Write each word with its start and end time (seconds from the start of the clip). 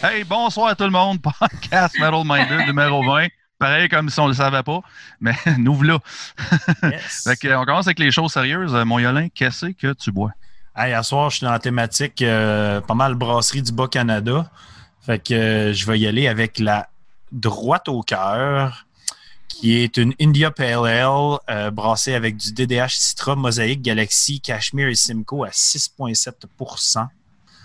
Hey, 0.00 0.22
bonsoir 0.22 0.68
à 0.68 0.74
tout 0.76 0.84
le 0.84 0.90
monde. 0.90 1.20
Podcast 1.22 1.98
Metal 1.98 2.22
Minded 2.24 2.68
numéro 2.68 3.02
20. 3.02 3.26
Pareil 3.58 3.88
comme 3.88 4.08
si 4.08 4.20
on 4.20 4.24
ne 4.24 4.28
le 4.28 4.34
savait 4.36 4.62
pas, 4.62 4.80
mais 5.20 5.34
nous 5.58 5.74
voilà. 5.74 5.98
Yes. 6.84 7.24
Fait 7.24 7.36
que, 7.36 7.56
on 7.56 7.64
commence 7.64 7.88
avec 7.88 7.98
les 7.98 8.12
choses 8.12 8.32
sérieuses. 8.32 8.76
Euh, 8.76 8.84
Mon 8.84 9.00
Yolin, 9.00 9.28
qu'est-ce 9.28 9.66
que 9.66 9.92
tu 9.94 10.12
bois? 10.12 10.30
Hey, 10.76 10.92
à 10.92 11.02
soir, 11.02 11.30
je 11.30 11.38
suis 11.38 11.44
dans 11.44 11.50
la 11.50 11.58
thématique 11.58 12.22
euh, 12.22 12.80
pas 12.80 12.94
mal 12.94 13.16
brasserie 13.16 13.62
du 13.62 13.72
Bas-Canada. 13.72 14.48
Fait 15.04 15.18
que 15.18 15.34
euh, 15.34 15.72
je 15.72 15.84
vais 15.84 15.98
y 15.98 16.06
aller 16.06 16.28
avec 16.28 16.60
la 16.60 16.88
droite 17.32 17.88
au 17.88 18.02
cœur, 18.02 18.86
qui 19.48 19.78
est 19.78 19.96
une 19.96 20.14
India 20.20 20.52
Pale 20.52 20.86
Ale 20.86 21.38
euh, 21.50 21.70
brassée 21.72 22.14
avec 22.14 22.36
du 22.36 22.52
DDH 22.52 22.90
Citra, 22.90 23.34
Mosaïque, 23.34 23.82
Galaxy, 23.82 24.40
Cashmere 24.40 24.90
et 24.90 24.94
Simcoe 24.94 25.42
à 25.44 25.50
6,7 25.50 26.46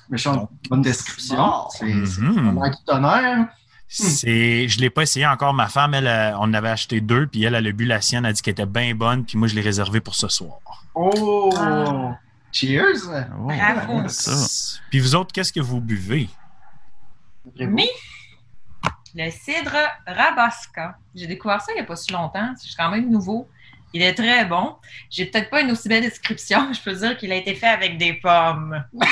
Méchante 0.10 0.50
bonne 0.70 0.82
description. 0.82 1.70
C'est 1.70 2.06
c'est 2.06 2.22
vraiment 2.22 2.70
du 2.70 2.78
tonnerre. 2.86 3.48
C'est, 3.88 4.68
je 4.68 4.78
ne 4.78 4.82
l'ai 4.82 4.90
pas 4.90 5.04
essayé 5.04 5.28
encore. 5.28 5.54
Ma 5.54 5.68
femme, 5.68 5.94
elle, 5.94 6.08
euh, 6.08 6.36
on 6.38 6.46
en 6.46 6.54
avait 6.56 6.70
acheté 6.70 7.00
deux, 7.00 7.28
puis 7.28 7.44
elle, 7.44 7.54
elle 7.54 7.68
a 7.68 7.72
bu 7.72 7.86
la 7.86 8.02
sienne, 8.02 8.26
elle 8.26 8.32
a 8.32 8.34
dit 8.34 8.42
qu'elle 8.42 8.54
était 8.54 8.66
bien 8.66 8.96
bonne, 8.96 9.24
puis 9.24 9.38
moi, 9.38 9.48
je 9.48 9.54
l'ai 9.54 9.62
réservée 9.62 10.02
pour 10.02 10.16
ce 10.16 10.28
soir. 10.30 10.58
Oh! 10.96 11.54
Ah. 11.56 12.18
Cheers! 12.52 13.08
Oh, 13.40 13.48
Bravo. 13.48 14.08
ça. 14.08 14.80
Puis 14.90 15.00
vous 15.00 15.14
autres, 15.14 15.32
qu'est-ce 15.32 15.54
que 15.54 15.60
vous 15.60 15.80
buvez? 15.80 16.28
Mais 17.60 17.90
le 19.16 19.30
cidre 19.30 19.78
Rabasca. 20.08 20.98
J'ai 21.14 21.28
découvert 21.28 21.62
ça 21.62 21.72
il 21.74 21.76
n'y 21.76 21.82
a 21.82 21.86
pas 21.86 21.96
si 21.96 22.12
longtemps. 22.12 22.54
C'est 22.58 22.76
quand 22.76 22.90
même 22.90 23.10
nouveau. 23.12 23.48
Il 23.94 24.02
est 24.02 24.16
très 24.16 24.46
bon. 24.46 24.76
J'ai 25.10 25.28
peut-être 25.28 25.52
pas 25.52 25.62
une 25.62 25.72
aussi 25.72 25.88
belle 25.88 26.02
description. 26.02 26.74
Je 26.74 26.82
peux 26.82 26.94
dire 26.96 27.16
qu'il 27.18 27.32
a 27.32 27.36
été 27.36 27.54
fait 27.54 27.68
avec 27.68 27.98
des 27.98 28.14
pommes. 28.14 28.84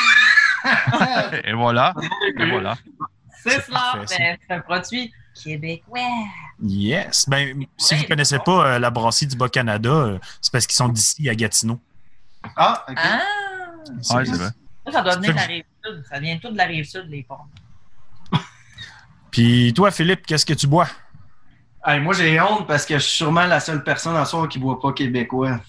Et 1.44 1.54
voilà. 1.54 1.94
Et 2.38 2.50
voilà. 2.50 2.76
C'est 3.44 3.62
cela. 3.62 3.96
mais 3.98 4.06
C'est 4.48 4.54
un 4.54 4.60
produit 4.60 5.12
québécois. 5.44 6.00
Yes. 6.62 7.28
Ben, 7.28 7.66
si 7.78 7.96
vous 7.96 8.04
ne 8.04 8.08
connaissez 8.08 8.38
bon. 8.38 8.44
pas 8.44 8.66
euh, 8.68 8.80
la 8.80 8.90
brasserie 8.92 9.28
du 9.28 9.36
Bas-Canada, 9.36 9.90
euh, 9.90 10.20
c'est 10.42 10.52
parce 10.52 10.68
qu'ils 10.68 10.76
sont 10.76 10.90
d'ici 10.90 11.28
à 11.30 11.36
Gatineau. 11.36 11.80
Ah, 12.56 12.86
ok. 12.88 12.96
Ah! 12.98 13.20
Ouais, 14.16 14.26
c'est 14.26 14.36
vrai. 14.36 14.50
Ça, 14.86 14.92
ça 14.92 15.02
doit 15.02 15.16
venir 15.16 15.32
de 15.32 15.36
la 15.36 15.42
Ça- 15.42 15.48
rive 15.48 15.64
sud. 15.84 16.04
Ça 16.10 16.20
vient 16.20 16.38
tout 16.38 16.52
de 16.52 16.58
la 16.58 16.66
rive 16.66 16.86
sud, 16.86 17.06
les 17.10 17.24
pommes. 17.24 17.38
Puis 19.32 19.74
toi, 19.74 19.90
Philippe, 19.92 20.26
qu'est-ce 20.26 20.46
que 20.46 20.54
tu 20.54 20.68
bois? 20.68 20.88
Hey, 21.86 22.00
moi, 22.00 22.14
j'ai 22.14 22.40
honte 22.40 22.68
parce 22.68 22.86
que 22.86 22.94
je 22.96 23.00
suis 23.04 23.18
sûrement 23.18 23.46
la 23.48 23.60
seule 23.60 23.84
personne 23.84 24.16
en 24.16 24.26
soir 24.26 24.48
qui 24.48 24.60
ne 24.60 24.64
boit 24.64 24.80
pas 24.80 24.94
québécois. 24.94 25.60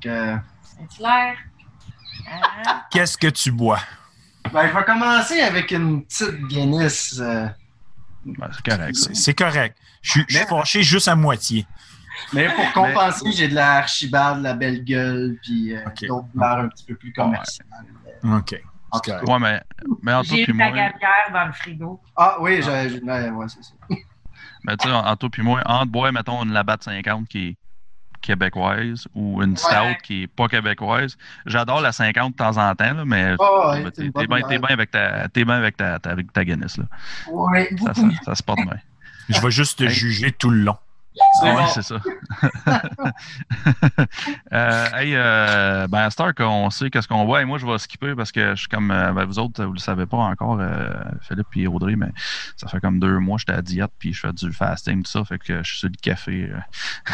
Que, 0.00 0.08
euh, 0.08 0.36
C'est 0.62 0.96
clair. 0.96 1.36
Ah. 2.66 2.86
Qu'est-ce 2.90 3.16
que 3.16 3.28
tu 3.28 3.50
bois? 3.52 3.78
Ben, 4.52 4.68
je 4.68 4.74
vais 4.76 4.84
commencer 4.84 5.40
avec 5.40 5.70
une 5.70 6.04
petite 6.04 6.46
Guinness. 6.48 7.18
euh, 7.20 7.46
Ouais, 8.26 8.34
c'est 8.52 8.70
correct. 8.70 8.94
C'est. 8.96 9.14
Je 10.02 10.10
suis- 10.10 10.26
Mais- 10.32 10.46
fâché 10.46 10.82
juste 10.82 11.08
à 11.08 11.14
moitié. 11.16 11.66
mais 12.34 12.48
pour 12.54 12.70
compenser, 12.72 13.32
j'ai 13.32 13.48
de 13.48 13.54
la 13.54 13.76
Archibald, 13.78 14.38
de 14.38 14.44
la 14.44 14.54
Belle 14.54 14.84
Gueule, 14.84 15.38
puis 15.42 15.74
euh, 15.74 15.80
Ok. 15.86 16.06
d'autres 16.06 16.28
bières 16.34 16.58
un 16.58 16.68
petit 16.68 16.84
peu 16.84 16.94
plus 16.96 17.12
commerciales. 17.12 17.66
OK. 18.24 18.60
En 18.90 18.98
tout 19.00 19.10
cas. 19.10 19.22
Ouais, 19.24 19.38
mais, 19.38 19.62
mais 20.02 20.12
en 20.12 20.22
tout 20.22 20.34
J'ai 20.34 20.42
eu 20.42 20.46
la 20.48 20.54
moi, 20.54 20.66
gabière 20.76 21.30
dans 21.32 21.46
le 21.46 21.52
frigo. 21.52 22.00
Ah 22.16 22.36
oui, 22.40 22.60
j'ai- 22.62 23.00
ouais, 23.00 23.30
ouais, 23.30 23.46
c'est 23.48 23.62
ça. 23.64 23.72
mais 24.64 24.76
tu 24.76 24.88
sais, 24.88 24.94
en 24.94 25.16
tout 25.16 25.30
puis 25.30 25.42
moi, 25.42 25.62
entre 25.64 25.86
boire, 25.92 26.12
mettons, 26.12 26.42
une 26.42 26.52
Labatt 26.52 26.82
50 26.82 27.26
qui 27.28 27.48
est 27.50 27.56
québécoise 28.20 29.06
ou 29.14 29.42
une 29.42 29.56
stout 29.56 29.70
Ouais. 29.74 29.98
qui 30.02 30.22
est 30.22 30.26
pas 30.26 30.48
québécoise. 30.48 31.16
J'adore 31.46 31.80
la 31.80 31.92
50 31.92 32.32
de 32.32 32.36
temps 32.36 32.56
en 32.56 32.74
temps, 32.74 32.94
là, 32.94 33.04
mais 33.04 33.34
Ah, 33.40 33.76
ouais, 33.82 33.90
t'es 33.92 34.10
bien 34.58 34.68
avec 34.68 34.90
ta, 34.90 35.28
t'es 35.28 35.44
bien 35.44 35.54
avec 35.54 35.76
ta, 35.76 35.98
ta- 35.98 36.10
avec 36.10 36.32
ta 36.32 36.44
Guinness. 36.44 36.76
Là. 36.78 36.84
Ouais. 37.30 37.68
Ça, 37.84 37.94
ça, 37.94 38.02
ça 38.24 38.34
se 38.34 38.42
porte 38.42 38.60
bien. 38.62 38.76
Je 39.28 39.40
vais 39.40 39.50
juste 39.50 39.78
te 39.78 39.84
Hey. 39.84 39.90
juger 39.90 40.32
tout 40.32 40.50
le 40.50 40.62
long. 40.62 40.76
Ah 41.42 41.44
ouais, 41.44 41.52
bon. 41.54 41.66
c'est 41.68 41.82
ça. 41.82 41.96
euh, 44.52 44.86
hey, 44.94 45.12
euh, 45.14 45.86
ben, 45.88 45.98
à 46.00 46.10
cette 46.10 46.20
heure 46.20 46.34
qu'on 46.34 46.70
sait 46.70 46.90
qu'est-ce 46.90 47.08
qu'on 47.08 47.24
voit, 47.24 47.42
et 47.42 47.44
moi, 47.44 47.58
je 47.58 47.66
vais 47.66 47.78
skipper 47.78 48.14
parce 48.14 48.32
que 48.32 48.50
je 48.54 48.60
suis 48.60 48.68
comme, 48.68 48.90
euh, 48.90 49.12
ben, 49.12 49.24
vous 49.24 49.38
autres, 49.38 49.64
vous 49.64 49.72
le 49.72 49.78
savez 49.78 50.06
pas 50.06 50.16
encore, 50.18 50.58
euh, 50.60 50.92
Philippe 51.22 51.46
et 51.56 51.66
Audrey, 51.66 51.96
mais 51.96 52.10
ça 52.56 52.68
fait 52.68 52.80
comme 52.80 52.98
deux 53.00 53.18
mois 53.18 53.36
que 53.36 53.40
j'étais 53.40 53.52
à 53.58 53.62
diète, 53.62 53.90
puis 53.98 54.12
je 54.12 54.20
fais 54.20 54.32
du 54.32 54.52
fasting, 54.52 55.02
tout 55.02 55.10
ça, 55.10 55.24
fait 55.24 55.38
que 55.38 55.62
je 55.62 55.68
suis 55.70 55.78
sur 55.80 55.88
le 55.88 55.94
café, 56.00 56.50
euh, 56.52 56.58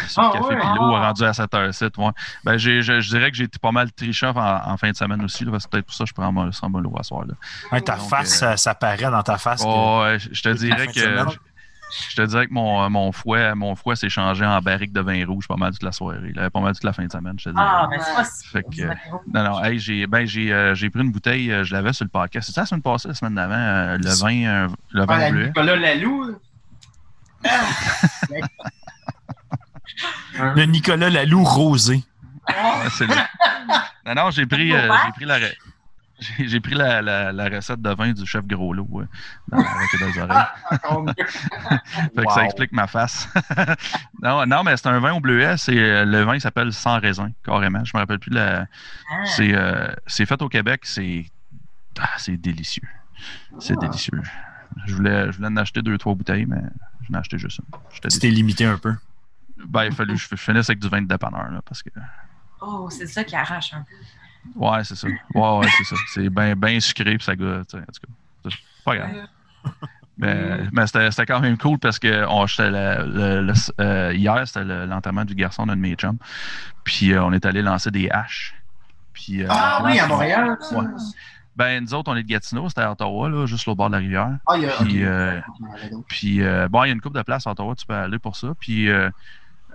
sur 0.07 0.21
le 0.21 0.27
Ah 0.29 0.31
café, 0.33 0.53
ouais? 0.55 0.59
puis 0.59 0.69
l'eau 0.79 0.95
Ah. 0.95 1.07
rendu 1.07 1.23
à 1.23 1.33
7 1.33 1.51
h 1.51 1.71
7 1.71 1.97
ouais. 1.97 2.11
Ben, 2.43 2.57
j'ai- 2.57 2.81
je, 2.81 2.99
je 3.01 3.09
dirais 3.09 3.31
que 3.31 3.37
j'ai 3.37 3.45
été 3.45 3.59
pas 3.59 3.71
mal 3.71 3.91
trichant 3.91 4.31
en, 4.35 4.71
en 4.71 4.77
fin 4.77 4.91
de 4.91 4.95
semaine 4.95 5.23
aussi, 5.23 5.43
là, 5.45 5.51
c'est 5.59 5.69
peut-être 5.69 5.85
pour 5.85 5.95
ça 5.95 6.03
que 6.03 6.09
je 6.09 6.13
prends 6.13 6.31
mon, 6.31 6.51
sans 6.51 6.69
mon 6.69 6.77
à 6.95 7.03
soir, 7.03 7.25
là. 7.25 7.81
Ta 7.81 7.95
Donc, 7.97 8.09
face, 8.09 8.41
euh, 8.43 8.55
ça, 8.55 8.75
paraît 8.75 9.09
dans 9.11 9.23
ta 9.23 9.37
face. 9.37 9.61
que- 9.61 9.67
Oh, 9.67 10.01
ouais, 10.03 10.17
je 10.19 10.41
te 10.41 10.49
dirais 10.49 10.87
que. 10.87 11.25
Je, 12.09 12.15
te 12.15 12.21
dirais 12.23 12.47
que 12.47 12.53
mon, 12.53 12.89
mon 12.89 13.11
fouet, 13.11 13.55
mon 13.55 13.75
fouet 13.75 13.95
s'est 13.95 14.09
changé 14.09 14.45
en 14.45 14.59
barrique 14.59 14.91
de 14.91 14.99
vin 14.99 15.25
rouge 15.25 15.47
pas 15.47 15.55
mal 15.55 15.71
toute 15.71 15.83
la 15.83 15.91
soirée. 15.91 16.33
là, 16.33 16.49
pas 16.49 16.59
mal 16.59 16.73
toute 16.73 16.83
la 16.83 16.93
fin 16.93 17.05
de 17.05 17.11
semaine, 17.11 17.35
je 17.39 17.45
te 17.45 17.49
dirais. 17.49 17.65
Ah, 17.65 17.87
mais 17.89 17.97
c'est 17.99 18.61
pas 18.61 18.67
rouge. 18.67 19.23
non, 19.33 19.43
non, 19.43 19.63
hey, 19.63 19.79
j'ai 19.79 20.05
ben, 20.05 20.25
j'ai 20.25 20.51
euh, 20.51 20.75
j'ai 20.75 20.89
pris 20.89 21.01
une 21.01 21.11
bouteille, 21.11 21.51
euh, 21.51 21.63
je 21.63 21.73
l'avais 21.73 21.93
sur 21.93 22.03
le 22.05 22.09
podcast. 22.09 22.47
C'était 22.47 22.61
la 22.61 22.65
semaine 22.65 22.81
passée, 22.81 23.07
la 23.07 23.13
semaine 23.13 23.35
d'avant, 23.35 23.53
euh, 23.53 23.97
le 23.97 24.09
vin, 24.09 24.43
euh, 24.45 24.67
le 24.91 25.03
Ah, 25.03 25.05
vin 25.05 25.31
bleu? 25.31 25.45
Nicolas 25.47 25.75
Lalou. 25.75 26.35
Le 30.55 30.65
Nicolas 30.65 31.09
Lalou 31.09 31.43
rosé. 31.43 32.03
Ouais, 32.47 32.89
c'est 32.97 33.05
vrai. 33.05 33.25
Non, 34.05 34.15
non, 34.15 34.31
j'ai 34.31 34.45
pris, 34.45 34.71
euh, 34.71 34.89
j'ai 35.05 35.11
pris 35.11 35.25
la. 35.25 35.37
J'ai 36.39 36.59
pris 36.59 36.73
la, 36.73 37.01
la, 37.01 37.31
la 37.31 37.49
recette 37.49 37.81
de 37.81 37.89
vin 37.93 38.11
du 38.11 38.25
chef 38.25 38.45
Gros 38.45 38.73
Lot 38.73 38.87
ouais, 38.89 39.05
dans, 39.49 39.57
avec 39.59 39.99
les 39.99 40.19
oreilles. 40.19 40.45
Mieux. 41.05 41.25
Fait 41.25 42.09
que 42.15 42.21
Wow. 42.21 42.31
ça 42.33 42.45
explique 42.45 42.71
ma 42.71 42.87
face. 42.87 43.29
non, 44.23 44.45
non, 44.47 44.63
mais 44.63 44.75
c'est 44.77 44.87
un 44.87 44.99
vin 44.99 45.13
au 45.13 45.19
bleuet. 45.19 45.57
C'est, 45.57 45.77
euh, 45.77 46.05
le 46.05 46.23
vin 46.23 46.39
s'appelle 46.39 46.73
Sans 46.73 46.99
raisin, 46.99 47.29
carrément. 47.43 47.83
Je 47.85 47.91
me 47.95 47.99
rappelle 47.99 48.19
plus 48.19 48.31
la. 48.31 48.61
Ah. 49.11 49.25
C'est, 49.25 49.53
euh, 49.53 49.87
c'est 50.07 50.25
fait 50.25 50.41
au 50.41 50.49
Québec. 50.49 50.81
C'est, 50.85 51.25
ah, 51.99 52.09
c'est 52.17 52.37
délicieux. 52.37 52.87
C'est 53.59 53.73
Ah. 53.77 53.81
délicieux. 53.85 54.21
Je 54.85 54.95
voulais, 54.95 55.31
je 55.31 55.37
voulais 55.37 55.47
en 55.49 55.57
acheter 55.57 55.81
deux, 55.81 55.97
trois 55.97 56.15
bouteilles, 56.15 56.45
mais 56.45 56.61
j'en 57.07 57.15
ai 57.15 57.19
acheté 57.19 57.37
juste 57.37 57.59
une. 57.59 58.19
T'es 58.19 58.29
limité 58.29 58.65
un 58.65 58.77
peu. 58.77 58.95
Ben, 59.67 59.85
il 59.85 59.91
fallu 59.91 60.13
que 60.15 60.19
je 60.19 60.35
finisse 60.35 60.69
avec 60.69 60.79
du 60.79 60.87
vin 60.89 61.01
de 61.01 61.07
dépanneur, 61.07 61.49
là, 61.51 61.61
parce 61.63 61.81
que. 61.83 61.89
Oh, 62.61 62.89
c'est 62.91 63.05
ça 63.07 63.23
qui 63.23 63.35
arrache 63.35 63.73
un 63.73 63.81
peu. 63.81 63.95
Ouais, 64.55 64.83
c'est 64.83 64.95
ça. 64.95 65.07
Ouais, 65.07 65.57
ouais, 65.59 65.67
c'est 65.77 65.83
ça. 65.83 65.95
C'est 66.13 66.29
bien 66.29 66.55
ben 66.55 66.79
sucré, 66.79 67.15
puis 67.17 67.23
ça 67.23 67.35
goûte. 67.35 67.47
En 67.49 67.63
tout 67.63 67.77
cas, 67.77 68.49
c'est 68.49 68.83
pas 68.85 68.95
grave. 68.95 69.09
Mais, 70.19 70.61
mais 70.71 70.87
c'était, 70.87 71.11
c'était 71.11 71.27
quand 71.27 71.39
même 71.39 71.57
cool 71.57 71.77
parce 71.77 71.99
que 71.99 72.25
on, 72.27 72.47
j'étais 72.47 72.71
le- 72.71 73.05
le- 73.05 73.41
le- 73.43 73.53
euh, 73.81 74.13
hier, 74.15 74.47
c'était 74.47 74.63
le- 74.63 74.85
l'enterrement 74.87 75.25
du 75.25 75.35
garçon 75.35 75.67
d'un 75.67 75.75
de 75.75 75.81
mes 75.81 75.93
chums. 75.93 76.17
Puis 76.83 77.13
euh, 77.13 77.23
on 77.23 77.33
est 77.33 77.45
allé 77.45 77.61
lancer 77.61 77.91
des 77.91 78.09
haches. 78.09 78.55
Puis, 79.13 79.43
euh, 79.43 79.47
Ah 79.49 79.81
oui, 79.83 79.99
à 79.99 80.07
Montréal. 80.07 80.57
Ouais. 80.71 80.85
Ben, 81.55 81.83
nous 81.83 81.93
autres, 81.93 82.11
on 82.11 82.15
est 82.15 82.23
de 82.23 82.27
Gatineau, 82.27 82.67
c'était 82.69 82.81
à 82.81 82.91
Ottawa, 82.91 83.29
là, 83.29 83.45
juste 83.47 83.67
au 83.67 83.75
bord 83.75 83.87
de 83.89 83.93
la 83.93 83.97
rivière. 83.99 84.37
Ah, 84.47 84.53
il 84.57 84.63
y 84.63 84.65
a. 84.67 84.69
Puis, 84.83 85.01
ok. 85.03 85.07
euh, 85.07 85.41
Puis, 86.07 86.41
euh, 86.43 86.67
bon, 86.67 86.83
il 86.83 86.87
y 86.87 86.89
a 86.91 86.93
une 86.93 87.01
couple 87.01 87.17
de 87.17 87.23
places 87.23 87.45
à 87.47 87.51
Ottawa, 87.51 87.75
tu 87.75 87.85
peux 87.85 87.95
aller 87.95 88.19
pour 88.19 88.35
ça. 88.35 88.49
Puis, 88.59 88.89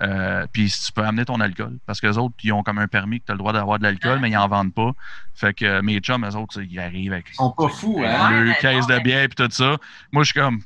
euh, 0.02 0.46
puis 0.52 0.68
si 0.68 0.86
tu 0.86 0.92
peux 0.92 1.04
amener 1.04 1.24
ton 1.24 1.40
alcool. 1.40 1.78
Parce 1.86 2.00
que 2.00 2.08
les 2.08 2.18
autres, 2.18 2.34
ils 2.42 2.52
ont 2.52 2.62
comme 2.62 2.78
un 2.78 2.88
permis 2.88 3.20
que 3.20 3.26
tu 3.26 3.32
as 3.32 3.34
le 3.34 3.38
droit 3.38 3.52
d'avoir 3.52 3.78
de 3.78 3.84
l'alcool, 3.84 4.18
mais 4.20 4.30
ils 4.30 4.34
n'en 4.34 4.48
vendent 4.48 4.74
pas. 4.74 4.90
Fait 5.34 5.54
que 5.54 5.64
euh, 5.64 5.82
mes 5.82 5.98
chums, 6.00 6.24
eux 6.24 6.36
autres, 6.36 6.60
ils 6.60 6.80
arrivent 6.80 7.12
avec 7.12 7.26
Ils 7.30 7.36
sont 7.36 7.52
pas 7.52 7.68
fous, 7.68 8.02
hein? 8.04 8.30
Ouais, 8.30 8.40
le 8.40 8.48
mais 8.48 8.56
caisse 8.60 8.86
bon, 8.86 8.94
de 8.94 9.00
bière 9.00 9.22
et 9.22 9.28
tout 9.28 9.48
ça. 9.50 9.76
Moi, 10.10 10.24
je 10.24 10.32
suis 10.32 10.40
comme. 10.40 10.60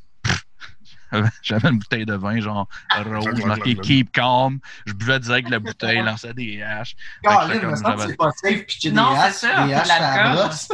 J'avais 1.42 1.68
une 1.68 1.78
bouteille 1.78 2.06
de 2.06 2.14
vin, 2.14 2.40
genre 2.40 2.66
rouge, 2.96 3.44
marqué 3.44 3.76
Keep 3.76 4.12
Calm. 4.12 4.58
Je 4.86 4.92
buvais 4.92 5.20
direct 5.20 5.46
de 5.48 5.52
la 5.52 5.58
bouteille, 5.60 6.02
lançais 6.02 6.34
des 6.34 6.62
haches. 6.62 6.96
Colin, 7.22 7.52
j'étais 7.52 7.66
me 7.66 7.76
semble 7.76 7.96
que 7.96 8.08
c'est 8.08 8.16
pas 8.16 8.30
safe 8.32 8.66
pitcher 8.66 8.90
des 8.90 8.96
Non, 8.96 9.14
c'est 9.14 9.20
haches, 9.20 9.32
ça, 9.34 9.66
des 9.66 9.72
de 9.72 9.78
haches 9.78 9.90
à 9.90 10.24
la 10.24 10.34
brosse. 10.34 10.68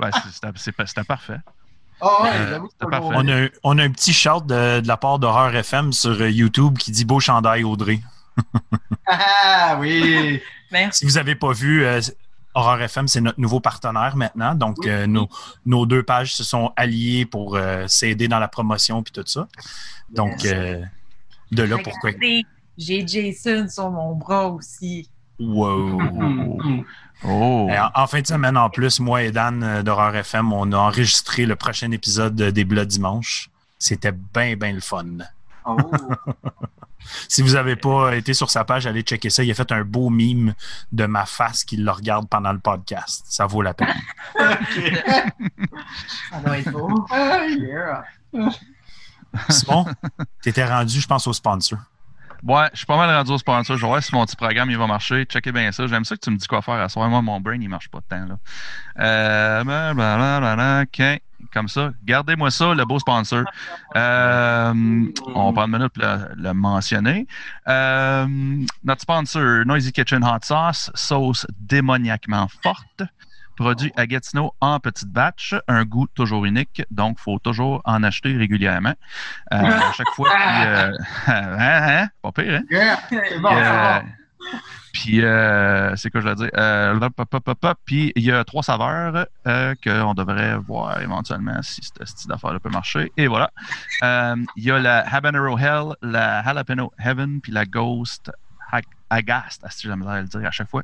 Ouais, 0.00 0.10
c'était 0.56 1.04
parfait. 1.04 1.40
Ah 2.00 2.22
ouais, 2.22 2.30
Euh. 2.34 2.58
On 2.82 3.28
a, 3.28 3.48
on 3.62 3.78
a 3.78 3.82
un 3.84 3.90
petit 3.90 4.12
shout 4.12 4.40
de, 4.46 4.80
de 4.80 4.88
la 4.88 4.96
part 4.96 5.18
d'Horreur 5.18 5.54
FM 5.54 5.92
sur 5.92 6.10
euh, 6.20 6.30
YouTube 6.30 6.76
qui 6.78 6.90
dit 6.90 7.04
Beau 7.04 7.20
chandail, 7.20 7.64
Audrey. 7.64 8.00
Ah 9.06 9.76
oui! 9.80 10.40
Merci. 10.72 11.00
Si 11.00 11.04
vous 11.06 11.12
n'avez 11.12 11.34
pas 11.34 11.52
vu, 11.52 11.84
euh, 11.84 12.00
Horreur 12.54 12.80
FM, 12.82 13.08
c'est 13.08 13.20
notre 13.20 13.40
nouveau 13.40 13.60
partenaire 13.60 14.16
maintenant. 14.16 14.54
Donc, 14.54 14.76
Oui. 14.80 14.88
euh, 14.90 15.06
nos, 15.06 15.28
nos 15.66 15.86
deux 15.86 16.02
pages 16.02 16.34
se 16.34 16.44
sont 16.44 16.72
alliées 16.76 17.26
pour 17.26 17.56
euh, 17.56 17.86
s'aider 17.88 18.28
dans 18.28 18.38
la 18.38 18.48
promotion 18.48 19.02
puis 19.02 19.12
tout 19.12 19.24
ça. 19.26 19.48
Donc, 20.10 20.44
euh, 20.44 20.80
de 21.52 21.62
là 21.62 21.76
pourquoi. 21.82 22.10
J'ai 22.76 23.06
Jason 23.06 23.68
sur 23.68 23.90
mon 23.90 24.14
bras 24.16 24.48
aussi. 24.48 25.08
Wow. 25.38 26.00
Oh! 27.24 27.68
Et 27.70 27.78
en, 27.78 27.90
en 27.94 28.06
fin 28.06 28.20
de 28.20 28.26
semaine, 28.26 28.56
en 28.56 28.70
plus, 28.70 29.00
moi 29.00 29.22
et 29.22 29.32
Dan 29.32 29.62
euh, 29.62 29.82
d'Horreur 29.82 30.14
FM, 30.14 30.52
on 30.52 30.70
a 30.72 30.76
enregistré 30.76 31.46
le 31.46 31.56
prochain 31.56 31.90
épisode 31.90 32.34
de 32.34 32.50
des 32.50 32.64
Blocs 32.64 32.88
Dimanche. 32.88 33.50
C'était 33.78 34.12
bien, 34.12 34.56
bien 34.56 34.72
le 34.72 34.80
fun. 34.80 35.06
Oh. 35.64 35.76
Si 37.28 37.42
vous 37.42 37.52
n'avez 37.52 37.76
pas 37.76 38.16
été 38.16 38.34
sur 38.34 38.50
sa 38.50 38.64
page, 38.64 38.86
allez 38.86 39.02
checker 39.02 39.30
ça. 39.30 39.42
Il 39.44 39.50
a 39.50 39.54
fait 39.54 39.70
un 39.72 39.84
beau 39.84 40.08
mime 40.10 40.54
de 40.92 41.06
ma 41.06 41.26
face 41.26 41.64
qui 41.64 41.76
le 41.76 41.90
regarde 41.90 42.28
pendant 42.28 42.52
le 42.52 42.58
podcast. 42.58 43.24
Ça 43.28 43.46
vaut 43.46 43.62
la 43.62 43.74
peine. 43.74 43.94
Ça 46.30 46.40
doit 46.44 46.58
être 46.58 46.70
beau. 46.70 47.06
Simon, 49.50 49.86
t'étais 50.42 50.64
rendu, 50.64 51.00
je 51.00 51.06
pense, 51.06 51.26
au 51.26 51.32
sponsor. 51.32 51.78
Ouais, 52.46 52.68
je 52.72 52.78
suis 52.78 52.86
pas 52.86 52.98
mal 52.98 53.08
rendu 53.08 53.30
au 53.30 53.38
sponsor. 53.38 53.76
Je 53.76 53.80
vais 53.80 53.88
voir 53.88 54.02
si 54.02 54.14
mon 54.14 54.26
petit 54.26 54.36
programme 54.36 54.70
il 54.70 54.76
va 54.76 54.86
marcher. 54.86 55.24
Checkez 55.24 55.50
bien 55.50 55.72
ça. 55.72 55.86
J'aime 55.86 56.04
ça 56.04 56.14
que 56.14 56.20
tu 56.20 56.30
me 56.30 56.36
dis 56.36 56.46
quoi 56.46 56.60
faire 56.60 56.74
à 56.74 56.90
soir. 56.90 57.08
Moi, 57.08 57.22
mon 57.22 57.40
brain, 57.40 57.58
il 57.58 57.68
marche 57.70 57.88
pas 57.88 58.00
de 58.00 58.04
temps. 58.04 58.26
Là. 58.26 58.38
Euh, 58.98 59.64
blablabla, 59.64 60.82
OK. 60.82 61.22
Comme 61.52 61.68
ça. 61.68 61.92
Gardez-moi 62.04 62.50
ça, 62.50 62.74
le 62.74 62.84
beau 62.84 62.98
sponsor. 62.98 63.44
Euh, 63.96 65.04
on 65.34 65.52
prend 65.52 65.64
une 65.66 65.72
minute 65.72 65.92
pour 65.94 66.02
le, 66.02 66.28
le 66.36 66.52
mentionner. 66.52 67.26
Euh, 67.68 68.26
notre 68.82 69.00
sponsor, 69.00 69.64
Noisy 69.64 69.92
Kitchen 69.92 70.22
Hot 70.22 70.42
Sauce, 70.42 70.90
sauce 70.94 71.46
démoniaquement 71.58 72.48
forte. 72.62 73.02
Produit 73.56 73.92
à 73.96 74.06
Gatineau 74.06 74.52
en 74.60 74.80
petite 74.80 75.08
batch, 75.08 75.54
un 75.68 75.84
goût 75.84 76.06
toujours 76.14 76.44
unique, 76.44 76.82
donc 76.90 77.16
il 77.20 77.22
faut 77.22 77.38
toujours 77.38 77.80
en 77.84 78.02
acheter 78.02 78.36
régulièrement. 78.36 78.94
Euh, 79.52 79.56
à 79.56 79.92
chaque 79.92 80.10
fois, 80.14 80.28
puis, 80.30 80.66
euh, 80.66 80.92
hein, 81.26 82.02
hein, 82.02 82.08
pas 82.22 82.32
pire, 82.32 82.54
hein? 82.54 82.62
Yeah. 82.70 82.98
C'est 83.08 83.38
bon, 83.40 83.48
Puis, 83.50 83.56
c'est 83.58 83.66
euh, 83.66 84.00
bon. 84.00 84.06
Puis, 84.92 85.24
euh, 85.24 85.96
c'est 85.96 86.10
quoi 86.10 86.20
je 86.20 86.28
veux 86.28 86.34
dire? 86.36 86.50
Euh. 86.56 86.98
Puis, 87.84 88.12
il 88.14 88.22
y 88.24 88.30
a 88.30 88.44
trois 88.44 88.62
saveurs 88.62 89.26
euh, 89.46 89.74
qu'on 89.82 90.14
devrait 90.14 90.56
voir 90.58 91.00
éventuellement 91.00 91.60
si 91.62 91.80
ce 91.82 92.04
style 92.04 92.28
d'affaire 92.28 92.58
peut 92.60 92.70
marcher. 92.70 93.10
Et 93.16 93.26
voilà. 93.26 93.50
Euh, 94.02 94.36
Il 94.56 94.64
y 94.64 94.70
a 94.70 94.78
la 94.78 94.98
Habanero 95.00 95.58
Hell, 95.58 95.94
la 96.02 96.42
Jalapeno 96.44 96.92
Heaven, 96.98 97.40
puis 97.40 97.52
la 97.52 97.64
Ghost 97.64 98.30
Ha- 98.72 98.80
Agast, 99.14 99.64
si 99.70 99.86
j'aime 99.86 100.04
le 100.04 100.24
dire 100.24 100.46
à 100.46 100.50
chaque 100.50 100.68
fois? 100.68 100.82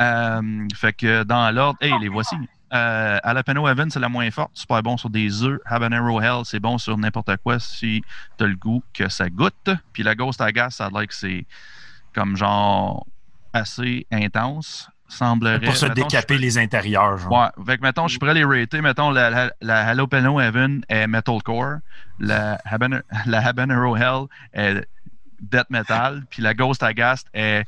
Euh, 0.00 0.66
fait 0.74 0.92
que 0.92 1.22
dans 1.24 1.50
l'ordre, 1.50 1.78
hey, 1.80 1.92
les 2.00 2.08
voici. 2.08 2.36
Euh, 2.72 3.18
Jalapeno 3.24 3.66
Heaven, 3.66 3.90
c'est 3.90 3.98
la 3.98 4.08
moins 4.08 4.30
forte, 4.30 4.52
super 4.54 4.80
bon 4.82 4.96
sur 4.96 5.10
des 5.10 5.42
œufs. 5.42 5.58
Habanero 5.64 6.20
Hell, 6.20 6.42
c'est 6.44 6.60
bon 6.60 6.78
sur 6.78 6.96
n'importe 6.96 7.36
quoi 7.38 7.58
si 7.58 8.02
t'as 8.36 8.46
le 8.46 8.54
goût 8.54 8.82
que 8.94 9.08
ça 9.08 9.28
goûte. 9.28 9.70
Puis 9.92 10.04
la 10.04 10.14
Ghost 10.14 10.40
Agast, 10.40 10.78
ça 10.78 10.86
a 10.86 10.90
l'air 10.90 11.08
que 11.08 11.14
c'est 11.14 11.46
comme 12.14 12.36
genre 12.36 13.06
assez 13.52 14.06
intense. 14.12 14.88
Semblerait. 15.08 15.58
Pour 15.58 15.74
se 15.76 15.86
mettons, 15.86 16.02
décaper 16.06 16.38
les 16.38 16.56
intérieurs. 16.58 17.18
genre. 17.18 17.32
Ouais, 17.32 17.64
fait 17.66 17.78
que 17.78 17.82
mettons, 17.82 18.06
je 18.06 18.16
pourrais 18.20 18.34
les 18.34 18.44
rater. 18.44 18.80
Mettons, 18.80 19.10
la, 19.10 19.28
la, 19.30 19.50
la 19.60 19.86
Jalapeno 19.86 20.38
Heaven 20.38 20.84
est 20.88 21.08
metalcore, 21.08 21.78
la, 22.20 22.60
la 23.26 23.44
Habanero 23.44 23.96
Hell 23.96 24.26
est 24.52 24.86
death 25.40 25.70
metal, 25.70 26.24
puis 26.30 26.42
la 26.42 26.54
Ghost 26.54 26.82
Agast 26.82 27.28
est 27.34 27.64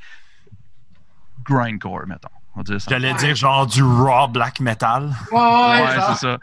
grindcore, 1.45 2.07
mettons. 2.07 2.29
On 2.55 2.61
va 2.61 2.65
dire 2.65 2.81
ça. 2.81 2.91
J'allais 2.91 3.15
dire 3.15 3.35
genre 3.35 3.67
du 3.67 3.83
raw 3.83 4.29
black 4.29 4.61
metal. 4.61 5.11
Ouais, 5.33 5.39
ouais, 5.39 5.87
c'est 6.09 6.27
ça. 6.27 6.39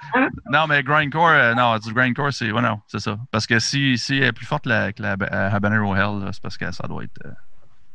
Non, 0.52 0.66
mais 0.68 0.82
grindcore, 0.82 1.28
euh, 1.30 1.54
non, 1.54 1.78
du 1.78 1.94
grindcore, 1.94 2.34
c'est. 2.34 2.52
Ouais, 2.52 2.62
non, 2.64 2.80
c'est 2.88 3.00
ça. 3.00 3.18
Parce 3.32 3.46
que 3.46 3.60
si, 3.60 3.96
si 3.98 4.18
elle 4.18 4.24
est 4.24 4.32
plus 4.32 4.48
forte 4.48 4.66
la- 4.66 4.92
que 4.92 5.04
la, 5.04 5.16
euh, 5.22 5.52
Habanero 5.52 5.96
Hell, 5.96 6.28
c'est 6.34 6.42
parce 6.42 6.58
que 6.58 6.72
ça 6.72 6.88
doit 6.88 7.04
être, 7.04 7.20
euh, 7.26 7.32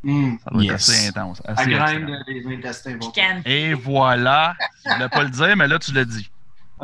Mm. 0.04 0.36
ça 0.44 0.50
doit 0.50 0.62
être 0.62 0.70
Yes. 0.70 0.88
assez 0.90 1.08
intense. 1.08 1.42
À 1.44 1.52
Assez 1.52 1.70
grind 1.70 2.08
excellent. 2.08 2.18
les 2.28 2.56
intestins. 2.56 2.96
bon. 2.98 3.12
Et 3.46 3.72
voilà. 3.74 4.54
Je 4.86 4.92
voulais 4.92 5.08
pas 5.08 5.22
le 5.24 5.30
dire, 5.30 5.56
mais 5.56 5.66
là, 5.66 5.78
tu 5.80 5.92
l'as 5.92 6.04
dit. 6.04 6.30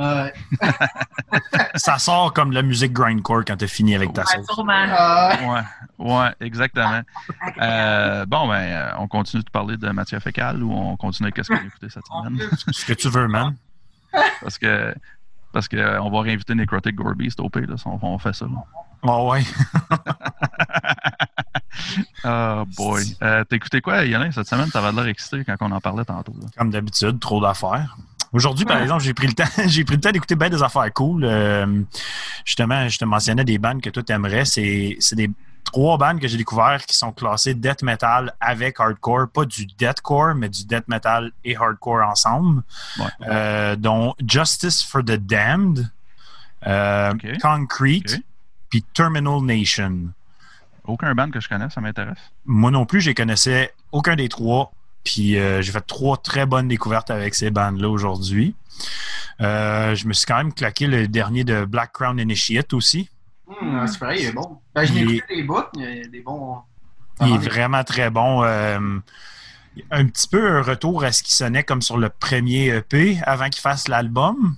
Ouais. 0.00 0.32
Ça 1.75 1.99
sort 1.99 2.32
comme 2.32 2.52
la 2.52 2.62
musique 2.62 2.93
grindcore 2.93 3.44
quand 3.47 3.56
t'as 3.56 3.67
fini 3.67 3.94
avec 3.94 4.12
ta 4.12 4.23
Ouais, 4.23 4.43
sauce. 4.47 4.61
Ah, 4.69 5.64
Ouais, 5.99 6.12
ouais, 6.12 6.35
exactement. 6.41 7.02
Euh, 7.61 8.25
bon, 8.26 8.49
ben, 8.49 8.55
euh, 8.55 8.91
on 8.99 9.08
continue 9.08 9.43
de 9.43 9.50
parler 9.50 9.76
de 9.76 9.88
matière 9.91 10.23
fécale 10.23 10.62
ou 10.62 10.73
on 10.73 10.97
continue 10.97 11.29
avec 11.29 11.44
ce 11.44 11.52
qu'on 11.52 11.58
a 11.58 11.64
écouté 11.67 11.88
cette 11.91 12.06
semaine? 12.06 12.38
Ce 12.73 12.85
que 12.87 12.93
tu 12.94 13.08
veux, 13.08 13.29
man. 13.29 13.55
Parce 14.43 14.58
que, 14.58 14.94
parce 15.52 15.69
que 15.69 15.76
euh, 15.76 16.00
on 16.02 16.11
va 16.11 16.20
réinviter 16.23 16.55
Necrotic 16.55 16.94
Gorby, 16.94 17.29
c'est 17.31 17.41
OP, 17.41 17.56
là, 17.56 17.75
on, 17.87 17.99
on 18.02 18.19
fait 18.19 18.32
ça. 18.35 18.47
là. 18.47 18.52
Oh 19.02 19.31
ouais. 19.32 19.43
Oh 22.25 22.64
boy. 22.76 23.02
Euh, 23.23 23.44
T'as 23.44 23.56
écouté 23.56 23.81
quoi, 23.81 24.05
Yann, 24.05 24.31
cette 24.32 24.47
semaine? 24.49 24.70
T'avais 24.70 24.93
l'air 24.93 25.06
excité 25.06 25.44
quand 25.44 25.56
on 25.61 25.73
en 25.73 25.81
parlait 25.81 26.05
tantôt. 26.05 26.35
là. 26.41 26.47
Comme 26.56 26.70
d'habitude, 26.70 27.19
trop 27.20 27.41
d'affaires. 27.41 27.97
Aujourd'hui, 28.32 28.64
par 28.64 28.80
exemple, 28.80 29.02
j'ai 29.02 29.14
pris 29.14 29.26
le 29.26 29.32
temps, 29.32 29.44
j'ai 29.66 29.84
pris 29.84 29.96
le 29.96 30.00
temps 30.00 30.12
d'écouter 30.12 30.36
bien 30.36 30.50
des 30.50 30.62
affaires 30.62 30.92
cool. 30.92 31.24
Euh, 31.24 31.82
justement, 32.44 32.88
je 32.88 32.98
te 32.98 33.04
mentionnais 33.04 33.44
des 33.44 33.58
bandes 33.58 33.80
que 33.80 33.90
toi 33.90 34.02
t'aimerais. 34.02 34.44
C'est, 34.44 34.96
c'est 35.00 35.16
des 35.16 35.30
trois 35.64 35.98
bandes 35.98 36.20
que 36.20 36.28
j'ai 36.28 36.36
découvertes 36.36 36.86
qui 36.86 36.96
sont 36.96 37.12
classées 37.12 37.54
death 37.54 37.82
metal 37.82 38.32
avec 38.40 38.78
hardcore, 38.78 39.28
pas 39.28 39.44
du 39.44 39.66
deathcore, 39.66 40.34
mais 40.34 40.48
du 40.48 40.64
death 40.64 40.86
metal 40.88 41.32
et 41.44 41.56
hardcore 41.56 42.02
ensemble. 42.02 42.62
Ouais. 42.98 43.06
Euh, 43.28 43.76
dont 43.76 44.14
Justice 44.26 44.82
for 44.82 45.02
the 45.02 45.16
Damned, 45.16 45.90
euh. 46.66 47.14
Concrete, 47.40 48.22
puis 48.68 48.84
Terminal 48.94 49.42
Nation. 49.42 50.08
Aucun 50.84 51.14
band 51.14 51.30
que 51.30 51.40
je 51.40 51.48
connais, 51.48 51.70
ça 51.70 51.80
m'intéresse. 51.80 52.18
Moi 52.46 52.70
non 52.70 52.86
plus, 52.86 53.00
je 53.00 53.10
connaissais 53.12 53.74
aucun 53.92 54.16
des 54.16 54.28
trois. 54.28 54.72
Puis 55.05 55.38
euh, 55.38 55.62
j'ai 55.62 55.73
fait 55.73 55.81
trois 55.81 56.17
très 56.19 56.47
bonnes 56.47 56.69
découvertes 56.69 57.11
avec 57.11 57.35
ces 57.35 57.50
bandes-là 57.50 57.88
aujourd'hui. 57.88 58.55
Euh, 59.41 59.94
je 59.94 60.06
me 60.06 60.12
suis 60.12 60.26
quand 60.26 60.37
même 60.37 60.52
claqué 60.52 60.87
le 60.87 61.08
dernier 61.08 61.44
de 61.44 61.64
Black 61.64 61.93
Crown 61.93 62.19
Initiate 62.19 62.73
aussi. 62.75 63.08
hum, 63.47 63.87
c'est 63.87 63.99
vrai, 63.99 64.20
il 64.20 64.26
est 64.26 64.32
bon. 64.32 64.58
Ben, 64.75 64.85
je 64.85 64.93
l'ai 64.93 65.00
écouté 65.17 65.37
des 65.37 65.43
bouts, 65.43 65.56
il 65.76 65.81
y 65.82 66.00
a 66.00 66.06
des 66.06 66.20
bons. 66.20 66.58
Il 67.23 67.35
est 67.35 67.38
vraiment 67.38 67.85
très 67.85 68.08
bon. 68.11 68.43
Euh, 68.44 68.99
un 69.91 70.06
petit 70.06 70.26
peu 70.29 70.50
un 70.58 70.62
retour 70.62 71.05
à 71.05 71.12
ce 71.12 71.23
qui 71.23 71.35
sonnait 71.35 71.64
comme 71.64 71.81
sur 71.82 71.97
le 71.99 72.08
premier 72.08 72.67
EP 72.69 73.19
avant 73.25 73.49
qu'il 73.49 73.61
fasse 73.61 73.88
l'album. 73.88 74.56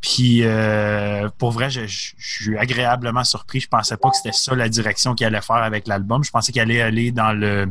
Puis 0.00 0.40
euh, 0.42 1.28
pour 1.38 1.50
vrai, 1.52 1.68
je, 1.68 1.86
je- 1.86 2.12
je 2.16 2.42
suis 2.44 2.58
agréablement 2.58 3.24
surpris. 3.24 3.60
Je 3.60 3.68
pensais 3.68 3.96
pas 3.98 4.08
que 4.10 4.16
c'était 4.16 4.32
ça 4.32 4.54
la 4.54 4.68
direction 4.70 5.14
qu'il 5.14 5.26
allait 5.26 5.42
faire 5.42 5.56
avec 5.56 5.86
l'album. 5.86 6.24
Je 6.24 6.30
pensais 6.30 6.52
qu'il 6.52 6.62
allait 6.62 6.80
aller 6.80 7.12
dans 7.12 7.32
le 7.32 7.70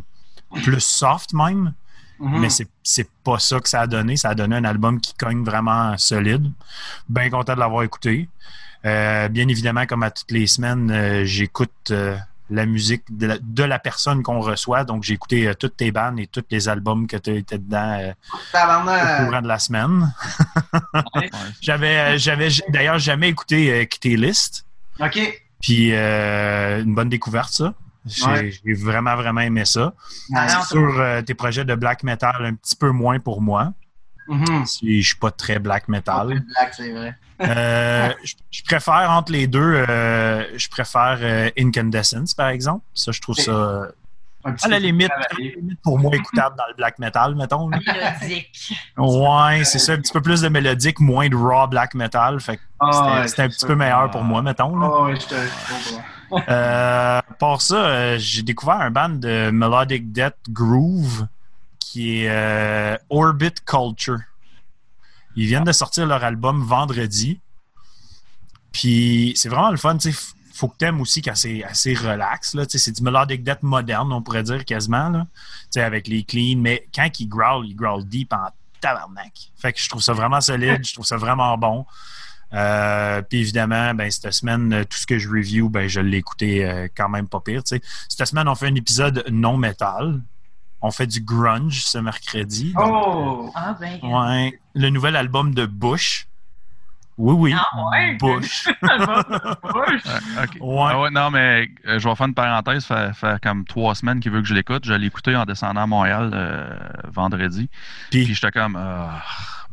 plus 0.63 0.79
soft 0.81 1.33
même. 1.33 1.73
mhm. 2.19 2.39
Mais 2.39 2.49
c'est 2.49 2.67
c'est 2.83 3.09
pas 3.23 3.39
ça 3.39 3.59
que 3.59 3.69
ça 3.69 3.81
a 3.81 3.87
donné. 3.87 4.17
Ça 4.17 4.29
a 4.29 4.35
donné 4.35 4.55
un 4.55 4.63
album 4.65 4.99
qui 4.99 5.13
cogne 5.13 5.43
vraiment 5.43 5.97
solide. 5.97 6.51
Bien 7.07 7.29
content 7.29 7.53
de 7.55 7.59
l'avoir 7.59 7.83
écouté. 7.83 8.27
Euh, 8.85 9.27
bien 9.27 9.47
évidemment, 9.47 9.85
comme 9.85 10.03
à 10.03 10.11
toutes 10.11 10.31
les 10.31 10.47
semaines, 10.47 10.89
euh, 10.89 11.25
j'écoute 11.25 11.91
euh, 11.91 12.15
la 12.49 12.65
musique 12.65 13.03
de 13.09 13.27
la, 13.27 13.37
de 13.39 13.63
la 13.63 13.77
personne 13.77 14.23
qu'on 14.23 14.39
reçoit. 14.39 14.85
Donc, 14.85 15.03
j'ai 15.03 15.13
écouté 15.15 15.47
euh, 15.47 15.53
toutes 15.53 15.75
tes 15.77 15.91
bandes 15.91 16.19
et 16.19 16.27
tous 16.27 16.45
les 16.49 16.67
albums 16.69 17.05
que 17.05 17.17
tu 17.17 17.35
étais 17.35 17.57
dedans 17.57 17.99
euh, 17.99 18.13
au 19.21 19.25
courant 19.25 19.41
de 19.41 19.47
la 19.47 19.59
semaine. 19.59 20.13
Ouais. 21.15 21.29
J'avais 21.61 22.49
d'ailleurs 22.69 22.99
jamais 22.99 23.29
écouté 23.29 23.71
euh, 23.71 23.85
Quitter 23.85 24.15
List. 24.17 24.65
Ok. 24.99 25.19
Puis, 25.61 25.89
euh, 25.93 26.81
une 26.81 26.95
bonne 26.95 27.09
découverte, 27.09 27.51
ça. 27.51 27.73
J'ai 28.09 28.25
Ouais. 28.25 28.73
vraiment, 28.73 29.15
vraiment 29.15 29.41
aimé 29.41 29.65
ça. 29.65 29.93
C'est 30.29 30.61
sur 30.67 30.99
euh, 30.99 31.21
tes 31.21 31.33
projets 31.33 31.65
de 31.65 31.75
black 31.75 32.03
metal, 32.03 32.35
un 32.45 32.55
petit 32.55 32.75
peu 32.75 32.91
moins 32.91 33.19
pour 33.19 33.41
moi. 33.41 33.73
Mhm. 34.27 34.65
Si 34.65 35.01
je 35.01 35.07
suis 35.07 35.17
pas 35.17 35.31
très 35.31 35.57
black 35.59 35.87
metal. 35.87 36.27
Black, 36.27 36.73
c'est 36.73 36.91
vrai. 36.91 37.15
Euh, 37.41 38.09
je, 38.23 38.33
je 38.51 38.63
préfère 38.63 39.09
entre 39.11 39.31
les 39.31 39.47
deux, 39.47 39.59
euh, 39.89 40.43
je 40.57 40.69
préfère 40.69 41.17
euh, 41.21 41.49
Incandescence, 41.57 42.33
par 42.35 42.49
exemple. 42.49 42.85
Ça, 42.93 43.11
je 43.11 43.21
trouve 43.21 43.35
ça 43.35 43.87
à 44.43 44.67
la 44.69 44.79
limite, 44.79 45.11
pour 45.83 45.99
moi 45.99 46.15
écoutable 46.15 46.55
dans 46.57 46.63
le 46.69 46.73
black 46.75 46.97
metal, 46.99 47.35
mettons. 47.35 47.67
Mélodique. 47.69 48.73
Ouais, 48.97 49.63
c'est 49.65 49.79
ça, 49.79 49.93
un 49.93 49.97
petit 49.97 50.13
peu 50.13 50.21
plus 50.21 50.41
de 50.41 50.47
mélodique, 50.49 50.99
moins 50.99 51.27
de 51.27 51.35
raw 51.35 51.67
black 51.67 51.93
metal. 51.95 52.39
Fait 52.39 52.59
Ah, 52.79 53.23
c'était 53.27 53.41
ouais, 53.41 53.45
un 53.47 53.49
petit 53.49 53.65
peu 53.65 53.75
meilleur 53.75 54.09
pour 54.11 54.23
moi, 54.23 54.41
mettons. 54.41 54.77
là. 54.79 54.89
Ah, 54.93 55.03
ouais, 55.03 55.15
je 55.19 55.25
te 55.25 55.33
comprends. 55.35 56.03
Euh, 56.31 57.21
par 57.39 57.61
ça, 57.61 57.75
euh, 57.75 58.17
j'ai 58.19 58.43
découvert 58.43 58.75
un 58.75 58.91
band 58.91 59.09
de 59.09 59.49
Melodic 59.51 60.11
Death 60.11 60.37
Groove 60.49 61.27
qui 61.79 62.21
est 62.23 62.29
euh, 62.29 62.97
Orbit 63.09 63.53
Culture. 63.65 64.19
Ils 65.35 65.47
viennent 65.47 65.63
de 65.63 65.71
sortir 65.71 66.05
leur 66.05 66.23
album 66.23 66.63
vendredi. 66.63 67.39
Puis 68.71 69.33
c'est 69.35 69.49
vraiment 69.49 69.71
le 69.71 69.77
fun. 69.77 69.97
sais, 69.99 70.13
faut 70.53 70.67
que 70.67 70.77
t'aimes 70.77 71.01
aussi 71.01 71.21
quand 71.21 71.35
c'est 71.35 71.63
assez 71.63 71.93
relax. 71.93 72.55
C'est 72.67 72.91
du 72.91 73.01
Melodic 73.01 73.43
Death 73.43 73.63
moderne, 73.63 74.11
on 74.11 74.21
pourrait 74.21 74.43
dire 74.43 74.65
quasiment. 74.65 75.09
Là, 75.09 75.25
avec 75.77 76.07
les 76.07 76.23
cleans. 76.23 76.59
Mais 76.59 76.87
quand 76.93 77.07
ils 77.19 77.27
growl, 77.27 77.65
ils 77.65 77.75
growl 77.75 78.05
deep 78.05 78.33
en 78.33 78.49
tabarnak. 78.81 79.51
Fait 79.57 79.73
que 79.73 79.79
je 79.79 79.89
trouve 79.89 80.01
ça 80.01 80.13
vraiment 80.13 80.41
solide. 80.41 80.85
Je 80.85 80.93
trouve 80.93 81.05
ça 81.05 81.17
vraiment 81.17 81.57
bon. 81.57 81.85
Euh, 82.53 83.21
puis 83.21 83.39
évidemment, 83.41 83.93
ben, 83.93 84.09
cette 84.09 84.31
semaine, 84.33 84.73
euh, 84.73 84.83
tout 84.83 84.97
ce 84.97 85.05
que 85.05 85.19
je 85.19 85.29
review, 85.29 85.69
ben, 85.69 85.87
je 85.87 85.99
l'ai 86.01 86.17
écouté 86.17 86.65
euh, 86.65 86.87
quand 86.95 87.09
même 87.09 87.27
pas 87.27 87.39
pire. 87.39 87.63
tu 87.63 87.75
sais. 87.75 87.81
Cette 88.07 88.27
semaine, 88.27 88.47
on 88.47 88.55
fait 88.55 88.67
un 88.67 88.75
épisode 88.75 89.23
non 89.31 89.57
métal. 89.57 90.19
On 90.81 90.91
fait 90.91 91.07
du 91.07 91.21
grunge 91.21 91.81
ce 91.83 91.97
mercredi. 91.97 92.73
Oh! 92.77 93.45
Euh, 93.47 93.51
Ah, 93.55 93.75
ben. 93.79 93.99
Ouais. 94.01 94.59
Le 94.73 94.89
nouvel 94.89 95.15
album 95.15 95.53
de 95.53 95.65
Bush. 95.65 96.25
Oui, 97.17 97.35
oui. 97.37 97.53
Ah 97.53 97.89
ouais? 97.91 98.15
Bush. 98.15 98.65
Bush. 98.81 100.03
Ah, 100.07 100.43
ok. 100.43 100.57
Ouais. 100.61 100.87
Ah 100.91 100.99
ouais, 101.01 101.09
non, 101.11 101.29
mais 101.31 101.67
euh, 101.85 101.99
je 101.99 102.07
vais 102.07 102.15
faire 102.15 102.27
une 102.27 102.33
parenthèse. 102.33 102.85
Ça 102.85 103.11
fait, 103.11 103.41
comme 103.43 103.65
trois 103.65 103.93
semaines 103.93 104.21
qu'il 104.21 104.31
veut 104.31 104.41
que 104.41 104.47
je 104.47 104.53
l'écoute. 104.53 104.85
Je 104.85 104.93
l'ai 104.93 105.07
écouté 105.07 105.35
en 105.35 105.43
descendant 105.45 105.81
à 105.81 105.85
Montréal 105.87 106.31
euh, 106.33 106.69
vendredi. 107.09 107.69
Puis- 108.09 108.23
Puis 108.23 108.33
j'étais 108.35 108.51
comme, 108.51 108.77
ah, 108.79 109.21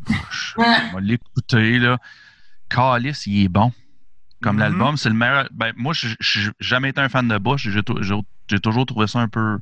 Bush, 0.09 0.57
on 0.59 0.63
va 0.95 1.01
l'écouter, 1.01 1.79
là. 1.79 1.99
Calice, 2.69 3.27
il 3.27 3.45
est 3.45 3.49
bon. 3.49 3.73
Comme 4.43 4.57
Mhm. 4.57 4.61
l'album, 4.61 4.97
c'est 4.97 5.09
le 5.09 5.15
meilleur. 5.15 5.49
Ben, 5.53 5.73
moi, 5.77 5.93
je 5.95 6.09
n'ai 6.09 6.53
jamais 6.61 6.91
été 6.91 7.01
un 7.01 7.09
fan 7.09 7.27
de 7.27 7.39
Bush. 7.39 7.69
J'ai 7.69 7.83
tou- 7.83 8.03
j'ai- 8.03 8.15
j'ai 8.49 8.61
toujours 8.61 8.85
trouvé 8.87 9.07
ça 9.07 9.21
un 9.21 9.29
peu 9.29 9.59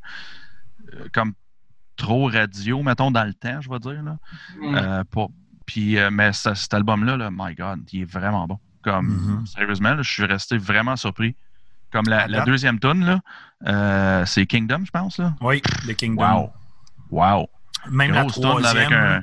euh, 0.92 1.06
comme 1.12 1.32
trop 1.96 2.26
radio, 2.26 2.82
mettons, 2.82 3.11
dans 3.11 3.25
le 3.25 3.34
temps, 3.34 3.61
je 3.61 3.70
vais 3.70 3.78
dire. 3.78 4.02
Là. 4.02 4.16
Mm. 4.61 4.75
Euh, 4.76 5.04
pour- 5.11 5.30
puis, 5.66 5.96
euh, 5.99 6.11
mais 6.12 6.32
ce- 6.32 6.54
cet 6.54 6.75
album-là, 6.75 7.16
là, 7.16 7.30
my 7.32 7.54
God, 7.54 7.80
il 7.92 8.02
est 8.02 8.04
vraiment 8.11 8.46
bon. 8.46 8.58
Comme, 8.82 9.06
Mhm. 9.38 9.46
sérieusement, 9.46 9.94
là, 9.94 10.02
je 10.02 10.11
suis 10.11 10.25
resté 10.25 10.58
vraiment 10.58 10.96
surpris. 10.96 11.37
Comme 11.90 12.06
la, 12.08 12.26
deuxième 12.44 12.78
tune, 12.80 13.04
là, 13.64 14.26
c'est 14.26 14.46
Kingdom, 14.46 14.82
je 14.84 14.90
pense. 14.90 15.18
Là. 15.18 15.34
Oui, 15.40 15.62
The 15.87 15.94
Kingdom. 15.94 16.23
Wow. 16.23 16.52
Wow. 17.11 17.49
Même 17.90 18.12
la 18.12 18.25
tune 18.26 18.44
avec 18.44 18.61
troisième. 18.62 18.92
un, 18.92 19.23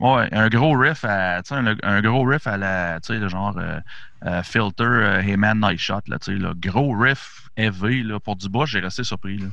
ouais, 0.00 0.28
un 0.32 0.48
gros 0.48 0.76
riff 0.76 1.04
à, 1.04 1.42
tu 1.42 1.54
sais, 1.54 1.60
un, 1.60 1.76
un 1.82 2.00
gros 2.00 2.24
riff 2.24 2.46
à 2.46 2.56
la, 2.56 3.00
tu 3.00 3.12
sais, 3.12 3.18
le 3.18 3.28
genre 3.28 3.54
euh, 3.58 3.78
euh, 4.26 4.42
filter 4.42 4.84
euh, 4.84 5.22
Heyman 5.22 5.60
Night 5.60 5.78
Shot, 5.78 6.00
là, 6.08 6.18
tu 6.18 6.32
sais, 6.32 6.38
là, 6.38 6.52
gros 6.56 6.92
riff 6.96 7.48
heavy, 7.56 8.02
là, 8.02 8.18
pour 8.18 8.36
du 8.36 8.48
Bush, 8.48 8.70
j'ai 8.70 8.80
resté 8.80 9.04
surpris, 9.04 9.38
là. 9.38 9.46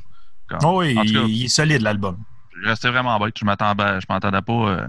Oh 0.64 0.80
oui, 0.80 0.98
il, 1.04 1.14
cas, 1.14 1.20
il 1.28 1.46
est 1.46 1.48
solide, 1.50 1.82
l'album. 1.82 2.18
j'ai 2.62 2.70
resté 2.70 2.90
vraiment 2.90 3.20
bête, 3.20 3.36
je 3.38 3.44
m'attendais, 3.44 4.00
je 4.00 4.06
m'attendais 4.10 4.42
pas 4.42 4.54
euh, 4.54 4.88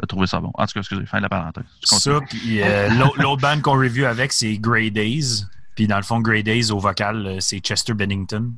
à 0.00 0.06
trouver 0.06 0.28
ça 0.28 0.38
bon. 0.38 0.52
En 0.54 0.66
tout 0.66 0.74
cas, 0.74 0.80
excusez, 0.80 1.04
fin 1.04 1.18
de 1.18 1.22
la 1.24 1.28
parenthèse. 1.28 1.64
Je. 1.82 1.96
Ça, 1.96 2.20
puis 2.28 2.60
l'autre 3.18 3.42
band 3.42 3.60
qu'on 3.60 3.78
review 3.78 4.04
avec, 4.06 4.32
c'est 4.32 4.56
Grey 4.58 4.90
Days. 4.90 5.44
Puis 5.74 5.88
dans 5.88 5.96
le 5.96 6.04
fond, 6.04 6.20
Grey 6.20 6.44
Days, 6.44 6.70
au 6.70 6.78
vocal, 6.78 7.36
c'est 7.40 7.58
Chester 7.58 7.94
Bennington. 7.94 8.52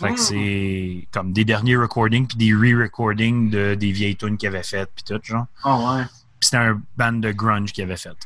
Fait 0.00 0.08
que 0.08 0.14
Mm. 0.14 0.16
c'est 0.16 1.08
comme 1.12 1.32
des 1.32 1.44
derniers 1.44 1.76
recordings 1.76 2.26
puis 2.26 2.36
des 2.38 2.52
re-recordings 2.54 3.50
de, 3.50 3.74
des 3.74 3.92
vieilles 3.92 4.16
tunes 4.16 4.36
qu'il 4.38 4.48
avait 4.48 4.62
faites 4.62 4.90
puis 4.94 5.04
tout, 5.04 5.20
genre. 5.22 5.46
Ah 5.62 5.76
ouais. 5.96 6.02
Puis 6.38 6.46
c'était 6.46 6.56
un 6.56 6.80
band 6.96 7.12
de 7.12 7.30
grunge 7.32 7.72
qu'il 7.72 7.84
avait 7.84 7.96
fait. 7.98 8.16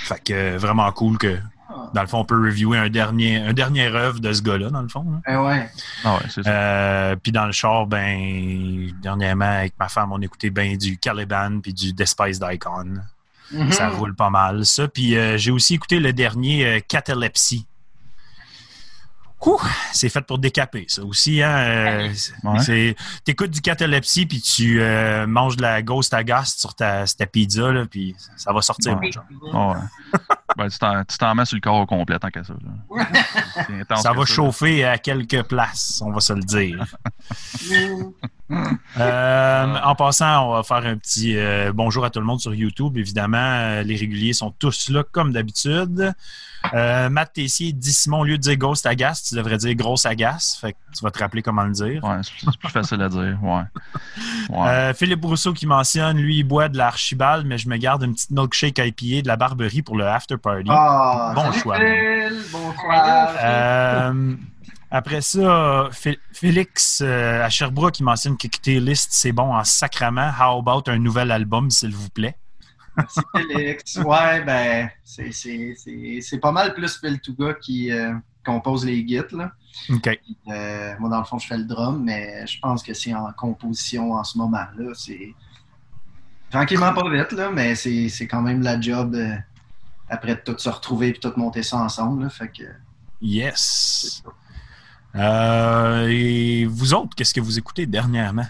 Fait 0.00 0.22
que 0.22 0.32
euh, 0.32 0.58
vraiment 0.58 0.90
cool 0.92 1.16
que, 1.18 1.38
Ah. 1.68 1.90
dans 1.94 2.02
le 2.02 2.06
fond, 2.06 2.18
on 2.20 2.24
peut 2.24 2.40
reviewer 2.40 2.78
un 2.78 2.88
dernier, 2.90 3.38
un 3.38 3.52
dernier 3.52 3.86
œuvre 3.88 4.20
de 4.20 4.32
ce 4.32 4.40
gars-là, 4.42 4.70
dans 4.70 4.82
le 4.82 4.88
fond. 4.88 5.04
là. 5.10 5.20
Eh 5.32 5.36
ouais. 5.36 5.68
Ah 6.04 6.14
ouais, 6.16 6.22
c'est 6.28 6.42
ça. 6.44 6.50
Euh, 6.50 7.16
puis 7.16 7.32
dans 7.32 7.46
le 7.46 7.52
char, 7.52 7.86
ben, 7.86 8.90
dernièrement, 9.02 9.44
avec 9.60 9.74
ma 9.78 9.88
femme, 9.88 10.12
on 10.12 10.20
écoutait 10.20 10.50
ben 10.50 10.76
du 10.76 10.96
Caliban 10.98 11.58
puis 11.60 11.72
du 11.74 11.92
Despised 11.92 12.44
Icon. 12.52 12.94
Mhm. 13.52 13.72
Ça 13.72 13.88
roule 13.88 14.14
pas 14.14 14.30
mal, 14.30 14.64
ça. 14.66 14.86
Puis 14.88 15.16
euh, 15.16 15.38
j'ai 15.38 15.50
aussi 15.50 15.74
écouté 15.74 15.98
le 16.00 16.12
dernier 16.12 16.66
euh, 16.66 16.80
Catalepsy. 16.86 17.66
Ouh, 19.46 19.60
c'est 19.92 20.08
fait 20.08 20.22
pour 20.22 20.38
décaper, 20.38 20.86
ça 20.88 21.02
aussi. 21.04 21.40
Hein? 21.42 22.10
euh, 22.68 22.92
T'écoutes 23.24 23.50
du 23.52 23.60
Catalepsy, 23.60 24.26
puis 24.26 24.40
tu 24.40 24.80
euh, 24.80 25.26
manges 25.26 25.56
de 25.56 25.62
la 25.62 25.82
Ghost 25.82 26.12
Agast 26.14 26.58
sur 26.60 26.74
ta, 26.74 27.06
sur 27.06 27.16
ta 27.16 27.26
pizza, 27.26 27.70
là, 27.70 27.84
puis 27.88 28.14
ça 28.36 28.52
va 28.52 28.60
sortir, 28.60 28.98
Ouais. 28.98 29.06
mon 29.06 29.12
chum. 29.12 29.22
Ouais. 29.54 30.18
ben, 30.56 31.04
tu 31.06 31.18
t'en 31.18 31.34
mets 31.36 31.44
sur 31.44 31.54
le 31.56 31.60
corps 31.60 31.76
au 31.80 31.86
complet 31.86 32.18
tant 32.18 32.28
qu'à 32.30 32.42
ça. 32.44 32.54
intense 33.70 34.02
Ça 34.02 34.10
que 34.12 34.18
va 34.18 34.24
chauffer 34.24 34.84
à 34.84 34.98
quelques 34.98 35.42
places, 35.44 36.02
on 36.04 36.10
va 36.10 36.20
se 36.20 36.32
le 36.32 36.42
dire. 36.42 36.84
Euh, 38.98 39.76
en 39.82 39.96
passant, 39.96 40.48
on 40.48 40.52
va 40.54 40.62
faire 40.62 40.86
un 40.88 40.96
petit 40.96 41.36
bonjour 41.74 42.04
à 42.04 42.10
tout 42.10 42.20
le 42.20 42.24
monde 42.26 42.38
sur 42.40 42.54
YouTube. 42.54 42.96
Évidemment, 42.96 43.80
les 43.82 43.96
réguliers 43.96 44.34
sont 44.34 44.52
tous 44.52 44.88
là 44.88 45.02
comme 45.02 45.32
d'habitude. 45.32 46.12
Euh, 46.74 47.08
Matt 47.08 47.32
Tessier 47.32 47.72
dit 47.72 47.92
Simon, 47.92 48.20
au 48.20 48.24
lieu 48.24 48.36
de 48.36 48.42
dire 48.42 48.56
Ghost 48.56 48.86
Agace, 48.86 49.22
tu 49.24 49.34
devrais 49.34 49.56
dire 49.56 49.74
Grosse 49.74 50.06
Agace. 50.06 50.58
Fait 50.60 50.72
que 50.72 50.78
tu 50.96 51.02
vas 51.02 51.10
te 51.10 51.18
rappeler 51.18 51.42
comment 51.42 51.64
le 51.64 51.72
dire. 51.72 52.02
Ouais, 52.04 52.16
c'est 52.22 52.58
plus 52.58 52.68
facile 52.70 53.02
à 53.02 53.08
dire. 53.08 53.38
Ouais. 53.42 53.62
Ouais. 54.50 54.66
Euh, 54.76 54.94
Philippe 54.94 55.24
Rousseau 55.24 55.52
qui 55.52 55.66
mentionne, 55.66 56.18
lui, 56.18 56.38
il 56.38 56.44
boit 56.44 56.68
de 56.68 56.76
l'Archibald, 56.76 57.46
mais 57.46 57.58
je 57.58 57.68
me 57.68 57.76
garde 57.76 58.02
une 58.02 58.14
petite 58.14 58.30
milkshake 58.30 58.78
IPA 58.78 59.22
de 59.22 59.28
la 59.28 59.36
Barberie 59.36 59.82
pour 59.82 59.96
le 59.96 60.06
after 60.06 60.36
party. 60.36 60.68
Ah, 60.70 61.32
Bon 61.34 61.52
choix. 61.52 61.78
Bon 62.52 62.72
choix. 62.74 63.28
Euh, 63.42 64.34
après 64.90 65.20
ça, 65.20 65.88
Félix 66.32 67.02
euh, 67.04 67.44
à 67.44 67.50
Sherbrooke 67.50 67.92
qui 67.92 68.04
mentionne 68.04 68.36
que 68.36 68.46
liste, 68.70 69.08
c'est 69.12 69.32
bon 69.32 69.54
en 69.54 69.64
sacrament. 69.64 70.32
How 70.40 70.58
about 70.58 70.90
un 70.90 70.98
nouvel 70.98 71.30
album, 71.30 71.70
s'il 71.70 71.94
vous 71.94 72.08
plaît? 72.08 72.36
Merci 72.96 73.20
Félix. 73.34 73.96
Ouais, 73.96 74.42
ben, 74.44 74.88
c'est- 75.04 76.38
pas 76.40 76.52
mal 76.52 76.74
plus 76.74 76.98
Phil 76.98 77.20
Touga 77.20 77.54
qui 77.54 77.90
euh, 77.92 78.14
compose 78.44 78.84
les 78.84 79.02
là. 79.32 79.52
OK. 79.90 80.08
Euh, 80.48 80.94
moi, 80.98 81.10
dans 81.10 81.18
le 81.18 81.24
fond, 81.24 81.38
je 81.38 81.46
fais 81.46 81.58
le 81.58 81.64
drum, 81.64 82.02
mais 82.04 82.46
je 82.46 82.58
pense 82.60 82.82
que 82.82 82.94
c'est 82.94 83.14
en 83.14 83.30
composition 83.32 84.12
en 84.12 84.24
ce 84.24 84.38
moment-là. 84.38 84.92
C'est 84.94 85.34
tranquillement 86.50 86.94
pas 86.94 87.08
vite, 87.10 87.32
là, 87.32 87.50
mais 87.50 87.74
c'est 87.74 88.26
quand 88.28 88.42
même 88.42 88.62
la 88.62 88.80
job 88.80 89.14
euh, 89.14 89.34
après 90.08 90.36
de 90.36 90.40
tout 90.40 90.56
se 90.58 90.68
retrouver 90.68 91.08
et 91.08 91.12
tout 91.12 91.32
monter 91.36 91.62
ça 91.62 91.76
ensemble. 91.78 92.22
là. 92.24 92.28
fait 92.30 92.48
que 92.48 92.64
Yes. 93.20 94.22
Et 95.14 96.66
vous 96.66 96.94
autres, 96.94 97.14
qu'est-ce 97.16 97.32
que 97.34 97.40
vous 97.40 97.58
écoutez 97.58 97.86
dernièrement? 97.86 98.46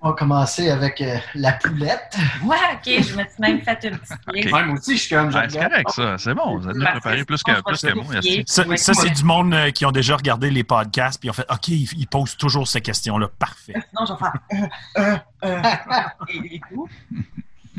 On 0.00 0.10
va 0.10 0.14
commencer 0.14 0.70
avec 0.70 1.00
euh, 1.00 1.16
la 1.34 1.52
poulette. 1.54 2.16
Ouais, 2.44 2.56
ok, 2.72 2.84
je 2.84 3.16
me 3.16 3.22
suis 3.22 3.40
même 3.40 3.62
fait 3.62 3.84
une 3.84 3.98
petite. 3.98 4.52
Ouais, 4.52 4.64
moi 4.64 4.76
aussi, 4.76 4.96
je 4.96 5.02
suis 5.02 5.14
comme 5.14 5.34
Ouais, 5.34 5.48
c'est 5.48 5.58
correct, 5.58 5.90
ça. 5.90 6.18
C'est 6.18 6.34
bon. 6.34 6.58
Vous 6.58 6.68
êtes 6.68 6.76
bien 6.76 6.86
que 6.86 6.92
préparé 6.92 7.24
plus 7.24 7.42
que, 7.42 7.60
plus 7.62 7.80
que 7.80 7.94
moi. 7.94 8.44
Ça, 8.46 8.76
ça, 8.76 8.94
c'est 8.94 9.10
du 9.10 9.24
monde 9.24 9.52
euh, 9.54 9.70
qui 9.70 9.84
ont 9.86 9.90
déjà 9.90 10.16
regardé 10.16 10.50
les 10.50 10.62
podcasts 10.62 11.18
puis 11.20 11.30
ont 11.30 11.32
fait 11.32 11.46
OK, 11.50 11.68
ils, 11.68 11.88
ils 11.98 12.06
posent 12.06 12.36
toujours 12.36 12.68
ces 12.68 12.80
questions-là. 12.80 13.28
Parfait. 13.38 13.74
Sinon, 13.90 14.06
je 14.06 14.12
vais 14.12 14.18
faire 14.18 14.76
euh, 14.96 15.18
euh, 15.44 15.62
euh, 15.90 16.02
et, 16.28 16.54
et 16.56 16.60
tout. 16.70 16.88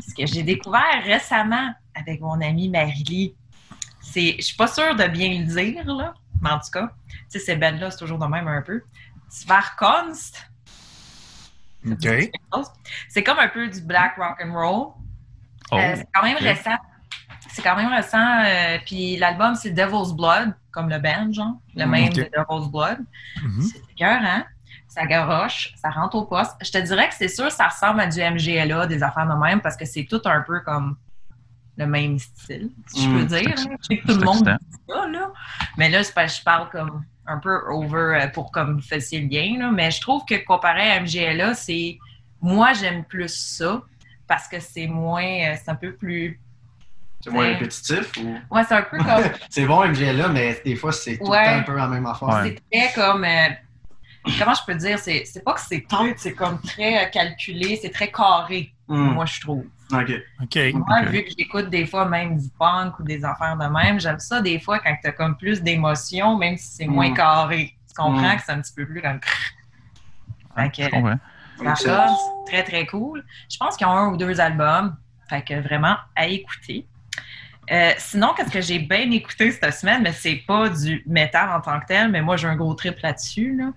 Ce 0.06 0.14
que 0.14 0.26
j'ai 0.26 0.42
découvert 0.42 1.02
récemment 1.04 1.72
avec 1.94 2.20
mon 2.20 2.40
amie 2.40 2.68
Marie-Lie, 2.68 3.34
c'est, 4.00 4.36
je 4.38 4.42
suis 4.42 4.56
pas 4.56 4.66
sûre 4.66 4.94
de 4.94 5.06
bien 5.06 5.40
le 5.40 5.46
dire, 5.46 5.84
là, 5.86 6.14
mais 6.42 6.50
en 6.50 6.58
tout 6.58 6.70
cas, 6.72 6.92
tu 7.08 7.16
sais, 7.28 7.38
ces 7.38 7.56
bandes-là, 7.56 7.90
c'est 7.90 7.98
toujours 7.98 8.18
de 8.18 8.26
même 8.26 8.48
un 8.48 8.62
peu. 8.62 8.82
Svarkonst, 9.28 10.49
OK. 11.86 12.30
c'est 13.08 13.22
comme 13.24 13.38
un 13.38 13.48
peu 13.48 13.68
du 13.68 13.80
black 13.82 14.16
rock 14.16 14.36
and 14.44 14.52
roll. 14.52 14.92
Oh, 15.72 15.76
Euh, 15.78 15.94
c'est 15.96 16.06
quand 16.14 16.22
même 16.22 16.36
récent. 16.38 16.76
C'est 17.48 17.62
quand 17.62 17.76
même 17.76 17.92
récent. 17.92 18.42
euh, 18.44 18.78
puis 18.84 19.16
l'album, 19.16 19.54
c'est 19.54 19.70
Devil's 19.70 20.12
Blood, 20.12 20.54
comme 20.72 20.88
le 20.88 20.98
band, 20.98 21.32
genre. 21.32 21.54
Le 21.74 21.86
Mm, 21.86 21.90
même 21.90 22.12
de 22.12 22.22
Devil's 22.24 22.68
Blood. 22.70 22.98
Mhm. 23.42 23.62
C'est 23.62 23.82
écœurant. 23.92 24.44
Ça 24.88 25.06
garoche, 25.06 25.72
ça 25.76 25.88
rentre 25.90 26.16
au 26.16 26.24
poste. 26.24 26.52
Je 26.62 26.70
te 26.70 26.78
dirais 26.78 27.08
que 27.08 27.14
c'est 27.14 27.28
sûr, 27.28 27.50
ça 27.52 27.68
ressemble 27.68 28.00
à 28.00 28.06
du 28.08 28.20
MGLA, 28.20 28.86
des 28.88 29.02
affaires 29.04 29.26
de 29.28 29.34
même, 29.40 29.60
parce 29.60 29.76
que 29.76 29.84
c'est 29.84 30.04
tout 30.04 30.20
un 30.24 30.40
peu 30.42 30.60
comme 30.60 30.96
le 31.76 31.86
même 31.86 32.18
style, 32.18 32.70
si 32.88 33.04
je 33.04 33.08
Mm, 33.08 33.12
peux 33.12 33.24
dire. 33.24 33.54
hein. 33.56 33.76
Je 33.82 33.86
sais 33.86 33.98
que 33.98 34.06
tout 34.12 34.18
le 34.18 34.24
monde 34.24 34.44
dit 34.44 34.76
ça, 34.88 35.06
là. 35.08 35.30
Mais 35.76 35.88
là, 35.88 36.02
je 36.02 36.42
parle 36.42 36.68
comme 36.70 37.04
un 37.30 37.38
peu 37.38 37.58
over 37.70 38.20
euh, 38.22 38.28
pour 38.28 38.50
comme 38.52 38.74
vous 38.76 38.86
fassiez 38.86 39.20
le 39.20 39.28
lien, 39.28 39.58
là. 39.58 39.70
Mais 39.70 39.90
je 39.90 40.00
trouve 40.00 40.22
que 40.24 40.34
comparé 40.44 40.90
à 40.90 41.00
MGLA, 41.00 41.54
c'est. 41.54 41.98
Moi, 42.42 42.72
j'aime 42.72 43.04
plus 43.04 43.28
ça, 43.34 43.82
parce 44.26 44.48
que 44.48 44.60
c'est 44.60 44.86
moins. 44.86 45.22
euh, 45.24 45.54
C'est 45.62 45.70
un 45.70 45.74
peu 45.74 45.92
plus. 45.94 46.40
C'est 47.22 47.30
moins 47.30 47.44
répétitif 47.48 48.12
ou? 48.18 48.36
Ouais, 48.54 48.64
c'est 48.64 48.74
un 48.74 48.82
peu 48.82 48.96
comme. 48.98 49.24
C'est 49.50 49.66
bon, 49.66 49.84
MGLA, 49.86 50.28
mais 50.28 50.60
des 50.64 50.74
fois, 50.74 50.90
c'est 50.92 51.18
tout 51.18 51.26
Ouais. 51.26 51.38
le 51.38 51.44
temps 51.44 51.58
un 51.58 51.62
peu 51.62 51.76
la 51.76 51.86
même 51.88 52.06
affaire. 52.06 52.28
Ouais. 52.28 52.56
C'est 52.70 52.78
très 52.92 52.92
comme. 53.02 53.24
euh, 53.24 53.48
comment 54.38 54.54
je 54.54 54.60
peux 54.66 54.74
dire? 54.74 54.98
C'est 54.98 55.24
c'est 55.26 55.44
pas 55.44 55.52
que 55.52 55.60
c'est 55.60 55.86
tête, 55.86 56.18
c'est 56.18 56.32
comme 56.34 56.58
très 56.62 57.10
calculé, 57.10 57.78
c'est 57.80 57.90
très 57.90 58.10
carré, 58.10 58.72
Hmm, 58.88 59.12
moi, 59.12 59.24
je 59.26 59.40
trouve. 59.40 59.64
OK. 59.92 60.12
OK. 60.42 60.58
Moi, 60.74 61.02
vu 61.04 61.24
que 61.24 61.30
j'écoute 61.36 61.68
des 61.70 61.86
fois 61.86 62.06
même 62.08 62.38
du 62.38 62.48
punk 62.58 62.98
ou 62.98 63.02
des 63.02 63.24
affaires 63.24 63.56
de 63.56 63.66
même, 63.66 63.98
j'aime 64.00 64.18
ça 64.18 64.40
des 64.40 64.58
fois 64.60 64.78
quand 64.78 64.94
t'as 65.02 65.12
comme 65.12 65.36
plus 65.36 65.62
d'émotion, 65.62 66.36
même 66.36 66.56
si 66.56 66.68
c'est 66.76 66.86
moins 66.86 67.10
Mm. 67.10 67.14
carré. 67.14 67.74
Tu 67.88 67.94
comprends 67.94 68.32
Mm. 68.34 68.36
que 68.36 68.42
c'est 68.44 68.52
un 68.52 68.60
petit 68.60 68.74
peu 68.74 68.86
plus 68.86 69.02
comme. 69.02 69.20
Ouais, 70.56 70.70
Fait 70.74 70.84
je 70.84 71.84
que- 71.84 71.90
c'est 71.90 72.52
très, 72.52 72.62
très 72.64 72.86
cool. 72.86 73.24
Je 73.50 73.56
pense 73.58 73.76
qu'ils 73.76 73.86
ont 73.86 73.90
un 73.90 74.08
ou 74.12 74.16
deux 74.16 74.40
albums. 74.40 74.96
Fait 75.28 75.42
que 75.42 75.60
vraiment, 75.60 75.96
à 76.16 76.26
écouter. 76.26 76.86
Euh, 77.70 77.92
sinon, 77.98 78.32
qu'est-ce 78.36 78.50
que 78.50 78.60
j'ai 78.60 78.80
bien 78.80 79.08
écouté 79.12 79.52
cette 79.52 79.72
semaine, 79.74 80.02
mais 80.02 80.12
c'est 80.12 80.42
pas 80.46 80.68
du 80.68 81.04
métal 81.06 81.48
en 81.50 81.60
tant 81.60 81.78
que 81.78 81.86
tel, 81.86 82.10
mais 82.10 82.20
moi 82.20 82.36
j'ai 82.36 82.48
un 82.48 82.56
gros 82.56 82.74
trip 82.74 82.98
là-dessus. 83.00 83.54
Là. 83.56 83.70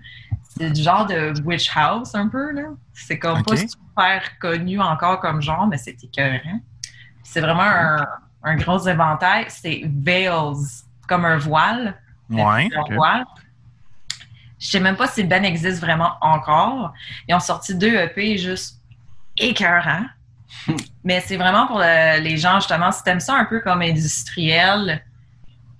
C'est 0.58 0.70
du 0.72 0.82
genre 0.84 1.06
de 1.08 1.34
Witch 1.44 1.70
House 1.76 2.14
un 2.16 2.28
peu. 2.28 2.52
là. 2.52 2.64
C'est 2.94 3.18
comme 3.18 3.44
pas 3.44 3.58
super 3.58 4.38
connu 4.40 4.80
encore 4.80 5.20
comme 5.20 5.42
genre, 5.42 5.66
mais 5.68 5.78
c'est 5.78 6.02
écœurant. 6.04 6.60
C'est 7.24 7.42
vraiment 7.42 7.64
un, 7.64 8.08
un 8.44 8.56
gros 8.58 8.80
éventail. 8.88 9.46
C'est 9.50 9.82
Veils, 9.86 10.30
comme 11.08 11.26
un 11.26 11.38
voile. 11.38 11.96
Ouais. 12.30 12.70
Un 12.76 12.82
ok. 12.82 12.94
voile. 12.94 13.26
Je 14.60 14.68
sais 14.68 14.80
même 14.80 14.96
pas 14.96 15.08
si 15.08 15.24
le 15.24 15.28
band 15.28 15.44
existe 15.44 15.82
vraiment 15.82 16.14
encore. 16.22 16.94
Ils 17.28 17.36
ont 17.36 17.40
sorti 17.40 17.76
deux 17.76 17.96
EP 17.96 18.38
juste 18.38 18.80
écœurants. 19.38 20.06
Mais 21.04 21.20
c'est 21.22 21.36
vraiment 21.38 21.66
pour 21.68 21.80
le- 21.80 22.22
les 22.22 22.38
gens, 22.38 22.56
justement, 22.60 22.92
si 22.92 23.04
t'aimes 23.04 23.20
ça 23.20 23.34
un 23.36 23.46
peu 23.46 23.60
comme 23.60 23.82
industriel, 23.82 25.04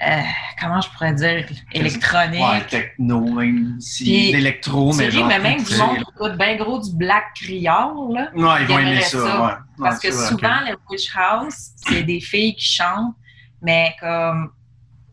euh, 0.06 0.22
comment 0.60 0.82
je 0.82 0.90
pourrais 0.90 1.14
dire, 1.14 1.46
électronique. 1.72 2.42
Ouais, 2.42 2.66
techno, 2.68 3.22
même 3.22 3.78
si 3.80 4.32
l'électro, 4.32 4.94
mais 4.94 5.12
genre. 5.12 5.28
mais 5.28 5.40
même 5.40 5.64
du 5.64 5.76
monde 5.78 5.98
qui 5.98 6.04
écoute 6.16 6.38
bien 6.38 6.56
gros 6.58 6.80
du 6.80 6.96
black 6.96 7.26
criard, 7.36 7.94
là. 8.12 8.30
Ouais, 8.36 8.62
ils 8.62 8.68
vont 8.68 8.80
aimer 8.80 9.02
ça, 9.02 9.20
ça. 9.20 9.46
ouais. 9.46 9.54
Parce 9.80 10.04
Ouais, 10.04 10.10
que 10.10 10.16
souvent, 10.16 10.60
le 10.68 10.76
Witch 10.90 11.10
House, 11.16 11.72
c'est 11.88 12.04
des 12.04 12.20
filles 12.20 12.56
qui 12.56 12.66
chantent, 12.66 13.16
mais 13.62 13.96
comme 14.00 14.52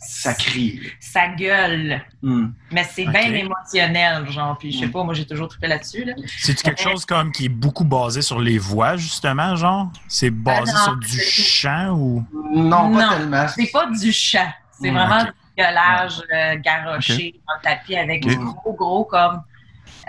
Ça 0.02 0.32
crie. 0.32 0.80
ça 0.98 1.28
gueule. 1.28 2.00
Hmm. 2.22 2.48
Mais 2.72 2.84
c'est 2.90 3.04
bien 3.06 3.32
émotionnel, 3.34 4.26
genre. 4.30 4.56
Puis 4.58 4.72
je 4.72 4.78
sais 4.80 4.86
Mm. 4.86 4.92
pas, 4.92 5.04
moi 5.04 5.12
j'ai 5.14 5.26
toujours 5.26 5.48
trippé 5.48 5.66
là-dessus. 5.66 6.04
Là. 6.04 6.14
C'est 6.38 6.60
quelque 6.62 6.80
chose 6.80 7.04
comme 7.04 7.30
qui 7.32 7.44
est 7.46 7.48
beaucoup 7.50 7.84
basé 7.84 8.22
sur 8.22 8.40
les 8.40 8.56
voix, 8.58 8.96
justement, 8.96 9.56
genre? 9.56 9.90
C'est 10.08 10.30
basé 10.30 10.72
Ah 10.74 10.78
non, 10.78 10.84
sur 10.84 10.96
du 10.96 11.20
chant 11.20 11.90
ou? 11.90 12.24
Non, 12.54 12.92
pas 12.94 13.06
Non, 13.06 13.08
tellement. 13.18 13.46
C'est 13.48 13.70
pas 13.70 13.86
du 13.90 14.10
chant. 14.12 14.50
C'est 14.80 14.90
Mm, 14.90 14.94
vraiment 14.94 15.20
ok. 15.20 15.26
du 15.26 15.62
gueulage 15.62 16.22
euh, 16.34 16.56
garoché 16.56 17.40
dans 17.46 17.54
le 17.54 17.60
tapis 17.62 17.96
avec 17.96 18.22
du 18.24 18.36
gros, 18.38 18.72
gros 18.72 19.04
comme 19.04 19.42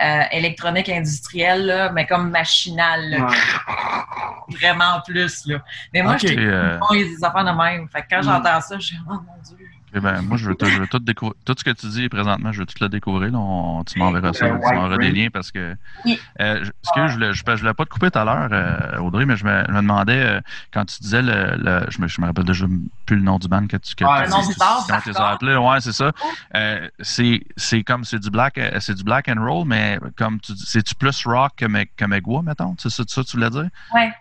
euh, 0.00 0.22
électronique 0.32 0.88
industrielle, 0.88 1.66
là, 1.66 1.90
mais 1.92 2.06
comme 2.06 2.30
machinal. 2.30 3.10
là. 3.10 3.26
Ouais. 3.26 4.56
Vraiment 4.60 5.00
plus. 5.06 5.46
Là. 5.46 5.58
Mais 5.92 6.02
moi, 6.02 6.16
Et, 6.22 6.36
euh, 6.38 6.78
des 6.92 7.22
affaires 7.24 7.44
de 7.44 7.50
même. 7.50 7.88
Fait 7.88 8.02
que 8.02 8.06
quand 8.10 8.20
Mm. 8.20 8.24
j'entends 8.24 8.60
ça, 8.60 8.78
je 8.78 8.88
dis, 8.88 8.98
oh 9.08 9.12
mon 9.12 9.42
Dieu. 9.56 9.61
Eh 9.94 10.00
ben, 10.00 10.22
moi, 10.22 10.36
je 10.36 10.48
veux, 10.48 10.54
tout, 10.54 10.66
je 10.66 10.78
veux 10.80 10.86
tout 10.86 10.98
découvrir. 10.98 11.34
Tout 11.44 11.54
ce 11.58 11.64
que 11.64 11.70
tu 11.70 11.86
dis 11.88 12.08
présentement, 12.08 12.50
je 12.52 12.60
veux 12.60 12.66
tout 12.66 12.74
le 12.80 12.88
découvrir. 12.88 13.30
là. 13.32 13.38
On- 13.38 13.84
tu 13.84 13.98
m'enverras 13.98 14.32
ça. 14.32 14.46
Tu 14.46 14.74
m'enverras 14.74 14.96
des 14.98 15.10
liens 15.12 15.28
parce 15.30 15.50
que. 15.50 15.76
Oui. 16.04 16.18
Euh, 16.40 16.64
je- 16.64 16.70
excuse, 16.82 17.08
je 17.08 17.12
voulais, 17.14 17.32
je, 17.34 17.42
je 17.46 17.60
voulais 17.60 17.74
pas 17.74 17.84
te 17.84 17.90
couper 17.90 18.10
tout 18.10 18.18
à 18.18 18.24
l'heure, 18.24 18.48
euh, 18.52 18.98
Audrey, 19.00 19.26
mais 19.26 19.36
je 19.36 19.44
me, 19.44 19.64
je 19.68 19.72
me 19.72 19.80
demandais, 19.82 20.22
euh, 20.22 20.40
quand 20.72 20.84
tu 20.86 20.96
disais 21.02 21.20
le. 21.22 21.56
le- 21.58 21.86
je, 21.90 22.00
me, 22.00 22.08
je 22.08 22.20
me 22.20 22.26
rappelle 22.26 22.44
déjà 22.44 22.66
plus 23.06 23.16
le 23.16 23.22
nom 23.22 23.38
du 23.38 23.48
band 23.48 23.66
que 23.66 23.76
tu. 23.76 23.94
Que, 23.94 24.04
Ah, 24.06 24.24
le 24.24 24.30
nom 24.30 24.46
du 24.48 24.54
bar, 24.56 24.84
tu 24.86 24.92
Hardcore. 24.92 25.26
appelés. 25.26 25.56
Ouais, 25.56 25.80
c'est 25.80 25.92
ça. 25.92 26.12
Euh, 26.56 26.88
c'est 27.00 27.40
c'est 27.56 27.82
comme 27.84 28.04
c'est 28.04 28.18
du 28.18 28.30
black 28.30 28.58
euh, 28.58 28.78
c'est 28.80 28.94
du 28.94 29.04
black 29.04 29.28
and 29.28 29.44
roll, 29.44 29.66
mais 29.66 29.98
comme 30.16 30.40
tu 30.40 30.52
dis, 30.52 30.64
c'est-tu 30.66 30.94
plus 30.94 31.24
rock 31.26 31.52
que, 31.56 31.66
Me- 31.66 31.84
que 31.96 32.04
Megwa, 32.04 32.42
mettons? 32.42 32.74
C'est 32.78 32.90
ça, 32.90 33.02
ça 33.06 33.22
que 33.22 33.26
tu 33.28 33.36
voulais 33.36 33.50
dire? 33.50 33.68
Ouais. 33.94 34.12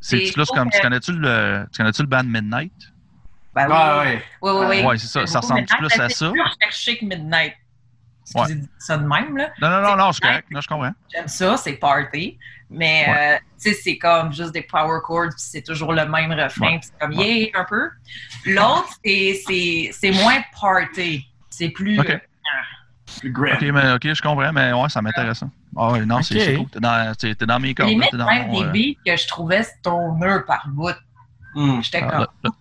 C'est 0.00 0.20
plus 0.34 0.44
comme. 0.50 0.68
Tu 0.70 0.80
connais-tu 0.80 1.12
le, 1.12 1.64
tu 1.72 1.78
connais-tu 1.78 2.02
le 2.02 2.08
band 2.08 2.24
Midnight? 2.24 2.72
Ben, 3.54 3.66
oui, 3.68 3.72
Ouais, 3.72 4.20
oui, 4.42 4.50
ouais. 4.50 4.66
oui, 4.66 4.66
oui. 4.80 4.84
Ouais, 4.86 4.98
c'est 4.98 5.06
ça. 5.06 5.26
Ça 5.26 5.40
ressemble 5.40 5.60
Midnight, 5.60 5.78
plus 5.78 6.00
à 6.00 6.08
c'est 6.08 6.14
ça? 6.16 6.30
plus 6.30 6.42
recherché 6.42 6.98
que 6.98 7.04
Midnight. 7.04 7.54
Excusez 8.26 8.54
dire 8.54 8.68
ça 8.78 8.96
de 8.96 9.06
même, 9.06 9.36
là. 9.36 9.50
Non, 9.60 9.68
non, 9.68 9.76
non, 9.82 9.82
non, 9.82 9.90
Midnight. 10.08 10.20
correct. 10.22 10.46
Non, 10.50 10.60
je 10.60 10.68
comprends. 10.68 10.92
J'aime 11.14 11.28
ça, 11.28 11.56
c'est 11.56 11.74
party. 11.74 12.38
Mais, 12.70 13.04
Ouais. 13.06 13.34
euh, 13.34 13.38
tu 13.62 13.72
sais, 13.72 13.80
c'est 13.80 13.98
comme 13.98 14.32
juste 14.32 14.52
des 14.52 14.62
power 14.62 14.98
chords, 15.06 15.28
puis 15.28 15.34
c'est 15.36 15.62
toujours 15.62 15.92
le 15.92 16.04
même 16.06 16.32
refrain, 16.32 16.66
Ouais. 16.72 16.78
puis 16.80 16.88
c'est 16.90 16.98
comme 16.98 17.12
yeah, 17.12 17.48
un 17.54 17.64
peu. 17.64 17.90
L'autre, 18.46 18.88
c'est- 19.04 19.40
c'est 19.46 19.90
c'est 19.92 20.10
moins 20.10 20.38
party. 20.60 21.28
C'est 21.50 21.68
plus. 21.68 22.00
Ok. 22.00 22.10
euh, 22.10 22.18
Plus 23.20 23.32
mais 23.72 23.92
ok, 23.92 24.12
je 24.14 24.22
comprends, 24.22 24.52
mais 24.52 24.72
ouais, 24.72 24.88
ça 24.88 25.00
m'intéresse. 25.02 25.44
Ah 25.76 25.92
ouais, 25.92 26.04
non, 26.04 26.20
c'est 26.22 26.34
Ok. 26.36 26.40
c'est 26.42 26.56
cool. 26.56 26.70
T'es 26.70 26.80
dans, 26.80 27.14
t'es- 27.14 27.34
t'es 27.34 27.46
dans 27.46 27.60
mes 27.60 27.74
cordes. 27.74 27.90
limite 27.90 28.10
t'es 28.10 28.16
dans 28.16 28.26
même 28.26 28.50
des 28.50 28.62
euh, 28.62 28.72
beats 28.72 29.00
que 29.06 29.16
je 29.16 29.28
trouvais 29.28 29.62
stoner 29.62 30.38
par 30.46 30.66
bout. 30.68 30.96
Hmm. 31.54 31.80
J'étais 31.82 32.02
ah, 32.02 32.26
comme. 32.42 32.52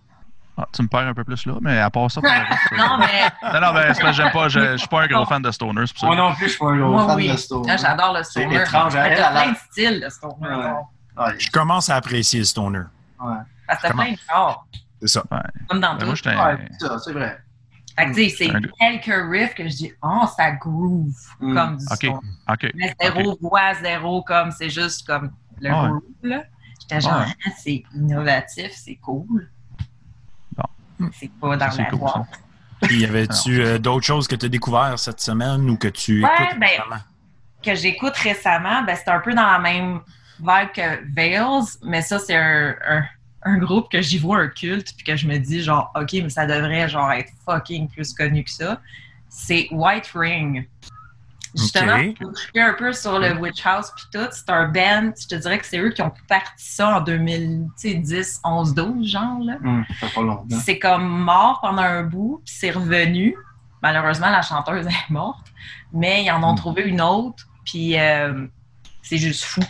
Ah, 0.56 0.68
tu 0.72 0.84
me 0.84 0.88
perds 0.88 1.08
un 1.08 1.14
peu 1.16 1.24
plus 1.24 1.46
là, 1.48 1.54
mais 1.62 1.80
à 1.80 1.90
part 1.90 2.12
ça, 2.12 2.22
pour 2.22 2.30
le 2.30 2.36
reste, 2.36 2.74
euh, 2.74 2.78
non, 2.78 2.98
mais 3.00 3.60
non, 3.60 3.60
non, 3.68 3.74
ben, 3.74 3.92
c'est 3.94 4.04
que 4.04 4.12
j'aime 4.12 4.32
pas, 4.32 4.50
je, 4.50 4.60
je 4.74 4.78
suis 4.78 4.88
pas 4.88 5.02
un 5.02 5.08
gros 5.08 5.26
fan 5.26 5.42
de 5.42 5.50
Stoner, 5.50 5.82
c'est 5.88 5.94
pour 5.94 6.02
ça. 6.02 6.06
Moi 6.08 6.16
non 6.16 6.36
plus, 6.36 6.46
je 6.46 6.50
suis 6.50 6.60
pas 6.60 6.72
un 6.72 6.78
gros 6.78 6.92
moi, 6.92 7.08
fan 7.08 7.16
oui. 7.16 7.32
de 7.32 7.38
Stone. 7.38 7.66
Ah, 7.68 7.78
J'adore 7.78 8.14
le 8.14 8.24
C'est 8.24 8.42
stoner. 8.42 8.56
étrange, 8.58 8.96
elle, 8.96 9.02
T'as 9.02 9.10
elle 9.32 9.38
a- 9.38 9.42
plein 9.42 9.52
de 9.52 9.58
styles 9.72 10.00
de 10.02 10.10
stoner. 10.10 10.36
Ouais. 10.42 10.72
bon. 11.16 11.24
Ouais. 11.24 11.40
Je 11.40 11.50
commence 11.50 11.90
à 11.90 11.96
apprécier 11.96 12.40
le 12.40 12.46
stoner. 12.46 12.80
Ouais. 13.20 13.34
Parce 13.68 13.82
que 13.82 13.88
t'as 13.88 13.92
Comment? 13.94 14.04
plein 14.04 14.12
de 14.14 14.18
genres, 14.30 14.68
C'est 15.02 15.08
ça. 15.08 15.24
comme 15.70 15.80
dans 15.80 15.94
Ben, 15.94 15.98
tout. 16.00 16.06
moi, 16.06 16.16
j'étais 16.16 16.36
Ouais, 16.36 16.68
c'est 16.80 16.88
ça, 16.88 17.00
c'est 17.00 17.14
vrai. 17.14 17.40
Fait 17.98 18.06
que, 18.06 18.14
tu 18.16 18.30
sais, 18.30 18.36
c'est 18.38 18.72
quelques 18.80 19.30
riffs 19.32 19.54
que 19.56 19.64
je 19.64 19.76
dis, 19.76 19.92
oh, 20.04 20.24
ça 20.38 20.52
groove, 20.52 21.14
Mm. 21.40 21.54
comme 21.56 21.78
du 21.78 21.86
Ok. 21.90 21.96
stoner. 21.96 22.20
Ok. 22.50 22.72
Mais 22.76 22.96
zéro 23.02 23.38
voix, 23.42 23.74
zéro 23.82 24.22
comme, 24.24 24.52
c'est 24.52 24.70
juste 24.70 25.06
comme 25.08 25.32
le 25.62 25.70
Ah 25.72 25.88
groove, 25.88 26.02
là. 26.22 26.44
J'étais 26.82 27.02
genre. 27.02 27.24
Ah, 27.26 27.50
c'est 27.58 27.84
innovatif, 27.96 28.72
c'est 28.74 28.96
cool. 28.98 29.50
Bon. 31.00 31.10
C'est 31.14 31.32
pas 31.40 31.58
dans 31.58 31.68
la 31.78 31.90
boîte. 31.92 32.28
Puis, 32.82 33.02
y 33.02 33.06
avait-tu 33.06 33.62
euh, 33.62 33.78
d'autres 33.78 34.06
choses 34.06 34.28
que 34.28 34.36
tu 34.36 34.46
as 34.46 34.50
découvert 34.50 35.00
cette 35.00 35.22
semaine 35.22 35.70
ou 35.70 35.78
que 35.78 35.88
tu 35.88 36.24
Ouais, 36.24 36.30
écoutes 36.42 36.60
ben, 36.60 36.68
récemment? 36.68 37.02
Que 37.64 37.76
j'écoute 37.76 38.16
récemment, 38.18 38.84
ben, 38.84 38.96
c'est 38.96 39.10
un 39.10 39.20
peu 39.20 39.34
dans 39.34 39.46
la 39.46 39.60
même 39.60 40.02
vibe 40.40 40.72
que 40.76 41.14
Veils, 41.16 41.78
mais 41.84 42.02
ça, 42.02 42.20
c'est 42.20 42.36
un, 42.36 42.76
un, 42.86 43.04
un 43.44 43.58
groupe 43.58 43.90
que 43.90 44.02
j'y 44.02 44.18
vois 44.18 44.40
un 44.40 44.48
culte, 44.48 44.94
puis 44.96 45.06
que 45.06 45.16
je 45.16 45.28
me 45.28 45.38
dis, 45.38 45.62
genre, 45.62 45.92
OK, 45.96 46.12
mais 46.14 46.30
ça 46.30 46.46
devrait, 46.46 46.90
genre, 46.90 47.12
être 47.12 47.32
fucking 47.46 47.88
plus 47.90 48.14
connu 48.14 48.44
que 48.44 48.52
ça. 48.52 48.82
C'est 49.30 49.68
White 49.72 50.12
Ring. 50.14 50.68
Justement, 51.56 51.98
Ok. 51.98 52.18
pour 52.20 52.34
triper 52.34 52.62
un 52.62 52.74
peu 52.74 52.94
sur 52.94 53.20
le 53.20 53.38
Witch 53.38 53.64
House 53.66 53.92
puis 53.96 54.06
tout, 54.12 54.28
c'est 54.32 54.50
un 54.50 54.68
band, 54.70 55.12
je 55.22 55.28
te 55.28 55.36
dirais 55.36 55.60
que 55.60 55.66
c'est 55.66 55.78
eux 55.80 55.90
qui 55.92 56.02
ont 56.02 56.12
parti 56.28 56.52
ça 56.58 56.98
en 56.98 57.02
2010, 57.02 58.42
11, 58.44 58.74
12, 58.74 59.08
genre, 59.08 59.40
là. 59.44 59.58
Hmm. 59.62 59.84
C'est 60.64 60.80
comme 60.80 61.08
mort 61.08 61.60
pendant 61.62 61.82
un 61.84 62.04
bout, 62.04 62.42
puis 62.46 62.56
c'est 62.58 62.72
revenu. 62.72 63.36
Malheureusement, 63.82 64.30
la 64.30 64.42
chanteuse 64.42 64.88
est 64.88 65.10
morte, 65.10 65.48
mais 65.92 66.24
ils 66.24 66.32
en 66.32 66.42
ont 66.44 66.54
Mm. 66.54 66.58
trouvé 66.58 66.84
une 66.84 67.02
autre, 67.02 67.44
puis 67.66 68.00
euh, 68.00 68.48
c'est 69.02 69.18
juste 69.18 69.44
fou. 69.44 69.62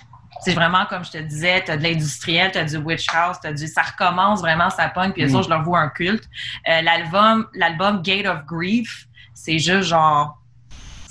C'est 0.41 0.53
vraiment 0.53 0.85
comme 0.85 1.03
je 1.05 1.11
te 1.11 1.17
disais, 1.17 1.63
t'as 1.65 1.77
de 1.77 1.83
l'industriel, 1.83 2.51
t'as 2.51 2.65
du 2.65 2.75
witch 2.77 3.07
house, 3.13 3.37
t'as 3.41 3.53
du, 3.53 3.65
ça 3.67 3.81
recommence 3.81 4.41
vraiment, 4.41 4.69
ça 4.69 4.89
pogne, 4.89 5.11
puis 5.13 5.29
ça, 5.29 5.39
Mm. 5.39 5.43
je 5.43 5.49
leur 5.49 5.63
vois 5.63 5.79
un 5.79 5.89
culte. 5.89 6.25
Euh, 6.69 6.81
l'album, 6.81 7.47
l'album 7.55 8.01
Gate 8.01 8.25
of 8.27 8.45
Grief, 8.45 9.07
c'est 9.33 9.57
juste 9.57 9.87
genre, 9.89 10.37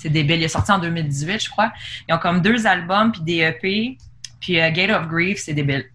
c'est 0.03 0.09
débile. 0.09 0.37
Il 0.41 0.43
est 0.43 0.47
sorti 0.49 0.71
en 0.71 0.79
2018, 0.79 1.43
je 1.45 1.49
crois. 1.49 1.71
Ils 2.07 2.13
ont 2.13 2.19
comme 2.19 2.41
deux 2.41 2.67
albums 2.67 3.11
puis 3.11 3.21
des 3.21 3.37
EP, 3.39 3.97
puis 4.39 4.59
euh, 4.61 4.69
Gate 4.71 4.91
of 4.91 5.07
Grief, 5.07 5.39
c'est 5.43 5.53
débile 5.53 5.85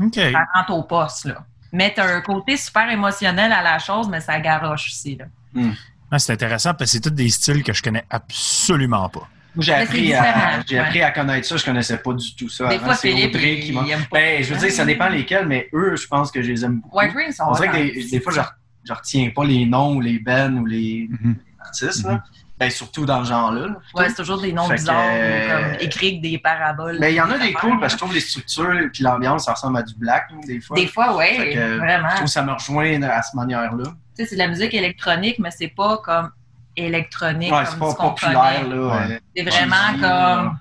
OK. 0.00 0.14
ça 0.14 0.30
rentre 0.54 0.72
au 0.72 0.82
poste, 0.84 1.26
là. 1.26 1.44
Mais 1.72 1.92
t'as 1.94 2.16
un 2.16 2.20
côté 2.20 2.56
super 2.56 2.90
émotionnel 2.90 3.52
à 3.52 3.62
la 3.62 3.78
chose, 3.78 4.08
mais 4.08 4.20
ça 4.20 4.40
garoche 4.40 4.86
aussi, 4.88 5.16
là. 5.16 5.26
Ah, 6.10 6.18
c'est 6.18 6.32
intéressant 6.32 6.74
parce 6.74 6.90
que 6.90 6.96
c'est 6.96 7.00
tous 7.00 7.10
des 7.10 7.28
styles 7.30 7.62
que 7.62 7.72
je 7.72 7.82
connais 7.82 8.04
absolument 8.10 9.08
pas. 9.08 9.28
Moi, 9.54 9.64
j'ai 9.64 9.74
appris, 9.74 10.12
à, 10.14 10.60
j'ai 10.66 10.76
ouais. 10.76 10.80
appris 10.84 11.02
à 11.02 11.10
connaître 11.10 11.46
ça. 11.46 11.56
Je 11.56 11.64
connaissais 11.64 11.98
pas 11.98 12.12
du 12.12 12.34
tout 12.36 12.48
ça. 12.48 12.68
Des 12.68 12.76
avant. 12.76 12.84
fois, 12.86 12.94
c'est 12.94 13.10
Philippe, 13.10 13.34
Audrey 13.34 13.60
qui 13.60 13.72
m'a. 13.72 13.82
Ben, 14.12 14.42
je 14.44 14.54
veux 14.54 14.60
dire, 14.60 14.70
ça 14.72 14.84
dépend 14.84 15.08
lesquels, 15.08 15.46
mais 15.46 15.68
eux, 15.72 15.96
je 15.96 16.06
pense 16.06 16.30
que 16.32 16.40
je 16.42 16.50
les 16.52 16.64
aime 16.64 16.80
beaucoup. 16.80 16.96
White 16.98 17.32
sont 17.34 17.44
On 17.48 17.52
dirait 17.52 17.68
que 17.68 18.10
des, 18.10 18.20
fois, 18.20 18.32
je, 18.32 18.40
je 18.84 18.92
retiens 18.92 19.30
pas 19.34 19.44
les 19.44 19.66
noms 19.66 19.96
ou 19.96 20.00
les 20.00 20.18
bands 20.20 20.52
ou 20.52 20.66
les 20.66 21.08
Mhm. 21.10 21.36
artistes. 21.60 22.04
là. 22.04 22.22
Ben, 22.60 22.70
surtout 22.70 23.06
dans 23.06 23.24
ce 23.24 23.30
genre-là. 23.30 23.68
là. 23.68 23.74
Ouais, 23.94 24.08
c'est 24.10 24.16
toujours 24.16 24.40
des 24.40 24.52
noms 24.52 24.64
Fait 24.68 24.74
que, 24.74 24.80
bizarres, 24.80 25.02
euh, 25.12 25.70
comme 25.72 25.80
écrits 25.80 26.08
avec 26.08 26.20
des 26.20 26.38
paraboles. 26.38 26.98
Mais 27.00 27.12
il 27.12 27.16
y 27.16 27.20
en 27.20 27.30
a 27.30 27.38
des 27.38 27.54
cool 27.54 27.80
parce 27.80 27.94
que 27.94 27.98
je 27.98 28.04
trouve 28.04 28.14
les 28.14 28.20
structures 28.20 28.72
et 28.74 28.90
l'ambiance, 29.00 29.46
ça 29.46 29.54
ressemble 29.54 29.78
à 29.78 29.82
du 29.82 29.94
black, 29.94 30.28
des 30.46 30.60
fois. 30.60 30.76
Des 30.76 30.86
fois, 30.86 31.16
ouais, 31.16 31.34
Fait 31.36 31.54
que, 31.54 31.78
vraiment. 31.78 32.08
Je 32.10 32.14
trouve 32.16 32.26
que 32.26 32.30
ça 32.30 32.42
me 32.42 32.52
rejoint 32.52 33.02
à 33.02 33.22
cette 33.22 33.34
manière-là. 33.34 33.84
Tu 33.84 33.90
sais, 34.14 34.26
c'est 34.26 34.34
de 34.36 34.40
la 34.40 34.48
musique 34.48 34.74
électronique, 34.74 35.38
mais 35.38 35.50
c'est 35.50 35.68
pas 35.74 35.96
comme 36.04 36.30
électronique, 36.76 37.50
Ouais, 37.52 37.64
comme 37.64 37.72
c'est 37.72 37.78
pas 37.78 37.94
populaire, 37.94 38.60
connaît. 38.62 38.74
là. 38.76 38.86
Ouais. 38.86 39.12
euh, 39.14 39.18
C'est 39.34 39.42
vraiment 39.42 39.98
comme... 40.00 40.58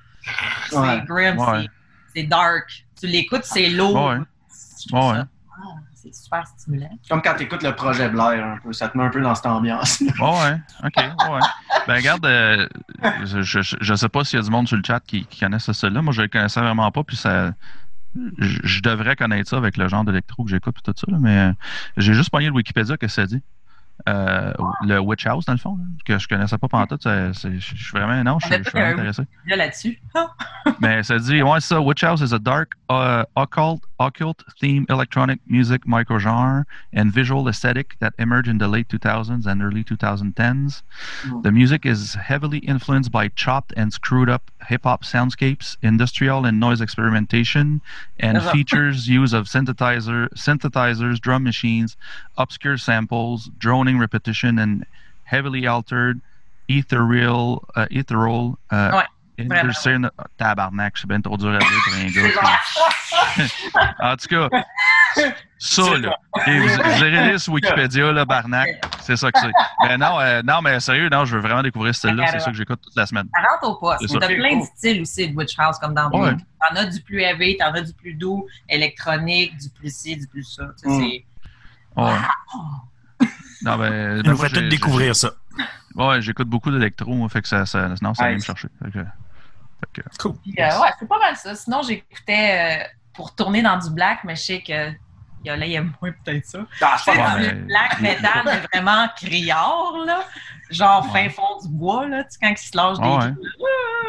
C'est 0.70 0.78
Ouais. 0.78 1.02
grim, 1.06 1.38
Ouais. 1.38 1.62
c'est- 1.64 1.70
c'est 2.16 2.24
dark. 2.24 2.86
Tu 3.00 3.08
l'écoutes, 3.08 3.44
c'est 3.44 3.68
lourd. 3.70 4.06
Ouais. 4.94 5.22
C'est 6.12 6.24
super 6.24 6.48
stimulant. 6.48 6.90
Comme 7.10 7.22
quand 7.22 7.36
tu 7.36 7.44
écoutes 7.44 7.64
le 7.64 7.76
projet 7.76 8.10
Blair, 8.10 8.46
un 8.46 8.58
peu. 8.58 8.74
Ça 8.74 8.90
te 8.90 8.98
met 8.98 9.04
un 9.04 9.10
peu 9.10 9.22
dans 9.22 9.36
cette 9.36 9.46
ambiance. 9.46 10.02
Ouais, 10.20 10.30
ouais, 10.30 10.58
ok, 10.84 10.98
ouais. 10.98 11.40
Ben, 11.88 11.96
regarde, 11.96 12.26
euh, 12.26 12.68
je, 13.24 13.42
je, 13.42 13.76
je 13.80 13.96
sais 13.96 14.10
pas 14.10 14.24
s'il 14.24 14.38
y 14.38 14.42
a 14.42 14.46
du 14.46 14.52
monde 14.52 14.68
sur 14.68 14.78
le 14.78 14.84
chat 14.86 15.00
qui, 15.00 15.26
qui 15.26 15.40
connaît 15.40 15.60
ce 15.60 15.74
style-là. 15.74 16.02
Moi, 16.02 16.14
je 16.14 16.22
le 16.24 16.28
connaissais 16.28 16.60
vraiment 16.60 16.92
pas, 16.92 17.04
puis 17.04 17.16
ça. 17.16 17.54
Je, 18.40 18.60
je 18.64 18.82
devrais 18.82 19.16
connaître 19.16 19.50
ça 19.50 19.58
avec 19.58 19.78
le 19.78 19.88
genre 19.88 20.04
d'électro 20.04 20.44
que 20.44 20.50
j'écoute 20.50 20.76
et 20.80 20.82
tout 20.82 20.94
ça, 20.98 21.12
là, 21.12 21.18
mais 21.22 21.38
euh, 21.38 21.54
j'ai 21.98 22.14
juste 22.14 22.32
pogné 22.32 22.48
le 22.48 22.54
Wikipédia 22.54 22.98
que 22.98 23.08
ça 23.08 23.26
dit? 23.26 23.42
Euh, 24.08 24.54
le 24.86 25.00
Witch 25.00 25.26
House, 25.28 25.46
dans 25.46 25.54
le 25.54 25.60
fond, 25.60 25.76
là, 25.78 25.84
que 26.06 26.18
je 26.18 26.28
connaissais 26.28 26.58
pas 26.58 26.68
pendant 26.70 26.86
tout. 26.88 26.98
c'est- 27.02 27.34
Je 27.60 27.60
suis 27.76 27.92
vraiment. 27.92 28.24
Non, 28.24 28.40
je 28.40 28.48
suis- 28.48 28.62
vraiment 28.64 28.94
intéressé. 28.94 29.24
Là, 29.48 29.56
là-dessus. 29.58 30.00
Mais 30.80 31.04
ça 31.04 31.20
dit, 31.20 31.42
ouais, 31.44 31.60
ça, 31.60 31.82
Witch 31.82 32.04
House 32.04 32.22
is 32.22 32.34
a 32.34 32.40
dark, 32.40 32.72
uh, 32.90 33.24
occult, 33.36 33.82
occult 34.00 34.44
theme 34.60 34.86
electronic 34.90 35.42
music 35.48 35.86
microgenre 35.86 36.64
and 36.96 37.12
visual 37.12 37.48
aesthetic 37.50 37.98
that 38.00 38.12
emerged 38.20 38.48
in 38.48 38.58
the 38.58 38.68
late 38.68 38.88
2000s 38.88 39.46
and 39.48 39.62
early 39.62 39.84
2010s. 39.84 40.82
Mm. 41.28 41.44
The 41.44 41.52
music 41.52 41.86
is 41.86 42.16
heavily 42.16 42.60
influenced 42.60 43.12
by 43.12 43.28
chopped 43.36 43.74
and 43.76 43.92
screwed 43.92 44.30
up 44.30 44.50
hip 44.68 44.84
hop 44.84 45.04
soundscapes, 45.04 45.78
industrial 45.82 46.46
and 46.46 46.60
noise 46.60 46.82
experimentation, 46.82 47.82
and 48.20 48.38
Uh-huh. 48.38 48.52
features 48.52 49.08
use 49.20 49.34
of 49.34 49.46
synthesizer, 49.48 50.30
synthesizers, 50.36 51.20
drum 51.20 51.44
machines, 51.44 51.96
obscure 52.38 52.78
samples, 52.78 53.50
droning 53.58 53.98
repetition, 54.00 54.60
and 54.60 54.86
heavily 55.24 55.66
altered 55.68 56.22
ethereal, 56.68 57.68
uh, 57.76 57.88
ethereal, 57.92 58.60
uh, 58.72 59.04
Impulsé, 59.40 59.98
no- 59.98 60.10
tabarnak, 60.38 60.98
c'est 60.98 61.08
bien 61.08 61.22
trop 61.22 61.38
dur 61.38 61.50
à 61.54 61.58
dire 61.58 61.68
pour 61.86 61.94
un 61.94 62.08
gars. 62.08 62.52
en 64.14 64.16
tout 64.18 64.28
cas, 64.28 64.50
ça, 65.58 65.98
là. 65.98 66.16
Et 66.48 66.60
vous, 66.60 66.68
vous 66.68 66.98
irez 67.00 67.12
lire 67.30 67.40
sur 67.40 67.54
Wikipédia, 67.54 68.12
là, 68.12 68.26
Barnac. 68.26 68.70
C'est 69.02 69.16
ça 69.16 69.32
que 69.32 69.40
c'est. 69.40 69.52
Mais 69.88 69.98
non, 69.98 70.20
euh, 70.20 70.42
non, 70.44 70.62
mais 70.62 70.80
sérieux, 70.80 71.10
non, 71.10 71.26
je 71.26 71.36
veux 71.36 71.42
vraiment 71.42 71.64
découvrir 71.64 71.94
ce 71.96 72.00
style-là. 72.00 72.28
C'est 72.32 72.40
ça 72.40 72.52
que 72.52 72.58
j'écoute 72.58 72.80
toute 72.82 72.96
la 72.96 73.06
semaine. 73.06 73.28
Ça 73.34 73.50
rentre 73.50 73.70
au 73.70 73.80
poste. 73.80 74.20
T'as 74.20 74.28
plein 74.28 74.60
de 74.60 74.64
styles 74.66 75.02
aussi 75.02 75.30
de 75.30 75.36
Witch 75.36 75.56
House, 75.58 75.78
comme 75.80 75.94
dans 75.94 76.10
Ouais. 76.12 76.36
T'en 76.70 76.76
as 76.76 76.86
du 76.86 77.02
plus 77.02 77.22
heavy, 77.22 77.58
t'en 77.58 77.72
as 77.74 77.82
du 77.82 77.94
plus 77.94 78.14
doux, 78.14 78.46
électronique, 78.68 79.58
du 79.58 79.70
plus 79.70 79.96
ci, 79.96 80.16
du 80.18 80.28
plus 80.28 80.44
ça. 80.44 80.66
Tu 80.82 80.90
sais, 80.90 80.96
Mm. 80.96 81.00
c'est- 81.02 81.26
Ouais. 81.96 83.28
Non, 83.64 83.78
ben, 83.78 84.22
Il 84.24 84.30
nous 84.30 84.38
fait 84.38 84.50
tout 84.50 84.68
découvrir 84.70 85.16
ça. 85.16 85.32
Ouais, 85.96 86.22
j'écoute 86.22 86.48
beaucoup 86.48 86.72
d'électro, 86.72 87.28
fait 87.28 87.42
que 87.42 87.48
ça, 87.48 87.66
ça, 87.66 87.90
non, 88.02 88.14
ça 88.14 88.28
vient 88.28 88.36
me 88.38 88.42
chercher. 88.42 88.70
Fait 88.84 88.92
que- 88.92 89.06
que- 89.94 90.02
Cool. 90.20 90.36
Puis, 90.42 90.54
euh, 90.60 90.80
ouais, 90.82 90.90
c'est 91.00 91.08
pas 91.08 91.20
mal 91.20 91.36
ça. 91.36 91.56
Sinon, 91.56 91.82
j'écoutais 91.82 92.84
euh, 92.84 92.88
pour 93.14 93.36
tourner 93.36 93.62
dans 93.62 93.78
du 93.78 93.90
black, 93.92 94.20
mais 94.24 94.36
je 94.36 94.42
sais 94.42 94.62
que 94.62 94.92
il 95.42 95.48
y 95.48 95.50
a- 95.50 95.56
là, 95.56 95.66
il 95.66 95.72
y 95.72 95.78
a 95.78 95.82
moins 95.82 96.12
peut-être 96.24 96.46
ça. 96.46 96.60
Ah, 96.82 96.98
c'est 97.04 97.12
du 97.14 97.18
mais- 97.18 97.54
black 97.64 98.00
metal, 98.02 98.42
mais 98.46 98.62
vraiment 98.74 99.08
criard, 99.16 99.94
là. 100.06 100.24
Genre 100.70 101.04
Ouais. 101.14 101.30
fin 101.30 101.30
fond 101.30 101.58
du 101.64 101.70
bois, 101.70 102.08
là. 102.08 102.24
Tu 102.26 102.32
sais, 102.32 102.38
quand 102.42 102.50
ils 102.50 102.58
se 102.58 102.78
lâchent 102.78 103.00
des 103.00 103.08
Ouais. 103.08 103.20
trucs. 103.20 103.38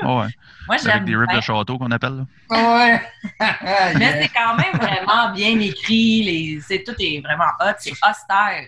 Ouais, 0.02 0.06
Moi, 0.06 0.26
avec 0.68 0.80
j'aime 0.83 1.04
des 1.04 1.16
rips 1.16 1.28
bien. 1.28 1.37
de 1.38 1.42
château 1.42 1.78
qu'on 1.78 1.90
appelle. 1.90 2.26
Là. 2.50 2.56
Ouais. 2.80 3.02
Mais 3.98 4.22
c'est 4.22 4.28
quand 4.28 4.56
même 4.56 4.72
vraiment 4.74 5.30
bien 5.33 5.59
écrit. 5.61 6.22
Les, 6.22 6.61
c'est, 6.61 6.83
tout 6.85 6.94
est 6.98 7.20
vraiment 7.24 7.50
hot. 7.61 7.72
C'est 7.78 7.92
austère. 7.92 8.66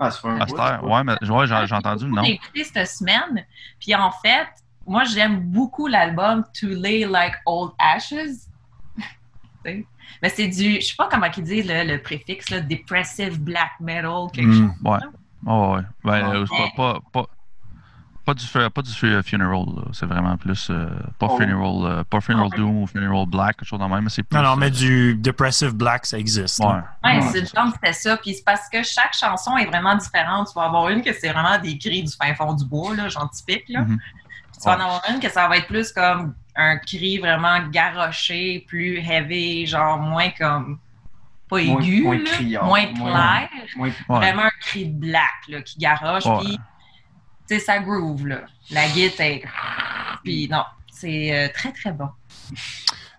Ah, 0.00 0.10
c'est 0.10 0.26
un 0.26 0.46
ça. 0.46 0.82
ouais, 0.82 1.04
mais 1.04 1.12
ouais, 1.30 1.46
j'ai 1.46 1.66
j'ai 1.66 1.74
entendu 1.74 2.04
le 2.06 2.10
nom. 2.10 2.24
J'ai 2.24 2.32
écouté 2.32 2.64
cette 2.64 2.88
semaine. 2.88 3.46
Puis 3.80 3.94
en 3.94 4.10
fait, 4.10 4.48
moi, 4.86 5.04
j'aime 5.04 5.40
beaucoup 5.40 5.86
l'album 5.86 6.44
To 6.60 6.66
Lay 6.68 7.04
Like 7.06 7.34
Old 7.46 7.72
Ashes. 7.78 8.48
Mais 9.64 10.28
c'est 10.28 10.48
du, 10.48 10.76
je 10.80 10.86
sais 10.86 10.94
pas 10.96 11.08
comment 11.10 11.26
ils 11.36 11.42
disent 11.42 11.66
le, 11.66 11.84
le 11.84 12.00
préfixe, 12.02 12.50
là, 12.50 12.60
Depressive 12.60 13.40
Black 13.40 13.72
Metal, 13.80 14.26
quelque 14.32 14.48
Mm. 14.48 14.68
chose. 14.68 14.70
Ouais. 14.84 14.98
Ouais, 15.46 15.74
ouais. 15.76 15.82
Ben, 16.04 16.28
Ouais. 16.28 16.36
euh, 16.36 16.46
c'est 16.46 16.76
pas, 16.76 16.94
pas, 16.94 17.00
pas, 17.12 17.26
pas 18.24 18.32
du, 18.34 18.46
pas 18.46 18.82
du 18.82 18.90
fu- 18.90 19.22
funeral, 19.22 19.64
là. 19.76 19.82
c'est 19.92 20.06
vraiment 20.06 20.36
plus. 20.38 20.68
euh, 20.70 20.86
pas 21.18 21.26
Oh. 21.30 21.36
funeral, 21.36 21.92
euh, 21.98 22.04
pas 22.04 22.20
funeral 22.22 22.48
doom 22.56 22.82
ou 22.82 22.86
funeral 22.86 23.26
black, 23.26 23.56
quelque 23.58 23.68
chose 23.68 23.80
de 23.80 23.84
même, 23.84 24.04
mais 24.04 24.08
c'est 24.10 24.22
plus. 24.22 24.34
Non, 24.36 24.42
non, 24.42 24.52
euh, 24.52 24.56
mais 24.56 24.70
du 24.70 25.14
Depressive 25.16 25.74
Black, 25.74 26.06
ça 26.06 26.18
existe. 26.18 26.58
Ouais. 26.60 26.66
Ouais, 26.66 27.16
Ouais, 27.16 27.20
c'est 27.32 27.44
ça. 27.44 27.60
forme, 27.60 27.72
c'était 27.74 27.92
ça. 27.92 28.16
Puis 28.16 28.34
c'est 28.34 28.44
parce 28.44 28.68
que 28.70 28.82
chaque 28.82 29.14
chanson 29.14 29.56
est 29.58 29.66
vraiment 29.66 29.94
différente. 29.96 30.48
Tu 30.48 30.54
vas 30.54 30.64
avoir 30.66 30.88
une 30.88 31.02
que 31.02 31.12
c'est 31.12 31.30
vraiment 31.30 31.58
des 31.58 31.76
cris 31.76 32.02
du 32.02 32.12
fin 32.16 32.34
fond 32.34 32.54
du 32.54 32.64
bois, 32.64 32.94
là, 32.96 33.08
genre 33.08 33.28
typique. 33.30 33.64
Là. 33.68 33.82
Mhm. 33.82 33.98
Puis 33.98 34.23
tu 34.64 34.70
vas 34.70 34.76
en 34.76 34.80
avoir 34.80 35.02
une 35.10 35.20
que 35.20 35.30
ça 35.30 35.48
va 35.48 35.56
être 35.58 35.66
plus 35.66 35.92
comme 35.92 36.34
un 36.56 36.78
cri 36.78 37.18
vraiment 37.18 37.66
garoché, 37.68 38.64
plus 38.66 38.98
heavy, 38.98 39.66
genre 39.66 39.98
moins 39.98 40.30
comme. 40.30 40.78
Pas 41.48 41.58
aigu, 41.58 42.02
moins 42.02 42.24
criard, 42.24 42.64
moins 42.64 42.86
moins- 42.94 43.12
clair. 43.12 43.48
Ouais. 43.76 43.92
Vraiment 44.08 44.42
un 44.44 44.50
cri 44.60 44.86
de 44.86 44.98
black 44.98 45.48
là, 45.48 45.60
qui 45.60 45.78
garoche. 45.78 46.24
Ouais. 46.24 46.38
Puis, 46.40 46.56
tu 46.56 46.60
sais, 47.46 47.58
ça 47.58 47.78
groove. 47.80 48.26
Là. 48.26 48.40
La 48.70 48.88
guitare 48.88 49.26
est. 49.26 49.44
Puis 50.22 50.48
non, 50.50 50.64
c'est 50.90 51.34
euh, 51.34 51.52
très, 51.52 51.70
très 51.72 51.92
bon. 51.92 52.08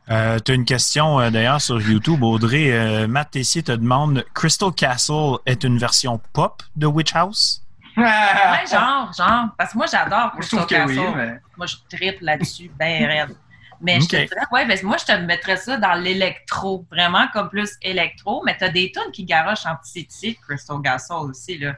Euh, 0.09 0.39
tu 0.39 0.51
as 0.51 0.55
une 0.55 0.65
question 0.65 1.19
euh, 1.19 1.29
d'ailleurs 1.29 1.61
sur 1.61 1.81
YouTube, 1.81 2.23
Audrey. 2.23 2.71
Euh, 2.71 3.07
Matt 3.07 3.31
Tessier 3.31 3.63
te 3.63 3.71
demande 3.71 4.25
Crystal 4.33 4.71
Castle 4.71 5.37
est 5.45 5.63
une 5.63 5.77
version 5.77 6.19
pop 6.33 6.61
de 6.75 6.85
Witch 6.87 7.15
House? 7.15 7.64
Ouais, 8.01 8.65
genre, 8.69 9.11
genre. 9.13 9.49
Parce 9.57 9.71
que 9.71 9.77
moi, 9.77 9.87
j'adore 9.87 10.31
je 10.39 10.47
trouve 10.47 10.65
que 10.65 10.87
oui, 10.87 10.99
mais. 11.15 11.39
Moi, 11.57 11.65
je 11.65 11.75
triple 11.89 12.25
là-dessus, 12.25 12.69
ben 12.77 13.05
raide. 13.05 13.35
Mais 13.81 13.99
je 13.99 14.07
te 14.07 14.15
dirais, 14.15 14.45
ouais, 14.51 14.65
ben, 14.65 14.77
moi, 14.83 14.97
je 14.97 15.05
te 15.05 15.11
mettrais 15.11 15.57
ça 15.57 15.77
dans 15.77 15.93
l'électro, 15.93 16.85
vraiment 16.89 17.27
comme 17.33 17.49
plus 17.49 17.71
électro, 17.81 18.41
mais 18.45 18.55
t'as 18.57 18.69
des 18.69 18.91
tunes 18.91 19.11
qui 19.11 19.25
garochent 19.25 19.65
en 19.65 19.75
petit 19.75 20.05
petit, 20.05 20.35
Crystal 20.37 20.81
Castle 20.81 21.13
aussi, 21.29 21.57
là. 21.57 21.75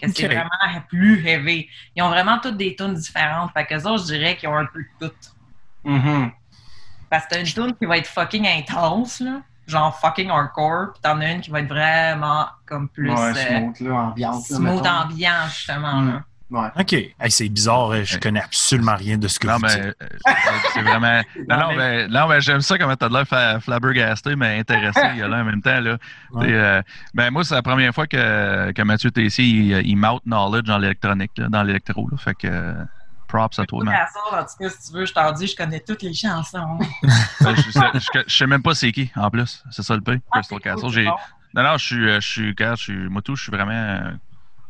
Que 0.00 0.08
c'est 0.12 0.26
vraiment 0.26 0.48
plus 0.88 1.26
heavy. 1.26 1.68
Ils 1.96 2.02
ont 2.02 2.08
vraiment 2.08 2.38
toutes 2.38 2.56
des 2.56 2.76
tunes 2.76 2.94
différentes. 2.94 3.50
Fait 3.52 3.66
que 3.66 3.74
autres, 3.74 4.06
je 4.06 4.14
dirais 4.14 4.36
qu'ils 4.36 4.48
ont 4.48 4.56
un 4.56 4.66
peu 4.66 4.80
de 5.00 5.08
tout. 5.08 5.14
Mhm. 5.84 6.30
Parce 7.10 7.24
que 7.24 7.30
t'as 7.30 7.40
une 7.40 7.46
tune 7.46 7.74
qui 7.74 7.84
va 7.84 7.98
être 7.98 8.06
fucking 8.06 8.46
intense, 8.46 9.20
là. 9.20 9.42
Genre 9.68 9.96
fucking 10.00 10.30
hardcore, 10.30 10.92
puis 10.94 11.02
t'en 11.02 11.20
as 11.20 11.30
une 11.32 11.40
qui 11.40 11.50
va 11.50 11.60
être 11.60 11.68
vraiment 11.68 12.46
comme 12.66 12.88
plus 12.88 13.10
Ouais, 13.10 13.16
euh, 13.18 13.34
smooth, 13.34 13.80
là, 13.80 13.94
ambiance. 13.94 14.50
là, 14.50 14.56
smooth 14.56 14.86
ambiant, 14.86 15.46
justement. 15.48 16.00
Mm. 16.00 16.08
là. 16.12 16.22
Ouais. 16.50 16.68
OK. 16.80 16.92
Hey, 16.94 17.30
c'est 17.30 17.48
bizarre, 17.50 17.90
euh, 17.92 18.04
je 18.04 18.18
connais 18.18 18.40
absolument 18.42 18.96
rien 18.96 19.18
de 19.18 19.28
ce 19.28 19.38
que 19.38 19.46
Non, 19.46 19.56
vous 19.56 19.60
mais 19.66 19.74
dites. 19.76 19.96
euh, 20.02 20.06
c'est 20.72 20.80
vraiment. 20.80 21.20
Non, 21.46 21.58
non, 21.58 21.76
mais, 21.76 22.08
non, 22.08 22.26
mais 22.26 22.40
j'aime 22.40 22.62
ça 22.62 22.78
comment 22.78 22.96
t'as 22.96 23.10
de 23.10 23.12
l'air 23.12 23.60
flabbergasté, 23.62 24.34
mais 24.34 24.58
intéressé 24.58 24.98
il 25.12 25.18
y 25.18 25.22
a 25.22 25.28
là 25.28 25.42
en 25.42 25.44
même 25.44 25.60
temps. 25.60 25.78
Là. 25.78 25.98
Ouais. 26.32 26.46
Euh, 26.50 26.82
ben, 27.12 27.30
moi, 27.30 27.44
c'est 27.44 27.54
la 27.54 27.60
première 27.60 27.94
fois 27.94 28.06
que, 28.06 28.72
que 28.72 28.82
Mathieu 28.82 29.10
Tessier 29.10 29.44
il, 29.44 29.86
il 29.86 29.96
m'out 29.96 30.20
knowledge 30.24 30.64
dans 30.64 30.78
l'électronique, 30.78 31.32
dans 31.38 31.62
l'électro. 31.62 32.08
là. 32.10 32.16
Fait 32.16 32.34
que 32.34 32.74
props 33.28 33.58
à 33.60 33.66
toi. 33.66 33.84
Castle, 33.84 34.18
en 34.32 34.42
tout 34.42 34.48
cas, 34.58 34.70
si 34.70 34.88
tu 34.90 34.96
veux, 34.98 35.06
je 35.06 35.12
t'en 35.12 35.30
dis, 35.32 35.46
je 35.46 35.54
connais 35.54 35.80
toutes 35.80 36.02
les 36.02 36.14
chansons. 36.14 36.78
Ben, 37.40 37.54
je, 37.54 37.70
sais, 37.70 37.80
je- 37.94 38.20
je 38.26 38.36
sais 38.36 38.46
même 38.46 38.62
pas 38.62 38.74
c'est 38.74 38.90
qui, 38.90 39.10
en 39.14 39.30
plus. 39.30 39.62
C'est 39.70 39.82
ça 39.84 39.94
le 39.94 40.00
pire, 40.00 40.18
Ah, 40.32 40.38
Crystal 40.40 40.60
Castle. 40.60 40.80
cool, 40.92 41.04
bon. 41.04 41.12
Non, 41.54 41.62
non, 41.62 41.76
je 41.78 41.84
suis, 41.86 42.08
euh, 42.10 42.20
je 42.20 42.28
suis, 42.28 42.54
gars, 42.54 42.74
je 42.74 42.82
suis, 42.82 43.08
moi 43.08 43.22
tout, 43.22 43.36
je 43.36 43.42
suis 43.44 43.52
vraiment, 43.52 43.70
euh, 43.72 44.10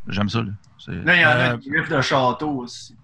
j'aime 0.08 0.28
ça. 0.28 0.40
Là. 0.42 0.50
C'est- 0.78 0.92
Là, 0.92 1.16
il 1.16 1.22
y 1.22 1.24
en 1.24 1.28
a 1.28 1.34
Euh, 1.34 1.56
des 1.56 1.78
riffs 1.80 1.88
de 1.88 2.00
château 2.00 2.50
aussi. 2.50 2.94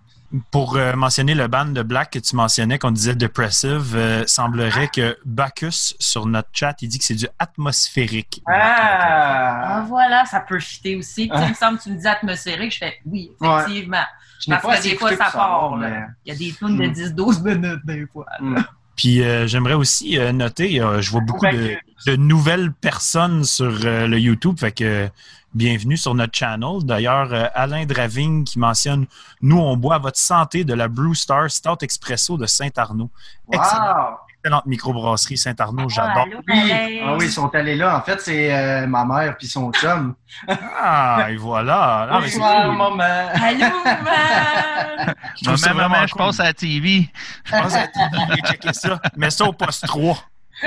Pour 0.51 0.77
euh, 0.77 0.95
mentionner 0.95 1.35
le 1.37 1.47
band 1.47 1.67
de 1.67 1.83
Black 1.83 2.11
que 2.11 2.19
tu 2.19 2.35
mentionnais, 2.35 2.79
qu'on 2.79 2.91
disait 2.91 3.15
Depressive, 3.15 3.95
euh, 3.95 4.25
semblerait 4.27 4.89
que 4.89 5.17
Bacchus, 5.25 5.95
sur 6.01 6.27
notre 6.27 6.49
chat, 6.53 6.75
il 6.83 6.89
dit 6.89 6.99
que 6.99 7.05
c'est 7.05 7.15
du 7.15 7.29
atmosphérique. 7.39 8.43
Ah, 8.47 9.77
Ah! 9.79 9.85
voilà, 9.89 10.25
ça 10.27 10.41
peut 10.41 10.59
fitter 10.59 10.97
aussi. 10.97 11.29
Tu 11.29 11.37
sais, 11.37 11.45
il 11.45 11.51
me 11.51 11.55
semble 11.55 11.79
que 11.79 11.85
tu 11.85 11.91
me 11.91 11.99
dis 12.01 12.07
atmosphérique, 12.07 12.73
je 12.73 12.79
fais 12.79 12.99
oui, 13.07 13.31
effectivement. 13.41 14.05
Je 14.45 14.51
n'ai 14.51 14.57
Parce 14.57 14.63
pas 14.67 14.73
que 14.75 14.79
assez 14.79 14.91
des 14.91 14.97
fois, 14.97 15.13
écouté 15.13 15.25
ça 15.25 15.31
part. 15.31 15.51
savoir, 15.61 15.77
là. 15.77 15.89
mais- 15.91 16.05
Il 16.27 16.33
y 16.33 16.37
a 16.37 16.39
des 16.39 16.53
tunes 16.57 16.77
de 16.79 16.87
Mm. 16.87 16.93
10-12 16.93 17.43
minutes, 17.43 17.81
des 17.87 18.07
fois. 18.13 18.27
Mm. 18.41 18.57
Puis 18.97 19.23
euh, 19.23 19.47
j'aimerais 19.49 19.75
aussi 19.75 20.19
euh, 20.19 20.31
noter, 20.33 20.81
euh, 20.81 21.01
je 21.01 21.11
vois 21.11 21.21
beaucoup 21.21 21.47
de, 21.47 21.77
de 22.07 22.17
nouvelles 22.17 22.73
personnes 22.73 23.43
sur 23.43 23.73
euh, 23.85 24.07
le 24.07 24.19
YouTube, 24.21 24.57
fait 24.59 24.71
que 24.71 25.09
bienvenue 25.53 25.97
sur 25.97 26.15
notre 26.15 26.37
channel. 26.37 26.79
D'ailleurs, 26.85 27.51
Alain 27.55 27.87
Dravigne 27.87 28.45
qui 28.45 28.59
mentionne 28.61 29.07
Nous, 29.41 29.59
on 29.59 29.77
boit 29.77 29.97
à 29.97 29.99
votre 29.99 30.19
santé 30.19 30.63
de 30.65 30.75
la 30.75 30.87
Brew 30.89 31.15
Star 31.15 31.51
Stout 31.51 31.79
Expresso 31.83 32.37
de 32.39 32.47
Saint-Arnaud. 32.47 33.11
Excellent. 33.53 33.85
Wow! 33.85 34.17
Excellente 34.45 34.67
microbrasserie 34.67 35.39
Saint-Arnaud, 35.39 35.87
Ah, 35.89 35.95
j'adore. 35.95 36.25
allô, 36.25 36.39
Oui. 36.49 36.71
Alain. 36.71 37.07
Ah 37.07 37.17
oui, 37.19 37.25
ils 37.25 37.31
sont 37.33 37.49
allés 37.55 37.77
là. 37.77 37.97
En 37.97 38.03
fait, 38.03 38.21
c'est 38.21 38.55
euh, 38.55 38.87
ma 38.87 39.03
mère 39.07 39.39
puis 39.39 39.47
son 39.47 39.73
chum. 39.73 40.15
Ah, 40.47 41.29
et 41.31 41.37
voilà. 41.37 42.09
Ah, 42.11 42.19
mais 42.21 42.29
c'est 42.29 42.39
Bonsoir, 42.39 42.65
cool. 42.67 42.77
maman. 42.77 43.29
Allô, 43.33 43.75
man! 44.05 45.15
Je 45.43 45.57
ça 45.57 45.69
Maman, 45.71 45.79
vraiment 45.79 45.95
maman, 45.95 46.07
je 46.07 46.13
cool. 46.13 46.27
passe 46.27 46.41
à 46.41 46.45
la 46.45 46.53
TV. 46.53 47.09
Je 47.47 47.51
pense 47.53 47.75
à 47.75 47.79
aller 47.81 48.43
checker 48.47 48.73
ça. 48.75 49.01
Mets 49.17 49.31
ça 49.31 49.47
au 49.47 49.53
poste 49.55 49.87
3. 49.87 50.15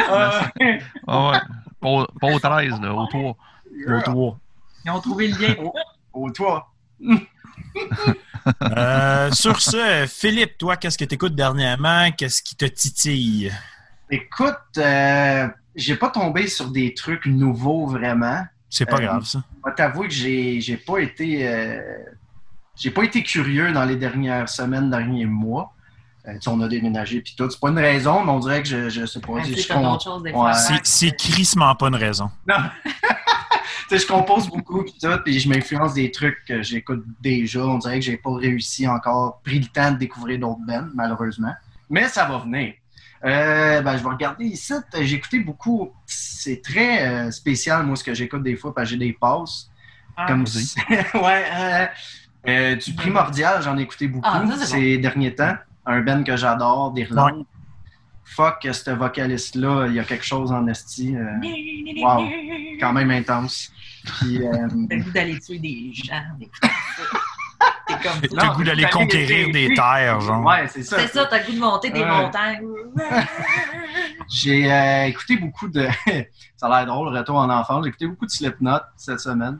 Ah, 0.09 0.31
Ah 1.07 1.29
ouais. 1.29 1.37
Pas, 1.79 1.87
au- 1.89 2.07
pas 2.19 2.27
au 2.33 2.39
13, 2.39 2.81
là, 2.81 2.93
au 2.95 3.05
3. 3.05 3.21
Au 3.87 4.01
3. 4.01 4.37
Ils 4.85 4.91
ont 4.91 4.99
trouvé 5.01 5.27
le 5.27 5.37
lien. 5.37 5.53
Au 6.13 6.31
toit. 6.31 6.73
Euh, 8.77 9.29
sur 9.31 9.61
ce, 9.61 10.05
Philippe, 10.07 10.57
toi, 10.57 10.77
qu'est-ce 10.77 10.97
que 10.97 11.03
tu 11.03 11.15
écoutes 11.15 11.35
dernièrement? 11.35 12.09
Qu'est-ce 12.11 12.41
qui 12.41 12.55
te 12.55 12.63
titille? 12.63 13.51
Écoute, 14.09 14.55
euh, 14.77 15.47
j'ai 15.75 15.97
pas 15.97 16.09
tombé 16.09 16.47
sur 16.47 16.69
des 16.71 16.93
trucs 16.93 17.25
nouveaux 17.25 17.87
vraiment. 17.87 18.45
C'est 18.69 18.85
pas 18.85 18.97
Euh, 18.97 19.05
grave, 19.05 19.25
ça. 19.25 19.43
Je 19.65 19.69
vais 19.69 19.75
t'avouer 19.75 20.07
que 20.07 20.13
j'ai 20.13 20.61
j'ai 20.61 20.77
pas 20.77 20.99
été 20.99 21.45
euh, 21.45 21.81
j'ai 22.77 22.91
pas 22.91 23.03
été 23.03 23.21
curieux 23.21 23.73
dans 23.73 23.83
les 23.83 23.97
dernières 23.97 24.47
semaines, 24.47 24.89
derniers 24.89 25.25
mois. 25.25 25.73
Euh, 26.25 26.33
tu 26.35 26.41
sais, 26.43 26.49
on 26.49 26.61
a 26.61 26.69
déménagé 26.69 27.19
puis 27.19 27.35
tout. 27.37 27.49
C'est 27.49 27.59
pas 27.59 27.69
une 27.69 27.79
raison, 27.79 28.23
mais 28.23 28.31
on 28.31 28.39
dirait 28.39 28.63
que 28.63 28.69
je, 28.69 28.87
je 28.89 29.05
sais 29.05 29.19
pas. 29.19 29.33
Ouais, 29.33 29.41
des 29.41 30.31
Ouais. 30.31 30.53
C'est- 30.53 30.79
C'est 30.85 31.17
crissement 31.17 31.75
pas 31.75 31.87
une 31.89 31.95
raison. 31.95 32.31
tu 32.47 32.53
sais, 33.89 33.97
je 33.99 34.07
compose 34.07 34.49
beaucoup 34.49 34.83
puis 34.83 34.95
tout, 35.01 35.17
puis 35.23 35.39
je 35.39 35.49
m'influence 35.49 35.93
des 35.93 36.11
trucs 36.11 36.37
que 36.47 36.61
j'écoute 36.61 37.03
déjà. 37.21 37.65
On 37.65 37.77
dirait 37.77 37.99
que 37.99 38.05
j'ai 38.05 38.17
pas 38.17 38.33
réussi 38.35 38.87
encore, 38.87 39.41
pris 39.43 39.59
le 39.59 39.67
temps 39.67 39.91
de 39.91 39.97
découvrir 39.97 40.39
d'autres 40.39 40.65
bands, 40.67 40.87
malheureusement. 40.93 41.53
Mais 41.89 42.07
ça 42.07 42.25
va 42.25 42.39
venir. 42.39 42.73
Euh, 43.25 43.81
ben, 43.81 43.97
je 43.97 44.03
vais 44.03 44.09
regarder 44.09 44.45
ici. 44.45 44.73
J'ai 45.01 45.15
écouté 45.15 45.39
beaucoup. 45.39 45.91
C'est 46.05 46.61
très 46.61 47.07
euh, 47.07 47.31
spécial, 47.31 47.85
moi, 47.85 47.95
ce 47.95 48.03
que 48.03 48.13
j'écoute 48.13 48.43
des 48.43 48.55
fois, 48.55 48.73
parce 48.75 48.87
que 48.89 48.91
j'ai 48.91 48.97
des 48.99 49.13
passes. 49.13 49.69
Ah, 50.15 50.25
Comme 50.27 50.45
si- 50.45 50.75
ouais, 51.13 51.89
euh, 52.47 52.75
du 52.75 52.93
primordial, 52.93 53.61
j'en 53.63 53.77
ai 53.77 53.81
écouté 53.83 54.07
beaucoup 54.07 54.27
Ah, 54.31 54.43
ça, 54.59 54.65
ces 54.65 54.97
derniers 54.97 55.33
temps. 55.33 55.55
Un 55.85 56.01
band 56.01 56.23
que 56.23 56.35
j'adore, 56.35 56.91
d'Irlande. 56.91 57.45
Fuck, 58.25 58.67
ce 58.71 58.91
vocaliste-là, 58.91 59.87
il 59.87 59.93
y 59.93 59.99
a 59.99 60.03
quelque 60.03 60.25
chose 60.25 60.51
en 60.51 60.67
esti, 60.67 61.15
Wow. 62.03 62.27
Quand 62.79 62.93
même 62.93 63.11
intense. 63.11 63.71
Puis, 64.05 64.41
euh, 64.45 64.51
T'as 64.89 64.95
le 64.95 65.03
goût 65.03 65.11
d'aller 65.11 65.39
tuer 65.39 65.59
des 65.59 65.91
gens. 65.93 66.21
des- 66.39 66.49
T'as 67.87 68.49
le 68.49 68.55
goût 68.55 68.63
d'aller 68.63 68.85
conquérir 68.85 69.51
des 69.51 69.73
terres, 69.73 70.19
genre. 70.19 70.45
Ouais, 70.45 70.67
c'est 70.67 70.83
ça. 70.83 70.99
C'est 70.99 71.07
ça, 71.07 71.25
t'as 71.25 71.39
le 71.39 71.45
goût 71.45 71.51
de 71.53 71.59
monter 71.59 71.89
des 71.89 72.03
montagnes. 72.05 72.67
J'ai 74.29 74.71
euh, 74.71 75.05
écouté 75.05 75.37
beaucoup 75.37 75.67
de. 75.67 75.87
ça 76.57 76.67
a 76.67 76.79
l'air 76.79 76.85
drôle, 76.85 77.15
retour 77.15 77.37
en 77.37 77.49
enfance. 77.49 77.83
J'ai 77.83 77.89
écouté 77.89 78.07
beaucoup 78.07 78.25
de 78.25 78.31
Slipknot 78.31 78.79
cette 78.97 79.19
semaine. 79.21 79.59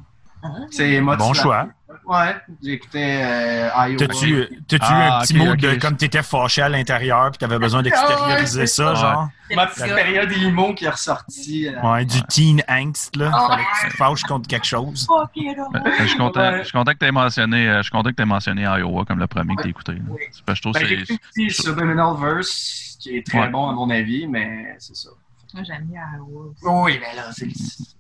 C'est 0.72 1.00
Bon 1.02 1.34
choix. 1.34 1.68
Ouais, 2.06 2.36
j'ai 2.64 2.72
écouté 2.74 3.00
euh, 3.24 3.70
Iowa. 3.76 3.98
T'as-tu 3.98 4.48
t'as-tu 4.68 4.84
eu 4.84 4.88
Ah, 4.90 5.18
un 5.20 5.22
petit 5.22 5.34
mot 5.36 5.52
ok. 5.52 5.58
de 5.58 5.76
comme 5.76 5.98
t'étais 5.98 6.24
fâché 6.24 6.62
à 6.62 6.70
l'intérieur 6.70 7.30
puis 7.32 7.38
t'avais 7.38 7.60
besoin 7.60 7.82
d'extérioriser 7.84 8.60
Ah, 8.60 8.62
ouais, 8.62 8.68
ça, 8.68 8.96
c'est 8.96 9.02
genre? 9.02 9.30
Ma 9.56 9.66
petite 9.68 9.96
période 9.96 10.32
emo 10.32 10.74
qui 10.74 10.86
est 10.86 10.90
ressortie. 10.90 11.68
euh, 11.68 11.82
Ouais, 11.82 12.04
du 12.06 12.22
teen 12.24 12.62
angst, 12.70 13.16
là. 13.16 13.32
Oh. 13.34 13.48
Fallait 13.50 13.64
que 13.64 13.82
tu 13.86 13.92
te 13.92 13.98
fâches 13.98 14.24
contre 14.24 14.48
quelque 14.48 14.66
chose. 14.68 15.08
Ben, 15.36 15.84
Je 16.00 16.06
suis 16.06 16.18
content, 16.18 16.40
Ouais. 16.42 16.58
je 16.60 16.64
suis 16.64 16.72
content 16.74 16.92
que 16.94 16.98
tu 16.98 17.06
aies 17.06 17.12
mentionné, 17.12 17.70
euh, 17.70 17.78
je 17.78 17.84
suis 17.84 17.92
content 17.92 18.10
que 18.10 18.16
t'aies 18.16 18.26
mentionné 18.26 18.64
Iowa 18.64 19.06
comme 19.06 19.20
le 19.20 19.28
premier 19.28 19.56
que 19.56 19.62
tu 19.62 19.68
as 19.68 19.72
écouté. 19.72 19.94
Oui. 20.10 20.20
Parce 20.46 20.60
que 20.60 20.70
je 20.70 20.72
trouve 20.72 20.74
Ben, 20.90 21.06
c'est. 21.34 21.50
Subliminal 21.64 22.16
Verse, 22.20 22.98
qui 23.00 23.18
est 23.18 23.26
très 23.26 23.40
Ouais. 23.42 23.50
bon 23.50 23.70
à 23.70 23.74
mon 23.74 23.90
avis, 23.90 24.28
mais 24.28 24.76
c'est 24.80 24.96
ça. 24.96 25.10
Moi, 25.54 25.64
j'aime 25.64 25.86
bien 25.86 26.02
Iowa. 26.16 26.84
Oui, 26.84 27.00
mais 27.00 27.16
là, 27.16 27.32
c'est 27.32 27.48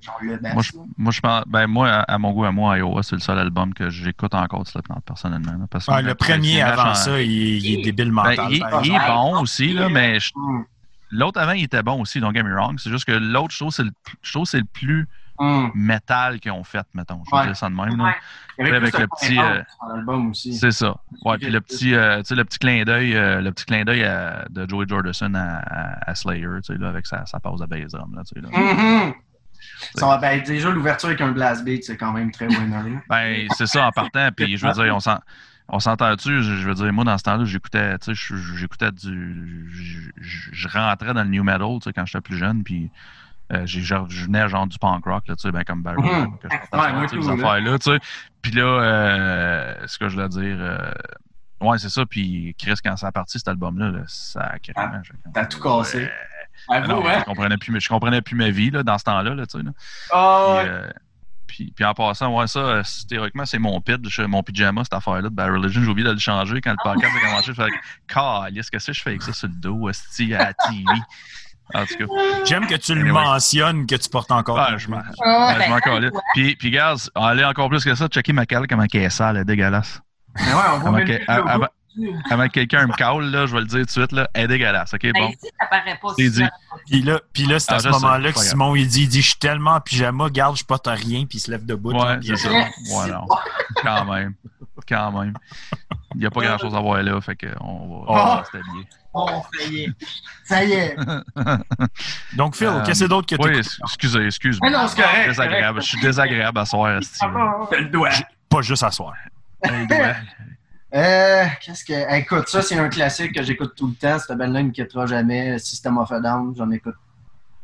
genre 0.02 0.18
le 0.22 0.38
best. 0.38 0.54
Moi, 0.54 0.64
je, 0.64 0.72
moi, 0.98 1.12
je 1.12 1.22
ben, 1.48 1.68
moi, 1.68 1.90
à, 1.90 2.18
mon 2.18 2.32
goût, 2.32 2.46
à 2.46 2.52
moi, 2.52 2.78
Iowa, 2.78 3.04
c'est 3.04 3.16
le 3.16 3.22
seul 3.22 3.40
album 3.40 3.74
que 3.74 3.90
j'écoute 3.90 4.34
encore 4.34 4.64
de 4.64 4.68
Slipknot, 4.68 5.02
personnellement. 5.06 5.54
là, 5.54 5.68
parce 5.70 5.88
Ouais, 5.88 6.02
le 6.02 6.16
premier 6.16 6.62
avant 6.62 6.94
ça, 6.94 7.22
il, 7.22 7.32
il 7.32 7.80
est 7.80 7.84
débile 7.84 8.08
Ben, 8.12 8.12
mental. 8.12 8.48
il, 8.52 8.92
est 8.94 9.08
bon 9.08 9.42
aussi, 9.42 9.74
là, 9.74 9.90
mais 9.90 10.20
je- 10.20 10.32
l'autre 11.12 11.40
avant, 11.40 11.54
il 11.54 11.64
était 11.64 11.84
bon 11.84 12.02
aussi, 12.02 12.20
don't 12.20 12.34
get 12.34 12.44
me 12.44 12.54
wrong. 12.54 12.78
C'est 12.80 12.90
juste 12.90 13.06
que 13.06 13.14
l'autre, 13.14 13.52
je 13.54 13.60
trouve, 13.60 13.72
c'est 13.74 13.84
le, 13.84 13.92
je 14.22 14.32
trouve 14.32 14.44
que 14.44 14.50
c'est 14.50 14.60
le 14.60 14.66
plus 14.66 15.08
hum. 15.38 15.72
métal 15.76 16.40
qu'ils 16.40 16.52
ont 16.52 16.64
fait, 16.64 16.86
mettons. 16.94 17.22
Je 17.32 17.36
vais 17.38 17.46
dire 17.46 17.56
ça 17.56 17.70
de 17.70 17.76
même. 17.76 17.98
là. 17.98 18.16
Avec 18.60 18.92
plus 18.92 19.02
le 19.02 19.08
petit, 19.08 19.40
euh. 19.40 19.64
C'est 20.34 20.72
ça. 20.72 20.96
Ouais, 21.24 21.38
puis 21.38 21.50
le 21.50 21.62
petit, 21.62 21.94
euh, 21.94 22.22
le 22.30 22.44
petit 22.44 22.60
clin 22.60 22.84
d'œil, 22.84 23.16
euh, 23.16 23.42
le 23.42 23.52
petit 23.52 23.66
clin 23.66 23.84
d'œil 23.84 24.02
de 24.50 24.68
Joey 24.68 24.86
Jordison 24.88 25.34
à, 25.36 25.60
à- 25.60 26.10
à 26.12 26.16
Slayer, 26.16 26.48
là, 26.70 26.90
avec 26.90 27.06
sa, 27.06 27.26
sa 27.26 27.40
pause 27.40 27.62
à 27.62 27.68
bass 27.68 27.92
drum, 27.92 28.16
là. 28.16 28.24
Mhm. 28.52 29.14
Ça, 29.96 30.18
ben, 30.18 30.42
déjà, 30.44 30.70
l'ouverture 30.70 31.10
avec 31.10 31.22
un 31.22 31.32
blast 31.32 31.64
beat, 31.64 31.84
c'est 31.84 31.98
quand 31.98 32.14
même 32.14 32.32
très 32.32 32.48
winner. 32.48 33.00
Ben, 33.10 33.48
c'est 33.56 33.68
ça 33.68 33.88
en 33.88 33.92
partant, 33.92 34.30
puis 34.36 34.58
je 34.58 34.66
veux 34.66 34.74
dire, 34.74 34.96
on 34.96 35.00
s'en. 35.00 35.20
On 35.70 35.80
s'entend-tu? 35.80 36.44
Je, 36.44 36.66
veux 36.66 36.76
dire, 36.76 36.94
moi, 36.94 37.04
dans 37.04 37.18
ce 37.18 37.24
temps-là, 37.24 37.44
j'écoutais, 37.44 37.98
tu 38.00 38.16
sais, 38.16 38.36
j'écoutais 38.56 38.90
du. 38.94 40.14
Je 40.22 40.68
rentrais 40.70 41.14
dans 41.14 41.24
le 41.24 41.30
new 41.30 41.44
metal, 41.44 41.80
tu 41.80 41.84
sais, 41.84 41.94
quand 41.94 42.06
j'étais 42.06 42.22
plus 42.22 42.38
jeune, 42.38 42.64
puis 42.64 42.90
euh, 43.54 43.66
j'ai 43.66 43.82
genre- 43.82 44.10
je 44.10 44.26
venais 44.26 44.48
genre 44.50 44.68
du 44.68 44.78
punk 44.78 45.06
rock, 45.06 45.28
là, 45.28 45.36
tu 45.36 45.42
sais, 45.44 45.52
ben 45.52 45.64
comme 45.64 45.82
Barry, 45.84 46.02
Mhm. 46.02 46.38
que 46.40 46.48
je 46.50 46.56
Ouais, 46.56 47.08
ces 47.08 47.16
là. 47.28 47.34
affaires-là, 47.34 47.80
tu 47.80 47.92
sais. 47.92 48.00
Puis 48.42 48.52
là, 48.52 48.64
euh, 48.64 49.88
ce 49.88 49.98
que 49.98 50.10
je 50.10 50.16
voulais 50.16 50.30
dire, 50.30 50.58
euh, 50.60 50.92
ouais, 51.62 51.78
c'est 51.78 51.90
ça, 51.90 52.06
puis 52.06 52.56
Chris, 52.60 52.76
quand 52.84 52.96
ça 52.98 53.08
a 53.08 53.12
parti, 53.12 53.38
cet 53.40 53.48
album-là, 53.48 53.90
là, 53.92 54.02
ça 54.08 54.42
a 54.42 54.56
Ah, 54.76 54.92
t'as 55.34 55.46
tout 55.46 55.60
cassé. 55.62 56.10
Ah, 56.70 56.82
non, 56.82 57.08
hein? 57.08 57.20
je 57.20 57.26
comprenais 57.26 57.58
plus, 57.58 57.80
je 57.80 57.88
comprenais 57.88 58.22
plus 58.22 58.36
ma 58.36 58.50
vie, 58.50 58.72
là, 58.72 58.84
dans 58.84 58.98
ce 58.98 59.04
temps-là, 59.04 59.34
là, 59.36 59.46
tu 59.46 59.58
sais, 59.60 59.64
là. 59.64 59.72
Ah, 60.12 60.58
Puis, 60.60 60.70
euh, 60.70 60.90
puis, 61.46 61.74
puis 61.76 61.86
en 61.86 61.94
passant, 61.94 62.36
ouais, 62.38 62.48
ça, 62.48 62.82
théoriquement, 63.08 63.46
c'est 63.46 63.60
mon 63.60 63.80
pit, 63.80 63.98
je- 64.10 64.24
mon 64.24 64.44
pyjama, 64.44 64.84
cette 64.84 64.94
affaire-là 64.94 65.22
de 65.24 65.30
Bad 65.30 65.52
Religion. 65.52 65.82
J'ai 65.84 65.88
oublié 65.90 66.08
de 66.08 66.14
le 66.14 66.20
changer 66.20 66.60
quand 66.62 66.72
le 66.72 66.78
podcast 66.84 67.14
a 67.16 67.20
commencé. 67.26 67.46
Je 67.48 67.54
fais, 67.54 67.70
qu'est-ce 68.54 68.72
que 68.72 68.80
c'est 68.80 68.92
que 68.92 68.98
je 68.98 69.02
fais 69.04 69.10
avec 69.12 69.22
ça 69.22 69.32
sur 69.34 69.48
le 69.48 69.54
dos, 69.56 69.88
esti, 69.88 70.34
à 70.36 70.40
la 70.46 70.54
TV? 70.54 70.84
En 71.74 71.86
tout 71.86 71.96
cas, 71.98 72.06
J'aime 72.46 72.66
que 72.68 72.76
tu 72.76 72.94
le 72.96 73.02
Anyway. 73.02 73.12
mentionnes 73.14 73.86
que 73.86 73.96
tu 73.96 74.10
portes 74.10 74.32
encore. 74.32 74.60
ah, 74.60 74.78
je 74.78 74.88
m'en 74.88 74.98
jean. 75.02 75.12
Ah, 75.24 75.56
je 75.62 75.70
m'en 75.70 75.76
ben, 75.76 75.82
calais. 75.82 76.10
Puis, 76.34 76.56
puis, 76.56 76.72
gars, 76.72 76.96
aller 77.16 77.44
encore 77.44 77.70
plus 77.70 77.84
que 77.84 77.94
ça, 77.96 78.08
checker 78.08 78.34
ma 78.34 78.46
cale 78.46 78.68
comment 78.68 78.86
elle 78.92 79.02
est 79.02 79.10
sale, 79.10 79.36
elle 79.36 79.42
est 79.42 79.46
dégueulasse. 79.46 80.02
mais 80.36 80.46
ouais, 80.54 80.60
on 80.76 80.82
avant- 81.28 81.58
dessus. 81.60 81.70
avant 82.30 82.48
que 82.48 82.52
quelqu'un 82.54 82.88
me 82.88 82.94
cale, 82.94 83.30
là, 83.32 83.46
je 83.46 83.54
vais 83.54 83.62
le 83.62 83.66
dire 83.68 83.80
tout 83.80 83.86
de 83.86 83.90
suite, 83.92 84.12
là, 84.12 84.30
elle 84.34 84.44
est 84.46 84.48
dégueulasse, 84.48 84.94
ok? 84.94 85.02
ben, 85.04 85.14
Bon. 85.14 85.30
ici, 85.30 85.48
ça 85.60 85.66
paraît 85.68 86.00
pas 86.02 86.14
dit. 86.18 86.44
Puis 86.90 87.02
là, 87.02 87.20
puis 87.34 87.46
là 87.46 87.60
c'est 87.60 87.72
à 87.72 87.76
Ah, 87.76 87.80
ce 87.80 87.88
je 87.88 87.94
sais, 87.94 88.00
moment-là 88.00 88.32
que. 88.32 88.40
Simon, 88.40 88.76
il 88.76 88.88
dit, 88.88 89.04
il 89.04 89.08
dit, 89.10 89.22
je 89.22 89.28
suis 89.30 89.40
tellement 89.40 89.72
en 89.76 89.82
pyjama, 89.82 90.30
garde, 90.30 90.58
je 90.58 90.64
porte 90.64 90.88
rien, 90.88 91.26
puis 91.26 91.38
il 91.38 91.42
se 91.42 91.52
lève 91.52 91.66
debout. 91.66 91.92
Ouais, 91.94 92.20
c'est 92.22 92.36
ça. 92.36 92.50
Ouais, 92.50 93.12
non. 93.12 93.26
Quand 93.84 94.06
même. 94.06 94.34
Quand 94.88 95.12
même. 95.20 95.34
Il 96.16 96.22
n'y 96.22 96.26
a 96.26 96.32
pas 96.32 96.42
grand-chose 96.42 96.74
à 96.74 96.80
voir 96.80 97.04
là, 97.04 97.20
fait 97.22 97.36
qu'on 97.36 97.48
va, 97.48 98.06
on 98.08 98.14
va 98.16 98.22
Ah. 98.26 98.36
rester 98.38 98.58
habillé. 98.60 98.88
Oh, 99.14 99.42
ça 99.58 99.66
y 99.66 99.84
est. 99.84 99.90
Ça 100.46 100.64
y 100.64 100.72
est. 100.74 100.96
Donc, 102.36 102.56
Phil, 102.56 102.68
Euh, 102.68 102.84
qu'est-ce 102.86 103.04
que 103.04 103.10
d'autre 103.10 103.28
que 103.28 103.36
tu 103.42 103.50
Oui, 103.50 103.58
excusez, 103.84 104.26
excuse-moi. 104.26 104.70
Mais 104.70 104.78
non, 104.78 104.88
c'est 104.88 105.02
correct. 105.02 105.28
Désagréable. 105.30 105.82
Je 105.82 105.88
suis 105.88 106.00
désagréable 106.00 106.60
à 106.60 106.66
soir, 106.66 107.00
le 107.00 107.86
doigt. 107.90 108.10
Pas 108.50 108.62
juste 108.62 108.84
à 108.84 108.92
soir. 108.92 109.14
Euh, 110.94 111.46
qu'est-ce 111.62 111.84
que. 111.84 112.18
Écoute, 112.18 112.48
ça, 112.48 112.62
c'est 112.62 112.78
un 112.78 112.88
classique 112.90 113.34
que 113.34 113.44
j'écoute 113.44 113.74
tout 113.76 113.88
le 113.88 113.94
temps. 113.94 114.18
Cette 114.20 114.38
belle-là, 114.38 114.62
il 114.62 114.68
me 114.68 114.72
quittera 114.72 115.06
jamais. 115.06 115.60
System 115.60 115.98
of 115.98 116.12
a 116.12 116.20
Down, 116.20 116.54
j'en 116.58 116.72
écoute 116.72 116.96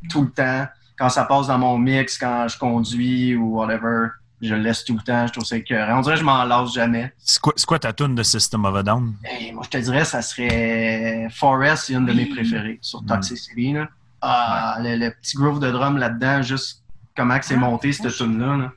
tout 0.09 0.23
le 0.23 0.29
temps. 0.31 0.67
Quand 0.97 1.09
ça 1.09 1.23
passe 1.23 1.47
dans 1.47 1.57
mon 1.57 1.77
mix, 1.77 2.17
quand 2.17 2.47
je 2.47 2.57
conduis 2.57 3.35
ou 3.35 3.57
whatever, 3.57 4.09
je 4.41 4.53
le 4.53 4.61
laisse 4.61 4.83
tout 4.83 4.95
le 4.95 5.01
temps. 5.01 5.25
Je 5.25 5.31
trouve 5.31 5.45
ça 5.45 5.55
écœurant. 5.55 5.99
On 5.99 6.01
dirait 6.01 6.15
que 6.15 6.19
je 6.19 6.25
m'en 6.25 6.43
lasse 6.43 6.73
jamais. 6.73 7.13
C'est 7.17 7.39
quoi, 7.65 7.79
ta 7.79 7.93
tune 7.93 8.13
de 8.13 8.23
System 8.23 8.65
of 8.65 8.75
a 8.75 8.83
Down? 8.83 9.15
Hey, 9.23 9.53
moi, 9.53 9.63
je 9.65 9.69
te 9.69 9.77
dirais, 9.77 10.03
ça 10.03 10.21
serait 10.21 11.27
Forest, 11.31 11.85
c'est 11.85 11.93
une 11.93 12.05
de 12.05 12.13
mes 12.13 12.25
préférées 12.25 12.77
sur 12.81 13.05
Toxicity. 13.05 13.73
Là. 13.73 13.87
Ah, 14.21 14.77
le, 14.81 14.97
le 14.97 15.11
petit 15.11 15.37
groove 15.37 15.59
de 15.59 15.71
drum 15.71 15.97
là-dedans, 15.97 16.41
juste 16.41 16.83
comment 17.15 17.39
que 17.39 17.45
c'est 17.45 17.55
monté, 17.57 17.93
cette 17.93 18.13
tune-là. 18.13 18.57
là. 18.57 18.71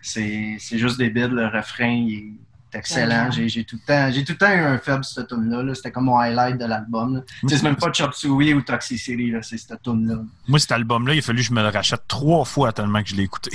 C'est 0.00 0.56
c'est 0.58 0.78
juste 0.78 0.98
débile. 0.98 1.28
Le 1.28 1.46
refrain, 1.46 1.86
il 1.86 2.14
est 2.18 2.32
excellent. 2.74 3.30
J'ai 3.30 3.48
j'ai 3.48 3.64
tout, 3.64 3.76
le 3.76 3.86
temps- 3.86 4.10
j'ai 4.12 4.24
tout 4.24 4.32
le 4.32 4.38
temps 4.38 4.50
eu 4.52 4.60
un 4.60 4.78
faible 4.78 5.04
cette 5.04 5.28
tune-là. 5.28 5.62
là. 5.62 5.74
C'était 5.74 5.90
comme 5.90 6.04
mon 6.04 6.18
highlight 6.18 6.58
de 6.58 6.64
l'album. 6.66 7.16
là. 7.16 7.20
Tu 7.40 7.48
sais, 7.48 7.56
C'est 7.56 7.62
même 7.62 7.76
pas 7.76 7.92
Chop 7.92 8.14
Suey 8.14 8.54
ou 8.54 8.62
Toxicity, 8.62 9.30
là, 9.30 9.42
c'est 9.42 9.58
cette 9.58 9.82
tune-là. 9.82 10.16
Moi, 10.48 10.58
cet 10.58 10.72
album-là, 10.72 11.14
il 11.14 11.18
a 11.18 11.22
fallu 11.22 11.38
que 11.38 11.48
je 11.48 11.52
me 11.52 11.62
le 11.62 11.68
rachète 11.68 12.02
trois 12.08 12.44
fois 12.44 12.72
tellement 12.72 13.02
que 13.02 13.08
je 13.08 13.14
l'ai 13.16 13.24
écouté. 13.24 13.50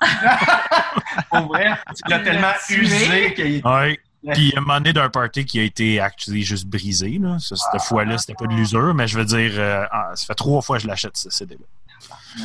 Pour 1.30 1.46
vrai, 1.48 1.76
tu 1.94 2.10
l'as 2.10 2.18
tellement 2.20 2.52
usé 2.70 3.34
qu'il 3.34 3.62
Ouais. 3.66 3.98
Puis 4.32 4.52
un 4.56 4.60
moment 4.60 4.74
donné 4.78 4.92
d'un 4.92 5.08
party 5.08 5.44
qui 5.44 5.60
a 5.60 5.62
été 5.62 6.00
actually 6.00 6.42
juste 6.42 6.66
brisé. 6.66 7.16
Là. 7.20 7.38
Ça, 7.38 7.54
cette 7.54 7.80
fois-là, 7.82 8.18
c'était 8.18 8.34
pas 8.34 8.46
de 8.46 8.54
l'usure, 8.54 8.92
mais 8.92 9.06
je 9.06 9.16
veux 9.18 9.24
dire, 9.24 9.52
euh, 9.56 9.84
ah, 9.92 10.10
ça 10.16 10.26
fait 10.26 10.34
trois 10.34 10.60
fois 10.62 10.78
que 10.78 10.82
je 10.82 10.88
l'achète, 10.88 11.16
ce 11.16 11.30
CD-là. 11.30 12.44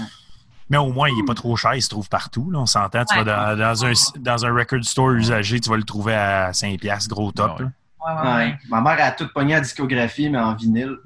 Mais 0.72 0.78
au 0.78 0.92
moins, 0.94 1.10
il 1.10 1.20
est 1.20 1.26
pas 1.28 1.34
trop 1.36 1.56
cher, 1.58 1.76
il 1.76 1.82
se 1.82 1.90
trouve 1.90 2.08
partout. 2.10 2.50
Là. 2.50 2.60
On 2.60 2.66
s'entend, 2.66 3.04
tu 3.06 3.16
vas 3.18 3.24
dans, 3.26 3.58
dans 3.60 3.86
un, 3.86 3.92
dans 4.20 4.46
un 4.46 4.54
record 4.54 4.84
store 4.84 5.12
usagé, 5.12 5.60
tu 5.60 5.70
vas 5.70 5.76
le 5.78 5.84
trouver 5.84 6.16
à 6.16 6.52
5$, 6.52 7.08
gros 7.10 7.32
top. 7.34 7.52
Ah 7.60 7.62
ouais. 7.62 7.66
là. 7.66 7.72
Ouais, 8.04 8.14
ouais, 8.30 8.36
Ouais. 8.38 8.46
ouais. 8.46 8.58
Ma 8.70 8.82
mère 8.82 8.98
a 9.06 9.12
tout 9.12 9.28
pogné 9.34 9.54
à 9.56 9.62
discographie, 9.62 10.30
mais 10.30 10.40
en 10.40 10.56
vinyle. 10.56 10.96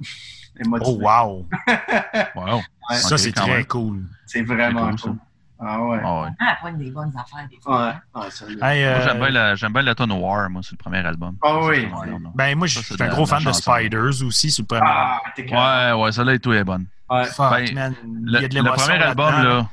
Oh, 0.80 0.98
wow! 1.02 1.46
Wow. 2.34 2.62
Ouais. 2.88 2.96
ça, 2.96 3.18
c'est 3.18 3.32
très 3.32 3.56
même. 3.56 3.66
cool. 3.66 4.04
C'est 4.24 4.40
vraiment 4.40 4.88
cool, 4.88 5.00
cool. 5.00 5.16
Ah 5.60 5.82
ouais. 5.82 6.00
Ah 6.02 6.22
ouais. 6.22 6.28
Ah, 6.40 6.56
pas 6.62 6.70
des 6.72 6.90
bonnes 6.90 7.12
affaires, 7.14 7.46
des 7.50 7.58
fois. 7.60 7.94
Ouais, 8.14 8.22
ouais, 8.22 8.30
ça 8.30 8.46
l'est. 8.46 8.62
Hey, 8.62 8.84
euh, 8.84 8.96
Moi, 8.96 9.04
j'aime 9.06 9.18
bien 9.18 9.28
la, 9.30 9.54
j'aime 9.54 9.72
bien 9.74 9.82
la 9.82 9.94
tonne 9.94 10.12
War, 10.12 10.48
moi, 10.48 10.62
c'est 10.64 10.72
le 10.72 10.76
premier 10.78 10.98
album. 11.04 11.36
Ah 11.44 11.58
oui. 11.60 11.84
Ouais, 11.86 12.16
ben, 12.34 12.56
moi, 12.56 12.66
je 12.66 12.78
suis 12.80 13.02
un 13.02 13.08
gros 13.08 13.26
fan 13.26 13.44
de. 13.44 13.52
Spiders 13.52 14.22
aussi, 14.24 14.50
sur 14.50 14.62
le 14.62 14.66
premier 14.68 14.82
Ah, 14.86 15.20
t'es. 15.34 15.42
Ouais, 15.50 15.92
ouais, 16.02 16.12
celle-là 16.12 16.32
et 16.34 16.38
tout 16.38 16.54
est 16.54 16.64
bonne. 16.64 16.86
Ouais. 17.10 17.24
Fuck, 17.26 17.50
Ben, 17.50 17.74
man. 17.74 17.94
Il 18.04 18.32
Le, 18.32 18.40
y 18.40 18.44
a 18.44 18.48
de 18.48 18.54
le 18.54 18.62
l'émotion 18.62 18.86
premier 18.86 19.02
album, 19.02 19.30
là, 19.44 19.66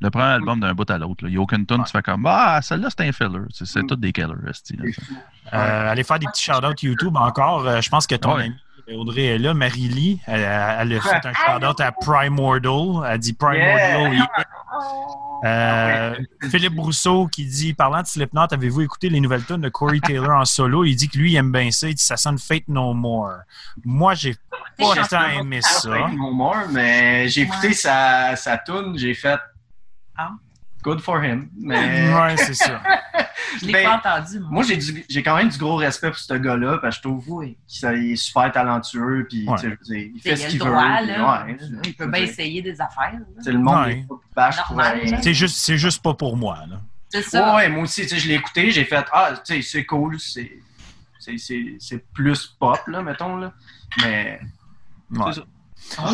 le 0.00 0.10
premier 0.10 0.24
album 0.24 0.60
d'un 0.60 0.72
bout 0.72 0.90
à 0.90 0.96
l'autre, 0.98 1.24
là, 1.24 1.28
il 1.28 1.32
n'y 1.32 1.38
a 1.38 1.40
aucune 1.42 1.66
tu 1.66 1.92
fais 1.92 2.02
comme, 2.02 2.24
ah, 2.26 2.60
celle-là, 2.62 2.88
c'est 2.90 3.06
un 3.06 3.12
filler. 3.12 3.40
C'est, 3.50 3.66
c'est 3.66 3.82
Mm. 3.82 3.86
tout 3.86 3.96
des 3.96 4.12
killers. 4.12 4.28
Euh, 5.52 5.90
allez 5.90 6.02
faire 6.04 6.18
des 6.18 6.26
petits 6.26 6.42
shout-outs 6.44 6.82
YouTube 6.82 7.16
encore. 7.16 7.66
Euh, 7.66 7.80
je 7.80 7.88
pense 7.90 8.06
que 8.06 8.14
ton 8.14 8.36
Ouais. 8.36 8.44
amie 8.44 8.56
Audrey 8.96 9.26
est 9.26 9.38
là. 9.38 9.54
Marie-Lee, 9.54 10.20
elle, 10.26 10.40
elle 10.40 10.96
a 10.96 11.00
fait 11.00 11.24
un 11.28 11.32
shout-out 11.32 11.80
à 11.80 11.92
Primordial. 11.92 13.04
Elle 13.12 13.18
dit 13.20 13.34
Primordial. 13.34 14.14
Yeah. 14.14 14.28
Euh, 15.44 16.14
Philippe 16.50 16.74
Brousseau 16.74 17.26
qui 17.28 17.46
dit 17.46 17.72
Parlant 17.72 18.02
de 18.02 18.06
Slipknot, 18.06 18.46
avez-vous 18.50 18.82
écouté 18.82 19.08
les 19.08 19.20
nouvelles 19.20 19.44
tunes 19.44 19.60
de 19.62 19.68
Corey 19.70 19.98
Taylor 20.04 20.30
en 20.38 20.44
solo? 20.44 20.84
Il 20.84 20.94
dit 20.96 21.08
que 21.08 21.16
lui, 21.18 21.32
il 21.32 21.36
aime 21.36 21.50
bien 21.52 21.70
ça. 21.70 21.88
Il 21.88 21.94
dit 21.94 22.02
Ça 22.02 22.16
sonne 22.16 22.38
Fate 22.38 22.68
No 22.68 22.92
More. 22.92 23.38
Moi, 23.84 24.14
j'ai 24.14 24.34
pas 24.78 24.94
tant 25.08 25.18
que- 25.28 25.40
aimé 25.40 25.60
ça. 25.62 25.90
Fake 25.90 26.14
No 26.16 26.30
More, 26.32 26.68
mais 26.70 27.28
j'ai 27.28 27.42
écouté 27.42 27.72
sa, 27.72 28.36
sa 28.36 28.58
tune, 28.58 28.96
j'ai 28.96 29.14
fait 29.14 29.38
Ah. 30.16 30.30
Good 30.82 31.00
for 31.00 31.22
him. 31.22 31.48
Mais 31.56 32.12
Ouais, 32.14 32.36
c'est 32.36 32.54
ça. 32.54 32.80
Je 33.60 33.66
l'ai 33.66 33.72
Ben, 33.72 33.84
pas 33.84 33.96
entendu, 33.96 34.38
moi. 34.40 34.48
moi, 34.50 34.62
j'ai 34.62 34.76
du- 34.76 35.04
j'ai 35.08 35.22
quand 35.22 35.36
même 35.36 35.48
du 35.48 35.58
gros 35.58 35.76
respect 35.76 36.08
pour 36.10 36.18
ce 36.18 36.34
gars-là, 36.34 36.78
parce 36.78 36.96
que 36.98 37.02
je 37.02 37.08
trouve 37.08 37.24
Oui. 37.28 37.56
qu'il 37.66 38.12
est 38.12 38.16
super 38.16 38.50
talentueux, 38.52 39.26
puis 39.28 39.46
Ouais. 39.48 39.56
tu 39.58 39.78
sais, 39.82 40.12
il 40.14 40.20
fait 40.20 40.36
ce 40.36 40.46
qu'il 40.48 40.60
veut. 40.62 40.66
droit, 40.70 40.98
puis 40.98 41.06
là. 41.08 41.44
ouais, 41.46 41.56
il 41.84 41.94
peut 41.94 42.06
bien 42.06 42.22
essayer 42.22 42.62
des 42.62 42.80
affaires. 42.80 43.18
sais, 43.40 43.52
Le 43.52 43.58
monde 43.58 43.86
Ouais. 43.86 44.06
pas. 44.34 44.50
C'est 45.22 45.34
juste, 45.34 45.56
c'est 45.56 45.78
juste 45.78 46.02
pas 46.02 46.14
pour 46.14 46.36
moi. 46.36 46.58
Là. 46.68 46.80
C'est 47.08 47.22
ça. 47.22 47.56
ouais, 47.56 47.68
moi 47.68 47.82
aussi, 47.82 48.06
je 48.08 48.28
l'ai 48.28 48.34
écouté, 48.34 48.70
j'ai 48.70 48.84
fait 48.84 49.04
Ah, 49.12 49.32
tu 49.44 49.54
sais, 49.54 49.62
c'est 49.62 49.84
cool, 49.84 50.18
c'est. 50.20 50.50
c'est- 51.18 51.38
C'est 51.38 51.76
c'est 51.80 52.04
plus 52.12 52.46
pop, 52.58 52.80
là, 52.86 53.02
mettons, 53.02 53.36
là. 53.36 53.52
Mais. 54.00 54.40
Ouais. 55.10 55.24
c'est 55.32 55.40
ça. 55.40 55.46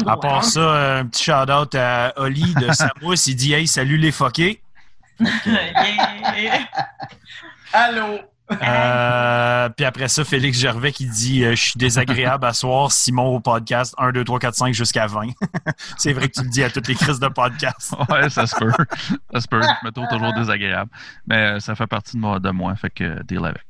À 0.07 0.17
part 0.17 0.45
ça, 0.45 0.61
euh, 0.61 1.01
un 1.01 1.07
petit 1.07 1.25
shout-out 1.25 1.75
à 1.75 2.13
Oli 2.17 2.55
de 2.55 2.73
Samous. 2.73 3.27
Il 3.27 3.37
dit 3.37 3.53
Hey, 3.53 3.67
salut 3.67 3.97
les 3.97 4.13
fuckés. 4.13 4.63
Allô? 7.73 8.21
Euh, 8.63 9.69
puis 9.71 9.85
après 9.85 10.07
ça, 10.07 10.25
Félix 10.25 10.59
Gervais 10.59 10.93
qui 10.93 11.07
dit 11.07 11.45
euh, 11.45 11.51
Je 11.57 11.63
suis 11.63 11.73
désagréable 11.77 12.45
à 12.47 12.53
soir, 12.53 12.93
Simon 12.93 13.35
au 13.35 13.41
podcast 13.41 13.95
1, 13.99 14.13
2, 14.13 14.25
3, 14.25 14.39
4, 14.39 14.55
5 14.55 14.75
jusqu'à 14.75 15.07
20. 15.07 15.31
c'est 15.97 16.13
vrai 16.13 16.29
que 16.29 16.35
tu 16.35 16.45
le 16.45 16.51
dis 16.51 16.63
à 16.63 16.71
toutes 16.71 16.87
les 16.87 16.95
crises 16.95 17.19
de 17.19 17.29
podcast. 17.29 17.95
ouais, 18.09 18.31
ça 18.31 18.47
se 18.47 18.55
peut. 18.57 18.71
Ça 19.33 19.41
se 19.41 19.49
peut. 19.49 19.61
Je 19.61 19.87
me 19.87 19.91
trouve 19.91 20.07
toujours 20.09 20.33
désagréable. 20.35 20.91
Mais 21.27 21.59
ça 21.61 21.75
fait 21.75 21.89
partie 21.89 22.17
de 22.17 22.21
moi, 22.21 22.39
de 22.39 22.51
moi 22.51 22.75
fait 22.77 22.91
que 22.91 23.23
deal 23.25 23.45
avec. 23.45 23.67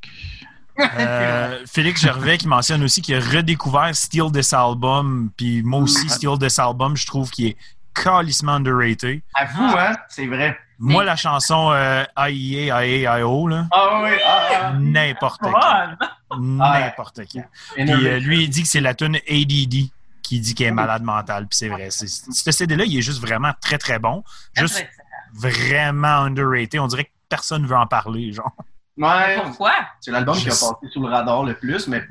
Euh, 0.78 1.64
Félix 1.66 2.02
Gervais 2.02 2.38
qui 2.38 2.48
mentionne 2.48 2.82
aussi 2.82 3.00
qu'il 3.00 3.14
a 3.14 3.20
redécouvert 3.20 3.94
Steal 3.94 4.30
This 4.32 4.52
Album. 4.52 5.30
Puis 5.36 5.62
moi 5.62 5.80
aussi, 5.80 6.08
Steal 6.08 6.38
This 6.38 6.58
Album, 6.58 6.96
je 6.96 7.06
trouve 7.06 7.30
qu'il 7.30 7.46
est 7.46 7.56
calissement 7.94 8.52
underrated. 8.52 9.22
À 9.34 9.44
vous, 9.46 9.76
hein? 9.76 9.96
C'est 10.08 10.26
vrai. 10.26 10.58
Moi, 10.78 11.04
la 11.04 11.16
chanson 11.16 11.70
euh, 11.72 12.04
IEA, 12.18 12.86
IEA, 12.86 13.20
IO, 13.20 13.48
là, 13.48 13.66
Ah 13.70 14.00
oui, 14.02 14.10
ah, 14.24 14.48
ah. 14.52 14.72
n'importe 14.78 15.40
quand. 15.40 16.38
N'importe 16.38 17.20
quand. 17.32 17.44
Puis 17.74 17.90
euh, 17.90 18.18
lui, 18.18 18.44
il 18.44 18.50
dit 18.50 18.62
que 18.62 18.68
c'est 18.68 18.80
la 18.80 18.94
tune 18.94 19.16
ADD 19.16 19.90
qui 20.22 20.40
dit 20.40 20.54
qu'il 20.54 20.66
est 20.66 20.72
malade 20.72 21.02
mental. 21.02 21.46
Puis 21.46 21.56
c'est 21.56 21.68
vrai. 21.68 21.88
Ce 21.90 22.50
CD-là, 22.50 22.84
il 22.84 22.98
est 22.98 23.02
juste 23.02 23.20
vraiment 23.20 23.52
très, 23.62 23.78
très 23.78 23.98
bon. 23.98 24.22
Juste 24.54 24.86
vraiment 25.32 26.24
underrated. 26.24 26.80
On 26.80 26.88
dirait 26.88 27.04
que 27.04 27.10
personne 27.28 27.62
ne 27.62 27.66
veut 27.66 27.76
en 27.76 27.86
parler, 27.86 28.32
genre. 28.32 28.52
Ouais, 28.98 29.36
Pourquoi? 29.42 29.72
c'est 30.00 30.10
l'album 30.10 30.36
qui 30.36 30.46
a 30.48 30.50
passé 30.50 30.74
sous 30.92 31.00
le 31.02 31.08
radar 31.08 31.42
le 31.44 31.54
plus, 31.54 31.86
mais 31.88 32.02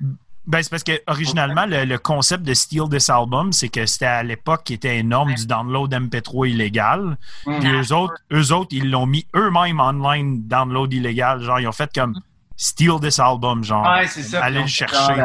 Ben, 0.45 0.61
c'est 0.61 0.69
parce 0.69 0.83
que 0.83 0.91
originalement, 1.07 1.65
le, 1.65 1.85
le 1.85 1.97
concept 1.97 2.43
de 2.43 2.53
Steal 2.53 2.87
This 2.89 3.09
Album, 3.09 3.51
c'est 3.51 3.69
que 3.69 3.85
c'était 3.87 4.05
à 4.05 4.21
l'époque 4.21 4.63
qui 4.65 4.75
était 4.75 4.97
énorme 4.99 5.33
du 5.33 5.47
download 5.47 5.91
MP3 5.91 6.49
illégal. 6.51 7.17
hum, 7.47 7.59
Puis 7.59 7.71
eux 7.71 7.91
autres, 7.93 8.13
eux 8.31 8.51
autres, 8.53 8.69
ils 8.71 8.91
l'ont 8.91 9.07
mis 9.07 9.25
eux-mêmes 9.35 9.79
online 9.79 10.43
download 10.47 10.93
illégal. 10.93 11.41
Genre, 11.41 11.59
ils 11.59 11.67
ont 11.67 11.71
fait 11.71 11.89
comme 11.95 12.13
Steal 12.57 12.99
This 13.01 13.19
Album, 13.19 13.63
genre. 13.63 13.83
ouais, 13.91 14.05
c'est 14.07 14.21
ça. 14.21 14.43
Allez 14.43 14.61
le 14.61 14.67
chercher. 14.67 15.13
euh, 15.13 15.15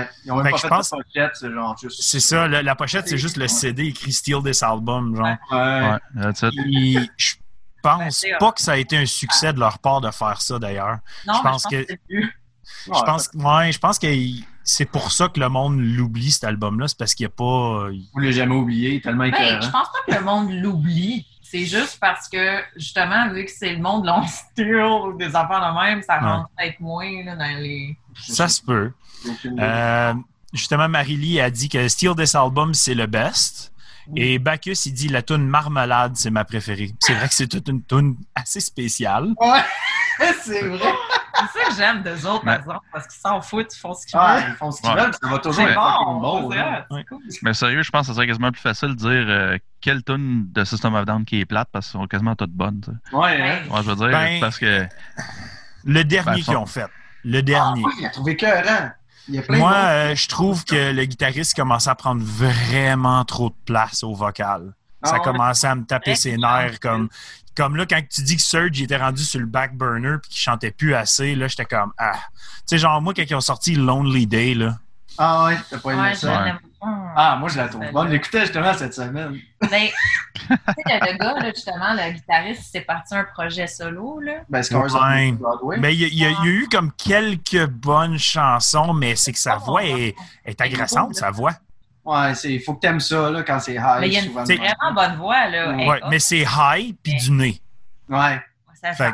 ouais. 0.00 0.08
Ils 0.26 0.32
ont 0.32 0.36
même 0.36 0.44
Fait 0.44 0.50
pas 0.50 0.56
que 0.56 0.60
fait 0.60 0.68
je 0.68 0.74
pense- 0.74 0.90
de 0.90 0.96
pochette, 0.96 1.30
c'est 1.34 1.50
genre 1.50 1.76
juste. 1.80 2.02
C'est 2.02 2.20
ça, 2.20 2.46
le- 2.46 2.60
la 2.60 2.74
pochette, 2.74 3.08
c'est 3.08 3.16
juste 3.18 3.38
le 3.38 3.48
CD 3.48 3.86
écrit 3.86 4.12
Steal 4.12 4.42
This 4.44 4.62
Album, 4.62 5.16
genre. 5.16 5.26
Ouais. 5.50 5.58
Ouais, 5.58 5.98
that's 6.22 6.42
it. 6.42 6.50
Puis, 6.62 6.98
je 7.16 7.34
pense 7.82 8.14
c'est 8.16 8.36
pas 8.38 8.52
que 8.52 8.60
ça 8.60 8.72
a 8.72 8.76
été 8.76 8.96
un 8.96 9.06
succès 9.06 9.52
de 9.52 9.60
leur 9.60 9.78
part 9.78 10.00
de 10.00 10.10
faire 10.10 10.40
ça, 10.40 10.58
d'ailleurs. 10.58 10.98
Non, 11.26 11.34
Je 11.34 11.42
pense 11.42 11.66
que- 11.66 11.84
c'est 11.88 12.00
plus. 12.08 12.34
Je 12.86 13.00
pense, 13.02 13.30
ouais, 13.34 13.72
je 13.72 13.78
pense 13.78 13.98
que 13.98 14.06
c'est 14.62 14.84
pour 14.84 15.10
ça 15.10 15.28
que 15.28 15.40
le 15.40 15.48
monde 15.48 15.80
l'oublie, 15.80 16.30
cet 16.30 16.44
album-là. 16.44 16.86
C'est 16.88 16.98
parce 16.98 17.14
qu'il 17.14 17.24
n'y 17.26 17.32
a 17.32 17.34
pas. 17.36 17.88
il- 17.90 18.06
Vous 18.12 18.20
l'avez 18.20 18.32
jamais 18.34 18.54
oublié, 18.54 19.00
tellement 19.00 19.24
Ben, 19.24 19.34
écœurant. 19.34 19.60
je 19.62 19.70
pense 19.70 19.88
pas 19.88 19.98
que 20.12 20.18
le 20.18 20.24
monde 20.24 20.50
l'oublie. 20.52 21.26
C'est 21.42 21.64
juste 21.64 21.96
parce 21.98 22.28
que, 22.28 22.60
justement, 22.76 23.30
vu 23.32 23.46
que 23.46 23.50
c'est 23.50 23.72
le 23.72 23.80
monde 23.80 24.04
long 24.04 24.22
style 24.26 24.74
ou 24.76 25.16
des 25.16 25.34
affaires 25.34 25.72
de 25.72 25.80
même, 25.82 26.02
ça 26.02 26.18
Ouais. 26.18 26.24
rentre 26.30 26.50
peut-être 26.58 26.78
moins 26.80 27.24
là, 27.24 27.36
dans 27.36 27.58
les. 27.58 27.96
Ça 28.20 28.48
se 28.48 28.60
peut. 28.60 28.92
Euh, 29.58 30.14
justement, 30.52 30.88
Marie-Lee 30.90 31.40
a 31.40 31.50
dit 31.50 31.70
que 31.70 31.88
Steal 31.88 32.14
This 32.14 32.34
Album, 32.34 32.74
c'est 32.74 32.94
le 32.94 33.06
best. 33.06 33.72
Et 34.16 34.38
Bacchus, 34.38 34.86
il 34.86 34.92
dit 34.94 35.08
la 35.08 35.22
tune 35.22 35.46
Marmelade, 35.46 36.16
c'est 36.16 36.30
ma 36.30 36.44
préférée. 36.44 36.94
C'est 37.00 37.14
vrai 37.14 37.28
que 37.28 37.34
c'est 37.34 37.46
toute 37.48 37.68
une 37.68 37.82
tune 37.84 38.16
assez 38.34 38.60
spéciale. 38.60 39.34
Ouais, 39.40 39.62
c'est 40.42 40.62
vrai. 40.66 40.92
C'est 41.52 41.60
ça 41.60 41.68
que 41.68 41.74
j'aime 41.76 42.02
d'eux 42.02 42.26
autres, 42.26 42.44
par 42.44 42.54
exemple, 42.56 42.80
parce 42.92 43.06
qu'ils 43.06 43.20
s'en 43.20 43.40
foutent, 43.40 43.72
ils 43.72 43.78
font 43.78 43.94
ce 43.94 44.06
qu'ils 44.06 44.18
Ouais, 44.18 44.34
veulent. 44.40 44.44
ils 44.50 44.56
font 44.56 44.70
ce 44.72 44.80
qu'ils 44.80 44.90
Ouais. 44.90 45.00
veulent, 45.02 45.14
ça 45.22 45.28
va 45.28 45.38
toujours 45.38 45.68
être 45.68 46.20
bon. 46.20 46.50
Mais 47.42 47.54
sérieux, 47.54 47.82
je 47.82 47.90
pense 47.90 48.00
que 48.02 48.06
ça 48.08 48.14
serait 48.14 48.26
quasiment 48.26 48.50
plus 48.50 48.60
facile 48.60 48.88
de 48.90 48.94
dire 48.94 49.08
euh, 49.28 49.58
quelle 49.80 50.02
tune 50.02 50.46
de 50.50 50.64
System 50.64 50.94
of 50.94 51.02
a 51.02 51.04
Down 51.04 51.24
qui 51.24 51.40
est 51.40 51.44
plate 51.44 51.68
parce 51.70 51.86
qu'elles 51.92 52.00
sont 52.00 52.06
quasiment 52.08 52.34
toutes 52.34 52.50
bonnes. 52.52 52.80
Ouais, 53.12 53.40
hein. 53.40 53.58
Ouais, 53.70 53.82
je 53.84 53.88
veux 53.90 53.94
dire, 53.96 54.08
Ben, 54.08 54.40
parce 54.40 54.58
que. 54.58 54.86
Le 55.84 56.02
dernier 56.02 56.32
Ben, 56.40 56.44
qu'ils 56.44 56.56
ont 56.56 56.66
fait. 56.66 56.86
Le 57.24 57.40
dernier. 57.42 57.82
Ah, 57.86 57.90
il 58.00 58.06
a 58.06 58.10
trouvé 58.10 58.32
écœurant. 58.32 58.90
Moi, 59.50 59.74
euh, 59.74 60.14
je 60.14 60.28
trouve 60.28 60.64
que 60.64 60.92
le 60.92 61.04
guitariste 61.04 61.54
commençait 61.54 61.90
à 61.90 61.94
prendre 61.94 62.22
vraiment 62.22 63.24
trop 63.24 63.50
de 63.50 63.54
place 63.64 64.02
au 64.02 64.14
vocal. 64.14 64.74
Ça 65.04 65.16
Ah 65.16 65.20
commençait 65.20 65.66
à 65.68 65.74
me 65.74 65.84
taper 65.84 66.14
ses 66.16 66.36
nerfs. 66.36 66.80
Comme, 66.80 67.08
comme 67.54 67.76
là, 67.76 67.86
quand 67.86 68.00
tu 68.08 68.22
dis 68.22 68.36
que 68.36 68.42
Surge 68.42 68.78
il 68.78 68.84
était 68.84 68.96
rendu 68.96 69.22
sur 69.22 69.38
le 69.40 69.46
back 69.46 69.76
burner 69.76 70.16
puis 70.22 70.30
qu'il 70.30 70.40
chantait 70.40 70.70
plus 70.72 70.94
assez, 70.94 71.34
là, 71.34 71.46
j'étais 71.46 71.64
comme 71.64 71.92
Ah. 71.98 72.14
Tu 72.14 72.62
sais, 72.66 72.78
genre, 72.78 73.00
moi, 73.00 73.14
quand 73.14 73.22
ils 73.28 73.34
ont 73.34 73.40
sorti 73.40 73.74
Lonely 73.74 74.26
Day, 74.26 74.54
là. 74.54 74.78
Ah 75.18 75.46
ouais, 75.46 75.56
t'as 75.68 75.78
pas 75.78 75.90
aimé 75.92 76.02
Ouais, 76.02 76.14
ça? 76.14 76.44
Ah, 77.16 77.36
moi, 77.40 77.48
je 77.48 77.56
la 77.58 77.68
trouve 77.68 77.84
bonne. 77.92 78.06
Je 78.06 78.12
l'écoutais 78.12 78.42
justement 78.42 78.72
cette 78.74 78.94
semaine. 78.94 79.36
Mais, 79.70 79.92
tu 80.34 80.46
sais, 80.46 80.56
le, 80.86 81.12
le 81.12 81.18
gars, 81.18 81.34
là, 81.40 81.50
justement, 81.52 81.92
le 81.94 82.12
guitariste, 82.12 82.62
il 82.66 82.70
s'est 82.70 82.80
parti 82.82 83.16
un 83.16 83.24
projet 83.24 83.66
solo, 83.66 84.20
là. 84.20 84.34
Ben, 84.48 84.62
Scars 84.62 84.84
Ouais. 84.84 85.32
Broadway. 85.32 85.78
Mais 85.78 85.94
il 85.94 86.00
y, 86.00 86.04
a- 86.04 86.08
il 86.08 86.18
y 86.18 86.24
a 86.24 86.28
il 86.30 86.46
y 86.46 86.48
a 86.48 86.52
eu 86.52 86.68
comme 86.70 86.92
quelques 86.92 87.66
bonnes 87.66 88.16
chansons, 88.18 88.92
mais 88.94 89.16
c'est 89.16 89.32
que 89.32 89.38
sa 89.40 89.56
voix 89.56 89.84
est, 89.84 90.14
est 90.44 90.60
agressante, 90.60 91.16
sa 91.16 91.32
voix. 91.32 91.52
Ouais, 92.04 92.34
c'est, 92.36 92.58
faut 92.60 92.74
que 92.74 92.80
t'aimes 92.80 93.00
ça, 93.00 93.28
là, 93.30 93.42
quand 93.42 93.58
c'est 93.58 93.74
high. 93.74 93.98
Mais 94.00 94.06
il 94.08 94.12
y 94.14 94.16
a 94.16 94.20
une 94.20 94.26
souvent. 94.28 94.46
C'est- 94.46 94.56
vraiment 94.56 94.92
bonne 94.94 95.16
voix, 95.16 95.48
là. 95.48 95.72
Ouais, 95.74 96.00
mais 96.08 96.20
c'est 96.20 96.46
high 96.48 96.94
puis 97.02 97.16
du 97.16 97.32
nez. 97.32 97.60
Ouais. 98.08 98.40
ça 98.80 98.92
Fait 98.94 99.12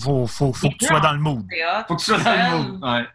faut, 0.00 0.26
faut, 0.26 0.52
faut 0.52 0.68
que 0.68 0.76
tu 0.78 0.86
sois 0.86 1.00
dans 1.00 1.12
le 1.12 1.18
mood. 1.18 1.44
c'est. 1.50 1.58
Faut 1.88 1.96
que 1.96 2.00
tu 2.00 2.06
sois 2.06 2.18
dans 2.18 2.32
le 2.34 2.58
mood. 2.68 2.82
Ouais. 2.84 3.06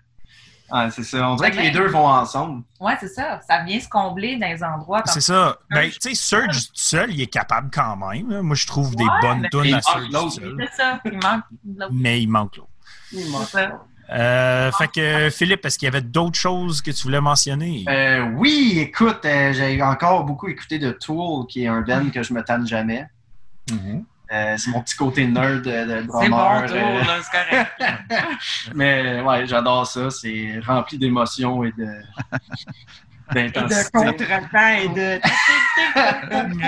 Ouais, 0.72 0.90
c'est 0.92 1.04
ça. 1.04 1.30
On 1.30 1.36
dirait 1.36 1.52
que 1.52 1.58
les 1.58 1.72
deux 1.72 1.88
vont 1.88 2.08
ensemble. 2.08 2.64
Ouais, 2.80 2.96
c'est 3.00 3.08
ça. 3.08 3.40
Ça 3.48 3.64
vient 3.64 3.80
se 3.80 3.88
combler 3.88 4.38
dans 4.38 4.48
les 4.48 4.64
endroits. 4.64 5.02
comme 5.02 5.14
C'est 5.14 5.22
ça. 5.22 5.58
Ben, 5.70 5.84
Surge. 5.84 6.00
tu 6.00 6.10
sais, 6.10 6.16
Surge 6.16 6.68
tout 6.68 6.72
seul, 6.74 7.12
il 7.12 7.22
est 7.22 7.28
capable 7.28 7.70
quand 7.72 7.96
même. 7.96 8.42
Moi, 8.42 8.56
je 8.56 8.66
trouve 8.66 8.96
des 8.96 9.06
bonnes 9.22 9.48
tunes 9.52 9.62
il 9.66 9.74
à 9.74 9.78
manque 9.78 9.84
Surge 9.84 10.10
tout 10.10 10.30
seul. 10.32 10.58
C'est 10.60 10.76
ça. 10.76 11.00
Il 11.06 11.14
manque 11.14 11.44
l'autre. 11.78 11.92
Mais 11.94 12.22
il 12.22 12.28
manque 12.28 12.58
l'autre. 12.58 12.70
Il 13.12 13.20
C'est 13.20 13.46
ça. 13.46 13.72
Euh, 14.12 14.72
fait 14.72 14.88
que, 14.88 15.30
Philippe, 15.30 15.66
est-ce 15.66 15.80
qu'il 15.80 15.88
y 15.88 15.90
avait 15.90 16.02
d'autres 16.02 16.38
choses 16.38 16.82
que 16.82 16.92
tu 16.92 17.04
voulais 17.04 17.22
mentionner? 17.22 17.86
Euh, 17.90 18.30
oui, 18.36 18.78
écoute, 18.80 19.26
euh, 19.26 19.52
j'ai 19.54 19.82
encore 19.82 20.24
beaucoup 20.26 20.48
écouté 20.48 20.78
de 20.78 20.92
Tool, 20.92 21.48
qui 21.48 21.64
est 21.64 21.68
un 21.68 21.82
band 21.82 22.10
que 22.14 22.22
je 22.22 22.34
me 22.34 22.44
tanne 22.44 22.68
jamais. 22.68 23.08
Mhm. 23.72 24.06
Euh, 24.32 24.56
c'est 24.58 24.72
mon 24.72 24.82
petit 24.82 24.96
côté 24.96 25.28
nerd 25.28 25.62
de, 25.62 25.70
de 25.86 26.02
C'est 26.02 26.08
drummer. 26.08 26.62
bon, 26.68 26.74
euh, 26.74 27.04
là, 27.04 27.18
c'est 27.22 27.32
correct. 27.32 27.72
mais 28.76 29.22
ouais, 29.22 29.46
j'adore 29.46 29.86
ça. 29.86 30.10
C'est 30.10 30.60
rempli 30.66 30.98
d'émotions 30.98 31.64
et 31.64 31.72
de 31.72 31.88
Et 33.36 33.50
de 33.50 33.92
contre-temps 33.92 34.76
et 34.78 34.88
de. 34.90 35.20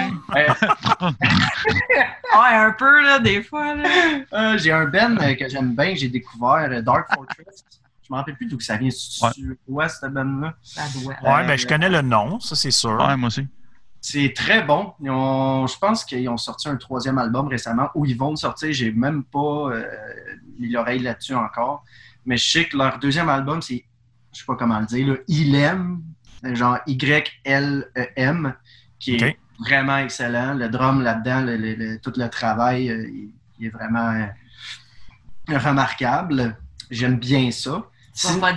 Ouais, 2.38 2.56
un 2.56 2.72
peu, 2.72 3.04
là, 3.04 3.20
des 3.20 3.42
fois, 3.42 3.74
là. 3.76 3.84
euh, 4.34 4.58
j'ai 4.58 4.72
un 4.72 4.86
euh, 5.22 5.36
que 5.36 5.48
j'aime 5.50 5.76
bien, 5.76 5.94
que 5.94 6.00
j'ai 6.00 6.10
découvert, 6.10 6.84
Dark 6.84 7.08
Fortress. 7.14 7.64
Je 8.08 8.14
me 8.14 8.18
rappelle 8.18 8.36
plus 8.36 8.46
d'où 8.48 8.58
que 8.58 8.64
ça 8.64 8.78
vient. 8.78 8.90
Ouais. 8.90 9.30
C'est 9.34 9.42
ouais, 9.68 9.90
doit. 11.04 11.14
Ouais, 11.22 11.48
ben, 11.48 11.58
je 11.58 11.68
connais 11.68 11.90
le 11.90 12.02
nom, 12.02 12.40
ça, 12.40 12.56
c'est 12.56 12.72
sûr. 12.72 12.98
Ouais, 12.98 13.18
moi 13.18 13.28
aussi. 13.28 13.48
C'est 14.10 14.32
très 14.34 14.64
bon. 14.64 14.94
Ont- 15.02 15.68
je 15.68 15.78
pense 15.78 16.06
qu'ils 16.06 16.30
ont 16.30 16.38
sorti 16.38 16.70
un 16.70 16.78
troisième 16.78 17.18
album 17.18 17.48
récemment, 17.50 17.90
ou 17.94 18.06
ils 18.06 18.18
vont 18.18 18.30
le 18.32 18.38
sortir. 18.38 18.72
J'ai 18.72 18.92
même 18.94 19.24
pas 19.26 19.72
euh, 19.72 19.84
mis 20.58 20.70
l'oreille 20.70 21.00
là-dessus 21.00 21.36
encore. 21.36 21.84
Mais 22.26 22.38
je 22.38 22.50
sais 22.52 22.66
que 22.70 22.78
leur 22.78 23.00
deuxième 23.00 23.28
album, 23.28 23.62
c'est, 23.62 23.84
je 24.34 24.40
sais 24.40 24.46
pas 24.46 24.56
comment 24.56 24.80
le 24.80 24.86
dire, 24.86 25.08
là, 25.08 25.16
Il 25.28 25.54
aime, 25.56 26.02
genre 26.54 26.78
Y-L-E-M, 26.88 28.54
qui 29.00 29.16
est 29.16 29.20
vraiment 29.60 29.98
excellent. 29.98 30.54
Le 30.54 30.70
drum 30.70 31.02
là-dedans, 31.02 31.42
le- 31.42 31.58
le- 31.58 31.76
le- 31.76 32.00
tout 32.00 32.14
le 32.16 32.30
travail, 32.30 32.90
euh, 32.90 33.08
il, 33.10 33.32
il 33.60 33.66
est 33.68 33.70
vraiment 33.70 34.10
euh, 35.50 35.58
remarquable. 35.58 36.58
J'aime 36.90 37.18
bien 37.18 37.52
ça. 37.52 37.84
Vas 38.18 38.40
pas 38.40 38.54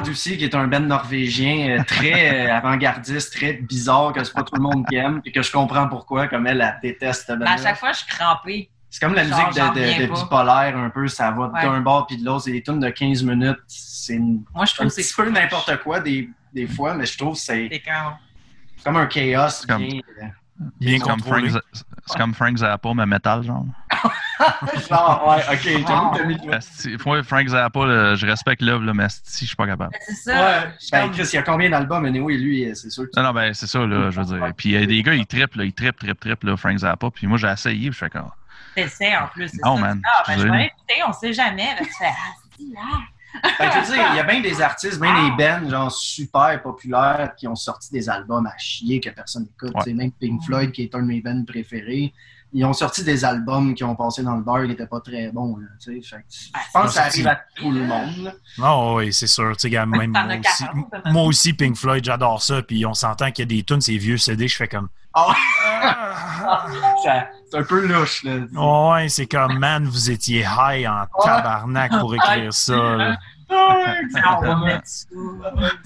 dire 0.00 0.10
aussi, 0.12 0.36
qui 0.38 0.44
est 0.44 0.54
un 0.54 0.66
band 0.68 0.80
norvégien 0.80 1.78
euh, 1.80 1.84
très 1.84 2.46
euh, 2.48 2.54
avant-gardiste, 2.56 3.34
très 3.34 3.54
bizarre, 3.54 4.12
que 4.12 4.22
c'est 4.22 4.32
pas 4.32 4.42
tout 4.44 4.54
le 4.54 4.62
monde 4.62 4.86
qui 4.88 4.96
aime, 4.96 5.20
et 5.24 5.32
que 5.32 5.42
je 5.42 5.50
comprends 5.50 5.88
pourquoi, 5.88 6.28
comme 6.28 6.46
elle, 6.46 6.60
elle 6.60 6.78
déteste 6.82 7.24
cette 7.26 7.38
Mais 7.38 7.46
à 7.46 7.56
chaque 7.56 7.78
fois, 7.78 7.92
je 7.92 7.98
suis 7.98 8.06
crampée. 8.06 8.70
C'est 8.90 9.00
comme 9.00 9.14
la 9.14 9.26
Genre, 9.26 9.48
musique 9.48 9.64
de, 9.72 10.06
de- 10.06 10.14
bipolaire, 10.14 10.76
un 10.76 10.88
peu, 10.90 11.08
ça 11.08 11.32
va 11.32 11.48
Ouais. 11.48 11.62
d'un 11.62 11.80
bord 11.80 12.06
puis 12.06 12.16
de 12.16 12.24
l'autre, 12.24 12.44
c'est 12.44 12.52
des 12.52 12.62
tunes 12.62 12.78
de 12.78 12.88
15 12.90 13.24
minutes, 13.24 13.58
c'est 13.66 14.14
une- 14.14 14.44
Moi, 14.54 14.66
je 14.66 14.72
un 14.72 14.74
trouve 14.76 14.86
petit 14.94 15.02
c'est 15.02 15.16
peu 15.16 15.28
n'importe 15.30 15.76
quoi 15.82 15.98
des, 15.98 16.30
des 16.52 16.68
fois, 16.68 16.94
mais 16.94 17.04
je 17.06 17.18
trouve 17.18 17.34
que 17.34 17.40
c'est 17.40 17.68
C'est 17.70 18.84
comme 18.84 18.96
un 18.98 19.06
chaos 19.06 19.66
comme- 19.66 19.82
bien... 19.84 20.00
Bien 20.80 20.94
C'est 20.94 20.98
comme, 21.00 21.12
contrôlé. 21.20 21.50
Frank, 21.50 21.62
Z- 21.62 21.82
c'est 22.06 22.18
comme 22.18 22.34
Frank 22.34 22.56
Zappa, 22.58 22.94
mais 22.94 23.06
métal, 23.06 23.42
genre. 23.42 23.64
Genre, 24.90 25.28
ouais, 25.28 25.42
ok, 25.52 25.86
j'avoue 25.86 26.10
que 26.10 26.18
t'as 26.18 26.24
mis... 26.24 26.34
Ouais, 26.40 26.54
Asti, 26.54 26.96
Moi, 27.06 27.22
Frank 27.22 27.46
Zappa, 27.48 27.86
là, 27.86 28.14
je 28.16 28.26
respecte 28.26 28.62
l'œuvre, 28.62 28.92
mais 28.92 29.04
asti, 29.04 29.44
je 29.44 29.46
suis 29.46 29.56
pas 29.56 29.66
capable. 29.66 29.96
C'est 30.00 30.14
ça. 30.14 30.70
Je 30.70 30.74
suis 30.80 30.90
ben 30.90 31.08
Chris, 31.10 31.22
il 31.32 31.36
y 31.36 31.38
a 31.38 31.42
combien 31.42 31.70
d'albums, 31.70 32.04
anyway, 32.04 32.36
lui, 32.36 32.68
c'est 32.74 32.90
sûr 32.90 33.04
que 33.04 33.10
Non, 33.20 33.28
non, 33.28 33.32
ben, 33.32 33.54
c'est 33.54 33.68
ça, 33.68 33.78
là, 33.86 34.10
je 34.10 34.20
veux 34.20 34.26
dire. 34.26 34.52
Puis 34.56 34.70
il 34.70 34.72
y 34.72 34.82
a 34.82 34.86
des 34.86 35.02
gars, 35.02 35.14
ils 35.14 35.26
trippent, 35.26 35.54
là, 35.54 35.64
ils 35.64 35.72
trippent, 35.72 35.98
trippent, 35.98 36.18
trippent, 36.20 36.44
là, 36.44 36.56
Frank 36.56 36.76
Zappa. 36.78 37.10
Puis 37.10 37.26
moi, 37.28 37.38
j'ai 37.38 37.48
essayé, 37.48 37.90
puis 37.90 37.92
je 37.92 37.98
fais 37.98 38.10
comme. 38.10 38.28
T'essaies 38.74 39.16
en 39.16 39.28
plus. 39.28 39.52
Non, 39.64 39.76
ça. 39.76 39.82
man, 39.82 40.02
Ah, 40.04 40.22
ben, 40.26 40.38
je 40.38 40.48
vais 40.48 40.72
on 41.06 41.12
sait 41.12 41.32
jamais. 41.32 41.66
Là, 41.74 41.78
tu 41.78 41.92
fais, 41.96 42.04
ah, 42.08 42.32
c'est 42.58 42.64
là. 42.74 42.98
Fait 43.56 43.66
que 43.66 43.72
je 43.72 43.78
veux 43.78 43.94
dire, 43.96 44.06
il 44.12 44.16
y 44.16 44.20
a 44.20 44.22
bien 44.24 44.40
des 44.40 44.60
artistes, 44.60 45.00
bien 45.00 45.24
des 45.24 45.30
bands, 45.36 45.68
genre 45.68 45.92
super 45.92 46.62
populaires, 46.62 47.32
qui 47.36 47.48
ont 47.48 47.56
sorti 47.56 47.90
des 47.92 48.08
albums 48.08 48.46
à 48.46 48.56
chier 48.58 49.00
que 49.00 49.10
personne 49.10 49.44
n'écoute. 49.44 49.74
Ouais. 49.74 49.82
Tu 49.84 49.90
sais, 49.90 49.94
Même 49.94 50.12
Pink 50.12 50.42
Floyd, 50.44 50.72
qui 50.72 50.82
est 50.82 50.94
un 50.94 51.02
de 51.02 51.06
mes 51.06 51.20
bands 51.20 51.44
préférés, 51.46 52.12
ils 52.56 52.64
ont 52.64 52.72
sorti 52.72 53.02
des 53.02 53.24
albums 53.24 53.74
qui 53.74 53.82
ont 53.82 53.96
passé 53.96 54.22
dans 54.22 54.36
le 54.36 54.42
bar 54.42 54.62
qui 54.62 54.68
n'étaient 54.68 54.86
pas 54.86 55.00
très 55.00 55.32
bons. 55.32 55.56
Là, 55.56 55.66
tu 55.82 56.00
sais. 56.00 56.08
fait 56.08 56.22
que 56.22 56.22
je 56.30 56.70
pense 56.72 56.86
que 56.86 56.92
ça 56.92 57.02
arrive 57.06 57.26
à 57.26 57.40
tout 57.56 57.72
le 57.72 57.80
monde. 57.80 58.16
là. 58.22 58.34
Oh 58.62 58.94
oui, 58.98 59.12
c'est 59.12 59.26
sûr. 59.26 59.56
Tu 59.56 59.68
sais, 59.68 59.86
même 59.86 60.12
moi 60.12 60.24
aussi, 60.36 60.60
40, 60.60 60.90
peut-être. 60.90 61.12
moi 61.12 61.22
aussi, 61.24 61.52
Pink 61.52 61.76
Floyd, 61.76 62.04
j'adore 62.04 62.40
ça. 62.40 62.62
Puis 62.62 62.86
on 62.86 62.94
s'entend 62.94 63.32
qu'il 63.32 63.42
y 63.42 63.52
a 63.52 63.56
des 63.56 63.64
tunes, 63.64 63.80
ces 63.80 63.98
vieux 63.98 64.18
CD, 64.18 64.46
je 64.46 64.54
fais 64.54 64.68
comme. 64.68 64.88
Ah, 65.12 65.34
c'est 67.50 67.58
un 67.58 67.62
peu 67.62 67.86
louche. 67.86 68.24
Là. 68.24 68.32
Oh, 68.56 68.90
ouais, 68.94 69.08
c'est 69.08 69.26
comme, 69.26 69.58
man, 69.58 69.86
vous 69.86 70.10
étiez 70.10 70.40
high 70.58 70.86
en 70.88 71.06
tabarnak 71.22 71.92
pour 72.00 72.14
écrire 72.16 72.52
ça. 72.52 72.74
là. 72.96 73.16
On 73.50 74.40
va 74.40 74.56
mettre 74.64 74.86
ça. 74.86 75.06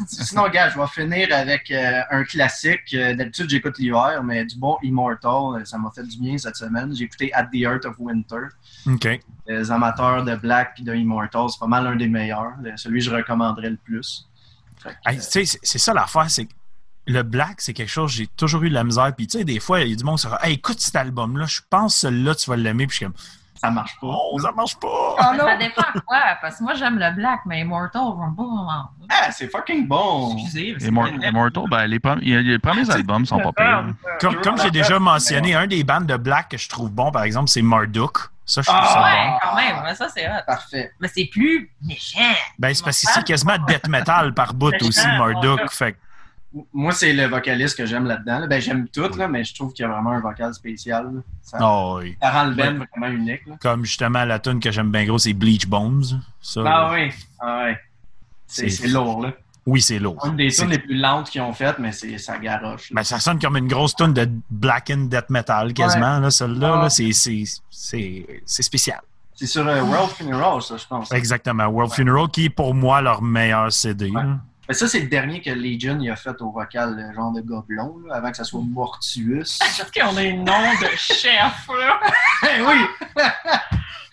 Sinon, 0.06 0.48
gars, 0.48 0.70
je 0.70 0.78
vais 0.78 0.86
finir 0.86 1.28
avec 1.32 1.70
euh, 1.70 2.00
un 2.10 2.24
classique. 2.24 2.94
Euh, 2.94 3.14
D'habitude, 3.14 3.50
j'écoute 3.50 3.78
l'hiver, 3.78 4.22
mais 4.24 4.44
du 4.44 4.56
bon 4.56 4.78
Immortal, 4.82 5.60
euh, 5.60 5.64
ça 5.64 5.76
m'a 5.76 5.90
fait 5.94 6.04
du 6.04 6.18
bien 6.18 6.38
cette 6.38 6.56
semaine. 6.56 6.94
J'ai 6.94 7.04
écouté 7.04 7.32
At 7.34 7.44
the 7.46 7.56
Heart 7.56 7.84
of 7.86 7.96
Winter. 7.98 8.46
OK. 8.86 9.20
Les 9.46 9.70
amateurs 9.70 10.24
de 10.24 10.36
Black 10.36 10.76
et 10.80 10.84
de 10.84 10.94
Immortal, 10.94 11.46
c'est 11.50 11.58
pas 11.58 11.66
mal 11.66 11.86
un 11.88 11.96
des 11.96 12.08
meilleurs. 12.08 12.52
Le- 12.62 12.76
Celui 12.76 13.00
que 13.00 13.06
je 13.06 13.10
recommanderais 13.14 13.70
le 13.70 13.76
plus. 13.76 14.26
Hey, 15.04 15.16
tu 15.16 15.22
sais, 15.22 15.44
c'est- 15.44 15.58
c'est 15.62 15.78
ça 15.78 15.92
l'affaire, 15.92 16.30
c'est 16.30 16.46
que 16.46 16.52
le 17.08 17.22
black, 17.22 17.60
c'est 17.60 17.72
quelque 17.72 17.90
chose, 17.90 18.12
j'ai 18.12 18.26
toujours 18.26 18.62
eu 18.62 18.68
de 18.68 18.74
la 18.74 18.84
misère. 18.84 19.12
Puis, 19.16 19.26
tu 19.26 19.38
sais, 19.38 19.44
des 19.44 19.58
fois, 19.60 19.80
il 19.80 19.90
y 19.90 19.92
a 19.92 19.96
du 19.96 20.04
monde 20.04 20.16
qui 20.16 20.22
se 20.22 20.28
dit 20.28 20.34
Hey, 20.42 20.54
écoute 20.54 20.80
cet 20.80 20.94
album-là, 20.96 21.46
je 21.46 21.60
pense 21.68 21.94
que 21.94 22.00
celui-là, 22.00 22.34
tu 22.34 22.48
vas 22.50 22.56
l'aimer. 22.56 22.86
Puis, 22.86 22.94
je 22.94 22.96
suis 22.98 23.06
comme, 23.06 23.14
ça 23.60 23.70
marche 23.72 23.96
pas. 24.00 24.06
oh, 24.08 24.38
ça 24.40 24.52
marche 24.52 24.76
pas. 24.76 25.16
Ah 25.18 25.34
Ça 25.36 25.56
dépend 25.56 25.82
quoi, 26.06 26.20
parce 26.40 26.58
que 26.58 26.62
moi 26.62 26.74
j'aime 26.74 26.96
le 26.96 27.12
black, 27.16 27.40
mais 27.44 27.62
Immortal, 27.62 28.02
vraiment. 28.16 28.68
Ah, 29.10 29.32
c'est 29.32 29.50
fucking 29.50 29.88
bon! 29.88 30.36
Excusez, 30.36 30.74
mais 30.74 30.78
c'est 30.80 30.90
Immor- 30.92 31.16
vrai. 31.18 31.28
Immortal, 31.28 31.64
ben, 31.68 31.86
les, 31.88 31.98
a- 32.04 32.14
les 32.40 32.58
premiers 32.60 32.88
albums 32.88 33.26
sont 33.26 33.40
pas 33.40 33.52
pires. 33.52 33.84
Comme, 34.20 34.40
comme 34.42 34.58
j'ai 34.62 34.70
déjà 34.70 35.00
mentionné, 35.00 35.56
un 35.56 35.66
des 35.66 35.82
bands 35.82 36.00
de 36.02 36.16
black 36.16 36.50
que 36.50 36.56
je 36.56 36.68
trouve 36.68 36.90
bon, 36.92 37.10
par 37.10 37.24
exemple, 37.24 37.48
c'est 37.48 37.62
Marduk. 37.62 38.18
Ça, 38.46 38.62
je 38.62 38.66
trouve 38.68 38.78
Ah, 38.80 38.86
ça 38.94 39.02
Ouais, 39.02 39.28
bon. 39.30 39.38
quand 39.42 39.56
même, 39.56 39.82
mais 39.84 39.94
ça 39.96 40.08
c'est 40.08 40.26
hot. 40.28 40.40
Parfait. 40.46 40.92
Mais 41.00 41.08
c'est 41.08 41.26
plus 41.26 41.68
méchant. 41.84 42.20
Ben, 42.60 42.72
c'est 42.72 42.84
parce 42.84 43.00
que 43.00 43.08
c'est 43.12 43.24
quasiment 43.24 43.56
death 43.66 43.88
metal 43.88 44.32
par 44.34 44.54
bout 44.54 44.72
aussi, 44.82 45.06
Marduk. 45.18 45.68
Fait 45.70 45.92
que, 45.94 45.98
Moi, 46.72 46.92
c'est 46.92 47.12
le 47.12 47.26
vocaliste 47.26 47.76
que 47.76 47.84
j'aime 47.84 48.06
là-dedans. 48.06 48.38
là. 48.40 48.46
Ben, 48.46 48.60
j'aime 48.60 48.88
tout, 48.88 49.10
là, 49.18 49.28
mais 49.28 49.44
je 49.44 49.54
trouve 49.54 49.72
qu'il 49.74 49.82
y 49.84 49.86
a 49.86 49.92
vraiment 49.92 50.12
un 50.12 50.20
vocal 50.20 50.54
spécial. 50.54 51.04
là. 51.14 51.20
Ça, 51.42 51.58
oh, 51.60 51.98
oui. 52.00 52.16
ça 52.22 52.30
rend 52.30 52.44
le 52.46 52.54
band 52.54 52.84
vraiment 52.96 53.12
unique. 53.14 53.46
là. 53.46 53.56
Comme 53.60 53.84
justement 53.84 54.24
la 54.24 54.38
tune 54.38 54.58
que 54.58 54.70
j'aime 54.70 54.90
bien 54.90 55.04
gros, 55.04 55.18
c'est 55.18 55.34
Bleach 55.34 55.66
Bones. 55.66 56.22
Ça, 56.40 56.62
Ah 56.66 56.90
oui, 56.92 57.10
ah 57.38 57.64
ouais. 57.64 57.78
C'est 58.46 58.86
lourd, 58.88 59.22
là. 59.22 59.32
Oui, 59.66 59.82
c'est 59.82 59.98
lourd. 59.98 60.16
Une 60.26 60.36
des 60.36 60.48
tunes 60.50 60.70
les 60.70 60.78
plus 60.78 60.94
lentes 60.96 61.28
qu'ils 61.28 61.42
ont 61.42 61.52
faites, 61.52 61.78
mais 61.78 61.92
c'est 61.92 62.16
ça 62.16 62.38
garoche. 62.38 62.90
Ben, 62.94 63.02
ça 63.02 63.20
sonne 63.20 63.38
comme 63.38 63.58
une 63.58 63.68
grosse 63.68 63.94
tune 63.94 64.14
de 64.14 64.26
black 64.48 64.90
and 64.90 65.08
death 65.10 65.28
metal 65.28 65.74
quasiment. 65.74 66.18
Là, 66.20 66.30
celle-là, 66.30 66.84
Ah. 66.84 66.88
c'est 66.88 67.12
spécial. 68.46 69.00
C'est 69.34 69.46
sur 69.46 69.68
euh, 69.68 69.82
World 69.82 70.10
Funeral, 70.12 70.62
ça, 70.62 70.76
je 70.78 70.86
pense. 70.86 71.12
Exactement. 71.12 71.66
World 71.66 71.92
Funeral, 71.92 72.28
qui 72.28 72.46
est 72.46 72.50
pour 72.50 72.74
moi 72.74 73.00
leur 73.02 73.20
meilleur 73.22 73.70
CD. 73.70 74.10
Mais 74.68 74.74
ça, 74.74 74.86
c'est 74.86 75.00
le 75.00 75.08
dernier 75.08 75.40
que 75.40 75.48
Legion 75.50 75.98
il 76.00 76.10
a 76.10 76.16
fait 76.16 76.40
au 76.42 76.50
vocal, 76.50 76.94
le 76.96 77.14
genre 77.14 77.32
de 77.32 77.40
gobelon, 77.40 77.96
là, 78.06 78.16
avant 78.16 78.30
que 78.30 78.36
ça 78.36 78.44
soit 78.44 78.60
Mortuus. 78.62 79.58
Parce 79.58 79.90
qu'on 79.94 80.16
a 80.16 80.22
une 80.22 80.44
nom 80.44 80.72
de 80.80 80.86
chef, 80.96 81.66
là. 81.68 82.00
Eh 82.44 82.62
oui! 82.62 82.84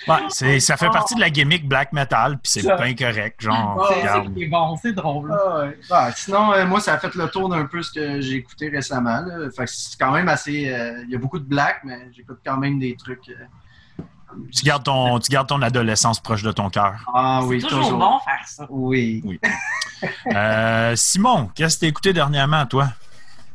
Ouais, 0.07 0.17
c'est- 0.29 0.59
ça 0.59 0.77
fait 0.77 0.89
partie 0.91 1.15
de 1.15 1.19
la 1.19 1.31
gimmick 1.31 1.67
black 1.67 1.91
metal, 1.91 2.33
puis 2.37 2.51
c'est 2.51 2.61
bien 2.61 2.93
correct. 2.93 3.41
Genre, 3.41 3.75
Oh, 3.89 3.91
C'est 4.37 4.45
bon, 4.45 4.75
c'est 4.79 4.91
drôle. 4.93 5.33
Ah 5.33 5.61
ouais. 5.61 5.79
Ah, 5.89 6.11
sinon, 6.15 6.53
euh, 6.53 6.63
moi, 6.67 6.79
ça 6.79 6.93
a 6.93 6.99
fait 6.99 7.15
le 7.15 7.27
tour 7.27 7.49
d'un 7.49 7.65
peu 7.65 7.81
ce 7.81 7.91
que 7.91 8.21
j'ai 8.21 8.35
écouté 8.35 8.69
récemment. 8.69 9.21
là. 9.21 9.49
Fait 9.49 9.65
que 9.65 9.71
c'est 9.71 9.97
quand 9.99 10.11
même 10.11 10.29
assez. 10.29 10.69
euh, 10.71 11.01
Il 11.05 11.09
y 11.09 11.15
a 11.15 11.17
beaucoup 11.17 11.39
de 11.39 11.45
black, 11.45 11.79
mais 11.83 12.07
j'écoute 12.15 12.37
quand 12.45 12.57
même 12.57 12.77
des 12.77 12.95
trucs. 12.95 13.29
euh, 13.29 13.45
Tu 14.53 14.63
gardes, 14.63 14.83
ton, 14.83 15.19
tu 15.19 15.29
gardes 15.31 15.47
ton 15.47 15.61
adolescence 15.61 16.19
proche 16.19 16.43
de 16.43 16.51
ton 16.51 16.69
cœur. 16.69 16.93
Ah 17.13 17.39
C'est 17.41 17.47
oui, 17.47 17.61
toujours, 17.61 17.97
bon 17.97 18.19
faire 18.19 18.47
ça. 18.47 18.65
Oui. 18.69 19.39
Euh, 20.33 20.93
Simon, 20.95 21.49
qu'est-ce 21.55 21.75
que 21.77 21.81
t'as 21.81 21.87
écouté 21.87 22.13
dernièrement, 22.13 22.65
toi? 22.65 22.89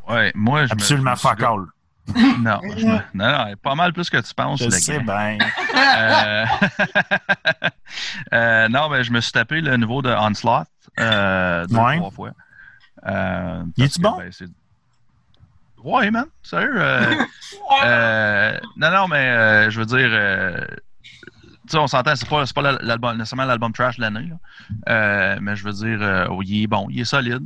Ouais, 0.08 0.32
moi, 0.34 0.60
je 0.66 0.68
me- 0.68 0.72
Absolument 0.72 1.14
je 1.14 1.26
me 1.26 1.30
fuck 1.30 1.38
suis- 1.38 1.46
all. 1.46 1.66
Non, 2.40 2.60
je 2.76 2.86
me- 2.86 2.92
non, 3.14 3.46
non, 3.48 3.54
pas 3.62 3.74
mal 3.76 3.92
plus 3.92 4.10
que 4.10 4.16
tu 4.16 4.34
penses. 4.34 4.58
Je 4.58 4.64
le 4.64 4.70
sais 4.72 4.98
gars. 4.98 5.36
bien. 5.36 5.38
Euh, 5.76 6.44
euh, 8.32 8.68
non, 8.68 8.88
mais 8.88 9.04
je 9.04 9.12
me 9.12 9.20
suis 9.20 9.32
tapé 9.32 9.60
le 9.60 9.76
nouveau 9.76 10.02
de 10.02 10.10
Onslaught 10.10 10.66
euh, 10.98 11.66
deux, 11.66 11.76
Ouais. 11.76 11.98
trois 11.98 12.10
fois. 12.10 12.30
Euh, 13.06 13.62
Il 13.76 13.88
que, 13.88 14.00
bon? 14.00 14.16
ben, 14.18 14.30
ouais, 15.84 16.10
man, 16.10 16.26
sérieux. 16.42 16.72
euh, 16.76 17.14
euh, 17.84 18.58
non, 18.76 18.90
non, 18.90 19.08
mais 19.08 19.28
euh, 19.28 19.70
je 19.70 19.78
veux 19.80 19.86
dire, 19.86 20.08
euh, 20.10 20.64
tu 21.02 21.70
sais, 21.70 21.78
on 21.78 21.86
s'entend, 21.86 22.14
c'est 22.16 22.28
pas, 22.28 22.44
c'est 22.46 22.54
pas 22.54 22.72
l'album, 22.80 23.16
nécessairement 23.16 23.44
l'album 23.44 23.72
trash 23.72 23.96
de 23.96 24.02
l'année, 24.02 24.28
là. 24.28 24.36
Euh, 24.88 25.38
mais 25.40 25.56
je 25.56 25.64
veux 25.64 25.72
dire, 25.72 25.98
euh, 26.02 26.26
oh, 26.30 26.42
il 26.42 26.62
est 26.62 26.66
bon, 26.66 26.86
il 26.90 27.00
est 27.00 27.04
solide. 27.04 27.42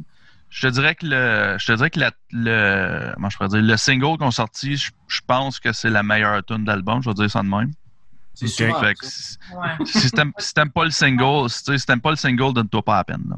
Je 0.51 0.69
te 0.69 0.73
dirais 0.73 0.95
que 0.95 1.05
le, 1.07 1.57
je 1.59 1.67
te 1.67 1.73
dirais 1.73 1.91
que 1.91 1.99
la- 1.99 2.13
le, 2.31 3.13
comment 3.15 3.29
je 3.29 3.37
pourrais 3.37 3.49
dire, 3.49 3.63
le 3.63 3.77
single 3.77 4.19
qu'on 4.19 4.31
sorti, 4.31 4.77
je, 4.77 4.93
je 5.09 5.21
pense 5.27 5.59
que 5.59 5.73
c'est 5.73 5.91
la 5.91 6.03
meilleure 6.05 6.45
tune 6.45 6.63
de 6.65 6.69
l'album, 6.69 7.03
je 7.03 7.11
vais 7.11 7.15
dire 7.15 7.31
ça 7.31 7.43
de 7.43 7.49
même. 7.49 7.73
C'est 8.35 8.47
si- 8.49 8.63
Ouais. 9.55 9.69
si 9.87 10.11
t'aimes 10.11 10.33
si 10.39 10.53
pas 10.55 10.85
le 10.85 10.91
single, 10.91 11.49
si 11.51 11.65
tu- 11.65 11.79
si 11.79 11.87
t'aimes 11.87 12.01
pas 12.01 12.11
le 12.11 12.17
single, 12.17 12.53
donne-toi 12.53 12.83
pas 12.83 12.97
la 12.99 13.05
peine. 13.05 13.25
là. 13.29 13.37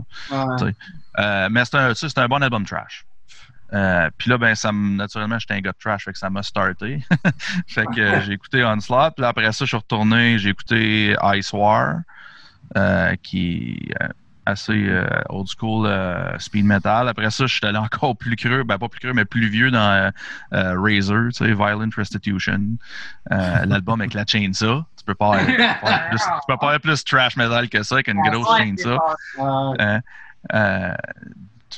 Ouais. 0.64 0.74
Euh, 1.18 1.48
mais 1.50 1.64
c'est 1.64 1.76
un, 1.76 1.92
un 2.22 2.28
bon 2.28 2.42
album 2.42 2.64
trash. 2.66 3.04
Euh, 3.72 4.08
Puis 4.16 4.30
là, 4.30 4.38
ben, 4.38 4.54
ça 4.54 4.70
me- 4.72 4.96
naturellement, 4.96 5.38
j'étais 5.38 5.54
un 5.54 5.60
gars 5.60 5.72
de 5.72 5.78
trash, 5.78 6.04
fait 6.04 6.12
que 6.12 6.18
ça 6.18 6.30
m'a 6.30 6.42
starté. 6.42 7.02
fait 7.66 7.86
que 7.86 8.00
euh, 8.00 8.20
j'ai 8.22 8.32
écouté 8.32 8.64
Onslaught, 8.64 9.14
puis 9.16 9.24
après 9.24 9.50
ça, 9.52 9.64
je 9.64 9.68
suis 9.68 9.76
retourné, 9.76 10.38
j'ai 10.38 10.50
écouté 10.50 11.16
Ice 11.34 11.52
War, 11.52 11.96
euh, 12.76 13.14
qui 13.22 13.80
est 13.90 14.02
euh, 14.02 14.08
assez 14.44 14.72
euh, 14.88 15.04
old 15.28 15.48
school 15.48 15.88
speed 16.38 16.64
metal. 16.64 17.08
Après 17.08 17.28
ça, 17.30 17.46
je 17.46 17.54
suis 17.54 17.66
allé 17.66 17.78
encore 17.88 18.16
plus 18.16 18.36
creux, 18.36 18.62
ben 18.62 18.78
pas 18.78 18.88
plus 18.88 19.00
creux, 19.00 19.12
mais 19.12 19.24
plus 19.24 19.48
vieux 19.48 19.72
dans 19.72 20.12
Razor, 20.52 21.32
tu 21.32 21.44
sais, 21.44 21.52
Violent 21.52 21.90
Restitution, 21.96 22.60
l'album 23.30 24.00
avec 24.00 24.14
la 24.14 24.24
chainsaw. 24.24 24.84
Tu 24.96 25.04
peux 25.04 25.14
pas 25.14 25.38
avoir, 25.38 25.76
avoir 25.82 26.08
plus, 26.08 26.18
tu 26.18 26.46
peux 26.46 26.56
pas 26.56 26.66
avoir 26.66 26.80
plus 26.80 27.04
trash 27.04 27.36
metal 27.36 27.68
que 27.68 27.82
ça, 27.82 28.02
qu'une 28.02 28.20
grosse 28.30 28.56
chainsaw. 28.56 28.98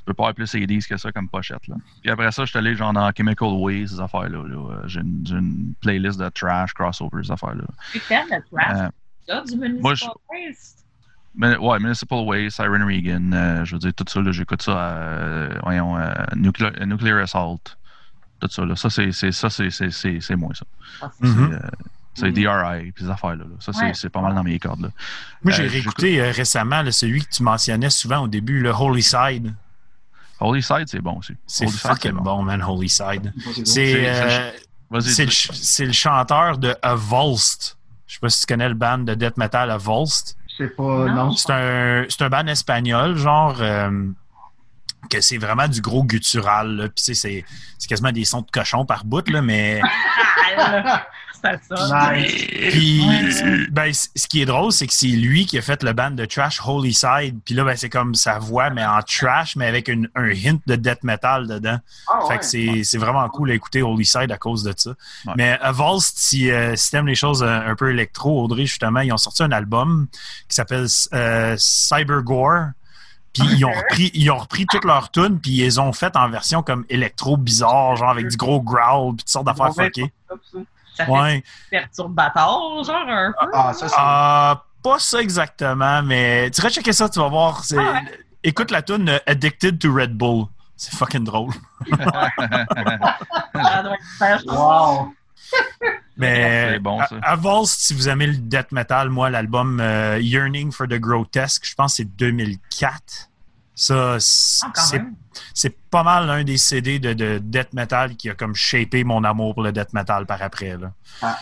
Tu 0.09 0.13
peux 0.13 0.15
pas 0.15 0.23
avoir 0.31 0.35
plus 0.35 0.51
80s 0.55 0.89
que 0.89 0.97
ça 0.97 1.13
comme 1.13 1.29
pochette. 1.29 1.67
Là. 1.69 1.75
Puis 2.01 2.11
après 2.11 2.33
ça, 2.33 2.43
je 2.47 2.49
suis 2.49 2.59
allé 2.59 2.75
genre 2.75 2.95
dans 2.95 3.11
Chemical 3.15 3.49
Way, 3.51 3.87
ces 3.89 4.01
affaires-là. 4.01 4.43
là. 4.49 4.83
J'ai 4.87 5.01
une, 5.01 5.21
j'ai 5.27 5.35
une 5.35 5.75
playlist 5.83 6.19
de 6.19 6.27
trash, 6.31 6.73
crossover, 6.73 7.23
ces 7.23 7.31
affaires-là. 7.31 7.65
Tu 7.93 8.01
t'aimes 8.01 8.25
le 8.31 8.43
trash, 8.57 8.79
Euh, 8.79 8.89
ça, 9.27 9.43
du 9.43 9.57
Municipal 9.59 9.83
moi, 9.83 9.95
je- 9.95 10.05
Waste? 10.31 10.79
mais, 11.35 11.57
ouais, 11.59 11.79
Municipal 11.79 12.21
Way, 12.21 12.49
Siren 12.49 12.83
Regan, 12.85 13.35
euh, 13.35 13.65
je 13.67 13.75
veux 13.75 13.79
dire, 13.81 13.93
tout 13.93 14.07
ça, 14.09 14.23
là, 14.23 14.33
j'écoute 14.33 14.63
ça 14.63 14.73
à, 14.73 14.93
euh, 14.95 15.59
voyons, 15.63 15.99
euh, 15.99 16.11
Nuclear, 16.37 16.73
Nuclear 16.87 17.19
Assault. 17.19 17.61
Tout 18.41 18.49
ça, 18.51 18.65
là. 18.65 18.77
Ça, 18.77 18.89
c'est, 18.89 19.13
c'est, 19.13 19.31
ça, 19.33 19.51
c'est, 19.51 19.69
c'est, 19.69 19.91
c'est, 19.91 20.21
c'est 20.23 20.37
moi, 20.37 20.55
ça. 20.55 20.65
Ah, 21.03 21.11
C'est, 21.21 21.29
Mhm. 21.29 21.53
euh, 21.53 21.59
c'est 22.15 22.33
DRI, 22.33 22.93
puis 22.93 23.05
ces 23.05 23.11
affaires-là. 23.11 23.45
là. 23.45 23.57
Ça, 23.61 23.75
c'est, 23.75 23.85
Ouais. 23.85 23.93
c'est 23.95 24.09
pas 24.09 24.23
mal 24.23 24.35
dans 24.35 24.43
mes 24.43 24.59
cordes. 24.59 24.81
Là. 24.81 24.89
Moi, 25.43 25.53
j'ai 25.53 25.65
Euh, 25.67 25.69
réécouté 25.69 26.19
euh, 26.23 26.31
récemment 26.33 26.81
là, 26.81 26.93
celui 26.93 27.23
que 27.23 27.29
tu 27.29 27.43
mentionnais 27.43 27.91
souvent 27.91 28.21
au 28.21 28.29
début, 28.29 28.61
le 28.63 28.71
Holy 28.71 29.03
Side. 29.03 29.53
Holy 30.41 30.63
Side, 30.63 30.85
c'est 30.87 31.01
bon 31.01 31.19
aussi. 31.19 31.35
C'est 31.47 31.69
fucking 31.69 32.13
bon. 32.13 32.43
man, 32.43 32.63
Holy 32.63 32.89
Side. 32.89 33.33
C'est 33.37 33.53
C'est 33.55 33.65
C'est- 33.67 34.07
euh, 34.09 34.51
c'est 35.01 35.25
le, 35.27 35.31
c'est 35.31 35.93
chanteur 35.93 36.59
de 36.59 36.75
Avulst. 36.83 37.77
Je 38.07 38.15
sais 38.15 38.21
pas 38.21 38.29
si 38.31 38.41
tu 38.41 38.47
connais 38.47 38.69
le 38.69 38.75
band 38.75 38.99
de 38.99 39.15
death 39.15 39.37
metal 39.37 39.71
Avulst. 39.71 40.37
Je 40.59 40.65
sais 40.65 40.71
pas, 40.71 40.83
Non. 40.83 41.15
non. 41.27 41.31
C'est 41.33 41.53
un, 41.53 42.05
c'est 42.09 42.23
un 42.23 42.29
band 42.31 42.47
espagnol, 42.47 43.17
genre, 43.17 43.57
euh, 43.61 44.09
que 45.11 45.21
c'est 45.21 45.39
vraiment 45.39 45.69
du 45.69 45.81
gros 45.81 46.05
guttural. 46.05 46.69
là. 46.77 46.89
Puis, 46.89 47.15
c'est 47.15 47.15
c'est 47.79 47.89
quasiment 47.89 48.13
des 48.13 48.25
sons 48.25 48.41
de 48.43 48.51
cochon 48.51 48.85
par 48.87 49.05
bout, 49.05 49.29
là, 49.29 49.43
mais. 49.43 49.81
Ah, 51.43 51.53
C'était 51.61 51.77
ça. 51.77 52.13
Nice. 52.13 52.47
Puis, 52.71 53.69
ben, 53.71 53.93
ce 53.93 54.27
qui 54.29 54.43
est 54.43 54.45
drôle, 54.45 54.73
c'est 54.73 54.87
que 54.87 54.93
c'est 54.93 55.07
lui 55.07 55.47
qui 55.47 55.59
a 55.59 55.63
fait 55.63 55.83
le 55.83 55.93
band 55.93 56.11
de 56.11 56.25
trash 56.25 56.61
Holy 56.65 56.93
Side. 56.93 57.39
Puis 57.45 57.55
là, 57.55 57.65
ben, 57.65 57.77
c'est 57.77 57.89
comme 57.89 58.15
sa 58.15 58.39
voix, 58.39 58.71
mais 58.71 58.85
en 58.85 59.01
trash, 59.03 59.57
mais 59.57 59.67
avec 59.67 59.89
une- 59.89 60.09
un 60.15 60.31
hint 60.31 60.61
de 60.67 60.77
death 60.77 61.03
metal 61.05 61.47
dedans. 61.47 61.79
Ah, 62.09 62.19
Fait 62.23 62.29
ouais. 62.35 62.39
que 62.39 62.45
c'est 62.45 62.83
c'est 62.85 62.99
vraiment 62.99 63.29
cool 63.29 63.51
à 63.51 63.55
écouter 63.55 63.83
Holy 63.83 64.05
Side 64.05 64.31
à 64.33 64.37
cause 64.39 64.63
de 64.63 64.73
ça. 64.77 64.91
Ouais. 65.27 65.33
Mais 65.37 65.59
Avulst, 65.61 66.19
si, 66.19 66.51
euh, 66.51 66.75
si 66.77 66.91
t'aimes 66.91 67.07
les 67.07 67.15
choses 67.15 67.43
un, 67.43 67.67
un 67.67 67.75
peu 67.77 67.91
électro, 67.91 68.43
Audrey, 68.45 68.67
justement, 68.67 69.01
ils 69.01 69.13
ont 69.13 69.17
sorti 69.19 69.43
un 69.43 69.53
album 69.53 70.07
qui 70.49 70.55
s'appelle 70.57 70.87
euh, 71.15 71.55
Cyber 71.59 72.23
Gore. 72.23 72.67
Puis 73.35 73.47
ils 73.57 73.65
ont 73.65 73.73
repris, 73.73 74.11
ils 74.15 74.31
ont 74.31 74.39
repris 74.39 74.67
toutes 74.67 74.85
leurs 74.85 75.11
tunes, 75.11 75.39
puis 75.39 75.53
ils 75.53 75.61
les 75.63 75.79
ont 75.79 75.93
faites 75.93 76.17
en 76.17 76.29
version 76.29 76.63
comme 76.63 76.85
électro 76.89 77.37
bizarre, 77.37 77.95
genre 77.95 78.09
avec 78.11 78.27
du 78.29 78.37
gros 78.37 78.61
growl, 78.61 79.15
puis 79.15 79.19
toutes 79.25 79.29
sortes 79.29 79.47
d'affaires 79.47 79.73
fuckées. 79.75 80.13
Ça 80.99 81.07
fait 81.07 81.11
Ouais. 81.11 81.43
perturbateur, 81.71 82.85
genre 82.85 83.05
un 83.09 83.33
peu. 83.41 83.51
Ah, 83.55 83.73
ça, 83.73 83.89
c'est. 83.89 83.95
Ah, 83.99 84.63
pas 84.83 84.99
ça 84.99 85.21
exactement, 85.21 86.03
mais 86.03 86.51
tu 86.51 86.61
vas 86.61 86.71
checker 86.71 86.93
ça, 86.93 87.09
tu 87.09 87.19
vas 87.19 87.29
voir. 87.29 87.65
c'est- 87.65 87.77
Ah 87.79 88.01
Écoute 88.45 88.71
la 88.71 88.83
tune 88.83 89.09
euh, 89.09 89.19
Addicted 89.27 89.79
to 89.81 89.93
Red 89.93 90.15
Bull. 90.17 90.45
C'est 90.77 90.95
fucking 90.95 91.25
drôle. 91.25 91.53
Ça 91.91 93.83
doit 93.83 93.95
être 93.95 94.41
super 94.41 94.43
Wow! 94.47 95.13
Mais 96.17 96.73
C'est 96.73 96.79
bon, 96.81 97.01
ça. 97.01 97.65
si 97.65 97.95
vous 97.95 98.09
aimez 98.09 98.27
le 98.27 98.37
death 98.37 98.73
metal, 98.73 99.09
moi, 99.09 99.31
l'album 99.31 99.81
euh, 99.81 100.19
Yearning 100.21 100.73
for 100.73 100.87
the 100.87 100.95
Grotesque, 100.99 101.65
je 101.65 101.75
pense 101.75 101.93
que 101.93 101.97
c'est 101.99 102.17
2004. 102.17 103.28
Ça, 103.81 104.17
c'est 104.19 104.67
Ah, 104.67 105.05
c'est 105.55 105.79
pas 105.89 106.03
mal 106.03 106.29
un 106.29 106.43
des 106.43 106.57
CD 106.59 106.99
de, 106.99 107.13
de 107.13 107.39
death 107.39 107.73
metal 107.75 108.17
qui 108.17 108.29
a 108.29 108.35
comme 108.35 108.55
shapé 108.57 109.05
mon 109.05 109.23
amour 109.23 109.55
pour 109.55 109.63
le 109.63 109.71
death 109.71 109.93
metal 109.93 110.27
par 110.27 110.43
après. 110.43 110.77
Là. 110.77 110.91
Ah, 111.23 111.39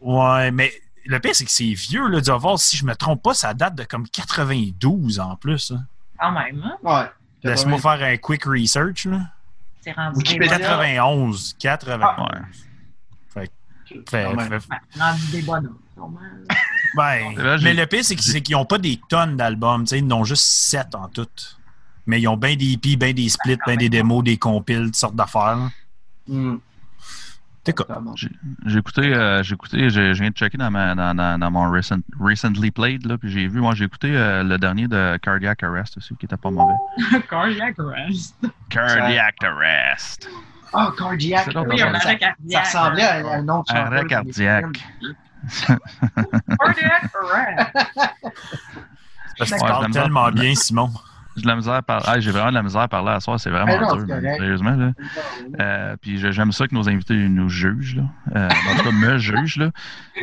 Ouais, 0.00 0.50
mais 0.50 0.72
le 1.06 1.20
pire, 1.20 1.32
c'est 1.34 1.44
que 1.44 1.50
c'est 1.52 1.72
vieux, 1.74 2.08
là, 2.08 2.20
du 2.20 2.30
Vols. 2.32 2.58
Si 2.58 2.76
je 2.76 2.84
me 2.84 2.96
trompe 2.96 3.22
pas, 3.22 3.34
ça 3.34 3.54
date 3.54 3.76
de 3.76 3.84
comme 3.84 4.08
92 4.08 5.20
en 5.20 5.36
plus. 5.36 5.70
hein. 5.70 5.84
Quand 6.18 6.32
même, 6.32 6.60
hein? 6.64 6.76
ouais. 6.82 7.10
Laisse-moi 7.44 7.78
faire 7.78 8.02
un 8.02 8.16
quick 8.16 8.44
research. 8.46 9.04
Là. 9.06 9.20
C'est 9.80 9.92
rendu 9.92 10.14
des 10.24 10.30
Wikipédia. 10.30 10.58
bonhommes. 10.58 10.80
91. 10.80 11.54
91. 11.60 12.30
Ouais. 12.30 12.40
Fait, 13.28 13.52
fait- 14.10 14.26
Ouais, 14.26 14.58
rendu 14.98 15.26
des 15.30 15.42
bonhommes. 15.42 15.78
Ben, 16.96 17.34
mais 17.62 17.74
le 17.74 17.86
pire, 17.86 18.04
c'est 18.04 18.14
que- 18.16 18.22
c'est 18.22 18.40
qu'ils 18.40 18.54
n'ont 18.56 18.64
pas 18.66 18.78
des 18.78 19.00
tonnes 19.08 19.36
d'albums. 19.36 19.82
tu 19.84 19.88
sais, 19.90 19.98
Ils 19.98 20.12
en 20.12 20.20
ont 20.20 20.24
juste 20.24 20.44
7 20.44 20.94
en 20.94 21.08
tout. 21.08 21.26
Mais 22.06 22.20
ils 22.20 22.28
ont 22.28 22.36
bien 22.36 22.54
des 22.54 22.72
EP, 22.74 22.96
bien 22.96 23.12
des 23.12 23.28
splits, 23.28 23.58
bien 23.66 23.76
des 23.76 23.88
démos, 23.88 24.22
des 24.22 24.36
compiles, 24.36 24.84
toutes 24.86 24.96
sortes 24.96 25.16
d'affaires. 25.16 25.56
là. 25.56 25.70
T'es 27.64 27.72
quoi? 27.72 27.86
Bon. 27.98 28.14
J'ai 28.14 28.78
écouté, 28.78 29.14
euh, 29.14 29.42
j'ai 29.42 29.54
écouté, 29.54 29.88
j'ai- 29.88 30.12
je 30.14 30.20
viens 30.20 30.28
de 30.30 30.34
checker 30.36 30.58
dans, 30.58 30.70
ma, 30.70 30.94
dans, 30.94 31.14
dans, 31.14 31.38
dans 31.40 31.50
mon 31.50 31.70
recent, 31.70 31.96
recently 32.20 32.70
played, 32.70 33.06
là, 33.06 33.16
puis 33.16 33.30
j'ai 33.30 33.48
vu, 33.48 33.60
moi 33.60 33.74
j'ai 33.74 33.86
écouté 33.86 34.14
euh, 34.14 34.42
le 34.42 34.58
dernier 34.58 34.86
de 34.86 35.16
Cardiac 35.22 35.62
Arrest 35.62 35.96
aussi, 35.96 36.14
qui 36.16 36.26
était 36.26 36.36
pas 36.36 36.50
mauvais. 36.50 36.74
Cardiac 37.30 37.78
arrest. 37.78 38.36
Cardiac 38.68 39.36
Arrest. 39.42 40.28
Ah, 40.74 40.92
cardiac. 40.98 41.46
Oui, 41.70 41.78
ça, 42.52 42.60
ressemblait 42.60 43.02
à, 43.04 43.16
un 43.38 43.42
nom 43.42 43.60
de 43.62 43.66
chanteur 43.68 43.86
Arrêt 43.86 44.04
cardiaque. 44.08 44.84
Films. 45.48 45.78
Cardiac 46.58 47.10
arrest. 47.22 47.72
Parce 49.38 49.50
que 49.50 49.54
Ouais, 49.56 49.60
tu 49.60 49.66
parles 49.66 49.76
je 49.78 49.82
l'aime 49.82 49.92
tellement 49.92 50.30
bien. 50.30 50.42
bien, 50.42 50.54
Simon. 50.54 50.90
J'ai 51.36 51.42
de 51.42 51.48
la 51.48 51.56
misère 51.56 51.72
à 51.74 51.82
parler. 51.82 52.04
Ah, 52.06 52.20
j'ai 52.20 52.30
vraiment 52.30 52.50
de 52.50 52.54
la 52.54 52.62
misère 52.62 52.82
à 52.82 52.86
parler 52.88 53.10
à 53.10 53.18
soir, 53.18 53.40
c'est 53.40 53.50
vraiment 53.50 53.76
non, 53.80 53.96
dur, 53.96 54.06
sérieusement. 54.20 54.76
Là. 54.76 54.92
Euh, 55.58 55.96
puis 56.00 56.16
j'aime 56.32 56.52
ça 56.52 56.68
que 56.68 56.74
nos 56.76 56.88
invités 56.88 57.16
nous 57.16 57.48
jugent. 57.48 57.96
Là. 57.96 58.02
Euh, 58.36 58.48
en 58.48 58.76
tout 58.76 58.84
cas, 58.84 58.92
me 58.92 59.18
jugent. 59.18 59.56
Là. 59.56 59.70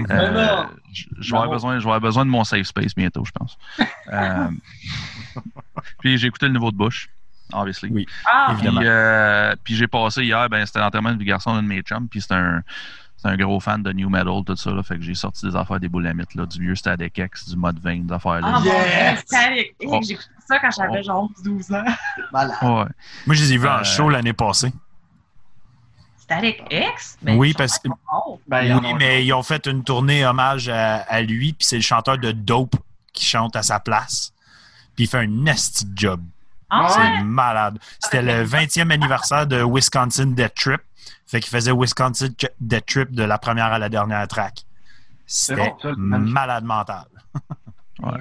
Euh, 0.09 0.31
non. 0.31 0.69
je 1.19 1.31
vais 1.31 1.37
avoir 1.37 1.49
besoin, 1.51 1.73
je 1.79 1.83
vais 1.83 1.89
avoir 1.89 1.99
besoin 1.99 2.23
de 2.25 2.29
mon 2.29 2.45
safe 2.45 2.65
space 2.65 2.95
bientôt, 2.95 3.25
je 3.25 3.31
pense. 3.31 3.57
Euh, 4.13 4.47
puis 5.99 6.17
j'ai 6.17 6.27
écouté 6.27 6.45
le 6.47 6.53
nouveau 6.53 6.71
de 6.71 6.77
Bush, 6.77 7.09
obviously. 7.51 7.89
Oui. 7.91 8.05
Ah, 8.25 8.51
Évidemment. 8.53 8.79
Puis, 8.79 8.87
euh, 8.89 9.55
puis 9.65 9.75
j'ai 9.75 9.87
passé 9.87 10.23
hier, 10.23 10.47
ben, 10.47 10.65
c'était 10.65 10.79
l'enterrement 10.79 11.11
du 11.11 11.25
garçon 11.25 11.53
d'un 11.55 11.63
de 11.63 11.67
mes 11.67 11.81
chums, 11.81 12.07
puis 12.07 12.21
c'est 12.21 12.33
un, 12.33 12.61
c'est 13.21 13.27
un 13.29 13.37
gros 13.37 13.59
fan 13.59 13.83
de 13.83 13.91
New 13.93 14.09
Metal, 14.09 14.43
tout 14.45 14.55
ça. 14.55 14.71
Là, 14.71 14.81
fait 14.83 14.95
que 14.95 15.01
j'ai 15.03 15.13
sorti 15.13 15.45
des 15.47 15.55
affaires 15.55 15.79
des 15.79 15.89
boulamites, 15.89 16.33
là, 16.35 16.45
du 16.45 16.59
vieux 16.59 16.75
Static 16.75 17.17
X, 17.17 17.49
du 17.49 17.55
Mode 17.55 17.79
20, 17.79 18.05
des 18.07 18.13
affaires 18.13 18.41
là. 18.41 18.53
Ah, 18.55 18.61
Yes! 18.63 19.19
X. 19.19 19.73
Oh. 19.87 19.99
J'ai 20.03 20.13
écouté 20.13 20.29
ça 20.47 20.59
quand 20.59 20.71
j'avais 20.71 21.03
genre 21.03 21.29
12 21.43 21.71
ans. 21.71 21.83
Malade. 22.33 22.57
Ouais. 22.61 22.85
Moi, 23.27 23.35
je 23.35 23.41
les 23.43 23.53
ai 23.53 23.57
vus 23.57 23.67
en 23.67 23.79
Euh, 23.79 23.83
show 23.83 24.09
l'année 24.09 24.33
passée. 24.33 24.73
Static 26.17 26.63
X? 26.71 27.17
Oui, 27.27 27.53
parce 27.53 27.77
que- 27.79 27.89
Oh. 28.13 28.39
Ben, 28.47 28.77
Oui, 28.79 28.85
ont- 28.91 28.95
mais 28.95 29.25
ils 29.25 29.33
ont 29.33 29.43
fait 29.43 29.65
une 29.67 29.83
tournée 29.83 30.25
hommage 30.25 30.69
à, 30.69 30.97
à 31.01 31.21
lui, 31.21 31.53
puis 31.53 31.65
c'est 31.65 31.75
le 31.75 31.81
chanteur 31.81 32.17
de 32.17 32.31
Dope 32.31 32.75
qui 33.13 33.25
chante 33.25 33.55
à 33.55 33.63
sa 33.63 33.79
place. 33.79 34.31
Puis 34.95 35.05
il 35.05 35.07
fait 35.07 35.19
un 35.19 35.27
nasty 35.27 35.85
job. 35.95 36.21
Ah, 36.73 36.83
ouais? 36.85 36.89
C'est 37.17 37.23
malade. 37.23 37.77
C'était 37.99 38.21
le 38.21 38.43
20e 38.45 38.91
anniversaire 38.91 39.45
de 39.45 39.61
Wisconsin 39.63 40.27
Death 40.27 40.55
Trip. 40.55 40.81
Fait 41.27 41.39
qu'il 41.41 41.49
faisait 41.51 41.71
Wisconsin 41.73 42.27
Death 42.59 42.85
Trip 42.85 43.11
de 43.11 43.23
la 43.23 43.37
première 43.37 43.65
à 43.73 43.79
la 43.79 43.89
dernière 43.89 44.27
track. 44.27 44.65
C'était 45.25 45.73
bon, 45.83 45.95
malade 46.19 46.63
mental. 46.65 47.05
Ouais. 48.01 48.11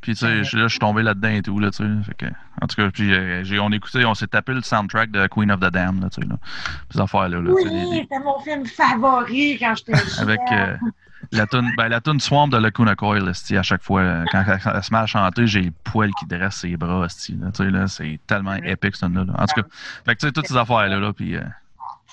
Puis 0.00 0.14
tu 0.14 0.20
sais, 0.26 0.44
je- 0.44 0.56
là, 0.56 0.62
je 0.64 0.68
suis 0.68 0.78
tombé 0.78 1.02
là-dedans 1.02 1.28
et 1.28 1.42
tout, 1.42 1.58
là, 1.58 1.70
tu 1.70 1.78
sais. 1.78 2.04
Fait 2.04 2.14
que, 2.14 2.26
en 2.62 2.66
tout 2.66 2.76
cas, 2.76 2.90
puis 2.90 3.12
euh, 3.12 3.44
j'ai, 3.44 3.58
on 3.58 3.70
écoutait, 3.70 4.04
on 4.04 4.14
s'est 4.14 4.26
tapé 4.28 4.52
le 4.54 4.62
soundtrack 4.62 5.10
de 5.10 5.26
Queen 5.26 5.50
of 5.52 5.60
the 5.60 5.64
Dam, 5.70 6.00
là, 6.00 6.08
tu 6.10 6.22
sais, 6.22 6.28
là. 6.28 6.36
Ces 6.90 7.00
affaires-là, 7.00 7.40
là, 7.40 7.50
Oui, 7.50 7.62
c'était 7.92 8.18
mon 8.20 8.38
film 8.40 8.64
favori 8.66 9.58
quand 9.58 9.74
j'étais 9.76 9.94
jeune. 9.96 10.22
avec 10.22 10.40
euh, 10.52 10.76
la 11.32 11.46
tune, 11.46 11.70
ben, 11.76 11.88
la 11.88 12.00
tune 12.00 12.20
Swamp 12.20 12.48
de 12.48 12.56
Lacuna 12.56 12.94
Coil, 12.94 13.28
à 13.28 13.62
chaque 13.62 13.82
fois, 13.82 14.00
euh, 14.00 14.24
quand 14.30 14.44
elle, 14.46 14.82
se 14.82 14.92
met 14.92 14.98
à 14.98 15.06
chanter, 15.06 15.46
j'ai 15.46 15.62
le 15.62 15.72
poil 15.84 16.10
qui 16.18 16.26
dresse 16.26 16.56
ses 16.56 16.76
bras, 16.76 17.02
là, 17.02 17.08
tu 17.08 17.36
sais, 17.54 17.70
là, 17.70 17.86
c'est 17.88 18.20
tellement 18.26 18.54
épique, 18.54 18.96
cette 18.96 19.08
tune-là, 19.08 19.24
là. 19.24 19.34
En 19.38 19.46
tout 19.46 19.60
cas, 19.60 19.68
fait 20.04 20.14
que, 20.14 20.20
tu 20.20 20.26
sais, 20.26 20.32
toutes 20.32 20.46
ces 20.46 20.56
affaires-là, 20.56 20.98
là, 20.98 21.12
puis 21.12 21.36
euh, 21.36 21.42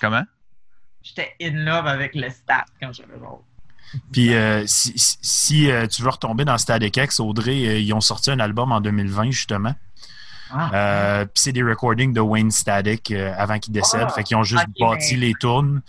comment? 0.00 0.24
J'étais 1.02 1.34
in 1.42 1.64
love 1.64 1.86
avec 1.86 2.14
le 2.14 2.30
stat 2.30 2.64
quand 2.80 2.92
j'avais 2.92 3.18
genre. 3.18 3.42
Puis 4.10 4.34
euh, 4.34 4.64
si, 4.66 4.92
si- 4.98 5.18
si, 5.20 5.70
euh, 5.70 5.86
tu 5.86 6.02
veux 6.02 6.08
retomber 6.08 6.44
dans 6.44 6.58
Static 6.58 6.96
X, 6.96 7.20
Audrey, 7.20 7.66
euh, 7.68 7.78
ils 7.78 7.92
ont 7.92 8.00
sorti 8.00 8.30
un 8.30 8.40
album 8.40 8.72
en 8.72 8.80
2020, 8.80 9.30
justement. 9.30 9.74
Ah. 10.50 10.70
Euh, 10.72 11.24
puis 11.26 11.42
c'est 11.42 11.52
des 11.52 11.62
recordings 11.62 12.12
de 12.12 12.20
Wayne 12.20 12.50
Static 12.50 13.10
euh, 13.10 13.34
avant 13.36 13.58
qu'il 13.58 13.72
décède. 13.72 14.06
Ah. 14.06 14.10
fait 14.10 14.24
qu'ils 14.24 14.36
ont 14.36 14.42
juste 14.42 14.66
bâti 14.80 15.16
les 15.16 15.34
tunes. 15.34 15.82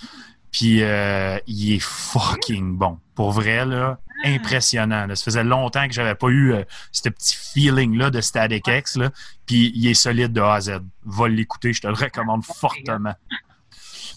Puis 0.51 0.83
euh, 0.83 1.37
il 1.47 1.73
est 1.73 1.81
fucking 1.81 2.77
bon. 2.77 2.99
Pour 3.15 3.31
vrai, 3.31 3.65
là, 3.65 3.97
impressionnant. 4.25 5.07
là. 5.07 5.15
Ça 5.15 5.23
faisait 5.23 5.43
longtemps 5.43 5.87
que 5.87 5.93
j'avais 5.93 6.15
pas 6.15 6.27
eu 6.27 6.53
euh, 6.53 6.63
ce 6.91 7.09
petit 7.09 7.35
feeling-là 7.53 8.09
de 8.09 8.21
Static 8.21 8.67
X. 8.67 8.97
Là. 8.97 9.09
Puis 9.45 9.71
il 9.75 9.87
est 9.87 9.93
solide 9.93 10.33
de 10.33 10.41
A 10.41 10.55
à 10.55 10.61
Z. 10.61 10.81
Va 11.05 11.27
l'écouter, 11.27 11.73
je 11.73 11.81
te 11.81 11.87
le 11.87 11.93
recommande 11.93 12.43
fortement. 12.43 13.15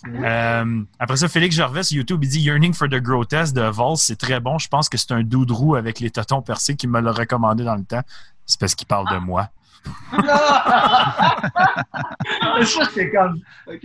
Euh, 0.07 0.83
après 0.99 1.17
ça, 1.17 1.29
Félix 1.29 1.57
Gervais 1.57 1.83
sur 1.83 1.97
YouTube, 1.97 2.23
il 2.23 2.29
dit 2.29 2.41
Yearning 2.41 2.73
for 2.73 2.89
the 2.89 3.01
Grotesque 3.01 3.55
de 3.55 3.63
Vols, 3.63 3.97
c'est 3.97 4.17
très 4.17 4.41
bon. 4.41 4.59
Je 4.59 4.69
pense 4.69 4.89
que 4.89 4.97
c'est 4.97 5.13
un 5.13 5.23
doudrou 5.23 5.75
avec 5.75 6.01
les 6.01 6.11
totons 6.11 6.43
percés 6.43 6.77
qui 6.77 6.87
me 6.87 7.01
l'a 7.01 7.13
recommandé 7.13 7.65
dans 7.65 7.75
le 7.75 7.85
temps. 7.85 8.03
C'est 8.47 8.61
parce 8.61 8.75
qu'il 8.75 8.87
parle 8.87 9.11
de 9.13 9.19
moi. 9.19 9.51
Ça, 12.65 12.83
c'est 12.95 13.11
comme. 13.11 13.41
Ok. 13.67 13.81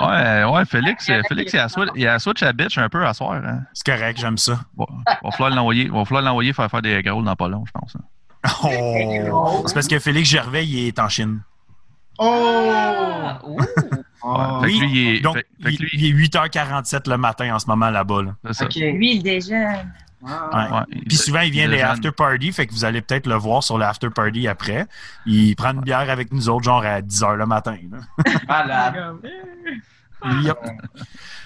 Ouais, 0.00 0.44
ouais, 0.44 0.64
Félix, 0.64 1.10
Félix, 1.28 1.52
il 1.52 1.58
a, 1.58 1.68
switch, 1.68 1.88
il 1.94 2.06
a 2.06 2.18
switch 2.18 2.42
à 2.42 2.52
bitch 2.52 2.78
un 2.78 2.88
peu 2.88 3.04
à 3.06 3.12
soir, 3.14 3.32
hein. 3.44 3.60
C'est 3.72 3.84
correct, 3.92 4.18
j'aime 4.18 4.38
ça. 4.38 4.60
Bon, 4.74 4.86
va 5.06 5.30
falloir 5.32 5.50
l'envoyer, 5.50 5.88
va 5.88 6.04
falloir 6.04 6.22
l'envoyer 6.24 6.52
faire 6.52 6.70
faire 6.70 6.82
des 6.82 7.02
growls 7.02 7.24
dans 7.24 7.36
pas 7.36 7.48
long, 7.48 7.64
je 7.66 7.72
pense. 7.72 7.96
hein. 7.96 8.04
Oh! 8.62 9.62
C'est 9.66 9.74
parce 9.74 9.88
que 9.88 9.98
Félix 9.98 10.28
Gervais, 10.28 10.66
il 10.66 10.88
est 10.88 10.98
en 10.98 11.08
Chine. 11.08 11.40
Oh! 12.18 12.70
Ah. 12.72 13.40
Oh. 13.42 14.60
Fait 14.62 14.68
que 14.70 14.78
lui, 14.78 14.90
il 14.92 15.16
est, 15.16 15.20
Donc, 15.20 15.34
fait- 15.36 15.46
fait 15.62 15.68
que 15.70 15.74
il, 15.74 15.78
lui, 15.80 15.90
il 15.94 16.06
est 16.24 16.28
8h47 16.28 17.10
le 17.10 17.16
matin 17.18 17.54
en 17.54 17.58
ce 17.58 17.66
moment 17.66 17.90
là-bas. 17.90 18.22
là. 18.22 18.32
Lui, 18.76 19.16
il 19.16 19.22
déjeune. 19.22 19.92
Ah. 20.26 20.86
Ouais. 20.90 21.00
Puis 21.06 21.16
souvent, 21.16 21.40
il 21.40 21.50
vient 21.50 21.68
déjeune. 21.68 21.86
after 21.86 22.12
party, 22.12 22.52
fait 22.52 22.66
que 22.66 22.72
vous 22.72 22.84
allez 22.84 23.00
peut-être 23.02 23.26
le 23.26 23.34
voir 23.34 23.62
sur 23.62 23.78
l'after 23.78 24.10
party 24.10 24.48
après. 24.48 24.86
Il 25.26 25.54
prend 25.56 25.72
une 25.72 25.80
bière 25.80 26.08
avec 26.10 26.32
nous 26.32 26.48
autres, 26.48 26.64
genre 26.64 26.84
à 26.84 27.00
10h 27.00 27.34
le 27.34 27.46
matin. 27.46 27.76
Malade. 28.48 29.16
Yep. 30.42 30.56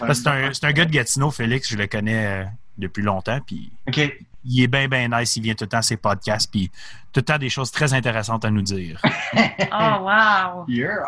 Que 0.00 0.14
C'est 0.14 0.26
un, 0.28 0.52
c'est 0.52 0.64
un 0.64 0.72
gars 0.72 0.84
de 0.84 0.92
Gatineau, 0.92 1.32
Félix, 1.32 1.68
je 1.68 1.76
le 1.76 1.88
connais 1.88 2.26
euh, 2.26 2.44
depuis 2.76 3.02
longtemps, 3.02 3.40
puis 3.44 3.72
il 4.44 4.62
est 4.62 4.68
bien, 4.68 4.86
bien 4.86 5.08
nice, 5.08 5.34
il 5.36 5.42
vient 5.42 5.54
tout 5.54 5.64
le 5.64 5.68
temps 5.68 5.78
à 5.78 5.82
ses 5.82 5.96
podcasts, 5.96 6.50
puis 6.50 6.70
tout 7.12 7.18
le 7.20 7.22
temps 7.22 7.38
des 7.38 7.48
choses 7.48 7.70
très 7.72 7.92
intéressantes 7.92 8.44
à 8.44 8.50
nous 8.50 8.62
dire. 8.62 9.02
Oh, 9.70 9.98
wow. 10.00 10.64
Yeah. 10.68 11.04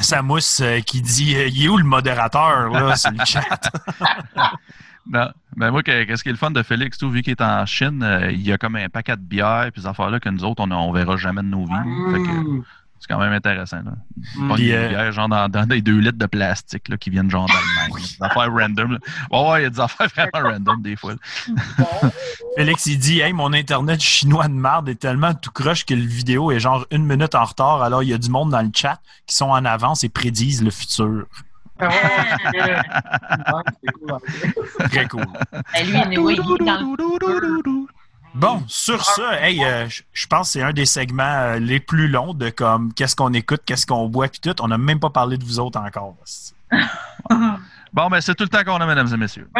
Samousse 0.00 0.60
euh, 0.60 0.80
qui 0.80 1.00
dit 1.00 1.36
euh, 1.36 1.46
Il 1.48 1.64
est 1.64 1.68
où 1.68 1.76
le 1.76 1.84
modérateur, 1.84 2.68
là, 2.70 2.96
sur 2.96 3.10
le 3.12 3.24
chat? 3.24 3.60
Non. 5.08 5.28
Ben 5.56 5.70
moi, 5.70 5.82
que- 5.82 6.04
qu'est-ce 6.04 6.22
qui 6.22 6.28
est 6.28 6.32
le 6.32 6.38
fun 6.38 6.50
de 6.50 6.62
Félix, 6.62 6.98
tout, 6.98 7.10
vu 7.10 7.22
qu'il 7.22 7.32
est 7.32 7.40
en 7.40 7.64
Chine, 7.66 8.02
euh, 8.02 8.30
il 8.30 8.42
y 8.42 8.52
a 8.52 8.58
comme 8.58 8.76
un 8.76 8.88
paquet 8.88 9.16
de 9.16 9.22
bières 9.22 9.70
puis 9.72 9.82
ces 9.82 9.88
affaires-là 9.88 10.20
que 10.20 10.28
nous 10.28 10.44
autres, 10.44 10.62
on, 10.64 10.70
on 10.70 10.92
verra 10.92 11.16
jamais 11.16 11.42
de 11.42 11.46
nos 11.48 11.64
vies. 11.64 11.72
Mm. 11.74 12.62
c'est 13.00 13.08
quand 13.08 13.18
même 13.18 13.32
intéressant. 13.32 13.78
Là. 13.82 13.92
Mm. 14.36 14.48
Pas 14.48 14.54
Puis, 14.54 14.64
des 14.66 14.72
euh, 14.74 14.88
bières 14.90 15.12
genre 15.12 15.28
dans, 15.28 15.48
dans 15.48 15.66
des 15.66 15.80
2 15.82 15.98
litres 15.98 16.18
de 16.18 16.26
plastique 16.26 16.88
là, 16.88 16.96
qui 16.98 17.08
viennent 17.10 17.30
genre 17.30 17.46
d'Allemagne. 17.46 18.02
là. 18.20 18.26
Des 18.28 18.38
affaires 18.38 18.52
random. 18.52 18.92
là. 18.92 18.98
Ouais, 19.32 19.50
ouais, 19.50 19.60
il 19.60 19.62
y 19.64 19.66
a 19.66 19.70
des 19.70 19.80
affaires 19.80 20.08
vraiment 20.14 20.50
random 20.50 20.82
des 20.82 20.96
fois. 20.96 21.14
Félix, 22.56 22.86
il 22.86 22.98
dit 22.98 23.20
Hey, 23.20 23.32
mon 23.32 23.52
internet 23.52 24.00
chinois 24.00 24.48
de 24.48 24.52
merde 24.54 24.88
est 24.88 24.94
tellement 25.00 25.34
tout 25.34 25.50
croche 25.50 25.84
que 25.86 25.94
le 25.94 26.02
vidéo 26.04 26.50
est 26.52 26.60
genre 26.60 26.86
une 26.90 27.04
minute 27.06 27.34
en 27.34 27.44
retard, 27.44 27.82
alors 27.82 28.02
il 28.02 28.10
y 28.10 28.14
a 28.14 28.18
du 28.18 28.30
monde 28.30 28.50
dans 28.50 28.62
le 28.62 28.70
chat 28.74 29.00
qui 29.26 29.34
sont 29.36 29.48
en 29.50 29.64
avance 29.64 30.04
et 30.04 30.08
prédisent 30.08 30.62
le 30.62 30.70
futur. 30.70 31.26
Ah. 31.80 33.62
Très 34.90 35.06
cool. 35.08 35.26
Ben, 35.52 36.94
Bon, 38.34 38.62
sur 38.68 39.04
ça, 39.04 39.42
hey, 39.42 39.64
euh, 39.64 39.88
je 40.12 40.26
pense 40.28 40.48
que 40.48 40.52
c'est 40.52 40.62
un 40.62 40.72
des 40.72 40.86
segments 40.86 41.24
euh, 41.24 41.58
les 41.58 41.80
plus 41.80 42.06
longs 42.06 42.32
de 42.32 42.48
comme 42.50 42.94
qu'est-ce 42.94 43.16
qu'on 43.16 43.32
écoute, 43.32 43.62
qu'est-ce 43.66 43.86
qu'on 43.86 44.08
boit, 44.08 44.28
puis 44.28 44.38
tout. 44.38 44.54
On 44.62 44.68
n'a 44.68 44.78
même 44.78 45.00
pas 45.00 45.10
parlé 45.10 45.36
de 45.36 45.44
vous 45.44 45.58
autres 45.58 45.80
encore. 45.80 46.16
Bon, 47.92 48.08
ben, 48.08 48.20
c'est 48.20 48.36
tout 48.36 48.44
le 48.44 48.48
temps 48.48 48.62
qu'on 48.62 48.80
a, 48.80 48.86
mesdames 48.86 49.12
et 49.12 49.16
messieurs. 49.16 49.48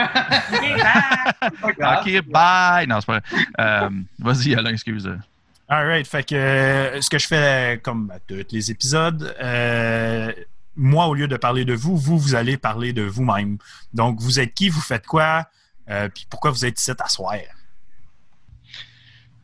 Ok, 1.52 2.22
bye. 2.28 2.86
Non, 2.86 3.00
c'est 3.00 3.06
pas 3.06 3.18
vrai. 3.18 3.22
Euh, 3.58 3.90
Vas-y, 4.20 4.54
Alain, 4.54 4.70
excuse. 4.70 5.10
All 5.68 5.86
right. 5.86 6.06
Fait 6.06 6.22
que 6.22 6.98
ce 7.00 7.10
que 7.10 7.18
je 7.18 7.26
fais, 7.26 7.80
comme 7.82 8.12
à 8.14 8.20
tous 8.20 8.52
les 8.52 8.70
épisodes, 8.70 9.34
euh, 9.42 10.32
moi, 10.82 11.06
au 11.08 11.14
lieu 11.14 11.28
de 11.28 11.36
parler 11.36 11.64
de 11.66 11.74
vous, 11.74 11.96
vous, 11.96 12.18
vous 12.18 12.34
allez 12.34 12.56
parler 12.56 12.92
de 12.94 13.02
vous-même. 13.02 13.58
Donc, 13.92 14.18
vous 14.20 14.40
êtes 14.40 14.54
qui, 14.54 14.70
vous 14.70 14.80
faites 14.80 15.06
quoi, 15.06 15.46
euh, 15.90 16.08
puis 16.08 16.26
pourquoi 16.30 16.50
vous 16.50 16.64
êtes 16.64 16.80
ici 16.80 16.90
à 16.98 17.08
soir? 17.08 17.34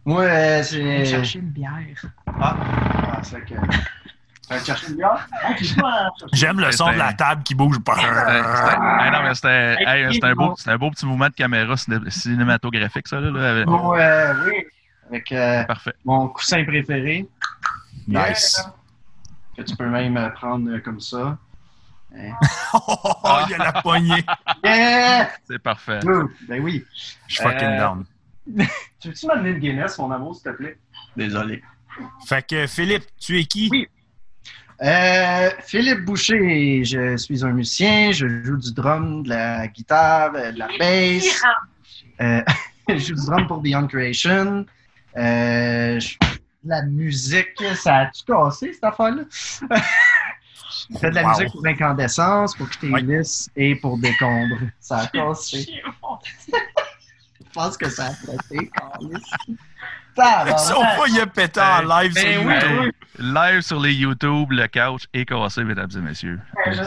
Moi, 0.05 0.23
euh, 0.23 0.63
Je 0.63 0.79
vais 0.79 1.05
c'est. 1.05 1.11
chercher 1.11 1.39
une 1.41 1.51
bière. 1.51 2.05
Ah, 2.27 2.57
ah, 2.59 3.21
c'est 3.23 3.41
que. 3.45 3.55
Tu 3.55 4.55
vas 4.55 4.65
chercher 4.65 4.89
une 4.91 4.97
bière? 4.97 5.29
Ah. 5.83 6.09
J'aime 6.33 6.61
le 6.61 6.71
son 6.73 6.91
de 6.93 6.97
la 6.97 7.13
table 7.13 7.43
qui 7.43 7.55
bouge. 7.57 7.77
Hey, 7.89 9.11
non, 9.11 9.23
mais 9.25 9.35
c'était 9.35 9.77
hey, 9.85 10.15
c'était 10.15 10.27
un, 10.29 10.35
beau- 10.35 10.55
un 10.67 10.79
beau 10.79 10.91
petit 10.93 11.05
mouvement 11.07 11.29
de 11.29 11.35
caméra 11.35 11.75
ciné- 11.77 12.09
cinématographique, 12.11 13.09
ça. 13.09 13.21
Là, 13.21 13.31
là, 13.31 13.51
avec- 13.51 13.69
euh, 13.69 14.35
oui, 14.47 14.65
avec 15.11 15.33
euh, 15.33 15.65
Parfait. 15.65 15.95
mon 16.05 16.29
coussin 16.29 16.65
préféré. 16.65 17.27
Nice. 18.07 18.65
Que 19.57 19.63
tu 19.63 19.77
peux 19.77 19.87
même 19.89 20.33
prendre 20.35 20.71
euh, 20.71 20.81
comme 20.81 21.01
ça. 21.01 21.39
Oh, 22.73 23.39
il 23.47 23.51
y 23.51 23.55
a 23.55 23.59
la 23.59 23.83
poignée. 23.83 24.25
Yeah! 24.65 25.31
C'est 25.49 25.59
parfait. 25.59 26.01
Ouh, 26.07 26.31
Ben 26.49 26.63
oui. 26.63 26.85
Je 27.27 27.35
suis 27.35 27.43
fucking 27.43 27.69
Euh, 27.69 27.79
down. 27.79 28.05
Tu 29.01 29.09
veux-tu 29.09 29.27
m'amener 29.27 29.51
une 29.51 29.59
Guinness, 29.59 29.99
mon 29.99 30.11
amour, 30.11 30.35
s'il 30.35 30.45
te 30.45 30.57
plaît? 30.57 30.79
Désolé. 31.17 31.63
Fait 32.27 32.47
que, 32.47 32.67
Philippe, 32.67 33.05
tu 33.21 33.39
es 33.39 33.45
qui? 33.45 33.69
Oui. 33.71 33.87
Euh, 34.83 35.51
Philippe 35.65 36.05
Boucher, 36.05 36.85
je 36.85 37.17
suis 37.17 37.45
un 37.45 37.53
musicien, 37.53 38.13
je 38.13 38.27
joue 38.45 38.57
du 38.59 38.73
drum, 38.73 39.23
de 39.23 39.31
la 39.31 39.67
guitare, 39.69 40.33
de 40.33 40.59
la 40.59 40.69
bass. 40.79 41.43
Euh, 42.21 42.43
je 42.89 42.97
joue 42.99 43.15
du 43.15 43.27
drum 43.27 43.47
pour 43.47 43.59
Beyond 43.63 43.87
Creation. 43.89 44.65
Euh, 45.17 45.99
je 46.01 46.17
la 46.67 46.83
musique, 46.83 47.63
ça 47.75 47.97
a-tu 47.97 48.25
cassé 48.25 48.73
cette 48.73 48.85
affaire-là? 48.85 49.23
je 49.31 50.99
fais 50.99 51.11
de 51.11 51.15
la 51.15 51.23
Wow. 51.25 51.29
musique 51.31 51.53
pour 51.53 51.67
Incandescence, 51.67 52.55
pour 52.55 52.69
Ctélis 52.71 53.47
et 53.57 53.75
pour 53.77 53.99
Décombre. 53.99 54.57
Ça 54.81 54.99
a 54.99 55.07
cassé. 55.13 55.67
Je 57.39 57.61
pense 57.63 57.77
que 57.79 57.89
ça 57.89 58.07
a 58.09 58.11
pété. 58.51 58.71
Son 60.59 60.81
pas, 60.81 61.05
il 61.09 61.21
a 61.21 61.27
pété 61.27 61.61
en 61.61 61.81
live 61.83 62.13
Ben 62.15 62.23
sur 62.35 62.47
oui, 62.47 62.55
YouTube. 62.55 62.81
oui. 62.83 62.93
Live 63.19 63.61
sur 63.63 63.81
les 63.81 63.95
YouTube, 63.95 64.53
le 64.53 64.67
couch 64.69 65.07
est 65.15 65.25
cassé, 65.25 65.65
mesdames 65.65 65.89
et 65.95 66.01
messieurs. 66.01 66.39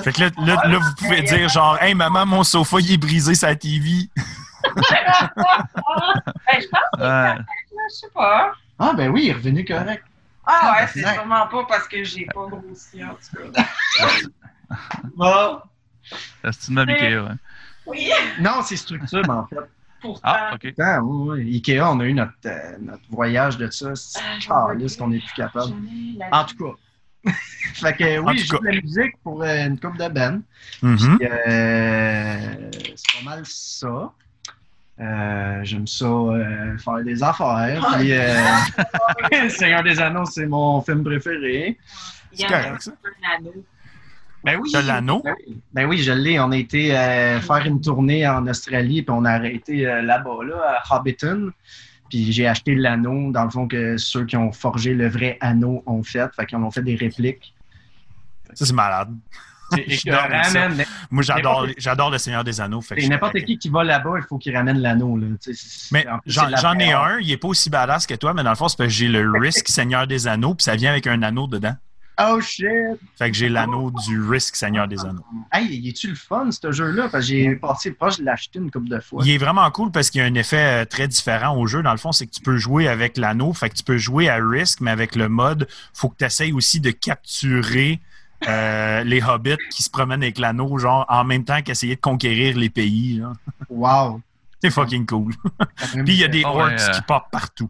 Fait 0.04 0.12
que 0.14 0.22
là, 0.22 0.30
là, 0.46 0.62
là, 0.68 0.78
vous 0.78 0.96
pouvez 0.96 1.24
dire 1.24 1.50
genre, 1.50 1.82
hey 1.82 1.96
maman, 1.96 2.26
mon 2.28 2.44
sofa 2.44 2.78
il 2.82 2.94
est 2.94 2.98
brisé 2.98 3.34
sa 3.34 3.56
TV. 3.56 4.10
Ben, 4.64 4.74
je 6.60 6.68
pense 6.68 6.82
que 6.94 7.02
Euh, 7.02 7.34
je 7.90 7.96
sais 7.96 8.08
pas. 8.14 8.52
Ah, 8.80 8.94
ben 8.94 9.10
oui, 9.12 9.24
il 9.26 9.30
est 9.30 9.34
revenu 9.34 9.66
correct. 9.66 10.04
Ah 10.46 10.78
ouais, 10.80 10.88
c'est 10.88 11.02
Tabarnak. 11.02 11.20
sûrement 11.20 11.48
pas 11.48 11.66
parce 11.68 11.88
que 11.88 12.04
j'ai 12.04 12.26
pas 12.26 12.48
grossi 12.48 13.04
en 13.04 13.10
tout 13.16 13.52
cas. 13.52 13.66
Bon. 15.16 15.60
c'est 16.52 16.68
une 16.70 16.76
même 16.76 16.90
Ikea. 16.90 17.16
hein. 17.18 17.38
Oui, 17.86 18.10
Non, 18.40 18.62
c'est 18.64 18.76
structure, 18.78 19.28
en 19.30 19.48
fait. 19.48 19.56
pourtant. 20.02 20.22
Ah, 20.24 20.52
OK. 20.56 20.74
Ah, 20.80 21.02
oui, 21.04 21.40
oui. 21.44 21.56
Ikea, 21.56 21.82
on 21.82 22.00
a 22.00 22.06
eu 22.06 22.14
notre, 22.14 22.34
euh, 22.46 22.78
notre 22.80 23.04
voyage 23.10 23.58
de 23.58 23.70
ça. 23.70 23.96
C'est 23.96 24.20
Ah, 24.22 24.38
je 24.40 24.48
calice 24.48 24.96
vois 24.98 25.06
qu'on 25.06 25.12
n'est 25.12 25.20
plus 25.20 25.34
capable. 25.36 25.74
En 26.32 26.46
tout 26.46 26.58
cas. 26.58 27.32
fait 27.74 27.94
que 27.98 28.20
En 28.20 28.26
oui, 28.28 28.36
tout 28.38 28.44
je 28.44 28.48
joue 28.48 28.58
cas. 28.60 28.70
de 28.70 28.76
la 28.76 28.82
musique 28.82 29.18
pour 29.24 29.44
euh, 29.44 29.66
une 29.68 29.80
coupe 29.80 29.98
de 29.98 30.08
euh, 31.22 32.72
c'est 32.96 33.18
pas 33.20 33.24
mal 33.26 33.42
ça. 33.46 34.14
Euh, 35.00 35.62
J'aime 35.64 35.88
ça 35.88 36.06
euh, 36.06 36.78
faire 36.78 37.04
des 37.04 37.24
affaires. 37.24 37.86
Puis, 37.98 38.12
euh, 38.12 39.50
Seigneur 39.50 39.84
des 39.84 40.00
Anneaux, 40.00 40.26
c'est 40.26 40.46
mon 40.46 40.82
film 40.82 41.04
préféré. 41.04 41.78
Il 42.34 42.42
y 42.42 42.46
a 42.46 42.48
correct, 42.48 42.82
ça. 42.82 42.92
Ben 44.44 44.58
oui. 44.62 44.70
T'as 44.72 44.82
l'anneau? 44.82 45.22
Ben 45.24 45.36
oui. 45.48 45.62
Ben 45.74 45.86
oui, 45.86 45.98
je 45.98 46.12
l'ai. 46.12 46.40
On 46.40 46.52
a 46.52 46.58
été 46.58 46.98
euh, 46.98 47.42
faire 47.42 47.66
une 47.66 47.82
tournée 47.82 48.28
en 48.28 48.48
Australie, 48.48 49.02
puis 49.02 49.12
on 49.12 49.26
a 49.26 49.32
arrêté 49.32 49.86
euh, 49.86 50.02
là-bas, 50.02 50.44
là, 50.46 50.82
à 50.82 50.96
Hobbiton. 50.96 51.52
Puis 52.10 52.32
j'ai 52.32 52.48
acheté 52.48 52.74
l'anneau, 52.76 53.32
dans 53.32 53.44
le 53.44 53.50
fond, 53.50 53.68
que 53.68 53.98
ceux 53.98 54.26
qui 54.26 54.38
ont 54.38 54.52
forgé 54.52 54.94
le 54.94 55.08
vrai 55.08 55.38
anneau 55.42 55.84
ont 55.86 56.04
fait. 56.04 56.34
Fait 56.36 56.46
qu'ils 56.46 56.58
en 56.58 56.64
ont 56.64 56.72
fait 56.72 56.82
des 56.82 56.96
répliques. 56.96 57.54
Ça, 58.54 58.66
c'est 58.66 58.74
malade. 58.74 59.16
Moi, 61.12 61.24
j'adore, 61.24 61.68
j'adore 61.78 62.12
le 62.12 62.18
Seigneur 62.18 62.44
des 62.44 62.62
Anneaux. 62.62 62.82
fait 62.82 62.96
n'importe 63.08 63.40
qui 63.44 63.58
qui 63.58 63.70
va 63.70 63.84
là-bas, 63.84 64.14
il 64.18 64.24
faut 64.28 64.38
qu'il 64.38 64.56
ramène 64.56 64.80
l'anneau. 64.80 65.18
là. 65.18 65.28
Mais 65.92 66.06
j'en, 66.26 66.78
ai 66.80 66.92
un, 66.92 67.20
il 67.20 67.32
est 67.32 67.38
pas 67.38 67.48
aussi 67.48 67.70
badass 67.70 68.06
que 68.06 68.16
toi, 68.16 68.34
mais 68.34 68.44
dans 68.44 68.52
le 68.52 68.56
fond, 68.56 68.68
c'est 68.68 68.78
parce 68.78 68.90
que 68.90 68.94
j'ai 68.94 69.08
le 69.08 69.32
Risk 69.40 69.68
Seigneur 69.68 70.08
des 70.08 70.28
Anneaux, 70.28 70.56
puis 70.56 70.64
ça 70.64 70.76
vient 70.76 70.92
avec 70.92 71.08
un 71.08 71.22
anneau 71.24 71.48
dedans. 71.48 71.76
Oh 72.22 72.42
shit! 72.42 72.68
Fait 73.18 73.32
que 73.32 73.38
j'ai 73.38 73.48
l'anneau 73.48 73.92
du 74.06 74.22
Risk 74.22 74.58
Seigneur 74.58 74.90
des 74.90 75.00
Anneaux. 75.06 75.24
Hey, 75.54 75.88
est-tu 75.88 76.10
le 76.10 76.16
fun, 76.16 76.50
ce 76.52 76.70
jeu-là? 76.70 77.08
Parce 77.08 77.26
que 77.26 77.32
j'ai 77.32 77.56
passé 77.56 77.92
proche 77.92 78.20
de 78.20 78.26
l'acheter 78.26 78.60
une 78.60 78.70
couple 78.70 78.90
de 78.90 79.00
fois. 79.00 79.24
Il 79.26 79.32
est 79.32 79.38
vraiment 79.38 79.70
cool 79.72 79.90
parce 79.92 80.10
qu'il 80.10 80.20
y 80.20 80.24
a 80.24 80.28
un 80.28 80.34
effet 80.34 80.82
euh, 80.82 80.86
très 80.86 81.08
différent 81.08 81.56
au 81.56 81.66
jeu. 81.66 81.82
Dans 81.82 81.94
le 81.94 81.98
fond, 81.98 82.12
c'est 82.12 82.28
que 82.28 82.32
tu 82.32 82.42
peux 82.42 82.58
jouer 82.58 82.90
avec 82.90 83.18
l'anneau. 83.18 83.54
Fait 83.54 83.70
que 83.70 83.76
tu 83.76 83.84
peux 83.84 83.98
jouer 83.98 84.28
à 84.28 84.36
Risk, 84.36 84.82
mais 84.82 84.92
avec 84.92 85.16
le 85.16 85.30
mode, 85.30 85.70
faut 85.94 86.10
que 86.10 86.18
tu 86.18 86.26
essayes 86.26 86.52
aussi 86.52 86.82
de 86.82 86.92
capturer 86.92 88.02
euh, 88.48 89.04
les 89.04 89.22
hobbits 89.22 89.58
qui 89.72 89.84
se 89.84 89.90
promènent 89.90 90.24
avec 90.24 90.38
l'anneau, 90.40 90.78
genre 90.78 91.06
en 91.10 91.24
même 91.24 91.44
temps 91.44 91.62
qu'essayer 91.62 91.96
de 91.96 92.02
conquérir 92.02 92.58
les 92.58 92.70
pays. 92.70 93.22
Wow! 93.70 94.22
C'est 94.62 94.70
fucking 94.72 95.06
cool. 95.06 95.34
Puis 95.78 96.04
il 96.08 96.16
y 96.16 96.24
a 96.24 96.28
des 96.28 96.44
Ah 96.46 96.54
ouais, 96.54 96.62
orcs 96.64 96.72
euh, 96.80 96.92
qui 96.92 97.02
popent 97.04 97.32
partout. 97.32 97.70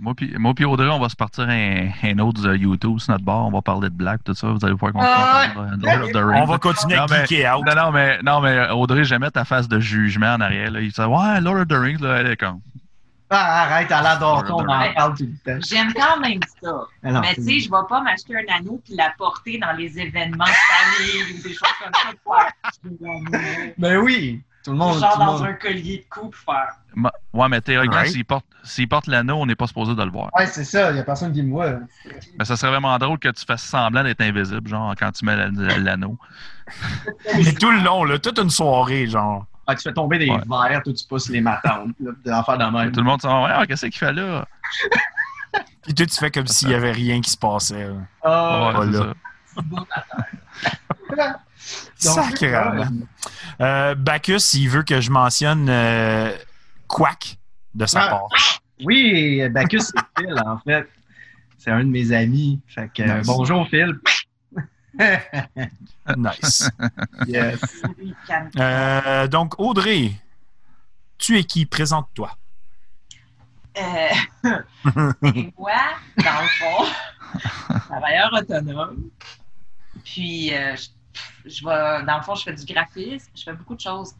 Moi 0.00 0.12
puis 0.14 0.32
moi 0.38 0.52
puis 0.54 0.64
Audrey, 0.66 0.88
on 0.90 0.98
va 1.00 1.08
se 1.08 1.16
partir 1.16 1.48
un, 1.48 1.88
un 2.02 2.18
autre 2.18 2.46
euh, 2.46 2.56
YouTube 2.56 2.98
sur 2.98 3.12
notre 3.12 3.24
bar. 3.24 3.46
On 3.46 3.50
va 3.50 3.62
parler 3.62 3.88
de 3.88 3.94
black, 3.94 4.22
tout 4.22 4.34
ça. 4.34 4.48
Vous 4.48 4.64
allez 4.64 4.74
voir 4.74 4.92
qu'on 4.92 5.00
Ah, 5.02 5.46
parle 5.54 5.78
de 5.78 5.86
Lord 5.86 6.02
of 6.04 6.12
the 6.12 6.16
Rings. 6.16 6.42
On 6.42 6.46
va 6.46 6.58
continuer 6.58 6.94
à 6.96 7.00
Non, 7.00 7.06
mais- 7.10 7.26
geeker 7.26 7.58
out. 7.58 7.64
Non, 7.66 7.74
non, 7.74 7.92
mais, 7.92 8.18
non, 8.22 8.40
mais 8.40 8.68
Audrey, 8.70 9.04
jamais 9.04 9.30
ta 9.30 9.44
face 9.44 9.66
de 9.68 9.80
jugement 9.80 10.34
en 10.34 10.40
arrière. 10.40 10.70
Là. 10.70 10.80
Il 10.80 10.90
dit 10.92 11.00
Ouais, 11.00 11.40
Lord 11.40 11.56
of 11.62 11.68
the 11.68 11.72
Rings, 11.72 12.00
là, 12.00 12.16
elle 12.20 12.26
est 12.28 12.36
con. 12.36 12.60
Ah, 13.30 13.62
arrête, 13.64 13.92
à 13.92 14.00
la 14.02 14.16
Dorton, 14.16 14.54
on 14.64 14.68
en 14.68 14.80
Ouais. 14.80 14.94
parle 14.94 15.14
tout 15.16 15.24
le 15.26 15.36
temps. 15.60 15.66
J'aime 15.68 15.92
quand 15.92 16.18
même 16.20 16.40
ça. 16.62 16.72
Ah 17.04 17.20
Mais 17.20 17.34
tu 17.34 17.42
sais, 17.42 17.60
je 17.60 17.70
vais 17.70 17.76
pas 17.88 18.00
m'acheter 18.00 18.34
un 18.36 18.54
anneau 18.56 18.80
puis 18.84 18.94
la 18.94 19.12
porter 19.18 19.58
dans 19.58 19.72
les 19.72 19.98
événements 19.98 20.44
de 20.44 20.50
famille 20.50 21.34
ou 21.38 21.42
des 21.42 21.52
choses 21.52 21.68
comme 21.82 21.92
ça 21.92 22.08
pour 22.24 22.36
acheter. 22.36 23.74
Ben 23.76 23.96
oui! 23.98 24.42
Tout 24.64 24.72
le 24.72 24.78
monde. 24.78 24.98
Genre 24.98 25.12
tout 25.12 25.18
dans 25.20 25.32
monde. 25.38 25.42
un 25.46 25.52
collier 25.54 25.98
de 25.98 26.04
cou 26.10 26.28
pour 26.30 26.54
faire. 26.54 26.72
Ma- 26.94 27.12
Ouais, 27.32 27.48
mais 27.48 27.60
théoriquement, 27.60 27.96
Right. 27.98 28.10
s'il 28.12 28.24
porte, 28.24 28.44
s'il 28.64 28.88
porte 28.88 29.06
l'anneau, 29.06 29.36
on 29.36 29.46
n'est 29.46 29.54
pas 29.54 29.66
supposé 29.68 29.94
de 29.94 30.02
le 30.02 30.10
voir. 30.10 30.30
Ouais, 30.36 30.46
c'est 30.46 30.64
ça, 30.64 30.90
il 30.90 30.94
n'y 30.94 31.00
a 31.00 31.04
personne 31.04 31.32
qui 31.32 31.42
me 31.42 31.50
voit. 31.52 31.74
Mais 32.38 32.44
ça 32.44 32.56
serait 32.56 32.72
vraiment 32.72 32.96
drôle 32.98 33.18
que 33.18 33.28
tu 33.28 33.44
fasses 33.46 33.62
semblant 33.62 34.02
d'être 34.02 34.20
invisible, 34.20 34.68
genre 34.68 34.94
quand 34.98 35.12
tu 35.12 35.24
mets 35.24 35.36
la- 35.36 35.48
la- 35.52 35.78
l'anneau. 35.78 36.18
Mais 37.36 37.52
tout 37.54 37.70
le 37.70 37.80
long, 37.82 38.04
là, 38.04 38.18
toute 38.18 38.38
une 38.38 38.50
soirée, 38.50 39.06
genre. 39.06 39.46
Ah, 39.70 39.74
tu 39.74 39.82
fais 39.82 39.92
tomber 39.92 40.18
des 40.18 40.30
Ouais. 40.30 40.38
verres, 40.48 40.82
toi 40.82 40.92
tu 40.94 41.04
pousses 41.06 41.28
les 41.28 41.42
matantes, 41.42 41.90
là, 42.00 42.10
d'en 42.24 42.42
faire 42.42 42.56
de 42.58 42.64
même. 42.78 42.90
Tout 42.90 43.00
le 43.00 43.06
monde 43.06 43.20
se 43.20 43.26
dit 43.28 43.32
Ouais, 43.34 43.50
ah, 43.52 43.66
qu'est-ce 43.66 43.84
qu'il 43.86 43.98
fait 43.98 44.12
là? 44.14 44.46
Puis 45.82 45.94
toi, 45.94 46.06
tu 46.06 46.14
fais 46.16 46.30
comme 46.30 46.46
s'il 46.46 46.70
y 46.70 46.74
avait 46.74 46.92
rien 46.92 47.20
qui 47.20 47.30
se 47.30 47.36
passait. 47.36 47.86
là. 47.88 47.94
Ah, 48.22 48.66
Ouais, 48.68 48.72
pas 48.72 48.84
c'est 48.86 48.92
là. 48.98 49.14
ça. 49.56 49.64
donc, 52.04 52.24
Sacrément. 52.24 52.70
ouais. 52.80 52.86
Euh, 53.60 53.94
Bacchus, 53.94 54.54
il 54.54 54.68
veut 54.68 54.82
que 54.82 55.00
je 55.00 55.10
mentionne 55.10 55.68
euh, 55.68 56.32
Quack 56.86 57.36
de 57.74 57.86
sa 57.86 58.02
Ah. 58.04 58.08
part. 58.10 58.28
Oui, 58.84 59.46
Bacchus, 59.50 59.80
c'est 59.80 60.00
Phil, 60.18 60.34
en 60.46 60.58
fait. 60.58 60.88
C'est 61.58 61.70
un 61.70 61.80
de 61.80 61.90
mes 61.90 62.12
amis. 62.12 62.60
Fait 62.68 62.90
que, 62.94 63.02
euh, 63.02 63.22
bonjour, 63.26 63.66
Phil. 63.68 63.98
Nice. 66.16 66.70
Yes. 67.26 67.60
Euh, 68.58 69.28
donc, 69.28 69.58
Audrey, 69.58 70.12
tu 71.18 71.38
es 71.38 71.44
qui? 71.44 71.66
Présente-toi. 71.66 72.36
Euh, 73.76 74.08
et 75.34 75.52
moi, 75.56 75.72
dans 76.16 76.42
le 76.42 76.48
fond, 76.58 77.78
travailleur 77.80 78.32
autonome. 78.32 79.10
Puis, 80.04 80.52
euh, 80.54 80.74
je, 80.74 81.50
je 81.50 81.64
vais, 81.64 82.04
dans 82.04 82.16
le 82.16 82.22
fond, 82.22 82.34
je 82.34 82.44
fais 82.44 82.54
du 82.54 82.64
graphisme, 82.72 83.30
je 83.36 83.42
fais 83.42 83.52
beaucoup 83.52 83.74
de 83.76 83.80
choses. 83.80 84.14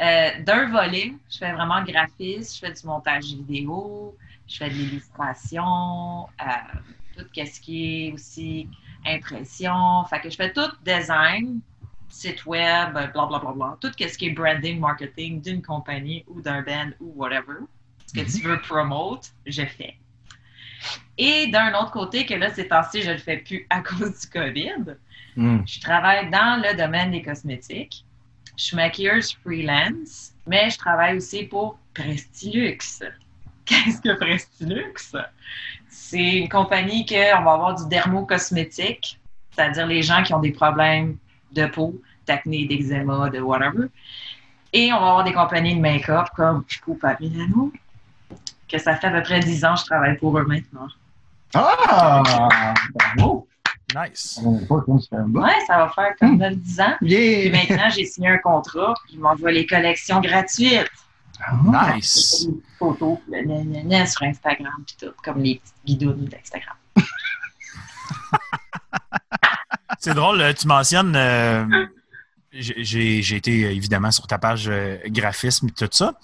Euh, 0.00 0.42
D'un 0.42 0.70
volet, 0.70 1.14
je 1.30 1.38
fais 1.38 1.52
vraiment 1.52 1.82
graphisme, 1.84 2.54
je 2.54 2.66
fais 2.66 2.72
du 2.72 2.86
montage 2.86 3.24
vidéo, 3.26 4.16
je 4.48 4.56
fais 4.56 4.68
de 4.68 4.74
l'illustration, 4.74 6.26
euh, 6.40 6.78
tout 7.16 7.24
ce 7.34 7.60
qui 7.60 8.06
est 8.08 8.12
aussi 8.12 8.68
impression. 9.06 10.04
Fait 10.10 10.20
que 10.20 10.30
je 10.30 10.36
fais 10.36 10.52
tout 10.52 10.70
design, 10.84 11.60
site 12.08 12.44
web, 12.46 12.92
blablabla, 12.92 13.26
bla, 13.26 13.38
bla, 13.38 13.52
bla, 13.52 13.78
tout 13.80 13.90
ce 13.96 14.18
qui 14.18 14.26
est 14.26 14.30
branding, 14.30 14.78
marketing 14.80 15.40
d'une 15.40 15.62
compagnie 15.62 16.24
ou 16.28 16.40
d'un 16.40 16.62
band 16.62 16.90
ou 17.00 17.12
whatever. 17.16 17.64
Ce 18.06 18.12
que 18.12 18.20
tu 18.20 18.46
veux 18.46 18.60
promote, 18.60 19.32
je 19.46 19.64
fais. 19.64 19.96
Et 21.18 21.48
d'un 21.48 21.72
autre 21.74 21.90
côté, 21.90 22.26
que 22.26 22.34
là, 22.34 22.50
ces 22.50 22.68
temps-ci, 22.68 23.02
je 23.02 23.08
ne 23.08 23.14
le 23.14 23.18
fais 23.20 23.38
plus 23.38 23.66
à 23.70 23.80
cause 23.82 24.20
du 24.20 24.26
COVID, 24.28 24.96
Hmm. 25.36 25.58
je 25.66 25.80
travaille 25.80 26.30
dans 26.30 26.62
le 26.62 26.74
domaine 26.76 27.10
des 27.10 27.20
cosmétiques. 27.20 28.04
Je 28.56 28.64
suis 28.64 28.76
maquilleuse 28.76 29.36
freelance, 29.44 30.32
mais 30.46 30.70
je 30.70 30.78
travaille 30.78 31.18
aussi 31.18 31.44
pour 31.44 31.78
Prestilux. 31.92 32.78
Qu'est-ce 33.66 34.00
que 34.00 34.16
Prestilux? 34.16 34.94
C'est 35.88 36.36
une 36.38 36.48
compagnie 36.48 37.04
qu'on 37.04 37.42
va 37.42 37.52
avoir 37.52 37.74
du 37.74 37.86
dermocosmétique, 37.88 39.20
c'est-à-dire 39.50 39.86
les 39.86 40.02
gens 40.02 40.22
qui 40.22 40.32
ont 40.32 40.40
des 40.40 40.52
problèmes 40.52 41.18
de 41.52 41.66
peau, 41.66 42.00
d'acné, 42.26 42.66
d'eczéma, 42.66 43.28
de 43.30 43.40
whatever. 43.40 43.88
Et 44.72 44.92
on 44.92 45.00
va 45.00 45.06
avoir 45.08 45.24
des 45.24 45.32
compagnies 45.32 45.74
de 45.74 45.80
make-up 45.80 46.28
comme 46.36 46.64
Pico 46.64 46.98
Milano, 47.20 47.72
que 48.68 48.78
ça 48.78 48.96
fait 48.96 49.08
à 49.08 49.10
peu 49.10 49.22
près 49.22 49.40
10 49.40 49.64
ans 49.64 49.74
que 49.74 49.80
je 49.80 49.84
travaille 49.86 50.16
pour 50.16 50.38
eux 50.38 50.44
maintenant. 50.44 50.88
Ah! 51.54 52.74
Bravo! 52.94 53.48
Nice. 53.94 54.40
Ouais, 54.44 55.60
ça 55.66 55.78
va 55.78 55.88
faire 55.94 56.14
comme 56.20 56.38
9-10 56.38 56.82
ans. 56.82 56.96
Puis 57.00 57.50
maintenant, 57.50 57.88
j'ai 57.88 58.04
signé 58.04 58.30
un 58.30 58.38
contrat, 58.38 58.94
puis 59.04 59.14
ils 59.14 59.20
m'envoient 59.20 59.52
les 59.52 59.64
collections 59.64 60.20
gratuites. 60.20 60.90
Ah. 61.44 61.94
Nice. 61.96 62.46
Des 62.48 62.54
photos, 62.78 63.18
sur 64.06 64.22
Instagram, 64.22 64.72
puis 64.86 64.96
tout, 65.00 65.12
comme 65.24 65.38
les 65.42 65.56
petites 65.60 65.74
guidounes 65.84 66.24
d'Instagram. 66.26 66.76
C'est 69.98 70.14
drôle, 70.14 70.40
euh, 70.40 70.52
tu 70.52 70.66
mentionnes. 70.66 71.14
euh, 71.16 71.64
j'ai- 72.52 73.18
été 73.36 73.64
euh, 73.64 73.70
évidemment 73.72 74.10
sur 74.10 74.26
ta 74.26 74.38
page 74.38 74.66
euh, 74.68 74.98
graphisme 75.06 75.68
et 75.68 75.72
tout 75.72 75.88
ça. 75.90 76.14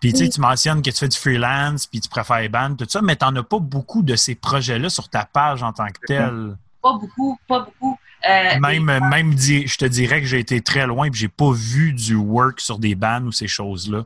Puis 0.00 0.12
tu 0.12 0.18
sais, 0.18 0.24
Oui. 0.24 0.30
tu 0.30 0.40
mentionnes 0.40 0.80
que 0.82 0.90
tu 0.90 0.96
fais 0.98 1.08
du 1.08 1.18
freelance, 1.18 1.86
puis 1.86 2.00
tu 2.00 2.08
préfères 2.08 2.40
les 2.40 2.48
bandes, 2.48 2.76
tout 2.78 2.86
ça, 2.88 3.02
mais 3.02 3.16
tu 3.16 3.24
n'en 3.24 3.36
as 3.36 3.42
pas 3.42 3.58
beaucoup 3.58 4.02
de 4.02 4.16
ces 4.16 4.34
projets-là 4.34 4.88
sur 4.90 5.08
ta 5.08 5.24
page 5.24 5.62
en 5.62 5.72
tant 5.72 5.86
que 5.88 6.00
tel. 6.06 6.56
Pas 6.82 6.92
beaucoup, 6.94 7.38
pas 7.48 7.60
beaucoup. 7.60 7.98
Euh, 8.28 8.58
Même, 8.60 8.84
même 8.84 9.36
je 9.36 9.76
te 9.76 9.84
dirais 9.84 10.20
que 10.20 10.26
j'ai 10.26 10.38
été 10.38 10.60
très 10.60 10.86
loin 10.86 11.06
et 11.08 11.10
j'ai 11.12 11.28
pas 11.28 11.50
vu 11.52 11.92
du 11.92 12.14
work 12.14 12.60
sur 12.60 12.78
des 12.78 12.94
bands 12.94 13.22
ou 13.24 13.32
ces 13.32 13.48
choses-là. 13.48 14.04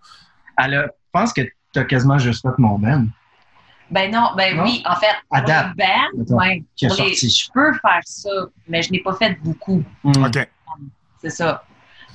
Alors, 0.56 0.84
je 0.86 1.10
pense 1.12 1.32
que 1.32 1.42
tu 1.72 1.78
as 1.80 1.84
quasiment 1.84 2.18
juste 2.18 2.42
fait 2.42 2.56
mon 2.58 2.78
Ben 2.78 3.08
Ben 3.90 4.10
non, 4.10 4.30
ben 4.36 4.56
Non? 4.56 4.64
oui, 4.64 4.82
en 4.86 4.96
fait, 4.96 5.14
mettons, 6.16 6.36
ouais, 6.36 6.64
qui 6.74 6.86
est 6.86 6.88
pour 6.88 6.96
les- 6.98 7.14
sorti. 7.14 7.28
je 7.30 7.52
peux 7.52 7.72
faire 7.74 8.00
ça, 8.04 8.30
mais 8.68 8.82
je 8.82 8.90
n'ai 8.90 9.00
pas 9.00 9.14
fait 9.14 9.38
beaucoup. 9.42 9.84
Mm. 10.02 10.24
OK. 10.24 10.48
C'est 11.20 11.30
ça. 11.30 11.64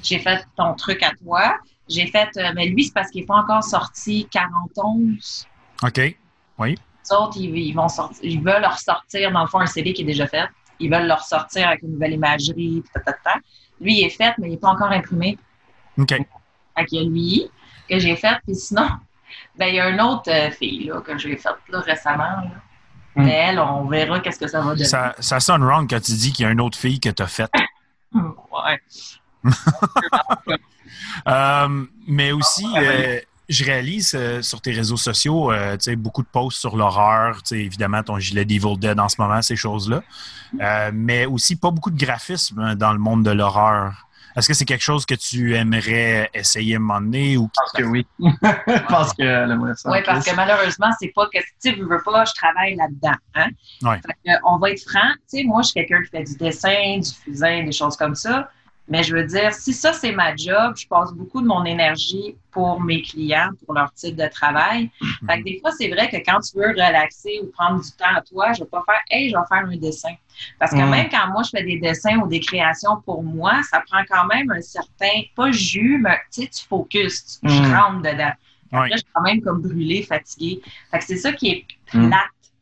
J'ai 0.04 0.20
fait 0.20 0.46
ton 0.56 0.74
truc 0.74 1.02
à 1.04 1.12
toi. 1.12 1.58
J'ai 1.88 2.08
fait, 2.08 2.30
euh, 2.38 2.52
mais 2.56 2.68
lui, 2.68 2.86
c'est 2.86 2.94
parce 2.94 3.10
qu'il 3.10 3.22
n'est 3.22 3.28
pas 3.28 3.36
encore 3.36 3.64
sorti 3.64 4.28
41. 4.32 5.16
OK. 5.84 5.98
Les 5.98 6.78
autres, 7.12 7.38
ils, 7.38 7.56
ils 7.58 7.74
vont 7.74 7.90
sortir, 7.90 8.20
ils 8.24 8.42
veulent 8.42 8.62
leur 8.62 8.78
sortir, 8.80 9.32
dans 9.32 9.42
le 9.42 9.48
fond, 9.48 9.60
un 9.60 9.66
CD 9.66 9.94
qui 9.94 10.04
est 10.04 10.06
déjà 10.06 10.28
fait. 10.28 10.48
Ils 10.80 10.90
veulent 10.92 11.08
leur 11.08 11.22
sortir 11.24 11.68
avec 11.68 11.82
une 11.84 11.92
nouvelle 11.94 12.14
imagerie, 12.14 12.84
ta, 12.94 13.00
ta, 13.02 13.14
ta. 13.14 13.34
Lui, 13.80 14.00
il 14.00 14.06
est 14.06 14.10
fait, 14.10 14.34
mais 14.38 14.48
il 14.48 14.52
n'est 14.52 14.58
pas 14.58 14.70
encore 14.70 14.92
imprimé. 14.92 15.38
OK. 15.98 16.10
Fait 16.78 16.86
qu'il 16.86 17.02
y 17.02 17.06
a 17.06 17.10
lui 17.10 17.50
que 17.92 18.00
j'ai 18.00 18.16
fait. 18.16 18.38
Puis 18.46 18.56
sinon, 18.56 18.90
ben, 19.58 19.68
il 19.68 19.76
y 19.76 19.80
a 19.80 19.90
une 19.90 20.02
autre 20.02 20.32
euh, 20.32 20.52
fille 20.52 20.86
là, 20.86 21.02
que 21.02 21.18
j'ai 21.18 21.38
faite 21.38 21.56
récemment. 21.72 22.24
là. 22.24 22.52
Mm. 23.16 23.24
Mais 23.26 23.32
elle, 23.32 23.60
on 23.60 23.86
verra 23.86 24.20
qu'est-ce 24.20 24.40
que 24.40 24.48
ça 24.48 24.62
va 24.62 24.72
donner. 24.72 24.86
Ça, 24.86 25.16
ça 25.20 25.40
sonne 25.40 25.64
wrong 25.64 25.90
quand 25.90 26.02
tu 26.02 26.14
dis 26.14 26.32
qu'il 26.32 26.46
y 26.46 26.48
a 26.48 26.52
une 26.52 26.62
autre 26.62 26.78
fille 26.78 27.00
que 27.00 27.10
tu 27.10 27.22
as 27.22 27.28
faite. 27.28 27.52
Ouais. 28.14 28.82
Euh, 31.28 31.86
mais 32.08 32.32
aussi, 32.32 32.66
euh, 32.78 33.20
je 33.50 33.66
réalise 33.66 34.14
euh, 34.16 34.42
sur 34.42 34.62
tes 34.62 34.72
réseaux 34.72 34.98
sociaux, 34.98 35.52
tu 35.74 35.78
sais, 35.80 35.96
beaucoup 35.96 36.22
de 36.22 36.28
posts 36.28 36.60
sur 36.60 36.78
l'horreur, 36.78 37.40
évidemment 37.52 38.04
ton 38.04 38.20
gilet 38.20 38.46
d'Evil 38.46 38.78
Dead 38.78 39.00
en 39.00 39.10
ce 39.10 39.16
moment, 39.20 39.42
ces 39.42 39.56
choses-là, 39.56 40.02
Euh, 40.60 40.92
mais 40.94 41.26
aussi 41.26 41.56
pas 41.56 41.72
beaucoup 41.72 41.92
de 41.92 41.98
graphisme 41.98 42.60
hein, 42.60 42.76
dans 42.76 42.92
le 42.92 43.00
monde 43.00 43.24
de 43.24 43.32
l'horreur. 43.32 44.08
Est-ce 44.36 44.48
que 44.48 44.54
c'est 44.54 44.66
quelque 44.66 44.84
chose 44.84 45.06
que 45.06 45.16
tu 45.16 45.56
aimerais 45.56 46.30
essayer 46.34 46.76
à 46.76 46.78
un 46.78 46.80
moment 46.80 47.02
donné 47.02 47.38
ou 47.38 47.50
Je 47.54 47.60
pense 47.60 47.72
que 47.74 47.84
oui. 47.84 48.08
Je 48.20 48.88
pense 48.88 49.80
ça. 49.80 49.92
Oui, 49.92 50.00
parce 50.06 50.26
que 50.26 50.36
malheureusement, 50.36 50.90
c'est 51.00 51.12
pas 51.14 51.28
que 51.28 51.40
tu 51.62 51.76
veux, 51.76 51.88
veux 51.88 52.02
pas, 52.04 52.26
je 52.26 52.34
travaille 52.34 52.76
là-dedans. 52.76 53.18
Hein? 53.36 53.50
Ouais. 53.82 54.00
Fait 54.06 54.14
que, 54.26 54.32
on 54.46 54.58
va 54.58 54.72
être 54.72 54.84
franc. 54.90 55.12
Tu 55.30 55.40
sais, 55.40 55.44
moi, 55.44 55.62
je 55.62 55.68
suis 55.68 55.74
quelqu'un 55.74 56.04
qui 56.04 56.10
fait 56.10 56.24
du 56.24 56.36
dessin, 56.38 57.00
du 57.00 57.10
fusain, 57.24 57.64
des 57.64 57.72
choses 57.72 57.98
comme 57.98 58.16
ça. 58.16 58.50
Mais 58.92 59.04
je 59.04 59.16
veux 59.16 59.24
dire, 59.24 59.54
si 59.54 59.72
ça, 59.74 59.94
c'est 59.94 60.12
ma 60.12 60.36
job, 60.36 60.76
je 60.78 60.86
passe 60.86 61.14
beaucoup 61.14 61.42
de 61.42 61.48
mon 61.48 61.64
énergie 61.64 62.36
pour 62.52 62.82
mes 62.82 63.02
clients, 63.02 63.50
pour 63.66 63.74
leur 63.74 63.92
type 63.94 64.18
de 64.18 64.28
travail. 64.28 64.90
Fait 65.28 65.40
que 65.40 65.44
des 65.46 65.60
fois, 65.62 65.72
c'est 65.72 65.88
vrai 65.88 66.10
que 66.10 66.18
quand 66.18 66.40
tu 66.42 66.58
veux 66.58 66.68
relaxer 66.72 67.40
ou 67.42 67.48
prendre 67.58 67.82
du 67.82 67.90
temps 67.94 68.14
à 68.14 68.22
toi, 68.22 68.52
je 68.52 68.60
vais 68.64 68.70
pas 68.70 68.84
faire 68.86 69.00
Hey, 69.10 69.30
je 69.30 69.36
vais 69.38 69.44
faire 69.48 69.66
un 69.66 69.78
dessin. 69.78 70.14
Parce 70.60 70.72
que 70.74 70.82
Mm. 70.82 70.90
même 70.90 71.10
quand 71.10 71.28
moi, 71.32 71.42
je 71.44 71.52
fais 71.52 71.64
des 71.64 71.80
dessins 71.80 72.18
ou 72.18 72.28
des 72.28 72.42
créations 72.42 73.00
pour 73.06 73.24
moi, 73.24 73.62
ça 73.70 73.82
prend 73.90 74.04
quand 74.10 74.26
même 74.26 74.52
un 74.52 74.62
certain, 74.62 75.22
pas 75.38 75.52
jus, 75.52 75.98
mais 76.04 76.18
tu 76.34 76.42
sais, 76.42 76.48
tu 76.50 76.66
focuses, 76.68 77.40
tu, 77.42 77.48
je 77.50 77.62
Mm. 77.62 77.74
rentre 77.74 78.02
dedans. 78.02 78.34
Après, 78.74 78.90
je 78.92 78.98
suis 78.98 79.08
quand 79.14 79.22
même 79.22 79.42
comme 79.42 79.62
brûlée, 79.62 80.04
fatiguée. 80.04 80.62
Fait 80.92 81.00
que 81.00 81.06
c'est 81.06 81.18
ça 81.18 81.32
qui 81.32 81.48
est 81.50 81.66
Mm. 81.94 82.10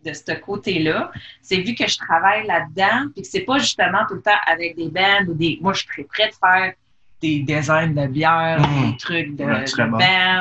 De 0.05 0.13
ce 0.13 0.31
côté-là. 0.39 1.11
C'est 1.41 1.57
vu 1.61 1.75
que 1.75 1.87
je 1.87 1.97
travaille 1.97 2.45
là-dedans, 2.47 3.09
puis 3.13 3.21
que 3.23 3.27
c'est 3.27 3.41
pas 3.41 3.57
justement 3.59 3.99
tout 4.07 4.15
le 4.15 4.21
temps 4.21 4.39
avec 4.47 4.75
des 4.75 4.89
bands 4.89 5.25
ou 5.27 5.33
des. 5.33 5.57
Moi, 5.61 5.73
je 5.73 5.83
suis 5.91 6.03
prête 6.05 6.31
de 6.31 6.35
faire 6.47 6.73
des 7.21 7.39
designs 7.41 7.93
de 7.93 8.07
bière, 8.07 8.59
Mm. 8.61 8.91
des 8.91 8.97
trucs 8.97 9.35
de, 9.35 9.43
Ouais, 9.43 9.63
de 9.65 9.89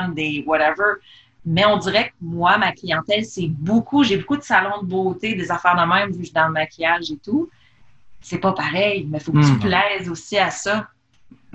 bon. 0.06 0.14
des 0.14 0.44
whatever. 0.46 0.94
Mais 1.44 1.64
on 1.64 1.76
dirait 1.78 2.10
que 2.10 2.14
moi, 2.20 2.58
ma 2.58 2.72
clientèle, 2.72 3.24
c'est 3.24 3.48
beaucoup. 3.48 4.04
J'ai 4.04 4.18
beaucoup 4.18 4.36
de 4.36 4.42
salons 4.42 4.82
de 4.82 4.86
beauté, 4.86 5.34
des 5.34 5.50
affaires 5.50 5.74
de 5.76 5.88
même, 5.92 6.08
vu 6.10 6.18
que 6.18 6.18
je 6.20 6.24
suis 6.26 6.32
dans 6.34 6.46
le 6.46 6.52
maquillage 6.52 7.10
et 7.10 7.16
tout. 7.16 7.48
C'est 8.20 8.38
pas 8.38 8.52
pareil, 8.52 9.06
mais 9.10 9.18
il 9.18 9.24
faut 9.24 9.32
que 9.32 9.44
tu 9.44 9.58
plaises 9.58 10.08
aussi 10.10 10.36
à 10.38 10.50
ça. 10.50 10.88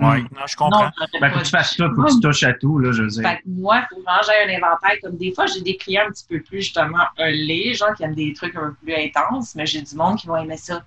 Ouais, 0.00 0.22
non, 0.22 0.46
je 0.46 0.56
comprends. 0.56 0.84
Non, 0.86 0.90
Ben, 1.20 1.30
faut 1.30 1.38
que 1.38 1.44
tu 1.44 1.50
fasses 1.50 1.76
tout, 1.76 1.84
faut 1.94 2.02
que 2.02 2.12
tu 2.14 2.20
touches 2.20 2.42
à 2.42 2.52
tout, 2.54 2.78
là, 2.80 2.90
je 2.92 3.02
veux 3.02 3.08
dire. 3.08 3.22
fait 3.30 3.36
que 3.36 3.42
moi, 3.46 3.78
il 3.78 3.86
faut 3.94 4.02
vraiment 4.02 4.18
que 4.20 4.26
j'aie 4.26 4.52
un 4.52 4.56
inventaire. 4.56 4.98
Comme 5.02 5.16
des 5.16 5.32
fois, 5.32 5.46
j'ai 5.46 5.60
des 5.60 5.76
clients 5.76 6.02
un 6.08 6.10
petit 6.10 6.24
peu 6.28 6.40
plus, 6.40 6.62
justement, 6.62 6.98
un 7.18 7.30
les 7.30 7.74
gens 7.74 7.92
qui 7.96 8.02
aiment 8.02 8.14
des 8.14 8.32
trucs 8.32 8.56
un 8.56 8.70
peu 8.70 8.74
plus 8.82 8.94
intenses, 8.94 9.54
mais 9.54 9.66
j'ai 9.66 9.82
du 9.82 9.94
monde 9.94 10.18
qui 10.18 10.26
va 10.26 10.42
aimer 10.42 10.56
ça 10.56 10.82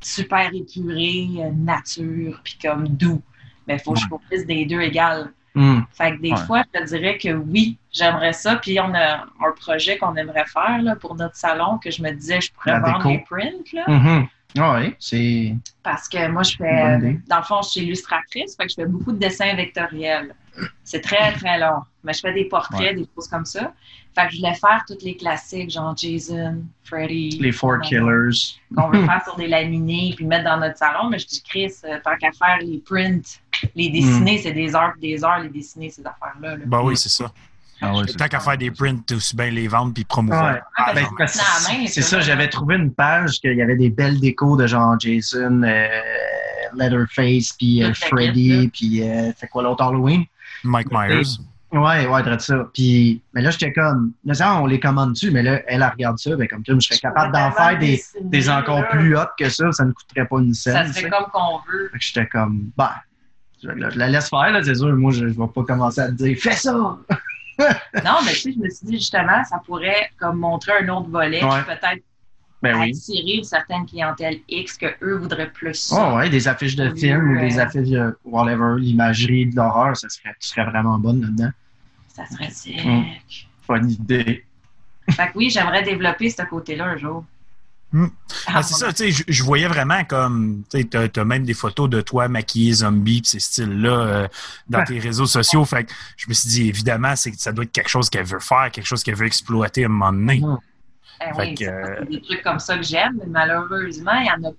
super 0.00 0.50
épuré, 0.54 1.26
euh, 1.38 1.50
nature, 1.54 2.40
puis 2.44 2.58
comme 2.62 2.88
doux. 2.88 3.22
Mais 3.66 3.74
il 3.74 3.80
faut 3.80 3.92
que 3.92 4.00
je 4.00 4.06
focus 4.08 4.46
des 4.46 4.64
deux 4.64 4.80
égales. 4.80 5.32
Mm. 5.54 5.80
Fait 5.92 6.16
que 6.16 6.20
des 6.22 6.30
Ouais. 6.32 6.36
fois, 6.46 6.62
je 6.74 6.80
te 6.80 6.84
dirais 6.86 7.18
que 7.18 7.30
oui, 7.34 7.78
j'aimerais 7.92 8.32
ça. 8.34 8.56
Puis 8.56 8.78
on 8.80 8.94
a 8.94 9.22
un 9.22 9.52
projet 9.58 9.96
qu'on 9.98 10.14
aimerait 10.16 10.44
faire 10.46 10.80
là, 10.82 10.96
pour 10.96 11.14
notre 11.14 11.34
salon 11.36 11.78
que 11.78 11.90
je 11.90 12.02
me 12.02 12.10
disais, 12.12 12.40
je 12.40 12.52
pourrais 12.52 12.72
La 12.72 12.80
vendre 12.80 12.98
déco. 12.98 13.08
les 13.10 13.18
prints. 13.18 13.72
Là, 13.72 13.84
Mhm. 13.88 14.26
Ah 14.58 14.78
oui, 14.80 14.94
c'est. 14.98 15.54
parce 15.82 16.08
que 16.08 16.28
moi, 16.28 16.42
je 16.42 16.56
Bonne 16.58 16.68
fais, 16.68 16.96
idée. 16.98 17.20
dans 17.28 17.38
le 17.38 17.42
fond, 17.42 17.62
je 17.62 17.68
suis 17.70 17.80
illustratrice, 17.82 18.56
fait 18.56 18.64
que 18.64 18.70
je 18.70 18.74
fais 18.76 18.86
beaucoup 18.86 19.12
de 19.12 19.18
dessins 19.18 19.54
vectoriels. 19.54 20.34
C'est 20.84 21.00
très, 21.02 21.32
très 21.34 21.58
long. 21.58 21.82
Mais 22.02 22.14
je 22.14 22.20
fais 22.20 22.32
des 22.32 22.46
portraits, 22.46 22.96
des 22.96 23.06
choses 23.14 23.28
comme 23.28 23.44
ça. 23.44 23.74
Fait 24.14 24.26
que 24.26 24.32
je 24.32 24.38
voulais 24.38 24.54
faire 24.54 24.82
tous 24.88 24.96
les 25.04 25.14
classiques, 25.14 25.70
genre 25.70 25.94
Jason, 25.94 26.62
Freddy. 26.84 27.38
Les 27.40 27.52
Four 27.52 27.80
Killers. 27.80 28.56
Qu'on 28.74 28.88
veut 28.88 29.04
faire 29.06 29.22
sur 29.24 29.36
des 29.36 29.48
laminés 29.48 30.14
puis 30.16 30.24
mettre 30.24 30.44
dans 30.44 30.56
notre 30.58 30.78
salon. 30.78 31.10
Mais 31.10 31.18
je 31.18 31.26
dis, 31.26 31.42
Chris, 31.46 31.72
euh, 31.84 31.98
tant 32.02 32.16
qu'à 32.16 32.32
faire 32.32 32.56
les 32.62 32.78
prints, 32.78 33.38
les 33.74 33.90
dessiner, 33.90 34.38
c'est 34.38 34.52
des 34.52 34.74
heures 34.74 34.94
et 34.96 35.00
des 35.14 35.22
heures, 35.22 35.40
les 35.40 35.50
dessiner, 35.50 35.90
ces 35.90 36.00
affaires-là. 36.06 36.56
là. 36.56 36.62
Ben 36.64 36.80
oui, 36.82 36.96
c'est 36.96 37.10
ça. 37.10 37.30
Ah 37.80 37.94
ouais, 37.94 38.06
Tant 38.06 38.26
qu'à 38.28 38.40
faire 38.40 38.56
des 38.56 38.70
prints, 38.70 39.02
aussi 39.12 39.36
bien 39.36 39.50
les 39.50 39.68
vendre 39.68 39.92
puis 39.92 40.04
promouvoir. 40.04 40.54
Ouais. 40.54 40.60
Ah, 40.78 40.92
Ben, 40.94 41.06
parce 41.18 41.32
c'est 41.88 42.02
ça, 42.02 42.02
ça, 42.02 42.20
j'avais 42.20 42.48
trouvé 42.48 42.76
une 42.76 42.92
page 42.92 43.38
qu'il 43.40 43.54
y 43.54 43.62
avait 43.62 43.76
des 43.76 43.90
belles 43.90 44.18
décos 44.18 44.56
de 44.56 44.66
genre 44.66 44.98
Jason, 44.98 45.62
euh, 45.62 45.86
Leatherface, 46.74 47.52
puis 47.52 47.82
euh, 47.82 47.92
Freddy, 47.94 48.68
puis 48.72 49.02
euh, 49.02 49.30
c'est 49.36 49.48
quoi 49.48 49.62
l'autre 49.62 49.84
Halloween? 49.84 50.24
Mike 50.64 50.88
Myers. 50.90 51.22
Ouais, 51.72 52.06
ouais, 52.06 52.22
de 52.22 52.38
ça. 52.38 52.68
Puis, 52.72 53.20
mais 53.34 53.42
là, 53.42 53.50
j'étais 53.50 53.72
comme, 53.72 54.12
là, 54.24 54.34
ça, 54.34 54.54
on 54.62 54.66
les 54.66 54.80
commande 54.80 55.12
dessus, 55.12 55.30
mais 55.30 55.42
là, 55.42 55.60
elle, 55.66 55.82
elle 55.82 55.84
regarde 55.84 56.16
ça, 56.18 56.34
ben, 56.36 56.46
comme 56.48 56.62
tu 56.62 56.72
je 56.72 56.80
serais 56.80 56.98
capable 56.98 57.32
d'en 57.34 57.50
faire 57.52 57.78
des, 57.78 58.48
encore 58.48 58.80
là. 58.80 58.86
plus 58.90 59.16
hautes 59.18 59.30
que 59.38 59.48
ça, 59.48 59.70
ça 59.72 59.84
ne 59.84 59.92
coûterait 59.92 60.26
pas 60.26 60.38
une 60.38 60.54
Ça 60.54 60.72
scène. 60.72 60.86
se 60.86 60.88
tu 60.92 60.94
sais. 60.94 61.00
fait 61.02 61.10
comme 61.10 61.26
qu'on 61.32 61.58
veut. 61.70 61.90
J'étais 61.98 62.26
comme, 62.28 62.70
bah, 62.76 62.94
je, 63.62 63.68
la- 63.68 63.90
je 63.90 63.98
la 63.98 64.08
laisse 64.08 64.30
faire, 64.30 64.50
là, 64.52 64.62
c'est 64.62 64.76
sûr. 64.76 64.94
Moi, 64.96 65.10
je, 65.12 65.28
je 65.28 65.34
vais 65.38 65.46
pas 65.54 65.64
commencer 65.64 66.00
à 66.00 66.06
te 66.08 66.12
dire, 66.12 66.36
fais 66.40 66.52
ça! 66.52 66.96
Non, 67.58 68.18
mais 68.24 68.32
tu 68.32 68.40
sais, 68.40 68.52
je 68.52 68.58
me 68.58 68.68
suis 68.70 68.86
dit 68.86 68.94
justement, 68.98 69.42
ça 69.44 69.60
pourrait 69.64 70.10
comme 70.18 70.38
montrer 70.38 70.72
un 70.82 70.88
autre 70.88 71.08
volet, 71.08 71.42
Ouais. 71.42 71.62
peut-être 71.64 72.02
Ben 72.62 72.76
oui. 72.78 72.90
attirer 72.90 73.38
une 73.38 73.44
certaine 73.44 73.86
clientèle 73.86 74.40
X 74.48 74.76
que 74.76 74.86
eux 75.02 75.16
voudraient 75.16 75.50
plus. 75.50 75.92
Oh, 75.96 76.16
ouais, 76.16 76.28
des 76.28 76.48
affiches 76.48 76.76
de 76.76 76.94
films 76.94 77.36
ou 77.36 77.40
des 77.40 77.58
euh, 77.58 77.62
affiches 77.62 77.88
de 77.88 78.18
whatever, 78.24 78.74
l'imagerie 78.78 79.46
de 79.46 79.56
l'horreur, 79.56 79.96
ça 79.96 80.08
serait, 80.08 80.34
tu 80.40 80.48
serais 80.48 80.64
vraiment 80.64 80.98
bonne 80.98 81.20
là-dedans. 81.22 81.50
Ça 82.08 82.26
serait 82.26 82.50
sick. 82.50 82.84
Mm. 82.84 83.04
Bonne 83.68 83.90
idée. 83.90 84.44
Fait 85.10 85.26
que 85.28 85.32
oui, 85.36 85.50
j'aimerais 85.50 85.82
développer 85.82 86.30
ce 86.30 86.42
côté-là 86.42 86.84
un 86.86 86.96
jour. 86.96 87.24
Mm. 87.92 88.06
Ah, 88.46 88.52
Ah, 88.56 88.62
c'est 88.62 88.74
ça, 88.74 88.92
tu 88.92 89.12
sais, 89.12 89.24
je, 89.28 89.42
voyais 89.44 89.68
vraiment 89.68 90.04
comme, 90.04 90.64
tu 90.70 90.80
sais, 90.80 91.08
t'as, 91.08 91.24
même 91.24 91.44
des 91.44 91.54
photos 91.54 91.88
de 91.88 92.00
toi 92.00 92.28
maquillé 92.28 92.72
zombie 92.72 93.22
pis 93.22 93.30
ces 93.30 93.40
styles-là 93.40 93.90
euh, 93.90 94.28
dans 94.68 94.80
Ouais. 94.80 94.84
tes 94.84 94.98
réseaux 94.98 95.26
sociaux. 95.26 95.64
Fait 95.64 95.84
que 95.84 95.92
je 96.16 96.28
me 96.28 96.34
suis 96.34 96.48
dit, 96.48 96.68
évidemment, 96.68 97.14
c'est 97.16 97.30
que 97.30 97.38
ça 97.38 97.52
doit 97.52 97.64
être 97.64 97.72
quelque 97.72 97.88
chose 97.88 98.10
qu'elle 98.10 98.26
veut 98.26 98.40
faire, 98.40 98.70
quelque 98.72 98.86
chose 98.86 99.02
qu'elle 99.02 99.14
veut 99.14 99.26
exploiter 99.26 99.84
à 99.84 99.86
un 99.86 99.90
moment 99.90 100.12
donné. 100.12 100.40
Mm. 100.40 100.56
Ben 101.20 101.34
Fait 101.34 101.40
oui, 101.42 101.54
que, 101.54 101.64
c'est 101.64 101.70
euh, 101.70 102.04
des 102.10 102.20
trucs 102.22 102.42
comme 102.42 102.58
ça 102.58 102.76
que 102.76 102.82
j'aime, 102.82 103.16
mais 103.20 103.26
malheureusement, 103.28 104.18
il 104.20 104.26
y 104.26 104.30
en 104.30 104.50
a 104.50 104.52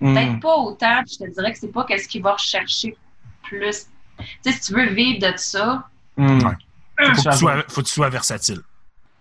Mm. 0.00 0.14
peut-être 0.14 0.40
pas 0.40 0.54
autant. 0.58 1.02
Puis 1.04 1.16
je 1.20 1.24
te 1.26 1.34
dirais 1.34 1.52
que 1.52 1.58
c'est 1.58 1.72
pas 1.72 1.84
qu'est-ce 1.84 2.06
qui 2.06 2.20
va 2.20 2.34
rechercher 2.34 2.96
plus 3.42 3.86
Tu 4.18 4.24
sais, 4.42 4.52
si 4.52 4.60
tu 4.60 4.74
veux 4.74 4.90
vivre 4.90 5.18
de 5.26 5.36
ça, 5.36 5.88
Hmm. 6.16 6.42
Ouais. 6.44 6.52
Faut 7.00 7.12
que, 7.22 7.30
tu 7.30 7.36
sois, 7.38 7.64
faut 7.68 7.80
que 7.82 7.86
tu 7.86 7.92
sois 7.92 8.08
versatile. 8.08 8.60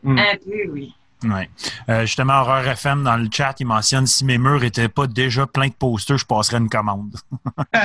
Mm. 0.04 0.18
un 0.18 0.36
peu, 0.44 0.72
oui. 0.72 0.94
Ouais. 1.24 1.50
Euh, 1.90 2.02
justement, 2.02 2.42
Horreur 2.42 2.68
FM, 2.68 3.04
dans 3.04 3.18
le 3.18 3.28
chat, 3.32 3.56
il 3.60 3.66
mentionne 3.66 4.06
si 4.06 4.24
mes 4.24 4.38
murs 4.38 4.64
étaient 4.64 4.88
pas 4.90 5.08
déjà 5.08 5.48
pleins 5.48 5.68
de 5.70 5.74
posters, 5.74 6.18
je 6.20 6.26
passerais 6.26 6.58
une 6.58 6.70
commande. 6.70 7.16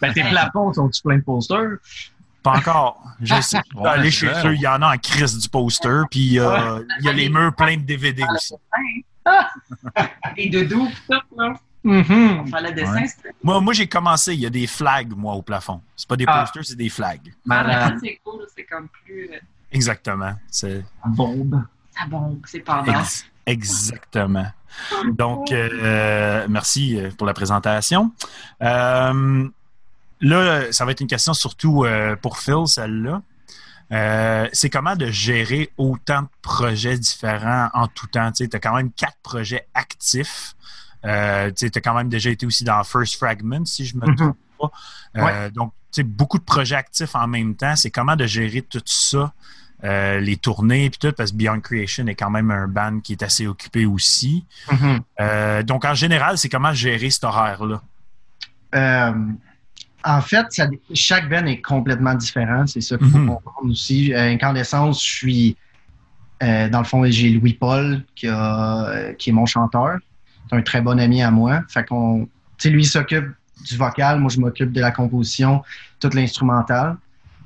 Ben, 0.00 0.12
tes 0.12 0.22
plafonds 0.24 0.72
sont-tu 0.72 1.02
plein 1.02 1.16
de 1.18 1.22
posters? 1.22 1.78
Pas 2.42 2.56
encore. 2.58 3.02
Je 3.20 3.34
sais. 3.40 3.60
Ouais, 3.74 3.88
aller 3.90 4.10
chez 4.10 4.26
eux, 4.44 4.54
il 4.54 4.60
y 4.60 4.66
en 4.66 4.80
a 4.82 4.94
en 4.94 4.98
crise 4.98 5.38
du 5.38 5.48
poster, 5.48 6.02
puis 6.10 6.38
euh, 6.38 6.82
il 7.00 7.04
y 7.06 7.08
a 7.08 7.12
les 7.12 7.28
murs 7.28 7.54
pleins 7.54 7.76
de 7.76 7.82
DVD 7.82 8.24
aussi. 8.34 8.54
Les 10.36 10.48
doudous, 10.50 10.88
tout, 11.08 11.36
là. 11.36 11.54
Mhm. 11.84 12.40
On 12.40 12.46
fait 12.46 12.62
le 12.62 12.72
dessin, 12.72 12.94
Ouais. 12.94 13.06
c'est 13.06 13.34
Moi, 13.44 13.60
moi 13.60 13.72
j'ai 13.72 13.86
commencé, 13.86 14.34
il 14.34 14.40
y 14.40 14.46
a 14.46 14.50
des 14.50 14.66
flags, 14.66 15.12
moi, 15.16 15.34
au 15.34 15.42
plafond. 15.42 15.80
C'est 15.94 16.08
pas 16.08 16.16
des 16.16 16.24
Ah. 16.26 16.40
posters, 16.40 16.64
c'est 16.64 16.76
des 16.76 16.88
flags. 16.88 17.32
Malade. 17.44 17.98
c'est 18.02 18.18
cool, 18.24 18.44
c'est 18.56 18.64
comme 18.64 18.88
plus. 18.88 19.28
euh, 19.32 19.38
Exactement. 19.70 20.32
C'est 20.50 20.84
Bombe. 21.04 21.62
Ça 21.98 22.06
bombe, 22.06 22.40
c'est 22.46 22.60
pendant. 22.60 23.00
ex- 23.00 23.24
exactement. 23.46 24.46
Donc, 25.12 25.52
euh, 25.52 26.46
merci 26.48 26.98
euh, 27.00 27.10
pour 27.16 27.26
la 27.26 27.32
présentation. 27.34 28.12
Euh, 28.62 29.48
là, 30.20 30.72
ça 30.72 30.84
va 30.84 30.90
être 30.92 31.00
une 31.00 31.06
question 31.06 31.32
surtout 31.34 31.84
euh, 31.84 32.16
pour 32.16 32.38
Phil, 32.38 32.66
celle-là. 32.66 33.22
Euh, 33.92 34.48
c'est 34.52 34.68
comment 34.68 34.96
de 34.96 35.06
gérer 35.06 35.70
autant 35.78 36.22
de 36.22 36.28
projets 36.42 36.98
différents 36.98 37.70
en 37.72 37.86
tout 37.86 38.08
temps? 38.08 38.32
Tu 38.32 38.48
as 38.52 38.58
quand 38.58 38.74
même 38.74 38.90
quatre 38.92 39.16
projets 39.22 39.66
actifs. 39.74 40.54
Euh, 41.04 41.50
tu 41.52 41.70
as 41.74 41.80
quand 41.80 41.94
même 41.94 42.08
déjà 42.08 42.30
été 42.30 42.44
aussi 42.46 42.64
dans 42.64 42.82
First 42.82 43.16
Fragment, 43.16 43.64
si 43.64 43.86
je 43.86 43.96
me 43.96 44.06
Mhm. 44.06 44.16
trompe 44.16 44.36
pas. 44.58 44.70
Euh, 45.18 45.50
Donc, 45.50 45.72
tu 45.92 46.00
sais, 46.00 46.02
beaucoup 46.02 46.38
de 46.38 46.42
projets 46.44 46.74
actifs 46.74 47.14
en 47.14 47.28
même 47.28 47.54
temps. 47.54 47.76
C'est 47.76 47.90
comment 47.92 48.16
de 48.16 48.26
gérer 48.26 48.60
tout 48.62 48.82
ça, 48.84 49.32
euh, 49.84 50.20
les 50.20 50.36
tournées 50.36 50.86
et 50.86 50.90
tout, 50.90 51.12
parce 51.12 51.32
que 51.32 51.36
Beyond 51.36 51.60
Creation 51.60 52.06
est 52.06 52.14
quand 52.14 52.30
même 52.30 52.50
un 52.50 52.66
band 52.66 53.00
qui 53.00 53.12
est 53.12 53.22
assez 53.22 53.46
occupé 53.46 53.84
aussi. 53.86 54.44
Mhm. 54.72 55.00
Euh, 55.20 55.62
donc, 55.62 55.84
en 55.84 55.94
général, 55.94 56.38
c'est 56.38 56.48
comment 56.48 56.72
gérer 56.72 57.10
cet 57.10 57.24
horaire-là? 57.24 57.82
Euh, 58.74 59.12
en 60.04 60.20
fait, 60.20 60.46
ça- 60.50 60.68
chaque 60.94 61.28
band 61.28 61.46
est 61.46 61.60
complètement 61.60 62.14
différent. 62.14 62.66
C'est 62.66 62.80
ça 62.80 62.96
qu'il 62.96 63.10
faut 63.10 63.18
Mhm. 63.18 63.28
comprendre 63.28 63.70
aussi. 63.70 64.12
Incandescence, 64.14 65.02
je 65.04 65.08
suis. 65.10 65.56
dans 66.38 66.80
le 66.80 66.84
fond, 66.84 67.02
j'ai 67.06 67.30
Louis-Paul, 67.30 68.04
qui, 68.14 68.28
a- 68.28 69.14
qui 69.18 69.30
est 69.30 69.32
mon 69.32 69.46
chanteur. 69.46 69.96
C'est 70.50 70.56
un 70.56 70.60
très 70.60 70.82
bon 70.82 71.00
ami 71.00 71.22
à 71.22 71.30
moi. 71.30 71.62
Fait 71.68 71.82
qu'on. 71.84 72.28
Tu 72.58 72.68
lui, 72.68 72.82
il 72.82 72.86
s'occupe 72.86 73.24
du 73.66 73.76
vocal. 73.78 74.20
Moi, 74.20 74.30
je 74.30 74.38
m'occupe 74.38 74.70
de 74.70 74.80
la 74.82 74.90
composition, 74.90 75.62
toute 75.98 76.12
l'instrumentale. 76.12 76.96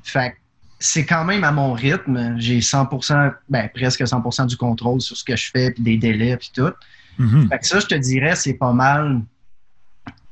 Fait 0.02 0.32
que 0.32 0.36
c'est 0.80 1.04
quand 1.04 1.24
même 1.24 1.44
à 1.44 1.52
mon 1.52 1.74
rythme. 1.74 2.36
J'ai 2.38 2.60
100%, 2.60 3.32
ben, 3.48 3.68
presque 3.72 4.00
100% 4.00 4.46
du 4.46 4.56
contrôle 4.56 5.00
sur 5.00 5.16
ce 5.16 5.22
que 5.22 5.36
je 5.36 5.50
fais, 5.50 5.70
puis 5.70 5.82
des 5.82 5.96
délais, 5.98 6.36
puis 6.38 6.50
tout. 6.52 6.72
Mhm. 7.18 7.48
Fait 7.48 7.58
que 7.58 7.66
ça, 7.66 7.80
je 7.80 7.86
te 7.86 7.94
dirais, 7.94 8.34
c'est 8.34 8.54
pas 8.54 8.72
mal. 8.72 9.20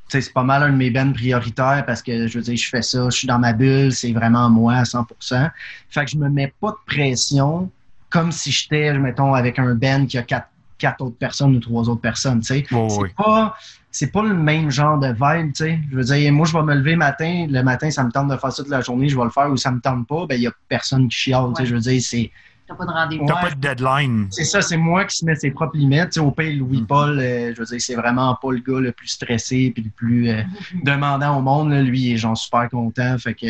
C'est 0.09 0.32
pas 0.32 0.42
mal 0.42 0.62
un 0.62 0.70
de 0.70 0.76
mes 0.76 0.90
bands 0.90 1.12
prioritaires 1.12 1.84
parce 1.86 2.01
que 2.01 2.26
je 2.26 2.38
veux 2.38 2.44
dire, 2.44 2.57
je 2.57 2.66
fais 2.66 2.80
ça, 2.80 3.11
je 3.11 3.16
suis 3.18 3.28
dans 3.28 3.38
ma 3.38 3.53
bulle, 3.53 3.92
c'est 3.92 4.12
vraiment 4.12 4.49
moi 4.49 4.76
à 4.76 4.82
100%. 4.84 5.51
Fait 5.90 6.05
que 6.07 6.11
je 6.11 6.16
me 6.16 6.30
mets 6.30 6.55
pas 6.62 6.70
de 6.70 6.76
pression 6.86 7.70
comme 8.09 8.32
si 8.32 8.51
j'étais, 8.51 8.94
mettons, 8.94 9.34
avec 9.34 9.59
un 9.59 9.74
band 9.74 10.07
qui 10.07 10.16
a 10.16 10.22
quatre, 10.22 10.49
quatre 10.79 11.03
autres 11.03 11.16
personnes 11.18 11.55
ou 11.57 11.61
trois 11.61 11.89
autres 11.89 12.01
personnes. 12.01 12.41
tu 12.41 12.47
sais. 12.47 12.66
Ouais, 12.74 12.89
C'est 12.89 13.14
pas, 13.16 13.55
c'est 13.91 14.12
pas 14.12 14.22
le 14.22 14.35
même 14.35 14.70
genre 14.70 14.99
de 14.99 15.09
vibe, 15.09 15.53
tu 15.53 15.64
sais. 15.64 15.79
Je 15.91 15.97
veux 15.97 16.05
dire, 16.05 16.33
moi, 16.33 16.47
je 16.47 16.53
vais 16.53 16.62
me 16.62 16.74
lever 16.74 16.97
matin, 16.97 17.47
le 17.51 17.62
matin, 17.62 17.91
ça 17.91 18.05
me 18.05 18.11
tente 18.11 18.29
de 18.29 18.37
faire 18.37 18.53
ça 18.53 18.62
toute 18.62 18.70
la 18.70 18.81
journée, 18.81 19.09
je 19.09 19.16
vais 19.16 19.24
le 19.24 19.31
faire 19.31 19.51
ou 19.51 19.57
ça 19.57 19.70
me 19.72 19.81
tente 19.81 20.07
pas, 20.07 20.26
ben, 20.26 20.37
il 20.37 20.43
y 20.43 20.47
a 20.47 20.53
personne 20.68 21.09
qui 21.09 21.16
chiale, 21.16 21.47
tu 21.57 21.62
sais. 21.62 21.66
Je 21.66 21.74
veux 21.74 21.81
dire, 21.81 22.01
c'est, 22.03 22.31
T'as 22.66 22.74
pas 22.74 22.85
de 22.85 22.91
rendez-vous. 22.91 23.24
T'as 23.26 23.41
pas 23.41 23.51
de 23.51 23.55
deadline. 23.61 24.26
c'est 24.31 24.45
ça, 24.45 24.61
c'est 24.61 24.76
moi 24.76 25.07
qui 25.07 25.16
se 25.16 25.24
met 25.24 25.35
ses 25.35 25.51
propres 25.51 25.79
limites. 25.79 26.11
Tu 26.11 26.12
sais, 26.12 26.20
au 26.20 26.31
pays, 26.31 26.55
Mm. 26.55 26.59
Louis-Paul, 26.59 27.18
euh, 27.18 27.55
je 27.55 27.59
veux 27.61 27.64
dire, 27.64 27.81
c'est 27.81 27.95
vraiment 27.95 28.37
pas 28.43 28.53
le 28.53 28.59
gars 28.59 28.79
le 28.79 28.93
plus 28.93 29.09
stressé 29.09 29.72
puis 29.74 29.85
le 29.85 29.89
plus 29.91 30.29
euh, 30.29 30.43
demandant 30.85 31.39
au 31.39 31.41
monde. 31.41 31.70
là. 31.70 31.81
Lui, 31.81 31.99
il 32.01 32.12
est 32.12 32.16
genre 32.18 32.37
super 32.37 32.68
content. 32.68 33.16
Fait 33.16 33.33
que, 33.33 33.47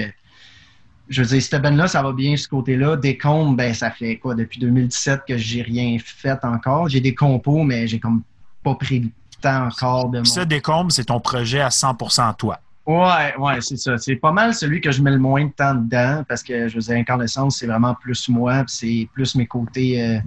je 1.08 1.22
veux 1.22 1.28
dire, 1.28 1.42
cette 1.42 1.62
band-là, 1.62 1.88
ça 1.88 2.02
va 2.02 2.12
bien 2.12 2.36
ce 2.36 2.48
côté-là. 2.48 2.96
Des 2.96 3.16
comptes, 3.16 3.56
ben, 3.56 3.72
ça 3.74 3.90
fait 3.90 4.16
quoi, 4.16 4.34
depuis 4.34 4.60
2017 4.60 5.22
que 5.26 5.36
j'ai 5.36 5.62
rien 5.62 5.96
fait 6.04 6.38
encore. 6.44 6.88
J'ai 6.88 7.00
des 7.00 7.14
compos, 7.14 7.62
mais 7.62 7.86
j'ai 7.86 7.98
comme 7.98 8.22
pas 8.62 8.74
pris 8.74 9.00
le 9.00 9.08
temps 9.40 9.66
encore 9.66 10.10
de 10.10 10.20
Puis 10.20 10.30
ça, 10.30 10.40
mon... 10.40 10.46
Décombe, 10.46 10.90
c'est 10.90 11.04
ton 11.04 11.20
projet 11.20 11.60
à 11.60 11.68
100% 11.68 12.36
toi. 12.36 12.60
Ouais, 12.86 13.34
ouais, 13.38 13.60
c'est 13.60 13.76
ça. 13.76 13.98
C'est 13.98 14.16
pas 14.16 14.32
mal 14.32 14.54
celui 14.54 14.80
que 14.80 14.90
je 14.90 15.02
mets 15.02 15.10
le 15.10 15.18
moins 15.18 15.44
de 15.44 15.50
temps 15.50 15.74
dedans 15.74 16.24
parce 16.28 16.42
que, 16.42 16.68
je 16.68 16.74
veux 16.74 16.80
dire, 16.80 16.96
Incandescence, 16.96 17.58
c'est 17.58 17.66
vraiment 17.66 17.94
plus 17.94 18.28
moi, 18.28 18.64
c'est 18.66 19.08
plus 19.12 19.34
mes 19.34 19.46
côtés. 19.46 20.02
euh, 20.02 20.18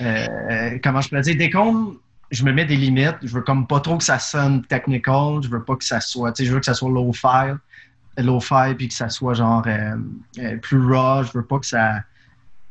euh, 0.00 0.78
comment 0.82 1.02
je 1.02 1.08
pourrais 1.10 1.20
dire? 1.20 1.50
Qu'on 1.50 1.96
je 2.32 2.44
me 2.44 2.52
mets 2.52 2.64
des 2.64 2.76
limites, 2.76 3.18
je 3.22 3.28
veux 3.28 3.42
comme 3.42 3.66
pas 3.66 3.80
trop 3.80 3.98
que 3.98 4.04
ça 4.04 4.18
sonne 4.18 4.64
technical, 4.64 5.42
je 5.42 5.48
veux 5.48 5.62
pas 5.62 5.76
que 5.76 5.84
ça 5.84 6.00
soit, 6.00 6.32
tu 6.32 6.42
sais, 6.42 6.48
je 6.48 6.54
veux 6.54 6.60
que 6.60 6.64
ça 6.64 6.74
soit 6.74 6.90
low-fi, 6.90 7.52
low-fi, 8.18 8.74
puis 8.76 8.88
que 8.88 8.94
ça 8.94 9.08
soit 9.08 9.34
genre 9.34 9.62
euh, 9.66 9.96
euh, 10.38 10.56
plus 10.58 10.78
raw, 10.84 11.22
je 11.24 11.32
veux 11.32 11.44
pas 11.44 11.58
que 11.58 11.66
ça. 11.66 12.00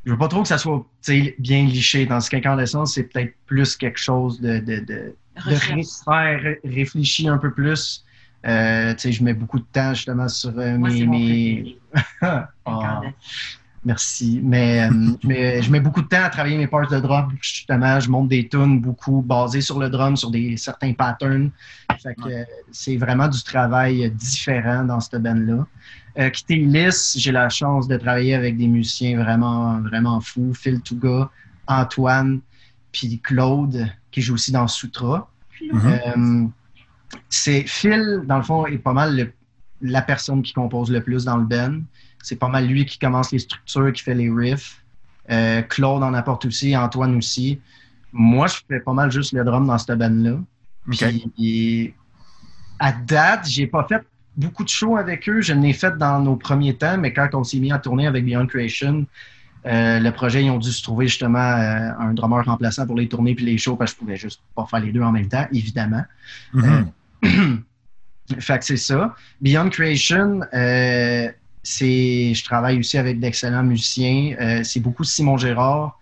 Je 0.06 0.12
veux 0.12 0.18
pas 0.18 0.28
trop 0.28 0.42
que 0.42 0.48
ça 0.48 0.58
soit 0.58 0.84
bien 1.38 1.66
liché. 1.66 2.06
Dans 2.06 2.20
ce 2.20 2.30
qu'incandescence, 2.30 2.96
c'est 2.96 3.04
peut-être 3.04 3.34
plus 3.46 3.76
quelque 3.76 4.00
chose 4.00 4.42
de, 4.42 4.60
de, 4.60 4.80
de, 4.80 4.86
de 4.86 5.16
Recherche. 5.38 5.88
ré- 6.08 6.36
ré- 6.38 6.60
réfléchi 6.64 7.28
un 7.28 7.38
peu 7.38 7.52
plus. 7.54 8.04
Euh, 8.48 8.96
je 8.98 9.24
mets 9.24 9.36
beaucoup 9.36 9.60
de 9.60 9.66
temps 9.72 9.94
justement 9.94 10.28
sur 10.28 10.58
euh, 10.58 10.76
Moi, 10.78 10.90
mes. 10.90 10.98
c'est 10.98 11.06
mon 11.06 11.12
mes... 11.12 11.78
merci. 13.84 14.40
Mais, 14.44 14.84
euh, 14.84 15.12
mais 15.24 15.62
je 15.62 15.72
mets 15.72 15.80
beaucoup 15.80 16.02
de 16.02 16.08
temps 16.08 16.24
à 16.24 16.30
travailler 16.30 16.58
mes 16.58 16.68
parts 16.68 16.88
de 16.90 17.00
drum. 17.00 17.32
Justement, 17.42 18.00
je 18.00 18.10
monte 18.10 18.30
des 18.30 18.48
tunes 18.48 18.80
beaucoup 18.80 19.22
basées 19.22 19.62
sur 19.62 19.80
le 19.80 19.90
drum, 19.90 20.16
sur 20.16 20.32
des 20.32 20.58
certains 20.58 20.94
patterns. 20.94 21.52
Fait 22.02 22.16
que 22.16 22.30
euh, 22.30 22.44
c'est 22.72 22.98
vraiment 22.98 23.28
du 23.28 23.42
travail 23.44 24.10
différent 24.12 24.84
dans 24.84 25.00
cette 25.00 25.22
band-là. 25.22 25.66
Euh, 26.20 26.30
quitter 26.30 26.58
Lys, 26.58 27.16
j'ai 27.18 27.32
la 27.32 27.48
chance 27.50 27.88
de 27.88 27.96
travailler 27.98 28.36
avec 28.36 28.58
des 28.58 28.68
musiciens 28.68 29.18
vraiment, 29.22 29.80
vraiment 29.82 30.20
fous. 30.20 30.54
Phil 30.54 30.82
Touga, 30.82 31.30
Antoine, 31.68 32.42
puis 32.92 33.20
Claude, 33.24 33.88
qui 34.12 34.22
joue 34.22 34.34
aussi 34.34 34.52
dans 34.52 34.68
Sutra. 34.68 35.30
Mhm. 35.72 35.82
Euh, 35.86 36.48
c'est 37.30 37.64
Phil, 37.68 38.22
dans 38.26 38.38
le 38.38 38.44
fond, 38.44 38.66
est 38.66 38.78
pas 38.78 38.94
mal 38.94 39.16
le- 39.16 39.32
la 39.82 40.02
personne 40.02 40.42
qui 40.42 40.54
compose 40.54 40.92
le 40.92 41.02
plus 41.02 41.26
dans 41.26 41.38
le 41.38 41.46
band. 41.46 41.80
C'est 42.24 42.38
pas 42.38 42.48
mal 42.48 42.68
lui 42.68 42.86
qui 42.86 43.00
commence 43.00 43.32
les 43.32 43.40
structures, 43.40 43.92
qui 43.94 44.04
fait 44.04 44.14
les 44.14 44.30
riffs. 44.30 44.84
Euh, 45.30 45.62
Claude 45.62 46.04
en 46.04 46.14
apporte 46.14 46.46
aussi, 46.46 46.76
Antoine 46.76 47.16
aussi. 47.16 47.60
Moi, 48.12 48.48
je 48.48 48.56
fais 48.68 48.80
pas 48.80 48.94
mal 48.94 49.12
juste 49.12 49.34
le 49.34 49.44
drum 49.44 49.66
dans 49.68 49.78
cette 49.78 49.98
band-là. 49.98 50.40
OK. 50.88 51.06
Puis, 51.36 51.94
à 52.80 52.92
date, 52.92 53.48
j'ai 53.48 53.68
pas 53.68 53.86
fait 53.88 54.04
beaucoup 54.36 54.64
de 54.64 54.70
shows 54.70 54.98
avec 54.98 55.28
eux. 55.30 55.42
Je 55.42 55.54
l'ai 55.54 55.74
fait 55.74 55.98
dans 55.98 56.20
nos 56.20 56.36
premiers 56.36 56.76
temps, 56.76 56.98
mais 56.98 57.14
quand 57.14 57.30
on 57.34 57.44
s'est 57.44 57.60
mis 57.60 57.72
à 57.72 57.80
tourner 57.80 58.08
avec 58.08 58.26
Beyond 58.26 58.48
Creation, 58.48 59.06
euh, 59.66 60.00
le 60.00 60.12
projet, 60.12 60.44
ils 60.44 60.50
ont 60.50 60.58
dû 60.58 60.72
se 60.72 60.82
trouver 60.82 61.08
justement 61.08 61.40
euh, 61.40 61.92
un 62.00 62.14
drummer 62.14 62.44
remplaçant 62.44 62.88
pour 62.88 62.96
les 62.96 63.08
tournées 63.08 63.36
puis 63.36 63.46
les 63.46 63.58
shows 63.58 63.76
parce 63.76 63.92
que 63.92 63.98
je 63.98 64.00
pouvais 64.00 64.18
juste 64.18 64.42
pas 64.56 64.66
faire 64.66 64.80
les 64.80 64.92
deux 64.92 65.02
en 65.02 65.12
même 65.12 65.28
temps, 65.28 65.46
évidemment. 65.54 66.04
Mhm. 66.54 66.92
fait 68.40 68.60
que 68.60 68.66
c'est 68.66 68.78
ça. 68.78 69.16
Beyond 69.40 69.70
Creation, 69.70 70.42
euh, 70.54 71.30
c'est, 71.64 72.34
je 72.34 72.44
travaille 72.44 72.80
aussi 72.80 72.98
avec 72.98 73.20
d'excellents 73.20 73.64
musiciens. 73.64 74.36
Euh, 74.40 74.64
c'est 74.64 74.80
beaucoup 74.80 75.04
Simon 75.04 75.38
Gérard 75.38 76.00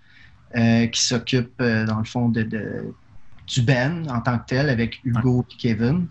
euh, 0.56 0.88
qui 0.88 1.02
s'occupe, 1.02 1.54
euh, 1.62 1.86
dans 1.86 2.00
le 2.00 2.06
fond, 2.06 2.30
de, 2.30 2.44
de- 2.44 2.94
du 3.48 3.62
band 3.62 4.04
en 4.10 4.22
tant 4.22 4.38
que 4.38 4.46
tel 4.48 4.70
avec 4.70 5.00
Hugo 5.04 5.46
et 5.52 5.56
Kevin. 5.58 6.08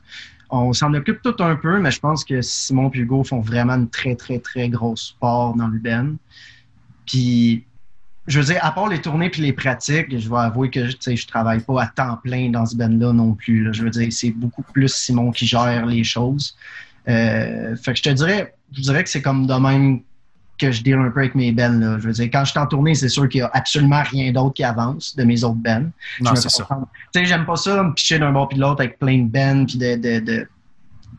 On 0.51 0.73
s'en 0.73 0.93
occupe 0.95 1.23
tout 1.23 1.37
un 1.41 1.57
peu, 1.57 1.79
mais 1.79 1.91
je 1.91 2.01
pense 2.01 2.25
que 2.25 2.41
Simon 2.43 2.91
et 2.95 2.99
Hugo 2.99 3.23
font 3.23 3.41
vraiment 3.41 3.75
une 3.75 3.89
très, 3.89 4.17
très, 4.17 4.39
très 4.39 4.69
grosse 4.69 5.15
part 5.21 5.55
dans 5.55 5.69
le 5.69 5.79
band. 5.79 6.15
Puis, 7.07 7.65
je 8.27 8.41
veux 8.41 8.47
dire, 8.47 8.59
à 8.63 8.73
part 8.73 8.89
les 8.89 9.01
tournées 9.01 9.31
puis 9.31 9.43
les 9.43 9.53
pratiques, 9.53 10.07
je 10.19 10.29
vais 10.29 10.37
avouer 10.37 10.71
que 10.71 10.89
je 10.89 11.27
travaille 11.27 11.61
pas 11.61 11.83
à 11.83 11.87
temps 11.87 12.17
plein 12.23 12.51
dans 12.51 12.67
ce 12.67 12.77
band-là 12.77 13.13
non 13.13 13.35
plus. 13.35 13.65
là. 13.65 13.73
Je 13.73 13.83
veux 13.83 13.91
dire, 13.91 14.09
c'est 14.11 14.31
beaucoup 14.31 14.63
plus 14.63 14.93
Simon 14.93 15.31
qui 15.31 15.47
gère 15.47 15.87
les 15.87 16.03
choses. 16.05 16.57
Euh, 17.09 17.77
fait 17.77 17.93
que 17.93 17.99
je 17.99 18.03
te 18.03 18.11
dirais, 18.11 18.55
je 18.73 18.83
dirais 18.83 19.05
que 19.05 19.11
c'est 19.11 19.23
comme 19.23 19.47
de 19.47 19.55
même 19.55 20.01
que 20.59 20.73
je 20.73 20.83
deal 20.83 20.95
un 20.97 21.11
peu 21.11 21.21
avec 21.21 21.35
mes 21.37 21.53
bands. 21.53 21.79
Là. 21.79 21.99
Je 22.01 22.07
veux 22.09 22.13
dire, 22.13 22.25
quand 22.33 22.45
je 22.45 22.51
suis 22.51 22.59
en 22.59 22.67
tournée, 22.67 22.95
c'est 22.95 23.09
sûr 23.09 23.29
qu'il 23.29 23.41
y 23.41 23.43
a 23.43 23.51
absolument 23.55 24.03
rien 24.03 24.33
d'autre 24.33 24.55
qui 24.55 24.65
avance 24.65 25.15
de 25.15 25.23
mes 25.23 25.45
autres 25.45 25.55
bands. 25.55 25.89
Non, 26.21 26.35
c'est 26.35 26.49
ça. 26.49 26.67
Tu 27.13 27.21
sais, 27.21 27.27
j'aime 27.27 27.47
pas 27.47 27.57
ça, 27.57 27.83
me 27.83 27.93
picher 27.95 28.19
d'un 28.19 28.33
bord 28.33 28.49
puis 28.49 28.57
de 28.57 28.63
l'autre 28.63 28.81
avec 28.81 28.99
plein 28.99 29.19
de 29.19 29.29
bands, 29.29 29.65
puis 29.67 29.79
de, 29.79 29.95
de, 29.97 30.19
de- 30.25 30.49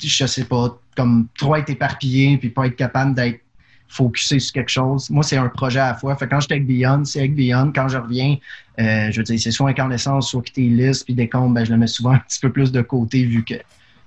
je 0.02 0.26
sais 0.26 0.43
pas, 0.43 0.78
comme 0.95 1.28
trop 1.38 1.56
être 1.56 1.70
éparpillé, 1.70 2.38
puis 2.38 2.50
pas 2.50 2.68
être 2.68 2.76
capable 2.76 3.16
d'être 3.16 3.39
focusé 3.88 4.39
sur 4.39 4.54
quelque 4.54 4.70
chose. 4.70 5.10
Moi, 5.10 5.24
c'est 5.24 5.38
un 5.38 5.47
projet 5.47 5.80
à 5.80 5.88
la 5.91 5.95
fois. 5.95 6.16
Fait 6.16 6.26
que 6.26 6.32
quand 6.32 6.41
j'étais 6.41 6.56
avec 6.56 6.68
Beyond, 6.68 7.06
c'est 7.06 7.20
avec 7.20 7.34
Beyond. 7.36 7.72
Quand 7.74 7.88
je 7.88 7.97
reviens, 7.97 8.38
euh, 8.80 9.10
je 9.12 9.18
veux 9.18 9.24
dire, 9.24 9.39
c'est 9.39 9.52
soit 9.52 9.70
incandescence, 9.70 10.30
soit 10.30 10.41
quitter 10.43 10.64
liste, 10.64 11.06
puis 11.06 11.16
des 11.16 11.28
comptes, 11.28 11.54
ben, 11.54 11.66
je 11.66 11.72
le 11.72 11.78
mets 11.78 11.88
souvent 11.88 12.12
un 12.12 12.20
petit 12.20 12.39
peu 12.39 12.52
plus 12.52 12.72
de 12.72 12.82
côté 12.82 13.24
vu 13.24 13.43
que 13.43 13.56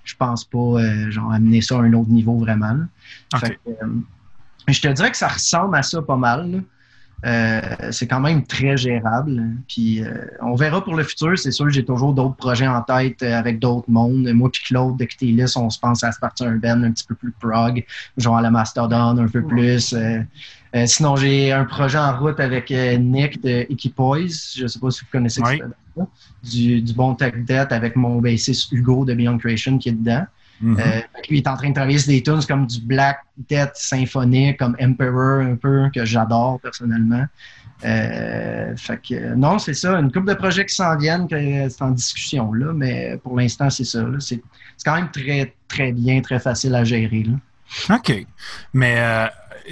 je 0.05 0.15
pense 0.17 0.45
pas 0.45 0.59
euh, 0.59 1.11
genre 1.11 1.33
amener 1.33 1.61
ça 1.61 1.77
à 1.77 1.81
un 1.81 1.93
autre 1.93 2.11
niveau 2.11 2.39
vraiment. 2.39 2.77
Fait 3.37 3.51
que, 3.51 3.71
euh, 3.71 3.87
je 4.69 4.81
te 4.81 4.89
dirais 4.89 5.11
que 5.11 5.17
ça 5.17 5.29
ressemble 5.29 5.77
à 5.77 5.83
ça 5.83 6.03
pas 6.03 6.17
mal. 6.17 6.63
Euh, 7.25 7.61
c'est 7.93 8.09
quand 8.09 8.21
même 8.21 8.45
très 8.45 8.77
gérable. 8.77 9.43
Puis 9.69 10.03
euh, 10.03 10.27
on 10.41 10.55
verra 10.55 10.83
pour 10.83 10.97
le 10.97 11.05
futur. 11.05 11.39
C'est 11.39 11.53
sûr, 11.53 11.71
j'ai 11.71 11.85
toujours 11.85 12.13
d'autres 12.15 12.35
projets 12.35 12.67
en 12.67 12.83
tête 12.83 13.23
euh, 13.23 13.39
avec 13.39 13.61
d'autres 13.61 13.89
mondes. 13.89 14.29
Moi 14.33 14.51
puis 14.51 14.63
Claude 14.65 14.97
de 14.97 15.05
Ctélis, 15.05 15.57
on 15.57 15.71
se 15.71 15.79
pense 15.79 16.03
à 16.03 16.11
se 16.11 16.19
partir 16.19 16.49
un 16.49 16.57
band 16.57 16.83
un 16.83 16.91
petit 16.91 17.05
peu 17.05 17.15
plus 17.15 17.33
prog, 17.41 17.85
genre 18.17 18.39
à 18.39 18.43
la 18.43 18.51
Mastodon 18.51 19.19
un 19.19 19.29
peu 19.29 19.43
plus. 19.43 19.95
Euh, 19.95 20.23
sinon, 20.87 21.17
j'ai 21.17 21.53
un 21.53 21.65
projet 21.65 21.99
en 21.99 22.19
route 22.19 22.41
avec 22.41 22.71
Nick 22.71 23.43
de 23.43 23.67
Equipoise. 23.71 24.55
Je 24.57 24.67
sais 24.67 24.81
pas 24.81 24.91
si 24.91 25.03
vous 25.03 25.11
connaissez 25.13 25.43
band-là. 25.43 25.67
Du, 26.43 26.81
du 26.81 26.93
bon 26.93 27.15
Tech 27.15 27.35
Debt 27.47 27.73
avec 27.73 27.97
mon 27.97 28.21
bassiste 28.21 28.73
Hugo 28.73 29.05
de 29.05 29.15
Beyond 29.15 29.39
Creation 29.39 29.79
qui 29.79 29.91
est 29.91 29.93
dedans. 29.93 30.27
Euh, 30.65 31.01
que 31.25 31.29
lui, 31.29 31.39
est 31.39 31.49
en 31.49 31.57
train 31.57 31.71
de 31.71 31.75
travailler 31.75 31.99
sur 31.99 32.13
des 32.13 32.23
tunes 32.23 32.41
comme 32.47 32.69
du 32.69 32.81
Black 32.81 33.19
Death 33.49 33.73
symphonique, 33.75 34.59
comme 34.59 34.77
Emperor 34.81 35.41
un 35.41 35.57
peu, 35.57 35.91
que 35.93 36.05
j'adore 36.05 36.61
personnellement. 36.61 37.25
Euh, 37.85 38.77
fait 38.77 38.99
que 38.99 39.35
non, 39.35 39.59
c'est 39.59 39.75
ça, 39.75 39.99
une 39.99 40.13
couple 40.13 40.29
de 40.29 40.35
projets 40.35 40.65
qui 40.65 40.75
s'en 40.77 40.97
viennent, 40.97 41.27
c'est 41.29 41.83
en 41.83 41.91
discussion 41.91 42.53
là, 42.53 42.73
mais 42.73 43.19
pour 43.25 43.37
l'instant, 43.37 43.71
c'est 43.71 43.83
ça. 43.83 44.07
C'est 44.21 44.41
c'est 44.77 44.91
quand 44.91 44.97
même 44.97 45.11
très, 45.11 45.55
très 45.69 45.93
bien, 45.93 46.21
très 46.21 46.39
facile 46.39 46.75
à 46.75 46.85
gérer. 46.85 47.25
Là. 47.25 47.97
OK. 47.97 48.27
Mais 48.73 48.95
euh, 48.99 49.27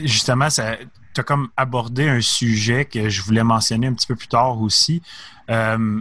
justement, 0.05 0.49
tu 0.49 0.61
as 0.61 1.23
comme 1.25 1.49
abordé 1.57 2.09
un 2.09 2.21
sujet 2.21 2.85
que 2.85 3.09
je 3.09 3.23
voulais 3.23 3.43
mentionner 3.43 3.89
un 3.89 3.95
petit 3.95 4.07
peu 4.07 4.17
plus 4.17 4.29
tard 4.29 4.61
aussi. 4.61 5.03
Euh, 5.51 6.01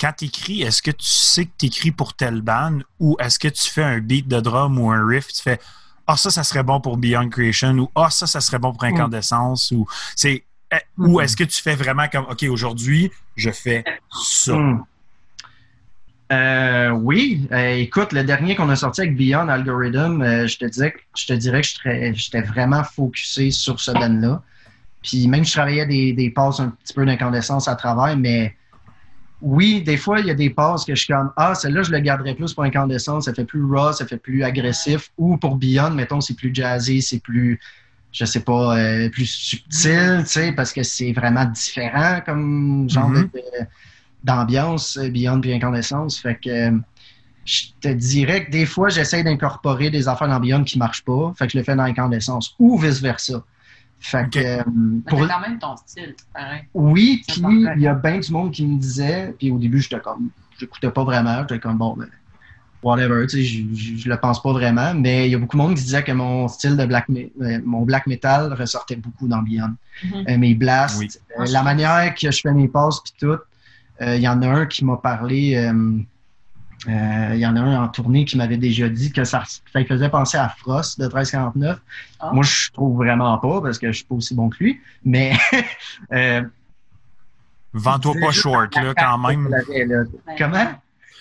quand 0.00 0.12
tu 0.18 0.26
écris, 0.26 0.62
est-ce 0.62 0.82
que 0.82 0.90
tu 0.90 1.06
sais 1.06 1.44
que 1.46 1.50
tu 1.58 1.66
écris 1.66 1.90
pour 1.90 2.14
telle 2.14 2.40
bande 2.42 2.84
ou 3.00 3.16
est-ce 3.20 3.38
que 3.38 3.48
tu 3.48 3.68
fais 3.70 3.82
un 3.82 3.98
beat 3.98 4.28
de 4.28 4.40
drum 4.40 4.78
ou 4.78 4.90
un 4.90 5.06
riff, 5.06 5.28
tu 5.32 5.42
fais 5.42 5.58
Ah, 6.06 6.16
ça, 6.16 6.30
ça 6.30 6.44
serait 6.44 6.62
bon 6.62 6.80
pour 6.80 6.96
Beyond 6.98 7.28
Creation 7.30 7.76
ou 7.78 7.90
Ah, 7.94 8.10
ça, 8.10 8.26
ça 8.26 8.40
serait 8.40 8.58
bon 8.58 8.72
pour 8.72 8.84
Incandescence 8.84 9.70
ou 9.72 9.86
c'est. 10.14 10.44
eh, 10.72 10.76
Ou 10.98 11.18
Mhm. 11.18 11.24
est-ce 11.24 11.36
que 11.36 11.44
tu 11.44 11.60
fais 11.62 11.74
vraiment 11.76 12.06
comme 12.08 12.26
OK, 12.30 12.42
aujourd'hui, 12.44 13.10
je 13.36 13.50
fais 13.50 13.84
ça? 14.22 14.54
Hmm. 14.54 14.84
Euh, 16.32 16.90
oui, 16.90 17.46
Euh, 17.52 17.76
écoute, 17.76 18.12
le 18.12 18.24
dernier 18.24 18.56
qu'on 18.56 18.68
a 18.68 18.74
sorti 18.76 19.02
avec 19.02 19.16
Beyond 19.16 19.48
Algorithm, 19.48 20.22
euh, 20.22 20.46
je 20.48 20.58
te 20.58 20.64
disais, 20.64 20.92
je 21.16 21.26
te 21.26 21.32
dirais 21.32 21.60
que 21.62 21.68
j'étais 22.14 22.42
vraiment 22.42 22.82
focusé 22.82 23.52
sur 23.52 23.78
ce 23.78 23.92
band-là. 23.92 24.42
Puis 25.04 25.28
même 25.28 25.44
je 25.44 25.52
travaillais 25.52 25.86
des, 25.86 26.12
des 26.12 26.30
passes 26.30 26.58
un 26.58 26.70
petit 26.70 26.94
peu 26.94 27.06
d'incandescence 27.06 27.68
à 27.68 27.76
travers, 27.76 28.16
mais 28.16 28.56
oui, 29.40 29.82
des 29.82 29.96
fois, 29.98 30.20
il 30.20 30.26
y 30.26 30.30
a 30.30 30.34
des 30.34 30.50
passes 30.50 30.84
que 30.84 30.94
je 30.94 31.04
suis 31.04 31.12
comme 31.12 31.30
Ah, 31.36 31.54
celle-là, 31.54 31.82
je 31.82 31.90
le 31.92 31.98
garderais 32.00 32.34
plus 32.34 32.54
pour 32.54 32.64
incandescence, 32.64 33.26
ça 33.26 33.34
fait 33.34 33.44
plus 33.44 33.62
raw, 33.64 33.92
ça 33.92 34.06
fait 34.06 34.16
plus 34.16 34.42
agressif. 34.42 35.10
Ou 35.18 35.36
pour 35.36 35.56
Beyond, 35.56 35.90
mettons, 35.90 36.20
c'est 36.22 36.34
plus 36.34 36.54
jazzy, 36.54 37.02
c'est 37.02 37.20
plus, 37.20 37.60
je 38.12 38.24
sais 38.24 38.40
pas, 38.40 38.78
euh, 38.78 39.10
plus 39.10 39.26
subtil, 39.26 40.20
tu 40.24 40.26
sais, 40.30 40.52
parce 40.52 40.72
que 40.72 40.82
c'est 40.82 41.12
vraiment 41.12 41.44
différent 41.44 42.20
comme 42.24 42.88
genre 42.88 43.10
Mhm. 43.10 43.30
de- 43.34 43.42
d'ambiance, 44.24 44.96
euh, 44.98 45.08
Beyond 45.10 45.40
puis 45.40 45.52
incandescence. 45.52 46.18
Fait 46.18 46.36
que 46.36 46.50
euh, 46.50 46.78
je 47.44 47.64
te 47.80 47.88
dirais 47.88 48.46
que 48.46 48.50
des 48.50 48.66
fois, 48.66 48.88
j'essaie 48.88 49.22
d'incorporer 49.22 49.90
des 49.90 50.08
affaires 50.08 50.28
dans 50.28 50.40
Beyond 50.40 50.64
qui 50.64 50.78
marchent 50.78 51.04
pas, 51.04 51.32
fait 51.38 51.46
que 51.46 51.52
je 51.52 51.58
le 51.58 51.64
fais 51.64 51.76
dans 51.76 51.84
incandescence, 51.84 52.54
ou 52.58 52.78
vice-versa. 52.78 53.44
Fait 53.98 54.28
que 54.30 54.38
euh, 54.38 54.62
Mais 54.72 55.00
pour, 55.10 55.26
quand 55.26 55.40
même 55.40 55.58
ton 55.58 55.76
style, 55.76 56.14
c'est 56.16 56.28
pareil. 56.32 56.62
oui, 56.74 57.22
puis 57.26 57.42
il 57.76 57.80
y 57.80 57.86
a 57.88 57.94
bien 57.94 58.18
du 58.18 58.30
monde 58.32 58.52
qui 58.52 58.64
me 58.66 58.78
disait, 58.78 59.34
puis 59.38 59.50
au 59.50 59.58
début, 59.58 59.80
j'étais 59.80 60.00
comme, 60.00 60.30
j'écoutais 60.58 60.90
pas 60.90 61.02
vraiment, 61.04 61.40
j'étais 61.40 61.58
comme, 61.58 61.78
bon, 61.78 61.94
ben, 61.96 62.08
whatever, 62.82 63.26
tu 63.26 63.38
sais, 63.38 63.42
je, 63.42 63.62
je, 63.74 63.96
je 63.96 64.08
le 64.08 64.16
pense 64.18 64.40
pas 64.40 64.52
vraiment, 64.52 64.94
mais 64.94 65.26
il 65.26 65.32
y 65.32 65.34
a 65.34 65.38
beaucoup 65.38 65.56
de 65.56 65.62
monde 65.62 65.74
qui 65.74 65.82
disait 65.82 66.04
que 66.04 66.12
mon 66.12 66.46
style 66.46 66.76
de 66.76 66.84
black, 66.86 67.06
euh, 67.10 67.58
mon 67.64 67.82
black 67.82 68.06
metal 68.06 68.52
ressortait 68.52 68.96
beaucoup 68.96 69.26
dans 69.26 69.42
Beyond. 69.42 69.74
Mhm. 70.04 70.24
Euh, 70.28 70.38
mes 70.38 70.54
blasts, 70.54 70.98
Oui. 71.00 71.08
euh, 71.40 71.46
la 71.50 71.62
manière 71.64 72.14
que 72.14 72.30
je 72.30 72.40
fais 72.40 72.52
mes 72.52 72.68
passes, 72.68 73.00
puis 73.00 73.14
tout, 73.18 73.38
euh, 74.02 74.14
il 74.16 74.22
y 74.22 74.28
en 74.28 74.40
a 74.42 74.46
un 74.46 74.66
qui 74.66 74.84
m'a 74.84 74.98
parlé, 74.98 75.56
euh, 76.88 76.90
euh, 76.90 77.34
il 77.34 77.40
y 77.40 77.46
en 77.46 77.56
a 77.56 77.60
un 77.60 77.84
en 77.84 77.88
tournée 77.88 78.24
qui 78.24 78.36
m'avait 78.36 78.56
déjà 78.56 78.88
dit 78.88 79.12
que 79.12 79.24
ça, 79.24 79.42
ça 79.44 79.78
lui 79.78 79.86
faisait 79.86 80.08
penser 80.08 80.38
à 80.38 80.48
Frost 80.48 80.98
de 80.98 81.04
1349. 81.04 81.78
Ah. 82.20 82.30
Moi, 82.32 82.44
je 82.44 82.70
trouve 82.70 82.96
vraiment 82.96 83.36
pas 83.38 83.60
parce 83.60 83.78
que 83.78 83.88
je 83.88 83.98
suis 83.98 84.04
pas 84.04 84.14
aussi 84.14 84.34
bon 84.34 84.48
que 84.48 84.56
lui, 84.62 84.80
mais 85.04 85.32
euh, 86.12 86.42
Vends-toi 87.72 88.14
pas 88.20 88.30
short, 88.30 88.74
là, 88.74 88.94
quand 88.96 89.18
même. 89.18 89.54
Comment? 90.38 90.66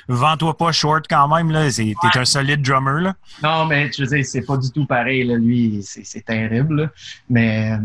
Vends-toi 0.07 0.55
pas 0.57 0.71
short 0.71 1.05
quand 1.09 1.27
même, 1.35 1.51
là. 1.51 1.69
C'est- 1.71 1.93
T'es 2.13 2.19
un 2.19 2.25
solide 2.25 2.61
drummer, 2.61 3.01
là. 3.01 3.15
Non, 3.43 3.65
mais 3.65 3.91
je 3.91 4.03
veux 4.03 4.07
dire, 4.15 4.25
c'est 4.25 4.41
pas 4.45 4.57
du 4.57 4.71
tout 4.71 4.85
pareil. 4.85 5.23
Là. 5.23 5.35
Lui, 5.35 5.79
c'est 5.83 6.05
c'est 6.05 6.21
terrible. 6.25 6.81
là. 6.83 6.89
Mais 7.29 7.71
euh, 7.73 7.77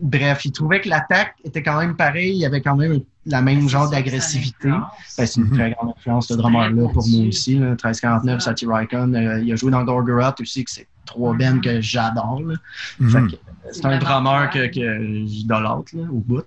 bref, 0.00 0.44
il 0.44 0.52
trouvait 0.52 0.80
que 0.80 0.88
l'attaque 0.88 1.34
était 1.44 1.62
quand 1.62 1.78
même 1.78 1.96
pareil. 1.96 2.30
Il 2.32 2.38
y 2.38 2.46
avait 2.46 2.60
quand 2.60 2.76
même 2.76 3.00
la 3.26 3.42
même 3.42 3.68
genre 3.68 3.88
d'agressivité. 3.90 4.68
Ben, 4.68 4.86
c'est 5.08 5.36
une 5.36 5.44
Mhm. 5.46 5.52
très 5.56 5.70
grande 5.72 5.94
influence, 5.96 6.28
ce 6.28 6.34
drummer-là, 6.34 6.88
pour 6.92 7.06
moi 7.06 7.28
aussi. 7.28 7.54
Là. 7.58 7.66
1349, 7.70 8.40
Ça. 8.40 8.50
Saty 8.50 8.66
Rykon. 8.66 9.14
Euh, 9.14 9.40
il 9.40 9.52
a 9.52 9.56
joué 9.56 9.70
dans 9.70 9.84
Gorgoroth 9.84 10.40
aussi, 10.40 10.64
que 10.64 10.70
c'est 10.70 10.86
trois 11.06 11.34
bands 11.34 11.60
que 11.60 11.80
j'adore. 11.80 12.40
Mhm. 12.98 13.12
que, 13.30 13.34
euh, 13.34 13.38
C'est 13.72 13.84
un 13.86 13.98
drummer 13.98 14.48
que, 14.50 14.66
que 14.66 15.26
j'idolâtre 15.26 15.92
au 15.94 16.18
bout. 16.18 16.42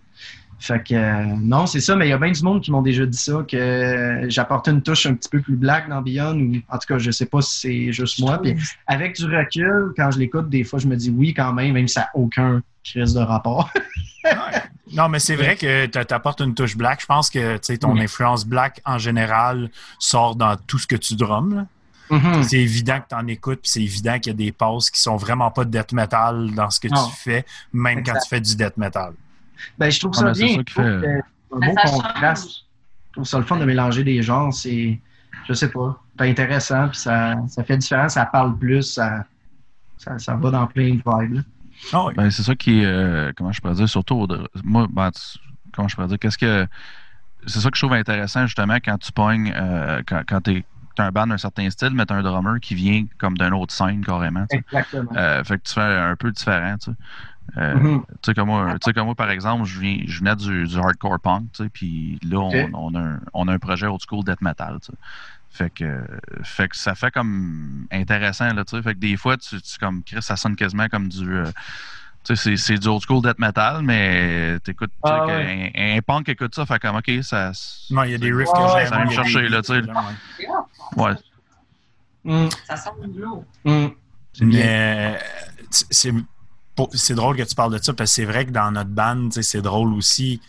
Fait 0.65 0.81
que 0.81 0.93
euh, 0.93 1.25
non, 1.41 1.65
c'est 1.67 1.81
ça, 1.81 1.93
mais 1.97 2.05
il 2.07 2.11
y 2.11 2.13
a 2.13 2.17
bien 2.17 2.31
du 2.31 2.41
monde 2.41 2.61
qui 2.61 2.71
m'ont 2.71 2.81
déjà 2.81 3.05
dit 3.05 3.17
ça, 3.17 3.43
que 3.45 3.57
euh, 3.57 4.29
j'apportais 4.29 4.71
une 4.71 4.81
touche 4.81 5.05
un 5.05 5.13
petit 5.13 5.27
peu 5.27 5.41
plus 5.41 5.57
black 5.57 5.89
dans 5.89 6.01
Beyond, 6.01 6.39
ou 6.39 6.55
en 6.69 6.77
tout 6.77 6.87
cas, 6.87 6.97
je 6.99 7.11
sais 7.11 7.25
pas 7.25 7.41
si 7.41 7.59
c'est 7.59 7.91
juste 7.91 8.19
moi. 8.21 8.41
Puis 8.41 8.55
avec 8.87 9.17
du 9.17 9.25
recul, 9.25 9.91
quand 9.97 10.09
je 10.11 10.19
l'écoute, 10.19 10.49
des 10.49 10.63
fois, 10.63 10.79
je 10.79 10.87
me 10.87 10.95
dis 10.95 11.09
oui 11.09 11.33
quand 11.33 11.51
même, 11.51 11.73
même 11.73 11.87
si 11.89 11.95
ça 11.95 12.01
n'a 12.01 12.09
aucun 12.13 12.61
crise 12.83 13.13
de 13.13 13.19
rapport. 13.19 13.69
Ouais. 14.25 14.61
Non, 14.93 15.09
mais 15.09 15.19
c'est 15.19 15.35
vrai 15.35 15.57
que 15.57 15.85
tu 15.85 16.13
apportes 16.13 16.39
une 16.39 16.53
touche 16.55 16.77
black. 16.77 17.01
Je 17.01 17.05
pense 17.05 17.29
que 17.29 17.55
tu 17.55 17.59
sais, 17.63 17.77
ton 17.77 17.91
Oui. 17.91 18.03
influence 18.03 18.45
black 18.45 18.79
en 18.85 18.97
général 18.97 19.69
sort 19.99 20.37
dans 20.37 20.55
tout 20.55 20.79
ce 20.79 20.87
que 20.87 20.95
tu 20.95 21.15
drums. 21.17 21.65
Mhm. 22.09 22.41
C'est 22.43 22.59
évident 22.59 23.01
que 23.01 23.07
tu 23.09 23.15
en 23.15 23.27
écoutes, 23.27 23.59
puis 23.63 23.69
c'est 23.71 23.81
évident 23.81 24.17
qu'il 24.19 24.27
y 24.31 24.35
a 24.35 24.37
des 24.37 24.53
passes 24.53 24.89
qui 24.89 25.01
sont 25.01 25.17
vraiment 25.17 25.51
pas 25.51 25.65
de 25.65 25.71
death 25.71 25.91
metal 25.91 26.51
dans 26.55 26.69
ce 26.69 26.79
que 26.79 26.87
Non. 26.87 27.05
tu 27.09 27.15
fais, 27.17 27.45
même 27.73 28.01
quand 28.01 28.13
tu 28.13 28.29
fais 28.29 28.39
du 28.39 28.55
death 28.55 28.77
metal. 28.77 29.11
Ben, 29.77 29.89
je 29.91 29.99
trouve 29.99 30.11
Ah, 30.17 30.19
ça 30.19 30.31
bien. 30.31 30.47
ça 30.47 30.53
Je 30.53 30.61
qui 30.61 30.73
trouve 30.73 30.85
fait- 30.85 30.91
que 30.91 31.01
c'est 31.01 31.55
un 31.55 31.59
beau 31.59 31.73
ça 31.75 31.89
contraste. 31.89 32.43
change. 32.43 32.55
Je 33.07 33.11
trouve 33.13 33.25
ça 33.25 33.37
le 33.37 33.43
fun 33.45 33.57
de 33.57 33.65
mélanger 33.65 34.03
des 34.03 34.21
genres. 34.23 34.53
C'est, 34.53 34.99
je 35.47 35.53
sais 35.53 35.69
pas, 35.69 36.01
c'est 36.17 36.29
intéressant, 36.29 36.87
puis 36.89 36.97
ça, 36.99 37.35
ça 37.47 37.63
fait 37.63 37.77
différent, 37.77 38.09
ça 38.09 38.25
parle 38.25 38.57
plus, 38.57 38.83
ça, 38.83 39.25
ça, 39.97 40.17
ça 40.19 40.35
va 40.35 40.49
dans 40.51 40.67
plein 40.67 40.95
de 40.95 41.01
vibes. 41.05 41.41
Ah 41.91 42.05
oui. 42.05 42.13
Ben, 42.15 42.29
c'est 42.31 42.43
ça 42.43 42.55
qui 42.55 42.79
est, 42.81 42.85
euh, 42.85 43.31
comment 43.35 43.51
je 43.51 43.59
pourrais 43.61 43.73
dire, 43.75 43.89
surtout, 43.89 44.15
au- 44.15 44.27
moi, 44.63 44.87
ben, 44.89 45.11
tu- 45.11 45.39
comment 45.73 45.87
je 45.87 45.95
pourrais 45.95 46.07
dire, 46.07 46.17
qu'est-ce 46.19 46.37
que, 46.37 46.65
c'est 47.45 47.59
ça 47.59 47.69
que 47.69 47.75
je 47.77 47.81
trouve 47.81 47.93
intéressant, 47.93 48.45
justement, 48.45 48.75
quand 48.75 48.97
tu 48.97 49.11
pognes, 49.11 49.53
euh, 49.55 50.01
quand, 50.07 50.21
quand 50.27 50.41
t'es, 50.41 50.63
t'as 50.95 51.05
un 51.07 51.11
band 51.11 51.27
d'un 51.27 51.37
certain 51.37 51.69
style, 51.69 51.89
mais 51.93 52.05
t'as 52.05 52.15
un 52.15 52.21
drummer 52.23 52.59
qui 52.61 52.75
vient 52.75 53.05
comme 53.17 53.37
d'une 53.37 53.53
autre 53.53 53.73
scène, 53.73 54.03
carrément. 54.05 54.45
Exactement. 54.51 55.11
Euh, 55.15 55.43
fait 55.43 55.57
que 55.57 55.63
tu 55.63 55.73
fais 55.73 55.81
un 55.81 56.15
peu 56.15 56.31
différent, 56.31 56.75
tu 56.77 56.91
sais. 56.91 56.97
Euh, 57.57 57.75
Mhm. 57.75 58.01
Tu 58.07 58.13
sais, 58.25 58.33
comme 58.33 58.47
moi, 58.47 58.73
tu 58.73 58.77
sais, 58.85 58.93
comme 58.93 59.05
moi, 59.05 59.15
par 59.15 59.29
exemple, 59.29 59.65
je, 59.65 59.79
viens, 59.79 59.97
je 60.05 60.19
venais 60.19 60.35
du, 60.35 60.65
du 60.65 60.77
hardcore 60.77 61.19
punk, 61.19 61.51
tu 61.53 61.63
sais, 61.63 61.69
puis 61.69 62.19
là, 62.23 62.39
on, 62.39 62.47
Ok. 62.49 62.69
on 62.73 62.95
a 62.95 62.99
un, 62.99 63.19
on 63.33 63.47
a 63.47 63.53
un 63.53 63.59
projet 63.59 63.85
old 63.87 64.01
school 64.07 64.23
death 64.23 64.41
metal, 64.41 64.79
tu 64.81 64.87
sais. 64.91 64.97
Fait 65.49 65.69
que, 65.69 66.01
fait 66.43 66.67
que 66.69 66.75
ça 66.75 66.95
fait 66.95 67.11
comme 67.11 67.85
intéressant, 67.91 68.51
là, 68.53 68.65
tu 68.65 68.75
sais. 68.75 68.81
Fait 68.81 68.95
que 68.95 68.99
des 68.99 69.15
fois, 69.17 69.37
tu, 69.37 69.61
tu 69.61 69.77
comme, 69.77 70.01
Chris, 70.03 70.21
ça 70.21 70.35
sonne 70.35 70.55
quasiment 70.55 70.87
comme 70.87 71.09
du. 71.09 71.31
euh, 71.31 71.45
tu 72.23 72.35
sais, 72.35 72.41
c'est- 72.55 72.57
c'est 72.57 72.77
du 72.79 72.87
old 72.87 73.01
school 73.07 73.21
death 73.21 73.37
metal, 73.37 73.83
mais 73.83 74.57
t'écoutes, 74.63 74.91
Ah, 75.03 75.25
ouais. 75.27 75.71
un, 75.75 75.97
un 75.97 76.01
punk 76.01 76.29
écoute 76.29 76.55
ça, 76.55 76.65
fait 76.65 76.79
comme, 76.79 76.95
ok, 76.95 77.11
ça. 77.21 77.51
Non, 77.91 78.03
il 78.03 78.11
y 78.11 78.15
a 78.15 78.17
des 78.17 78.33
riffs 78.33 78.49
que 78.51 78.59
j'aime. 78.73 78.87
ça 78.87 78.95
vient 78.95 79.05
me 79.05 79.11
chercher, 79.11 79.49
là, 79.49 79.61
tu 79.61 79.73
sais. 79.73 79.81
Ouais. 80.97 81.03
Ouais. 81.03 81.13
Mhm. 82.23 82.49
Ça 82.65 82.77
sonne 82.77 83.13
lourd. 83.15 83.43
C'est 84.33 84.45
bien. 84.45 84.59
Mais 84.59 85.19
c'est- 85.69 85.87
c'est 85.91 86.11
pour- 86.11 86.21
c'est 86.93 87.15
drôle 87.15 87.35
que 87.37 87.43
tu 87.43 87.55
parles 87.55 87.73
de 87.77 87.83
ça 87.83 87.93
parce 87.93 88.09
que 88.11 88.15
c'est 88.15 88.25
vrai 88.25 88.45
que 88.45 88.51
dans 88.51 88.71
notre 88.71 88.89
band, 88.89 89.29
c'est 89.31 89.61
drôle 89.61 89.93
aussi. 89.93 90.41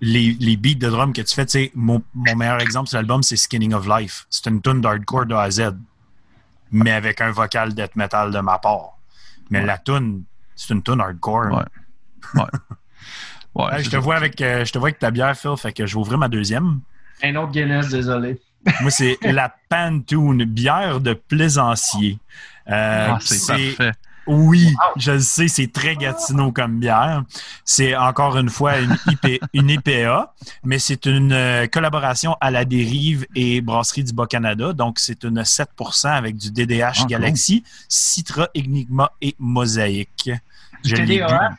Les, 0.00 0.34
les 0.40 0.56
beats 0.56 0.74
de 0.74 0.88
drum 0.88 1.12
que 1.12 1.20
tu 1.20 1.34
fais, 1.34 1.44
tu 1.44 1.50
sais, 1.52 1.72
mon, 1.74 2.02
mon 2.14 2.34
meilleur 2.36 2.60
exemple 2.60 2.88
sur 2.88 2.96
l'album, 2.96 3.22
c'est 3.22 3.36
Skinning 3.36 3.74
of 3.74 3.86
Life. 3.86 4.26
C'est 4.30 4.46
une 4.48 4.62
tune 4.62 4.80
d'hardcore 4.80 5.26
de 5.26 5.34
A 5.34 5.42
à 5.42 5.50
Z, 5.50 5.72
mais 6.70 6.92
avec 6.92 7.20
un 7.20 7.30
vocal 7.30 7.74
death 7.74 7.94
metal 7.94 8.30
de 8.32 8.38
ma 8.40 8.58
part. 8.58 8.96
Mais 9.50 9.60
Ouais. 9.60 9.66
la 9.66 9.76
tune, 9.78 10.22
c'est 10.54 10.72
une 10.72 10.82
tune 10.82 11.00
hardcore. 11.00 11.52
Ouais. 11.52 12.42
Ouais, 13.54 13.82
je, 13.82 13.90
te 13.90 13.96
vois 13.96 14.16
avec, 14.16 14.40
euh, 14.40 14.64
je 14.64 14.72
te 14.72 14.78
vois 14.78 14.88
avec 14.88 14.98
ta 14.98 15.10
bière, 15.10 15.36
Phil, 15.36 15.56
fait 15.58 15.72
que 15.72 15.84
je 15.86 15.94
vais 15.94 16.00
ouvrir 16.00 16.18
ma 16.18 16.28
deuxième. 16.28 16.80
Un 17.22 17.36
autre 17.36 17.52
Guinness, 17.52 17.88
désolé. 17.88 18.40
Moi, 18.80 18.90
c'est 18.90 19.18
la 19.22 19.54
Pantoon, 19.68 20.36
bière 20.46 21.00
de 21.00 21.12
plaisancier. 21.12 22.18
Euh, 22.68 23.08
Ah, 23.12 23.18
c'est 23.20 23.46
parfait. 23.76 23.92
Oui, 24.26 24.74
je 24.96 25.12
le 25.12 25.20
sais, 25.20 25.48
c'est 25.48 25.72
très 25.72 25.94
Gatineau 25.96 26.50
comme 26.50 26.78
bière. 26.78 27.22
C'est 27.64 27.94
encore 27.96 28.36
une 28.36 28.48
fois 28.48 28.78
une, 28.78 28.96
IP, 29.06 29.40
une 29.52 29.70
IPA, 29.70 30.34
mais 30.64 30.78
c'est 30.78 31.06
une 31.06 31.32
euh, 31.32 31.66
collaboration 31.66 32.36
à 32.40 32.50
la 32.50 32.64
dérive 32.64 33.26
et 33.34 33.60
Brasserie 33.60 34.04
du 34.04 34.12
Bas-Canada. 34.12 34.72
Donc, 34.72 34.98
c'est 34.98 35.22
une 35.24 35.40
7% 35.42 36.08
avec 36.08 36.36
du 36.36 36.50
DDH 36.50 37.02
Ah. 37.02 37.06
Galaxy, 37.08 37.62
Citra, 37.88 38.48
Enigma 38.56 39.12
et 39.20 39.36
Mosaïque. 39.38 40.30
Du 40.82 40.90
Je 40.90 40.96
TDAH. 40.96 41.56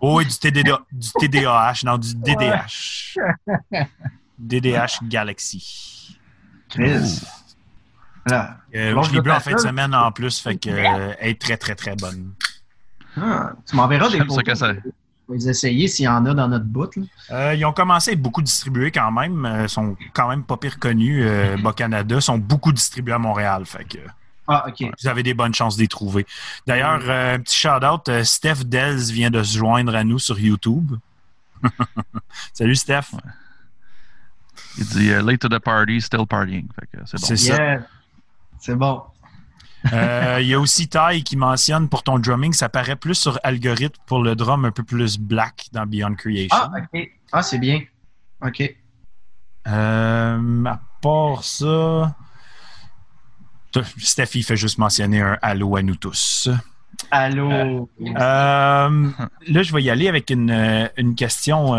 Oh, 0.00 0.18
oui, 0.18 0.26
du, 0.26 0.36
TDA, 0.36 0.80
du 0.92 1.08
TDAH, 1.18 1.80
non, 1.84 1.98
du 1.98 2.14
DDH. 2.14 3.16
DDH 4.38 5.02
Galaxy. 5.08 6.18
Chris. 6.68 7.20
Voilà. 8.26 8.56
Euh, 8.74 9.02
je 9.02 9.12
l'ai 9.12 9.20
bu 9.20 9.30
en 9.30 9.40
fin 9.40 9.52
de 9.52 9.58
semaine 9.58 9.94
en 9.94 10.10
plus, 10.12 10.38
fait 10.40 10.56
que 10.56 10.70
euh, 10.70 11.14
elle 11.20 11.30
est 11.30 11.40
très, 11.40 11.56
très, 11.56 11.74
très 11.74 11.94
bonne. 11.96 12.32
Ah, 13.20 13.52
tu 13.68 13.76
m'enverras 13.76 14.08
des 14.10 14.18
photos. 14.18 14.42
que 14.42 14.54
ça- 14.54 14.72
On 15.28 15.32
va 15.32 15.38
les 15.38 15.48
essayer 15.48 15.88
s'il 15.88 16.04
y 16.04 16.08
en 16.08 16.24
a 16.26 16.34
dans 16.34 16.48
notre 16.48 16.64
bout. 16.64 16.90
là. 16.96 17.02
Euh, 17.30 17.54
ils 17.54 17.64
ont 17.64 17.72
commencé 17.72 18.10
à 18.10 18.14
être 18.14 18.20
beaucoup 18.22 18.42
distribués 18.42 18.90
quand 18.90 19.10
même. 19.12 19.44
Euh, 19.46 19.68
sont 19.68 19.96
quand 20.12 20.28
même 20.28 20.42
pas 20.44 20.56
pire 20.56 20.78
connus. 20.78 21.22
Euh, 21.24 21.56
Bas-Canada 21.56 22.20
sont 22.20 22.38
beaucoup 22.38 22.72
distribués 22.72 23.14
à 23.14 23.18
Montréal. 23.18 23.64
Fait 23.66 23.84
que 23.84 23.98
Ah, 24.48 24.66
OK. 24.68 24.84
vous 25.00 25.08
avez 25.08 25.22
des 25.22 25.32
bonnes 25.32 25.54
chances 25.54 25.78
les 25.78 25.88
trouver. 25.88 26.26
D'ailleurs, 26.66 27.00
euh, 27.04 27.36
un 27.36 27.38
petit 27.40 27.56
shout-out, 27.56 28.08
euh, 28.08 28.24
Steph 28.24 28.64
Delz 28.66 29.10
vient 29.12 29.30
de 29.30 29.42
se 29.42 29.56
joindre 29.56 29.94
à 29.94 30.02
nous 30.04 30.18
sur 30.18 30.38
YouTube. 30.38 30.92
Salut 32.52 32.74
Steph. 32.76 33.12
Il 34.76 34.86
dit 34.86 35.10
euh, 35.10 35.22
late 35.22 35.40
to 35.40 35.48
the 35.48 35.58
party, 35.58 36.00
still 36.00 36.26
partying. 36.26 36.66
Fait 36.78 36.86
que 36.86 37.02
c'est 37.06 37.20
bon. 37.20 37.36
Ça. 37.36 37.54
Yeah. 37.56 37.80
C'est 38.64 38.76
bon. 38.76 39.02
Euh, 39.92 40.38
Il 40.40 40.46
y 40.46 40.54
a 40.54 40.58
aussi 40.58 40.88
Ty 40.88 41.22
qui 41.22 41.36
mentionne 41.36 41.90
pour 41.90 42.02
ton 42.02 42.18
drumming, 42.18 42.54
ça 42.54 42.70
paraît 42.70 42.96
plus 42.96 43.14
sur 43.14 43.38
algorithme 43.42 44.00
pour 44.06 44.22
le 44.22 44.34
drum 44.34 44.64
un 44.64 44.70
peu 44.70 44.82
plus 44.82 45.18
black 45.18 45.66
dans 45.72 45.84
Beyond 45.84 46.14
Creation. 46.14 46.56
Ah, 46.56 46.72
OK. 46.78 47.10
Ah, 47.30 47.42
c'est 47.42 47.58
bien. 47.58 47.82
OK. 48.40 48.62
Euh, 49.68 50.64
à 50.64 50.80
part 51.02 51.44
ça, 51.44 52.16
Steph, 53.98 54.34
il 54.34 54.44
fait 54.44 54.56
juste 54.56 54.78
mentionner 54.78 55.20
un 55.20 55.36
allô 55.42 55.76
à 55.76 55.82
nous 55.82 55.96
tous. 55.96 56.48
Allô. 57.10 57.50
Euh, 57.52 57.80
là, 58.16 59.62
je 59.62 59.74
vais 59.74 59.82
y 59.82 59.90
aller 59.90 60.08
avec 60.08 60.30
une, 60.30 60.88
une 60.96 61.14
question 61.14 61.74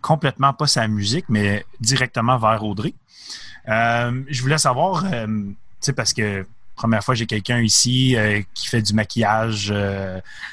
complètement 0.00 0.52
pas 0.52 0.66
sa 0.66 0.86
musique, 0.88 1.26
mais 1.28 1.64
directement 1.80 2.38
vers 2.38 2.62
Audrey. 2.64 2.94
Euh, 3.68 4.22
je 4.28 4.42
voulais 4.42 4.58
savoir, 4.58 5.04
euh, 5.12 5.26
tu 5.26 5.54
sais, 5.80 5.92
parce 5.92 6.12
que 6.12 6.46
première 6.74 7.02
fois, 7.02 7.14
j'ai 7.16 7.26
quelqu'un 7.26 7.58
ici 7.60 8.16
euh, 8.16 8.40
qui 8.54 8.68
fait 8.68 8.80
du 8.80 8.94
maquillage 8.94 9.74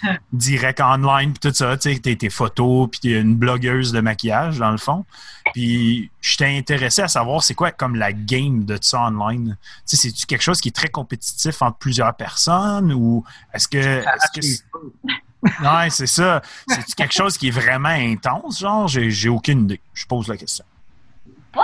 direct 0.33 0.81
online, 0.81 1.33
puis 1.33 1.49
tout 1.51 1.55
ça, 1.55 1.77
tu 1.77 1.93
sais, 1.93 1.99
t'es 1.99 2.15
tes 2.15 2.29
photos, 2.31 2.89
puis 2.91 2.99
t'es 2.99 3.21
une 3.21 3.35
blogueuse 3.35 3.91
de 3.91 4.01
maquillage, 4.01 4.57
dans 4.57 4.71
le 4.71 4.77
fond. 4.77 5.05
Puis, 5.53 6.09
je 6.21 6.37
t'ai 6.37 6.57
intéressé 6.57 7.03
à 7.03 7.07
savoir 7.07 7.43
c'est 7.43 7.53
quoi 7.53 7.71
comme 7.71 7.95
la 7.95 8.11
game 8.11 8.65
de 8.65 8.77
ça 8.81 9.03
online. 9.03 9.55
Tu 9.87 9.95
sais, 9.95 10.07
c'est-tu 10.07 10.25
quelque 10.25 10.41
chose 10.41 10.59
qui 10.59 10.69
est 10.69 10.75
très 10.75 10.89
compétitif 10.89 11.61
entre 11.61 11.77
plusieurs 11.77 12.13
personnes 12.15 12.91
ou 12.91 13.23
est-ce 13.53 13.67
que. 13.67 13.77
Est-ce 13.77 14.31
que 14.33 14.41
c'est- 14.41 14.63
Ouais, 15.61 15.89
c'est 15.89 16.07
ça. 16.07 16.41
C'est 16.67 16.85
quelque 16.95 17.13
chose 17.13 17.37
qui 17.37 17.47
est 17.49 17.51
vraiment 17.51 17.89
intense, 17.89 18.59
genre? 18.59 18.87
J'ai 18.87 19.29
aucune 19.29 19.63
idée. 19.63 19.81
Je 19.93 20.05
pose 20.05 20.27
la 20.27 20.37
question. 20.37 20.65
Tant, 21.51 21.61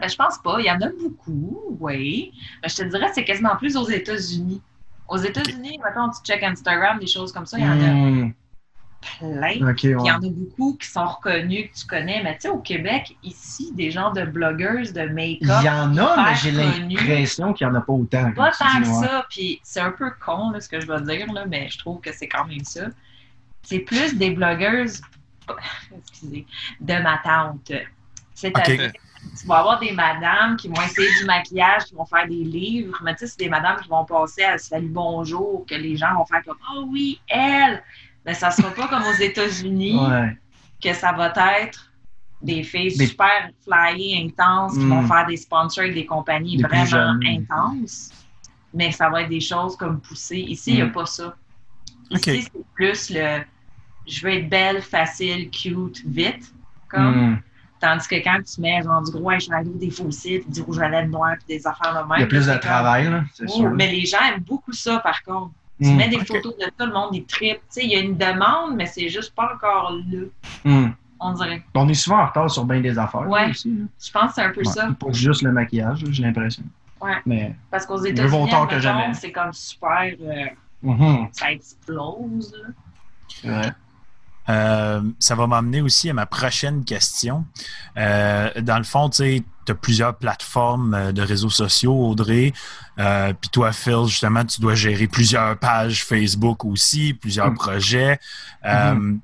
Ben, 0.00 0.08
je 0.08 0.16
pense 0.16 0.38
pas. 0.38 0.56
Il 0.60 0.66
y 0.66 0.70
en 0.70 0.80
a 0.80 0.88
beaucoup, 0.88 1.76
oui. 1.80 2.32
Mais 2.62 2.68
je 2.68 2.76
te 2.76 2.82
dirais 2.84 3.08
que 3.08 3.14
c'est 3.14 3.24
quasiment 3.24 3.56
plus 3.56 3.76
aux 3.76 3.88
États-Unis. 3.88 4.60
Aux 5.08 5.18
États-Unis, 5.18 5.78
mettons, 5.84 6.10
tu 6.10 6.20
check 6.24 6.42
Instagram, 6.42 6.98
des 6.98 7.06
choses 7.06 7.32
comme 7.32 7.46
ça, 7.46 7.58
il 7.58 7.64
y 7.64 7.68
en 7.68 7.72
a 7.72 7.74
Hmm, 7.74 8.32
plein. 9.18 9.74
Il 9.82 9.90
y 9.90 9.94
en 9.94 10.16
a 10.16 10.18
beaucoup 10.20 10.76
qui 10.76 10.88
sont 10.88 11.04
reconnus, 11.06 11.70
que 11.70 11.78
tu 11.78 11.86
connais. 11.86 12.22
Mais 12.22 12.34
tu 12.34 12.42
sais, 12.42 12.48
au 12.48 12.58
Québec, 12.58 13.16
ici, 13.22 13.72
des 13.74 13.90
gens 13.90 14.12
de 14.12 14.24
blogueuses, 14.24 14.92
de 14.92 15.02
Il 15.02 15.12
make-up. 15.12 15.64
y 15.64 15.68
en 15.68 15.96
a, 15.96 16.24
mais 16.24 16.34
j'ai 16.36 16.50
l'impression 16.52 17.52
qu'il 17.52 17.66
n'y 17.66 17.72
en 17.72 17.76
a 17.76 17.80
pas 17.80 17.92
autant. 17.92 18.32
Pas 18.32 18.52
tant 18.52 18.80
dis, 18.80 18.82
que 18.82 18.88
ouais. 18.88 19.06
ça, 19.06 19.26
puis 19.28 19.60
c'est 19.62 19.80
un 19.80 19.92
peu 19.92 20.10
con 20.24 20.50
là, 20.50 20.60
ce 20.60 20.68
que 20.68 20.80
je 20.80 20.86
vais 20.86 21.00
dire, 21.02 21.32
là, 21.32 21.44
mais 21.46 21.68
je 21.70 21.78
trouve 21.78 22.00
que 22.00 22.12
c'est 22.12 22.28
quand 22.28 22.44
même 22.46 22.64
ça. 22.64 22.86
C'est 23.62 23.80
plus 23.80 24.14
des 24.16 24.30
blogueuses, 24.30 25.00
excusez, 25.98 26.46
de 26.80 26.94
ma 26.94 27.18
tante. 27.18 27.72
C'est-à-dire, 28.34 28.92
tu 29.40 29.46
vas 29.46 29.58
avoir 29.58 29.80
des 29.80 29.92
madames 29.92 30.56
qui 30.56 30.68
vont 30.68 30.80
essayer 30.82 31.08
du 31.18 31.24
maquillage, 31.24 31.84
qui 31.86 31.94
vont 31.94 32.04
faire 32.04 32.26
des 32.26 32.44
livres, 32.44 32.98
mais 33.02 33.14
tu 33.14 33.20
sais, 33.20 33.26
c'est 33.28 33.38
des 33.38 33.48
madames 33.48 33.80
qui 33.82 33.88
vont 33.88 34.04
passer 34.04 34.44
à 34.44 34.58
Salut 34.58 34.88
Bonjour, 34.88 35.64
que 35.68 35.74
les 35.74 35.96
gens 35.96 36.14
vont 36.14 36.26
faire 36.26 36.44
comme 36.44 36.58
Oh 36.74 36.84
oui, 36.88 37.20
elle! 37.28 37.82
Mais 38.26 38.34
ça 38.34 38.50
sera 38.50 38.70
pas 38.72 38.88
comme 38.88 39.02
aux 39.04 39.20
États-Unis 39.22 39.98
Ouais. 39.98 40.36
que 40.82 40.92
ça 40.92 41.12
va 41.12 41.32
être 41.60 41.92
des 42.42 42.62
filles 42.62 42.96
Des- 42.96 43.06
super 43.06 43.50
flyées, 43.64 44.24
intenses, 44.26 44.74
qui 44.74 44.84
vont 44.84 45.06
faire 45.06 45.26
des 45.26 45.36
sponsors 45.36 45.84
avec 45.84 45.94
des 45.94 46.04
compagnies 46.06 46.56
Des 46.56 46.64
vraiment 46.64 47.18
intenses. 47.24 48.10
Mais 48.74 48.92
ça 48.92 49.08
va 49.08 49.22
être 49.22 49.30
des 49.30 49.40
choses 49.40 49.76
comme 49.76 50.00
poussées. 50.00 50.38
Ici, 50.40 50.70
il 50.72 50.76
n'y 50.76 50.82
a 50.82 50.86
Mm. 50.86 50.92
pas 50.92 51.06
ça. 51.06 51.34
Ici, 52.10 52.42
c'est 52.42 52.64
plus 52.74 53.10
le 53.10 53.42
je 54.08 54.22
veux 54.24 54.32
être 54.34 54.48
belle, 54.48 54.82
facile, 54.82 55.50
cute, 55.50 56.00
vite. 56.06 56.52
Comme. 56.88 57.30
Hmm. 57.32 57.36
Tandis 57.80 58.06
que 58.06 58.14
quand 58.22 58.38
tu 58.42 58.60
mets 58.60 58.80
genre 58.82 59.02
du 59.02 59.10
gros 59.10 59.32
eyeshadow, 59.32 59.72
des 59.74 59.90
cils, 59.90 60.44
du 60.48 60.60
rouge 60.62 60.78
à 60.78 60.88
lèvres 60.88 61.08
noir, 61.08 61.34
puis 61.38 61.56
des 61.58 61.66
affaires 61.66 61.92
de 61.92 62.08
même. 62.08 62.18
Il 62.18 62.20
y 62.20 62.22
a 62.22 62.26
plus 62.28 62.46
de 62.46 62.52
comme- 62.52 62.60
travail, 62.60 63.10
là, 63.10 63.24
c'est 63.34 63.44
Oh, 63.48 63.52
sûr. 63.52 63.70
mais 63.70 63.90
les 63.90 64.06
gens 64.06 64.18
aiment 64.28 64.44
beaucoup 64.44 64.72
ça, 64.72 65.00
par 65.00 65.20
contre. 65.24 65.52
Tu 65.80 65.88
Hmm. 65.90 65.96
mets 65.96 66.08
des 66.08 66.24
photos 66.24 66.56
de 66.56 66.64
tout 66.78 66.86
le 66.86 66.92
monde. 66.92 67.12
Tu 67.26 67.46
sais, 67.68 67.82
il 67.84 67.90
y 67.90 67.96
a 67.96 68.00
une 68.00 68.16
demande, 68.16 68.76
mais 68.76 68.86
c'est 68.86 69.08
juste 69.10 69.34
pas 69.34 69.50
encore 69.54 69.92
là, 69.92 70.20
Hmm. 70.64 70.88
on 71.20 71.32
dirait. 71.34 71.62
On 71.74 71.86
est 71.88 71.94
souvent 71.94 72.20
en 72.22 72.26
retard 72.26 72.50
sur 72.50 72.64
bien 72.64 72.80
des 72.80 72.98
affaires. 72.98 73.28
Ouais. 73.28 73.44
là, 73.44 73.50
Aussi, 73.50 73.68
là. 73.70 73.84
Je 74.02 74.10
pense 74.10 74.28
que 74.28 74.34
c'est 74.36 74.42
un 74.42 74.50
peu 74.52 74.60
Ouais. 74.60 74.72
ça. 74.72 74.88
Pas 74.98 75.12
juste 75.12 75.42
le 75.42 75.52
maquillage, 75.52 76.02
j'ai 76.10 76.22
l'impression. 76.22 76.62
Ouais. 77.00 77.16
Mais. 77.26 77.54
Parce 77.70 77.84
qu'aux 77.84 78.02
États-Unis, 78.02 78.50
c'est 79.14 79.32
comme 79.32 79.52
super. 79.52 80.14
euh, 80.22 80.46
Mhm. 80.82 81.28
ça 81.32 81.52
explose. 81.52 82.54
là. 83.44 83.50
Vrai. 83.52 83.72
Euh, 84.48 85.02
ça 85.18 85.34
va 85.34 85.46
m'amener 85.46 85.82
aussi 85.82 86.08
à 86.08 86.14
ma 86.14 86.24
prochaine 86.24 86.84
question. 86.84 87.44
Euh, 87.98 88.48
dans 88.62 88.78
le 88.78 88.84
fond, 88.84 89.08
tu 89.10 89.16
sais, 89.16 89.42
tu 89.42 89.46
as 89.72 89.74
plusieurs 89.74 90.14
plateformes 90.16 90.94
euh, 90.94 91.12
de 91.12 91.22
réseaux 91.22 91.50
sociaux, 91.50 91.94
Audrey. 92.08 92.52
Euh, 92.98 93.32
Puis 93.40 93.50
toi, 93.50 93.72
Phil, 93.72 94.06
justement, 94.06 94.44
tu 94.44 94.60
dois 94.60 94.74
gérer 94.74 95.06
plusieurs 95.06 95.56
pages 95.58 96.04
Facebook 96.04 96.64
aussi, 96.64 97.14
plusieurs 97.14 97.50
Mm. 97.50 97.54
projets. 97.54 98.20
Euh, 98.64 99.14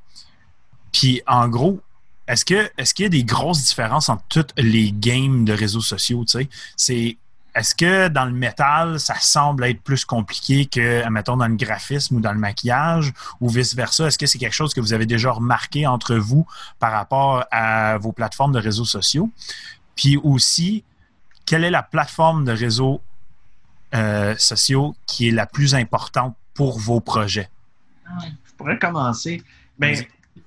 Puis 0.92 1.22
en 1.26 1.48
gros, 1.48 1.80
est-ce 2.28 2.44
que 2.44 2.70
est-ce 2.78 2.94
qu'il 2.94 3.04
y 3.04 3.06
a 3.06 3.10
des 3.10 3.24
grosses 3.24 3.62
différences 3.62 4.08
entre 4.08 4.24
toutes 4.28 4.52
les 4.56 4.92
games 4.92 5.44
de 5.44 5.52
réseaux 5.52 5.80
sociaux? 5.80 6.24
Tu 6.24 6.38
sais, 6.38 6.48
c'est 6.76 7.16
est-ce 7.54 7.74
que 7.74 8.08
dans 8.08 8.24
le 8.24 8.32
métal, 8.32 8.98
ça 8.98 9.14
semble 9.20 9.64
être 9.64 9.82
plus 9.82 10.06
compliqué 10.06 10.64
que, 10.64 11.02
admettons, 11.04 11.36
dans 11.36 11.46
le 11.48 11.56
graphisme 11.56 12.16
ou 12.16 12.20
dans 12.20 12.32
le 12.32 12.38
maquillage, 12.38 13.12
ou 13.40 13.48
vice-versa? 13.50 14.06
Est-ce 14.06 14.16
que 14.16 14.24
c'est 14.24 14.38
quelque 14.38 14.54
chose 14.54 14.72
que 14.72 14.80
vous 14.80 14.94
avez 14.94 15.04
déjà 15.04 15.30
remarqué 15.30 15.86
entre 15.86 16.14
vous 16.14 16.46
par 16.78 16.92
rapport 16.92 17.44
à 17.50 17.98
vos 17.98 18.12
plateformes 18.12 18.52
de 18.52 18.58
réseaux 18.58 18.86
sociaux? 18.86 19.28
Puis 19.96 20.16
aussi, 20.16 20.84
quelle 21.46 21.64
est 21.64 21.70
la 21.70 21.82
plateforme 21.82 22.44
de 22.44 22.52
réseaux 22.52 23.00
euh, 23.94 24.34
sociaux 24.38 24.94
qui 25.06 25.28
est 25.28 25.32
la 25.32 25.46
plus 25.46 25.74
importante 25.74 26.34
pour 26.54 26.78
vos 26.78 27.00
projets? 27.00 27.48
Je 28.20 28.52
pourrais 28.56 28.78
commencer. 28.78 29.42
Ben, 29.78 29.96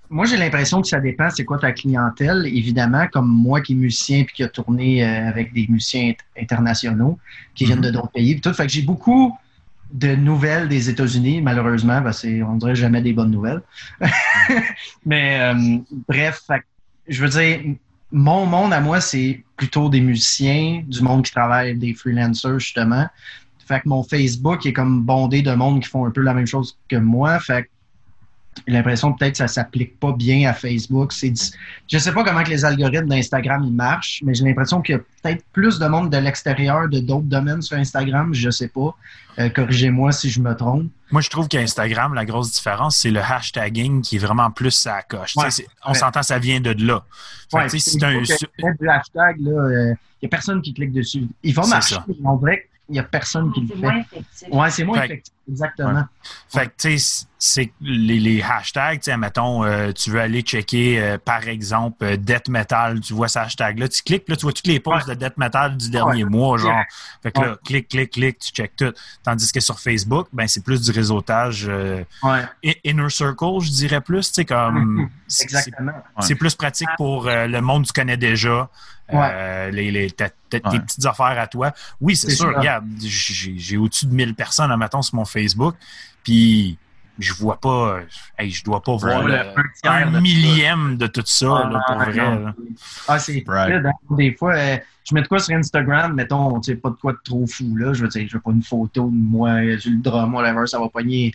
moi, 0.10 0.26
j'ai 0.26 0.38
l'impression 0.38 0.82
que 0.82 0.88
ça 0.88 1.00
dépend 1.00 1.30
c'est 1.30 1.46
quoi 1.46 1.58
ta 1.60 1.72
clientèle. 1.72 2.46
Évidemment, 2.46 3.08
comme 3.12 3.28
moi 3.28 3.62
qui 3.62 3.74
est 3.74 3.76
musicien 3.76 4.24
puis 4.24 4.36
qui 4.36 4.44
a 4.44 4.48
tourné 4.50 5.04
euh, 5.04 5.28
avec 5.30 5.52
des 5.54 5.66
musiciens 5.68 6.12
int- 6.12 6.42
internationaux 6.42 7.20
qui 7.56 7.66
viennent 7.66 7.80
Mhm. 7.80 7.86
de 7.86 7.92
d'autres 7.92 8.12
pays. 8.12 8.34
puis 8.34 8.42
Tout. 8.42 8.54
Fait 8.54 8.66
que 8.68 8.72
j'ai 8.72 8.82
beaucoup 8.84 9.36
de 9.92 10.16
nouvelles 10.16 10.68
des 10.68 10.90
États-Unis, 10.90 11.42
malheureusement. 11.42 12.02
Ben, 12.02 12.12
c'est, 12.12 12.42
on 12.44 12.56
dirait 12.56 12.76
jamais 12.76 13.02
des 13.02 13.14
bonnes 13.14 13.32
nouvelles. 13.32 13.62
Mais 15.06 15.40
euh, 15.42 15.78
bref, 16.08 16.42
fait 16.48 16.62
je 17.08 17.22
veux 17.24 17.30
dire, 17.30 17.76
mon 18.16 18.46
monde 18.46 18.72
à 18.72 18.80
moi, 18.80 19.02
c'est 19.02 19.44
plutôt 19.58 19.90
des 19.90 20.00
musiciens, 20.00 20.82
du 20.88 21.02
monde 21.02 21.26
qui 21.26 21.32
travaille, 21.32 21.76
des 21.76 21.94
freelancers, 21.94 22.60
justement. 22.60 23.08
Fait 23.68 23.82
que 23.82 23.90
mon 23.90 24.04
Facebook 24.04 24.66
est 24.66 24.72
comme 24.72 25.02
bondé 25.02 25.42
de 25.42 25.52
monde 25.52 25.82
qui 25.82 25.90
font 25.90 26.06
un 26.06 26.12
peu 26.12 26.22
la 26.22 26.34
même 26.34 26.48
chose 26.48 26.78
que 26.88 26.96
moi. 26.96 27.40
Fait 27.42 27.70
l'impression 28.68 29.14
peut-être 29.14 29.32
que 29.34 29.38
ça 29.38 29.48
s'applique 29.48 30.00
pas 30.00 30.12
bien 30.12 30.50
à 30.50 30.54
Facebook. 30.54 31.12
C'est 31.12 31.34
je 31.92 31.98
sais 31.98 32.12
pas 32.14 32.24
comment 32.24 32.44
que 32.44 32.50
les 32.50 32.64
algorithmes 32.66 33.08
d'Instagram 33.08 33.64
ils 33.66 33.74
marchent, 33.74 34.22
mais 34.24 34.34
j'ai 34.34 34.44
l'impression 34.46 34.82
qu'il 34.82 34.96
y 34.96 34.98
a 34.98 35.02
peut-être 35.22 35.44
plus 35.54 35.80
de 35.80 35.88
monde 35.88 36.10
de 36.10 36.18
l'extérieur 36.18 36.88
de 36.90 37.00
d'autres 37.00 37.26
domaines 37.28 37.62
sur 37.62 37.78
Instagram. 37.78 38.34
Je 38.34 38.50
sais 38.50 38.68
pas. 38.70 38.96
Euh, 39.38 39.50
Corrigez-moi 39.50 40.12
si 40.14 40.30
je 40.30 40.40
me 40.40 40.54
trompe. 40.56 40.90
Moi, 41.12 41.22
je 41.22 41.30
trouve 41.30 41.48
qu'Instagram, 41.50 42.14
la 42.14 42.24
grosse 42.26 42.52
différence, 42.54 42.96
c'est 42.98 43.12
le 43.12 43.20
hashtagging 43.20 44.02
qui 44.02 44.16
est 44.16 44.20
vraiment 44.20 44.50
plus 44.50 44.72
sa 44.72 45.02
coche. 45.02 45.36
Ouais. 45.36 45.48
On 45.86 45.92
Ouais. 45.92 45.98
s'entend, 45.98 46.24
ça 46.24 46.40
vient 46.40 46.62
de 46.62 46.72
là. 46.86 47.04
Ouais, 47.54 47.68
c'est 47.70 48.04
un. 48.04 48.22
du 48.22 48.90
hashtag, 48.90 49.36
là, 49.42 49.52
euh, 49.52 49.94
il 50.22 50.26
y 50.26 50.26
a 50.26 50.30
personne 50.30 50.62
qui 50.62 50.74
clique 50.74 50.94
dessus. 50.94 51.28
Il 51.44 51.54
va 51.54 51.64
C'est 51.64 51.70
marcher, 51.70 51.98
on 52.24 52.38
dirait 52.38 52.68
qu'il 52.86 52.96
y 52.96 53.00
a 53.00 53.04
personne 53.04 53.52
qui 53.52 53.62
le 53.62 53.68
C'est 53.68 53.74
fait. 53.76 53.82
moins 53.82 53.96
effectif. 54.00 54.48
Ouais, 54.52 54.70
c'est 54.72 54.84
moins 54.84 55.00
Fait- 55.00 55.06
effectif. 55.06 55.34
exactement. 55.50 56.04
Fait 56.50 56.66
que, 56.68 56.72
tu 56.90 57.00
sais, 57.00 57.26
c'est 57.38 57.72
les, 57.82 58.20
les 58.20 58.42
hashtags, 58.42 59.00
tu 59.00 59.12
sais, 59.12 59.18
mettons, 59.18 59.64
euh, 59.64 59.92
tu 59.92 60.10
veux 60.12 60.20
aller 60.20 60.42
checker, 60.42 61.00
euh, 61.00 61.18
par 61.24 61.48
exemple, 61.48 62.04
euh, 62.04 62.18
Death 62.18 62.48
Metal, 62.50 63.00
tu 63.02 63.14
vois 63.14 63.28
ce 63.28 63.40
hashtag-là, 63.40 63.88
tu 63.88 64.02
cliques, 64.04 64.28
là, 64.28 64.36
tu 64.36 64.44
vois 64.44 64.54
tous 64.54 64.66
les 64.66 64.80
posts 64.80 65.08
de 65.08 65.14
Death 65.14 65.38
Metal 65.38 65.76
du 65.78 65.90
dernier 65.90 66.24
mois, 66.24 66.58
genre. 66.58 66.82
Fait 67.22 67.32
que 67.32 67.42
là, 67.42 67.58
clique, 67.64 67.88
clique, 67.90 68.12
clique, 68.12 68.40
tu 68.40 68.52
checkes 68.52 68.76
tout. 68.76 68.94
Tandis 69.24 69.52
que 69.52 69.60
sur 69.60 69.80
Facebook, 69.80 70.28
ben, 70.34 70.48
c'est 70.48 70.64
plus 70.64 70.82
du 70.82 70.92
réseautage 70.92 71.66
euh, 71.68 72.04
inner 72.84 73.10
circle, 73.10 73.60
je 73.62 73.70
dirais 73.72 74.02
plus, 74.02 74.28
tu 74.30 74.34
sais, 74.36 74.46
comme. 74.46 75.10
exactement. 75.42 75.92
C'est 76.22 76.36
plus 76.36 76.56
pratique 76.56 76.90
pour 76.98 77.28
euh, 77.28 77.48
le 77.48 77.62
monde 77.62 77.84
que 77.84 77.88
tu 77.88 77.94
connais 78.02 78.18
déjà. 78.18 78.70
Euh, 79.14 79.70
les, 79.72 79.92
les- 79.92 80.10
ta- 80.12 80.30
ta- 80.50 80.60
tes 80.60 80.80
petites 80.80 81.06
affaires 81.06 81.38
à 81.40 81.48
toi. 81.48 81.72
Oui, 82.02 82.16
c'est 82.16 82.30
C'est 82.32 82.38
sûr. 82.38 82.52
ça. 82.52 82.58
Regarde, 82.60 82.86
j'ai 83.00 83.58
j'ai 83.58 83.78
au-dessus 83.78 84.08
de 84.08 84.14
1000 84.14 84.34
personnes, 84.36 84.72
admettons, 84.72 85.02
sur 85.04 85.16
mon 85.16 85.26
Facebook. 85.26 85.76
Puis, 86.24 86.78
je 87.20 87.34
vois 87.34 87.60
pas. 87.62 88.00
Hey, 88.38 88.50
je 88.52 88.64
dois 88.64 88.82
pas 88.82 88.96
voir 88.96 89.24
le- 89.24 89.40
un 89.84 90.12
de 90.12 90.20
millième 90.20 90.98
de 90.98 91.08
tout 91.08 91.24
ça, 91.26 91.46
là, 91.46 91.82
pour 91.88 92.02
Ah, 92.02 92.06
vrai. 92.06 92.16
là. 92.16 92.54
Ah, 93.08 93.20
c'est 93.20 93.44
Right. 93.48 93.84
Des 94.10 94.34
fois, 94.36 94.56
euh, 94.56 94.78
je 95.08 95.14
mets 95.14 95.22
de 95.22 95.28
quoi 95.28 95.40
sur 95.40 95.56
Instagram, 95.56 96.14
mettons, 96.14 96.60
tu 96.60 96.72
sais, 96.72 96.78
pas 96.78 96.90
de 96.90 96.96
quoi 96.96 97.14
de 97.14 97.20
trop 97.24 97.46
fou, 97.46 97.76
là. 97.78 97.94
Je 97.94 98.02
veux 98.02 98.08
dire, 98.10 98.26
je 98.28 98.34
veux 98.34 98.42
pas 98.42 98.52
une 98.52 98.64
photo 98.64 99.06
de 99.10 99.16
moi 99.16 99.52
sur 99.80 99.92
le 99.92 100.02
drum, 100.02 100.34
whatever, 100.34 100.66
ça 100.66 100.80
va 100.80 100.90
pogner. 100.90 101.32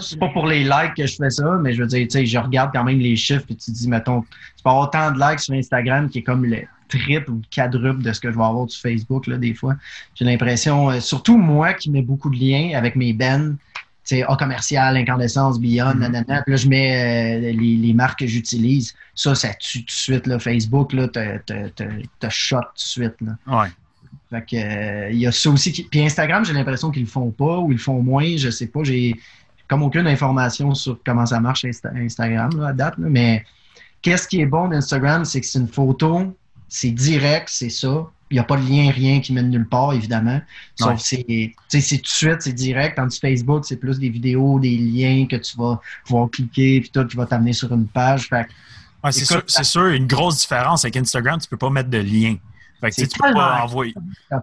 C'est 0.00 0.18
pas 0.18 0.28
pour 0.28 0.46
les 0.46 0.64
likes 0.64 0.94
que 0.96 1.06
je 1.06 1.16
fais 1.16 1.30
ça, 1.30 1.58
mais 1.60 1.74
je 1.74 1.82
veux 1.82 1.86
dire, 1.86 2.06
tu 2.08 2.10
sais, 2.18 2.26
je 2.26 2.38
regarde 2.38 2.70
quand 2.72 2.84
même 2.84 2.98
les 2.98 3.14
chiffres, 3.16 3.44
puis 3.44 3.56
tu 3.56 3.70
te 3.70 3.76
dis, 3.76 3.88
mettons, 3.88 4.22
tu 4.22 4.28
peux 4.64 4.70
avoir 4.70 4.88
autant 4.88 5.10
de 5.10 5.18
likes 5.18 5.40
sur 5.40 5.54
Instagram 5.54 6.08
qui 6.08 6.18
est 6.18 6.22
comme 6.22 6.44
le 6.46 6.62
triple 6.88 7.30
ou 7.30 7.34
le 7.36 7.42
quadruple 7.54 8.02
de 8.02 8.12
ce 8.12 8.20
que 8.20 8.30
je 8.30 8.36
vais 8.36 8.44
avoir 8.44 8.68
sur 8.70 8.80
Facebook, 8.80 9.26
là, 9.26 9.36
des 9.38 9.54
fois. 9.54 9.74
J'ai 10.14 10.24
l'impression, 10.24 10.90
euh, 10.90 11.00
surtout 11.00 11.36
moi 11.38 11.74
qui 11.74 11.90
mets 11.90 12.02
beaucoup 12.02 12.30
de 12.30 12.36
liens 12.38 12.72
avec 12.76 12.96
mes 12.96 13.12
bennes, 13.12 13.56
tu 14.04 14.16
sais, 14.16 14.24
A 14.24 14.34
commercial, 14.36 14.96
incandescence, 14.96 15.60
Beyond, 15.60 15.94
Mhm. 15.94 16.00
nanana. 16.00 16.42
Puis 16.42 16.50
là, 16.52 16.56
je 16.56 16.68
mets 16.68 17.36
euh, 17.36 17.52
les, 17.52 17.76
les 17.76 17.92
marques 17.94 18.18
que 18.20 18.26
j'utilise. 18.26 18.94
Ça, 19.14 19.34
ça 19.34 19.54
tue 19.54 19.80
tout 19.80 19.86
de 19.86 19.90
suite, 19.90 20.26
là. 20.26 20.38
Facebook, 20.38 20.92
là, 20.92 21.06
te, 21.08 21.38
te, 21.38 21.68
te, 21.68 21.84
te 22.18 22.26
shot 22.30 22.56
tout 22.56 22.62
de 22.62 22.78
suite, 22.80 23.14
là. 23.20 23.36
Ouais. 23.46 23.68
Fait 24.32 24.44
que, 24.44 24.56
euh, 24.56 25.10
il 25.12 25.18
y 25.18 25.26
a 25.26 25.32
ça 25.32 25.50
aussi. 25.50 25.72
Qui... 25.72 25.82
Puis 25.84 26.00
Instagram, 26.00 26.44
j'ai 26.44 26.54
l'impression 26.54 26.90
qu'ils 26.90 27.02
le 27.02 27.08
font 27.08 27.30
pas 27.30 27.58
ou 27.58 27.70
ils 27.70 27.74
le 27.76 27.80
font 27.80 28.02
moins. 28.02 28.36
Je 28.36 28.50
sais 28.50 28.66
pas. 28.66 28.82
J'ai 28.82 29.14
comme 29.68 29.82
aucune 29.82 30.06
information 30.06 30.74
sur 30.74 30.98
comment 31.04 31.26
ça 31.26 31.38
marche 31.40 31.64
Insta- 31.64 31.94
Instagram 31.96 32.50
là, 32.58 32.68
à 32.68 32.72
date. 32.72 32.98
là. 32.98 33.06
Mais 33.08 33.44
qu'est-ce 34.00 34.26
qui 34.26 34.40
est 34.40 34.46
bon 34.46 34.68
d'Instagram, 34.68 35.24
c'est 35.24 35.40
que 35.40 35.46
c'est 35.46 35.58
une 35.58 35.68
photo, 35.68 36.36
c'est 36.68 36.90
direct, 36.90 37.48
c'est 37.50 37.70
ça. 37.70 38.06
Il 38.30 38.36
n'y 38.36 38.38
a 38.38 38.44
pas 38.44 38.56
de 38.56 38.66
lien, 38.66 38.90
rien 38.90 39.20
qui 39.20 39.34
mène 39.34 39.50
nulle 39.50 39.68
part, 39.68 39.92
évidemment. 39.92 40.40
Sauf 40.74 40.94
que 40.96 41.02
c'est, 41.02 41.52
tout 41.70 41.76
de 41.76 42.06
suite, 42.06 42.40
c'est 42.40 42.54
direct. 42.54 42.96
Tandis 42.96 43.20
que 43.20 43.28
Facebook, 43.28 43.66
c'est 43.66 43.76
plus 43.76 43.98
des 43.98 44.08
vidéos, 44.08 44.58
des 44.58 44.74
liens 44.78 45.26
que 45.30 45.36
tu 45.36 45.54
vas 45.58 45.78
pouvoir 46.06 46.30
cliquer, 46.30 46.80
puis 46.80 46.88
tout, 46.90 47.06
qui 47.06 47.16
va 47.18 47.26
t'amener 47.26 47.52
sur 47.52 47.70
une 47.74 47.86
page. 47.86 48.28
Fait 48.28 48.44
que 48.44 48.50
Ouais, 49.04 49.10
c'est 49.12 49.64
sûr, 49.64 49.86
une 49.86 50.06
grosse 50.06 50.40
différence 50.40 50.84
avec 50.84 50.96
Instagram, 50.96 51.38
tu 51.40 51.48
peux 51.48 51.56
pas 51.56 51.70
mettre 51.70 51.90
de 51.90 51.98
lien. 51.98 52.36
Fait 52.82 52.90
que, 52.90 52.94
tu 52.96 53.00
sais, 53.02 53.06
C'est 53.06 53.12
tu 53.12 53.18
peux 53.22 53.32
pas 53.32 53.62
envoyer. 53.62 53.94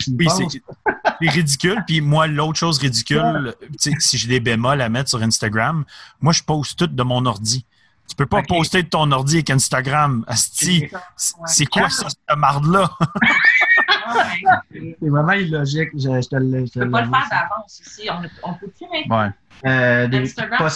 Oui, 0.07 0.27
c'est 0.29 1.29
ridicule. 1.29 1.83
Puis 1.85 1.99
moi, 1.99 2.25
l'autre 2.25 2.57
chose 2.57 2.79
ridicule, 2.79 3.53
si 3.77 4.17
j'ai 4.17 4.29
des 4.29 4.39
bémols 4.39 4.81
à 4.81 4.87
mettre 4.87 5.09
sur 5.09 5.21
Instagram, 5.21 5.83
moi, 6.21 6.31
je 6.31 6.41
poste 6.41 6.79
tout 6.79 6.87
de 6.87 7.03
mon 7.03 7.25
ordi. 7.25 7.65
Tu 8.07 8.15
peux 8.15 8.25
pas 8.25 8.41
poster 8.41 8.81
de 8.81 8.87
ton 8.87 9.11
ordi 9.11 9.35
avec 9.35 9.49
Instagram. 9.51 10.23
Asti, 10.27 10.89
c'est 11.15 11.35
c'est 11.45 11.65
quoi 11.65 11.89
ça, 11.89 12.07
cette 12.09 12.37
marde-là? 12.37 12.89
c'est 14.71 14.95
vraiment 15.01 15.33
illogique. 15.33 15.89
Je, 15.93 15.99
je 16.21 16.27
te 16.27 16.35
le 16.37 16.65
je 16.65 16.71
te 16.71 16.71
Tu 16.71 16.79
peux 16.79 16.89
pas 16.89 17.01
le 17.01 17.09
faire 17.09 17.27
d'avance 17.29 17.81
aussi. 17.85 18.09
On, 18.09 18.49
on 18.49 18.53
peut-tu 18.55 18.85
mettre 18.91 19.09
Ouais. 19.11 19.29
Euh, 19.65 20.07
Instagram, 20.11 20.57
pas, 20.57 20.69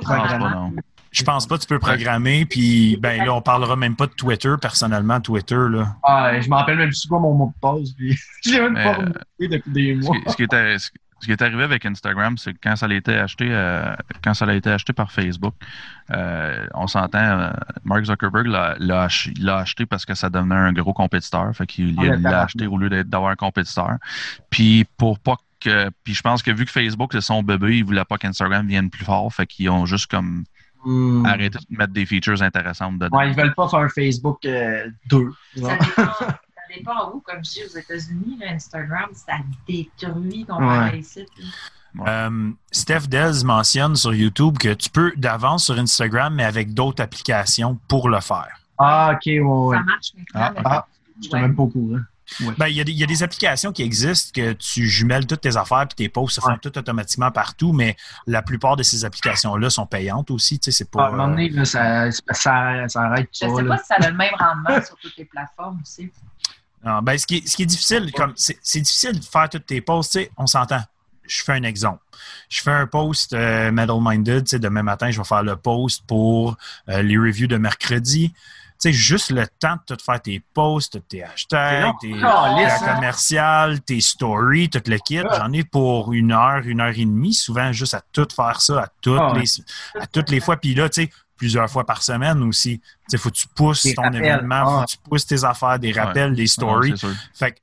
programmés. 0.00 0.38
pas 0.38 0.50
non. 0.50 0.72
Je 1.12 1.24
pense 1.24 1.46
pas 1.46 1.56
que 1.56 1.62
tu 1.62 1.66
peux 1.68 1.78
programmer. 1.80 2.44
Puis, 2.46 2.96
ben 3.00 3.24
là, 3.24 3.34
on 3.34 3.42
parlera 3.42 3.74
même 3.76 3.96
pas 3.96 4.06
de 4.06 4.12
Twitter, 4.12 4.54
personnellement, 4.60 5.20
Twitter, 5.20 5.58
là. 5.70 5.96
Ah, 6.04 6.40
je 6.40 6.48
me 6.48 6.54
rappelle 6.54 6.78
même 6.78 6.88
plus 6.90 7.06
quoi 7.06 7.18
mon 7.18 7.34
mot 7.34 7.52
de 7.54 7.60
passe. 7.60 7.90
Puis 7.96 8.16
je 8.44 8.50
l'ai 8.50 8.60
même 8.60 8.74
pas 8.74 8.80
euh, 8.80 8.96
remonté 8.98 9.48
depuis 9.48 9.70
des 9.72 9.98
Ce 10.00 10.06
mois. 10.06 10.16
qui, 10.18 10.30
ce 10.30 10.36
qui 10.36 10.46
ce- 10.78 10.90
qui 11.26 11.32
est 11.32 11.42
arrivé 11.42 11.64
avec 11.64 11.84
Instagram, 11.84 12.38
c'est 12.38 12.54
que 12.54 12.58
quand 12.62 12.76
ça 12.76 12.86
a 12.86 12.94
été 12.94 13.14
acheté, 13.14 13.48
euh, 13.50 13.94
quand 14.24 14.32
ça 14.32 14.46
a 14.46 14.54
été 14.54 14.70
acheté 14.70 14.94
par 14.94 15.12
Facebook, 15.12 15.52
euh, 16.12 16.66
on 16.72 16.86
s'entend, 16.86 17.18
euh, 17.18 17.50
Mark 17.84 18.04
Zuckerberg 18.04 18.46
l'a 18.46 18.74
l'a 18.78 19.02
ach- 19.02 19.28
l'a 19.38 19.58
acheté 19.58 19.84
parce 19.84 20.06
que 20.06 20.14
ça 20.14 20.30
devenait 20.30 20.54
un 20.54 20.72
gros 20.72 20.94
compétiteur. 20.94 21.54
Fait 21.54 21.66
qu'il 21.66 21.94
Ah, 21.98 22.16
l'a 22.16 22.42
acheté 22.44 22.66
au 22.66 22.78
lieu 22.78 22.88
d'être- 22.88 23.08
d'avoir 23.10 23.32
un 23.32 23.36
compétiteur. 23.36 23.96
Puis 24.48 24.86
pour 24.96 25.18
pas 25.18 25.36
que. 25.60 25.90
Puis 26.04 26.14
je 26.14 26.22
pense 26.22 26.42
que 26.42 26.52
vu 26.52 26.64
que 26.64 26.70
Facebook 26.70 27.10
c'est 27.12 27.20
son 27.20 27.42
bébé, 27.42 27.76
ils 27.78 27.84
voulaient 27.84 28.04
pas 28.06 28.16
qu'Instagram 28.16 28.66
vienne 28.66 28.88
plus 28.88 29.04
fort. 29.04 29.30
Fait 29.34 29.46
qu'ils 29.46 29.68
ont 29.68 29.84
juste 29.84 30.10
comme 30.10 30.44
Hmm. 30.84 31.26
arrêté 31.26 31.58
de 31.68 31.76
mettre 31.76 31.92
des 31.92 32.06
features 32.06 32.40
intéressantes 32.42 32.98
dedans. 32.98 33.16
Ouais, 33.18 33.28
ils 33.30 33.36
veulent 33.36 33.54
pas 33.54 33.68
faire 33.68 33.80
un 33.80 33.88
Facebook 33.88 34.38
2. 34.42 35.30
Ça 35.56 35.76
dépend, 35.76 36.12
ça 36.18 36.38
dépend 36.76 37.10
où, 37.12 37.20
comme 37.20 37.44
je 37.44 37.50
dis, 37.50 37.60
aux 37.64 37.78
États-Unis, 37.78 38.38
Instagram, 38.48 39.10
ça 39.12 39.34
détruit 39.68 40.46
ton 40.46 40.56
Ouais. 40.66 40.98
ici. 40.98 41.26
Euh, 42.06 42.50
Steph 42.70 43.08
Dez 43.08 43.44
mentionne 43.44 43.96
sur 43.96 44.14
YouTube 44.14 44.56
que 44.58 44.72
tu 44.74 44.88
peux 44.90 45.12
d'avance 45.16 45.64
sur 45.64 45.76
Instagram, 45.78 46.34
mais 46.34 46.44
avec 46.44 46.72
d'autres 46.72 47.02
applications 47.02 47.78
pour 47.88 48.08
le 48.08 48.20
faire. 48.20 48.56
Ah, 48.78 49.12
ok, 49.14 49.20
ouais, 49.26 49.40
ouais. 49.40 49.76
Ça 49.76 49.82
marche 49.82 50.06
maintenant. 50.16 50.40
Ah, 50.40 50.52
mais- 50.54 50.60
ah, 50.64 50.86
Je 51.22 51.36
même 51.36 51.54
pas 51.56 51.62
au 51.64 51.68
courant. 51.68 51.98
Ben, 52.58 52.68
il 52.68 52.76
y, 52.76 52.80
a 52.80 52.84
des- 52.84 52.92
il 52.92 52.98
y 52.98 53.02
a 53.02 53.06
des 53.06 53.22
applications 53.22 53.72
qui 53.72 53.82
existent 53.82 54.30
que 54.34 54.52
tu 54.52 54.88
jumelles 54.88 55.26
toutes 55.26 55.40
tes 55.40 55.56
affaires 55.56 55.86
puis 55.88 55.96
tes 55.96 56.08
posts 56.08 56.36
se 56.36 56.40
font 56.40 56.48
Ouais. 56.50 56.58
tout 56.62 56.76
automatiquement 56.78 57.30
partout, 57.30 57.72
mais 57.72 57.96
la 58.26 58.42
plupart 58.42 58.76
de 58.76 58.82
ces 58.82 59.04
applications-là 59.04 59.68
sont 59.70 59.86
payantes 59.86 60.30
aussi. 60.30 60.58
Tu 60.58 60.70
sais, 60.70 60.78
c'est 60.84 60.88
Ah, 60.94 60.96
pas. 60.98 61.04
à 61.04 61.08
un 61.08 61.10
moment 61.12 61.28
donné, 61.28 61.48
là, 61.50 61.64
ça, 61.64 62.10
ça, 62.10 62.88
ça 62.88 63.00
arrête 63.02 63.28
Je 63.32 63.46
pas. 63.46 63.56
sais 63.56 63.62
là. 63.62 63.68
pas 63.76 63.78
si 63.78 63.86
ça 63.86 63.94
a 64.00 64.10
le 64.10 64.16
même 64.16 64.34
rendement 64.38 64.82
sur 64.84 64.96
toutes 64.96 65.16
les 65.16 65.24
plateformes 65.24 65.80
aussi. 65.82 66.10
Non, 66.84 67.00
ben, 67.02 67.18
ce, 67.18 67.26
qui 67.26 67.36
est, 67.38 67.46
ce 67.48 67.56
qui 67.56 67.62
est 67.64 67.66
difficile, 67.66 68.10
comme 68.12 68.32
c'est 68.36 68.58
c'est 68.62 68.80
difficile 68.80 69.18
de 69.18 69.24
faire 69.24 69.48
tous 69.50 69.58
tes 69.58 69.80
posts, 69.82 70.12
tu 70.12 70.18
sais, 70.20 70.30
on 70.38 70.46
s'entend. 70.46 70.80
Je 71.24 71.42
fais 71.42 71.52
un 71.52 71.62
exemple. 71.62 72.00
Je 72.48 72.60
fais 72.62 72.72
un 72.72 72.86
post 72.86 73.32
euh, 73.34 73.70
Metal 73.70 73.96
Minded, 74.00 74.44
tu 74.44 74.50
sais, 74.50 74.58
demain 74.58 74.82
matin, 74.82 75.10
je 75.10 75.18
vais 75.18 75.24
faire 75.24 75.42
le 75.42 75.56
post 75.56 76.02
pour 76.06 76.56
euh, 76.88 77.02
les 77.02 77.16
reviews 77.18 77.46
de 77.46 77.56
mercredi. 77.58 78.32
Tu 78.82 78.88
sais, 78.88 78.92
juste 78.94 79.30
le 79.30 79.46
temps 79.58 79.74
de 79.88 79.94
tout 79.94 80.02
faire 80.02 80.22
tes 80.22 80.42
posts, 80.54 80.92
tous 80.94 81.00
tes 81.00 81.22
hashtags, 81.22 81.92
tes 82.00 82.14
hein? 82.14 82.78
commerciales, 82.94 83.80
tes 83.82 84.00
stories, 84.00 84.70
tout 84.70 84.80
le 84.86 84.96
kit. 84.98 85.20
J'en 85.36 85.52
ai 85.52 85.64
pour 85.64 86.12
une 86.12 86.32
heure, 86.32 86.62
une 86.64 86.80
heure 86.80 86.94
et 86.96 87.04
demie, 87.04 87.34
souvent 87.34 87.72
juste 87.72 87.94
à 87.94 88.02
tout 88.12 88.26
faire 88.34 88.60
ça, 88.60 88.82
à 88.84 88.88
toutes, 89.00 89.18
Ah 89.20 89.32
ouais. 89.34 89.40
les, 89.42 90.00
à 90.02 90.06
toutes 90.06 90.30
les 90.30 90.40
fois. 90.40 90.56
Puis 90.56 90.74
là, 90.74 90.88
tu 90.88 91.02
sais, 91.04 91.10
plusieurs 91.36 91.68
fois 91.70 91.84
par 91.84 92.02
semaine 92.02 92.42
aussi. 92.42 92.78
Tu 92.80 92.86
sais, 93.08 93.16
faut 93.18 93.30
que 93.30 93.34
tu 93.36 93.48
pousses 93.48 93.82
Des 93.84 93.94
ton 93.94 94.02
rappels. 94.02 94.24
événement, 94.24 94.64
faut 94.64 94.70
Ah. 94.80 94.84
que 94.86 94.90
tu 94.92 94.96
pousses 94.98 95.26
tes 95.26 95.44
affaires, 95.44 95.78
des 95.78 95.92
rappels, 95.92 96.34
des 96.34 96.46
stories. 96.46 96.92
Ouais, 96.92 96.96
c'est 96.96 97.06
sûr. 97.06 97.16
Fait 97.34 97.52
que 97.52 97.58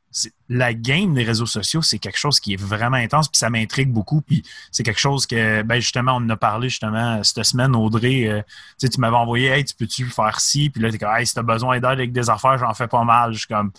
la 0.49 0.73
game 0.73 1.13
des 1.13 1.23
réseaux 1.23 1.45
sociaux, 1.45 1.81
c'est 1.81 1.99
quelque 1.99 2.17
chose 2.17 2.39
qui 2.39 2.53
est 2.53 2.61
vraiment 2.61 2.97
intense, 2.97 3.27
puis 3.27 3.37
ça 3.37 3.49
m'intrigue 3.49 3.91
beaucoup. 3.91 4.21
Puis 4.21 4.43
c'est 4.71 4.83
quelque 4.83 4.99
chose 4.99 5.27
que, 5.27 5.61
ben 5.63 5.79
justement, 5.79 6.13
on 6.13 6.23
en 6.25 6.29
a 6.29 6.37
parlé 6.37 6.69
justement 6.69 7.21
cette 7.23 7.43
semaine, 7.43 7.75
Audrey. 7.75 8.27
euh, 8.27 8.41
tu 8.41 8.85
sais, 8.85 8.89
tu 8.89 8.99
m'avais 9.01 9.15
envoyé, 9.17 9.49
hey, 9.49 9.65
tu 9.65 9.75
peux-tu 9.75 10.05
faire 10.05 10.39
ci? 10.39 10.69
Puis 10.69 10.81
là, 10.81 10.89
t'es 10.91 10.97
comme, 10.97 11.13
hey, 11.15 11.25
si 11.27 11.33
t'as 11.33 11.41
besoin 11.41 11.75
d'aide 11.79 11.85
avec 11.91 12.11
des 12.13 12.29
affaires, 12.29 12.57
j'en 12.57 12.73
fais 12.73 12.87
pas 12.87 13.03
mal. 13.03 13.33
Je 13.33 13.39
suis 13.39 13.47
comme, 13.47 13.71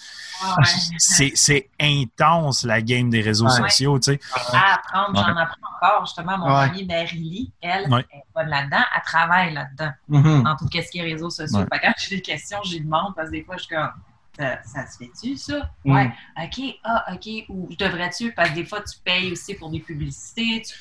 Ouais. 0.59 0.65
c'est 0.99 1.71
intense 1.81 2.65
la 2.65 2.83
game 2.83 3.11
des 3.11 3.21
réseaux 3.21 3.47
Ouais. 3.47 3.51
sociaux, 3.71 3.99
tu 3.99 4.13
sais. 4.13 4.21
À 4.53 4.75
apprendre, 4.75 5.17
j'en 5.19 5.37
apprends 5.37 5.57
encore. 5.81 6.07
Justement, 6.07 6.39
mon 6.39 6.47
Ouais. 6.47 6.65
amie 6.65 6.85
Mary-Lee, 6.85 7.53
elle, 7.63 7.89
Ouais. 7.91 8.05
elle 8.11 8.19
est 8.19 8.25
bonne 8.35 8.49
là-dedans, 8.49 8.85
elle 8.95 9.03
travaille 9.03 9.55
là-dedans, 9.55 9.93
Mhm. 10.09 10.43
dans 10.45 10.57
tout 10.57 10.69
ce 10.71 10.91
qui 10.91 10.99
est 10.99 11.03
réseaux 11.03 11.31
sociaux? 11.31 11.65
Fait 11.73 11.79
quand 11.81 11.93
j'ai 11.99 12.17
des 12.17 12.23
questions, 12.23 12.59
je 12.65 12.73
lui 12.75 12.81
demande, 12.81 13.15
parce 13.15 13.29
que 13.29 13.33
des 13.33 13.45
fois, 13.45 13.57
je 13.57 13.63
suis 13.65 13.75
comme, 13.75 13.91
ça, 14.39 14.59
ça 14.65 14.87
se 14.87 14.97
fait-tu, 14.99 15.37
ça? 15.37 15.71
Mm. 15.85 15.93
Ouais. 15.95 16.13
OK, 16.43 16.61
ah, 16.85 17.05
OK. 17.13 17.29
Ou 17.49 17.69
devrais-tu? 17.79 18.33
Parce 18.33 18.51
que 18.51 18.55
des 18.55 18.65
fois, 18.65 18.81
tu 18.83 18.99
payes 19.05 19.33
aussi 19.33 19.55
pour 19.55 19.71
des 19.71 19.81
publicités. 19.81 20.63
tu- 20.67 20.75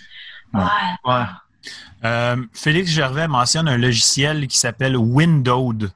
Ouais. 0.53 0.61
Ouais. 1.05 1.13
Ouais. 1.13 1.25
Euh, 2.05 2.45
Félix 2.53 2.89
Gervais 2.91 3.27
mentionne 3.27 3.67
un 3.67 3.77
logiciel 3.77 4.47
qui 4.47 4.57
s'appelle 4.57 4.95
Windowed. 4.95 5.91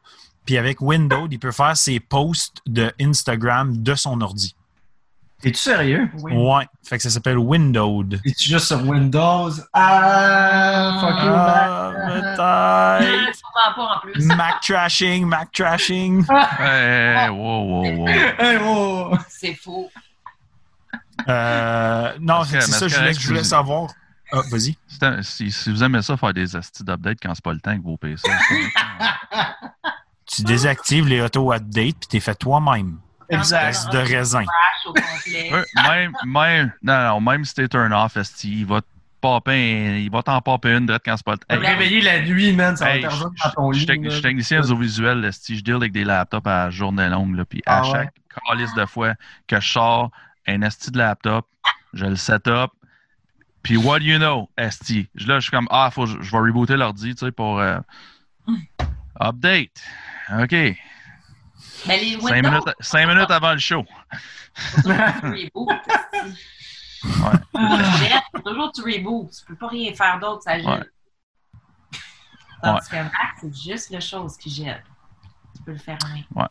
Puis 0.45 0.57
avec 0.57 0.81
Windowed, 0.81 1.31
il 1.31 1.39
peut 1.39 1.51
faire 1.51 1.77
ses 1.77 1.99
posts 1.99 2.57
de 2.65 2.91
Instagram 2.99 3.81
de 3.81 3.95
son 3.95 4.19
ordi. 4.21 4.55
Es-tu 5.43 5.57
sérieux? 5.57 6.09
Oui. 6.19 6.33
Ouais. 6.33 6.67
Fait 6.87 6.97
que 6.97 7.03
ça 7.03 7.09
s'appelle 7.09 7.37
Windowed. 7.37 8.19
Es-tu 8.25 8.49
juste 8.49 8.67
sur 8.67 8.83
Windows? 8.87 9.49
Ah, 9.73 10.97
fuck 11.01 11.23
you, 11.23 11.31
Ah, 11.33 11.91
Mac. 11.93 12.21
peut-être. 12.23 13.41
Pas 13.75 13.95
en 13.95 13.99
plus. 14.01 14.25
Mac 14.25 14.61
trashing, 14.61 15.25
Mac 15.25 15.51
trashing. 15.51 16.25
Hey, 16.59 17.29
wow, 17.29 17.63
wow, 17.63 17.95
wow. 17.97 18.07
Hey, 18.07 18.57
oh. 18.63 19.15
C'est 19.29 19.53
faux. 19.55 19.89
Euh, 21.27 22.13
non, 22.19 22.41
que- 22.41 22.47
c'est 22.47 22.61
ça, 22.61 22.87
je 22.87 22.93
que 22.95 22.99
voulais, 22.99 23.13
je 23.13 23.27
voulais 23.27 23.43
savoir. 23.43 23.89
Ah, 24.31 24.41
vas-y. 24.49 24.75
Si, 25.23 25.51
si- 25.51 25.71
vous 25.71 25.83
aimez 25.83 26.01
ça, 26.01 26.17
faire 26.17 26.33
des 26.33 26.55
astis 26.55 26.83
d'update 26.83 27.17
quand 27.21 27.33
c'est 27.35 27.43
pas 27.43 27.53
le 27.53 27.59
temps 27.59 27.77
que 27.77 27.83
vos 27.83 27.97
PC. 27.97 28.23
c'est 28.23 28.55
correct. 28.55 28.77
Tu 30.33 30.43
désactives 30.43 31.07
les 31.09 31.19
auto-updates 31.21 31.97
puis 31.99 32.07
t'es 32.09 32.19
fait 32.21 32.35
toi-même. 32.35 32.99
Exact, 33.31 33.91
de 33.91 33.97
raisin. 33.97 34.43
Même, 35.87 36.13
même, 36.25 36.73
non, 36.81 37.03
non, 37.07 37.21
même 37.21 37.45
si 37.45 37.53
t'es 37.55 37.67
turn 37.67 37.93
off, 37.93 38.17
esti, 38.17 38.59
il 38.61 38.65
va 38.65 38.81
un- 39.23 39.97
il 39.97 40.09
va 40.09 40.23
t'en 40.23 40.41
popper 40.41 40.77
une 40.77 40.87
quand 41.05 41.15
c'est 41.15 41.23
pas 41.25 41.33
le 41.33 41.37
Te 41.37 41.45
temps. 41.45 41.59
réveiller 41.59 42.01
la 42.01 42.21
nuit, 42.21 42.53
man, 42.53 42.75
ça 42.75 42.85
va 42.85 42.97
dans 42.99 43.49
ton 43.55 43.71
lit. 43.71 43.85
je 43.85 44.09
suis 44.09 44.21
technicien 44.21 44.61
audiovisuel, 44.61 45.23
esti, 45.25 45.57
je 45.57 45.63
deal 45.63 45.75
avec 45.75 45.91
des 45.91 46.03
laptops 46.03 46.47
à 46.47 46.69
journée 46.71 47.07
longue, 47.07 47.35
là, 47.35 47.45
puis 47.45 47.61
à 47.67 47.77
Ah 47.77 47.81
ouais? 47.83 47.91
chaque 47.91 48.15
calice 48.47 48.73
de 48.73 48.85
fois 48.85 49.13
que 49.47 49.59
je 49.59 49.67
sors 49.71 50.09
un 50.47 50.61
esti 50.63 50.89
de 50.91 50.97
laptop, 50.97 51.45
je 51.93 52.05
le 52.05 52.15
set 52.15 52.47
up, 52.47 52.71
puis 53.61 53.77
what 53.77 53.99
do 53.99 54.05
you 54.05 54.17
know, 54.17 54.49
esti? 54.57 55.07
Là, 55.13 55.35
je 55.35 55.41
suis 55.41 55.51
comme, 55.51 55.67
ah, 55.69 55.89
faut, 55.91 56.07
je 56.07 56.17
je 56.19 56.31
vais 56.31 56.39
rebooter 56.39 56.75
l'ordi, 56.75 57.13
tu 57.13 57.25
sais, 57.25 57.31
pour 57.31 57.59
euh, 57.59 57.77
update. 59.21 59.83
OK. 60.39 60.55
Mais 61.87 61.99
les 61.99 62.19
Cinq 62.19 62.43
minutes, 62.43 62.69
cinq 62.79 63.07
minutes 63.07 63.31
avant 63.31 63.53
le 63.53 63.59
show. 63.59 63.85
Ouais. 64.85 65.13
Faut 68.31 68.39
toujours 68.45 68.71
tu 68.71 68.81
reboot. 68.81 69.31
Tu 69.31 69.45
peux 69.45 69.55
pas 69.55 69.67
rien 69.69 69.93
faire 69.93 70.19
d'autre, 70.19 70.43
ça 70.43 70.57
jette. 70.57 70.67
Ouais. 70.67 70.83
Tandis 72.63 72.89
que 72.89 72.95
Mac, 72.95 73.11
c'est 73.41 73.55
juste 73.55 73.89
la 73.89 73.99
chose 73.99 74.37
qui 74.37 74.49
jette. 74.51 74.83
Tu 75.55 75.63
peux 75.63 75.71
le 75.71 75.79
faire 75.79 75.97
en 76.03 76.39
main. 76.39 76.47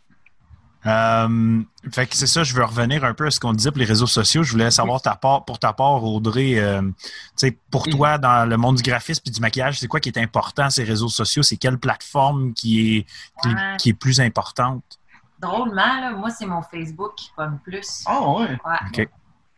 Euh, 0.87 1.63
fait 1.93 2.07
que 2.07 2.17
c'est 2.17 2.27
ça, 2.27 2.43
je 2.43 2.55
veux 2.55 2.65
revenir 2.65 3.05
un 3.05 3.13
peu 3.13 3.27
à 3.27 3.31
ce 3.31 3.39
qu'on 3.39 3.53
disait 3.53 3.71
pour 3.71 3.81
les 3.81 3.85
réseaux 3.85 4.07
sociaux. 4.07 4.43
Je 4.43 4.53
voulais 4.53 4.71
savoir 4.71 5.03
ta 5.03 5.15
part, 5.15 5.45
pour 5.45 5.59
ta 5.59 5.75
part, 5.75 6.03
Audrey, 6.03 6.59
euh, 6.59 6.81
pour 7.71 7.87
toi, 7.87 8.17
dans 8.17 8.49
le 8.49 8.57
monde 8.57 8.77
du 8.77 8.83
graphisme 8.83 9.23
et 9.27 9.31
du 9.31 9.41
maquillage, 9.41 9.79
c'est 9.79 9.89
quoi 9.89 10.01
qui 10.01 10.09
est 10.09 10.19
important, 10.19 10.71
ces 10.71 10.85
réseaux 10.85 11.11
sociaux? 11.11 11.43
C'est 11.43 11.59
quelle 11.59 11.79
plateforme 11.79 12.55
qui 12.55 12.97
est, 12.97 13.07
qui, 13.43 13.49
Ouais. 13.51 13.77
qui 13.79 13.91
est 13.91 13.95
plus 13.95 14.21
importante? 14.21 14.83
Drôlement, 15.41 16.01
là, 16.01 16.11
moi, 16.11 16.31
c'est 16.31 16.47
mon 16.47 16.63
Facebook 16.63 17.15
qui 17.17 17.31
pomme 17.37 17.59
plus. 17.65 18.05
Oh, 18.11 18.41
ouais. 18.41 18.59
Ouais. 18.65 19.03
OK. 19.05 19.09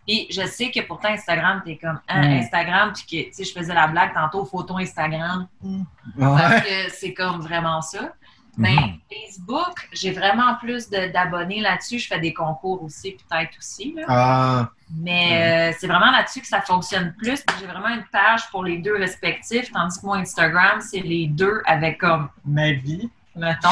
Puis 0.06 0.26
je 0.30 0.44
sais 0.46 0.70
que 0.70 0.80
pourtant 0.80 1.09
Instagram, 1.10 1.62
t'es 1.64 1.76
comme 1.76 2.00
hein, 2.09 2.22
Mm. 2.28 2.38
Instagram, 2.40 2.92
puis 2.92 3.04
que 3.04 3.28
tu 3.28 3.34
sais, 3.34 3.44
je 3.44 3.52
faisais 3.59 3.74
la 3.74 3.86
blague 3.86 4.12
tantôt, 4.12 4.44
photo 4.44 4.78
Instagram. 4.78 5.46
Ouais. 5.62 5.78
Parce 6.18 6.60
que 6.62 6.90
c'est 6.92 7.14
comme 7.14 7.40
vraiment 7.40 7.80
ça. 7.82 8.12
Mais 8.59 8.74
Mhm. 8.74 8.98
Facebook, 9.10 9.88
j'ai 9.92 10.10
vraiment 10.10 10.56
plus 10.56 10.90
de- 10.90 11.10
d'abonnés 11.10 11.60
là-dessus. 11.60 11.98
Je 12.00 12.06
fais 12.06 12.18
des 12.20 12.34
concours 12.34 12.82
aussi, 12.82 13.12
peut-être 13.12 13.56
aussi. 13.59 13.94
Là. 13.96 14.02
Ah, 14.09 14.68
Mais 14.94 15.70
euh, 15.72 15.76
c'est 15.80 15.86
vraiment 15.86 16.10
là-dessus 16.10 16.42
que 16.42 16.46
ça 16.46 16.60
fonctionne 16.60 17.14
plus. 17.16 17.40
Puis 17.42 17.56
J'ai 17.60 17.66
vraiment 17.66 17.88
une 17.88 18.04
page 18.12 18.50
pour 18.50 18.62
les 18.64 18.76
deux 18.78 18.96
respectifs, 18.98 19.72
tandis 19.72 19.98
que 19.98 20.04
mon 20.04 20.14
Instagram, 20.14 20.80
c'est 20.82 21.00
les 21.00 21.28
deux 21.28 21.62
avec 21.64 21.98
comme 21.98 22.28
ma 22.44 22.72
vie, 22.72 23.09
mettons. 23.34 23.68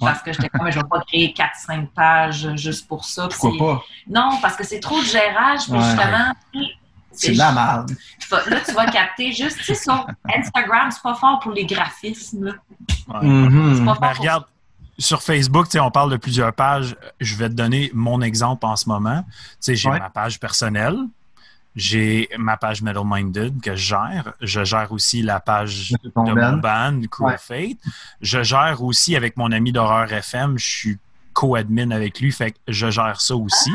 Parce 0.00 0.22
que 0.22 0.32
j'étais 0.32 0.48
comme, 0.48 0.70
je 0.70 0.78
ne 0.78 0.82
vais 0.82 0.88
pas 0.88 1.00
créer 1.00 1.34
4-5 1.36 1.86
pages 1.88 2.54
juste 2.56 2.86
pour 2.88 3.04
ça. 3.04 3.28
Pourquoi 3.28 3.76
pas? 3.76 3.84
Non, 4.08 4.38
parce 4.42 4.56
que 4.56 4.64
c'est 4.64 4.80
trop 4.80 5.00
de 5.00 5.06
gérage. 5.06 5.64
Puis 5.64 5.72
Ouais. 5.72 5.82
justement, 5.82 6.32
C'est 7.12 7.32
de 7.32 7.38
la 7.38 7.52
merde. 7.52 7.90
là, 8.30 8.60
tu 8.64 8.72
vas 8.72 8.86
capter 8.86 9.32
juste, 9.32 9.58
tu 9.58 9.64
sais, 9.64 9.74
sur 9.74 10.06
Instagram, 10.36 10.90
c'est 10.90 11.02
pas 11.02 11.14
fort 11.14 11.40
pour 11.40 11.52
les 11.52 11.64
graphismes. 11.66 12.54
Ouais. 13.08 13.20
Mhm. 13.26 13.74
C'est 13.76 13.84
pas 13.84 13.94
fort 13.94 14.00
Ben, 14.00 14.08
pour 14.10 14.18
regarde, 14.20 14.44
sur 15.00 15.22
Facebook, 15.22 15.66
tu 15.66 15.72
sais, 15.72 15.80
on 15.80 15.90
parle 15.90 16.10
de 16.12 16.16
plusieurs 16.16 16.52
pages. 16.52 16.96
Je 17.20 17.34
vais 17.36 17.48
te 17.48 17.54
donner 17.54 17.90
mon 17.94 18.20
exemple 18.20 18.66
en 18.66 18.76
ce 18.76 18.88
moment. 18.88 19.22
Tu 19.28 19.36
sais, 19.60 19.74
j'ai 19.76 19.88
Ouais. 19.88 19.98
ma 19.98 20.10
page 20.10 20.38
personnelle. 20.38 20.96
J'ai 21.78 22.28
ma 22.36 22.56
page 22.56 22.82
Metal 22.82 23.04
Minded 23.06 23.60
que 23.60 23.76
je 23.76 23.88
gère. 23.90 24.32
Je 24.40 24.64
gère 24.64 24.90
aussi 24.90 25.22
la 25.22 25.38
page 25.38 25.92
de 26.02 26.10
mon 26.16 26.56
band, 26.56 27.00
Cool 27.08 27.26
Ouais. 27.26 27.38
Fate. 27.38 27.78
Je 28.20 28.42
gère 28.42 28.82
aussi 28.82 29.14
avec 29.14 29.36
mon 29.36 29.52
ami 29.52 29.70
d'horreur 29.70 30.12
FM. 30.12 30.58
Je 30.58 30.66
suis 30.66 30.98
co-admin 31.34 31.92
avec 31.92 32.18
lui, 32.18 32.32
fait 32.32 32.50
que 32.50 32.58
je 32.66 32.90
gère 32.90 33.20
ça 33.20 33.36
aussi. 33.36 33.70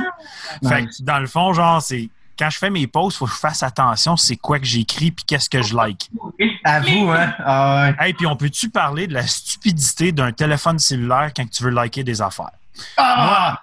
Fait 0.68 0.86
que 0.86 0.92
dans 1.02 1.20
le 1.20 1.28
fond, 1.28 1.54
genre, 1.54 1.82
c'est 1.82 2.10
quand 2.38 2.50
je 2.50 2.58
fais 2.58 2.70
mes 2.70 2.88
posts, 2.88 3.18
faut 3.20 3.26
que 3.26 3.32
je 3.32 3.38
fasse 3.38 3.64
attention, 3.64 4.18
c'est 4.18 4.36
quoi 4.36 4.60
que 4.60 4.66
j'écris 4.66 5.12
puis 5.12 5.24
qu'est-ce 5.26 5.50
que 5.50 5.62
je 5.62 5.74
like. 5.74 6.10
Avoue, 6.66 7.10
hein? 7.12 7.34
Ah, 7.40 7.94
ouais. 8.00 8.08
Hey, 8.08 8.14
puis 8.14 8.26
on 8.26 8.36
peut-tu 8.36 8.70
parler 8.70 9.08
de 9.08 9.14
la 9.14 9.26
stupidité 9.26 10.12
d'un 10.12 10.34
téléphone 10.34 10.78
cellulaire 10.78 11.32
quand 11.34 11.50
tu 11.50 11.64
veux 11.64 11.70
liker 11.70 12.04
des 12.04 12.22
affaires? 12.22 12.52
Ah! 12.98 13.62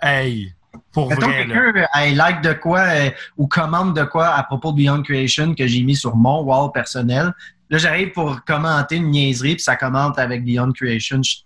Hey, 0.00 0.52
pour 0.92 1.08
Mettons 1.08 1.26
vrai, 1.26 1.46
quelqu'un 1.46 1.86
hey, 1.94 2.14
like 2.14 2.40
de 2.42 2.52
quoi 2.52 2.80
euh, 2.80 3.10
ou 3.36 3.46
commande 3.46 3.96
de 3.96 4.04
quoi 4.04 4.28
à 4.28 4.42
propos 4.42 4.72
de 4.72 4.76
Beyond 4.78 5.02
Creation 5.02 5.54
que 5.54 5.66
j'ai 5.66 5.82
mis 5.82 5.96
sur 5.96 6.16
mon 6.16 6.42
wall 6.42 6.70
personnel. 6.72 7.32
Là, 7.70 7.78
j'arrive 7.78 8.12
pour 8.12 8.42
commenter 8.44 8.96
une 8.96 9.10
niaiserie, 9.10 9.54
puis 9.56 9.62
ça 9.62 9.76
commente 9.76 10.18
avec 10.18 10.44
Beyond 10.44 10.72
Creation. 10.72 11.22
Je- 11.22 11.36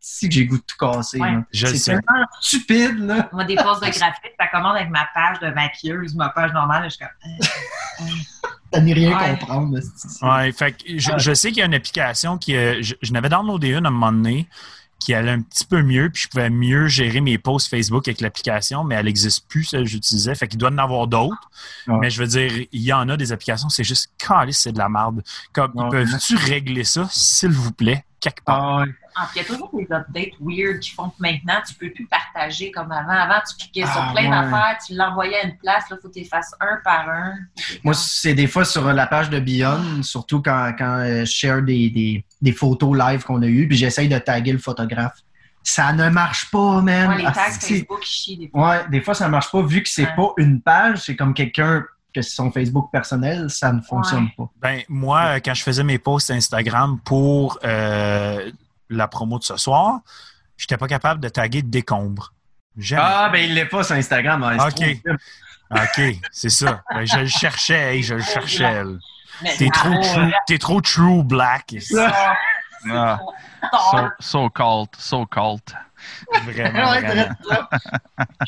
Si 0.00 0.26
que 0.28 0.34
j'ai 0.34 0.46
goût 0.46 0.56
de 0.56 0.62
tout 0.62 0.76
casser. 0.78 1.20
Ouais. 1.20 1.36
C'est 1.52 1.76
sais. 1.76 1.90
tellement 1.90 2.24
stupide, 2.40 2.98
là. 3.00 3.28
Moi, 3.30 3.44
des 3.44 3.56
postes 3.56 3.84
de 3.84 3.90
graphique, 3.90 4.32
ça 4.40 4.46
commande 4.50 4.76
avec 4.76 4.88
ma 4.88 5.06
page 5.14 5.38
de 5.40 5.50
maquilleuse, 5.50 6.14
ma 6.14 6.30
page 6.30 6.50
normale. 6.54 6.84
Je 6.84 6.88
suis 6.90 6.98
comme. 6.98 7.08
euh, 7.30 8.04
euh. 8.04 8.48
T'as 8.70 8.80
ni 8.80 8.94
rien 8.94 9.18
Ouais. 9.18 9.30
comprendre. 9.38 9.78
Ouais, 10.22 10.52
fait 10.52 10.72
que 10.72 10.78
je, 10.98 11.10
je 11.18 11.34
sais 11.34 11.48
qu'il 11.50 11.58
y 11.58 11.62
a 11.62 11.66
une 11.66 11.74
application 11.74 12.38
qui. 12.38 12.56
euh, 12.56 12.78
je, 12.80 12.94
je 13.02 13.12
n'avais 13.12 13.28
downloadé 13.28 13.74
une 13.74 13.84
à 13.84 13.88
un 13.88 13.92
moment 13.92 14.12
donné 14.12 14.48
qui 14.98 15.14
allait 15.14 15.30
un 15.30 15.40
petit 15.42 15.64
peu 15.64 15.82
mieux, 15.82 16.10
puis 16.10 16.22
je 16.24 16.28
pouvais 16.28 16.50
mieux 16.50 16.88
gérer 16.88 17.20
mes 17.20 17.38
posts 17.38 17.68
Facebook 17.70 18.08
avec 18.08 18.20
l'application, 18.20 18.84
mais 18.84 18.96
elle 18.96 19.06
n'existe 19.06 19.48
plus, 19.48 19.64
celle 19.64 19.84
que 19.84 19.88
j'utilisais. 19.90 20.34
Fait 20.34 20.48
qu'il 20.48 20.58
doit 20.58 20.70
en 20.70 20.78
avoir 20.78 21.06
d'autres. 21.06 21.50
Ouais. 21.86 21.98
Mais 22.00 22.10
je 22.10 22.20
veux 22.20 22.26
dire, 22.28 22.50
il 22.72 22.82
y 22.82 22.92
en 22.92 23.08
a 23.08 23.16
des 23.16 23.32
applications, 23.32 23.68
c'est 23.68 23.84
juste 23.84 24.10
calice, 24.18 24.58
c'est 24.58 24.72
de 24.72 24.78
la 24.78 24.88
merde. 24.88 25.22
Comme, 25.52 25.72
Ouais. 25.74 25.88
peuvent-tu 25.90 26.36
régler 26.36 26.84
ça, 26.84 27.06
s'il 27.10 27.50
vous 27.50 27.72
plaît, 27.72 28.04
quelque 28.20 28.42
part? 28.44 28.78
Ah, 28.80 28.82
ouais. 28.82 28.94
Ah, 29.20 29.28
il 29.34 29.38
y 29.38 29.40
a 29.40 29.44
toujours 29.44 29.70
des 29.74 29.84
updates 29.90 30.34
weird 30.40 30.78
qui 30.80 30.90
font 30.90 31.08
que 31.08 31.16
maintenant, 31.18 31.60
tu 31.66 31.74
peux 31.74 31.90
plus 31.90 32.06
partager 32.06 32.70
comme 32.70 32.92
avant. 32.92 33.10
Avant, 33.10 33.40
tu 33.48 33.56
cliquais 33.56 33.86
sur 33.86 34.00
Ah, 34.00 34.12
plein 34.14 34.24
ouais. 34.24 34.30
d'affaires, 34.30 34.78
tu 34.86 34.94
l'envoyais 34.94 35.36
à 35.36 35.46
une 35.46 35.56
place, 35.56 35.84
là, 35.90 35.96
il 35.98 36.02
faut 36.02 36.08
que 36.08 36.14
tu 36.14 36.20
les 36.20 36.24
fasses 36.26 36.54
un 36.60 36.78
par 36.84 37.08
un. 37.08 37.34
Moi, 37.82 37.94
c'est 37.94 38.34
des 38.34 38.46
fois 38.46 38.64
sur 38.64 38.84
la 38.92 39.06
page 39.06 39.30
de 39.30 39.40
Beyond, 39.40 40.02
surtout 40.02 40.40
quand, 40.42 40.72
quand 40.78 40.98
euh, 40.98 41.20
je 41.24 41.30
share 41.30 41.62
des, 41.62 41.90
des, 41.90 42.24
des 42.40 42.52
photos 42.52 42.96
live 42.96 43.24
qu'on 43.24 43.42
a 43.42 43.46
eues, 43.46 43.66
puis 43.66 43.76
j'essaye 43.76 44.08
de 44.08 44.18
taguer 44.18 44.52
le 44.52 44.58
photographe. 44.58 45.16
Ça 45.64 45.92
ne 45.92 46.08
marche 46.08 46.50
pas, 46.50 46.80
man. 46.80 47.10
Ouais, 47.10 47.18
les 47.18 47.24
Ah, 47.26 47.32
tags 47.32 47.50
c'est- 47.50 47.68
Facebook, 47.78 48.02
chient 48.02 48.36
des 48.38 48.48
fois. 48.48 48.68
Ouais, 48.70 48.80
des 48.90 49.00
fois, 49.00 49.14
ça 49.14 49.28
marche 49.28 49.50
pas. 49.50 49.60
Vu 49.62 49.82
que 49.82 49.88
c'est 49.88 50.04
Ouais. 50.06 50.16
pas 50.16 50.32
une 50.38 50.60
page, 50.62 50.98
c'est 51.02 51.16
comme 51.16 51.34
quelqu'un 51.34 51.84
que 52.14 52.22
c'est 52.22 52.34
son 52.36 52.50
Facebook 52.50 52.90
personnel, 52.90 53.50
ça 53.50 53.70
ne 53.70 53.82
fonctionne 53.82 54.28
pas. 54.36 54.48
Ben, 54.62 54.80
moi, 54.88 55.20
euh, 55.36 55.40
quand 55.44 55.52
je 55.52 55.62
faisais 55.62 55.84
mes 55.84 55.98
posts 55.98 56.30
Instagram 56.30 56.98
pour 57.04 57.58
euh, 57.64 58.50
la 58.90 59.08
promo 59.08 59.38
de 59.38 59.44
ce 59.44 59.56
soir, 59.56 60.00
j'étais 60.56 60.76
pas 60.76 60.88
capable 60.88 61.20
de 61.20 61.28
taguer 61.28 61.62
décombre. 61.62 62.32
Ah, 62.96 63.28
ben 63.32 63.38
il 63.44 63.54
l'est 63.54 63.66
pas 63.66 63.82
sur 63.82 63.96
Instagram. 63.96 64.42
hein, 64.44 64.56
c'est 64.76 64.94
Ok. 64.94 65.02
trop 65.04 65.14
OK, 65.82 66.16
c'est 66.30 66.48
ça. 66.48 66.82
Ben, 66.94 67.04
je 67.04 67.18
le 67.18 67.26
cherchais, 67.26 67.96
hey, 67.96 68.02
je 68.02 68.14
le 68.14 68.22
cherchais. 68.22 68.82
T'es 69.58 69.68
ah, 69.72 69.78
trop, 69.78 70.00
true, 70.02 70.32
t'es 70.46 70.58
trop 70.58 70.80
true 70.80 71.22
black. 71.24 71.76
Ça, 71.80 72.34
Ah, 72.90 73.18
tort. 73.70 74.12
so, 74.20 74.48
so 74.48 74.50
cult, 74.50 74.96
so 74.96 75.26
cult. 75.26 75.74
Vraiment. 76.44 76.92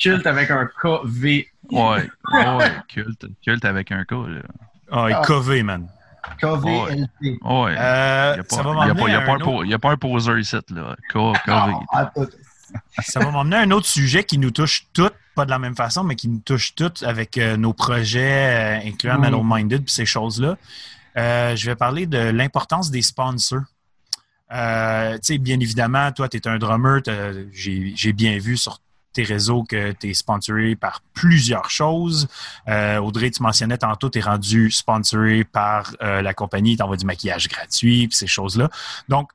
Culte 0.01 0.27
avec 0.27 0.51
un 0.51 0.67
KV. 0.81 1.49
Ouais, 1.71 2.09
ouais, 2.33 2.73
culte, 2.89 3.27
culte 3.45 3.65
avec 3.65 3.93
un 3.93 4.05
là. 4.11 4.43
Ah, 4.91 5.11
et 5.11 5.27
KV, 5.27 5.63
man. 5.63 5.89
KVLP. 6.41 7.39
Ouais. 7.43 7.75
Euh, 7.79 8.35
Il 8.37 8.37
n'y 8.37 9.75
a, 9.75 9.79
pas- 9.79 9.91
un 9.91 9.97
poseur 9.97 10.39
ici, 10.39 10.57
là. 10.71 10.97
K, 11.13 11.13
KV. 11.45 11.73
Tout. 12.15 12.29
ça 13.03 13.21
va 13.21 13.31
m'emmener 13.31 13.57
à 13.57 13.61
un 13.61 13.71
autre 13.73 13.87
sujet 13.87 14.25
qui 14.25 14.39
nous 14.39 14.51
touche 14.51 14.87
toutes, 14.93 15.15
pas 15.35 15.45
de 15.45 15.51
la 15.51 15.59
même 15.59 15.75
façon, 15.77 16.05
mais 16.05 16.15
qui 16.17 16.29
nous 16.29 16.41
touche 16.41 16.75
toutes 16.75 17.03
avec 17.03 17.37
euh, 17.39 17.57
nos 17.57 17.73
projets, 17.73 18.79
euh, 18.83 18.89
incluant 18.89 19.19
Mm. 19.19 19.21
Metal 19.23 19.41
Minded 19.45 19.83
et 19.83 19.91
ces 19.91 20.07
choses-là. 20.07 20.57
Euh, 21.17 21.57
je 21.57 21.67
vais 21.67 21.75
parler 21.77 22.07
de 22.07 22.19
l'importance 22.19 22.91
des 22.91 23.03
sponsors. 23.03 23.63
Euh, 24.53 25.15
tu 25.15 25.35
sais, 25.35 25.39
bien 25.39 25.59
évidemment, 25.61 26.11
toi, 26.13 26.29
tu 26.29 26.37
es 26.37 26.49
un 26.49 26.59
drummer. 26.59 27.01
j'ai 27.53 28.13
bien 28.13 28.39
vu 28.39 28.57
sur 28.57 28.79
tes 29.13 29.25
réseaux 29.25 29.65
que 29.65 29.93
tu 29.93 30.11
es 30.11 30.15
sponsoré 30.15 30.77
par 30.77 31.03
plusieurs 31.15 31.71
choses. 31.71 32.29
Euh, 32.69 32.99
Audrey, 32.99 33.31
tu 33.31 33.43
mentionnais 33.43 33.79
tantôt, 33.79 34.09
tu 34.09 34.19
es 34.19 34.23
rendu 34.23 34.71
sponsoré 34.71 35.45
par 35.45 35.95
euh, 36.03 36.23
la 36.23 36.35
compagnie, 36.35 36.77
t'envoie 36.77 36.97
du 36.97 37.07
maquillage 37.07 37.49
gratuit, 37.49 38.09
puis 38.09 38.17
ces 38.17 38.27
choses-là. 38.27 38.69
Donc, 39.09 39.31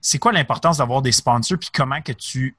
c'est 0.00 0.18
quoi 0.18 0.32
l'importance 0.32 0.78
d'avoir 0.78 1.02
des 1.02 1.12
sponsors, 1.12 1.58
puis 1.58 1.70
comment 1.72 2.00
que 2.02 2.12
tu 2.12 2.56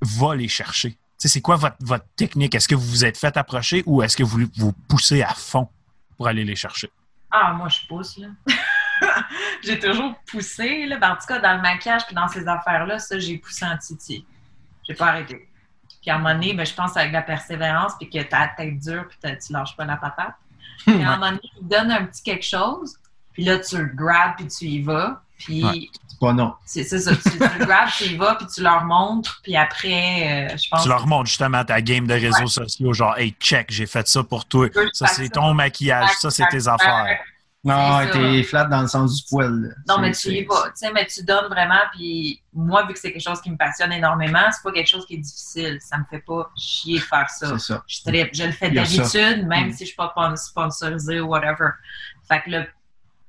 vas 0.00 0.34
les 0.34 0.48
chercher? 0.48 0.98
C'est 1.18 1.40
quoi 1.40 1.56
votre, 1.56 1.76
votre 1.80 2.06
technique? 2.16 2.54
Est-ce 2.54 2.68
que 2.68 2.76
vous 2.76 2.86
vous 2.86 3.04
êtes 3.04 3.18
fait 3.18 3.36
approcher 3.36 3.82
ou 3.86 4.02
est-ce 4.02 4.16
que 4.16 4.22
vous 4.22 4.46
vous 4.56 4.72
poussez 4.72 5.22
à 5.22 5.34
fond 5.34 5.68
pour 6.16 6.28
aller 6.28 6.44
les 6.44 6.54
chercher? 6.54 6.90
Ah, 7.30 7.52
moi, 7.54 7.68
je 7.68 7.80
pousse, 7.88 8.18
là. 8.18 8.28
j'ai 9.62 9.78
toujours 9.78 10.14
poussé, 10.30 10.86
là. 10.86 10.96
Ben, 10.98 11.12
en 11.12 11.16
tout 11.16 11.26
cas, 11.26 11.40
dans 11.40 11.56
le 11.56 11.60
maquillage 11.60 12.06
puis 12.06 12.14
dans 12.14 12.28
ces 12.28 12.46
affaires-là, 12.46 12.98
ça, 12.98 13.18
j'ai 13.18 13.36
poussé 13.38 13.64
en 13.64 13.76
titi. 13.76 14.24
J'ai 14.88 14.94
pas 14.94 15.08
arrêté. 15.08 15.48
Puis 16.00 16.10
à 16.10 16.14
un 16.16 16.18
moment 16.18 16.34
donné, 16.34 16.54
ben, 16.54 16.64
je 16.64 16.74
pense 16.74 16.96
avec 16.96 17.12
la 17.12 17.22
persévérance 17.22 17.92
puis 17.98 18.08
que 18.08 18.22
t'as 18.22 18.40
la 18.40 18.48
tête 18.48 18.78
dure 18.78 19.06
puis 19.08 19.18
tu 19.44 19.52
lâches 19.52 19.76
pas 19.76 19.84
la 19.84 19.96
patate. 19.96 20.34
Puis 20.86 21.02
à 21.02 21.10
un 21.12 21.16
moment 21.16 21.30
donné, 21.30 21.40
il 21.60 21.68
donne 21.68 21.90
un 21.90 22.04
petit 22.06 22.22
quelque 22.22 22.44
chose. 22.44 22.96
puis 23.32 23.44
là, 23.44 23.58
tu 23.58 23.76
le 23.76 23.86
grabs, 23.94 24.36
puis 24.36 24.46
tu 24.48 24.64
y 24.66 24.82
vas. 24.82 25.22
Puis 25.38 25.64
Ouais. 25.64 25.88
C'est 26.08 26.18
pas 26.18 26.32
non. 26.32 26.54
c'est 26.64 26.82
ça, 26.82 27.14
tu, 27.14 27.22
tu 27.22 27.38
le 27.38 27.64
grabs, 27.64 27.90
tu 27.96 28.04
y 28.04 28.16
vas, 28.16 28.34
puis 28.34 28.46
tu 28.52 28.60
leur 28.60 28.84
montres, 28.84 29.40
puis 29.44 29.54
après, 29.54 30.48
euh, 30.52 30.56
je 30.56 30.68
pense 30.68 30.82
Tu 30.82 30.88
leur 30.88 31.06
montres 31.06 31.26
justement 31.28 31.64
ta 31.64 31.80
game 31.80 32.08
de 32.08 32.14
réseaux 32.14 32.48
sociaux, 32.48 32.92
genre, 32.92 33.16
hey, 33.18 33.36
check, 33.38 33.70
j'ai 33.70 33.86
fait 33.86 34.08
ça 34.08 34.24
pour 34.24 34.44
toi. 34.46 34.66
Ça, 34.92 35.06
c'est 35.06 35.28
ton 35.28 35.54
maquillage, 35.54 36.10
ça, 36.18 36.30
c'est 36.30 36.46
tes 36.48 36.66
affaires. 36.66 37.20
Non, 37.64 37.98
t'es 38.12 38.42
flat 38.44 38.64
dans 38.64 38.82
le 38.82 38.86
sens 38.86 39.16
du 39.16 39.28
poil. 39.28 39.52
là. 39.62 39.68
Non, 39.88 40.00
mais 40.00 40.12
tu 40.12 40.28
y 40.28 40.44
vas. 40.44 40.66
Tu 40.68 40.72
sais, 40.76 40.92
mais 40.92 41.06
tu 41.06 41.24
donnes 41.24 41.48
vraiment. 41.48 41.80
Puis 41.92 42.40
moi, 42.52 42.86
vu 42.86 42.94
que 42.94 42.98
c'est 43.00 43.12
quelque 43.12 43.20
chose 43.22 43.40
qui 43.40 43.50
me 43.50 43.56
passionne 43.56 43.92
énormément, 43.92 44.38
c'est 44.52 44.62
pas 44.62 44.70
quelque 44.72 44.86
chose 44.88 45.04
qui 45.06 45.14
est 45.14 45.18
difficile. 45.18 45.78
Ça 45.80 45.98
me 45.98 46.04
fait 46.08 46.20
pas 46.24 46.50
chier 46.56 46.98
de 46.98 47.04
faire 47.04 47.28
ça. 47.28 47.48
C'est 47.58 47.72
ça. 47.74 47.82
Je, 47.88 48.44
le 48.44 48.52
fais 48.52 48.70
d'habitude, 48.70 49.46
même 49.46 49.68
Mm. 49.68 49.72
si 49.72 49.78
je 49.80 49.84
suis 49.88 49.96
pas 49.96 50.12
spon- 50.16 50.36
sponsorisée 50.36 51.20
ou 51.20 51.26
whatever. 51.28 51.70
Fait 52.28 52.42
que 52.42 52.50
le 52.50 52.66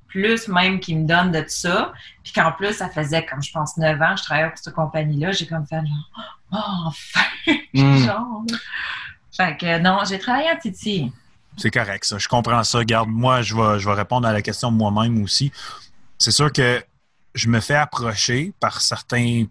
plus 0.07 0.47
même 0.47 0.80
qu'il 0.80 0.99
me 0.99 1.07
donne 1.07 1.31
de 1.31 1.43
ça, 1.47 1.91
puis 2.23 2.31
qu'en 2.34 2.51
plus, 2.51 2.73
ça 2.73 2.89
faisait, 2.89 3.26
comme 3.26 3.41
je 3.43 3.51
pense, 3.51 3.77
9 3.77 3.99
ans, 4.01 4.15
je 4.15 4.23
travaillais 4.23 4.49
pour 4.49 4.57
cette 4.57 4.73
compagnie-là, 4.73 5.31
j'ai 5.34 5.45
comme 5.47 5.65
fait 5.68 5.81
genre, 5.81 6.31
oh, 6.51 6.88
enfin! 6.88 7.56
Mm. 7.73 7.97
genre. 8.06 8.43
Fait 9.35 9.57
que 9.57 9.80
non, 9.80 9.99
j'ai 10.07 10.19
travaillé 10.19 10.49
à 10.49 10.56
Titi. 10.56 11.11
C'est 11.60 11.72
correct, 11.72 12.06
ça. 12.06 12.18
Je 12.18 12.27
comprends 12.27 12.64
ça. 12.64 12.84
Garde, 12.86 13.10
moi, 13.10 13.41
je 13.41 13.53
vais, 13.56 13.80
je 13.80 13.88
vais 13.88 13.95
répondre 13.95 14.27
à 14.27 14.34
la 14.34 14.41
question 14.41 14.72
moi-même 14.72 15.22
aussi. 15.23 15.52
C'est 16.18 16.31
sûr 16.31 16.52
que 16.52 16.81
je 17.36 17.48
me 17.49 17.60
fais 17.60 17.76
approcher 17.76 18.53
par 18.60 18.81
certains 18.81 19.45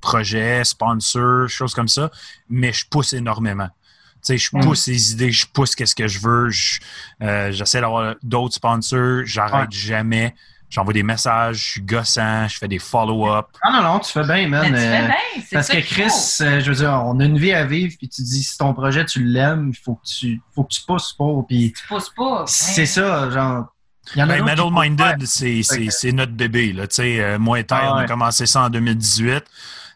projets, 0.00 0.64
sponsors, 0.64 1.48
choses 1.48 1.74
comme 1.74 1.88
ça, 1.88 2.10
mais 2.48 2.72
je 2.72 2.86
pousse 2.88 3.12
énormément. 3.12 3.68
Tu 3.68 4.18
sais, 4.22 4.38
je 4.38 4.50
Mm. 4.52 4.60
pousse 4.60 4.86
les 4.86 5.12
idées, 5.12 5.32
je 5.32 5.46
pousse 5.46 5.74
qu'est-ce 5.74 5.94
que 5.94 6.08
je 6.08 6.18
veux. 6.20 6.48
je- 6.50 6.80
euh, 7.22 7.52
J'essaie 7.52 7.80
d'avoir 7.80 8.14
d'autres 8.22 8.54
sponsors, 8.54 9.22
j'arrête 9.24 9.70
jamais. 9.72 10.34
J'envoie 10.70 10.92
des 10.92 11.02
messages, 11.02 11.56
je 11.56 11.70
suis 11.72 11.80
gossant, 11.82 12.46
je 12.46 12.56
fais 12.56 12.68
des 12.68 12.78
follow-up. 12.78 13.46
Ah 13.60 13.72
non, 13.72 13.82
non, 13.82 13.98
tu 13.98 14.12
fais 14.12 14.22
bien, 14.22 14.36
Mais 14.36 14.48
man. 14.48 14.66
tu 14.66 14.76
fais 14.76 14.86
euh, 15.02 15.06
bien, 15.06 15.14
c'est 15.44 15.56
Parce 15.56 15.66
ça 15.66 15.74
que 15.74 15.80
Chris, 15.80 16.04
faut. 16.10 16.44
euh, 16.44 16.60
je 16.60 16.70
veux 16.70 16.76
dire, 16.76 17.02
on 17.04 17.18
a 17.18 17.24
une 17.24 17.38
vie 17.38 17.52
à 17.52 17.64
vivre, 17.66 17.94
puis 17.98 18.08
tu 18.08 18.22
dis 18.22 18.42
si 18.44 18.56
ton 18.56 18.72
projet 18.72 19.04
tu 19.04 19.22
l'aimes, 19.24 19.70
il 19.74 19.76
faut 19.76 19.96
que 19.96 20.06
tu 20.06 20.40
faut 20.54 20.62
que 20.62 20.72
tu 20.72 20.80
pousses 20.86 21.12
pour, 21.12 21.44
puis 21.46 21.72
Tu 21.76 21.86
pousses 21.88 22.10
pas. 22.16 22.44
c'est 22.46 22.82
Hein. 22.82 22.86
ça, 22.86 23.30
genre. 23.30 23.66
Y 24.16 24.22
en 24.22 24.26
Ben, 24.28 24.44
Metal. 24.44 24.66
Minded, 24.72 25.26
c'est 25.26 25.62
c'est- 25.62 25.84
Ok. 25.86 25.92
c'est 25.92 26.12
notre 26.12 26.32
bébé. 26.32 26.72
Là. 26.72 26.86
Tu 26.86 26.94
sais, 26.96 27.20
euh, 27.20 27.38
moi 27.38 27.60
et 27.60 27.66
Ah 27.70 27.92
on 27.92 27.96
a 27.96 28.00
ouais. 28.02 28.06
commencé 28.06 28.46
ça 28.46 28.62
en 28.62 28.70
2018. 28.70 29.44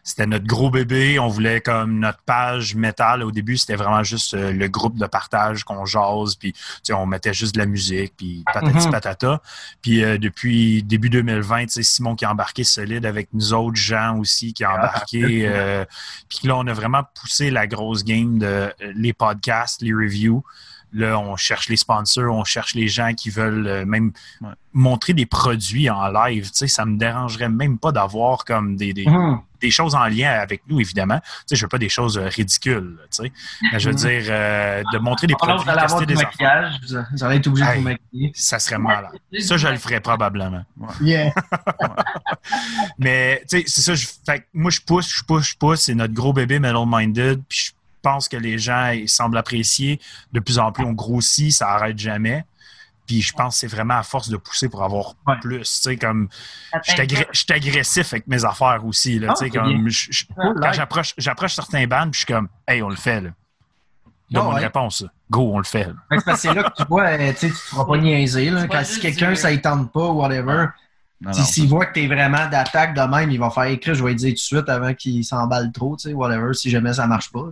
C'était 0.07 0.27
notre 0.27 0.45
gros 0.45 0.69
bébé. 0.69 1.17
On 1.17 1.27
voulait 1.29 1.61
comme 1.61 1.97
notre 1.99 2.19
page 2.21 2.75
métal. 2.75 3.23
Au 3.23 3.31
début, 3.31 3.57
c'était 3.57 3.75
vraiment 3.75 4.03
juste 4.03 4.35
euh, 4.35 4.53
le 4.53 4.67
groupe 4.67 4.97
de 4.99 5.07
partage 5.07 5.63
qu'on 5.63 5.83
jase. 5.85 6.35
Puis, 6.35 6.53
tu 6.53 6.59
sais, 6.83 6.93
on 6.93 7.07
mettait 7.07 7.33
juste 7.33 7.55
de 7.55 7.59
la 7.59 7.65
musique, 7.65 8.13
puis 8.15 8.43
patati 8.53 8.85
Mhm. 8.85 8.91
patata. 8.91 9.41
Puis, 9.81 10.03
euh, 10.03 10.19
depuis 10.19 10.83
début 10.83 11.09
2020, 11.09 11.65
tu 11.65 11.71
sais, 11.71 11.83
Simon 11.83 12.15
qui 12.15 12.23
a 12.23 12.31
embarqué 12.31 12.63
solide 12.63 13.05
avec 13.07 13.29
nous 13.33 13.51
autres 13.53 13.75
gens 13.77 14.17
aussi 14.19 14.53
qui 14.53 14.63
a 14.63 14.69
Ah, 14.69 14.77
embarqué. 14.77 15.47
euh, 15.49 15.83
puis 16.29 16.47
là, 16.47 16.55
on 16.57 16.67
a 16.67 16.73
vraiment 16.73 17.01
poussé 17.19 17.49
la 17.49 17.65
grosse 17.65 18.03
game 18.03 18.37
de 18.37 18.45
euh, 18.45 18.71
les 18.95 19.11
podcasts, 19.13 19.81
les 19.81 19.91
reviews. 19.93 20.43
Là, 20.95 21.19
on 21.19 21.35
cherche 21.35 21.67
les 21.69 21.75
sponsors, 21.77 22.33
on 22.33 22.43
cherche 22.45 22.73
les 22.73 22.87
gens 22.87 23.13
qui 23.13 23.29
veulent 23.29 23.67
euh, 23.67 23.85
même 23.85 24.13
Ouais. 24.41 24.49
montrer 24.73 25.13
des 25.13 25.25
produits 25.25 25.89
en 25.89 26.07
live. 26.07 26.45
Tu 26.45 26.51
sais, 26.53 26.67
ça 26.67 26.85
me 26.85 26.97
dérangerait 26.97 27.49
même 27.49 27.77
pas 27.77 27.91
d'avoir 27.91 28.45
comme 28.45 28.75
des, 28.77 28.93
des, 28.93 29.05
des 29.61 29.71
choses 29.71 29.93
en 29.95 30.05
lien 30.05 30.31
avec 30.31 30.61
nous, 30.67 30.79
évidemment. 30.79 31.19
Tu 31.19 31.25
sais, 31.47 31.55
je 31.55 31.61
veux 31.65 31.69
pas 31.69 31.77
des 31.77 31.89
choses 31.89 32.17
euh, 32.17 32.27
ridicules, 32.27 32.97
tu 33.11 33.23
sais. 33.23 33.31
Mais 33.71 33.79
je 33.79 33.89
veux 33.89 33.95
Mhm. 33.95 33.99
dire, 34.01 34.23
euh, 34.29 34.83
de 34.93 34.97
montrer 34.99 35.27
des 35.27 35.33
Alors, 35.41 35.57
produits, 35.57 35.63
vous 35.65 35.69
allez 35.71 35.79
avoir 35.81 35.99
tester 35.99 36.13
des 36.15 36.21
maquillage, 36.23 36.73
vous 36.89 36.97
vous 37.13 37.23
allez 37.23 37.35
être 37.37 37.47
obligé 37.47 37.65
de 37.69 37.75
vous 37.75 37.81
maquiller. 37.81 38.31
ça 38.35 38.59
serait 38.59 38.77
malade. 38.77 39.11
Ça, 39.39 39.57
je 39.57 39.67
le 39.67 39.77
ferais 39.77 39.99
probablement. 39.99 40.63
Yeah. 41.01 41.33
Mais, 42.99 43.43
tu 43.49 43.59
sais, 43.59 43.63
c'est 43.67 43.81
ça. 43.81 43.95
Je, 43.95 44.07
fait 44.25 44.39
que 44.41 44.45
moi, 44.53 44.71
je 44.71 44.81
pousse, 44.81 45.09
je 45.13 45.23
pousse, 45.23 45.49
je 45.49 45.57
pousse. 45.57 45.81
C'est 45.81 45.95
notre 45.95 46.13
gros 46.13 46.33
bébé 46.33 46.59
Metal 46.59 46.83
Minded. 46.85 47.41
Puis 47.47 47.67
je 47.67 47.71
pense 48.05 48.29
que 48.29 48.37
les 48.37 48.57
gens 48.59 48.89
ils 48.89 49.09
semblent 49.09 49.37
apprécier. 49.37 49.99
De 50.31 50.39
plus 50.39 50.59
en 50.59 50.71
plus, 50.71 50.85
on 50.85 50.93
grossit, 50.93 51.51
ça 51.51 51.69
arrête 51.69 51.97
jamais. 51.97 52.45
Puis 53.07 53.21
je 53.21 53.33
pense 53.33 53.53
que 53.55 53.59
c'est 53.61 53.67
vraiment 53.75 53.95
à 53.95 54.03
force 54.03 54.29
de 54.29 54.37
pousser 54.37 54.67
pour 54.69 54.83
avoir 54.83 55.13
Ouais. 55.27 55.35
plus. 55.41 55.59
Tu 55.61 55.65
sais, 55.65 55.97
comme 55.97 56.27
je 56.87 56.91
suis 57.33 57.53
agressif 57.53 58.13
avec 58.13 58.27
mes 58.27 58.43
affaires 58.45 58.83
aussi. 58.85 59.19
Là, 59.19 59.27
Ah, 59.29 59.33
tu 59.33 59.39
sais, 59.45 59.51
c'est 59.51 59.57
comme, 59.59 59.89
je- 59.89 60.07
je- 60.11 60.25
quand 60.35 60.53
like. 60.59 60.73
j'approche, 60.73 61.13
j'approche 61.17 61.53
certains 61.53 61.85
bands, 61.87 62.03
puis 62.09 62.13
je 62.13 62.17
suis 62.19 62.25
comme, 62.33 62.47
hey, 62.67 62.81
on 62.81 62.89
le 62.89 62.95
fait. 62.95 63.21
Là. 63.21 63.29
Ah, 63.33 64.09
Donne-moi 64.31 64.53
ouais. 64.55 64.59
une 64.61 64.65
réponse. 64.65 65.05
Go, 65.29 65.51
on 65.53 65.57
le 65.59 65.63
fait. 65.63 65.87
c'est 66.11 66.23
parce 66.23 66.23
que 66.23 66.35
c'est 66.35 66.53
là 66.53 66.63
que 66.63 66.75
tu 66.81 66.87
vois, 66.89 67.03
euh, 67.09 67.31
tu 67.33 67.47
tu 67.47 67.51
te 67.51 67.57
feras 67.57 67.85
pas 67.85 67.97
niaiser. 67.97 68.49
Là, 68.49 68.67
quand 68.67 68.83
si 68.83 68.99
quelqu'un, 68.99 69.35
ça 69.35 69.51
ne 69.51 69.57
tente 69.57 69.91
pas, 69.91 70.07
whatever, 70.07 70.65
Non, 71.21 71.31
si- 71.33 71.39
non, 71.41 71.45
s'il 71.45 71.67
voit 71.69 71.85
que 71.85 71.93
tu 71.93 72.03
es 72.03 72.07
vraiment 72.07 72.47
d'attaque 72.49 72.95
de 72.95 73.01
même, 73.01 73.29
il 73.31 73.39
va 73.39 73.49
faire 73.51 73.63
écrire, 73.65 73.93
je 73.95 74.03
vais 74.03 74.09
lui 74.09 74.15
dire 74.15 74.29
tout 74.29 74.33
de 74.35 74.39
suite 74.39 74.69
avant 74.69 74.93
qu'il 74.95 75.23
s'emballe 75.23 75.71
trop, 75.71 75.95
tu 75.95 76.09
sais, 76.09 76.13
whatever, 76.13 76.53
si 76.55 76.69
jamais 76.71 76.93
ça 76.93 77.05
marche 77.07 77.31
pas. 77.31 77.49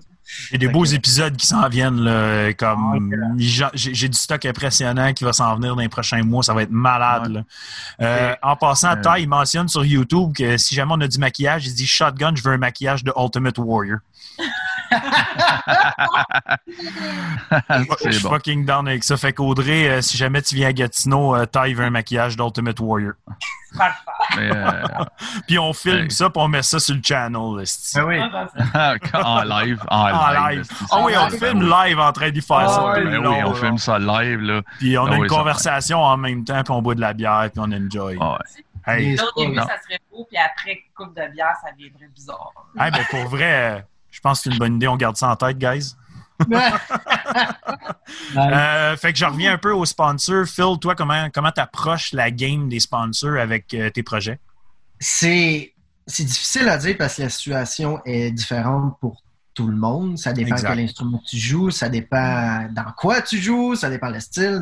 Y 0.51 0.55
a 0.55 0.57
des 0.57 0.67
beaux 0.67 0.85
épisodes 0.85 1.35
qui 1.35 1.45
s'en 1.47 1.67
viennent. 1.69 2.01
Là, 2.01 2.53
comme 2.53 3.09
Ah, 3.13 3.31
j'ai 3.37 3.65
j'ai 3.73 4.09
du 4.09 4.17
stock 4.17 4.45
impressionnant 4.45 5.13
qui 5.13 5.23
va 5.23 5.33
s'en 5.33 5.55
venir 5.55 5.75
dans 5.75 5.81
les 5.81 5.89
prochains 5.89 6.23
mois. 6.23 6.43
Ça 6.43 6.53
va 6.53 6.63
être 6.63 6.71
malade. 6.71 7.27
Là. 7.31 7.43
Euh, 8.01 8.35
en 8.41 8.55
passant, 8.55 8.95
Euh. 8.97 9.01
Ty, 9.01 9.21
il 9.21 9.29
mentionne 9.29 9.67
sur 9.67 9.83
YouTube 9.85 10.33
que 10.35 10.57
si 10.57 10.75
jamais 10.75 10.93
on 10.95 11.01
a 11.01 11.07
du 11.07 11.17
maquillage, 11.17 11.67
il 11.67 11.73
dit 11.73 11.87
Shotgun, 11.87 12.33
je 12.35 12.43
veux 12.43 12.53
un 12.53 12.57
maquillage 12.57 13.03
de 13.03 13.11
Ultimate 13.17 13.57
Warrior. 13.57 13.99
Je 18.05 18.11
suis 18.11 18.23
bon. 18.23 18.29
fucking 18.29 18.65
down 18.65 18.87
avec 18.87 19.03
ça. 19.03 19.17
Fait 19.17 19.33
qu'Audrey, 19.33 19.89
euh, 19.89 20.01
si 20.01 20.17
jamais 20.17 20.41
tu 20.41 20.55
viens 20.55 20.69
à 20.69 20.73
Gatineau, 20.73 21.35
euh, 21.35 21.45
veut 21.53 21.83
un 21.83 21.89
maquillage 21.89 22.35
d'Ultimate 22.37 22.79
Warrior. 22.79 23.13
Parfait. 23.77 23.97
Mais, 24.37 24.51
euh, 24.55 24.83
Puis 25.47 25.57
on 25.59 25.73
filme 25.73 26.03
Hey. 26.03 26.11
ça, 26.11 26.29
puis 26.29 26.41
on 26.41 26.47
met 26.47 26.61
ça 26.61 26.79
sur 26.79 26.95
le 26.95 27.01
channel. 27.03 27.63
Ben 27.95 28.03
oui. 28.05 28.19
en 29.13 29.43
live. 29.43 29.81
En, 29.89 30.11
En 30.11 30.47
live. 30.49 30.67
Ah 30.91 30.99
oui, 31.03 31.13
on 31.17 31.29
filme 31.29 31.67
live 31.69 31.99
en 31.99 32.11
train 32.11 32.29
d'y 32.29 32.41
faire 32.41 32.57
Ah 32.57 32.67
ça. 32.69 32.93
Ben 33.01 33.17
oui, 33.17 33.27
on 33.43 33.49
là. 33.49 33.53
filme 33.55 33.77
ça 33.77 33.97
live. 33.99 34.39
Là. 34.41 34.61
Puis 34.79 34.97
on 34.97 35.05
a 35.05 35.11
Ah 35.11 35.15
une 35.15 35.21
oui, 35.23 35.29
ça 35.29 35.35
conversation 35.35 35.99
en 36.01 36.17
même 36.17 36.43
temps, 36.43 36.63
puis 36.63 36.71
on 36.73 36.81
boit 36.81 36.95
de 36.95 37.01
la 37.01 37.13
bière, 37.13 37.49
puis 37.51 37.59
on 37.63 37.71
enjoy. 37.71 38.17
Ah 38.21 38.33
ouais. 38.33 38.63
Hey, 38.85 39.15
Là, 39.15 39.23
au 39.35 39.39
début, 39.41 39.55
Non. 39.55 39.63
ça 39.63 39.75
serait 39.81 39.99
beau, 40.11 40.27
puis 40.29 40.37
après, 40.37 40.83
coupe 40.95 41.15
de 41.15 41.31
bière, 41.33 41.53
ça 41.63 41.71
deviendrait 41.71 42.09
bizarre. 42.13 42.51
hey, 42.79 42.91
ben 42.91 43.05
pour 43.09 43.27
vrai, 43.29 43.85
je 44.13 44.19
pense 44.21 44.39
que 44.39 44.43
c'est 44.43 44.49
une 44.51 44.59
bonne 44.59 44.75
idée. 44.75 44.87
On 44.87 44.95
garde 44.95 45.17
ça 45.17 45.29
en 45.29 45.35
tête, 45.35 45.57
guys. 45.57 45.95
Euh, 48.35 48.97
fait 48.97 49.13
que 49.13 49.19
je 49.19 49.25
reviens 49.25 49.53
un 49.53 49.57
peu 49.57 49.71
aux 49.71 49.85
sponsors. 49.85 50.45
Phil, 50.45 50.77
toi, 50.79 50.93
comment 50.95 51.29
comment 51.33 51.51
t'approches 51.51 52.11
la 52.13 52.31
game 52.31 52.67
des 52.67 52.79
sponsors 52.79 53.39
avec 53.39 53.73
euh, 53.73 53.89
tes 53.89 54.03
projets? 54.03 54.39
C'est 54.99 55.73
c'est 56.05 56.23
difficile 56.23 56.67
à 56.69 56.77
dire 56.77 56.95
parce 56.97 57.15
que 57.15 57.23
la 57.23 57.29
situation 57.29 58.01
est 58.05 58.31
différente 58.31 58.97
pour 58.99 59.23
tout 59.53 59.67
le 59.67 59.75
monde. 59.75 60.17
Ça 60.17 60.33
dépend 60.33 60.55
Exact. 60.55 60.69
quel 60.69 60.79
instrument 60.79 61.21
tu 61.27 61.37
joues, 61.37 61.71
ça 61.71 61.89
dépend 61.89 62.67
dans 62.71 62.91
quoi 62.97 63.21
tu 63.21 63.39
joues, 63.39 63.75
ça 63.75 63.89
dépend 63.89 64.09
le 64.09 64.19
style. 64.19 64.59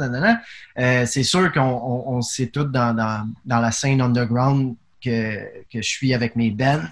Euh, 0.77 1.05
c'est 1.05 1.23
sûr 1.23 1.51
qu'on 1.51 1.61
on, 1.61 2.17
on 2.17 2.21
sait 2.21 2.47
tout 2.47 2.65
dans, 2.65 2.93
dans, 2.95 3.27
dans 3.45 3.59
la 3.59 3.71
scène 3.71 4.01
underground 4.01 4.75
que, 5.03 5.35
que 5.71 5.81
je 5.81 5.87
suis 5.87 6.13
avec 6.13 6.35
mes 6.35 6.51
bands. 6.51 6.83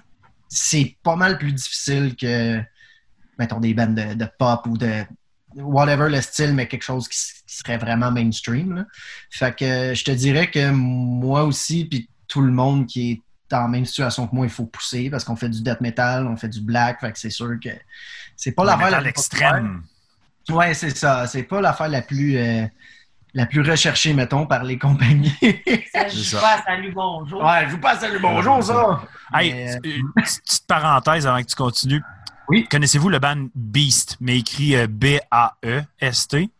C'est 0.50 0.96
pas 1.02 1.16
mal 1.16 1.38
plus 1.38 1.52
difficile 1.52 2.14
que, 2.14 2.60
mettons, 3.38 3.60
des 3.60 3.72
bands 3.72 3.86
de, 3.86 4.14
de 4.14 4.28
pop 4.38 4.66
ou 4.66 4.76
de 4.76 5.04
whatever 5.54 6.08
le 6.10 6.20
style, 6.20 6.54
mais 6.54 6.68
quelque 6.68 6.82
chose 6.82 7.08
qui, 7.08 7.18
serait 7.46 7.78
vraiment 7.78 8.12
mainstream. 8.12 8.74
là. 8.74 8.84
Fait 9.30 9.56
que 9.56 9.64
euh, 9.64 9.94
je 9.94 10.04
te 10.04 10.12
dirais 10.12 10.50
que 10.50 10.70
moi 10.70 11.44
aussi, 11.44 11.84
puis 11.84 12.08
tout 12.28 12.42
le 12.42 12.52
monde 12.52 12.86
qui 12.86 13.10
est 13.10 13.22
dans 13.48 13.62
la 13.62 13.68
même 13.68 13.84
situation 13.84 14.28
que 14.28 14.34
moi, 14.34 14.46
il 14.46 14.52
faut 14.52 14.66
pousser 14.66 15.10
parce 15.10 15.24
qu'on 15.24 15.34
fait 15.34 15.48
du 15.48 15.62
death 15.62 15.80
metal, 15.80 16.26
on 16.28 16.36
fait 16.36 16.48
du 16.48 16.60
black, 16.60 17.00
fait 17.00 17.10
que 17.12 17.18
c'est 17.18 17.30
sûr 17.30 17.58
que 17.62 17.70
c'est 18.36 18.52
pas 18.52 18.64
l'affaire 18.64 18.90
la 18.90 19.00
plus 19.00 19.08
extrême. 19.08 19.82
Ouais, 20.48 20.74
c'est 20.74 20.96
ça. 20.96 21.26
C'est 21.26 21.42
pas 21.42 21.60
l'affaire 21.60 21.88
la 21.88 22.02
plus 22.02 22.36
euh, 22.38 22.66
la 23.34 23.46
plus 23.46 23.60
recherchée, 23.62 24.12
mettons, 24.12 24.46
par 24.46 24.64
les 24.64 24.78
compagnies. 24.78 25.34
Ça, 25.92 26.08
je 26.08 26.16
ça. 26.18 26.36
joue 26.36 26.40
pas 26.40 26.54
à 26.54 26.62
salut, 26.62 26.92
bonjour. 26.92 27.42
ouais, 27.44 27.64
je 27.66 27.70
vous 27.70 27.78
passe 27.78 28.00
salut, 28.00 28.18
bonjour, 28.20 28.62
ça! 28.62 29.02
Hey, 29.34 29.52
Mais, 29.52 29.74
euh, 29.74 29.78
une 29.84 30.12
petite 30.14 30.66
parenthèse 30.66 31.26
avant 31.26 31.40
que 31.40 31.46
tu 31.46 31.56
continues. 31.56 32.02
Oui. 32.48 32.66
Connaissez-vous 32.68 33.08
le 33.08 33.18
band 33.20 33.46
Beast, 33.54 34.16
mais 34.20 34.38
écrit 34.38 34.74
euh, 34.76 34.86
B-A-E-S-T? 34.88 36.50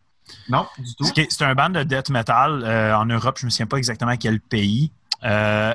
non, 0.49 0.65
du 0.77 0.95
tout. 0.95 1.03
C'est 1.13 1.27
c'est 1.29 1.43
un 1.43 1.53
band 1.55 1.69
de 1.71 1.83
death 1.83 2.09
metal 2.09 2.63
euh, 2.63 2.95
en 2.95 3.05
Europe, 3.05 3.37
je 3.37 3.43
ne 3.43 3.47
me 3.47 3.51
souviens 3.51 3.67
pas 3.67 3.77
exactement 3.77 4.15
quel 4.17 4.39
pays. 4.39 4.91
Euh, 5.23 5.73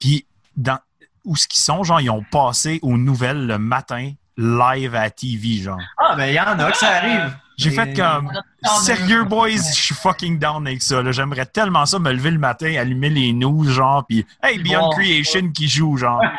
Puis, 0.00 0.26
dans 0.56 0.78
où 1.24 1.36
ce 1.36 1.46
qu'ils 1.48 1.62
sont, 1.62 1.84
genre, 1.84 2.00
ils 2.00 2.10
ont 2.10 2.24
passé 2.30 2.80
aux 2.82 2.98
nouvelles 2.98 3.46
le 3.46 3.58
matin, 3.58 4.12
live 4.36 4.94
à 4.96 5.08
TV, 5.10 5.62
genre. 5.62 5.78
Ah, 5.96 6.14
ben, 6.16 6.26
il 6.26 6.34
y 6.34 6.40
en 6.40 6.58
a 6.58 6.70
que 6.70 6.76
ça 6.76 6.88
arrive. 6.96 7.36
J'ai 7.56 7.70
fait 7.70 7.94
comme. 7.94 8.30
Sérieux, 8.82 9.24
boys, 9.24 9.50
je 9.50 9.82
suis 9.82 9.94
fucking 9.94 10.38
down 10.38 10.66
avec 10.66 10.82
ça. 10.82 11.02
J'aimerais 11.12 11.46
tellement 11.46 11.86
ça 11.86 11.98
me 11.98 12.12
lever 12.12 12.30
le 12.32 12.38
matin, 12.38 12.74
allumer 12.78 13.10
les 13.10 13.32
news, 13.32 13.64
genre, 13.64 14.04
puis 14.06 14.26
hey, 14.42 14.58
Beyond 14.58 14.80
Bon. 14.80 14.90
Creation 14.90 15.50
qui 15.52 15.68
joue, 15.68 15.96
genre. 15.96 16.20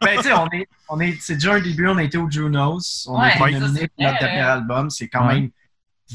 Ben, 0.00 0.16
tu 0.18 0.28
sais, 0.28 0.32
on 0.32 0.46
est, 0.52 0.68
on 0.88 1.00
est, 1.00 1.16
c'est 1.20 1.34
déjà 1.34 1.54
un 1.54 1.60
début, 1.60 1.88
on 1.88 1.96
a 1.96 2.04
été 2.04 2.16
au 2.18 2.30
Junos, 2.30 3.04
on 3.08 3.18
Ouais, 3.20 3.32
a 3.32 3.50
été 3.50 3.58
nominé 3.58 3.88
pour 3.88 4.04
notre 4.06 4.18
dernier 4.20 4.40
album, 4.42 4.90
c'est 4.90 5.08
quand 5.08 5.26
Ouais. 5.26 5.34
même 5.40 5.50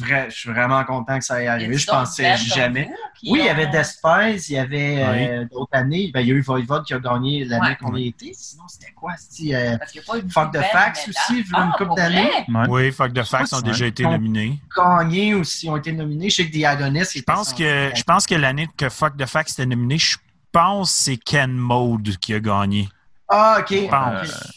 vrai, 0.02 0.26
je 0.30 0.36
suis 0.36 0.50
vraiment 0.50 0.84
content 0.86 1.20
que 1.20 1.24
ça 1.26 1.42
ait 1.44 1.48
arrivé. 1.48 1.78
Je 1.78 1.86
pensais 1.88 2.36
jamais. 2.38 2.90
Oui, 3.26 3.40
il 3.42 3.46
y 3.46 3.50
avait 3.50 3.68
Despise, 3.68 4.50
il 4.50 4.54
y 4.54 4.58
avait 4.58 5.04
euh, 5.04 5.46
d'autres 5.52 5.70
années. 5.74 6.10
Ben, 6.14 6.22
il 6.22 6.28
y 6.28 6.32
a 6.32 6.36
eu 6.36 6.42
Voivod 6.42 6.84
qui 6.84 6.94
a 6.94 7.00
gagné 7.00 7.46
l'année 7.46 7.68
Ouais. 7.70 7.76
qu'on 7.80 7.96
y 7.96 8.08
était. 8.08 8.32
Sinon, 8.34 8.64
c'était 8.68 8.92
quoi? 8.94 9.12
C'était 9.18 9.54
euh, 9.56 9.78
Parce 9.78 9.92
qu'il 9.92 10.02
y 10.02 10.04
a 10.04 10.12
pas 10.12 10.18
eu 10.20 10.30
Fuck 10.30 10.52
de 10.54 10.58
the 10.58 10.62
métal. 10.62 10.94
aussi, 11.08 11.40
une 11.40 11.46
Ah, 11.54 11.72
couple 11.78 11.96
d'années. 11.96 12.30
Oui, 12.70 12.92
Fuck 12.92 13.14
the 13.14 13.24
Facts 13.24 13.54
ont 13.54 13.62
déjà 13.62 13.86
été 13.86 14.04
nominés. 14.04 14.60
gagné 14.76 15.34
aussi, 15.36 15.70
ont 15.70 15.78
été 15.78 15.92
nominés. 15.92 16.30
Je 16.30 16.36
sais 16.38 16.48
que 16.48 16.52
Diagonis. 16.52 17.04
Je 17.16 17.22
pense 17.22 17.54
que, 17.54 17.92
je 17.96 18.04
pense 18.04 18.26
que 18.26 18.36
l'année 18.36 18.68
que 18.76 18.90
Fuck 18.90 19.16
the 19.18 19.26
Facts 19.26 19.52
était 19.52 19.66
nominé, 19.66 19.98
je 19.98 20.18
pense 20.52 20.90
que 20.92 20.98
c'est 21.04 21.18
Ken 21.18 21.52
Mode 21.52 22.18
qui 22.18 22.34
a 22.34 22.40
gagné. 22.40 22.90
Ah, 23.30 23.58
ok. 23.60 23.68
Je 23.72 23.88
pense. 23.88 24.54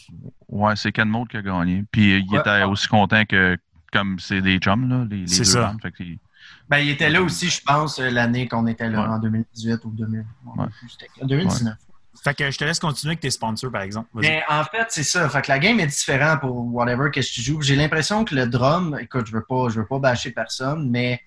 Ouais, 0.49 0.75
c'est 0.75 0.91
Ken 0.91 1.07
Mode 1.09 1.27
qui 1.29 1.37
a 1.37 1.41
gagné. 1.41 1.83
Puis 1.91 2.13
euh, 2.13 2.19
il 2.19 2.29
Ouais. 2.33 2.39
était 2.39 2.63
aussi 2.63 2.87
content 2.87 3.23
que, 3.25 3.57
comme 3.97 4.19
c'est 4.19 4.41
des 4.41 4.57
chums, 4.59 4.87
là, 4.89 5.05
les, 5.09 5.21
les 5.21 5.27
C'est 5.27 5.39
deux 5.39 5.43
ça. 5.45 5.61
bandes, 5.67 5.81
fait 5.81 5.91
que 5.91 6.03
il- 6.03 6.19
Ben, 6.69 6.79
il 6.79 6.89
était 6.89 7.09
là 7.09 7.21
aussi, 7.21 7.49
je 7.49 7.61
pense, 7.61 7.97
euh, 7.99 8.09
l'année 8.09 8.47
qu'on 8.47 8.67
était 8.67 8.89
là, 8.89 9.01
Ouais. 9.01 9.07
en 9.07 9.19
2018 9.19 9.83
ou 9.85 9.89
2000. 9.91 10.25
Ouais. 10.57 10.65
C'était 10.89 11.07
2019. 11.25 11.75
Fait 12.23 12.33
que 12.33 12.49
je 12.51 12.57
te 12.57 12.63
laisse 12.65 12.79
continuer 12.79 13.11
avec 13.11 13.19
tes 13.21 13.29
sponsors, 13.29 13.71
par 13.71 13.81
exemple. 13.83 14.09
Mais 14.15 14.43
en 14.49 14.63
fait, 14.63 14.85
c'est 14.89 15.03
ça. 15.03 15.29
Fait 15.29 15.41
que 15.43 15.49
la 15.51 15.59
game 15.59 15.79
est 15.79 15.87
différente 15.87 16.41
pour 16.41 16.73
whatever 16.73 17.09
que 17.13 17.19
tu 17.21 17.41
joues. 17.41 17.61
J'ai 17.61 17.75
l'impression 17.75 18.25
que 18.25 18.35
le 18.35 18.47
drum, 18.47 18.97
écoute, 18.99 19.27
je 19.27 19.31
veux 19.33 19.45
pas, 19.47 19.69
je 19.69 19.79
veux 19.79 19.85
pas 19.85 19.99
bâcher 19.99 20.31
personne, 20.31 20.89
mais 20.89 21.21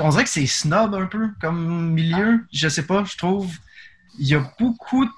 on 0.00 0.08
dirait 0.10 0.24
que 0.24 0.30
c'est 0.30 0.46
snob 0.46 0.94
un 0.94 1.06
peu 1.06 1.30
comme 1.40 1.92
milieu. 1.92 2.44
Je 2.52 2.68
sais 2.68 2.86
pas, 2.86 3.02
je 3.04 3.16
trouve. 3.16 3.52
Il 4.18 4.26
y 4.28 4.34
a 4.34 4.52
beaucoup 4.58 5.04
de 5.04 5.10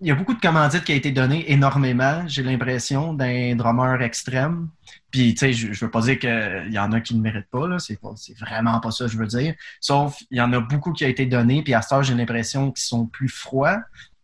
il 0.00 0.08
y 0.08 0.10
a 0.10 0.16
beaucoup 0.16 0.34
de 0.34 0.40
commandites 0.40 0.82
qui 0.82 0.90
a 0.90 0.96
été 0.96 1.12
données 1.12 1.48
énormément, 1.52 2.24
j'ai 2.26 2.42
l'impression, 2.42 3.14
d'un 3.14 3.54
drummer 3.54 4.02
extrême. 4.02 4.68
Puis, 5.12 5.34
tu 5.34 5.38
sais, 5.40 5.52
je, 5.52 5.72
je 5.72 5.84
veux 5.84 5.90
pas 5.90 6.00
dire 6.00 6.18
qu'il 6.18 6.68
y 6.72 6.78
en 6.78 6.90
a 6.90 7.00
qui 7.00 7.14
ne 7.14 7.20
méritent 7.20 7.50
pas, 7.50 7.68
là. 7.68 7.78
C'est, 7.78 8.00
pas, 8.00 8.12
c'est 8.16 8.36
vraiment 8.38 8.80
pas 8.80 8.90
ça 8.90 9.04
que 9.04 9.10
je 9.12 9.18
veux 9.18 9.26
dire. 9.26 9.54
Sauf, 9.80 10.16
il 10.30 10.38
y 10.38 10.40
en 10.40 10.52
a 10.52 10.58
beaucoup 10.60 10.92
qui 10.92 11.04
a 11.04 11.08
été 11.08 11.26
donné, 11.26 11.62
puis 11.62 11.74
à 11.74 11.82
ce 11.82 11.94
heure, 11.94 12.02
j'ai 12.02 12.14
l'impression 12.14 12.72
qu'ils 12.72 12.82
sont 12.84 13.06
plus 13.06 13.28
froids. 13.28 13.78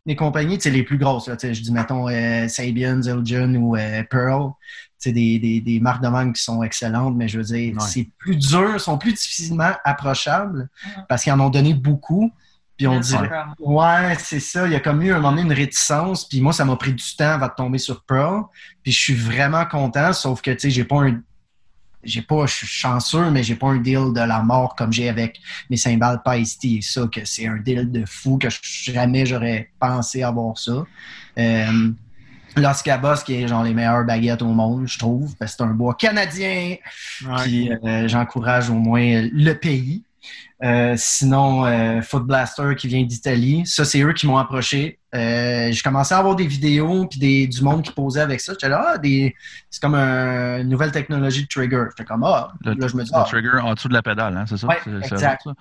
Les 0.07 0.17
compagnies, 0.17 0.57
tu 0.57 0.63
sais, 0.65 0.71
les 0.71 0.83
plus 0.83 0.97
grosses, 0.99 1.29
là, 1.29 1.37
tu 1.37 1.47
sais, 1.47 1.55
je 1.55 1.63
dis, 1.63 1.71
mettons, 1.71 2.09
euh, 2.09 2.49
Sabian, 2.49 3.03
Zildjian 3.03 3.55
ou 3.57 3.77
euh, 3.77 4.03
Pearl, 4.11 4.53
c'est 4.97 5.13
des, 5.13 5.39
des, 5.39 5.61
des 5.61 5.79
marques 5.79 6.03
de 6.03 6.09
manque 6.09 6.35
qui 6.37 6.43
sont 6.43 6.63
excellentes, 6.63 7.15
mais 7.15 7.29
je 7.29 7.37
veux 7.39 7.45
dire, 7.45 7.75
Ouais. 7.75 7.81
c'est 7.87 8.09
plus 8.19 8.37
dur, 8.37 8.81
sont 8.81 8.97
plus 8.99 9.13
difficilement 9.13 9.73
approchables 9.85 10.69
parce 11.09 11.23
qu'ils 11.23 11.33
en 11.35 11.41
ont 11.41 11.51
donné 11.51 11.75
beaucoup. 11.75 12.33
Puis 12.79 12.87
on 12.87 12.95
Le 12.95 13.01
dirait. 13.01 13.29
Ouais, 13.59 14.17
c'est 14.21 14.41
ça. 14.41 14.67
Il 14.67 14.73
y 14.73 14.77
a 14.77 14.81
comme 14.81 15.03
eu 15.03 15.11
un 15.11 15.17
moment 15.17 15.31
donné 15.31 15.43
une 15.43 15.53
réticence. 15.53 16.27
Puis 16.27 16.41
moi, 16.41 16.53
ça 16.53 16.65
m'a 16.65 16.77
pris 16.77 16.93
du 16.93 17.17
temps 17.17 17.33
avant 17.33 17.49
de 17.49 17.55
tomber 17.57 17.79
sur 17.79 18.05
Pearl. 18.05 18.45
Puis 18.85 18.93
je 18.93 18.99
suis 18.99 19.15
vraiment 19.15 19.67
content, 19.67 20.13
sauf 20.13 20.41
que, 20.41 20.53
tu 20.53 20.61
sais, 20.61 20.71
j'ai 20.71 20.85
pas 20.85 21.03
un. 21.03 21.21
J'ai 22.05 22.23
pas, 22.23 22.47
je 22.47 22.55
suis 22.55 22.67
chanceux, 22.69 23.29
mais 23.33 23.43
j'ai 23.43 23.57
pas 23.57 23.67
un 23.67 23.79
deal 23.79 24.13
de 24.15 24.21
la 24.21 24.41
mort 24.41 24.77
comme 24.77 24.93
j'ai 24.93 25.09
avec 25.09 25.41
mes 25.69 25.77
cymbales 25.77 26.23
Paisty. 26.25 26.81
Ça, 26.81 27.09
que 27.13 27.25
c'est 27.25 27.49
un 27.49 27.57
deal 27.57 27.91
de 27.91 28.05
fou, 28.07 28.39
que 28.39 28.47
jamais 28.63 29.27
j'aurais 29.27 29.71
pensé 29.81 30.23
avoir 30.23 30.57
ça. 30.57 30.87
Euh, 31.39 31.91
Los 32.57 32.83
Cabos, 32.85 33.25
qui 33.27 33.35
est 33.35 33.49
genre 33.49 33.65
les 33.65 33.75
meilleures 33.75 34.05
baguettes 34.05 34.43
au 34.43 34.53
monde, 34.53 34.87
je 34.87 34.97
trouve, 34.97 35.35
parce 35.37 35.53
que 35.53 35.57
c'est 35.59 35.65
un 35.65 35.75
bois 35.75 35.95
canadien. 35.95 36.77
Ouais. 37.27 37.43
Puis 37.43 37.73
euh, 37.73 38.07
j'encourage 38.07 38.71
au 38.71 38.75
moins 38.75 39.29
le 39.33 39.53
pays. 39.55 40.05
Euh, 40.63 40.95
sinon, 40.97 41.65
euh, 41.67 42.03
Foot 42.03 42.27
Blaster 42.27 42.75
qui 42.77 42.89
vient 42.89 43.03
d'Italie. 43.05 43.65
Ça, 43.67 43.85
c'est 43.85 44.01
eux 44.03 44.13
qui 44.13 44.27
m'ont 44.27 44.39
approché. 44.39 44.99
Euh, 45.15 45.71
j'ai 45.71 45.81
commencé 45.83 46.13
à 46.15 46.19
avoir 46.19 46.35
des 46.37 46.47
vidéos 46.47 47.07
puis 47.07 47.19
des, 47.21 47.47
du 47.47 47.63
monde 47.63 47.83
qui 47.83 47.93
posait 47.93 48.21
avec 48.21 48.41
ça. 48.41 48.53
J'étais 48.53 48.69
là, 48.69 48.93
ah, 48.95 48.99
des, 48.99 49.35
c'est 49.71 49.81
comme 49.81 49.95
un- 49.95 50.59
une 50.61 50.69
nouvelle 50.69 50.91
technologie 50.93 51.43
de 51.45 51.49
trigger. 51.49 51.85
J'étais 51.91 52.05
comme, 52.05 52.25
ah, 52.25 52.53
le, 52.65 52.75
là, 52.75 52.89
je 52.89 52.97
me 52.97 53.05
dis, 53.05 53.11
le 53.13 53.19
ah, 53.19 53.25
trigger 53.25 53.59
en 53.63 53.75
dessous 53.75 53.89
de 53.89 53.95
la 53.95 54.03
pédale, 54.03 54.37
hein, 54.37 54.45
c'est 54.49 54.57
ça? 54.57 54.67
Ouais, 54.67 54.79
C'est- 54.85 55.13
exact. 55.15 55.43
ça? 55.45 55.53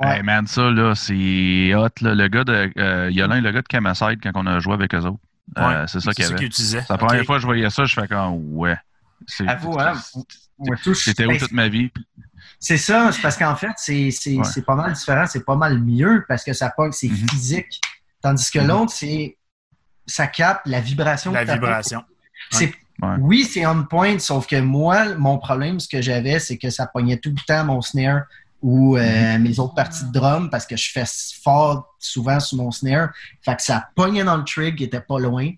Ouais. 0.00 0.16
Hey, 0.16 0.22
man, 0.22 0.46
ça, 0.46 0.70
là, 0.70 0.94
c'est 0.94 1.72
hot. 1.74 1.88
Là. 2.00 2.14
Le 2.14 2.28
gars 2.28 2.44
de. 2.44 2.70
Euh, 2.78 3.10
Yolin, 3.10 3.40
le 3.40 3.50
gars 3.52 3.62
de 3.62 3.68
Camaside, 3.68 4.18
quand 4.22 4.32
on 4.34 4.46
a 4.46 4.58
joué 4.60 4.74
avec 4.74 4.94
eux 4.94 4.98
autres. 4.98 5.18
Euh, 5.58 5.68
Ouais. 5.68 5.84
c'est 5.88 6.00
ça 6.00 6.12
qu'il 6.12 6.22
y 6.24 6.26
C'est 6.26 6.28
ça 6.28 6.28
avait. 6.30 6.36
qu'ils 6.38 6.46
utilisaient. 6.46 6.80
C'est 6.80 6.90
la 6.92 6.98
première 6.98 7.24
fois 7.24 7.36
que 7.36 7.42
je 7.42 7.46
voyais 7.46 7.70
ça, 7.70 7.84
je 7.84 7.94
fais 7.94 8.08
comme, 8.08 8.56
ouais. 8.56 8.76
C'est- 9.26 9.46
Avoue, 9.46 9.78
hein, 9.78 9.92
où 10.58 10.66
toute 10.76 11.52
ma 11.52 11.68
vie? 11.68 11.90
C'est 12.60 12.76
ça, 12.78 13.10
c'est 13.12 13.20
parce 13.22 13.36
qu'en 13.36 13.56
fait, 13.56 13.72
c'est 13.76 14.10
c'est- 14.10 14.36
Ouais. 14.36 14.44
c'est 14.44 14.64
pas 14.64 14.74
mal 14.74 14.92
différent, 14.92 15.26
c'est 15.26 15.44
pas 15.44 15.56
mal 15.56 15.78
mieux 15.80 16.24
parce 16.28 16.44
que 16.44 16.52
ça 16.52 16.70
pogne, 16.70 16.92
c'est 16.92 17.08
Mhm. 17.08 17.28
physique. 17.30 17.80
Tandis 18.22 18.50
que 18.50 18.58
Mhm. 18.60 18.66
l'autre, 18.68 18.92
c'est 18.92 19.36
ça 20.06 20.26
capte 20.26 20.66
la 20.66 20.80
vibration. 20.80 21.32
La 21.32 21.44
vibration. 21.44 22.02
C'est 22.50 22.72
Ouais. 23.02 23.16
Oui, 23.18 23.44
c'est 23.44 23.66
on 23.66 23.82
point, 23.84 24.20
sauf 24.20 24.46
que 24.46 24.60
moi, 24.60 25.16
mon 25.16 25.36
problème, 25.38 25.80
ce 25.80 25.88
que 25.88 26.00
j'avais, 26.00 26.38
c'est 26.38 26.56
que 26.58 26.70
ça 26.70 26.86
pognait 26.86 27.16
tout 27.16 27.30
le 27.30 27.44
temps 27.44 27.64
mon 27.64 27.82
snare 27.82 28.22
ou 28.62 28.96
euh, 28.96 29.36
mes 29.40 29.58
autres 29.58 29.74
parties 29.74 30.04
de 30.04 30.12
drum 30.12 30.48
parce 30.48 30.64
que 30.64 30.76
je 30.76 30.92
fais 30.92 31.04
fort 31.42 31.92
souvent 31.98 32.38
sur 32.38 32.56
mon 32.58 32.70
snare. 32.70 33.08
Fait 33.42 33.56
que 33.56 33.62
ça 33.62 33.88
pognait 33.96 34.22
dans 34.22 34.36
le 34.36 34.44
trig 34.44 34.76
qui 34.76 34.84
était 34.84 35.00
pas 35.00 35.18
loin. 35.18 35.50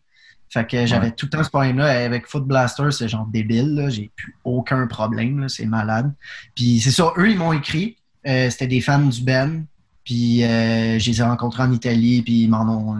Fait 0.57 0.67
que 0.67 0.87
j'avais 0.87 1.11
tout 1.11 1.27
le 1.27 1.31
temps 1.37 1.45
ce 1.45 1.51
problème-là. 1.51 2.07
Avec 2.07 2.27
Foot 2.27 2.47
Blaster, 2.47 2.91
c'est 2.91 3.09
genre 3.09 3.27
débile. 3.27 3.75
là. 3.75 3.91
J'ai 3.91 4.11
plus 4.17 4.35
aucun 4.43 4.87
problème. 4.87 5.41
là. 5.41 5.49
C'est 5.51 5.67
malade. 5.67 6.15
Puis 6.55 6.81
c'est 6.81 6.91
ça, 6.93 7.13
eux, 7.19 7.31
ils 7.31 7.37
m'ont 7.37 7.53
écrit. 7.53 7.99
Euh, 8.27 8.49
C'était 8.49 8.67
des 8.67 8.81
fans 8.81 9.01
du 9.01 9.23
Ben. 9.23 9.67
Puis 10.03 10.43
euh, 10.45 10.99
je 10.99 11.11
les 11.11 11.21
ai 11.21 11.25
rencontrés 11.25 11.63
en 11.65 11.73
Italie. 11.73 12.23
Puis 12.23 12.45
ils 12.45 12.49
m'en 12.49 12.63
ont, 12.63 12.97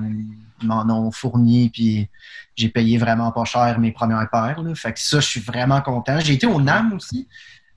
ils 0.61 0.69
m'en 0.69 0.83
ont 0.91 1.11
fourni. 1.11 1.71
Puis 1.71 2.09
j'ai 2.57 2.69
payé 2.69 2.99
vraiment 2.99 3.33
pas 3.33 3.45
cher 3.47 3.79
mes 3.79 3.91
premières 3.91 4.29
paires. 4.31 4.61
là. 4.63 4.75
Fait 4.75 4.93
que 4.93 5.01
ça, 5.01 5.19
je 5.21 5.27
suis 5.27 5.41
vraiment 5.41 5.81
content. 5.81 6.21
J'ai 6.21 6.35
été 6.35 6.47
au 6.47 6.61
NAM 6.61 6.93
aussi. 6.93 7.27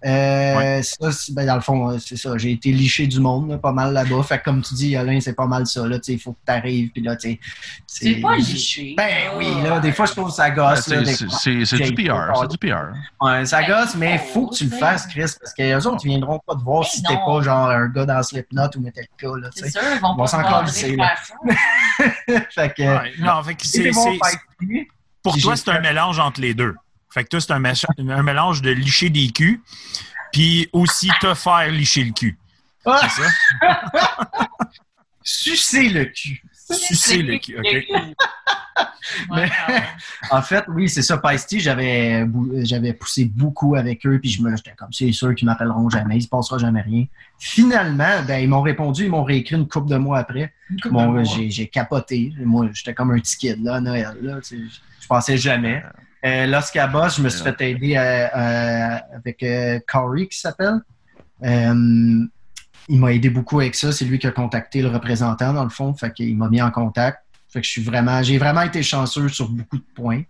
Euh, 0.06 0.82
ça, 0.82 1.12
c'est- 1.12 1.34
ben, 1.34 1.46
dans 1.46 1.56
le 1.56 1.62
fond, 1.62 2.00
c'est 2.00 2.16
ça. 2.16 2.38
J'ai 2.38 2.52
été 2.52 2.72
liché 2.72 3.06
du 3.06 3.20
monde, 3.20 3.50
là, 3.50 3.58
pas 3.58 3.74
mal 3.74 3.92
là-bas. 3.94 4.24
Fait 4.24 4.40
que 4.40 4.46
comme 4.46 4.62
tu 4.62 4.74
dis, 4.74 4.96
Alain, 4.96 5.20
c'est 5.20 5.34
pas 5.34 5.46
mal 5.46 5.68
ça. 5.68 5.86
là. 5.88 5.98
Tu 6.00 6.06
sais, 6.06 6.14
Il 6.14 6.20
faut 6.20 6.32
que 6.32 6.40
tu 6.46 6.52
arrives. 6.54 6.90
Puis 6.92 7.02
là, 7.02 7.16
tu 7.18 7.32
sais, 7.32 7.40
C'est 7.86 8.16
pas 8.22 8.36
liché. 8.36 8.94
Ben 8.96 9.32
oui, 9.38 9.48
là, 9.62 9.80
des 9.80 9.92
fois, 9.92 10.06
je 10.06 10.12
trouve 10.14 10.28
que 10.28 10.34
ça 10.36 10.50
gosse. 10.52 10.82
C'est 10.82 11.02
du 11.02 11.94
PR. 11.94 12.32
C'est 12.40 12.48
du 12.48 12.58
PR. 12.58 12.94
Ouais, 13.22 13.46
ça 13.46 13.64
gosse, 13.64 13.96
mais 13.96 14.16
il 14.16 14.20
Oh, 14.24 14.34
faut 14.34 14.48
que 14.48 14.56
tu 14.56 14.64
le 14.66 14.70
c'est- 14.72 14.78
fasses, 14.78 15.06
Chris, 15.08 15.34
parce 15.42 15.54
que 15.54 15.62
les 15.64 15.86
autres, 15.86 16.00
ils 16.06 16.10
viendront 16.10 16.40
pas 16.48 16.56
te 16.56 16.62
voir 16.64 16.82
Mais 16.82 16.88
si 16.90 17.04
t'es 17.04 17.16
pas 17.16 17.42
genre 17.42 17.70
un 17.70 17.88
gars 17.90 18.06
dans 18.06 18.24
Slipknot 18.24 18.70
ou 18.78 18.80
Metallica. 18.82 19.10
Là, 19.42 19.50
C'est 19.54 19.70
sûr, 19.70 19.82
ils 19.96 20.00
vont 20.00 20.16
pas 20.16 20.28
s'en 20.28 20.44
calisser, 20.44 20.96
fait 22.52 22.74
que, 22.76 22.82
Ouais. 22.84 23.12
Non, 23.20 23.44
fait 23.44 23.56
que 23.56 23.66
c'est 23.66 23.92
bon, 23.92 24.18
pour 25.24 25.38
toi, 25.38 25.56
c'est 25.56 25.70
un 25.70 25.80
mélange 25.82 26.20
entre 26.20 26.40
les 26.42 26.54
deux. 26.54 26.76
Fait 27.12 27.24
que 27.24 27.30
toi, 27.30 27.42
c'est 27.42 27.52
un, 27.52 28.24
mélange 28.24 28.62
de 28.62 28.70
licher 28.70 29.10
des 29.10 29.30
culs, 29.30 29.62
puis 30.32 30.70
aussi 30.74 31.10
te 31.22 31.34
faire 31.34 31.70
licher 31.72 32.04
le 32.04 32.14
cul. 32.14 32.38
Ah, 32.86 33.02
C'est 33.10 33.24
ça? 33.24 34.40
sucer 35.24 35.90
le 35.90 36.06
cul. 36.06 36.42
Sucer 36.54 37.22
le 37.24 37.38
cul. 37.38 37.58
OK. 37.58 38.16
Mais- 39.36 39.50
En 40.30 40.42
fait, 40.42 40.64
oui, 40.70 40.88
c'est 40.88 41.02
ça. 41.02 41.18
Paisty, 41.18 41.60
j'avais 41.60 42.24
poussé 42.94 43.26
beaucoup 43.26 43.76
avec 43.76 44.06
eux, 44.06 44.20
puis 44.20 44.30
je 44.30 44.42
me 44.42 44.56
j'étais 44.56 44.74
comme 44.78 44.94
c'est 44.94 45.12
sûr 45.12 45.34
qu'ils 45.36 45.48
m'appelleront 45.48 45.90
jamais, 45.90 46.18
il 46.18 46.22
se 46.22 46.28
passera 46.28 46.58
jamais 46.58 46.82
rien. 46.82 47.06
Finalement, 47.40 48.22
ben, 48.28 48.38
ils 48.38 48.48
m'ont 48.48 48.62
répondu, 48.62 49.06
ils 49.06 49.10
m'ont 49.10 49.24
réécrit 49.24 49.56
une 49.56 49.68
couple 49.68 49.90
de 49.90 49.98
mois 49.98 50.20
après. 50.20 50.54
Bon, 50.86 51.24
j'ai 51.24 51.50
j'ai 51.50 51.68
capoté. 51.68 52.34
Moi, 52.38 52.70
j'étais 52.74 52.94
comme 52.94 53.12
un 53.12 53.20
petit 53.20 53.38
kid 53.38 53.64
là, 53.64 53.76
à 53.76 53.82
Noël. 53.82 54.16
Là, 54.22 54.40
je 54.44 55.08
pensais 55.08 55.38
jamais. 55.38 55.84
Euh, 56.26 56.46
Los 56.48 56.72
Cabos, 56.74 57.10
je 57.18 57.22
me 57.22 57.30
suis 57.30 57.42
fait 57.44 57.62
aider 57.62 57.96
euh, 57.96 58.28
euh, 58.36 58.98
avec 59.16 59.42
euh, 59.44 59.80
Corey, 59.88 60.28
qui 60.28 60.38
s'appelle. 60.40 60.80
Euh, 61.44 62.26
il 62.92 63.00
m'a 63.00 63.14
aidé 63.14 63.30
beaucoup 63.30 63.60
avec 63.60 63.76
ça. 63.76 63.92
C'est 63.92 64.06
lui 64.06 64.20
qui 64.20 64.28
a 64.28 64.32
contacté 64.32 64.82
le 64.82 64.90
représentant, 64.90 65.54
dans 65.54 65.64
le 65.64 65.70
fond. 65.70 65.94
Fait 65.94 66.12
qu'il 66.12 66.36
m'a 66.38 66.50
mis 66.50 66.62
en 66.62 66.72
contact. 66.72 67.20
Fait 67.52 67.62
que 67.62 67.66
je 67.66 67.72
suis 67.72 67.82
vraiment, 67.84 68.22
j'ai 68.22 68.38
vraiment 68.38 68.62
été 68.62 68.84
chanceux 68.84 69.28
sur 69.30 69.50
beaucoup 69.50 69.78
de 69.78 69.86
points. 69.96 70.22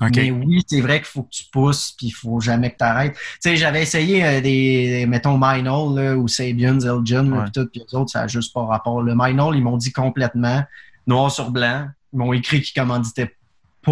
Mais 0.00 0.30
oui, 0.30 0.62
c'est 0.66 0.80
vrai 0.80 0.98
qu'il 0.98 1.06
faut 1.06 1.22
que 1.24 1.30
tu 1.30 1.44
pousses, 1.50 1.92
puis 1.96 2.08
il 2.08 2.12
faut 2.12 2.38
jamais 2.40 2.70
que 2.70 2.76
tu 2.78 2.84
arrêtes. 2.84 3.14
Tu 3.14 3.20
sais, 3.40 3.56
j'avais 3.56 3.82
essayé 3.82 4.24
euh, 4.24 4.40
des, 4.40 5.04
mettons, 5.08 5.38
Minol, 5.40 5.98
là, 5.98 6.16
ou 6.16 6.28
Sabian, 6.28 6.78
Elgin, 6.78 7.32
Ouais. 7.32 7.42
puis 7.44 7.52
tout, 7.52 7.66
puis 7.72 7.82
les 7.88 7.94
autres, 7.98 8.10
ça 8.12 8.20
n'a 8.22 8.26
juste 8.28 8.52
pas 8.54 8.64
rapport. 8.64 9.02
Le 9.02 9.14
Minol, 9.16 9.56
ils 9.56 9.62
m'ont 9.62 9.76
dit 9.76 9.90
complètement, 9.92 10.62
noir 11.06 11.32
sur 11.32 11.50
blanc. 11.50 11.88
Ils 12.12 12.18
m'ont 12.18 12.32
écrit 12.32 12.62
qu'ils 12.62 12.80
commanditaient 12.80 13.34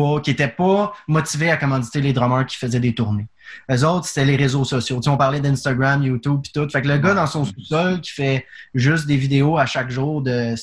pas, 0.01 0.21
qu'ils 0.21 0.33
n'étaient 0.33 0.49
pas 0.49 0.93
motivés 1.09 1.51
à 1.51 1.57
commanditer 1.57 2.01
les 2.01 2.13
drummers 2.13 2.47
qui 2.47 2.57
faisaient 2.57 2.81
des 2.81 2.95
tournées. 2.95 3.27
Les 3.69 3.85
autres, 3.85 4.07
c'était 4.07 4.25
les 4.25 4.37
réseaux 4.37 4.65
sociaux. 4.65 4.97
Tu 4.97 5.05
sais, 5.05 5.09
on 5.11 5.17
parlait 5.17 5.41
d'Instagram, 5.41 6.03
YouTube, 6.03 6.41
puis 6.43 6.53
tout. 6.53 6.69
Fait 6.69 6.83
que 6.83 6.89
le 6.89 6.99
gars 6.99 7.15
dans 7.15 7.27
son 7.27 7.45
sous-sol 7.45 8.01
qui 8.01 8.11
fait 8.13 8.45
juste 8.75 9.07
des 9.07 9.17
vidéos 9.17 9.57
à 9.57 9.67
chaque 9.67 9.89
jour 9.91 10.21
de 10.21 10.55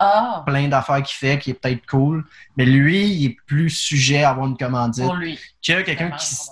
Ah, 0.00 0.42
plein 0.44 0.68
d'affaires 0.68 1.02
qu'il 1.02 1.16
fait, 1.16 1.38
qui 1.38 1.50
est 1.50 1.54
peut-être 1.54 1.86
cool, 1.86 2.24
mais 2.56 2.66
lui, 2.66 3.06
il 3.06 3.24
est 3.26 3.36
plus 3.46 3.70
sujet 3.70 4.24
à 4.24 4.30
avoir 4.30 4.46
une 4.48 4.56
commandite 4.56 5.04
pour 5.04 5.14
lui. 5.14 5.38
que 5.66 5.82
quelqu'un 5.82 6.10
qui 6.10 6.26
se 6.26 6.48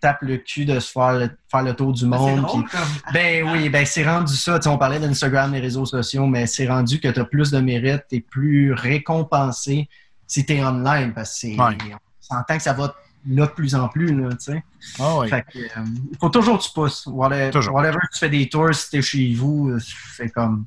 tape 0.00 0.22
le 0.22 0.36
cul 0.36 0.66
de 0.66 0.78
se 0.78 0.92
faire 0.92 1.12
le, 1.14 1.30
faire 1.50 1.62
le 1.62 1.74
tour 1.74 1.92
du 1.92 2.00
C'est 2.02 2.06
monde. 2.06 2.42
drôle 2.42 2.64
comme. 2.68 2.80
ben 3.12 3.48
oui, 3.50 3.68
ben 3.70 3.84
c'est 3.84 4.04
rendu 4.08 4.36
ça. 4.36 4.58
Tu 4.58 4.64
sais, 4.64 4.68
on 4.68 4.78
parlait 4.78 5.00
d'Instagram, 5.00 5.52
les 5.52 5.60
réseaux 5.60 5.86
sociaux, 5.86 6.26
mais 6.26 6.46
c'est 6.46 6.68
rendu 6.68 7.00
que 7.00 7.08
tu 7.08 7.18
as 7.20 7.24
plus 7.24 7.50
de 7.50 7.58
mérite, 7.58 8.02
tu 8.08 8.16
es 8.16 8.20
plus 8.20 8.72
récompensé 8.72 9.88
si 10.26 10.44
tu 10.44 10.54
es 10.54 10.64
online 10.64 11.12
parce 11.14 11.34
que 11.34 11.38
c'est. 11.40 11.56
Ouais. 11.60 11.76
On 11.92 12.36
s'entend 12.36 12.56
que 12.56 12.62
ça 12.62 12.72
va 12.72 12.94
là 13.26 13.46
de 13.46 13.50
plus 13.52 13.74
en 13.74 13.88
plus, 13.88 14.14
là, 14.14 14.30
tu 14.30 14.36
sais. 14.40 14.64
Ah 14.98 15.18
ouais. 15.18 15.28
Fait 15.28 15.44
que, 15.50 15.58
euh, 15.58 15.84
il 16.12 16.18
faut 16.18 16.28
toujours 16.28 16.58
que 16.58 16.64
tu 16.64 16.70
pousses. 16.72 17.06
Whatever, 17.06 17.50
Toujours. 17.50 17.74
whatever 17.74 17.98
tu 18.12 18.18
fais 18.18 18.28
des 18.28 18.48
tours, 18.48 18.74
si 18.74 18.90
t'es 18.90 19.02
chez 19.02 19.34
vous, 19.34 19.78
c'est 20.16 20.28
comme. 20.30 20.64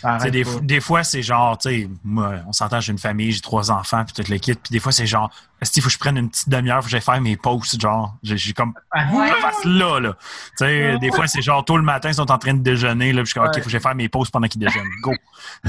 Tu 0.00 0.06
arrête 0.06 0.32
des, 0.62 0.80
fois, 0.80 1.02
c'est 1.02 1.22
genre, 1.22 1.58
tu 1.58 1.68
sais, 1.70 1.88
moi, 2.04 2.34
on 2.46 2.52
s'entend, 2.52 2.80
j'ai 2.80 2.92
une 2.92 2.98
famille, 2.98 3.32
j'ai 3.32 3.40
trois 3.40 3.70
enfants, 3.70 4.04
puis 4.04 4.14
tout 4.22 4.30
le 4.30 4.38
kit. 4.38 4.54
Puis 4.54 4.70
des 4.70 4.78
fois, 4.78 4.92
c'est 4.92 5.06
genre, 5.06 5.28
est-ce 5.60 5.72
qu'il 5.72 5.82
faut 5.82 5.88
que 5.88 5.92
je 5.92 5.98
prenne 5.98 6.16
une 6.16 6.30
petite 6.30 6.48
demi-heure, 6.48 6.78
faut 6.78 6.84
que 6.84 6.90
j'aille 6.90 7.00
faire 7.00 7.20
mes 7.20 7.36
posts, 7.36 7.80
genre, 7.80 8.14
j'ai 8.22 8.52
comme, 8.52 8.74
Ah, 8.92 9.06
fasse 9.40 9.64
là, 9.64 9.98
là. 9.98 10.12
Tu 10.12 10.28
sais, 10.58 10.92
Ouais. 10.92 10.98
des 11.00 11.10
fois, 11.10 11.26
c'est 11.26 11.42
genre, 11.42 11.64
tôt 11.64 11.76
le 11.76 11.82
matin, 11.82 12.10
ils 12.10 12.14
sont 12.14 12.30
en 12.30 12.38
train 12.38 12.54
de 12.54 12.62
déjeuner, 12.62 13.12
là, 13.12 13.22
puis 13.22 13.26
je 13.26 13.30
suis 13.30 13.40
comme, 13.40 13.48
OK, 13.48 13.54
Ouais. 13.56 13.60
faut 13.60 13.64
que 13.64 13.70
j'aille 13.70 13.80
faire 13.80 13.94
mes 13.96 14.08
posts 14.08 14.30
pendant 14.30 14.46
qu'ils 14.46 14.60
déjeunent. 14.60 14.86
Go. 15.02 15.12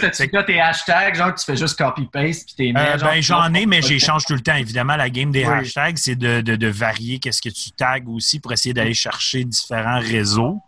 T'as-tu 0.00 0.30
là 0.32 0.42
tes 0.44 0.60
hashtags, 0.60 1.14
genre, 1.16 1.34
tu 1.34 1.44
fais 1.44 1.56
juste 1.56 1.76
copy-paste, 1.76 2.46
puis 2.46 2.72
t'es 2.72 2.78
Euh, 2.80 2.96
ben, 2.98 3.20
j'en 3.20 3.52
ai, 3.54 3.66
mais 3.66 3.82
j'échange 3.82 4.24
tout 4.26 4.34
le 4.34 4.40
temps. 4.40 4.54
Évidemment, 4.54 4.94
la 4.96 5.10
game 5.10 5.32
des 5.32 5.44
hashtags, 5.44 5.96
c'est 5.98 6.14
de, 6.16 6.40
de, 6.40 6.54
de 6.56 6.66
varier 6.68 7.18
qu'est-ce 7.18 7.42
que 7.42 7.48
tu 7.48 7.72
tags 7.72 7.98
aussi 8.06 8.38
pour 8.38 8.52
essayer 8.52 8.72
d'aller 8.72 8.94
chercher 8.94 9.44
différents 9.44 9.98
réseaux. 9.98 10.60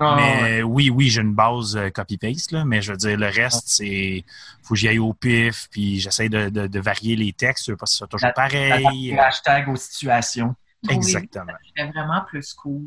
Ah, 0.00 0.16
ouais. 0.16 0.42
mais 0.42 0.62
oui, 0.62 0.90
oui, 0.90 1.08
j'ai 1.10 1.20
une 1.20 1.34
base 1.34 1.76
euh, 1.76 1.90
copy-paste, 1.90 2.52
là, 2.52 2.64
mais 2.64 2.80
je 2.82 2.92
veux 2.92 2.96
dire, 2.98 3.18
le 3.18 3.26
reste, 3.28 3.64
c'est. 3.68 4.24
faut 4.62 4.74
que 4.74 4.80
j'y 4.80 4.88
aille 4.88 4.98
au 4.98 5.12
pif, 5.12 5.68
puis 5.70 6.00
j'essaie 6.00 6.28
de, 6.28 6.48
de, 6.48 6.66
de 6.66 6.80
varier 6.80 7.16
les 7.16 7.32
textes 7.32 7.74
parce 7.76 7.92
que 7.92 7.98
c'est 7.98 8.08
toujours 8.08 8.32
pareil. 8.34 9.10
les 9.10 9.18
hashtags 9.18 9.68
aux 9.68 9.76
situations. 9.76 10.54
Exactement. 10.88 11.52
serait 11.76 11.88
vraiment 11.90 12.22
plus 12.26 12.54
cool 12.54 12.82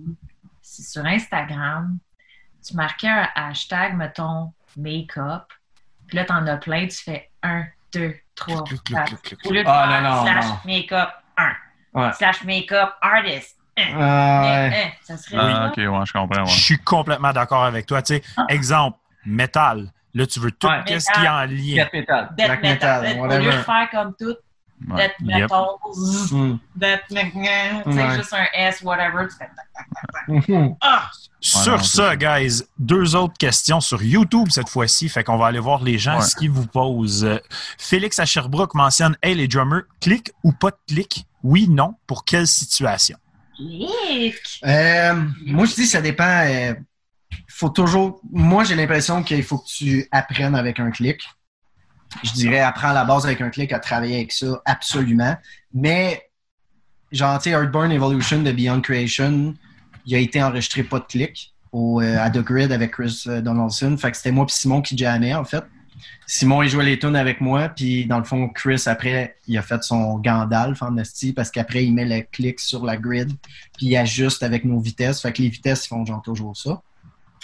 si 0.63 0.81
sur 0.81 1.05
Instagram, 1.05 1.97
tu 2.65 2.75
marquais 2.75 3.07
un 3.09 3.27
hashtag, 3.35 3.95
mettons, 3.95 4.51
make-up, 4.75 5.43
puis 6.07 6.17
là, 6.17 6.25
t'en 6.25 6.47
as 6.47 6.57
plein, 6.57 6.87
tu 6.87 6.97
fais 6.97 7.29
1, 7.43 7.65
2, 7.93 8.15
3, 8.33 8.63
Clic, 8.63 8.83
clic, 8.83 8.97
4. 8.97 9.21
clic, 9.21 9.21
clic, 9.39 9.45
Au 9.45 9.53
lieu 9.53 9.63
de 9.63 9.67
Ah, 9.69 9.87
faire 9.87 10.01
non, 10.01 10.15
non, 10.15 10.23
slash 10.23 10.65
make-up 10.65 11.09
1, 11.37 11.51
Ouais. 11.93 12.11
slash 12.13 12.43
make-up 12.43 12.89
artist. 13.01 13.57
Un, 13.77 13.83
Ah, 13.99 14.41
ouais. 14.69 14.93
Ça 15.03 15.17
serait 15.17 15.37
Ah, 15.39 15.67
ok, 15.69 15.77
ouais, 15.77 16.05
je 16.05 16.13
comprends. 16.13 16.43
Ouais. 16.43 16.47
Je 16.49 16.59
suis 16.59 16.77
complètement 16.79 17.33
d'accord 17.33 17.63
avec 17.63 17.85
toi. 17.85 18.01
Tu 18.01 18.15
sais, 18.15 18.23
exemple, 18.49 18.97
métal. 19.25 19.91
Là, 20.13 20.27
tu 20.27 20.39
veux 20.39 20.51
tout 20.51 20.67
Ouais. 20.67 20.81
qu'est-ce 20.85 21.11
qui 21.11 21.25
est 21.25 21.27
en 21.27 21.41
lien. 21.45 21.83
Death 21.83 21.93
metal, 21.93 22.29
Death 22.37 22.45
black 22.47 22.61
metal. 22.61 23.01
metal, 23.01 23.19
Au 23.19 23.27
lieu 23.27 23.45
de 23.51 23.51
faire 23.63 23.87
comme 23.91 24.13
tout, 24.19 24.35
Ouais. 24.89 24.97
death 25.07 25.13
Yep. 25.21 25.41
metal, 25.41 26.59
death 26.75 27.01
metal, 27.09 27.83
tu 27.83 27.91
sais, 27.93 28.03
Ouais. 28.03 28.15
juste 28.17 28.33
un 28.33 28.45
S, 28.53 28.81
whatever, 28.83 29.27
tu 29.27 29.35
fais 29.37 30.53
Mhm. 30.53 30.75
Ah! 30.81 31.09
Sur 31.39 31.83
ça, 31.83 32.15
guys, 32.15 32.61
deux 32.79 33.15
autres 33.15 33.33
questions 33.37 33.81
sur 33.81 34.01
YouTube 34.01 34.47
cette 34.49 34.69
fois-ci. 34.69 35.09
Fait 35.09 35.23
qu'on 35.25 35.37
va 35.37 35.47
aller 35.47 35.59
voir 35.59 35.83
les 35.83 35.97
gens 35.97 36.17
Ouais. 36.17 36.21
ce 36.25 36.35
qu'ils 36.37 36.51
vous 36.51 36.67
posent. 36.67 37.27
Félix 37.77 38.17
à 38.19 38.25
Sherbrooke 38.25 38.75
mentionne 38.75 39.17
Hey, 39.21 39.35
les 39.35 39.47
drummers, 39.49 39.81
clic 39.99 40.31
ou 40.43 40.51
pas 40.53 40.69
de 40.71 40.77
clic 40.87 41.25
Oui, 41.43 41.67
non. 41.67 41.95
Pour 42.07 42.23
quelle 42.23 42.47
situation! 42.47 43.17
Euh, 44.65 45.13
moi, 45.45 45.65
je 45.65 45.75
dis 45.75 45.87
ça 45.87 46.01
dépend. 46.01 46.43
euh, 46.45 46.73
faut 47.47 47.69
toujours. 47.69 48.21
Moi, 48.31 48.63
j'ai 48.63 48.75
l'impression 48.75 49.23
qu'il 49.23 49.43
faut 49.43 49.59
que 49.59 49.67
tu 49.67 50.07
apprennes 50.11 50.55
avec 50.55 50.79
un 50.79 50.91
clic. 50.91 51.21
Je 52.23 52.31
dirais 52.33 52.59
apprends 52.59 52.93
la 52.93 53.05
base 53.05 53.25
avec 53.25 53.41
un 53.41 53.49
clic, 53.49 53.71
à 53.71 53.79
travailler 53.79 54.17
avec 54.17 54.31
ça, 54.31 54.61
absolument. 54.65 55.35
Mais, 55.73 56.29
genre, 57.11 57.39
tu 57.39 57.51
sais, 57.51 57.55
Evolution 57.91 58.41
de 58.43 58.51
Beyond 58.51 58.81
Creation, 58.81 59.55
il 60.05 60.15
a 60.15 60.19
été 60.19 60.41
enregistré 60.43 60.83
pas 60.83 60.99
de 60.99 61.05
clic 61.05 61.53
au, 61.71 62.01
euh, 62.01 62.17
à 62.19 62.29
The 62.29 62.39
Grid 62.39 62.71
avec 62.71 62.91
Chris 62.91 63.23
euh, 63.27 63.41
Donaldson. 63.41 63.97
Fait 63.97 64.11
que 64.11 64.17
c'était 64.17 64.31
moi 64.31 64.45
et 64.45 64.51
Simon 64.51 64.81
qui 64.81 64.97
jammait, 64.97 65.33
en 65.33 65.45
fait. 65.45 65.63
Simon, 66.25 66.61
il 66.63 66.69
jouait 66.69 66.85
les 66.85 66.97
tunes 66.97 67.15
avec 67.15 67.41
moi, 67.41 67.69
puis 67.69 68.05
dans 68.05 68.17
le 68.17 68.23
fond, 68.23 68.47
Chris, 68.47 68.83
après, 68.85 69.35
il 69.47 69.57
a 69.57 69.61
fait 69.61 69.83
son 69.83 70.17
Gandalf 70.19 70.81
en 70.81 70.95
esti, 70.97 71.33
parce 71.33 71.51
qu'après, 71.51 71.85
il 71.85 71.93
met 71.93 72.05
le 72.05 72.21
clic 72.31 72.59
sur 72.59 72.85
la 72.85 72.95
grid, 72.97 73.29
puis 73.77 73.87
il 73.87 73.97
ajuste 73.97 74.41
avec 74.43 74.63
nos 74.65 74.79
vitesses. 74.79 75.21
Fait 75.21 75.33
que 75.33 75.41
les 75.41 75.49
vitesses, 75.49 75.85
ils 75.85 75.89
font 75.89 76.05
genre 76.05 76.21
toujours 76.21 76.55
ça. 76.55 76.81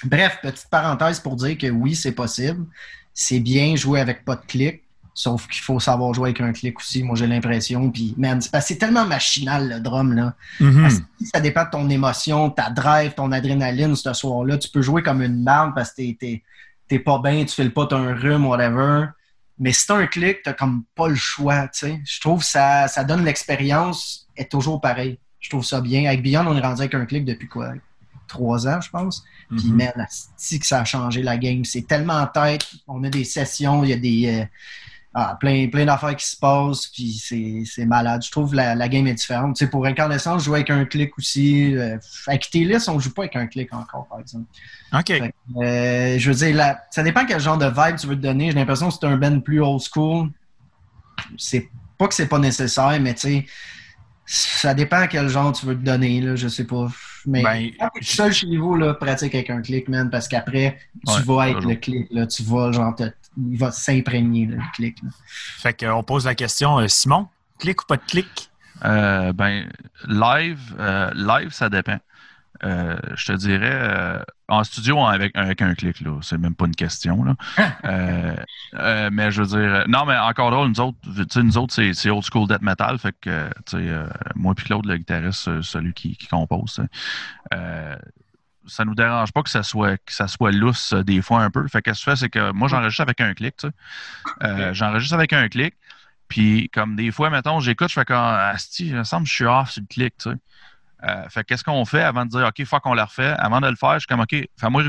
Bref, 0.06 0.40
petite 0.42 0.68
parenthèse 0.70 1.20
pour 1.20 1.36
dire 1.36 1.58
que 1.58 1.68
oui, 1.68 1.94
c'est 1.96 2.14
possible. 2.14 2.66
C'est 3.14 3.40
bien 3.42 3.76
jouer 3.76 4.00
avec 4.00 4.24
pas 4.24 4.38
de 4.38 4.46
clic, 4.48 4.82
sauf 5.14 5.46
qu'il 5.48 5.62
faut 5.62 5.82
savoir 5.82 6.14
jouer 6.14 6.30
avec 6.30 6.40
un 6.40 6.54
clic 6.54 6.80
aussi, 6.80 7.04
moi 7.04 7.18
j'ai 7.18 7.28
l'impression. 7.28 7.92
Puis, 7.92 8.14
man, 8.18 8.40
c'est 8.62 8.78
tellement 8.78 9.06
machinal 9.06 9.68
le 9.68 9.80
drum, 9.82 10.14
là. 10.14 10.36
Mhm. 10.62 10.82
Parce 10.84 11.00
que 11.00 11.04
ça 11.34 11.42
dépend 11.42 11.66
de 11.66 11.70
ton 11.72 11.90
émotion, 11.90 12.50
ta 12.50 12.70
drive, 12.70 13.14
ton 13.14 13.34
adrénaline 13.34 13.94
ce 13.98 14.14
soir-là. 14.14 14.58
Tu 14.58 14.70
peux 14.70 14.82
jouer 14.82 15.04
comme 15.04 15.22
une 15.22 15.44
merde 15.44 15.74
parce 15.76 15.92
que 15.92 16.10
t'es- 16.14 16.44
t'es 16.90 17.00
pas 17.00 17.20
bien, 17.20 17.46
tu 17.46 17.56
files 17.56 17.74
pas 17.74 17.86
ton 17.86 18.14
rhume, 18.16 18.46
whatever. 18.46 19.06
Mais 19.58 19.72
si 19.72 19.88
t'as 19.88 19.96
un 19.96 20.08
clic, 20.08 20.42
t'as 20.44 20.54
comme 20.54 20.84
pas 20.96 21.08
le 21.08 21.16
choix, 21.16 21.68
tu 21.68 21.80
sais. 21.80 22.02
Je 22.06 22.20
trouve 22.20 22.40
que 22.40 22.46
ça, 22.46 22.88
ça 22.88 23.04
donne 23.04 23.24
l'expérience 23.26 24.28
est 24.36 24.50
toujours 24.52 24.80
pareil. 24.82 25.20
Je 25.40 25.50
trouve 25.50 25.64
ça 25.66 25.82
bien. 25.82 26.06
Avec 26.08 26.22
Beyond, 26.24 26.48
on 26.48 26.58
est 26.58 26.62
rendu 26.62 26.82
avec 26.82 26.94
un 26.96 27.06
clic 27.06 27.26
depuis 27.26 27.48
quoi? 27.48 27.74
Trois 28.28 28.68
ans, 28.68 28.80
je 28.82 28.90
pense. 28.90 29.24
Puis, 29.50 29.68
Mhm. 29.68 29.76
man, 29.76 30.08
que 30.60 30.66
ça 30.66 30.82
a 30.82 30.86
changé 30.86 31.24
la 31.24 31.38
game. 31.38 31.66
C'est 31.66 31.88
tellement 31.88 32.14
en 32.22 32.28
tête. 32.28 32.66
On 32.88 33.04
a 33.04 33.10
des 33.10 33.24
sessions, 33.24 33.84
il 33.84 33.90
y 33.90 33.94
a 33.94 33.98
des. 33.98 34.42
euh, 34.42 34.46
ah, 35.14 35.38
plein, 35.40 35.68
plein 35.70 35.86
d'affaires 35.86 36.16
qui 36.16 36.26
se 36.28 36.38
passent, 36.38 36.88
puis 36.88 37.14
c'est, 37.14 37.64
c'est 37.66 37.86
malade. 37.86 38.22
Je 38.24 38.30
trouve 38.32 38.52
que 38.52 38.56
la, 38.56 38.76
la 38.76 38.88
game 38.90 39.08
est 39.08 39.16
différente. 39.16 39.56
Tu 39.56 39.66
sais, 39.66 39.70
pour 39.72 39.86
Incandescence, 39.86 40.42
je 40.42 40.46
joue 40.46 40.56
avec 40.56 40.70
un 40.70 40.86
clic 40.86 41.18
aussi. 41.18 41.76
Euh, 41.76 41.98
avec 42.28 42.50
Télis, 42.50 42.88
on 42.90 43.00
joue 43.00 43.14
pas 43.14 43.24
avec 43.24 43.36
un 43.36 43.48
clic 43.48 43.74
encore, 43.74 44.08
par 44.08 44.20
exemple. 44.20 44.46
OK. 44.94 45.08
Fait 45.08 45.34
euh, 45.58 46.20
je 46.20 46.32
veux 46.32 46.36
dire, 46.38 46.56
la- 46.56 46.82
ça 46.92 47.04
dépend 47.04 47.26
quel 47.26 47.40
genre 47.40 47.58
de 47.58 47.66
vibe 47.66 47.98
tu 47.98 48.08
veux 48.08 48.16
te 48.16 48.22
donner. 48.22 48.48
J'ai 48.52 48.58
l'impression 48.58 48.90
que 48.90 48.96
c'est 49.00 49.06
un 49.08 49.18
band 49.18 49.40
plus 49.42 49.62
old 49.62 49.82
school. 49.82 50.30
C'est 51.38 51.70
pas 51.98 52.08
que 52.08 52.14
c'est 52.14 52.28
pas 52.28 52.40
nécessaire, 52.40 52.98
mais 53.02 53.14
tu 53.14 53.22
sais, 53.22 53.46
ça 54.26 54.74
dépend 54.74 55.08
quel 55.08 55.30
genre 55.30 55.52
tu 55.54 55.66
veux 55.66 55.76
te 55.78 55.84
donner, 55.84 56.22
là, 56.22 56.36
je 56.36 56.48
sais 56.48 56.66
pas. 56.66 56.88
Mais 57.26 57.44
Ben, 57.44 57.72
quand 57.80 57.90
t'es 57.94 58.04
seul 58.06 58.34
chez 58.34 58.58
vous, 58.58 58.76
là, 58.76 58.94
pratique 58.94 59.36
avec 59.36 59.50
un 59.50 59.62
clic, 59.62 59.88
man, 59.90 60.10
parce 60.10 60.28
qu'après, 60.28 60.80
tu 61.08 61.12
Ouais, 61.12 61.22
vas 61.22 61.50
être 61.50 61.56
toujours. 61.58 61.72
le 61.72 61.76
clic, 61.76 62.08
là, 62.12 62.28
tu 62.28 62.44
vas, 62.44 62.72
genre, 62.72 62.96
te- 62.96 63.12
il 63.52 63.58
va 63.58 63.72
s'imprégner, 63.72 64.46
le 64.46 64.60
clic. 64.74 65.02
là. 65.04 65.10
Fait 65.58 65.74
qu'on 65.74 66.04
pose 66.04 66.26
la 66.26 66.36
question, 66.36 66.80
euh, 66.80 66.88
Simon, 66.88 67.28
clic 67.60 67.82
ou 67.82 67.86
pas 67.86 67.98
de 67.98 68.04
clic? 68.04 68.50
Euh, 68.86 69.34
ben, 69.34 69.70
live, 70.08 70.76
euh, 70.80 71.12
live, 71.16 71.52
ça 71.52 71.70
dépend. 71.70 72.00
Euh, 72.66 72.98
je 73.16 73.28
te 73.28 73.38
dirais, 73.38 73.72
euh, 73.72 74.22
en 74.50 74.64
studio, 74.66 75.06
avec, 75.06 75.36
avec 75.38 75.62
un 75.62 75.74
clic, 75.76 76.02
là, 76.02 76.20
c'est 76.22 76.38
même 76.38 76.56
pas 76.56 76.66
une 76.66 76.76
question. 76.76 77.24
Là. 77.24 77.36
Euh, 77.86 78.36
euh, 78.76 79.10
mais 79.14 79.32
je 79.32 79.42
veux 79.42 79.48
dire, 79.48 79.86
non, 79.88 80.06
mais 80.06 80.18
encore 80.18 80.52
là, 80.52 80.68
nous 80.68 80.80
autres, 80.82 80.98
nous 81.42 81.68
c'est, 81.70 81.94
c'est 81.94 82.10
old 82.10 82.24
school 82.24 82.48
death 82.48 82.62
metal, 82.62 82.98
fait 83.00 83.16
que, 83.22 83.48
tu 83.66 83.78
sais, 83.78 83.90
moi 84.36 84.54
puis 84.56 84.66
Claude, 84.66 84.86
le 84.86 84.98
guitariste, 84.98 85.62
celui 85.62 85.94
qui, 85.94 86.18
qui 86.18 86.28
compose, 86.28 86.82
euh, 87.54 87.96
ça 88.70 88.86
nous 88.86 88.96
dérange 88.96 89.32
pas 89.34 89.44
que 89.44 89.50
ça 89.50 89.64
soit 89.64 89.98
que 89.98 90.14
ça 90.14 90.28
soit 90.28 90.52
lousse 90.52 90.94
euh, 90.94 91.04
des 91.04 91.22
fois 91.22 91.42
un 91.44 91.50
peu. 91.52 91.68
Fait 91.68 91.82
que 91.82 91.92
ce 91.94 92.06
que 92.06 92.12
je 92.12 92.12
fais, 92.12 92.16
c'est 92.16 92.30
que 92.30 92.52
moi, 92.52 92.68
j'enregistre 92.70 93.02
avec 93.02 93.20
un 93.22 93.34
clic, 93.34 93.58
tu 93.58 93.68
sais. 93.68 93.74
Euh, 94.44 94.74
J'enregistre 94.74 95.16
avec 95.16 95.34
un 95.34 95.48
clic. 95.50 95.76
Puis, 96.30 96.70
comme 96.70 96.96
des 96.96 97.12
fois, 97.12 97.30
mettons, 97.32 97.60
j'écoute, 97.60 97.90
je 97.90 97.94
fais 97.96 98.06
comme 98.06 98.18
Asti, 98.18 98.88
il 98.90 98.96
me 98.96 99.04
semble 99.04 99.24
que 99.24 99.30
je 99.30 99.36
suis 99.36 99.46
off 99.46 99.72
sur 99.72 99.82
le 99.82 99.88
clic, 99.88 100.16
tu 100.18 100.30
sais. 100.30 100.36
Euh, 101.04 101.30
fait 101.30 101.42
que 101.42 101.48
qu'est-ce 101.48 101.64
qu'on 101.64 101.86
fait 101.86 102.04
avant 102.04 102.26
de 102.26 102.30
dire 102.30 102.46
OK, 102.46 102.66
faut 102.66 102.80
qu'on 102.80 102.94
le 102.94 103.02
refait? 103.02 103.34
Avant 103.40 103.62
de 103.62 103.68
le 103.68 103.76
faire, 103.76 103.94
je 103.96 104.00
suis 104.00 104.08
comme 104.08 104.20
OK, 104.20 104.36
fais-moi 104.60 104.84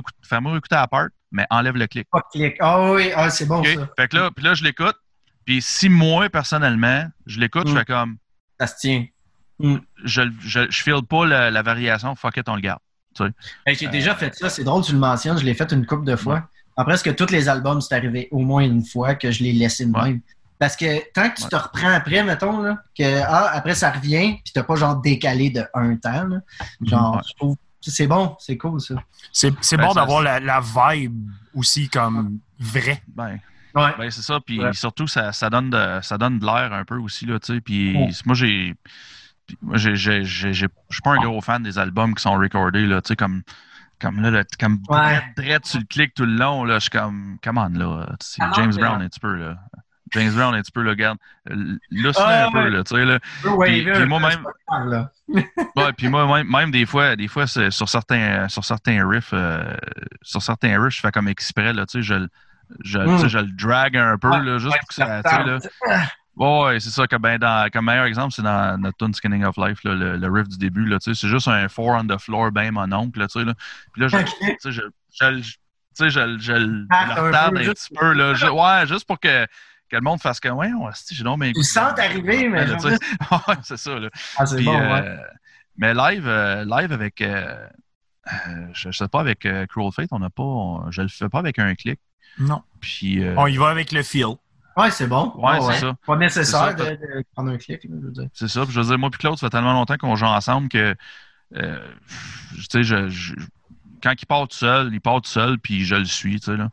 écouter, 0.57 0.74
à 0.77 0.86
part, 0.86 1.07
mais 1.32 1.47
enlève 1.51 1.77
le 1.77 1.86
clic. 1.86 2.09
Pas 2.11 2.19
de 2.19 2.39
clic. 2.39 2.57
Ah 2.61 2.90
oui, 2.93 3.11
ah, 3.15 3.31
c'est 3.31 3.47
bon, 3.47 3.62
ça. 3.65 3.70
Fait 3.97 4.09
que 4.09 4.16
là, 4.16 4.31
puis 4.35 4.44
là, 4.44 4.55
je 4.55 4.65
l'écoute. 4.65 4.97
Puis 5.47 5.62
si 5.62 5.89
moi, 5.89 6.28
personnellement, 6.28 7.09
je 7.27 7.39
l'écoute, 7.40 7.69
je 7.69 7.73
Mm. 7.73 7.78
fais 7.78 7.85
comme 7.85 8.16
Ça 8.61 8.66
se 8.66 8.77
tient. 8.81 9.07
je, 9.61 10.23
je, 10.40 10.61
je 10.70 10.82
file 10.82 11.02
pas 11.09 11.24
la, 11.27 11.51
la 11.51 11.62
variation, 11.62 12.15
fuck 12.16 12.36
it, 12.36 12.48
on 12.48 12.57
le 12.57 12.61
garde. 12.61 12.81
Hey, 13.66 13.74
j'ai 13.74 13.88
déjà 13.88 14.14
fait 14.14 14.34
ça, 14.34 14.48
c'est 14.48 14.64
drôle, 14.64 14.84
tu 14.84 14.92
le 14.92 14.98
mentionnes, 14.98 15.38
je 15.38 15.44
l'ai 15.44 15.54
fait 15.54 15.70
une 15.72 15.84
couple 15.86 16.04
de 16.04 16.16
fois. 16.16 16.48
En 16.76 16.84
presque 16.84 17.14
tous 17.16 17.30
les 17.30 17.48
albums, 17.48 17.80
c'est 17.80 17.94
arrivé 17.94 18.28
au 18.30 18.38
moins 18.38 18.62
une 18.64 18.84
fois 18.84 19.14
que 19.14 19.30
je 19.30 19.42
l'ai 19.42 19.52
laissé 19.52 19.84
de 19.84 19.92
Ouais. 19.92 20.04
même? 20.04 20.20
Parce 20.58 20.76
que 20.76 21.10
tant 21.12 21.28
que 21.30 21.36
tu 21.36 21.42
Ouais. 21.44 21.48
te 21.48 21.56
reprends 21.56 21.90
après, 21.90 22.22
mettons, 22.22 22.62
là, 22.62 22.78
que 22.96 23.20
ah, 23.22 23.50
après 23.52 23.74
ça 23.74 23.90
revient, 23.90 24.36
puis 24.44 24.52
t'as 24.54 24.62
pas 24.62 24.76
genre 24.76 24.96
décalé 24.96 25.50
de 25.50 25.64
un 25.74 25.96
temps, 25.96 26.24
là, 26.26 26.40
genre, 26.82 27.16
Ouais. 27.16 27.22
je 27.28 27.34
trouve 27.34 27.56
c'est 27.82 28.06
bon, 28.06 28.36
c'est 28.38 28.58
cool 28.58 28.78
ça. 28.80 28.94
C'est 29.32 29.52
c'est 29.62 29.78
Ben, 29.78 29.86
bon 29.86 29.94
d'avoir 29.94 30.20
la, 30.22 30.38
la 30.38 30.60
vibe 30.60 31.30
aussi 31.54 31.88
comme 31.88 32.38
vraie. 32.58 33.02
Ben, 33.08 33.38
Ouais. 33.74 33.92
Ben, 33.96 34.10
c'est 34.10 34.22
ça. 34.22 34.38
Puis 34.44 34.60
Ouais. 34.60 34.72
surtout, 34.74 35.06
ça, 35.06 35.32
ça 35.32 35.48
donne 35.48 35.70
de, 35.70 36.00
ça 36.02 36.18
donne 36.18 36.38
de 36.40 36.44
l'air 36.44 36.72
un 36.72 36.84
peu 36.84 36.96
aussi, 36.98 37.24
là, 37.24 37.38
tu 37.38 37.54
sais. 37.54 37.60
Puis 37.60 37.96
Ouais. 37.96 38.10
moi, 38.26 38.34
j'ai. 38.34 38.74
Je 39.74 39.94
suis 39.94 41.02
pas 41.02 41.10
un 41.12 41.16
gros 41.22 41.40
fan 41.40 41.62
des 41.62 41.78
albums 41.78 42.14
qui 42.14 42.22
sont 42.22 42.35
recordés, 42.39 42.86
là, 42.86 43.01
tu 43.02 43.09
sais, 43.09 43.16
comme. 43.16 43.43
Comme 44.01 44.22
là, 44.22 44.44
comme 44.59 44.78
Ouais. 44.89 44.98
drette, 44.98 45.24
drette 45.36 45.66
sur 45.66 45.78
le 45.78 45.85
clic 45.85 46.14
tout 46.14 46.24
le 46.24 46.32
long, 46.35 46.64
là, 46.64 46.77
je 46.77 46.81
suis 46.81 46.90
comme, 46.90 47.36
come 47.44 47.59
on, 47.59 47.68
là, 47.68 48.06
c'est 48.18 48.43
James? 48.56 48.72
Brown 48.74 49.02
un 49.02 49.09
petit 49.10 49.20
peu, 49.20 49.35
là. 49.35 49.56
James 50.12 50.32
Brown 50.32 50.55
un 50.55 50.62
petit 50.62 50.72
peu, 50.72 50.81
là, 50.82 50.90
regarde, 50.93 51.18
là, 51.44 52.10
Ah, 52.16 52.47
un 52.47 52.51
peu, 52.51 52.68
là, 52.70 52.82
tu 52.82 52.97
sais, 52.97 53.05
là. 53.05 53.18
Puis 53.43 54.06
moi-même-. 54.06 54.47
Ouais, 55.77 55.93
puis 55.97 56.09
moi, 56.09 56.27
même, 56.27 56.51
même 56.51 56.70
des 56.70 56.86
fois, 56.86 57.14
des 57.14 57.28
fois 57.28 57.47
c'est- 57.47 57.70
sur 57.70 57.90
certains, 57.90 58.48
sur 58.48 58.64
certains 58.64 59.06
riffs, 59.06 59.32
euh, 59.35 59.77
sur 60.22 60.43
certains 60.43 60.82
riffs, 60.82 60.97
je 60.97 61.01
fais 61.01 61.12
comme 61.12 61.28
exprès, 61.28 61.74
là, 61.74 61.85
tu 61.85 61.98
sais, 61.98 62.02
je, 62.02 62.14
le- 62.14 62.28
je, 62.82 62.98
Mm. 62.98 63.28
je 63.28 63.39
le 63.39 63.52
drag 63.52 63.97
un 63.98 64.16
peu, 64.16 64.31
là, 64.31 64.56
juste 64.59 64.78
pour 64.78 64.89
que 64.89 64.94
ça, 64.94 65.22
tu 65.22 65.28
sais, 65.31 65.44
là. 65.44 65.59
Ouais, 66.40 66.62
ouais, 66.64 66.80
c'est 66.80 66.90
ça. 66.90 67.06
Comme, 67.06 67.20
ben, 67.22 67.38
dans, 67.38 67.68
comme 67.70 67.84
meilleur 67.84 68.06
exemple, 68.06 68.32
c'est 68.34 68.42
dans 68.42 68.80
notre 68.80 68.96
tune 68.96 69.12
Skinning 69.14 69.44
of 69.44 69.56
Life, 69.58 69.84
là, 69.84 69.94
le, 69.94 70.16
le 70.16 70.28
riff 70.30 70.48
du 70.48 70.56
début. 70.56 70.86
Là, 70.86 70.98
tu 70.98 71.14
sais, 71.14 71.20
c'est 71.20 71.28
juste 71.28 71.46
un 71.48 71.68
four 71.68 71.88
on 71.90 72.06
the 72.06 72.18
floor, 72.18 72.50
ben 72.50 72.72
mon 72.72 72.90
oncle. 72.92 73.18
Là, 73.20 73.28
tu 73.28 73.38
sais, 73.40 73.44
là. 73.44 73.54
Puis 73.92 74.00
là, 74.02 74.08
je, 74.08 74.16
Ok. 74.16 74.26
tu 74.40 74.56
sais, 74.60 74.72
je, 74.72 74.80
je, 75.20 75.24
le- 75.26 75.42
tu 75.42 75.52
sais, 75.94 76.08
je, 76.10 76.38
je, 76.38 76.52
le 76.54 76.86
Ah, 76.90 77.14
le 77.16 77.30
peu, 77.30 77.58
un 77.58 77.62
juste- 77.62 77.88
petit 77.90 77.94
peu. 77.94 78.12
Là, 78.14 78.32
Je- 78.34 78.46
ouais, 78.46 78.86
juste 78.86 79.06
pour 79.06 79.20
que, 79.20 79.44
que 79.44 79.96
le 79.96 80.00
monde 80.00 80.20
fasse 80.22 80.40
comme, 80.40 80.56
ouais, 80.56 80.70
on 80.72 80.88
j'ai 81.10 81.24
donc 81.24 81.42
Ils 81.44 81.62
sentent 81.64 81.98
arriver, 81.98 82.48
mais 82.48 82.66
je 82.66 82.74
c'est 83.62 83.76
ça. 83.76 83.98
Là. 83.98 84.08
Ah, 84.38 84.46
c'est 84.46 84.56
Puis, 84.56 84.64
bon, 84.64 84.80
euh, 84.80 84.94
ouais. 84.94 85.16
Mais 85.76 85.92
live, 85.94 86.26
euh, 86.26 86.64
live 86.64 86.92
avec. 86.92 87.20
euh, 87.20 87.66
euh, 88.48 88.66
je, 88.72 88.90
je 88.90 88.96
sais 88.96 89.08
pas, 89.08 89.20
avec 89.20 89.44
euh, 89.46 89.66
Cruel 89.66 89.90
Fate, 89.92 90.08
on 90.12 90.18
n'a 90.20 90.30
pas. 90.30 90.42
on- 90.42 90.90
je 90.90 91.02
le 91.02 91.08
fais 91.08 91.28
pas 91.28 91.38
avec 91.38 91.58
un 91.58 91.74
clic. 91.74 92.00
Non. 92.38 92.62
Puis. 92.80 93.22
euh, 93.22 93.34
On 93.36 93.46
y 93.46 93.56
va 93.58 93.68
avec 93.68 93.92
le 93.92 94.02
feel. 94.02 94.36
Ouais, 94.76 94.90
c'est 94.90 95.06
bon. 95.06 95.32
Ouais, 95.36 95.60
c'est 95.60 95.80
ça. 95.80 95.94
Pas 96.06 96.16
nécessaire 96.16 96.60
ça, 96.60 96.72
de, 96.74 96.84
de 96.90 97.24
prendre 97.34 97.51
un 97.51 97.59
clic, 97.59 97.82
là, 97.84 97.90
je 98.01 98.06
veux 98.06 98.12
dire. 98.12 98.28
C'est 98.32 98.48
ça. 98.48 98.64
Puis 98.64 98.72
je 98.72 98.80
veux 98.80 98.86
dire, 98.86 98.98
moi 98.98 99.10
puis 99.10 99.18
Claude, 99.18 99.36
ça 99.38 99.47
fait 99.47 99.51
tellement 99.51 99.72
longtemps 99.72 99.97
qu'on 99.97 100.14
joue 100.16 100.26
ensemble 100.26 100.68
que, 100.68 100.94
euh, 101.56 101.86
tu 102.55 102.62
sais, 102.70 102.82
je, 102.82 103.09
je- 103.09 103.34
quand 104.02 104.14
il 104.20 104.26
part 104.26 104.48
tout 104.48 104.56
seul, 104.56 104.90
il 104.92 105.01
part 105.01 105.20
tout 105.22 105.28
seul, 105.30 105.59
puis 105.59 105.84
je 105.84 105.94
le 105.97 106.05
suis, 106.05 106.40
tu 106.40 106.47
sais, 106.52 106.56
là. 106.56 106.70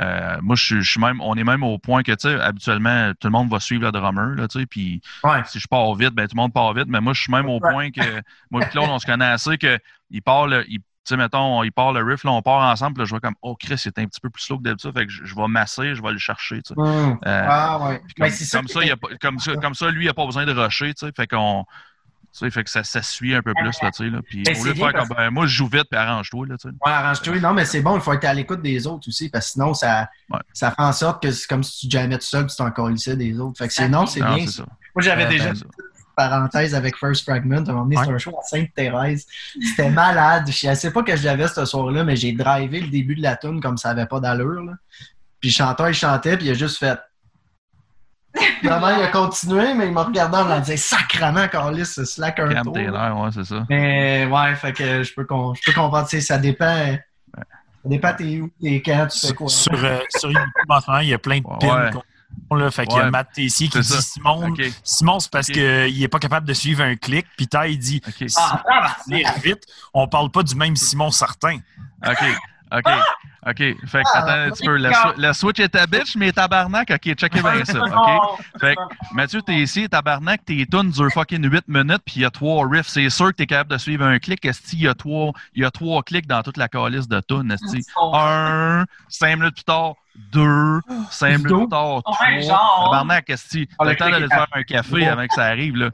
Euh, 0.00 0.38
moi, 0.40 0.56
je 0.56 0.64
suis- 0.64 0.82
je 0.82 0.90
suis 0.92 1.00
même, 1.00 1.20
on 1.20 1.34
est 1.34 1.44
même 1.44 1.62
au 1.62 1.76
point 1.78 2.02
que, 2.02 2.12
tu 2.12 2.20
sais, 2.28 2.40
habituellement, 2.40 3.12
tout 3.20 3.26
le 3.28 3.32
monde 3.32 3.50
va 3.50 3.60
suivre 3.60 3.82
le 3.84 3.92
drummer, 3.92 4.34
là, 4.36 4.48
tu 4.48 4.60
sais, 4.60 4.66
puis 4.66 5.02
Ouais. 5.22 5.42
si 5.44 5.58
je 5.60 5.66
pars 5.68 5.94
vite, 5.94 6.14
ben 6.14 6.26
tout 6.26 6.34
le 6.36 6.40
monde 6.40 6.52
part 6.54 6.72
vite, 6.72 6.86
mais 6.88 7.00
moi, 7.02 7.12
je 7.12 7.20
suis 7.20 7.32
même 7.32 7.46
au 7.46 7.58
Ouais. 7.60 7.70
point 7.72 7.90
que, 7.90 8.22
moi 8.50 8.62
et 8.64 8.68
Claude, 8.70 8.88
on 8.88 8.98
se 8.98 9.04
connaît 9.04 9.26
assez 9.26 9.58
que, 9.58 9.78
il 10.10 10.22
part 10.22 10.46
le, 10.46 10.64
il- 10.70 10.80
sais, 11.04 11.16
mettons, 11.16 11.62
il 11.64 11.72
part 11.72 11.92
le 11.92 12.02
riff, 12.02 12.24
là, 12.24 12.30
on 12.32 12.42
part 12.42 12.62
ensemble, 12.70 12.94
puis 12.94 13.00
là, 13.00 13.04
je 13.06 13.10
vois 13.10 13.20
comme, 13.20 13.34
oh, 13.42 13.56
Chris, 13.58 13.80
il 13.84 13.88
est 13.88 13.98
un 13.98 14.06
petit 14.06 14.20
peu 14.20 14.30
plus 14.30 14.42
slow 14.42 14.58
que 14.58 14.62
d'habitude, 14.62 14.92
fait 14.96 15.06
que 15.06 15.12
je, 15.12 15.24
je 15.24 15.34
vais 15.34 15.48
masser, 15.48 15.94
je 15.94 16.02
vais 16.02 16.12
le 16.12 16.18
chercher, 16.18 16.62
tu 16.62 16.74
sais. 16.74 16.80
Hum. 16.80 17.18
Euh, 17.26 17.46
Ah, 17.48 17.78
ouais. 17.86 18.00
Ben, 18.18 18.30
comme, 18.52 18.68
ça 18.68 18.84
il 18.84 18.92
a 18.92 18.96
comme, 19.20 19.38
ça, 19.38 19.54
comme 19.56 19.74
ça, 19.74 19.90
lui, 19.90 20.04
il 20.04 20.06
n'a 20.08 20.14
pas 20.14 20.26
besoin 20.26 20.44
de 20.46 20.52
rusher, 20.52 20.94
tu 20.94 21.06
sais. 21.06 21.12
Fait 21.16 21.26
qu'on. 21.26 21.64
Tu 22.34 22.38
sais, 22.38 22.50
fait 22.50 22.64
que 22.64 22.70
ça, 22.70 22.82
ça 22.82 23.02
suit 23.02 23.34
un 23.34 23.42
peu 23.42 23.52
plus, 23.52 23.76
là, 23.82 23.90
tu 23.90 24.04
sais. 24.04 24.08
Là. 24.10 24.20
Puis 24.26 24.42
Ben, 24.42 24.58
au 24.58 24.64
lieu 24.64 24.72
de 24.72 24.78
faire 24.78 24.94
comme, 24.94 25.08
ben, 25.08 25.28
moi, 25.30 25.44
je 25.46 25.54
joue 25.54 25.66
vite, 25.66 25.84
puis 25.90 25.98
arrange-toi, 26.00 26.46
là, 26.46 26.56
tu 26.56 26.66
sais. 26.68 26.74
Ouais, 26.86 26.90
arrange-toi. 26.92 27.40
Non, 27.40 27.52
mais 27.52 27.66
c'est 27.66 27.82
bon, 27.82 27.96
il 27.96 28.00
faut 28.00 28.12
être 28.14 28.24
à 28.24 28.32
l'écoute 28.32 28.62
des 28.62 28.86
autres 28.86 29.06
aussi, 29.08 29.28
parce 29.28 29.46
que 29.48 29.52
sinon, 29.52 29.74
ça, 29.74 30.08
Ouais. 30.30 30.38
ça 30.54 30.70
fait 30.70 30.80
en 30.80 30.92
sorte 30.92 31.22
que 31.22 31.30
c'est 31.30 31.46
comme 31.46 31.62
si 31.62 31.80
tu 31.88 31.90
jamais 31.94 32.16
tout 32.16 32.24
seul, 32.24 32.46
puis 32.46 32.54
tu 32.56 32.62
encore 32.62 32.88
lycée 32.88 33.16
des 33.16 33.38
autres. 33.38 33.58
Fait 33.58 33.68
que 33.68 33.74
c'est 33.74 33.88
non, 33.88 34.06
c'est 34.06 34.20
bien. 34.20 34.36
Moi, 34.36 35.02
j'avais 35.02 35.24
Ouais, 35.24 35.30
déjà 35.30 35.52
ben, 35.52 35.56
une 35.56 35.62
parenthèse 36.16 36.74
avec 36.74 36.96
First 36.96 37.24
Fragment. 37.24 37.64
À 37.66 37.70
un 37.70 37.72
moment 37.72 37.84
donné, 37.84 37.96
c'était 37.96 38.12
un 38.12 38.18
show 38.18 38.36
à 38.38 38.42
Sainte-Thérèse. 38.42 39.26
C'était 39.60 39.90
malade. 39.90 40.48
Je 40.50 40.68
ne 40.68 40.74
sais 40.74 40.90
pas 40.92 41.02
que 41.02 41.16
je 41.16 41.24
l'avais 41.24 41.48
ce 41.48 41.64
soir-là, 41.64 42.04
mais 42.04 42.16
j'ai 42.16 42.32
drivé 42.32 42.80
le 42.80 42.88
début 42.88 43.14
de 43.14 43.22
la 43.22 43.36
tune 43.36 43.60
comme 43.60 43.76
ça 43.76 43.88
n'avait 43.94 44.06
pas 44.06 44.20
d'allure. 44.20 44.62
là. 44.62 44.72
Puis 45.40 45.50
le 45.50 45.54
chanteur, 45.54 45.88
il 45.88 45.94
chantait, 45.94 46.36
puis 46.36 46.46
il 46.46 46.50
a 46.50 46.54
juste 46.54 46.78
fait. 46.78 46.98
Vraiment, 48.62 48.88
il 48.90 49.02
a 49.02 49.08
continué, 49.08 49.74
mais 49.74 49.86
il 49.88 49.92
m'a 49.92 50.04
regardé 50.04 50.36
en 50.38 50.44
me 50.44 50.60
disant 50.60 50.96
Sacrement, 50.98 51.48
Carlis, 51.48 51.86
ce 51.86 52.04
slack 52.04 52.38
un 52.38 52.48
Cam 52.48 52.64
tour. 52.64 52.72
Taylor, 52.72 53.20
ouais, 53.20 53.30
c'est 53.34 53.44
ça. 53.44 53.66
Mais 53.68 54.26
ouais, 54.26 54.54
fait 54.54 54.72
que 54.72 55.02
je 55.02 55.12
peux, 55.14 55.26
je 55.26 55.60
peux 55.66 55.72
comprendre. 55.74 56.08
tu 56.08 56.16
sais, 56.16 56.22
Ça 56.22 56.38
dépend. 56.38 56.96
Ça 57.36 57.88
dépend 57.88 58.14
t'es 58.14 58.40
où, 58.40 58.48
t'es 58.62 58.80
quand, 58.80 59.08
tu 59.08 59.18
fais 59.18 59.26
Sur, 59.26 59.34
quoi. 59.36 59.48
sur, 59.48 59.84
euh, 59.84 59.98
sur 60.16 60.30
YouTube, 60.30 60.46
en 60.68 60.80
ce 60.80 60.90
moment, 60.90 61.00
il 61.02 61.08
y 61.08 61.14
a 61.14 61.18
plein 61.18 61.38
de 61.38 61.42
pins. 61.42 61.90
Ouais. 61.90 61.90
Là, 62.50 62.70
fait 62.70 62.86
qu'il 62.86 62.96
y 62.96 63.00
a 63.00 63.04
Ouais. 63.04 63.10
Matt 63.10 63.28
Tessier 63.32 63.68
qui 63.68 63.78
dit 63.80 63.86
ça. 63.86 64.02
Simon. 64.02 64.54
Simon 64.84 65.20
c'est 65.20 65.30
parce 65.30 65.46
qu'il 65.46 65.98
n'est 65.98 66.08
pas 66.08 66.18
capable 66.18 66.46
de 66.46 66.52
suivre 66.52 66.82
un 66.82 66.96
clic. 66.96 67.26
Puis 67.36 67.48
il 67.68 67.78
dit 67.78 68.02
OK. 68.06 68.28
Ah, 68.36 68.96
vite, 69.42 69.64
on 69.94 70.06
parle 70.06 70.30
pas 70.30 70.42
du 70.42 70.54
même 70.54 70.76
Simon 70.76 71.10
certain. 71.10 71.58
OK. 72.06 72.24
OK. 72.74 72.92
OK. 73.44 73.56
Fait 73.56 73.74
que, 73.76 74.08
Ah, 74.14 74.18
attends 74.18 74.30
un 74.32 74.50
petit 74.50 74.64
peu. 74.66 74.76
Le 74.78 75.32
switch 75.32 75.58
est 75.60 75.68
ta 75.70 75.86
bitch, 75.86 76.16
mais 76.16 76.32
tabarnak. 76.32 76.90
OK, 76.90 77.14
checkez 77.14 77.42
bien 77.42 77.64
ça. 77.64 77.80
OK? 77.84 78.40
Fait 78.60 78.74
que, 78.76 78.80
Mathieu, 79.14 79.42
t'es 79.42 79.54
ici, 79.54 79.88
tabarnak, 79.88 80.44
tes 80.44 80.64
tunes 80.66 80.90
durent 80.90 81.10
fucking 81.12 81.44
8 81.50 81.64
minutes, 81.68 82.02
puis 82.06 82.16
il 82.16 82.22
y 82.22 82.24
a 82.24 82.30
trois 82.30 82.66
riffs. 82.68 82.86
C'est 82.88 83.10
sûr 83.10 83.26
que 83.28 83.36
t'es 83.36 83.46
capable 83.46 83.70
de 83.72 83.78
suivre 83.78 84.04
un 84.04 84.18
clic. 84.18 84.44
Est-ce 84.44 84.62
qu'il 84.62 84.82
y 84.82 84.88
a 84.88 84.94
trois, 84.94 85.32
il 85.54 85.62
y 85.62 85.64
a 85.64 85.70
trois 85.70 86.02
clics 86.02 86.26
dans 86.26 86.42
toute 86.42 86.56
la 86.56 86.68
calice 86.68 87.08
de 87.08 87.20
tunes, 87.20 87.50
est-ce 87.50 87.78
Un, 88.14 88.84
cinq 89.08 89.36
minutes 89.36 89.54
plus 89.54 89.64
tard, 89.64 89.94
deux, 90.32 90.80
cinq 91.10 91.38
minutes 91.38 91.46
plus 91.48 91.68
tard, 91.68 92.02
trois? 92.04 92.16
Ouais, 92.26 92.42
genre. 92.42 92.88
Tabarnak, 92.90 93.28
est-ce 93.28 93.58
que 93.58 93.64
Ah, 93.78 93.84
t'as 93.84 93.90
le 93.90 93.96
temps 93.96 94.06
est 94.06 94.28
faire 94.28 94.46
un 94.52 94.62
café 94.62 95.06
avant 95.08 95.26
que 95.26 95.34
ça 95.34 95.44
arrive, 95.46 95.76
là? 95.76 95.90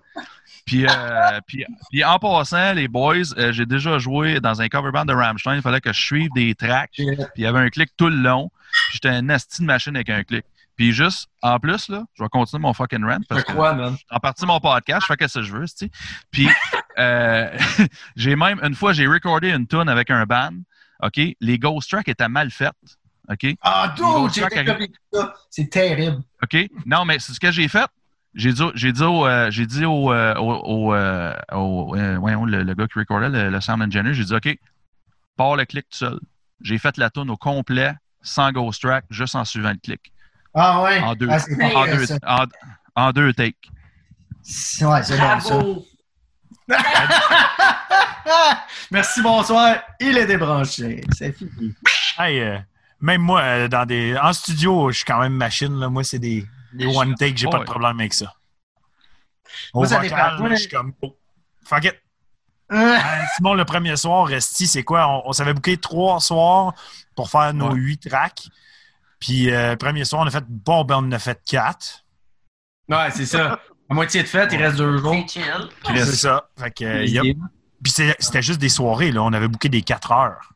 Puis, 0.68 0.86
euh, 0.86 1.40
puis, 1.46 1.64
puis 1.90 2.04
en 2.04 2.18
passant, 2.18 2.74
les 2.74 2.88
boys, 2.88 3.14
euh, 3.38 3.52
j'ai 3.52 3.64
déjà 3.64 3.98
joué 3.98 4.38
dans 4.38 4.60
un 4.60 4.68
cover 4.68 4.90
band 4.92 5.06
de 5.06 5.14
Rammstein. 5.14 5.56
Il 5.56 5.62
fallait 5.62 5.80
que 5.80 5.94
je 5.94 6.00
suive 6.00 6.28
des 6.34 6.54
tracks. 6.54 6.90
Puis 6.94 7.06
il 7.36 7.42
y 7.42 7.46
avait 7.46 7.60
un 7.60 7.70
clic 7.70 7.90
tout 7.96 8.10
le 8.10 8.16
long. 8.16 8.50
J'étais 8.92 9.08
un 9.08 9.30
asti 9.30 9.62
de 9.62 9.66
machine 9.66 9.96
avec 9.96 10.10
un 10.10 10.22
clic. 10.24 10.44
Puis 10.76 10.92
juste, 10.92 11.28
en 11.40 11.58
plus, 11.58 11.88
là, 11.88 12.04
je 12.14 12.22
vais 12.22 12.28
continuer 12.28 12.60
mon 12.60 12.74
fucking 12.74 13.02
rant. 13.02 13.18
Parce 13.30 13.44
que 13.44 13.52
man? 13.52 13.96
en 14.10 14.20
partie 14.20 14.44
mon 14.44 14.60
podcast, 14.60 15.00
je 15.00 15.06
fais 15.06 15.16
que 15.16 15.26
ça 15.26 15.40
je 15.40 15.52
veux, 15.52 15.64
tu 15.66 15.72
sais. 15.74 15.90
Puis 16.30 16.48
euh, 16.98 17.56
j'ai 18.16 18.36
même 18.36 18.60
une 18.62 18.74
fois 18.74 18.92
j'ai 18.92 19.06
recordé 19.06 19.50
une 19.50 19.66
tune 19.66 19.88
avec 19.88 20.10
un 20.10 20.26
band. 20.26 20.52
OK, 21.02 21.18
les 21.40 21.58
ghost 21.58 21.90
tracks 21.90 22.08
étaient 22.08 22.28
mal 22.28 22.50
faites. 22.50 22.74
OK? 23.30 23.54
Ah, 23.62 23.94
dude, 23.96 24.32
j'ai 24.34 24.42
ça. 25.12 25.34
C'est 25.50 25.70
terrible. 25.70 26.22
OK? 26.42 26.68
Non, 26.86 27.04
mais 27.04 27.18
c'est 27.18 27.32
ce 27.32 27.40
que 27.40 27.50
j'ai 27.50 27.68
fait. 27.68 27.88
J'ai 28.34 28.52
dit, 28.52 28.62
au- 28.62 28.72
j'ai 28.74 28.92
dit, 28.92 29.02
au, 29.02 29.26
euh, 29.26 29.50
j'ai 29.50 29.66
dit 29.66 29.84
au, 29.84 30.12
euh, 30.12 30.34
au, 30.36 30.52
au, 30.52 30.94
euh, 30.94 31.34
au- 31.52 31.96
euh, 31.96 32.18
voyons, 32.18 32.44
le, 32.44 32.62
le 32.62 32.74
gars 32.74 32.86
qui 32.86 32.98
recordait, 32.98 33.28
le, 33.30 33.50
le 33.50 33.60
sound 33.60 33.82
engineer, 33.82 34.14
j'ai 34.14 34.24
dit, 34.24 34.34
OK, 34.34 34.58
pars 35.36 35.56
le 35.56 35.64
clic 35.64 35.86
tout 35.90 35.96
seul. 35.98 36.20
J'ai 36.60 36.78
fait 36.78 36.96
la 36.98 37.10
tune 37.10 37.30
au 37.30 37.36
complet, 37.36 37.94
sans 38.22 38.50
ghost 38.52 38.82
track, 38.82 39.04
juste 39.10 39.34
en 39.34 39.44
suivant 39.44 39.70
le 39.70 39.76
clic. 39.82 40.12
Ah, 40.54 40.82
ouais? 40.82 41.00
En 41.00 41.14
deux, 41.14 41.28
Ah, 41.30 41.38
en 41.74 41.86
deux, 41.86 42.06
en, 42.26 42.44
en 42.94 43.12
deux 43.12 43.32
takes. 43.32 43.56
Ouais, 44.80 45.02
c'est 45.02 45.18
bon, 45.18 45.40
ça. 45.40 45.64
Merci, 48.90 49.22
bonsoir. 49.22 49.76
Il 50.00 50.16
est 50.18 50.26
débranché. 50.26 51.02
C'est 51.14 51.32
fini. 51.32 51.74
Hey, 52.18 52.40
euh, 52.40 52.58
même 53.00 53.22
moi, 53.22 53.68
dans 53.68 53.86
des, 53.86 54.16
en 54.20 54.32
studio, 54.32 54.90
je 54.90 54.96
suis 54.96 55.04
quand 55.04 55.20
même 55.20 55.34
machine. 55.34 55.78
Là. 55.78 55.88
Moi, 55.88 56.04
c'est 56.04 56.18
des, 56.18 56.44
des 56.74 56.86
one 56.86 57.14
take, 57.14 57.36
j'ai 57.36 57.46
pas 57.46 57.58
Ouais. 57.58 57.64
de 57.64 57.70
problème 57.70 57.98
avec 58.00 58.14
ça. 58.14 58.32
Au 59.72 59.80
Moi, 59.80 59.88
ça 59.88 59.98
vocal, 60.00 60.36
dépend. 60.36 60.50
je 60.50 60.54
suis 60.56 60.68
comme, 60.68 60.92
oh, 61.02 61.16
fuck 61.64 61.84
it. 61.84 61.94
Ah, 61.94 61.98
Euh, 62.70 62.98
Simon, 63.36 63.54
le 63.54 63.64
premier 63.64 63.96
soir, 63.96 64.26
Resti, 64.26 64.66
c'est 64.66 64.82
quoi? 64.84 65.06
On, 65.08 65.22
on 65.30 65.32
s'avait 65.32 65.54
booké 65.54 65.78
trois 65.78 66.20
soirs 66.20 66.74
pour 67.16 67.30
faire 67.30 67.54
nos 67.54 67.70
Ouais. 67.70 67.74
huit 67.78 68.08
tracks. 68.08 68.48
Puis, 69.18 69.50
euh, 69.50 69.74
premier 69.76 70.04
soir, 70.04 70.22
on 70.22 70.26
a 70.26 70.30
fait, 70.30 70.44
bon, 70.46 70.84
ben, 70.84 70.96
on 70.96 70.98
en 71.08 71.12
a 71.12 71.18
fait 71.18 71.40
quatre. 71.46 72.04
Ouais, 72.88 73.10
c'est 73.10 73.24
ça. 73.26 73.58
À 73.90 73.94
moitié 73.94 74.22
de 74.22 74.28
fête, 74.28 74.50
il 74.52 74.62
reste 74.62 74.76
deux 74.76 74.98
jours. 74.98 75.14
C'est 75.28 75.40
chill. 75.40 75.68
C'est 75.96 76.04
ça. 76.16 76.48
Fait 76.58 76.70
que, 76.70 76.84
euh. 76.84 77.34
Puis, 77.82 77.92
c'était 78.18 78.42
juste 78.42 78.60
des 78.60 78.68
soirées, 78.68 79.12
là. 79.12 79.22
On 79.22 79.32
avait 79.32 79.48
booké 79.48 79.70
des 79.70 79.80
quatre 79.82 80.12
heures. 80.12 80.52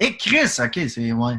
Et 0.00 0.16
Chris, 0.16 0.48
ok, 0.58 0.80
c'est. 0.88 1.12
Ouais. 1.12 1.34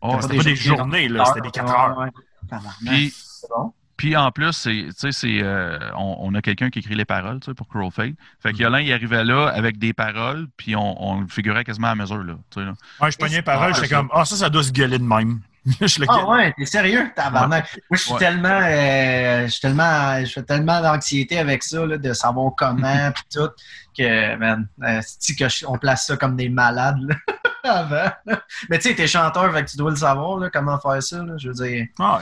Oh, 0.00 0.18
C'était 0.20 0.36
pas 0.38 0.42
des 0.42 0.56
journées, 0.56 1.08
là. 1.08 1.24
C'était 1.26 1.40
des 1.42 1.50
quatre 1.52 1.72
heures. 1.72 1.96
Ouais, 1.98 2.04
ouais. 2.06 2.10
Tabarnak. 2.48 2.74
Puis, 2.84 3.14
bon. 3.48 3.72
Puis 3.96 4.14
en 4.14 4.30
plus, 4.30 4.52
c'est, 4.52 4.70
tu 4.88 4.92
sais, 4.94 5.12
c'est, 5.12 5.38
euh, 5.42 5.78
on, 5.96 6.16
on 6.20 6.34
a 6.34 6.42
quelqu'un 6.42 6.68
qui 6.68 6.80
écrit 6.80 6.94
les 6.94 7.06
paroles 7.06 7.40
tu 7.40 7.46
sais, 7.46 7.54
pour 7.54 7.66
Cruel 7.66 7.90
Fate. 7.90 8.12
Fait 8.42 8.52
que 8.52 8.58
Yolin, 8.58 8.80
il 8.80 8.92
arrivait 8.92 9.24
là 9.24 9.46
avec 9.48 9.78
des 9.78 9.94
paroles, 9.94 10.48
puis 10.58 10.76
on, 10.76 11.02
on 11.02 11.20
le 11.22 11.28
figurait 11.28 11.64
quasiment 11.64 11.88
à 11.88 11.94
mesure. 11.94 12.22
Là. 12.22 12.34
Ouais, 13.00 13.10
je 13.10 13.16
pognais 13.16 13.36
les 13.36 13.42
paroles, 13.42 13.74
j'étais 13.74 13.86
c'est 13.88 13.94
comme, 13.94 14.10
ah, 14.12 14.26
ça, 14.26 14.36
ça 14.36 14.50
doit 14.50 14.62
se 14.64 14.70
gueuler 14.72 14.98
de 14.98 15.04
même. 15.04 15.40
je 15.80 16.00
le 16.00 16.06
Ah 16.10 16.28
ouais, 16.28 16.54
t'es 16.56 16.66
sérieux? 16.66 17.10
Tabarnak. 17.16 17.66
Moi, 17.90 17.96
je 17.96 18.02
suis 18.02 18.12
Ouais. 18.12 18.18
tellement. 18.20 18.60
euh, 18.62 19.46
je 19.46 19.50
suis 19.50 19.60
tellement. 19.62 20.20
Je 20.24 20.30
fais 20.32 20.42
tellement 20.44 20.80
d'anxiété 20.80 21.38
avec 21.38 21.62
ça, 21.64 21.84
là, 21.86 21.96
de 21.98 22.12
savoir 22.12 22.52
comment, 22.56 23.10
pis 23.14 23.22
tout, 23.36 23.48
que, 23.96 24.36
man, 24.36 24.68
euh, 24.82 25.00
que 25.00 25.66
on 25.66 25.78
place 25.78 26.06
ça 26.06 26.16
comme 26.16 26.36
des 26.36 26.48
malades, 26.48 26.98
là, 27.00 27.14
avant. 27.64 28.10
Mais 28.70 28.78
tu 28.78 28.88
sais, 28.90 28.94
t'es 28.94 29.06
chanteur, 29.08 29.52
fait 29.52 29.64
que 29.64 29.70
tu 29.70 29.76
dois 29.76 29.90
le 29.90 29.96
savoir, 29.96 30.38
là, 30.38 30.50
comment 30.52 30.78
faire 30.78 31.02
ça, 31.02 31.22
là. 31.22 31.34
Je 31.36 31.48
veux 31.48 31.54
dire. 31.54 31.86
Ah. 31.98 32.20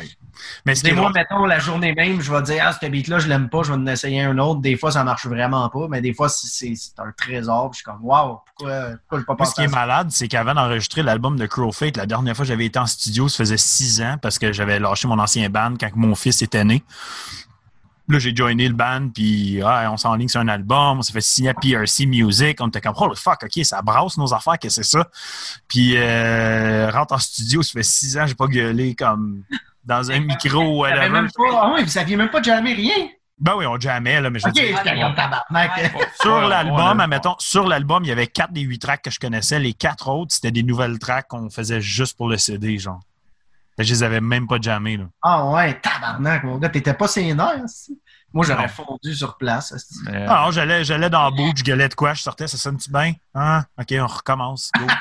Mais 0.66 0.74
Des 0.74 0.92
moi, 0.92 1.12
mettons, 1.14 1.44
la 1.44 1.59
journée 1.59 1.94
même, 1.94 2.20
je 2.20 2.32
vais 2.32 2.42
dire, 2.42 2.64
ah, 2.66 2.72
ce 2.72 2.86
beat-là, 2.86 3.18
je 3.18 3.28
l'aime 3.28 3.48
pas, 3.48 3.62
je 3.62 3.68
vais 3.72 3.78
en 3.78 3.86
essayer 3.86 4.22
un 4.22 4.36
autre. 4.38 4.60
Des 4.62 4.76
fois, 4.76 4.90
ça 4.90 5.05
marche 5.05 5.26
vraiment 5.26 5.68
pas, 5.68 5.86
mais 5.88 6.01
des 6.01 6.12
fois, 6.14 6.28
c'est- 6.28 6.74
un 6.98 7.12
trésor. 7.16 7.70
puis 7.70 7.74
Je 7.74 7.76
suis 7.78 7.84
comme, 7.84 8.05
waouh, 8.05 8.38
pourquoi, 8.56 8.86
pourquoi 9.09 9.18
je 9.20 9.24
pas 9.24 9.34
Moi, 9.38 9.46
ce 9.46 9.51
pensé 9.51 9.55
qui 9.55 9.62
est 9.62 9.74
malade, 9.76 10.09
c'est 10.10 10.28
qu'avant 10.28 10.55
d'enregistrer 10.55 11.02
l'album 11.02 11.38
de 11.38 11.46
Crow 11.46 11.70
Fate, 11.72 11.96
la 11.96 12.06
dernière 12.06 12.34
fois 12.34 12.44
que 12.44 12.48
j'avais 12.48 12.64
été 12.66 12.78
en 12.78 12.86
studio, 12.86 13.28
ça 13.28 13.36
faisait 13.38 13.56
six 13.59 14.01
ans 14.01 14.16
parce 14.20 14.38
que 14.38 14.52
j'avais 14.52 14.78
lâché 14.80 15.06
mon 15.06 15.18
ancien 15.18 15.48
band 15.51 15.74
quand 15.78 15.90
mon 15.94 16.14
fils 16.14 16.40
était 16.42 16.64
né. 16.64 16.82
Là, 18.06 18.18
j'ai 18.18 18.36
joiné 18.36 18.68
le 18.68 18.74
band, 18.74 19.09
puis 19.14 19.62
ouais, 19.62 19.86
on 19.86 19.97
s'enligne 19.97 20.28
sur 20.28 20.40
un 20.40 20.48
album, 20.48 20.98
on 20.98 21.02
s'est 21.02 21.12
fait 21.12 21.22
signer 21.22 21.51
à 21.51 21.55
PRC 21.55 22.06
Music. 22.06 22.59
On 22.60 22.68
était 22.68 22.82
comme, 22.82 22.94
oh 22.98 23.14
fuck, 23.14 23.44
ok, 23.44 23.64
ça 23.64 23.81
brasse 23.81 24.18
nos 24.18 24.35
affaires, 24.35 24.59
qu'est-ce 24.59 24.81
que 24.81 24.86
c'est 24.86 24.98
ça? 24.98 25.09
Puis, 25.68 25.97
euh, 25.97 26.90
rentre 26.90 27.14
en 27.14 27.18
studio, 27.18 27.62
ça 27.62 27.72
fait 27.72 27.82
six 27.82 28.18
ans, 28.18 28.26
j'ai 28.26 28.35
pas 28.35 28.47
gueulé 28.47 28.94
comme 28.94 29.44
dans 29.85 30.10
un 30.10 30.20
micro 30.20 30.62
ou 30.62 30.81
whatever. 30.81 31.09
même 31.09 31.28
pas, 31.35 31.44
ah 31.52 31.72
oui, 31.74 31.82
vous 31.82 31.89
saviez 31.89 32.16
même 32.16 32.31
pas 32.31 32.43
jamais 32.43 32.74
rien. 32.74 33.09
Ben 33.39 33.55
oui, 33.56 33.66
on 33.66 33.78
jammait, 33.81 34.20
là, 34.20 34.31
mais 34.31 34.39
je 34.39 34.47
veux 34.47 34.52
dire. 34.52 34.78
Sur 36.20 36.40
l'album, 36.43 37.01
admettons, 37.01 37.35
sur 37.39 37.66
l'album, 37.66 38.05
il 38.05 38.09
y 38.09 38.12
avait 38.12 38.28
quatre 38.28 38.52
des 38.52 38.60
huit 38.60 38.78
tracks 38.78 39.02
que 39.02 39.10
je 39.10 39.18
connaissais. 39.18 39.59
Les 39.59 39.72
quatre 39.72 40.09
autres, 40.09 40.32
c'était 40.32 40.52
des 40.52 40.62
nouvelles 40.62 40.98
tracks 40.98 41.26
qu'on 41.28 41.51
faisait 41.51 41.81
juste 41.81 42.16
pour 42.16 42.28
le 42.28 42.39
CD, 42.39 42.78
genre. 42.78 43.01
Je 43.78 43.92
les 43.92 44.02
avais 44.02 44.20
même 44.20 44.46
pas 44.46 44.59
jammés. 44.60 44.96
Là. 44.96 45.05
Ah 45.22 45.46
ouais, 45.51 45.80
tabarnak, 45.80 46.44
mon 46.44 46.59
gars, 46.59 46.68
t'étais 46.68 46.94
pas 46.94 47.09
sénère, 47.09 47.60
aussi. 47.64 48.01
Moi, 48.32 48.44
j'aurais 48.46 48.68
fondu 48.68 49.14
sur 49.14 49.36
place. 49.36 49.72
Mais, 50.06 50.26
Ah 50.28 50.44
non, 50.46 50.51
j'allais, 50.51 50.82
j'allais 50.84 51.09
dans 51.10 51.30
le 51.30 51.36
bout, 51.36 51.52
je 51.56 51.62
gueulais 51.62 51.88
de 51.88 51.94
quoi, 51.94 52.14
je 52.14 52.22
sortais, 52.22 52.48
ça 52.48 52.56
sonne-tu 52.56 52.90
bien? 52.90 53.12
Hein? 53.34 53.64
OK, 53.78 53.94
on 54.01 54.06
recommence. 54.06 54.70
go. 54.78 54.86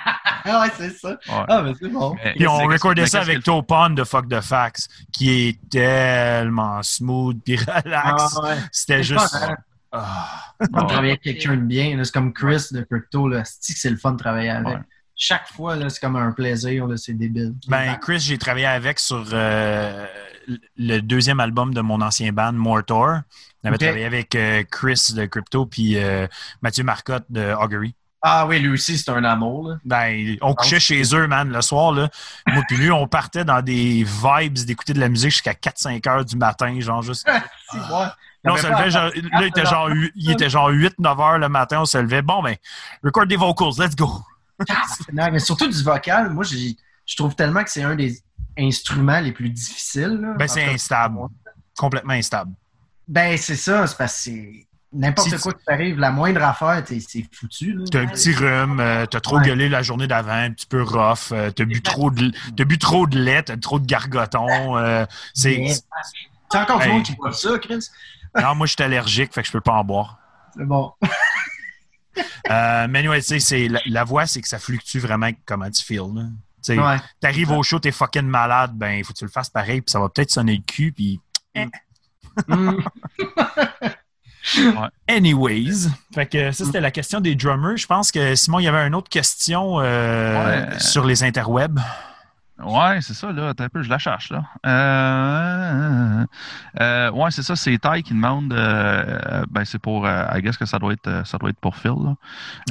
Ah 0.46 0.60
ouais, 0.60 0.72
c'est 0.78 0.90
ça. 0.90 1.12
ouais. 1.12 1.46
Ah, 1.48 1.62
mais 1.62 1.72
c'est 1.80 1.88
bon. 1.88 2.16
Mais- 2.22 2.34
Puis 2.36 2.46
on 2.48 2.58
recordait 2.58 3.06
ça 3.08 3.22
avec 3.22 3.44
Topon 3.46 3.92
de 3.92 4.04
Fuck 4.04 4.28
the 4.28 4.42
Facts, 4.42 4.90
qui 5.14 5.30
est 5.48 5.70
tellement 5.70 6.84
smooth 6.84 7.40
puis 7.46 7.56
relax. 7.56 8.36
Ah 8.38 8.42
ouais. 8.44 8.58
C'était 8.72 9.04
juste. 9.04 9.30
fun, 9.32 9.52
hein? 9.52 9.56
Ah. 9.94 10.28
C'est 10.60 10.70
fun 10.70 10.78
de 10.80 10.82
Ouais. 10.84 10.88
travailler 10.90 11.12
avec 11.12 11.22
quelqu'un 11.22 11.56
de 11.56 11.62
bien. 11.62 11.98
C'est 12.04 12.12
comme 12.14 12.34
Chris 12.34 12.66
de 12.72 12.82
Crypto. 12.82 13.30
Là. 13.30 13.44
C'est 13.46 13.90
le 13.90 13.96
fun 13.96 14.12
de 14.12 14.18
travailler 14.18 14.50
avec. 14.50 14.68
Ouais. 14.68 14.82
Chaque 15.26 15.48
fois, 15.54 15.78
c'est 15.90 16.02
comme 16.02 16.18
un 16.18 16.34
plaisir. 16.34 16.86
C'est 16.98 17.14
débile. 17.14 17.54
Ben, 17.70 17.96
Chris, 18.02 18.20
j'ai 18.20 18.38
travaillé 18.38 18.66
avec 18.66 19.00
sur 19.00 19.24
euh, 19.32 20.06
le 20.76 21.00
deuxième 21.00 21.40
album 21.40 21.74
de 21.74 21.80
mon 21.80 22.02
ancien 22.02 22.34
band, 22.34 22.52
Mortor. 22.52 23.20
On 23.64 23.70
avait 23.70 23.78
travaillé 23.78 24.04
avec 24.04 24.36
euh, 24.36 24.64
Chris 24.70 25.14
de 25.16 25.26
Crypto 25.26 25.66
puis 25.66 25.98
euh, 25.98 26.28
Mathieu 26.62 26.84
Marcotte 26.84 27.24
de 27.30 27.54
Augury. 27.54 27.96
Ah 28.22 28.46
oui, 28.48 28.60
lui 28.60 28.74
aussi, 28.74 28.98
c'est 28.98 29.12
un 29.12 29.24
amour. 29.24 29.70
Là. 29.70 29.76
Ben, 29.86 30.36
on 30.42 30.54
couchait 30.56 30.82
chez 30.82 31.02
eux, 31.16 31.26
man, 31.28 31.50
le 31.50 31.62
soir. 31.62 31.94
Là. 31.94 32.10
Moi 32.48 32.64
puis 32.68 32.76
lui, 32.76 32.92
on 32.92 33.08
partait 33.08 33.46
dans 33.46 33.62
des 33.62 34.04
vibes 34.04 34.66
d'écouter 34.66 34.92
de 34.92 35.00
la 35.00 35.08
musique 35.08 35.32
jusqu'à 35.32 35.54
4-5 35.54 36.10
heures 36.10 36.26
du 36.26 36.36
matin, 36.36 36.78
genre 36.82 37.02
juste. 37.02 37.26
Ouais. 37.74 37.80
Là, 38.46 38.52
on 38.54 38.58
se 38.58 38.68
levait, 38.68 38.92
genre, 38.92 39.06
là, 39.06 39.12
il 39.16 39.44
était 39.48 39.66
genre, 39.66 39.88
hu- 39.88 40.12
il 40.16 40.32
était 40.32 40.50
genre 40.50 40.70
8-9 40.70 41.22
heures 41.22 41.40
le 41.40 41.48
matin, 41.48 41.80
on 41.80 41.86
se 41.86 41.98
levait. 41.98 42.22
Bon, 42.22 42.44
ben, 42.44 42.58
record 43.02 43.26
des 43.26 43.38
vocals, 43.38 43.72
let's 43.80 43.96
go. 43.96 44.10
Mais 45.14 45.40
surtout 45.40 45.68
du 45.68 45.84
vocal. 45.84 46.30
Moi, 46.32 46.44
je 46.44 47.16
trouve 47.16 47.36
tellement 47.36 47.64
que 47.64 47.72
c'est 47.72 47.84
un 47.84 47.96
des 47.96 48.22
instruments 48.58 49.20
les 49.20 49.32
plus 49.32 49.50
difficiles. 49.50 50.20
là. 50.22 50.34
Ben, 50.38 50.46
En 50.46 50.48
c'est 50.48 50.66
instable. 50.66 51.20
Complètement 51.78 52.14
instable. 52.14 52.52
Ben, 53.08 53.38
c'est 53.38 53.56
ça. 53.56 53.86
C'est 53.88 53.98
parce 53.98 54.26
que 54.26 54.32
n'importe 54.94 55.30
Si 55.30 55.42
quoi 55.42 55.54
qui 55.54 55.66
t'arrive, 55.66 56.00
la 56.00 56.12
moindre 56.12 56.44
affaire, 56.44 56.84
c'est 56.88 57.26
foutu. 57.32 57.78
T'as 57.92 58.02
un 58.02 58.08
petit 58.08 58.32
rhume, 58.34 58.80
euh, 58.80 59.06
t'as 59.08 59.20
trop 59.20 59.38
Ouais. 59.40 59.46
gueulé 59.48 59.68
la 59.70 59.82
journée 59.82 60.08
d'avant, 60.08 60.32
un 60.34 60.52
petit 60.52 60.68
peu 60.68 60.84
rough, 60.84 61.32
euh, 61.32 61.50
t'as 61.52 61.66
bu 61.66 61.82
trop 61.82 62.12
de, 62.12 62.32
bu 62.64 62.78
trop 62.78 63.08
de 63.08 63.18
lait, 63.20 63.42
t'as 63.44 63.58
trop 63.58 63.80
de 63.80 63.86
gargoton. 63.88 64.78
euh, 64.78 65.06
c'est, 65.34 65.66
encore 66.54 66.82
Hey. 66.84 66.92
monde 66.92 67.04
qui 67.04 67.16
boit 67.16 67.34
ça, 67.34 67.58
Chris. 67.58 67.90
non, 68.40 68.54
moi, 68.54 68.68
je 68.68 68.74
suis 68.74 68.84
allergique, 68.84 69.34
fait 69.34 69.42
que 69.42 69.48
je 69.48 69.52
peux 69.52 69.62
pas 69.62 69.74
en 69.74 69.84
boire. 69.84 70.20
C'est 70.56 70.64
bon. 70.66 70.92
Euh, 72.50 72.88
mais 72.90 73.00
anyway, 73.00 73.20
tu 73.22 73.28
sais, 73.28 73.40
c'est, 73.40 73.68
la, 73.68 73.80
la 73.86 74.04
voix, 74.04 74.26
c'est 74.26 74.42
que 74.42 74.48
ça 74.48 74.60
fluctue 74.60 75.00
vraiment 75.00 75.30
comment 75.46 75.70
tu 75.70 75.84
feels. 75.84 76.00
Tu 76.64 76.76
sais, 76.76 76.80
Ouais. 76.80 76.98
T'arrives 77.20 77.52
au 77.52 77.64
show, 77.64 77.80
t'es 77.80 77.92
fucking 77.92 78.22
malade, 78.28 78.72
ben, 78.76 78.92
il 79.00 79.04
faut 79.04 79.14
que 79.14 79.18
tu 79.20 79.26
le 79.26 79.32
fasses 79.32 79.50
pareil, 79.50 79.82
puis 79.82 79.92
ça 79.92 80.00
va 80.00 80.10
peut-être 80.10 80.32
sonner 80.32 80.56
le 80.56 80.64
cul, 80.64 80.92
puis 80.92 81.20
Mm. 82.48 82.78
Anyways, 85.08 85.88
fait 86.14 86.26
que 86.26 86.52
ça 86.52 86.66
c'était 86.66 86.82
la 86.82 86.92
question 86.92 87.22
des 87.22 87.36
drummers. 87.36 87.78
Je 87.78 87.88
pense 87.88 88.12
que 88.12 88.36
Simon, 88.36 88.60
il 88.60 88.64
y 88.64 88.68
avait 88.68 88.86
une 88.88 88.96
autre 88.96 89.10
question 89.10 89.80
euh, 89.80 90.70
Ouais. 90.72 90.80
sur 90.80 91.06
les 91.06 91.24
interwebs. 91.24 91.80
Ouais, 92.60 93.00
c'est 93.02 93.14
ça, 93.16 93.32
là. 93.32 93.50
Attends 93.50 93.64
un 93.66 93.70
peu, 93.70 93.82
je 93.82 93.90
la 93.90 93.98
cherche, 93.98 94.30
là. 94.32 94.44
Euh, 94.66 96.26
euh, 96.80 97.12
ouais, 97.12 97.32
c'est 97.32 97.42
ça, 97.44 97.56
c'est 97.56 97.78
Ty 97.80 98.04
qui 98.04 98.14
demande. 98.14 98.54
euh, 98.54 99.44
ben, 99.50 99.66
c'est 99.66 99.80
pour. 99.80 100.06
euh, 100.06 100.26
I 100.34 100.42
guess 100.42 100.58
que 100.58 100.66
ça 100.66 100.78
doit 100.80 100.94
être, 100.94 101.08
euh, 101.08 101.24
ça 101.24 101.38
doit 101.38 101.50
être 101.50 101.60
pour 101.60 101.76
Phil, 101.76 101.92
là. 102.04 102.16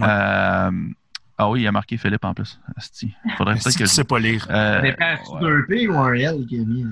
Euh, 0.02 0.70
ah 1.38 1.50
oui, 1.50 1.62
il 1.62 1.66
a 1.66 1.72
marqué 1.72 1.96
Philippe 1.96 2.24
en 2.24 2.32
plus. 2.34 2.60
Asti. 2.76 3.12
Faudrait 3.36 3.56
Si 3.56 3.64
peut-être 3.64 3.78
que 3.78 3.84
je. 3.86 3.90
sais 3.90 4.04
pas 4.04 4.18
lire? 4.20 4.46
Euh, 4.50 4.80
ouais. 4.82 4.96
d'un 5.40 5.62
P 5.68 5.88
ou 5.88 5.98
un 5.98 6.12
L 6.14 6.46
qu'il 6.48 6.60
a 6.60 6.64
mis? 6.64 6.84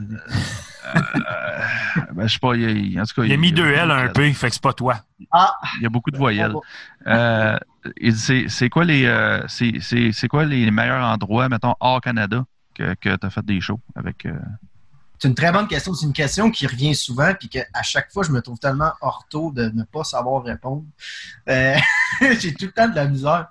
Euh, 0.97 1.01
ben, 2.15 2.27
je 2.27 2.33
sais 2.33 2.39
pas, 2.41 2.55
il, 2.57 3.01
en 3.01 3.05
tout 3.05 3.15
cas. 3.21 3.25
Il 3.27 3.33
a 3.33 3.37
mis 3.37 3.53
deux 3.53 3.71
L, 3.71 3.91
un 3.91 4.07
il- 4.07 4.13
P, 4.13 4.33
fait 4.33 4.49
que 4.49 4.55
c'est 4.55 4.63
pas 4.63 4.73
toi. 4.73 4.97
Ah! 5.31 5.53
Il 5.79 5.83
y 5.85 5.87
a 5.87 5.89
beaucoup 5.89 6.11
de 6.11 6.17
voyelles. 6.17 6.55
Euh, 7.07 7.57
il 8.01 8.13
dit, 8.13 8.19
c'est 8.19 8.49
c'est 8.49 8.69
quoi 8.69 8.85
les 8.85 9.05
euh, 9.07 9.43
c'est 9.47 9.75
c'est- 9.81 10.11
c'est 10.13 10.27
quoi 10.29 10.45
les 10.45 10.71
meilleurs 10.71 11.05
endroits, 11.05 11.49
mettons, 11.49 11.75
hors 11.81 12.01
Canada, 12.01 12.45
que, 13.01 13.17
tu 13.17 13.27
as 13.27 13.31
fait 13.31 13.45
des 13.45 13.61
shows 13.61 13.81
avec. 13.95 14.27
euh, 14.27 14.33
C'est 15.19 15.29
une 15.29 15.35
très 15.35 15.53
bonne 15.53 15.69
question. 15.69 15.95
C'est 15.95 16.07
une 16.07 16.13
question 16.13 16.51
qui 16.51 16.67
revient 16.67 16.95
souvent, 16.95 17.33
puis 17.35 17.49
qu'à 17.49 17.83
chaque 17.83 18.13
fois, 18.13 18.23
je 18.23 18.31
me 18.31 18.41
trouve 18.41 18.59
tellement 18.59 18.93
ortho 19.01 19.53
de 19.53 19.71
ne 19.71 19.83
pas 19.85 20.05
savoir 20.05 20.43
répondre. 20.43 20.85
Euh, 21.49 21.77
j'ai 22.39 22.55
tout 22.55 22.67
le 22.67 22.73
temps 22.73 22.89
de 22.89 22.97
la 22.97 23.07
misère. 23.07 23.49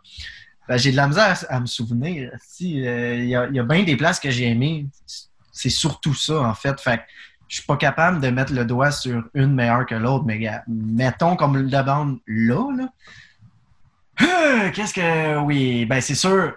Ben, 0.68 0.77
j'ai 0.77 0.91
de 0.91 0.97
la 0.97 1.07
misère 1.07 1.35
à, 1.49 1.60
me 1.60 1.65
souvenir. 1.65 2.31
Euh, 2.34 2.38
Il 2.60 3.27
y, 3.27 3.35
a, 3.35 3.64
bien 3.64 3.84
des 3.84 3.97
places 3.97 4.19
que 4.19 4.30
j'ai 4.30 4.47
aimées. 4.47 4.88
C'est 5.51 5.69
surtout 5.69 6.14
ça, 6.14 6.41
en 6.41 6.53
fait. 6.53 6.80
Fait 6.80 6.97
que 6.97 7.03
je 7.47 7.56
suis 7.56 7.65
pas 7.65 7.77
capable 7.77 8.22
de 8.22 8.30
mettre 8.30 8.53
le 8.53 8.64
doigt 8.64 8.91
sur 8.91 9.23
une 9.34 9.53
meilleure 9.56 9.85
que 9.88 9.95
l'autre, 9.95 10.26
mais 10.26 10.39
mettons 10.68 11.35
comme 11.35 11.57
le 11.57 11.68
demande 11.68 12.19
là, 12.27 12.72
là. 12.77 12.89
Qu'est-ce 14.73 14.93
que. 14.93 15.38
Oui, 15.39 15.85
ben 15.85 16.01
c'est 16.01 16.15
sûr. 16.15 16.53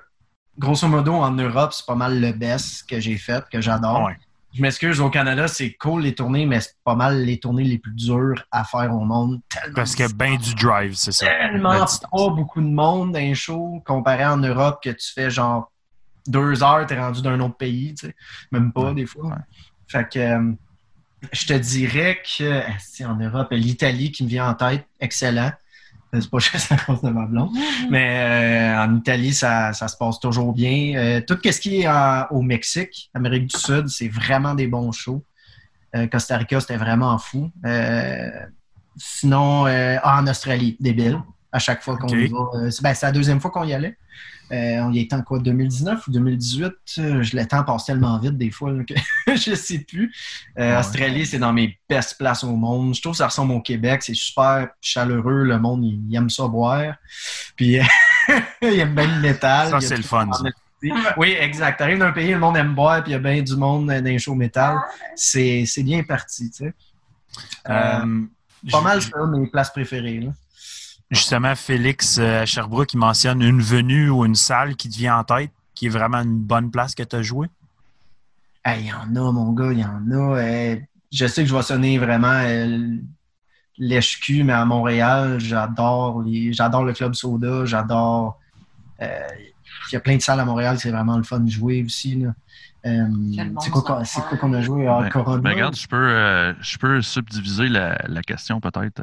Grosso 0.59 0.87
modo, 0.89 1.15
en 1.15 1.33
Europe, 1.33 1.73
c'est 1.73 1.87
pas 1.87 1.95
mal 1.95 2.21
le 2.21 2.33
best 2.33 2.89
que 2.89 3.01
j'ai 3.01 3.17
fait, 3.17 3.45
que 3.51 3.61
j'adore. 3.61 4.05
Ouais. 4.05 4.17
Je 4.55 4.61
m'excuse, 4.61 5.01
au 5.01 5.09
Canada, 5.09 5.49
c'est 5.49 5.73
cool 5.75 6.03
les 6.03 6.15
tournées, 6.15 6.45
mais 6.45 6.61
c'est 6.61 6.77
pas 6.85 6.95
mal 6.95 7.23
les 7.25 7.39
tournées 7.41 7.65
les 7.65 7.79
plus 7.79 7.95
dures 7.95 8.45
à 8.51 8.65
faire 8.65 8.95
au 8.95 9.01
monde. 9.01 9.41
Tellement 9.49 9.75
Parce 9.75 9.95
qu'il 9.95 10.05
y 10.07 10.09
a 10.11 10.13
bien 10.13 10.37
du 10.37 10.55
drive, 10.55 10.93
c'est 10.95 11.13
ça. 11.13 11.25
Tellement 11.27 11.71
pas 11.87 12.29
beaucoup 12.29 12.61
de 12.61 12.67
monde 12.67 13.13
dans 13.13 13.19
les 13.19 13.35
shows 13.35 13.83
comparé 13.87 14.27
en 14.27 14.37
Europe 14.37 14.81
que 14.85 14.91
tu 14.91 15.11
fais 15.15 15.31
genre 15.31 15.73
deux 16.27 16.63
heures, 16.63 16.87
t'es 16.87 17.01
rendu 17.01 17.23
d'un 17.23 17.41
autre 17.41 17.57
pays, 17.57 17.95
tu 17.95 18.07
sais. 18.09 18.15
Même 18.51 18.73
pas 18.73 18.83
Ouais. 18.89 18.95
des 18.95 19.07
fois. 19.07 19.25
Ouais. 19.29 19.37
Fait 19.89 20.07
que 20.13 20.19
euh, 20.19 20.53
je 21.33 21.47
te 21.47 21.55
dirais 21.55 22.21
que 22.23 22.61
si 22.79 23.07
en 23.07 23.17
Europe, 23.17 23.49
l'Italie 23.53 24.13
qui 24.13 24.23
me 24.25 24.29
vient 24.29 24.51
en 24.51 24.55
tête, 24.55 24.87
excellent. 25.01 25.51
Euh, 26.15 26.21
C'est 26.21 26.31
pas 26.31 26.39
juste 26.41 26.71
à 26.73 26.77
cause 26.77 27.01
de 27.03 27.11
ma 27.11 27.27
blonde. 27.27 27.51
Mais 27.91 28.75
euh, 28.75 28.85
en 28.85 28.97
Italie, 28.97 29.33
ça, 29.33 29.73
ça 29.73 29.89
se 29.89 29.97
passe 29.97 30.21
toujours 30.21 30.53
bien. 30.53 30.95
Euh, 30.97 31.21
tout 31.27 31.39
ce 31.43 31.61
qui 31.61 31.81
est 31.83 31.89
en- 31.89 32.27
au 32.31 32.43
Mexique, 32.43 33.11
Amérique 33.15 33.47
du 33.47 33.59
Sud, 33.59 33.89
c'est 33.89 34.09
vraiment 34.09 34.55
des 34.55 34.67
bons 34.67 34.93
shows. 34.93 35.25
Euh, 35.97 36.07
Costa 36.07 36.37
Rica, 36.39 36.61
c'était 36.61 36.77
vraiment 36.77 37.19
fou. 37.19 37.51
Euh, 37.67 38.31
sinon, 38.97 39.67
euh, 39.67 39.97
en 40.05 40.27
Australie, 40.27 40.77
débile. 40.81 41.21
À 41.55 41.59
chaque 41.59 41.83
fois 41.83 41.99
qu'on 41.99 42.09
y 42.09 42.29
va. 42.29 42.39
Euh, 42.55 42.71
ben, 42.83 42.95
c'est 42.95 43.05
la 43.07 43.13
deuxième 43.13 43.39
fois 43.41 43.51
qu'on 43.51 43.65
y 43.65 43.75
allait. 43.75 43.97
Euh, 44.53 44.81
on 44.83 44.93
y 44.93 45.01
était 45.01 45.17
en 45.17 45.23
quoi, 45.23 45.39
2019 45.39 46.07
ou 46.07 46.11
2018? 46.11 46.65
Euh, 46.99 47.23
je, 47.23 47.37
le 47.37 47.47
temps 47.47 47.65
passe 47.65 47.87
tellement 47.87 48.19
vite 48.19 48.37
des 48.37 48.51
fois 48.51 48.71
là, 48.73 48.85
que 48.85 48.95
je 49.35 49.55
sais 49.55 49.79
plus. 49.79 50.13
Euh, 50.59 50.73
Ouais. 50.73 50.79
Australie, 50.79 51.25
c'est 51.27 51.39
dans 51.39 51.53
mes 51.53 51.79
best 51.89 52.19
places 52.19 52.45
au 52.45 52.55
monde. 52.55 52.95
Je 52.95 53.01
trouve 53.01 53.13
que 53.13 53.19
ça 53.19 53.27
ressemble 53.29 53.53
au 53.55 53.61
Québec. 53.61 54.03
C'est 54.03 54.15
super 54.15 54.69
chaleureux. 54.81 55.45
Le 55.45 55.59
monde, 55.59 55.85
il, 55.85 56.03
il 56.09 56.17
aime 56.17 56.29
ça 56.31 56.47
boire. 56.47 56.95
Puis, 57.57 57.79
il 58.63 58.79
aime 58.79 58.95
bien 58.95 59.07
le 59.07 59.21
métal. 59.21 59.71
Ça, 59.71 59.79
Il 59.81 59.83
c'est 59.83 59.97
le 59.97 60.03
fun. 60.03 60.29
Oui, 61.17 61.37
exact. 61.39 61.79
T'arrives 61.79 61.99
d'un 61.99 62.13
pays, 62.13 62.33
le 62.33 62.39
monde 62.41 62.57
aime 62.57 62.75
boire, 62.75 63.03
puis 63.03 63.13
il 63.13 63.15
y 63.15 63.17
a 63.17 63.21
bien 63.21 63.41
du 63.41 63.55
monde 63.57 63.87
dans 63.87 64.05
les 64.05 64.19
shows 64.19 64.35
métal. 64.35 64.79
C'est 65.15 65.65
c'est 65.65 65.83
bien 65.85 66.03
parti, 66.03 66.51
tu 66.51 66.65
sais. 66.65 66.75
Euh, 67.69 68.01
Euh, 68.05 68.27
pas 68.71 68.81
mal 68.81 69.01
ça, 69.01 69.27
mes 69.27 69.47
places 69.47 69.71
préférées. 69.71 70.21
Là. 70.21 70.31
Justement, 71.13 71.55
Félix 71.55 72.17
euh, 72.17 72.41
à 72.41 72.47
Sherbrooke, 72.47 72.95
il 72.95 72.97
mentionne 72.97 73.43
une 73.43 73.61
venue 73.61 74.09
ou 74.09 74.25
une 74.25 74.35
salle 74.35 74.77
qui 74.77 74.89
te 74.89 74.97
vient 74.97 75.19
en 75.19 75.25
tête, 75.25 75.51
qui 75.75 75.85
est 75.85 75.91
vraiment 75.91 76.23
une 76.23 76.39
bonne 76.39 76.71
place 76.71 76.95
que 76.95 77.03
tu 77.03 77.15
as 77.15 77.21
joué. 77.21 77.49
Il 78.67 78.87
y 78.87 78.93
en 78.93 79.15
a, 79.15 79.31
mon 79.31 79.53
gars, 79.53 79.73
il 79.73 79.81
y 79.81 79.85
en 79.85 80.11
a. 80.11 80.39
Euh, 80.41 80.77
je 81.13 81.27
sais 81.27 81.43
que 81.43 81.51
je 81.51 81.55
vais 81.55 81.61
sonner 81.61 81.99
vraiment 81.99 82.33
euh, 82.33 82.97
lèche-cul, 83.77 84.43
mais 84.43 84.55
à 84.55 84.65
Montréal, 84.65 85.39
j'adore 85.39 86.25
j'adore 86.53 86.85
le 86.85 86.95
Club 86.95 87.13
Soda, 87.13 87.67
j'adore. 87.67 88.41
il 88.99 89.93
y 89.93 89.97
a 89.97 90.01
plein 90.01 90.17
de 90.17 90.23
salles 90.23 90.41
à 90.41 90.47
Montréal, 90.47 90.79
c'est 90.79 90.91
vraiment 90.91 91.19
le 91.19 91.25
fun 91.25 91.41
de 91.41 91.51
jouer 91.51 91.83
aussi. 91.85 92.25
Euh, 92.85 93.07
c'est 93.61 93.71
quoi, 93.71 93.83
qu'on- 94.39 94.53
a 94.55 94.61
joué? 94.61 94.87
Ah, 94.89 95.01
Ben, 95.03 95.09
Corona? 95.11 95.41
Ben, 95.43 95.53
regarde, 95.53 95.77
je 95.77 95.87
peux, 95.87 95.97
euh, 95.97 96.53
je 96.61 96.79
peux 96.79 97.01
subdiviser 97.01 97.69
la, 97.69 97.97
la 98.09 98.23
question 98.23 98.61
peut-être. 98.61 99.03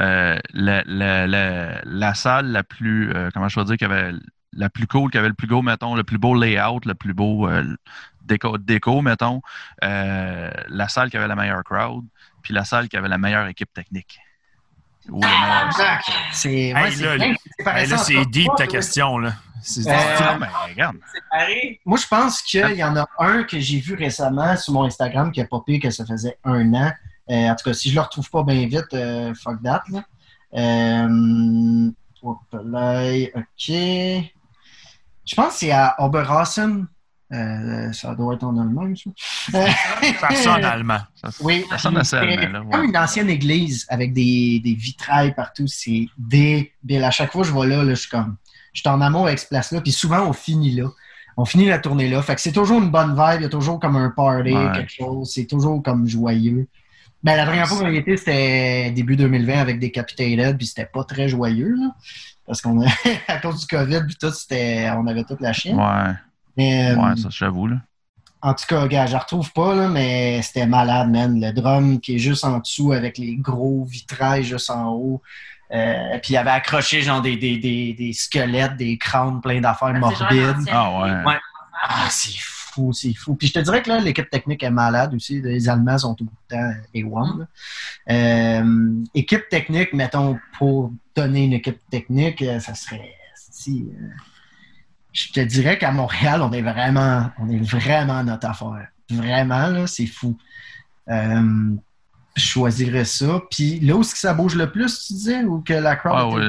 Euh, 0.00 0.38
la, 0.52 0.82
la, 0.86 1.26
la, 1.26 1.80
la 1.84 2.14
salle 2.14 2.48
la 2.52 2.62
plus, 2.62 3.12
euh, 3.14 3.30
comment 3.32 3.48
je 3.48 3.58
vais 3.58 3.64
dire, 3.64 3.76
qui 3.78 3.84
avait 3.86 4.12
la 4.52 4.68
plus 4.68 4.86
cool, 4.86 5.10
qui 5.10 5.18
avait 5.18 5.28
le 5.28 5.34
plus 5.34 5.46
beau, 5.48 5.62
mettons, 5.62 5.94
le 5.94 6.04
plus 6.04 6.18
beau 6.18 6.34
layout, 6.38 6.80
le 6.84 6.94
plus 6.94 7.14
beau 7.14 7.48
euh, 7.48 7.64
déco, 8.26 8.58
déco, 8.58 9.00
mettons, 9.00 9.40
euh, 9.82 10.50
la 10.68 10.88
salle 10.88 11.10
qui 11.10 11.16
avait 11.16 11.26
la 11.28 11.34
meilleure 11.34 11.64
crowd, 11.64 12.04
puis 12.42 12.52
la 12.52 12.64
salle 12.64 12.88
qui 12.88 12.96
avait 12.96 13.08
la 13.08 13.18
meilleure 13.18 13.46
équipe 13.46 13.72
technique. 13.72 14.18
Ou 15.10 15.20
Exact. 15.66 16.04
C'est 16.32 16.74
ouais, 16.74 16.92
Hey, 16.92 16.96
là, 17.02 17.16
là, 17.86 17.98
c'est 17.98 18.24
deep 18.26 18.50
ta 18.56 18.66
question. 18.66 19.18
Là. 19.18 19.32
C'est- 19.66 19.88
Euh, 19.88 19.94
Ah, 19.96 20.36
ben, 20.38 20.48
regarde. 20.68 20.96
Séparé. 21.12 21.80
Moi, 21.84 21.98
je 21.98 22.06
pense 22.06 22.42
qu'il 22.42 22.74
y 22.76 22.84
en 22.84 22.96
a 22.96 23.06
un 23.18 23.44
que 23.44 23.58
j'ai 23.58 23.80
vu 23.80 23.94
récemment 23.94 24.56
sur 24.56 24.72
mon 24.74 24.84
Instagram 24.84 25.32
qui 25.32 25.40
a 25.40 25.46
popé 25.46 25.78
que 25.80 25.90
ça 25.90 26.04
faisait 26.04 26.38
un 26.44 26.72
an. 26.74 26.92
Euh, 27.30 27.48
en 27.48 27.54
tout 27.56 27.64
cas, 27.64 27.72
si 27.74 27.88
je 27.90 27.94
le 27.94 28.00
retrouve 28.02 28.28
pas 28.30 28.42
bien 28.42 28.66
vite, 28.66 28.92
euh, 28.92 29.32
fuck 29.34 29.62
that. 29.62 29.82
Là. 29.90 30.04
Euh, 30.56 31.90
là, 32.64 33.26
OK. 33.34 33.68
Je 35.26 35.34
pense 35.34 35.52
que 35.54 35.58
c'est 35.60 35.70
à 35.72 35.94
Oberhausen. 35.98 36.86
Euh, 37.32 37.90
ça 37.92 38.14
doit 38.14 38.34
être 38.34 38.44
en 38.44 38.56
allemand, 38.58 38.86
ça. 38.94 39.10
Ça 40.20 40.36
sonne 40.36 40.64
allemand. 40.64 40.98
Ça, 41.14 41.30
Oui, 41.40 41.64
ça 41.70 41.78
sonne 41.78 41.96
assez 41.96 42.10
c'est 42.10 42.16
allemand, 42.18 42.52
là. 42.52 42.60
ouais. 42.60 42.70
comme 42.70 42.84
une 42.84 42.96
ancienne 42.96 43.30
église 43.30 43.86
avec 43.88 44.12
des, 44.12 44.60
des 44.62 44.74
vitrails 44.74 45.34
partout. 45.34 45.66
C'est 45.66 46.06
débile. 46.18 47.02
À 47.02 47.10
chaque 47.10 47.32
fois 47.32 47.42
que 47.42 47.48
je 47.48 47.54
vais 47.54 47.66
là, 47.66 47.82
là, 47.82 47.94
je 47.94 48.00
suis 48.00 48.10
comme. 48.10 48.36
Je 48.74 48.80
suis 48.80 48.88
en 48.90 49.00
amour 49.00 49.26
avec 49.26 49.38
cette 49.38 49.48
place-là. 49.48 49.80
Puis 49.80 49.92
souvent, 49.92 50.26
on 50.28 50.32
finit 50.34 50.72
là. 50.72 50.88
On 51.36 51.44
finit 51.46 51.66
la 51.66 51.78
tournée 51.78 52.08
là. 52.08 52.20
Fait 52.22 52.34
que 52.34 52.40
c'est 52.42 52.52
toujours 52.52 52.80
une 52.80 52.90
bonne 52.90 53.12
vibe. 53.12 53.40
Il 53.40 53.42
y 53.42 53.46
a 53.46 53.48
toujours 53.48 53.80
comme 53.80 53.96
un 53.96 54.10
party, 54.10 54.52
Ouais. 54.54 54.70
quelque 54.74 54.92
chose. 54.92 55.32
C'est 55.32 55.46
toujours 55.46 55.82
comme 55.82 56.06
joyeux. 56.06 56.68
Ben, 57.22 57.36
la 57.36 57.46
dernière 57.46 57.66
fois 57.66 57.78
qu'on 57.78 57.88
y 57.90 57.96
était, 57.96 58.16
c'était 58.18 58.90
début 58.90 59.16
2020 59.16 59.58
avec 59.58 59.80
Decapitated. 59.80 60.58
Puis 60.58 60.66
c'était 60.66 60.84
pas 60.86 61.04
très 61.04 61.28
joyeux, 61.28 61.74
là. 61.78 61.94
Parce 62.46 62.60
qu'on 62.60 62.82
a, 62.82 62.86
à 63.28 63.38
cause 63.38 63.60
du 63.60 63.66
COVID, 63.66 64.02
puis 64.06 64.16
tout, 64.20 64.30
c'était, 64.30 64.90
on 64.96 65.06
avait 65.06 65.24
toute 65.24 65.40
la 65.40 65.52
chienne. 65.54 65.78
Ouais, 65.78 66.12
Mais, 66.56 66.92
euh, 66.92 66.96
ouais, 66.96 67.16
ça, 67.16 67.28
j'avoue, 67.30 67.68
là. 67.68 67.76
en 68.42 68.52
tout 68.52 68.66
cas, 68.68 68.86
gars, 68.86 69.06
je 69.06 69.16
retrouve 69.16 69.50
pas, 69.52 69.74
là, 69.74 69.88
mais 69.88 70.42
c'était 70.42 70.66
malade, 70.66 71.10
man. 71.10 71.40
Le 71.40 71.52
drum 71.52 71.98
qui 72.00 72.16
est 72.16 72.18
juste 72.18 72.44
en 72.44 72.58
dessous 72.58 72.92
avec 72.92 73.16
les 73.16 73.36
gros 73.36 73.84
vitrails 73.84 74.44
juste 74.44 74.68
en 74.70 74.90
haut. 74.92 75.22
Euh, 75.72 76.18
puis 76.22 76.34
il 76.34 76.36
avait 76.36 76.50
accroché 76.50 77.02
genre 77.02 77.22
des, 77.22 77.36
des, 77.36 77.58
des, 77.58 77.94
des 77.94 78.12
squelettes, 78.12 78.76
des 78.76 78.98
crânes 78.98 79.40
pleins 79.40 79.60
d'affaires 79.60 79.96
genre 79.96 80.10
morbides. 80.18 80.68
Ah, 80.70 81.00
ouais. 81.00 81.24
Ouais. 81.32 81.38
Ah, 81.82 82.06
c'est 82.10 82.36
fou, 82.36 82.92
c'est 82.92 83.14
fou. 83.14 83.34
Puis 83.34 83.48
je 83.48 83.54
te 83.54 83.58
dirais 83.60 83.82
que 83.82 83.88
là, 83.88 83.98
l'équipe 84.00 84.28
technique 84.28 84.62
est 84.62 84.70
malade 84.70 85.14
aussi. 85.14 85.40
Les 85.40 85.68
Allemands 85.68 85.98
sont 85.98 86.14
tout 86.14 86.24
le 86.50 86.56
temps 86.56 86.72
A1. 86.94 87.38
là. 87.38 87.46
Euh, 88.10 89.04
équipe 89.14 89.48
technique, 89.48 89.92
mettons, 89.92 90.38
pour 90.58 90.92
donner 91.14 91.44
une 91.44 91.52
équipe 91.54 91.80
technique, 91.90 92.42
euh, 92.42 92.60
ça 92.60 92.74
serait. 92.74 93.14
Si, 93.50 93.88
euh, 93.88 94.08
je 95.12 95.32
te 95.32 95.40
dirais 95.40 95.78
qu'à 95.78 95.92
Montréal, 95.92 96.42
on 96.42 96.52
est 96.52 96.62
vraiment, 96.62 97.30
on 97.38 97.48
est 97.48 97.62
vraiment 97.62 98.22
notre 98.24 98.48
affaire. 98.48 98.88
Vraiment, 99.10 99.68
là, 99.68 99.86
c'est 99.86 100.06
fou. 100.06 100.36
Euh, 101.08 101.76
je 102.36 102.42
choisirais 102.44 103.04
ça. 103.04 103.40
Puis 103.50 103.80
là 103.80 103.96
où 103.96 104.00
est-ce 104.00 104.12
que 104.14 104.18
ça 104.20 104.34
bouge 104.34 104.54
le 104.56 104.70
plus, 104.70 105.06
tu 105.06 105.12
disais, 105.14 105.44
ou 105.44 105.60
que 105.60 105.72
la 105.74 105.96
crowd. 105.96 106.32
Ouais, 106.34 106.40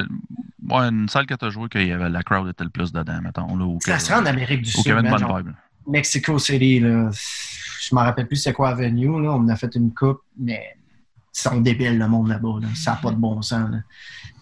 ouais. 0.68 0.76
Ouais, 0.78 0.88
une 0.88 1.08
salle 1.08 1.26
que 1.26 1.34
t'as 1.34 1.48
joué, 1.50 1.68
qu'il 1.68 1.86
y 1.86 1.92
avait 1.92 2.08
la 2.10 2.22
crowd 2.24 2.48
était 2.48 2.64
le 2.64 2.70
plus 2.70 2.90
dedans, 2.92 3.20
mettons. 3.22 3.56
Là, 3.56 3.78
que, 3.78 3.84
Ça 3.90 3.98
serait 4.00 4.18
en 4.18 4.26
Amérique 4.26 4.62
du 4.62 4.70
ou 4.70 4.72
qu'il 4.72 4.80
y 4.80 4.82
Sud. 4.82 4.92
avait 4.92 5.08
une 5.08 5.16
bonne 5.26 5.36
vibe. 5.44 5.52
Mexico 5.86 6.38
City, 6.40 6.80
là. 6.80 7.10
Je 7.12 7.94
m'en 7.94 8.00
rappelle 8.00 8.26
plus 8.26 8.36
c'est 8.36 8.52
quoi 8.52 8.70
Avenue, 8.70 9.22
là. 9.22 9.30
On 9.32 9.46
a 9.48 9.54
fait 9.54 9.72
une 9.76 9.94
coupe, 9.94 10.22
mais 10.36 10.76
ils 11.36 11.40
sont 11.40 11.60
débiles, 11.60 11.96
le 11.98 12.08
monde 12.08 12.26
là-bas, 12.28 12.58
là. 12.62 12.68
Ça 12.74 12.92
n'a 12.92 12.96
pas 12.96 13.10
de 13.12 13.16
bon 13.16 13.40
sens, 13.42 13.70
là. 13.70 13.78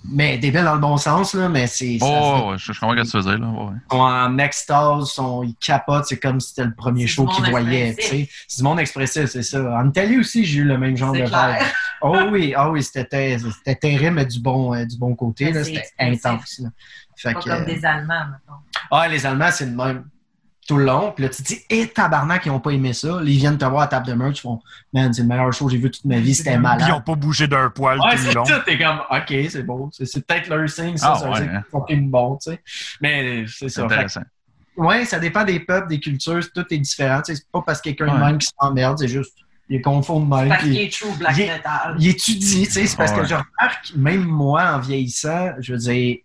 Mais 0.06 0.36
débile 0.36 0.64
dans 0.64 0.74
le 0.74 0.80
bon 0.80 0.96
sens, 0.98 1.34
là, 1.34 1.48
mais 1.48 1.66
c'est. 1.66 1.98
Oh, 2.02 2.50
ouais, 2.50 2.58
je, 2.58 2.72
je 2.72 2.78
comprends 2.80 2.94
ce 2.96 3.00
que 3.00 3.04
tu 3.06 3.10
faisais, 3.22 3.38
là. 3.38 3.46
Ouais. 3.46 3.72
Ils 3.90 3.94
sont 3.94 4.00
en 4.02 4.38
extase, 4.38 5.04
sont, 5.10 5.42
ils 5.42 5.54
capotent, 5.56 6.04
c'est 6.06 6.18
comme 6.18 6.40
si 6.40 6.50
c'était 6.50 6.64
le 6.64 6.74
premier 6.74 7.06
show 7.06 7.26
qu'ils 7.26 7.48
voyaient, 7.50 7.94
tu 7.98 8.06
sais. 8.06 8.28
C'est 8.46 8.58
du 8.58 8.64
monde 8.64 8.80
expressif, 8.80 9.26
c'est 9.26 9.42
ça. 9.42 9.62
En 9.78 9.88
Italie 9.88 10.18
aussi, 10.18 10.44
j'ai 10.44 10.60
eu 10.60 10.64
le 10.64 10.76
même 10.76 10.96
genre 10.96 11.12
de 11.12 11.24
clair. 11.26 11.64
Oh 12.02 12.18
oui, 12.30 12.52
ah 12.54 12.70
oui, 12.70 12.82
c'était 12.82 13.38
c'était 13.38 13.76
terrible, 13.76 14.16
mais 14.16 14.26
du 14.26 14.40
bon, 14.40 14.74
euh, 14.74 14.84
du 14.84 14.98
bon 14.98 15.14
côté, 15.14 15.52
C'était 15.64 15.84
intense, 15.98 16.58
là. 16.62 16.68
Fait 17.16 17.32
Pas 17.32 17.40
que, 17.40 17.48
comme 17.48 17.62
euh, 17.62 17.64
des 17.64 17.84
Allemands, 17.84 18.26
mettons. 18.26 18.58
ah, 18.90 19.08
les 19.08 19.24
Allemands, 19.24 19.50
c'est 19.52 19.66
le 19.66 19.72
même 19.72 20.04
tout 20.66 20.76
le 20.76 20.84
long. 20.84 21.12
Puis 21.14 21.24
là, 21.24 21.30
tu 21.30 21.42
te 21.42 21.46
dis, 21.48 21.60
et 21.70 21.88
tabarnak, 21.88 22.46
ils 22.46 22.48
n'ont 22.50 22.60
pas 22.60 22.70
aimé 22.70 22.92
ça. 22.92 23.08
Là, 23.08 23.22
ils 23.24 23.36
viennent 23.36 23.58
te 23.58 23.64
voir 23.64 23.82
à 23.82 23.86
table 23.86 24.06
de 24.06 24.12
merch, 24.14 24.38
ils 24.38 24.40
font, 24.42 24.60
man, 24.92 25.12
c'est 25.12 25.22
le 25.22 25.28
meilleur 25.28 25.52
show 25.52 25.66
que 25.66 25.72
j'ai 25.72 25.78
vu 25.78 25.90
toute 25.90 26.04
ma 26.04 26.18
vie, 26.18 26.34
c'était 26.34 26.50
Puis 26.50 26.58
ils 26.58 26.62
malade. 26.62 26.88
n'ont 26.88 27.00
pas 27.00 27.14
bougé 27.14 27.46
d'un 27.48 27.70
poil 27.70 27.98
Ouais, 28.00 28.10
tout 28.10 28.16
le 28.16 28.28
c'est 28.28 28.34
long. 28.34 28.44
ça, 28.44 28.60
t'es 28.64 28.78
comme, 28.78 29.00
ok, 29.10 29.34
c'est 29.50 29.62
beau. 29.62 29.90
C'est 29.92 30.06
c'est 30.06 30.26
peut-être 30.26 30.48
leur 30.48 30.68
signe, 30.68 30.96
ça, 30.96 31.12
Ah, 31.14 31.18
ça 31.18 31.26
veut 31.26 31.32
ouais, 31.32 31.50
hein. 31.54 31.96
bons, 32.02 32.36
tu 32.42 32.50
sais. 32.52 32.60
Mais 33.00 33.44
c'est 33.46 33.68
C'est 33.68 33.80
ça. 33.80 33.84
Intéressant. 33.84 34.22
ouais, 34.76 35.04
ça 35.04 35.18
dépend 35.18 35.44
des 35.44 35.60
peuples, 35.60 35.88
des 35.88 36.00
cultures, 36.00 36.40
tout 36.54 36.64
est 36.70 36.78
différent. 36.78 37.20
Tu 37.24 37.34
sais, 37.34 37.40
C'est 37.42 37.50
pas 37.52 37.62
parce 37.64 37.80
que 37.80 37.90
quelqu'un 37.90 38.14
de 38.14 38.20
même 38.24 38.38
qui 38.38 38.48
s'emmerde, 38.60 38.98
c'est 38.98 39.08
juste, 39.08 39.34
il 39.68 39.80
confond 39.82 40.20
de 40.20 40.34
même. 40.34 40.48
Parce 40.48 40.62
qu'il 40.62 40.78
est 40.78 40.92
true 40.92 41.08
black 41.18 41.34
il 41.36 41.42
est- 41.42 41.52
metal. 41.54 41.96
il 41.98 42.08
étudie, 42.08 42.64
tu 42.64 42.70
sais, 42.70 42.86
c'est 42.86 42.96
parce 42.96 43.12
Ouais. 43.12 43.20
que 43.20 43.24
je 43.26 43.34
remarque, 43.34 43.92
même 43.96 44.24
moi, 44.24 44.62
en 44.74 44.78
vieillissant, 44.78 45.52
je 45.60 45.72
veux 45.72 45.78
dire, 45.78 46.16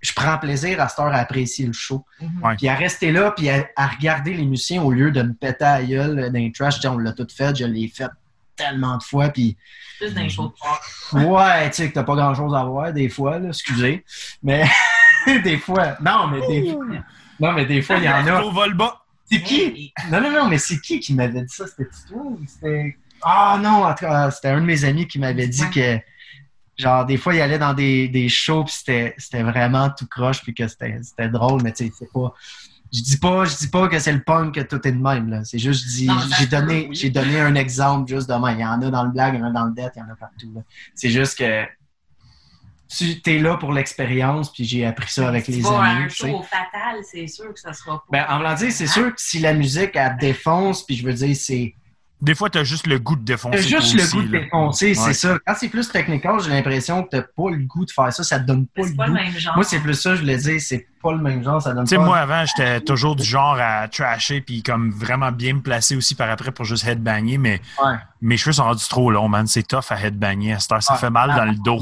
je 0.00 0.12
prends 0.12 0.38
plaisir 0.38 0.80
à 0.80 0.88
cette 0.88 0.98
heure 1.00 1.06
à 1.12 1.18
apprécier 1.18 1.66
le 1.66 1.72
show. 1.72 2.04
Ouais. 2.42 2.56
Puis 2.56 2.68
à 2.68 2.74
rester 2.74 3.10
là, 3.10 3.32
puis 3.32 3.50
à, 3.50 3.68
à 3.76 3.86
regarder 3.88 4.34
les 4.34 4.44
musiciens 4.44 4.82
au 4.82 4.92
lieu 4.92 5.10
de 5.10 5.22
me 5.22 5.32
péter 5.32 5.64
à 5.64 5.80
la 5.80 5.84
gueule 5.84 6.30
dans 6.32 6.38
les 6.38 6.52
trash. 6.52 6.84
On 6.84 6.98
l'a 6.98 7.12
tout 7.12 7.26
fait, 7.34 7.56
je 7.56 7.64
l'ai 7.64 7.88
fait 7.88 8.10
tellement 8.56 8.96
de 8.96 9.02
fois, 9.02 9.28
puis 9.28 9.56
Plus 9.98 10.12
d'un 10.12 10.28
show 10.28 10.52
de 11.12 11.18
ouais, 11.24 11.70
tu 11.70 11.76
sais, 11.76 11.88
que 11.88 11.94
t'as 11.94 12.02
pas 12.02 12.16
grand-chose 12.16 12.54
à 12.54 12.64
voir 12.64 12.92
des 12.92 13.08
fois, 13.08 13.38
là, 13.38 13.48
excusez, 13.48 14.04
mais 14.42 14.64
des 15.44 15.58
fois, 15.58 15.96
non, 16.00 16.26
mais 16.28 16.46
des 16.46 16.72
fois, 16.72 16.84
non, 17.40 17.52
mais 17.52 17.66
des 17.66 17.82
fois, 17.82 17.96
il 17.96 18.04
y 18.04 18.08
en 18.08 18.26
a. 18.26 18.42
Au 18.42 18.50
vol 18.50 18.74
bas. 18.74 19.00
C'est 19.30 19.42
qui? 19.42 19.92
Non, 20.10 20.20
non, 20.20 20.30
non, 20.30 20.48
mais 20.48 20.58
c'est 20.58 20.80
qui 20.80 21.00
qui 21.00 21.14
m'avait 21.14 21.42
dit 21.42 21.54
ça? 21.54 21.66
C'était 21.66 21.88
toi 22.08 22.22
ou 22.22 22.40
c'était? 22.46 22.96
Ah 23.22 23.58
non, 23.62 23.84
en 23.84 23.94
tout 23.94 24.06
cas, 24.06 24.30
c'était 24.30 24.48
un 24.48 24.60
de 24.60 24.66
mes 24.66 24.84
amis 24.84 25.06
qui 25.06 25.18
m'avait 25.18 25.48
dit 25.48 25.68
que, 25.70 25.98
genre, 26.78 27.04
des 27.04 27.16
fois, 27.16 27.34
il 27.34 27.40
allait 27.40 27.58
dans 27.58 27.74
des, 27.74 28.08
des 28.08 28.28
shows, 28.28 28.64
puis 28.64 28.74
c'était 28.74 29.14
c'était 29.18 29.42
vraiment 29.42 29.90
tout 29.90 30.06
croche, 30.06 30.42
puis 30.42 30.54
que 30.54 30.66
c'était 30.68 30.98
c'était 31.02 31.28
drôle, 31.28 31.62
mais 31.62 31.72
tu 31.72 31.86
sais, 31.86 31.92
c'est 31.98 32.12
pas. 32.12 32.32
Je 32.90 33.02
dis 33.02 33.18
pas, 33.18 33.44
je 33.44 33.54
dis 33.56 33.68
pas 33.68 33.86
que 33.88 33.98
c'est 33.98 34.12
le 34.12 34.22
punk 34.22 34.54
que 34.54 34.60
tout 34.60 34.80
est 34.88 34.92
de 34.92 35.02
même, 35.02 35.28
là. 35.28 35.44
C'est 35.44 35.58
juste, 35.58 35.84
je 35.84 35.88
dis, 35.88 36.10
j'ai 36.38 36.46
donné, 36.46 36.86
oui. 36.88 36.94
j'ai 36.94 37.10
donné 37.10 37.38
un 37.38 37.54
exemple 37.54 38.08
juste 38.08 38.30
demain. 38.30 38.52
Il 38.54 38.60
y 38.60 38.64
en 38.64 38.80
a 38.80 38.90
dans 38.90 39.04
le 39.04 39.10
blague, 39.10 39.34
il 39.34 39.40
y 39.40 39.42
en 39.42 39.46
a 39.46 39.50
dans 39.50 39.66
le 39.66 39.74
death, 39.74 39.92
il 39.96 39.98
y 39.98 40.02
en 40.02 40.10
a 40.10 40.16
partout, 40.16 40.50
là. 40.54 40.62
C'est 40.94 41.10
juste 41.10 41.36
que 41.38 41.66
tu 42.88 43.20
es 43.26 43.38
là 43.38 43.58
pour 43.58 43.72
l'expérience, 43.72 44.50
puis 44.50 44.64
j'ai 44.64 44.86
appris 44.86 45.10
ça 45.10 45.28
avec 45.28 45.44
Si 45.44 45.52
les 45.52 45.58
tu 45.58 45.64
vas 45.64 45.82
à 45.82 45.84
amis. 45.90 46.04
un 46.04 46.06
tu 46.06 46.16
sais. 46.16 46.30
show 46.30 46.42
fatal, 46.42 47.02
c'est 47.02 47.26
sûr 47.26 47.52
que 47.52 47.60
ça 47.60 47.74
sera 47.74 47.98
pas. 47.98 48.04
Ben, 48.10 48.24
en 48.30 48.38
voulant 48.38 48.54
dire, 48.54 48.72
c'est 48.72 48.86
sûr 48.86 49.14
que 49.14 49.20
si 49.20 49.40
la 49.40 49.52
musique, 49.52 49.90
elle 49.94 50.16
défonce, 50.18 50.86
puis 50.86 50.96
je 50.96 51.04
veux 51.04 51.12
dire, 51.12 51.36
c'est 51.36 51.74
Des 52.20 52.34
fois, 52.34 52.50
tu 52.50 52.58
as 52.58 52.64
juste 52.64 52.88
le 52.88 52.98
goût 52.98 53.14
de 53.14 53.22
défoncer. 53.24 53.58
T'as 53.58 53.62
juste 53.80 53.94
le 53.94 54.02
aussi, 54.02 54.12
goût 54.16 54.22
de 54.22 54.32
là. 54.32 54.40
défoncer, 54.40 54.94
c'est 54.94 55.12
ça. 55.14 55.38
Quand 55.46 55.54
c'est 55.56 55.68
plus 55.68 55.88
technical, 55.88 56.40
j'ai 56.42 56.50
l'impression 56.50 57.04
que 57.04 57.10
t'as 57.10 57.22
pas 57.22 57.50
le 57.50 57.58
goût 57.64 57.84
de 57.84 57.92
faire 57.92 58.12
ça, 58.12 58.24
ça 58.24 58.40
te 58.40 58.44
donne 58.46 58.66
pas 58.66 58.82
C'est 58.82 58.90
le 58.90 58.96
pas 58.96 59.06
le 59.06 59.12
goût. 59.12 59.18
même 59.18 59.38
genre. 59.38 59.54
Moi, 59.54 59.64
c'est 59.64 59.78
plus 59.78 59.94
ça, 59.94 60.16
je 60.16 60.20
voulais 60.22 60.36
dire, 60.36 60.60
c'est 60.60 60.84
pas 61.00 61.12
le 61.12 61.18
même 61.18 61.44
genre, 61.44 61.62
ça 61.62 61.72
donne 61.72 61.84
Tu 61.84 61.90
sais, 61.90 61.96
pas. 61.96 62.04
moi, 62.04 62.18
avant, 62.18 62.44
j'étais 62.44 62.80
toujours 62.80 63.14
du 63.14 63.22
genre 63.22 63.56
à 63.60 63.86
trasher 63.86 64.40
puis 64.40 64.64
comme 64.64 64.90
vraiment 64.90 65.30
bien 65.30 65.54
me 65.54 65.60
placer 65.60 65.94
aussi 65.94 66.16
par 66.16 66.28
après 66.28 66.50
pour 66.50 66.64
juste 66.64 66.84
headbanger, 66.88 67.38
mais 67.38 67.60
Ouais. 67.84 67.94
mes 68.20 68.36
cheveux 68.36 68.52
sont 68.52 68.64
rendus 68.64 68.88
trop 68.88 69.12
longs, 69.12 69.28
man. 69.28 69.46
C'est 69.46 69.62
tough 69.62 69.84
à 69.90 70.00
headbanger. 70.04 70.54
À 70.54 70.58
cette 70.58 70.72
heure, 70.72 70.82
ça 70.82 70.94
Ouais. 70.94 70.98
fait 70.98 71.10
mal 71.10 71.34
dans 71.36 71.44
le 71.44 71.54
dos. 71.54 71.80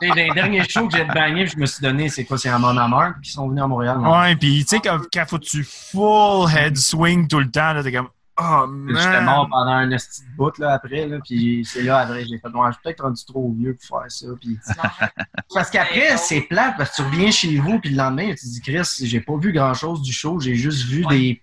Et 0.00 0.08
dans 0.08 0.14
les 0.14 0.30
derniers 0.30 0.62
shows 0.68 0.86
que 0.88 0.96
j'ai 0.96 1.04
bagné, 1.06 1.46
je 1.46 1.56
me 1.56 1.66
suis 1.66 1.82
donné, 1.82 2.08
c'est 2.08 2.24
quoi, 2.24 2.38
c'est 2.38 2.48
à 2.50 2.58
Mon 2.58 2.76
Amour, 2.76 3.14
qui 3.22 3.30
sont 3.32 3.48
venus 3.48 3.62
à 3.64 3.66
Montréal. 3.66 3.98
Ouais, 3.98 4.36
puis 4.36 4.60
tu 4.64 4.76
sais, 4.76 4.80
quand, 4.80 4.98
quand 5.12 5.24
faut 5.26 5.38
que 5.38 5.44
tu 5.44 5.64
full 5.64 6.48
head 6.56 6.76
swing 6.76 7.26
tout 7.26 7.40
le 7.40 7.50
temps, 7.50 7.72
là, 7.72 7.82
t'es 7.82 7.92
comme, 7.92 8.08
oh 8.40 8.66
J'étais 8.88 9.20
mort 9.22 9.48
pendant 9.50 9.72
un 9.72 9.88
petit 9.90 10.22
bout 10.36 10.56
là, 10.58 10.72
après, 10.74 11.06
là, 11.06 11.18
puis 11.24 11.64
c'est 11.64 11.82
là, 11.82 11.98
après, 11.98 12.24
j'ai 12.24 12.38
fait, 12.38 12.48
ouais, 12.48 12.66
je 12.68 12.72
suis 12.72 12.82
peut-être 12.82 13.02
rendu 13.04 13.24
trop 13.24 13.52
vieux 13.52 13.76
pour 13.88 14.00
faire 14.00 14.10
ça. 14.10 14.26
Puis... 14.40 14.58
Parce 15.54 15.70
qu'après, 15.70 16.16
c'est 16.16 16.40
plate, 16.42 16.74
parce 16.76 16.90
que 16.90 16.96
tu 16.96 17.02
reviens 17.02 17.30
chez 17.30 17.56
vous, 17.58 17.78
puis 17.78 17.90
le 17.90 17.96
lendemain, 17.96 18.30
tu 18.30 18.36
te 18.36 18.46
dis, 18.46 18.60
Chris, 18.60 18.88
j'ai 19.02 19.20
pas 19.20 19.36
vu 19.36 19.52
grand-chose 19.52 20.02
du 20.02 20.12
show, 20.12 20.40
j'ai 20.40 20.54
juste 20.56 20.86
vu 20.86 21.04
Ouais. 21.06 21.16
des, 21.18 21.42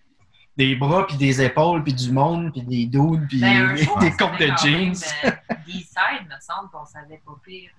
des 0.57 0.75
bras, 0.75 1.07
puis 1.07 1.15
des 1.17 1.41
épaules, 1.41 1.81
puis 1.83 1.93
du 1.93 2.11
monde, 2.11 2.51
puis 2.51 2.61
des 2.63 2.85
dudes, 2.85 3.27
puis 3.29 3.39
Ben, 3.39 3.73
des 3.75 3.87
on 3.89 4.17
comptes 4.17 4.39
de 4.39 4.47
jeans. 4.61 4.93
euh, 5.23 5.31
D-side, 5.65 6.27
me 6.27 6.39
semble 6.41 6.69
qu'on 6.71 6.85
savait 6.85 7.21
pas 7.25 7.31
pire. 7.45 7.69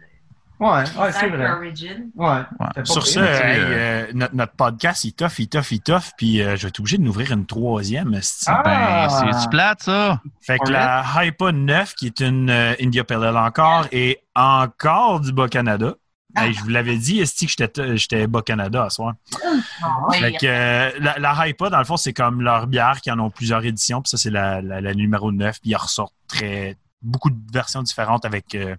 Ouais, 0.63 0.85
ouais, 0.97 1.13
c'est 1.13 1.29
vrai. 1.29 1.51
Origin. 1.51 2.11
Ouais. 2.15 2.43
Sur 2.85 3.05
hey, 3.05 3.17
euh, 3.19 3.27
euh, 3.27 4.07
notre, 4.15 4.35
notre 4.37 4.53
podcast, 4.53 5.03
il 5.03 5.13
tough, 5.13 5.39
il 5.41 5.49
tough, 5.49 5.73
il 5.73 5.81
tough, 5.81 6.13
puis 6.17 6.41
euh, 6.41 6.55
je 6.57 6.63
vais 6.63 6.69
être 6.69 6.79
obligé 6.79 6.99
de 6.99 7.03
n'ouvrir 7.03 7.33
une 7.33 7.47
troisième. 7.47 8.15
esti. 8.15 8.45
Ah! 8.49 8.63
Ben, 8.65 9.33
c'est-tu 9.33 9.49
plate, 9.49 9.83
ça? 9.83 10.21
Fait 10.41 10.59
que 10.61 10.71
la 10.71 11.05
Hypa 11.25 11.51
9, 11.51 11.95
qui 11.97 12.07
est 12.07 12.21
une 12.21 12.49
euh, 12.49 12.75
India 12.81 13.03
Ale 13.11 13.37
encore, 13.37 13.87
et 13.91 14.21
encore 14.37 15.19
du 15.21 15.33
Bas-Canada. 15.33 15.95
Ah. 16.37 16.47
Hey, 16.47 16.55
je 16.55 16.61
vous 16.63 16.69
l'avais 16.69 16.97
dit, 16.97 17.19
Esti, 17.21 17.47
que 17.47 17.53
j'étais- 17.97 18.27
Bas-Canada 18.29 18.85
à 18.85 18.91
soir. 18.91 19.15
Oui, 20.09 20.19
Fait 20.19 20.33
que 20.33 20.47
euh, 20.47 20.91
la, 21.01 21.19
la 21.19 21.49
Hypa, 21.49 21.71
dans 21.71 21.79
le 21.79 21.85
fond, 21.85 21.97
c'est 21.97 22.13
comme 22.13 22.41
leur 22.41 22.69
bière 22.69 23.01
qui 23.03 23.11
en 23.11 23.19
ont 23.19 23.31
plusieurs 23.31 23.65
éditions. 23.65 24.01
Puis 24.01 24.11
ça, 24.11 24.17
c'est 24.17 24.31
la, 24.31 24.63
la- 24.63 24.81
la 24.81 24.95
numéro 24.95 25.33
9. 25.33 25.61
Puis 25.61 25.71
ils 25.71 25.77
ressortent 25.77 26.15
très, 26.29 26.77
beaucoup 27.03 27.31
de 27.31 27.39
versions 27.53 27.83
différentes 27.83 28.25
avec 28.25 28.55
euh, 28.55 28.77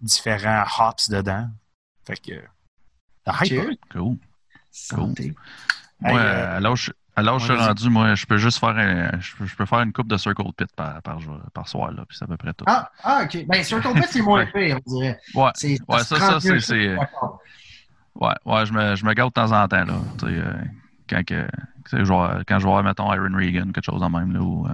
différents 0.00 0.64
hops 0.78 1.08
dedans. 1.10 1.48
Fait 2.06 2.16
que 2.16 2.32
euh. 2.32 3.32
Cheers. 3.44 3.76
Cool. 3.92 4.16
Santé. 4.70 5.34
Hey, 6.04 6.12
Moi, 6.12 6.20
euh, 6.20 6.56
à 6.56 6.60
l'âge 6.60 6.92
où 7.16 7.38
je 7.40 7.44
suis 7.52 7.52
rendu, 7.54 7.90
moi, 7.90 8.14
je 8.14 8.24
peux 8.24 8.38
juste 8.38 8.58
faire 8.58 8.70
un- 8.70 9.20
je, 9.20 9.36
peux, 9.36 9.44
je 9.46 9.54
peux 9.54 9.66
faire 9.66 9.80
une 9.80 9.92
coupe 9.92 10.08
de 10.08 10.16
Circle 10.16 10.42
Pit 10.56 10.68
par, 10.74 11.02
par, 11.02 11.68
soir, 11.68 11.90
là, 11.92 12.04
puis 12.08 12.16
c'est 12.16 12.24
à 12.24 12.28
peu 12.28 12.36
près 12.36 12.52
tout. 12.54 12.64
Ah, 12.68 12.90
ah, 13.02 13.22
ok. 13.24 13.44
Ben, 13.46 13.62
sur 13.62 13.82
ton 13.82 13.92
c'est 14.08 14.22
moins 14.22 14.46
pire, 14.54 14.78
on 14.86 14.90
dirait. 14.90 15.20
Ouais, 15.34 15.50
C'est, 15.54 15.78
Ouais, 15.88 15.98
ça, 16.04 16.18
ça, 16.18 16.40
c'est- 16.40 16.96
ouais, 16.96 18.34
ouais, 18.46 18.66
je 18.66 18.72
me, 18.72 18.96
je 18.96 19.04
me 19.04 19.12
gâte 19.14 19.26
de 19.28 19.32
temps 19.32 19.52
en 19.52 19.68
temps, 19.68 19.84
là. 19.84 19.94
Tu 20.18 20.26
sais, 20.26 20.32
euh, 20.32 20.52
quand, 21.08 21.24
que, 21.24 21.46
je 21.92 21.96
vais- 21.96 22.44
quand 22.46 22.58
je 22.58 22.66
vais 22.66 22.82
mettons, 22.82 23.12
Iron 23.12 23.34
Regan, 23.36 23.72
quelque 23.72 23.84
chose 23.84 24.02
en 24.02 24.10
même, 24.10 24.32
là. 24.32 24.40
Ou, 24.40 24.66
euh, 24.66 24.70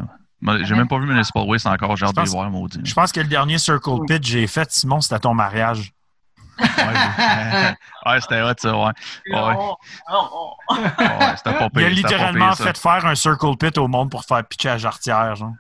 j'ai 0.62 0.74
même 0.74 0.89
pas 0.89 0.98
vu 0.98 1.06
Municipal 1.06 1.44
Waste 1.44 1.66
encore, 1.66 1.97
j'ai 1.97 2.06
hâte 2.06 2.16
de 2.16 2.23
les 2.23 2.31
voir, 2.31 2.51
maudit. 2.51 2.81
Je 2.85 2.94
pense 2.94 3.12
que 3.12 3.20
le 3.20 3.27
dernier 3.27 3.59
Circle 3.59 4.01
Pit 4.06 4.20
que 4.20 4.27
j'ai 4.27 4.47
fait, 4.47 4.70
Simon, 4.70 5.01
c'était 5.01 5.16
à 5.16 5.18
ton 5.18 5.35
mariage. 5.35 5.93
Ouais, 6.59 6.64
ouais, 8.06 8.20
c'était 8.20 8.40
hot, 8.40 8.52
ça, 8.56 8.74
ouais. 8.74 8.93
Ouais, 9.31 9.74
c'était 11.36 11.52
pas 11.52 11.59
Il 11.60 11.64
a 11.66 11.68
pire, 11.68 11.68
c'était 11.68 11.68
pas 11.70 11.90
littéralement 11.90 12.52
fait 12.52 12.78
faire 12.78 13.05
un 13.06 13.14
circle 13.14 13.56
pit 13.59 13.77
au 13.77 13.89
monde 13.89 14.10
pour 14.10 14.24
faire 14.24 14.43
pitcher 14.44 14.70
à 14.70 14.78
jarretière, 14.78 15.35
genre. 15.36 15.52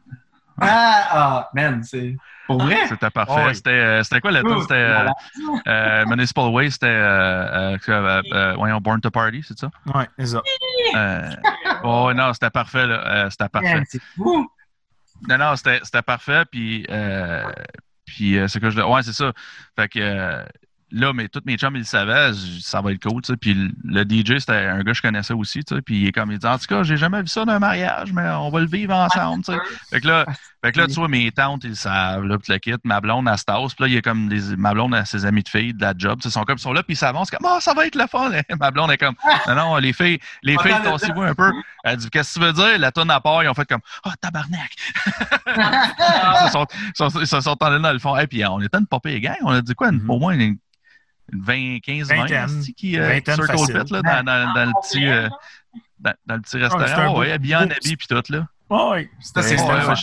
Ah, 0.58 1.08
ah, 1.10 1.50
man, 1.52 1.82
c'est. 1.84 2.16
Pour 2.46 2.62
vrai? 2.62 2.86
C'était 2.88 3.10
parfait. 3.10 3.44
Ouais. 3.44 3.54
C'était, 3.54 3.70
euh, 3.70 4.02
c'était 4.04 4.20
quoi 4.20 4.30
la 4.30 4.40
tune? 4.40 4.60
C'était 4.62 4.74
euh, 4.74 5.06
euh, 5.66 6.06
Municipal 6.06 6.48
Way, 6.48 6.70
c'était 6.70 6.86
euh, 6.86 7.74
euh, 7.74 7.78
euh, 7.88 8.22
euh, 8.32 8.54
voyons, 8.54 8.80
Born 8.80 9.00
to 9.00 9.10
Party, 9.10 9.44
c'est 9.46 9.58
ça? 9.58 9.68
Ouais, 9.94 10.08
c'est 10.18 10.26
ça. 10.26 10.42
Euh, 10.94 11.30
oh, 11.82 12.10
non, 12.14 12.32
c'était 12.32 12.48
parfait, 12.50 12.86
là. 12.86 13.02
Euh, 13.06 13.30
c'était 13.30 13.48
parfait. 13.50 13.74
Man, 13.74 13.84
c'est 13.86 14.00
fou. 14.16 14.48
Non, 15.22 15.38
non, 15.38 15.56
c'était, 15.56 16.02
parfait, 16.02 16.44
puis, 16.50 16.86
euh, 16.90 17.50
puis 18.04 18.38
euh, 18.38 18.48
c'est 18.48 18.60
que 18.60 18.70
je... 18.70 18.80
Ouais, 18.80 19.02
c'est 19.02 19.12
ça. 19.12 19.32
Fait 19.76 19.88
que 19.88 19.98
euh, 20.00 20.44
là, 20.92 21.12
mais 21.12 21.28
tous 21.28 21.40
mes 21.44 21.56
chums, 21.56 21.74
ils 21.76 21.80
le 21.80 21.84
savaient, 21.84 22.30
ça 22.60 22.80
va 22.80 22.92
être 22.92 23.02
cool, 23.02 23.20
tu 23.22 23.32
sais. 23.32 23.36
Puis 23.36 23.54
le- 23.84 24.04
DJ, 24.04 24.38
c'était 24.38 24.52
un 24.52 24.78
gars 24.78 24.92
que 24.92 24.94
je 24.94 25.02
connaissais 25.02 25.34
aussi, 25.34 25.64
tu 25.64 25.74
sais. 25.74 25.82
Puis 25.82 26.00
il 26.02 26.06
est 26.06 26.12
comme, 26.12 26.30
il 26.32 26.38
dit, 26.38 26.46
en 26.46 26.58
tout 26.58 26.66
cas, 26.66 26.82
j'ai 26.82 26.96
jamais 26.96 27.20
vu 27.22 27.28
ça 27.28 27.44
d'un 27.44 27.58
mariage, 27.58 28.12
mais 28.12 28.28
on 28.30 28.50
va 28.50 28.60
le 28.60 28.66
vivre 28.66 28.94
ensemble, 28.94 29.44
tu 29.44 29.52
sais. 29.52 29.58
Fait 29.90 30.00
que 30.00 30.06
là, 30.08 30.24
fait 30.64 30.72
que 30.72 30.78
là, 30.78 30.86
tu 30.88 30.94
vois, 30.94 31.08
mes 31.08 31.30
tantes, 31.32 31.64
ils 31.64 31.70
le 31.70 31.74
savent, 31.76 32.24
là, 32.24 32.38
puis 32.38 32.52
le 32.52 32.58
kit, 32.58 32.74
ma 32.84 33.00
blonde, 33.00 33.28
à 33.28 33.36
Stas, 33.36 33.58
puis 33.68 33.76
là, 33.80 33.86
il 33.88 33.94
y 33.94 33.96
a 33.98 34.02
comme 34.02 34.28
des, 34.28 34.56
ma 34.56 34.72
blonde, 34.74 34.94
à 34.94 35.04
ses 35.04 35.24
amis 35.26 35.42
de 35.42 35.48
filles 35.48 35.74
de 35.74 35.82
la 35.82 35.92
job, 35.96 36.20
ils 36.24 36.30
sont 36.30 36.42
comme, 36.44 36.56
ils 36.58 36.62
sont 36.62 36.72
là, 36.72 36.82
puis 36.82 36.94
ils 36.94 36.96
s'avancent 36.96 37.30
comme, 37.30 37.46
oh, 37.48 37.58
ça 37.60 37.74
va 37.74 37.86
être 37.86 37.94
le 37.96 38.06
fun. 38.06 38.30
ma 38.58 38.70
blonde 38.70 38.90
est 38.90 38.98
comme, 38.98 39.14
non, 39.48 39.54
non, 39.54 39.76
les 39.76 39.92
filles, 39.92 40.18
les 40.42 40.56
filles, 40.58 40.72
tossez-vous 40.84 41.22
un 41.22 41.34
peu. 41.34 41.52
Elle 41.84 41.96
dit, 41.98 42.10
qu'est-ce 42.10 42.34
que 42.34 42.40
tu 42.40 42.46
veux 42.46 42.52
dire? 42.52 42.78
La 42.78 42.90
tonne 42.90 43.10
à 43.10 43.20
part, 43.20 43.42
ils 43.44 43.48
ont 43.48 43.54
fait 43.54 43.66
comme, 43.68 43.80
oh, 44.04 44.10
tabarnak. 44.20 44.70
ils 45.56 46.46
se 46.46 46.52
sont, 46.52 46.66
ils 47.20 47.26
se 47.26 47.40
sont 47.40 47.54
tendus 47.56 47.80
dans 47.82 47.92
le 47.92 47.98
fond. 47.98 48.16
Et 48.16 48.26
puis, 48.26 48.44
on 48.46 48.60
était 48.60 48.78
une 48.78 48.86
popée 48.86 49.20
gang. 49.20 49.36
On 49.42 49.50
a 49.50 49.60
dit 49.60 49.74
quoi? 49.74 49.88
une- 49.90 49.96
Mhm. 50.02 50.10
Au 50.10 50.18
moins 50.18 50.34
une 50.38 50.56
20, 51.32 51.78
15, 51.80 52.08
20 52.08 52.16
Vingtaine. 52.16 52.58
esti, 52.58 52.74
qui 52.74 52.98
euh, 52.98 53.08
circle 53.46 53.92
là, 53.92 54.02
dans, 54.02 54.24
dans, 54.24 54.54
dans 54.54 54.64
le 54.66 54.72
petit, 54.82 55.06
euh, 55.06 55.28
dans, 55.98 56.14
dans 56.26 56.34
le 56.36 56.40
petit 56.40 56.56
restaurant. 56.58 56.84
beau- 57.12 57.20
ouais, 57.20 57.32
habillé 57.32 57.56
en 57.56 57.60
habit 57.62 57.96
puis 57.96 58.06
tout, 58.06 58.22
là. 58.32 58.46
C'est 59.42 59.56
c'était- 59.56 59.66
Ouais. 59.88 59.94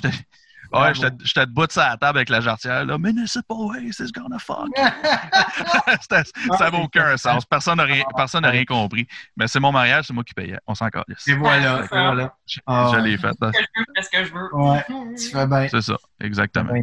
Ouais, 0.74 0.94
j'étais 1.24 1.46
debout 1.46 1.68
de 1.68 1.72
sa 1.72 1.96
table 1.98 2.18
avec 2.18 2.30
la 2.30 2.42
jarretière, 2.42 2.84
là. 2.86 2.98
Municipal 2.98 3.58
Waste 3.58 4.00
is 4.00 4.12
gonna 4.12 4.40
fuck. 4.40 4.68
C'était- 6.02 6.24
ça 6.58 6.70
n'a 6.72 6.78
aucun 6.80 7.16
sens. 7.18 7.46
Personne 7.46 7.78
n'a 7.78 7.84
rien, 7.84 8.04
personne 8.16 8.42
n'a 8.42 8.50
rien 8.50 8.66
compris. 8.66 9.08
Mais 9.38 9.48
c'est 9.48 9.60
mon 9.60 9.72
mariage, 9.72 10.06
c'est 10.08 10.14
moi 10.14 10.24
qui 10.24 10.34
payais. 10.34 10.58
On 10.68 10.76
s'en 10.76 10.90
calisse. 10.90 11.28
Et 11.28 11.36
voilà, 11.36 11.84
que 11.84 11.90
voilà. 11.90 12.34
Je, 12.48 12.60
Ah, 12.66 12.92
je 12.94 13.00
l'ai 13.00 13.18
fait. 13.18 13.32
là. 13.40 13.52
Ce 13.54 13.58
que 13.60 13.64
je 13.64 13.80
veux, 13.80 13.86
fais 13.96 14.02
ce 14.04 14.10
que 14.10 14.26
je 14.26 14.34
veux? 14.34 14.56
Ouais, 14.56 14.86
tu 15.18 15.30
fais 15.30 15.48
bien. 15.48 15.68
C'est 15.70 15.82
ça, 15.82 15.98
exactement. 16.20 16.74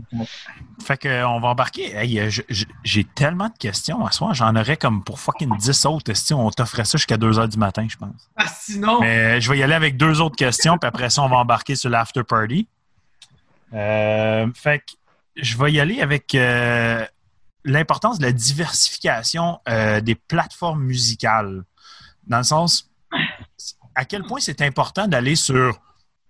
Fait 0.84 0.96
que, 0.96 1.08
euh, 1.08 1.28
on 1.28 1.40
va 1.40 1.48
embarquer. 1.48 1.94
Hey, 1.94 2.18
euh, 2.20 2.30
J'ai 2.84 3.04
tellement 3.04 3.48
de 3.48 3.56
questions 3.58 4.04
à 4.06 4.10
soir. 4.12 4.34
J'en 4.34 4.54
aurais 4.56 4.76
comme 4.76 5.02
pour 5.04 5.20
fucking 5.20 5.56
10 5.56 5.86
autres 5.86 6.04
questions. 6.04 6.46
On 6.46 6.50
t'offrait 6.50 6.84
ça 6.84 6.96
jusqu'à 6.98 7.16
2 7.16 7.32
h 7.32 7.48
du 7.48 7.58
matin, 7.58 7.86
je 7.88 7.96
pense. 7.96 8.30
Ah, 8.36 8.44
sinon, 8.48 9.00
Mais 9.00 9.36
euh, 9.36 9.40
je 9.40 9.50
vais 9.50 9.58
y 9.58 9.62
aller 9.62 9.74
avec 9.74 9.96
deux 9.96 10.20
autres 10.20 10.36
questions, 10.36 10.78
puis 10.78 10.88
après 10.88 11.10
ça, 11.10 11.22
on 11.22 11.28
va 11.28 11.36
embarquer 11.36 11.74
sur 11.74 11.90
l'after 11.90 12.22
party. 12.24 12.68
Euh, 13.72 14.46
fait 14.54 14.80
que 14.80 14.92
je 15.36 15.56
vais 15.56 15.72
y 15.72 15.80
aller 15.80 16.00
avec 16.00 16.34
euh, 16.34 17.04
l'importance 17.64 18.18
de 18.18 18.24
la 18.24 18.32
diversification 18.32 19.60
euh, 19.68 20.00
des 20.00 20.14
plateformes 20.14 20.82
musicales. 20.82 21.62
Dans 22.26 22.38
le 22.38 22.44
sens, 22.44 22.90
à 23.94 24.04
quel 24.04 24.22
point 24.24 24.40
c'est 24.40 24.60
important 24.62 25.06
d'aller 25.08 25.36
sur 25.36 25.80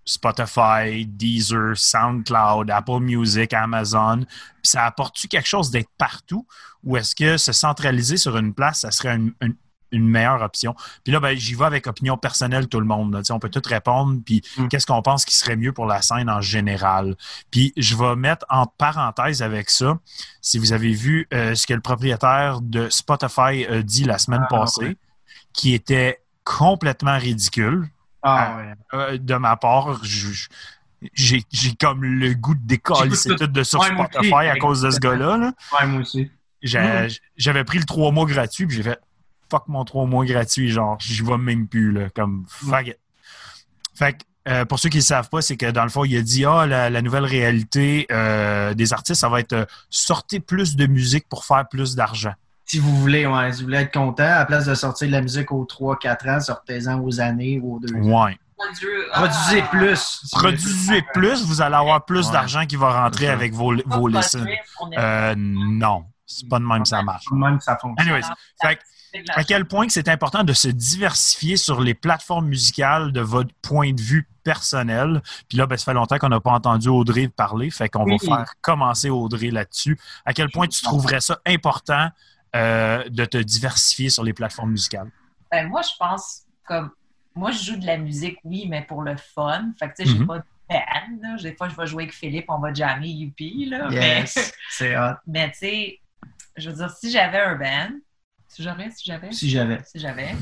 Spotify, 0.04 1.06
Deezer, 1.06 1.76
SoundCloud, 1.76 2.70
Apple 2.70 3.00
Music, 3.00 3.52
Amazon, 3.52 4.24
puis 4.24 4.70
ça 4.70 4.84
apporte-tu 4.86 5.28
quelque 5.28 5.46
chose 5.48 5.70
d'être 5.70 5.90
partout 5.98 6.46
ou 6.82 6.96
est-ce 6.96 7.14
que 7.14 7.36
se 7.36 7.52
centraliser 7.52 8.16
sur 8.16 8.36
une 8.36 8.54
place, 8.54 8.80
ça 8.80 8.90
serait 8.90 9.14
une, 9.16 9.32
une- 9.40 9.56
une 9.92 10.08
meilleure 10.08 10.42
option? 10.42 10.74
Puis 11.04 11.12
là, 11.12 11.20
ben, 11.20 11.36
j'y 11.36 11.54
vais 11.54 11.64
avec 11.64 11.86
opinion 11.86 12.16
personnelle, 12.16 12.68
tout 12.68 12.80
le 12.80 12.86
monde. 12.86 13.12
là. 13.14 13.20
On 13.30 13.38
peut 13.38 13.48
tout 13.50 13.62
répondre, 13.64 14.18
puis 14.24 14.42
Mm. 14.56 14.68
qu'est-ce 14.68 14.86
qu'on 14.86 15.02
pense 15.02 15.24
qui 15.24 15.36
serait 15.36 15.56
mieux 15.56 15.72
pour 15.72 15.86
la 15.86 16.02
scène 16.02 16.28
en 16.30 16.40
général? 16.40 17.16
Puis 17.50 17.72
je 17.76 17.96
vais 17.96 18.16
mettre 18.16 18.44
en 18.48 18.66
parenthèse 18.66 19.42
avec 19.42 19.70
ça, 19.70 19.98
si 20.40 20.58
vous 20.58 20.72
avez 20.72 20.92
vu 20.92 21.26
euh, 21.34 21.54
ce 21.54 21.66
que 21.66 21.74
le 21.74 21.80
propriétaire 21.80 22.60
de 22.60 22.88
Spotify 22.90 23.64
a 23.68 23.82
dit 23.82 24.04
la 24.04 24.18
semaine 24.18 24.42
Ah, 24.44 24.48
passée, 24.48 24.96
qui 25.52 25.74
était 25.74 26.20
complètement 26.44 27.18
ridicule 27.18 27.88
ah 28.22 28.56
ouais. 28.56 28.74
euh, 28.94 29.18
de 29.18 29.34
ma 29.34 29.56
part. 29.56 30.00
J'ai 31.14 31.42
comme 31.80 32.04
le 32.04 32.34
goût 32.34 32.54
de 32.54 32.60
décoller 32.66 33.14
c'est 33.16 33.34
tout. 33.36 33.46
de 33.46 33.62
sur 33.62 33.80
Ouais, 33.80 33.90
moi 33.92 34.04
aussi. 34.06 34.28
Spotify 34.28 34.48
à 34.48 34.56
cause 34.56 34.82
de 34.82 34.90
ce 34.90 34.98
gars-là. 34.98 35.36
là. 35.38 35.52
Ouais, 35.80 35.86
moi 35.86 36.00
aussi. 36.02 36.30
Mm. 36.62 37.08
J'avais 37.36 37.64
pris 37.64 37.78
le 37.78 37.84
trois 37.84 38.12
mois 38.12 38.26
gratuit, 38.26 38.66
puis 38.66 38.76
j'ai 38.76 38.82
fait 38.82 39.00
fuck 39.50 39.64
mon 39.68 39.84
trois 39.84 40.06
mois 40.06 40.24
gratuit, 40.24 40.70
genre, 40.70 40.96
j'y 41.00 41.22
vais 41.22 41.38
même 41.38 41.66
plus, 41.66 41.92
là, 41.92 42.08
comme 42.14 42.44
fuck 42.48 42.86
it. 42.86 42.98
Fait 43.94 44.12
que, 44.14 44.18
euh, 44.48 44.64
pour 44.64 44.78
ceux 44.78 44.88
qui 44.88 44.98
ne 44.98 45.02
savent 45.02 45.28
pas, 45.28 45.42
c'est 45.42 45.56
que 45.56 45.70
dans 45.70 45.82
le 45.82 45.90
fond, 45.90 46.04
il 46.04 46.16
a 46.16 46.22
dit 46.22 46.44
Ah, 46.46 46.66
la, 46.66 46.88
la 46.90 47.02
nouvelle 47.02 47.24
réalité 47.24 48.06
euh, 48.10 48.72
des 48.74 48.92
artistes, 48.92 49.20
ça 49.20 49.28
va 49.28 49.40
être 49.40 49.52
euh, 49.52 49.64
sortez 49.90 50.40
plus 50.40 50.76
de 50.76 50.86
musique 50.86 51.28
pour 51.28 51.44
faire 51.44 51.68
plus 51.68 51.94
d'argent. 51.94 52.32
Si 52.64 52.78
vous 52.78 52.96
voulez, 53.00 53.26
ouais, 53.26 53.52
si 53.52 53.60
vous 53.60 53.66
voulez 53.66 53.78
être 53.78 53.92
content, 53.92 54.22
à 54.22 54.38
la 54.38 54.44
place 54.46 54.64
de 54.64 54.74
sortir 54.74 55.08
de 55.08 55.12
la 55.12 55.20
musique 55.20 55.50
aux 55.52 55.64
3-4 55.66 56.30
ans, 56.36 56.40
sortez-en 56.40 57.00
aux 57.00 57.20
années 57.20 57.58
ou 57.62 57.76
aux 57.76 57.80
2 57.80 57.94
ans. 57.96 58.24
Ouais. 58.24 58.38
Produisez 59.12 59.62
plus. 59.70 60.22
Produisez 60.32 61.02
plus, 61.14 61.44
vous 61.44 61.60
allez 61.62 61.74
avoir 61.76 62.04
plus 62.04 62.26
Ouais. 62.26 62.32
d'argent 62.32 62.66
qui 62.66 62.76
va 62.76 63.02
rentrer 63.02 63.28
avec 63.28 63.52
vos, 63.54 63.74
Pas 63.76 63.96
vos 63.96 64.08
de 64.10 64.18
Euh, 64.98 65.34
non, 65.36 66.04
c'est 66.26 66.48
pas 66.48 66.58
de 66.58 66.64
même 66.64 66.82
que 66.82 66.88
ça 66.88 67.02
marche. 67.02 67.24
Même 67.32 67.58
que 67.58 67.64
ça 67.64 67.76
fonctionne. 67.76 68.08
Anyways, 68.12 68.28
fait 68.62 68.78
à 69.34 69.44
quel 69.44 69.64
point 69.66 69.86
que 69.86 69.92
c'est 69.92 70.08
important 70.08 70.44
de 70.44 70.52
se 70.52 70.68
diversifier 70.68 71.56
sur 71.56 71.80
les 71.80 71.94
plateformes 71.94 72.46
musicales 72.48 73.12
de 73.12 73.20
votre 73.20 73.52
point 73.62 73.92
de 73.92 74.00
vue 74.00 74.28
personnel. 74.44 75.22
Puis 75.48 75.58
là, 75.58 75.66
ben, 75.66 75.76
ça 75.76 75.84
fait 75.86 75.94
longtemps 75.94 76.18
qu'on 76.18 76.28
n'a 76.28 76.40
pas 76.40 76.52
entendu 76.52 76.88
Audrey 76.88 77.28
parler, 77.28 77.70
fait 77.70 77.88
qu'on 77.88 78.04
Oui. 78.04 78.16
va 78.22 78.36
faire 78.36 78.54
commencer 78.60 79.10
Audrey 79.10 79.50
là-dessus. 79.50 79.98
À 80.24 80.32
quel 80.32 80.50
point 80.50 80.66
tu 80.66 80.82
trouverais 80.82 81.20
ça 81.20 81.38
important 81.46 82.08
euh, 82.56 83.08
de 83.08 83.24
te 83.24 83.38
diversifier 83.38 84.10
sur 84.10 84.24
les 84.24 84.32
plateformes 84.32 84.70
musicales? 84.72 85.10
Ben, 85.52 85.68
moi, 85.68 85.82
je 85.82 85.90
pense 85.98 86.42
comme. 86.64 86.90
Moi, 87.36 87.52
je 87.52 87.62
joue 87.62 87.76
de 87.76 87.86
la 87.86 87.96
musique, 87.96 88.38
oui, 88.44 88.66
mais 88.68 88.82
pour 88.82 89.02
le 89.02 89.16
fun. 89.16 89.70
Fait 89.78 89.88
que, 89.90 89.94
tu 90.02 90.04
sais, 90.04 90.10
j'ai 90.12 90.18
Mhm. 90.18 90.26
pas 90.26 90.38
de 90.38 90.44
band. 90.68 90.78
Là. 91.22 91.36
Des 91.40 91.54
fois, 91.54 91.68
je 91.68 91.76
vais 91.76 91.86
jouer 91.86 92.02
avec 92.04 92.14
Philippe, 92.14 92.46
on 92.48 92.58
va 92.58 92.74
jammer, 92.74 93.08
youpi. 93.08 93.66
Là. 93.66 93.88
Yes, 93.90 94.52
c'est 94.70 94.96
hot. 94.96 95.14
Mais, 95.26 95.46
mais 95.46 95.50
tu 95.52 95.58
sais, 95.58 96.00
je 96.56 96.70
veux 96.70 96.76
dire, 96.76 96.90
si 96.90 97.10
j'avais 97.12 97.38
un 97.38 97.54
band, 97.54 97.90
si 98.50 98.62
j'aurais, 98.62 98.90
si 98.90 99.04
j'avais, 99.06 99.32
Si 99.32 99.48
j'avais. 99.48 99.80
si 99.84 99.98
j'avais, 99.98 100.34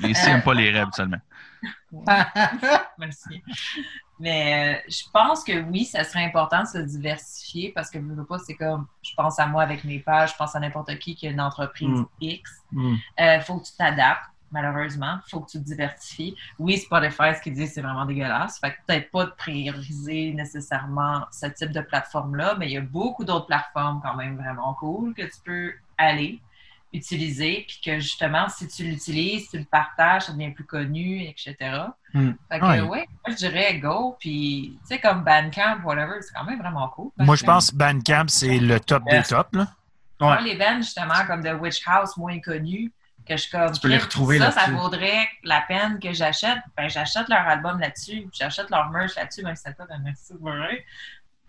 Les, 0.00 0.08
les 0.08 0.14
si 0.14 0.26
n'aiment 0.26 0.42
pas 0.42 0.54
les 0.54 0.70
rêves 0.70 0.88
seulement. 0.92 1.18
Merci. 2.98 3.42
Mais 4.20 4.76
euh, 4.76 4.90
je 4.90 5.02
pense 5.12 5.42
que 5.44 5.60
oui, 5.70 5.84
ça 5.84 6.04
serait 6.04 6.24
important 6.24 6.62
de 6.62 6.68
se 6.68 6.78
diversifier 6.78 7.72
parce 7.74 7.90
que 7.90 7.98
je 7.98 8.04
veux 8.04 8.24
pas, 8.26 8.38
c'est 8.38 8.54
comme 8.54 8.86
je 9.02 9.10
pense 9.16 9.38
à 9.38 9.46
moi 9.46 9.62
avec 9.62 9.84
mes 9.84 9.98
pages, 9.98 10.32
je 10.32 10.36
pense 10.36 10.54
à 10.54 10.60
n'importe 10.60 10.98
qui 10.98 11.14
qui 11.16 11.26
a 11.26 11.30
une 11.30 11.40
entreprise 11.40 11.88
Mm. 11.88 12.06
X. 12.20 12.50
Mm. 12.72 12.94
Il 13.18 13.40
faut 13.44 13.58
que 13.58 13.66
tu 13.66 13.72
t'adaptes, 13.76 14.24
malheureusement. 14.54 15.18
Il 15.26 15.30
faut 15.30 15.40
que 15.40 15.50
tu 15.50 15.58
te 15.58 15.64
diversifies. 15.64 16.34
Oui, 16.58 16.78
Spotify, 16.78 17.34
ce 17.36 17.42
qu'ils 17.42 17.52
disent, 17.54 17.72
c'est 17.74 17.82
vraiment 17.82 18.06
dégueulasse. 18.06 18.58
Fait 18.58 18.70
que 18.70 18.76
peut-être 18.86 19.10
pas 19.10 19.24
de 19.26 19.32
prioriser 19.36 20.32
nécessairement 20.32 21.26
ce 21.30 21.46
type 21.46 21.72
de 21.72 21.80
plateforme-là, 21.82 22.54
mais 22.58 22.66
il 22.68 22.72
y 22.72 22.78
a 22.78 22.80
beaucoup 22.80 23.24
d'autres 23.24 23.46
plateformes 23.46 24.00
quand 24.02 24.14
même 24.14 24.36
vraiment 24.36 24.72
cool 24.74 25.12
que 25.14 25.22
tu 25.22 25.38
peux 25.44 25.72
aller 25.98 26.40
utiliser, 26.92 27.64
puis 27.66 27.80
que 27.84 27.98
justement, 27.98 28.48
si 28.48 28.68
tu 28.68 28.84
l'utilises, 28.84 29.50
tu 29.50 29.58
le 29.58 29.64
partages, 29.64 30.22
ça 30.26 30.32
devient 30.32 30.52
plus 30.52 30.64
connu, 30.64 31.22
etc. 31.24 31.56
Mm. 32.12 32.30
Fait 32.48 32.60
que, 32.60 32.64
Ouais. 32.64 32.80
ouais, 32.82 33.08
moi, 33.26 33.30
je 33.30 33.34
dirais 33.34 33.78
go, 33.80 34.16
puis 34.20 34.78
tu 34.82 34.86
sais, 34.94 35.00
comme 35.00 35.24
Bandcamp, 35.24 35.80
whatever, 35.84 36.20
c'est 36.20 36.32
quand 36.32 36.44
même 36.44 36.60
vraiment 36.60 36.88
cool. 36.90 37.10
Moi, 37.18 37.34
je 37.34 37.42
pense 37.44 37.72
que 37.72 37.76
Bandcamp, 37.76 38.26
c'est 38.28 38.58
le 38.58 38.78
top 38.78 39.02
des 39.10 39.22
tops. 39.24 39.52
Là. 39.54 39.66
Moi, 40.20 40.36
Ouais. 40.36 40.42
les 40.42 40.56
bands, 40.56 40.76
justement, 40.76 41.26
comme 41.26 41.42
The 41.42 41.60
Witch 41.60 41.82
House, 41.84 42.16
moins 42.16 42.38
connus, 42.40 42.92
que 43.26 43.36
je 43.36 43.50
comme. 43.50 43.72
Tu 43.72 43.80
peux 43.80 43.88
les 43.88 43.98
retrouver 43.98 44.38
Ça, 44.38 44.50
ça 44.50 44.70
vaudrait 44.70 45.28
la 45.42 45.62
peine 45.62 45.98
que 46.00 46.12
j'achète. 46.12 46.58
Ben, 46.76 46.88
j'achète 46.88 47.28
leur 47.28 47.46
album 47.46 47.80
là-dessus, 47.80 48.26
j'achète 48.32 48.70
leur 48.70 48.90
merch 48.90 49.14
là-dessus, 49.16 49.42
même 49.42 49.56
si 49.56 49.62
c'est 49.66 49.76
pas 49.76 49.86
un 49.90 49.98
merci 49.98 50.32
vrai, 50.40 50.84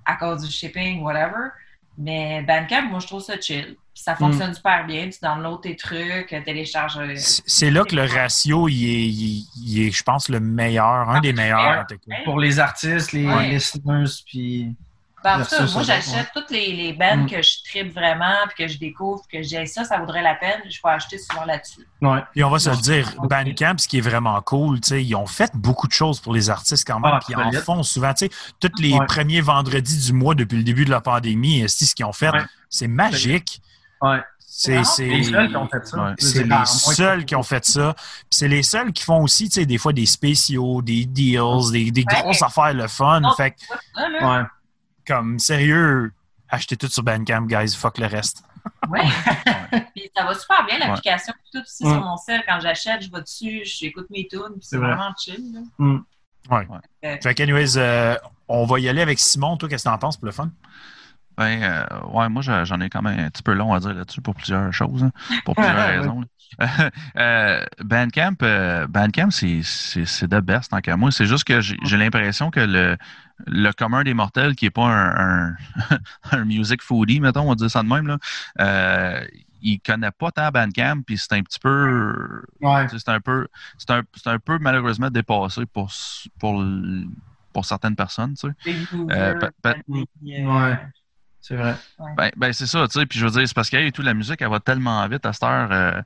à 0.05 0.15
cause 0.15 0.43
du 0.45 0.51
shipping, 0.51 1.01
whatever. 1.01 1.49
Mais 1.97 2.41
Bandcamp, 2.41 2.89
moi, 2.89 2.99
je 2.99 3.07
trouve 3.07 3.21
ça 3.21 3.39
chill. 3.39 3.77
Puis 3.93 4.03
ça 4.03 4.15
fonctionne 4.17 4.53
super 4.53 4.85
bien. 4.85 5.09
Tu 5.09 5.17
downloads 5.21 5.61
tes 5.61 5.77
trucs, 5.77 6.27
télécharges. 6.43 6.97
euh, 6.97 7.13
C'est 7.15 7.71
là 7.71 7.85
que 7.85 7.95
le 7.95 8.03
ratio, 8.03 8.67
il 8.67 8.83
est, 8.83 9.05
il- 9.07 9.47
il 9.63 9.87
est, 9.87 9.91
je 9.91 10.03
pense, 10.03 10.27
le 10.27 10.41
meilleur, 10.41 11.09
un 11.09 11.21
des 11.21 11.31
meilleurs. 11.31 11.79
en 11.79 11.85
tout 11.85 11.95
cas. 12.05 12.15
Pour 12.25 12.39
les 12.41 12.59
artistes, 12.59 13.13
les 13.13 13.25
Ouais. 13.25 13.47
listeners, 13.51 14.03
puis. 14.25 14.75
Ben, 15.25 15.39
en 15.41 15.43
tout 15.43 15.49
cas, 15.49 15.57
versus 15.57 15.73
moi, 15.75 15.83
j'achète 15.83 16.27
toutes 16.33 16.51
les, 16.51 16.71
les 16.71 16.93
bands 16.93 17.17
Mm. 17.17 17.29
que 17.29 17.41
je 17.41 17.63
tripe 17.63 17.93
vraiment, 17.93 18.35
puis 18.47 18.65
que 18.65 18.71
je 18.71 18.77
découvre, 18.77 19.21
que 19.31 19.41
j'ai 19.41 19.65
ça, 19.65 19.83
ça 19.83 19.97
vaudrait 19.97 20.21
la 20.21 20.35
peine. 20.35 20.61
Je 20.69 20.79
peux 20.81 20.89
acheter 20.89 21.17
souvent 21.17 21.43
là-dessus. 21.45 21.85
Ouais. 22.01 22.19
Puis 22.31 22.43
on 22.43 22.49
va 22.49 22.59
se 22.59 22.69
le 22.69 22.77
dire. 22.77 23.11
Bandcamp, 23.19 23.77
ce 23.77 23.87
qui 23.87 23.97
est 23.97 24.01
vraiment 24.01 24.39
cool, 24.41 24.79
tu 24.81 24.89
sais, 24.89 25.03
ils 25.03 25.15
ont 25.15 25.25
fait 25.25 25.51
beaucoup 25.55 25.87
de 25.87 25.93
choses 25.93 26.19
pour 26.19 26.33
les 26.33 26.49
artistes 26.49 26.85
quand 26.87 26.99
même, 26.99 27.11
Ah, 27.15 27.19
puis 27.25 27.33
ils 27.37 27.57
en 27.57 27.61
font 27.61 27.83
souvent. 27.83 28.13
Tu 28.13 28.27
sais, 28.27 28.31
tous 28.59 28.71
les 28.81 28.93
Ouais. 28.93 29.05
premiers 29.07 29.41
vendredis 29.41 30.05
du 30.05 30.13
mois 30.13 30.35
depuis 30.35 30.57
le 30.57 30.63
début 30.63 30.85
de 30.85 30.91
la 30.91 31.01
pandémie, 31.01 31.67
ce 31.67 31.93
qu'ils 31.95 32.05
ont 32.05 32.13
fait, 32.13 32.29
Ouais. 32.29 32.43
c'est 32.69 32.87
magique. 32.87 33.61
Ouais. 34.01 34.21
C'est 34.57 34.85
c'est- 34.85 35.05
Les 35.05 35.23
seuls 35.23 35.49
qui 35.49 35.57
ont 35.57 35.67
fait 35.67 35.85
ça. 35.85 35.97
Ouais. 36.01 36.13
c'est 36.17 36.43
les 36.43 36.65
seuls 36.65 37.25
qui 37.25 37.35
ont 37.35 37.43
fait 37.43 37.65
ça. 37.65 37.93
Puis 37.93 38.25
c'est 38.31 38.47
les 38.47 38.63
seuls 38.63 38.93
qui 38.93 39.03
font 39.03 39.21
aussi, 39.21 39.49
tu 39.49 39.55
sais, 39.59 39.65
des 39.65 39.77
fois 39.77 39.91
des 39.91 40.05
spéciaux, 40.05 40.81
des 40.81 41.03
deals, 41.05 41.71
des, 41.73 41.91
des 41.91 42.05
Ouais. 42.09 42.21
grosses 42.21 42.41
affaires, 42.41 42.73
le 42.73 42.87
fun. 42.87 43.19
Non. 43.19 43.33
Fait 43.35 43.51
que, 43.51 43.57
Ça, 43.95 44.07
là, 44.09 44.39
Ouais. 44.41 44.43
Comme, 45.07 45.39
sérieux, 45.39 46.11
achetez 46.49 46.75
tout 46.77 46.87
sur 46.87 47.03
Bandcamp, 47.03 47.43
guys. 47.47 47.75
Fuck 47.75 47.97
le 47.97 48.07
reste. 48.07 48.43
Ouais. 48.89 49.01
Puis 49.95 50.09
ça 50.15 50.23
va 50.25 50.33
super 50.33 50.65
bien, 50.65 50.79
l'application. 50.79 51.33
Tout 51.53 51.59
aussi 51.61 51.83
Ouais. 51.85 51.91
sur 51.91 52.01
mon 52.01 52.17
sel, 52.17 52.41
quand 52.47 52.59
j'achète, 52.59 53.03
je 53.03 53.11
vais 53.11 53.21
dessus, 53.21 53.61
j'écoute 53.63 54.07
mes 54.09 54.27
tunes, 54.27 54.41
puis 54.53 54.59
c'est 54.61 54.69
C'est 54.69 54.77
vrai. 54.77 54.87
vraiment 54.95 55.13
chill. 55.17 55.53
là. 55.53 57.19
Fait 57.21 57.33
que, 57.35 57.43
anyways, 57.43 57.77
euh, 57.77 58.15
on 58.47 58.65
va 58.65 58.79
y 58.79 58.87
aller 58.89 59.01
avec 59.01 59.19
Simon. 59.19 59.57
Toi, 59.57 59.69
qu'est-ce 59.69 59.83
que 59.85 59.89
t'en 59.89 59.97
penses 59.97 60.17
pour 60.17 60.25
le 60.27 60.31
fun? 60.31 60.49
Ben, 61.37 61.61
euh, 61.63 61.85
ouais, 62.11 62.29
moi, 62.29 62.41
j'en 62.41 62.79
ai 62.79 62.89
quand 62.89 63.01
même 63.01 63.19
un 63.19 63.29
petit 63.29 63.43
peu 63.43 63.53
long 63.53 63.73
à 63.73 63.79
dire 63.79 63.93
là-dessus 63.93 64.21
pour 64.21 64.35
plusieurs 64.35 64.71
choses, 64.73 65.03
hein, 65.03 65.11
pour 65.43 65.55
plusieurs 65.55 65.75
Ouais, 65.77 65.97
raisons. 65.99 66.21
là. 66.21 66.27
Euh, 67.17 67.65
Bandcamp, 67.83 68.35
euh, 68.43 68.87
Bandcamp 68.87 69.31
c'est 69.31 69.61
c'est- 69.63 70.05
c'est 70.05 70.27
the 70.27 70.35
best 70.39 70.69
tant 70.71 70.79
qu'à 70.79 70.95
moi. 70.95 71.11
C'est 71.11 71.25
juste 71.25 71.43
que 71.43 71.59
j'ai 71.59 71.75
j'ai 71.83 71.97
l'impression 71.97 72.49
que 72.51 72.59
le, 72.61 72.97
le 73.47 73.71
commun 73.71 74.03
des 74.03 74.13
mortels, 74.13 74.55
qui 74.55 74.65
n'est 74.65 74.71
pas 74.71 74.85
un, 74.87 75.49
un, 75.49 75.55
un 76.31 76.45
music 76.45 76.81
foodie, 76.81 77.19
mettons, 77.19 77.41
on 77.41 77.49
va 77.49 77.55
dire 77.55 77.69
ça 77.71 77.83
de 77.83 77.87
même, 77.87 78.07
là, 78.07 78.17
euh, 78.59 79.25
il 79.61 79.79
connaît 79.79 80.11
pas 80.11 80.31
tant 80.31 80.49
Bandcamp, 80.51 81.01
puis 81.05 81.17
c'est 81.17 81.33
un 81.33 81.41
petit 81.41 81.59
peu 81.59 82.43
Ouais. 82.61 82.87
C'est 82.89 83.09
un 83.09 83.19
peu, 83.19 83.47
c'est 83.77 83.91
un, 83.91 84.03
un 84.25 84.39
peu 84.39 84.57
malheureusement 84.59 85.09
dépassé 85.09 85.65
pour, 85.65 85.91
pour, 86.39 86.63
pour 87.53 87.65
certaines 87.65 87.95
personnes. 87.95 88.35
tu 88.35 88.47
sais. 88.49 88.53
Euh, 89.11 89.33
Ouais. 90.27 90.77
C'est 91.47 91.55
vrai. 91.57 91.75
Ben, 92.17 92.31
ben, 92.37 92.53
c'est 92.53 92.65
ça, 92.65 92.87
tu 92.87 92.99
sais. 92.99 93.05
Puis 93.05 93.19
je 93.19 93.25
veux 93.25 93.31
dire, 93.31 93.47
c'est 93.47 93.53
parce 93.53 93.69
qu'il 93.69 93.79
y 93.79 93.85
a 93.87 93.91
tout 93.91 94.01
la 94.01 94.15
musique, 94.15 94.41
elle 94.41 94.49
va 94.49 94.59
tellement 94.59 95.07
vite 95.07 95.27
à 95.27 95.31
cette 95.33 95.43
heure. 95.43 95.71
euh, 95.71 96.01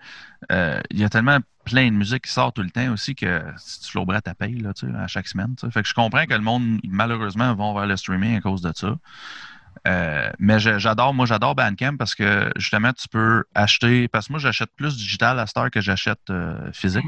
euh, 0.51 0.81
Il 0.91 0.99
y 0.99 1.05
a 1.05 1.09
tellement 1.09 1.37
plein 1.63 1.85
de 1.89 1.95
musique 1.95 2.25
qui 2.25 2.31
sort 2.31 2.51
tout 2.51 2.61
le 2.61 2.69
temps 2.71 2.91
aussi 2.91 3.15
que 3.15 3.41
si 3.57 3.79
tu 3.79 3.97
l'auberais 3.97 4.19
ta 4.19 4.33
paye 4.35 4.59
là, 4.59 4.73
tu 4.73 4.85
sais, 4.85 4.97
à 4.97 5.07
chaque 5.07 5.29
semaine. 5.29 5.55
tu 5.57 5.65
sais. 5.65 5.71
Fait 5.71 5.81
que 5.81 5.87
je 5.87 5.93
comprends 5.93 6.25
que 6.25 6.33
le 6.33 6.41
monde, 6.41 6.79
malheureusement, 6.83 7.55
vont 7.55 7.73
vers 7.73 7.85
le 7.85 7.95
streaming 7.95 8.35
à 8.37 8.41
cause 8.41 8.61
de 8.61 8.73
ça. 8.75 8.97
Euh, 9.87 10.29
mais 10.39 10.59
j'adore, 10.59 11.13
moi 11.13 11.25
j'adore 11.25 11.55
Bandcamp 11.55 11.95
parce 11.95 12.13
que 12.13 12.51
justement 12.57 12.91
tu 12.91 13.07
peux 13.07 13.45
acheter, 13.55 14.09
parce 14.09 14.27
que 14.27 14.33
moi 14.33 14.39
j'achète 14.41 14.71
plus 14.75 14.97
digital 14.97 15.39
à 15.39 15.47
cette 15.47 15.55
heure 15.57 15.71
que 15.71 15.79
j'achète 15.79 16.19
euh, 16.31 16.69
physique. 16.73 17.05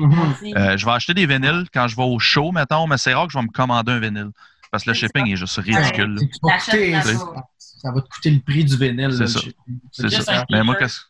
Euh, 0.56 0.78
je 0.78 0.86
vais 0.86 0.92
acheter 0.94 1.14
des 1.14 1.26
vinyles 1.26 1.66
quand 1.74 1.90
je 1.90 1.98
vais 1.98 2.04
au 2.04 2.18
show, 2.20 2.54
mettons, 2.54 2.88
mais 2.88 2.98
c'est 2.98 3.14
rare 3.14 3.26
que 3.28 3.34
je 3.34 3.38
vais 3.38 3.44
me 3.44 3.52
commander 3.52 3.92
un 3.92 4.00
vinyle. 4.00 4.30
Parce 4.72 4.84
que 4.84 4.90
le 4.92 4.94
C'est 4.96 5.02
shipping 5.02 5.28
est 5.28 5.36
juste 5.36 5.58
ridicule. 5.58 6.18
Tu 6.20 6.28
vas 6.44 6.58
coûter- 6.58 7.02
ça, 7.58 7.92
va 7.92 8.02
te 8.02 8.08
coûter 8.08 8.32
le 8.32 8.40
prix 8.40 8.64
du 8.64 8.78
vinyle. 8.78 9.12
C'est 9.14 9.28
ça. 9.28 9.40
le- 9.68 9.76
C'est 9.92 10.10
ça. 10.22 10.46
Mais 10.50 10.64
moi, 10.64 10.76
qu'est-ce 10.76 11.02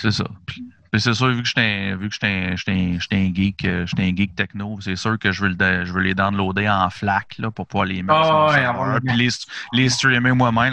C'est 0.00 0.10
ça. 0.10 0.24
Puis, 0.46 0.64
c'est 0.96 1.12
sûr, 1.12 1.28
vu 1.28 1.42
que 1.42 1.48
j'étais 1.48 1.60
un, 1.60 3.34
geek, 3.34 3.64
euh, 3.66 3.86
j'étais 3.86 4.02
un 4.04 4.16
geek 4.16 4.34
techno, 4.34 4.78
c'est 4.80 4.96
sûr 4.96 5.18
que 5.18 5.30
je 5.32 5.42
veux, 5.42 5.54
le, 5.58 5.84
je 5.84 5.92
veux 5.92 6.00
les 6.00 6.14
downloader 6.14 6.66
en 6.68 6.88
FLAC 6.88 7.36
là, 7.38 7.50
pour 7.50 7.66
pouvoir 7.66 7.84
les 7.84 8.02
mettre 8.02 8.18
mon 8.18 8.46
ouais, 8.48 9.00
puis 9.06 9.16
les, 9.16 9.28
les 9.74 9.88
streamer 9.90 10.32
moi-même. 10.32 10.72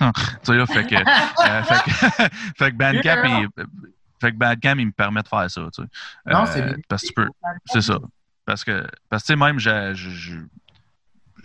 là. 0.00 0.12
tu 0.12 0.28
sais, 0.44 0.56
là, 0.56 0.64
fait 0.66 0.86
que, 0.86 0.94
euh, 0.96 1.62
fait 1.62 1.82
que, 1.84 1.90
fait 2.58 2.70
que 2.72 2.76
Bandcamp, 2.76 3.22
il, 3.24 3.48
fait 4.18 4.32
que 4.32 4.36
Bandcamp, 4.36 4.78
il 4.78 4.86
me 4.86 4.92
permet 4.92 5.22
de 5.22 5.28
faire 5.28 5.50
ça. 5.50 5.60
Tu 5.74 5.82
sais. 5.82 5.88
Non, 6.32 6.46
c'est 6.46 6.62
bien. 6.62 6.76
Parce 6.88 7.02
que 7.02 7.06
tu 7.08 7.12
peux, 7.12 7.28
c'est 7.66 7.82
ça. 7.82 7.98
Parce 8.46 8.64
que, 8.64 8.86
parce 9.10 9.22
que 9.22 9.26
tu 9.26 9.32
sais, 9.34 9.36
même, 9.36 9.58
je- 9.58 10.40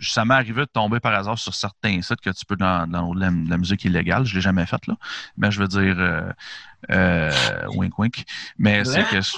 ça 0.00 0.24
m'est 0.24 0.34
arrivé 0.34 0.62
de 0.62 0.70
tomber 0.70 1.00
par 1.00 1.14
hasard 1.14 1.38
sur 1.38 1.54
certains 1.54 2.00
sites 2.02 2.20
que 2.20 2.30
tu 2.30 2.44
peux 2.46 2.56
dans, 2.56 2.86
dans 2.86 3.12
la, 3.14 3.30
la 3.30 3.56
musique 3.58 3.84
illégale. 3.84 4.24
Je 4.24 4.34
l'ai 4.34 4.40
jamais 4.40 4.66
faite, 4.66 4.86
là. 4.86 4.94
Mais 5.36 5.50
je 5.50 5.60
veux 5.60 5.68
dire, 5.68 5.96
euh, 5.98 6.30
euh, 6.90 7.32
wink 7.74 7.98
wink. 7.98 8.24
Mais 8.58 8.84
c'est 8.84 9.04
que. 9.04 9.20
je- 9.20 9.36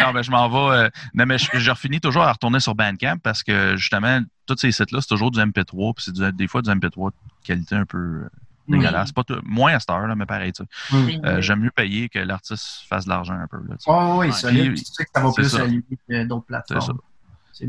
non, 0.00 0.12
mais 0.12 0.22
je 0.22 0.30
m'en 0.30 0.48
vais. 0.48 0.76
euh, 0.76 0.90
non, 1.14 1.26
mais 1.26 1.38
je, 1.38 1.46
je 1.58 1.74
finis 1.74 2.00
toujours 2.00 2.22
à 2.22 2.32
retourner 2.32 2.60
sur 2.60 2.74
Bandcamp 2.74 3.18
parce 3.22 3.42
que 3.42 3.76
justement, 3.76 4.20
tous 4.46 4.56
ces 4.58 4.72
sites-là, 4.72 5.00
c'est 5.00 5.08
toujours 5.08 5.30
du 5.30 5.38
MP3. 5.40 5.94
Puis 5.94 6.04
c'est 6.06 6.36
des 6.36 6.48
fois 6.48 6.62
du 6.62 6.70
MP3 6.70 7.10
de 7.10 7.14
qualité 7.44 7.74
un 7.76 7.84
peu 7.84 7.98
euh, 7.98 8.28
dégueulasse. 8.68 9.12
Pas 9.12 9.24
tout- 9.24 9.40
moins 9.44 9.74
à 9.74 9.80
cette 9.80 9.90
heure, 9.90 10.06
là, 10.06 10.14
mais 10.14 10.26
pareil. 10.26 10.52
tu 10.52 10.64
sais. 10.64 10.96
Mm. 10.96 11.24
Euh, 11.26 11.40
J'aime 11.42 11.60
mieux 11.60 11.70
payer 11.70 12.08
que 12.08 12.18
l'artiste 12.20 12.84
fasse 12.88 13.04
de 13.04 13.10
l'argent 13.10 13.34
un 13.34 13.46
peu. 13.46 13.58
Là. 13.68 13.74
Oh, 13.86 14.16
oui, 14.18 14.26
Ouais. 14.28 14.32
sais 14.32 15.04
que 15.04 15.10
ça 15.14 15.20
va 15.20 15.32
plus 15.32 15.48
ça. 15.48 15.64
lui 15.66 15.84
que 16.08 16.24
d'autres 16.24 16.46
ça. 16.48 16.62
plateformes. 16.62 16.98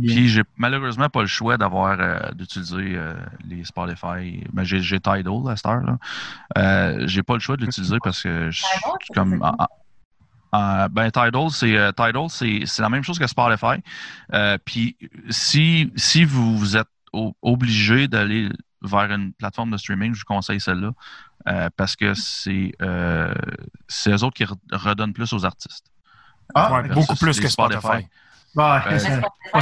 Puis 0.08 0.30
j'ai 0.30 0.44
malheureusement 0.58 1.10
pas 1.10 1.22
le 1.22 1.28
choix 1.28 1.58
d'avoir 1.58 1.98
euh, 2.00 2.20
d'utiliser 2.34 2.96
euh, 2.96 3.16
les 3.46 3.64
Spotify. 3.66 4.44
Mais 4.54 4.64
j'ai 4.66 4.80
j'ai 4.82 5.00
Tidal 5.00 5.48
à 5.50 5.56
cette 5.56 5.66
heure 5.66 5.82
là. 5.84 5.98
Euh, 6.58 7.04
j'ai 7.08 7.24
pas 7.24 7.34
le 7.34 7.40
choix 7.40 7.58
de 7.58 7.66
l'utiliser 7.66 7.98
parce 8.04 8.22
que 8.24 8.50
je 8.52 8.64
suis 8.64 8.68
comme 9.14 9.42
ben 10.92 11.10
Tidal 11.12 11.50
c'est 11.50 11.76
euh, 11.78 11.92
Tidal 11.92 12.30
c'est 12.30 12.62
c'est 12.66 12.82
la 12.82 12.90
même 12.90 13.04
chose 13.04 13.18
que 13.20 13.28
Spotify. 13.28 13.82
Euh, 14.34 14.58
puis 14.64 14.96
si 15.30 15.92
si 15.96 16.26
vous, 16.26 16.58
vous 16.58 16.78
êtes 16.78 16.88
o- 17.12 17.36
obligé 17.42 18.08
d'aller 18.08 18.50
vers 18.82 19.12
une 19.12 19.34
plateforme 19.34 19.72
de 19.72 19.78
streaming, 19.78 20.14
je 20.14 20.20
vous 20.20 20.26
conseille 20.36 20.60
celle-là 20.60 20.92
euh, 21.48 21.70
parce 21.76 21.96
que 21.96 22.14
c'est 22.14 22.72
euh, 22.82 23.34
c'est 23.88 24.12
eux 24.12 24.24
autres 24.24 24.36
qui 24.36 24.46
re- 24.46 24.56
redonnent 24.72 25.14
plus 25.14 25.32
aux 25.34 25.44
artistes. 25.46 25.86
Ah, 26.56 26.70
beaucoup 26.94 27.16
plus 27.16 27.40
que 27.40 27.48
Spotify. 27.50 28.08
Euh, 28.86 28.90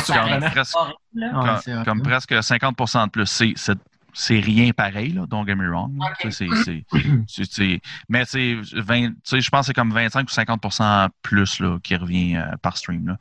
reste 0.49 0.51
Presque-. 0.51 0.75
Ouais, 1.13 1.31
comme, 1.31 1.57
c'est 1.63 1.83
comme 1.85 2.01
presque 2.01 2.31
50% 2.33 3.05
de 3.05 3.09
plus. 3.11 3.25
C'est- 3.25 3.53
C'est 3.55 3.77
c'est 4.13 4.39
rien 4.41 4.71
pareil, 4.71 5.13
là, 5.13 5.25
don't 5.25 5.47
get 5.47 5.55
me 5.55 5.69
wrong. 5.69 5.93
c'est- 6.31 6.31
c'est- 6.31 6.83
c'est- 7.27 7.45
c'est- 7.49 7.81
mais 8.09 8.25
c'est 8.25 8.55
20 8.73 9.07
tu 9.11 9.15
sais, 9.23 9.39
je 9.39 9.49
pense 9.49 9.61
que 9.61 9.65
c'est 9.67 9.73
comme 9.73 9.93
25 9.93 10.27
ou 10.27 10.33
50% 10.33 11.07
plus 11.21 11.61
là, 11.61 11.77
qui 11.81 11.95
revient 11.95 12.35
euh, 12.35 12.57
par 12.61 12.75
stream. 12.75 13.07
Là. 13.07 13.17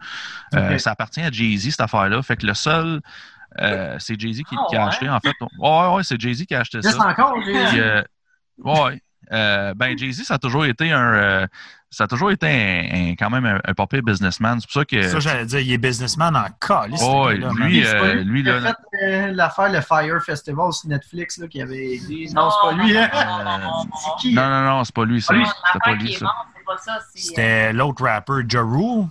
Euh, 0.54 0.78
ça 0.78 0.90
appartient 0.90 1.20
à 1.20 1.30
Jay-Z, 1.30 1.70
cette 1.70 1.80
affaire-là. 1.80 2.20
Fait 2.22 2.36
que 2.36 2.44
le 2.44 2.54
seul, 2.54 3.00
euh, 3.60 3.96
c'est 4.00 4.18
Jay-Z 4.20 4.42
qui, 4.42 4.56
Ah, 4.58 4.64
qui 4.68 4.74
a 4.76 4.80
ouais? 4.82 4.88
acheté, 4.88 5.08
en 5.08 5.20
fait. 5.20 5.36
Ouais, 5.60 5.94
ouais, 5.94 6.02
c'est 6.02 6.20
Jay-Z 6.20 6.44
qui 6.46 6.56
a 6.56 6.60
acheté 6.60 6.82
ça. 6.82 7.06
Encore, 7.08 7.34
euh, 7.46 8.02
ouais. 8.58 9.00
Euh, 9.32 9.74
ben, 9.74 9.96
Jay-Z, 9.96 10.24
ça 10.24 10.34
a 10.34 10.38
toujours 10.38 10.64
été 10.64 10.90
un. 10.92 11.12
euh, 11.14 11.46
ça 11.92 12.04
a 12.04 12.06
toujours 12.06 12.30
été 12.30 12.46
un, 12.46 13.10
un- 13.10 13.14
quand 13.16 13.30
même 13.30 13.44
un, 13.46 13.60
un 13.64 13.74
papier 13.74 14.00
businessman. 14.02 14.60
C'est 14.60 14.66
pour 14.66 14.74
ça 14.80 14.84
que. 14.84 15.02
Ça, 15.08 15.20
j'allais 15.20 15.44
dire, 15.46 15.60
il 15.60 15.72
est 15.72 15.78
businessman 15.78 16.36
en 16.36 16.46
calice. 16.66 17.00
Oh, 17.04 17.28
lui. 17.30 17.82
C'est 17.84 17.94
euh, 17.96 18.14
lui 18.22 18.42
lui, 18.42 18.50
a 18.50 18.60
là. 18.60 18.74
fait 18.92 19.06
euh, 19.06 19.32
l'affaire, 19.32 19.70
le 19.72 19.80
Fire 19.80 20.20
Festival 20.24 20.72
sur 20.72 20.88
Netflix, 20.88 21.38
là, 21.38 21.46
qui 21.48 21.60
avait 21.62 21.94
aidé. 21.94 22.28
Non, 22.34 22.42
Non, 22.44 22.50
c'est 22.50 22.68
pas 22.76 22.82
lui, 22.82 22.92
non, 22.94 23.00
hein? 23.00 23.10
non, 23.12 23.44
non, 23.44 23.58
non. 23.58 23.90
C'est 23.94 24.20
qui? 24.20 24.34
Non, 24.34 24.48
non, 24.48 24.62
non, 24.64 24.84
c'est 24.84 24.94
pas 24.94 25.04
lui, 25.04 25.20
ça. 25.22 25.34
Ah, 25.36 25.44
C'était 25.72 25.78
pas 25.90 25.94
lui, 25.96 26.12
ça. 26.14 26.24
morte, 26.24 26.36
c'est 26.56 26.64
pas 26.64 26.76
ça. 26.78 26.98
c'est, 27.14 27.18
euh, 27.18 27.22
C'était 27.28 27.72
l'autre 27.72 28.04
rapper, 28.04 28.42
Ja 28.48 28.60
Rule. 28.62 29.06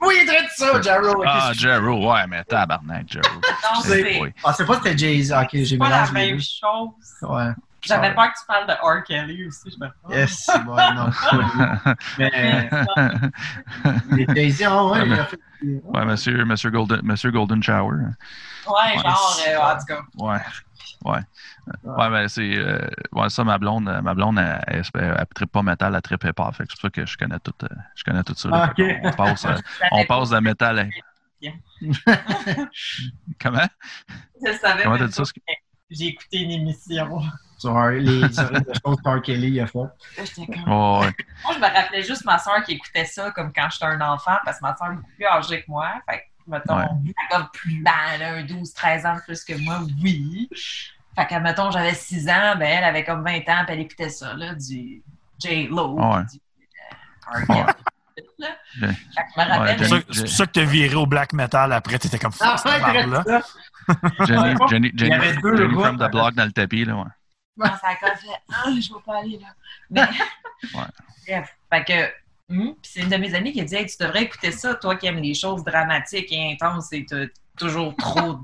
Oui, 0.00 0.14
il 0.20 0.26
traite 0.26 0.50
ça, 0.54 0.80
Jarrow. 0.82 1.22
Ah, 1.26 1.52
Jero, 1.54 2.12
ouais, 2.12 2.26
mais 2.28 2.44
tabarnak, 2.44 3.06
Jero. 3.08 3.22
Non, 3.36 3.80
C'est- 3.82 4.02
c'est. 4.02 4.34
Ah, 4.44 4.52
c'est 4.52 4.66
pas 4.66 4.74
c'était 4.76 4.98
Jay-Z. 4.98 5.32
Ok, 5.32 5.48
j'ai 5.52 5.64
C'est 5.64 5.76
pas 5.78 5.88
la 5.88 5.96
mélangé 6.12 6.12
même 6.32 6.40
chose. 6.40 6.88
Ouais. 7.22 7.52
J'avais 7.86 8.14
peur 8.14 8.32
que 8.32 8.38
tu 8.38 8.46
parles 8.46 8.66
de 8.66 8.72
R. 8.72 9.02
Kelly 9.04 9.46
aussi. 9.46 9.70
Je 9.70 9.76
me 9.84 10.14
Yes, 10.14 10.44
c'est 10.46 10.64
bon, 10.64 10.76
non, 10.76 11.06
lui. 11.32 11.94
Mais, 12.18 12.70
mais 14.10 14.26
Jay-Z, 14.34 14.62
ah 14.68 14.84
ouais, 14.86 15.06
il 15.06 15.12
a 15.12 15.24
fait. 15.26 15.38
ouais, 15.62 16.04
monsieur, 16.04 16.44
monsieur, 16.44 16.70
Golden, 16.70 17.00
monsieur 17.02 17.30
Golden 17.30 17.62
Shower. 17.62 17.96
Ouais, 18.66 18.98
genre, 19.02 19.40
euh, 19.48 19.58
en 19.58 19.78
tout 19.78 19.86
cas. 19.86 20.00
Ouais. 20.18 20.38
Ouais. 21.04 21.20
Ouais, 21.84 22.10
ben 22.10 22.28
c'est. 22.28 22.56
euh, 22.56 22.86
ouais, 23.12 23.28
ça, 23.30 23.44
ma 23.44 23.58
blonde, 23.58 23.88
euh, 23.88 24.00
ma 24.02 24.14
blonde, 24.14 24.38
elle, 24.38 24.62
elle, 24.66 24.82
elle, 24.94 25.16
elle 25.18 25.26
trippe 25.34 25.52
pas 25.52 25.62
métal, 25.62 25.94
elle 25.94 26.02
trippe 26.02 26.30
pas. 26.32 26.50
Fait 26.52 26.64
que 26.64 26.70
c'est 26.72 26.80
pour 26.80 26.88
ça 26.88 26.90
que 26.90 27.04
je 27.06 27.16
connais 27.18 27.38
tout, 27.40 27.52
euh, 27.62 27.68
je 27.94 28.04
connais 28.04 28.22
tout 28.22 28.34
ça. 28.34 28.48
là. 28.48 28.56
Ah, 28.64 28.70
ok. 28.70 28.76
Fait 28.76 29.00
qu'on- 29.00 29.08
On 29.08 29.12
passe, 29.12 29.44
euh, 29.44 29.56
on 29.92 30.04
passe 30.06 30.30
de 30.30 30.38
métal 30.38 30.78
à. 30.78 30.84
Comment? 33.40 33.66
Je 34.46 34.52
savais 34.52 34.82
Comment 34.82 34.98
t'as 34.98 35.06
dit 35.06 35.12
ça? 35.12 35.22
J'ai 35.90 36.06
écouté 36.06 36.38
une 36.38 36.50
émission. 36.50 37.20
Sur 37.58 37.78
les 37.88 38.20
de 38.28 38.28
choses 38.28 38.96
que 39.02 39.08
R. 39.08 39.22
Kelly 39.22 39.60
a 39.60 39.66
fait. 39.66 39.78
Comme- 39.78 40.64
Oh, 40.66 41.00
ouais. 41.02 41.12
Moi, 41.44 41.54
je 41.54 41.58
me 41.58 41.62
rappelais 41.74 42.02
juste 42.02 42.24
ma 42.24 42.38
soeur 42.38 42.62
qui 42.64 42.72
écoutait 42.72 43.04
ça 43.04 43.30
comme 43.30 43.52
quand 43.52 43.68
j'étais 43.70 43.84
un 43.86 44.00
enfant, 44.00 44.36
parce 44.44 44.58
que 44.58 44.64
ma 44.64 44.76
soeur 44.76 44.92
est 44.92 44.96
beaucoup 44.96 45.10
plus 45.16 45.26
âgée 45.26 45.62
que 45.62 45.70
moi. 45.70 45.92
Fait 46.08 46.18
que, 46.18 46.50
mettons, 46.50 46.76
Ouais. 46.78 46.84
elle 47.06 47.36
a 47.36 47.38
comme 47.38 47.48
plus, 47.52 47.84
a 47.86 48.24
un 48.36 48.42
12-13 48.44 49.06
ans 49.06 49.16
de 49.16 49.20
plus 49.22 49.44
que 49.44 49.54
moi, 49.62 49.80
oui. 50.02 50.48
Fait 51.16 51.26
que, 51.26 51.34
mettons, 51.36 51.70
j'avais 51.70 51.94
6 51.94 52.28
ans, 52.28 52.56
ben, 52.58 52.62
elle 52.62 52.84
avait 52.84 53.04
comme 53.04 53.22
20 53.24 53.36
ans, 53.48 53.64
puis 53.64 53.74
elle 53.74 53.80
écoutait 53.80 54.08
ça, 54.10 54.34
là, 54.34 54.54
du 54.54 55.02
J-Lo, 55.40 55.94
Ouais. 55.94 56.22
du 56.24 56.40
euh, 56.40 57.40
R. 57.40 57.46
Kelly, 57.46 57.58
là. 58.38 58.48
Ouais. 58.82 58.88
Fait 58.88 58.88
que 58.88 58.92
je 59.36 59.40
me 59.40 59.48
rappelle, 59.48 59.78
C'est 59.78 59.78
pour 59.78 59.88
ça- 59.88 59.88
Jenny- 59.88 60.04
c'est 60.10 60.20
pour 60.24 60.32
ça 60.32 60.46
que 60.46 60.50
t'as 60.52 60.64
viré 60.64 60.94
au 60.96 61.06
black 61.06 61.32
metal 61.32 61.72
après, 61.72 61.98
t'étais 61.98 62.18
comme 62.18 62.32
Ah, 62.40 62.56
fuck, 62.58 62.72
ouais, 62.72 62.80
ça. 63.24 63.40
Jenny. 64.26 64.54
Jenny, 64.68 64.92
Jenny, 64.94 65.18
Jenny 65.42 65.74
from 65.74 65.98
the 65.98 66.10
block 66.10 66.34
dans 66.34 66.44
le 66.44 66.52
tapis, 66.52 66.84
là, 66.84 66.96
ouais. 66.96 67.04
quand 67.58 67.76
ça 67.76 67.88
a 67.88 67.96
comme 67.96 68.16
fait, 68.16 68.28
ah, 68.52 68.64
je 68.68 68.92
vais 68.92 69.00
pas 69.04 69.18
aller 69.18 69.38
là. 69.38 69.48
Mais, 69.90 70.06
bref, 71.26 71.56
fait 71.72 71.84
que, 71.84 72.24
puis 72.48 72.76
c'est 72.82 73.00
une 73.00 73.08
de 73.08 73.16
mes 73.16 73.34
amies 73.34 73.52
qui 73.52 73.60
a 73.60 73.64
dit, 73.64 73.74
hey, 73.74 73.86
tu 73.86 73.96
devrais 73.98 74.24
écouter 74.24 74.52
ça, 74.52 74.74
toi 74.74 74.96
qui 74.96 75.06
aimes 75.06 75.20
les 75.20 75.34
choses 75.34 75.64
dramatiques 75.64 76.30
et 76.32 76.52
intenses 76.52 76.92
et 76.92 77.06
toujours 77.56 77.94
trop 77.96 78.38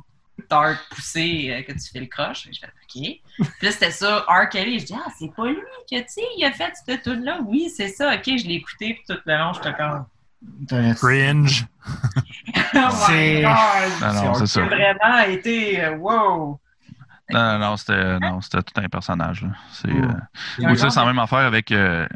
dark 0.48 0.78
poussé 0.90 1.50
euh, 1.50 1.62
que 1.62 1.72
tu 1.72 1.90
fais 1.92 2.00
le 2.00 2.06
croche. 2.06 2.48
Je 2.50 2.58
fais 2.58 2.66
OK. 2.66 3.20
Puis 3.36 3.66
là, 3.66 3.72
c'était 3.72 3.90
ça, 3.90 4.24
R. 4.28 4.48
Kelly. 4.48 4.80
Je 4.80 4.86
dis, 4.86 4.94
ah, 4.94 5.10
c'est 5.18 5.32
pas 5.34 5.46
lui 5.46 5.56
que, 5.90 5.98
tu 5.98 6.04
sais, 6.08 6.22
il 6.36 6.44
a 6.44 6.52
fait 6.52 6.72
cette 6.86 7.02
tune-là. 7.02 7.40
Oui, 7.46 7.70
c'est 7.74 7.88
ça. 7.88 8.14
OK, 8.14 8.24
je 8.24 8.46
l'ai 8.46 8.54
écouté, 8.54 8.94
puis 8.94 9.02
tout 9.08 9.20
le 9.24 9.36
long, 9.36 9.52
j'étais 9.52 9.74
comme. 9.74 10.06
Cringe. 10.96 11.66
Oh 12.74 12.78
my 12.78 12.92
C'est- 13.06 13.42
God! 13.42 14.14
Non, 14.14 14.24
non, 14.24 14.34
c'est 14.34 14.46
ça. 14.46 14.62
J'ai 14.62 14.68
vraiment 14.68 15.20
été, 15.28 15.84
euh, 15.84 15.96
wow! 15.96 16.60
Non, 17.32 17.52
non, 17.52 17.58
non, 17.58 17.76
c'était 17.76 18.18
non, 18.18 18.40
c'était 18.40 18.62
tout 18.62 18.80
un 18.80 18.88
personnage. 18.88 19.42
là. 19.42 19.48
C'est 19.72 19.88
euh, 19.88 20.08
C'est 20.56 20.66
ou 20.66 20.70
tu 20.70 20.76
sais, 20.76 20.90
c'est 20.90 21.00
la 21.00 21.06
même 21.06 21.18
affaire 21.18 21.38
avec 21.40 21.70
euh, 21.72 22.06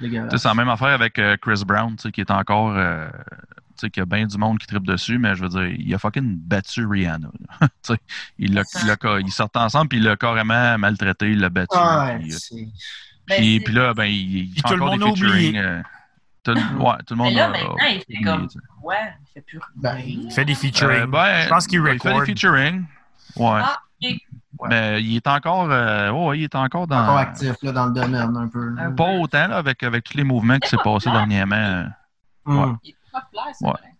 c'est 0.00 0.44
la 0.44 0.54
même 0.54 0.68
affaire 0.68 0.88
avec 0.88 1.18
euh, 1.18 1.36
Chris 1.40 1.62
Brown, 1.66 1.96
tu 1.96 2.02
sais, 2.02 2.12
qui 2.12 2.20
est 2.20 2.30
encore 2.30 2.74
euh, 2.76 3.08
tu 3.10 3.52
sais, 3.76 3.90
qu'il 3.90 4.00
y 4.00 4.02
a 4.02 4.06
bien 4.06 4.26
du 4.26 4.36
monde 4.38 4.58
qui 4.58 4.66
tripe 4.66 4.86
dessus, 4.86 5.18
mais 5.18 5.34
je 5.34 5.42
veux 5.42 5.48
dire, 5.48 5.66
il 5.78 5.94
a 5.94 5.98
fucking 5.98 6.38
battu 6.38 6.86
Rihanna. 6.86 7.28
là. 7.60 7.68
Tu 7.82 7.92
sais, 7.94 7.98
il 8.38 8.54
l'a, 8.54 8.62
il 8.82 8.88
l'a 8.88 9.20
ils 9.20 9.32
sortaient 9.32 9.58
ensemble, 9.58 9.88
puis 9.88 9.98
il 9.98 10.04
l'a 10.04 10.16
carrément 10.16 10.78
maltraité, 10.78 11.30
il 11.30 11.40
l'a 11.40 11.50
battu. 11.50 11.76
Ouais, 11.76 12.20
puis, 13.26 13.72
là, 13.72 13.94
ben, 13.94 14.04
il, 14.04 14.50
il 14.50 14.54
fait 14.54 14.62
tout 14.62 14.76
le 14.76 14.82
encore 14.82 14.98
monde 14.98 15.14
des 15.14 15.20
featuring. 15.20 15.82
Tout, 16.44 16.52
le- 16.54 16.60
ouais, 16.84 16.96
tout 17.06 17.14
le 17.14 17.16
monde 17.16 17.28
Mais 17.32 17.34
là, 17.34 17.44
a- 17.46 17.48
maintenant, 17.48 17.74
a 17.80 17.88
il 17.88 18.00
fait 18.00 18.22
comme-. 18.22 18.48
Ouais, 18.82 18.96
il 19.20 19.32
fait 19.34 19.40
plus 19.40 19.60
Ben. 19.76 19.96
Il 20.04 20.30
fait 20.30 20.44
des 20.44 20.54
featuring. 20.54 21.00
Euh, 21.02 21.06
ben, 21.06 21.42
je 21.42 21.48
pense 21.48 21.66
qu'il 21.66 21.80
Il 21.80 21.84
fait 21.86 22.08
record. 22.08 22.20
des 22.20 22.26
featuring. 22.26 22.84
Ouais. 23.36 23.60
Ah, 23.62 23.78
ok. 24.02 24.10
Mais 24.70 25.02
il 25.02 25.16
est 25.16 25.26
encore, 25.26 25.68
euh, 25.70 26.10
ouais, 26.12 26.38
il 26.38 26.44
est 26.44 26.54
encore 26.54 26.86
dans. 26.86 27.02
encore 27.02 27.18
actif 27.18 27.54
là, 27.62 27.72
dans 27.72 27.86
le 27.86 27.92
domaine 27.92 28.36
un 28.36 28.46
peu. 28.48 28.68
là. 28.70 28.90
Pas 28.92 29.10
autant 29.18 29.48
là, 29.48 29.56
avec, 29.56 29.82
avec 29.82 30.04
tous 30.04 30.16
les 30.16 30.22
mouvements 30.24 30.58
qui 30.58 30.68
s'est 30.68 30.76
passé 30.84 31.10
dernièrement. 31.10 31.56
euh, 31.56 31.84
Hum. 32.46 32.78
Il 32.84 32.90
est 32.90 32.96
populaire, 33.10 33.44
c'est 33.54 33.64
Ouais. 33.64 33.72
vrai. 33.72 33.93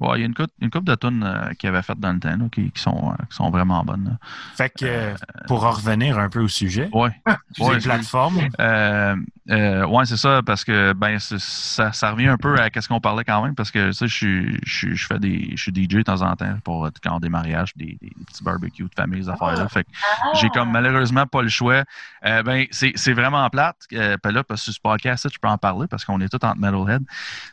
Ouais, 0.00 0.18
il 0.18 0.20
y 0.20 0.22
a 0.22 0.26
une 0.26 0.34
couple, 0.34 0.52
une 0.60 0.70
couple 0.70 0.84
de 0.86 0.94
tunes 0.94 1.24
euh, 1.24 1.52
qu'il 1.54 1.68
avait 1.68 1.82
faites 1.82 1.98
dans 1.98 2.12
le 2.12 2.20
temps 2.20 2.28
là, 2.30 2.44
qui, 2.52 2.70
qui 2.70 2.80
sont, 2.80 3.10
euh, 3.12 3.24
qui 3.28 3.36
sont 3.36 3.50
vraiment 3.50 3.82
bonnes. 3.84 4.04
là. 4.04 4.28
Fait 4.56 4.70
que, 4.70 4.84
euh, 4.84 5.14
pour 5.48 5.64
en 5.64 5.72
revenir 5.72 6.18
un 6.18 6.28
peu 6.28 6.40
au 6.40 6.48
sujet, 6.48 6.88
Ouais. 6.92 7.10
les 7.58 7.64
Ouais, 7.64 7.78
plateformes, 7.78 8.38
Euh, 8.60 9.16
euh, 9.50 9.86
ouais, 9.86 10.04
c'est 10.06 10.16
ça, 10.16 10.40
parce 10.46 10.62
que 10.64 10.92
ben 10.92 11.18
ça, 11.18 11.92
ça 11.92 12.10
revient 12.12 12.28
un 12.28 12.36
peu 12.36 12.54
à 12.60 12.68
ce 12.80 12.86
qu'on 12.86 13.00
parlait 13.00 13.24
quand 13.24 13.42
même, 13.42 13.54
parce 13.56 13.70
que 13.72 13.90
sais, 13.92 14.06
je 14.06 14.14
suis- 14.14 14.58
je 14.64 14.94
je 14.94 15.06
fais 15.06 15.18
des. 15.18 15.50
Je 15.56 15.62
suis 15.62 15.72
DJ 15.72 15.88
de 15.96 16.02
temps 16.02 16.22
en 16.22 16.36
temps 16.36 16.56
pour 16.62 16.88
quand 17.02 17.18
des 17.18 17.28
mariages, 17.28 17.72
des, 17.76 17.98
des 18.00 18.12
petits 18.26 18.44
barbecues 18.44 18.84
de 18.84 18.90
famille, 18.96 19.24
ces 19.24 19.30
affaires-là. 19.30 19.68
Fait 19.68 19.84
que 19.84 19.90
j'ai 20.34 20.48
comme 20.50 20.70
malheureusement 20.70 21.26
pas 21.26 21.42
le 21.42 21.48
choix. 21.48 21.82
Euh, 22.24 22.42
ben, 22.42 22.66
c'est 22.70 22.92
c'est 22.94 23.12
vraiment 23.14 23.48
plate. 23.50 23.76
Euh, 23.94 24.16
puis 24.22 24.32
là, 24.32 24.44
parce 24.44 24.60
que 24.60 24.64
sur 24.66 24.74
ce 24.74 24.80
podcast, 24.80 25.26
je 25.32 25.38
peux 25.40 25.48
en 25.48 25.58
parler 25.58 25.86
parce 25.88 26.04
qu'on 26.04 26.20
est 26.20 26.28
tous 26.28 26.44
entre 26.46 26.58
metalhead. 26.58 27.02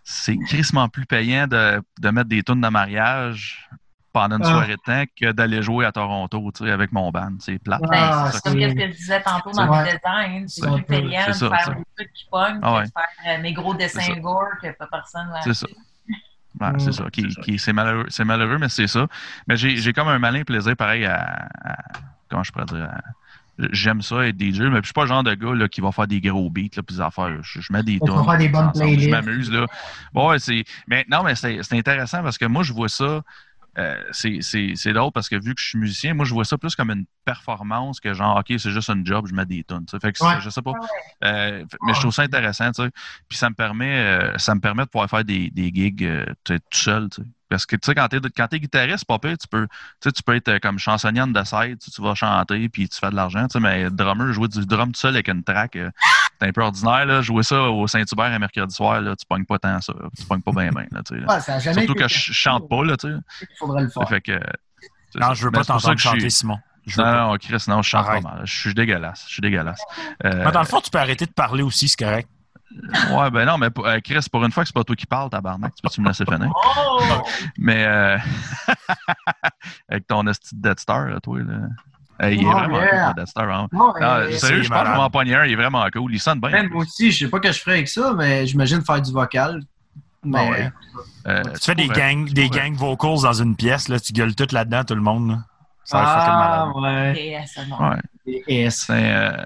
C'est 0.04 0.38
crissement 0.48 0.90
plus 0.90 1.06
payant 1.06 1.48
de, 1.48 1.82
de 2.00 2.10
mettre 2.10 2.30
des 2.30 2.35
tunes 2.44 2.62
de 2.62 2.68
mariage 2.70 3.70
pendant 4.14 4.38
une 4.38 4.44
Ah. 4.46 4.50
soirée 4.50 4.76
de 4.76 4.82
temps 4.86 5.04
que 5.20 5.32
d'aller 5.34 5.62
jouer 5.62 5.86
à 5.86 5.92
Toronto, 5.92 6.52
tu 6.56 6.64
sais, 6.66 6.72
avec 6.72 6.92
mon 6.94 7.12
band. 7.12 7.34
C'est 7.40 7.60
plate. 7.60 7.82
Ah, 7.84 7.88
Ben, 7.90 8.32
c'est 8.32 8.44
comme 8.44 8.54
ce 8.62 8.74
que 8.74 8.80
je 8.82 8.92
disais 8.96 9.22
tantôt 9.22 9.52
dans 9.52 9.68
Ouais. 9.70 9.84
mes 9.84 9.90
designs. 9.92 10.48
C'est 10.48 10.62
C'est 10.62 10.72
plus 10.72 10.84
payant 10.84 11.28
de 11.28 11.32
ça, 11.34 11.50
faire 11.50 11.66
ça. 11.66 11.74
des 11.74 11.84
trucs 11.98 12.14
qui 12.14 12.26
pognent 12.32 12.60
Ah 12.64 12.68
que 12.72 12.76
ouais. 12.78 12.84
de 12.86 12.92
faire 12.92 13.38
euh, 13.38 13.42
mes 13.42 13.54
gros 13.54 13.74
dessins 13.74 14.00
ça. 14.02 14.16
gore 14.16 14.46
que 14.62 14.72
pas 14.78 14.88
personne 14.88 15.28
va 15.30 15.42
C'est 15.42 15.54
ça. 15.54 15.68
Ouais, 16.62 16.72
Mm. 16.72 16.80
c'est 16.80 16.92
ça. 16.94 17.04
Qui, 17.12 17.28
qui- 17.44 17.60
c'est 17.60 17.74
malheureux, 17.74 18.06
c'est 18.08 18.24
malheureux, 18.24 18.58
mais 18.58 18.70
c'est 18.70 18.88
ça. 18.88 19.06
Mais 19.48 19.58
j'ai, 19.58 19.76
j'ai 19.76 19.92
comme 19.92 20.08
un 20.08 20.20
malin 20.20 20.44
plaisir 20.44 20.78
pareil 20.78 21.04
à, 21.06 21.48
à- 21.66 21.78
comment 22.30 22.44
je 22.44 22.52
pourrais 22.54 22.66
dire. 22.66 22.86
à- 22.86 23.02
j'aime 23.72 24.02
ça 24.02 24.28
être 24.28 24.40
DJ, 24.40 24.62
mais 24.62 24.80
je 24.80 24.86
suis 24.86 24.94
pas 24.94 25.04
le 25.04 25.08
genre 25.08 25.24
de 25.24 25.34
gars 25.34 25.54
là, 25.54 25.68
qui 25.68 25.82
va 25.82 25.92
faire 25.92 26.08
des 26.08 26.22
gros 26.22 26.50
beats 26.50 26.76
là, 26.76 26.84
puis 26.84 26.96
des 26.96 27.02
affaires. 27.02 27.42
Je, 27.42 27.62
je 27.62 27.72
mets 27.74 27.84
des 27.84 28.00
playlists. 28.00 29.04
Je 29.06 29.10
m'amuse 29.10 29.52
là. 29.52 29.66
Bon, 30.14 30.30
ouais, 30.30 30.40
c'est. 30.40 30.64
Mais 30.88 31.06
non, 31.10 31.24
mais 31.24 31.36
c'est, 31.36 31.60
c'est 31.64 31.78
intéressant 31.78 32.22
parce 32.24 32.38
que 32.38 32.46
moi 32.46 32.64
je 32.64 32.74
vois 32.74 32.90
ça. 32.90 33.22
euh, 33.78 34.02
c'est, 34.12 34.38
c'est, 34.42 34.72
c'est 34.76 34.94
drôle 34.94 35.12
parce 35.12 35.28
que 35.30 35.36
vu 35.36 35.54
que 35.54 35.62
je 35.62 35.68
suis 35.68 35.78
musicien, 35.78 36.14
moi 36.14 36.26
je 36.26 36.34
vois 36.34 36.46
ça 36.46 36.58
plus 36.58 36.76
comme 36.76 36.92
une 36.92 37.06
performance 37.26 38.00
que 38.00 38.14
genre 38.14 38.38
ok 38.38 38.58
c'est 38.58 38.72
juste 38.72 38.90
un 38.90 39.04
job, 39.04 39.28
je 39.28 39.34
mets 39.34 39.46
des 39.46 39.66
sais. 39.90 40.00
Fait 40.00 40.14
que 40.14 40.24
Ouais. 40.24 40.40
je 40.40 40.50
sais 40.50 40.62
pas. 40.62 40.72
Euh, 41.26 41.66
mais 41.86 41.94
je 41.94 42.00
trouve 42.00 42.14
ça 42.14 42.22
intéressant, 42.24 42.72
tu 42.72 42.84
sais. 42.84 42.90
Puis 43.28 43.38
ça 43.38 43.50
me 43.50 43.56
permet, 43.56 43.98
euh, 44.00 44.38
ça 44.38 44.56
me 44.56 44.62
permet 44.62 44.84
de 44.84 44.90
pouvoir 44.90 45.10
faire 45.10 45.26
des, 45.26 45.50
des 45.50 45.72
gigs 45.74 46.10
tout 46.44 46.60
seul, 46.72 47.10
tu 47.10 47.22
sais. 47.22 47.28
Parce 47.50 47.66
que 47.66 47.76
tu 47.76 47.86
sais, 47.86 47.96
quand 47.96 48.08
t'es 48.08 48.20
quand 48.36 48.48
t'es 48.48 48.60
guitariste, 48.60 49.06
pas 49.06 49.20
pire, 49.20 49.38
tu 49.38 49.48
peux, 49.48 49.68
tu 50.02 50.24
peux 50.24 50.36
être 50.36 50.48
euh, 50.50 50.60
comme 50.60 50.80
chansonnier 50.80 51.24
de 51.28 51.44
side, 51.44 51.78
tu, 51.80 52.02
vas 52.02 52.16
chanter 52.16 52.70
puis 52.70 52.90
tu 52.90 53.00
fais 53.00 53.10
de 53.10 53.16
l'argent, 53.16 53.48
tu 53.48 53.54
sais, 53.54 53.60
mais 53.60 53.90
drummer, 53.90 54.34
jouer 54.34 54.48
du 54.48 54.66
drum 54.66 54.92
tout 54.92 55.00
seul 55.00 55.14
avec 55.14 55.28
une 55.28 55.44
track, 55.44 55.76
euh, 55.76 55.92
c'est 56.40 56.48
un 56.48 56.52
peu 56.52 56.62
ordinaire, 56.62 57.06
là. 57.06 57.22
Jouer 57.22 57.44
ça 57.44 57.64
au 57.64 57.88
Saint-Hubert 57.88 58.26
un 58.26 58.40
mercredi 58.40 58.74
soir, 58.74 59.00
là, 59.02 59.16
tu 59.16 59.26
pognes 59.28 59.46
pas 59.46 59.60
tant 59.60 59.80
ça. 59.82 59.94
Tu 60.18 60.26
pognes 60.26 60.42
pas 60.42 60.52
bien 60.52 60.72
bien, 60.72 60.88
là, 60.92 61.02
tu 61.04 61.16
sais. 61.16 61.22
là. 61.22 61.34
Ouais, 61.36 61.40
ça 61.40 61.56
a 61.56 61.60
jamais 61.60 61.86
Surtout 61.86 62.00
que 62.00 62.08
je 62.08 62.34
chante 62.34 62.68
pas, 62.68 62.84
là, 62.84 62.98
tu 62.98 63.08
sais. 63.08 63.16
Il 63.42 63.48
faudrait 63.58 63.84
le 63.84 63.90
faire. 63.90 64.10
Fait 64.10 64.22
que. 64.22 64.40
c'est 65.12 65.20
non, 65.20 65.34
je 65.34 65.46
veux 65.46 65.52
pas 65.52 65.64
t'entendre 65.64 66.00
suis- 66.00 66.10
chanter, 66.10 66.30
Simon. 66.30 66.60
Je 66.86 67.02
Non, 67.02 67.12
non, 67.30 67.38
Chris, 67.38 67.64
non, 67.68 67.82
je 67.82 67.90
chante 67.90 68.06
Arrête. 68.08 68.24
pas 68.24 68.36
mal. 68.36 68.42
Je 68.46 68.56
suis 68.56 68.74
dégueulasse. 68.74 69.24
Je 69.28 69.34
suis 69.34 69.42
dégueulasse. 69.42 69.82
Euh, 70.24 70.44
Mais 70.46 70.52
dans 70.52 70.60
le 70.60 70.68
fond, 70.68 70.82
tu 70.82 70.92
peux 70.92 71.00
arrêter 71.00 71.26
de 71.26 71.32
parler 71.32 71.64
aussi, 71.64 71.88
c'est 71.88 71.98
correct. 71.98 72.30
Ouais, 73.12 73.30
ben 73.32 73.46
non, 73.46 73.58
mais 73.58 73.70
pour- 73.70 73.86
euh, 73.88 74.00
Chris, 74.04 74.26
pour 74.32 74.44
une 74.44 74.52
fois 74.52 74.64
que 74.64 74.68
c'est 74.68 74.74
pas 74.74 74.84
toi 74.84 74.96
qui 74.96 75.06
parles, 75.06 75.30
tabarnak, 75.30 75.74
tu 75.76 75.82
peux-tu 75.82 76.02
me 76.02 76.08
laisser 76.08 76.26
finir? 76.26 76.52
Oh! 76.54 77.00
Mais 77.58 77.86
euh, 77.86 78.18
avec 79.90 80.08
ton 80.08 80.26
esti 80.28 80.56
de 80.56 80.62
Death 80.70 80.80
Star, 80.80 81.06
là, 81.08 81.20
toi, 81.20 81.40
là. 81.40 81.54
Euh, 82.24 82.32
il 82.32 82.42
est 82.42 82.46
Oh, 82.48 82.52
vraiment 82.52 82.80
yeah. 82.80 83.06
cool, 83.08 83.16
Death 83.16 83.28
Star. 83.30 83.46
vraiment. 83.46 83.68
Non, 83.72 83.88
Non, 83.88 83.94
sérieux, 83.94 84.38
c'est 84.38 84.64
je 84.64 84.70
pense 84.70 84.84
que 84.84 84.96
je 84.96 85.02
vais 85.02 85.10
pogner 85.12 85.36
un, 85.36 85.46
il 85.46 85.52
est 85.52 85.56
vraiment 85.56 85.86
cool. 85.94 86.14
Il 86.14 86.20
sonne 86.20 86.40
bien. 86.40 86.50
Même 86.50 86.70
moi 86.70 86.84
aussi, 86.84 87.12
je 87.12 87.26
sais 87.26 87.30
pas 87.30 87.40
que 87.40 87.52
je 87.52 87.60
ferais 87.60 87.74
avec 87.74 87.88
ça, 87.90 88.14
mais 88.18 88.48
j'imagine 88.48 88.82
faire 88.84 89.02
du 89.02 89.12
vocal. 89.12 89.62
Mais 90.24 90.40
Ah 90.40 90.50
ouais. 90.52 90.72
Euh, 91.28 91.44
Tu 91.56 91.66
fais 91.66 91.76
des 91.76 91.88
pourrais, 91.88 92.00
gang, 92.14 92.26
tu 92.26 92.34
des 92.34 92.48
pourrais. 92.48 92.60
gang 92.70 92.74
vocals 92.76 93.22
dans 93.22 93.34
une 93.34 93.56
pièce, 93.56 93.90
là, 93.90 94.00
tu 94.00 94.14
gueules 94.14 94.34
tout 94.34 94.48
là-dedans, 94.52 94.84
tout 94.86 94.96
le 94.96 95.02
monde. 95.02 95.30
là. 95.30 95.38
Ça 95.84 96.04
ah, 96.04 96.72
euh. 96.76 97.14
Ouais, 97.14 98.02
Et 98.28 98.70
c'est 98.72 99.14
euh, 99.16 99.44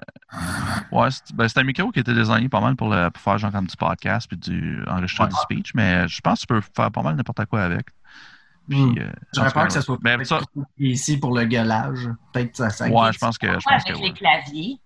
ouais, 0.92 1.08
c'est 1.10 1.34
ben, 1.34 1.48
c'est 1.48 1.58
un 1.60 1.64
micro 1.64 1.90
qui 1.90 2.00
était 2.00 2.14
designé 2.14 2.48
pas 2.48 2.60
mal 2.60 2.76
pour, 2.76 2.88
le, 2.88 3.10
pour 3.10 3.22
faire 3.22 3.36
genre 3.38 3.52
comme 3.52 3.66
du 3.66 3.76
podcast 3.76 4.26
puis 4.28 4.38
du 4.38 4.82
enregistrer 4.86 5.24
Ouais. 5.24 5.30
du 5.30 5.36
speech, 5.36 5.74
mais 5.74 6.08
je 6.08 6.20
pense 6.22 6.40
que 6.40 6.46
tu 6.46 6.46
peux 6.46 6.60
faire 6.74 6.90
pas 6.90 7.02
mal 7.02 7.14
n'importe 7.16 7.44
quoi 7.46 7.62
avec. 7.62 7.86
Puis, 8.68 8.78
Hmm. 8.80 8.94
euh, 8.98 9.10
J'aurais 9.34 9.50
peur 9.50 9.66
que 9.66 9.72
ça 9.72 9.82
soit 9.82 9.98
Mais 10.02 10.24
ça, 10.24 10.40
ici 10.78 11.18
pour 11.18 11.36
le 11.36 11.44
gueulage. 11.44 12.08
Peut-être 12.32 12.56
ça, 12.56 12.70
ça 12.70 12.88
ouais, 12.88 13.12
je 13.12 13.18
pense 13.18 13.36
que 13.36 13.46
je 13.48 13.68
avec 13.68 13.96
ouais. 13.96 14.02
les 14.08 14.12
claviers? 14.12 14.78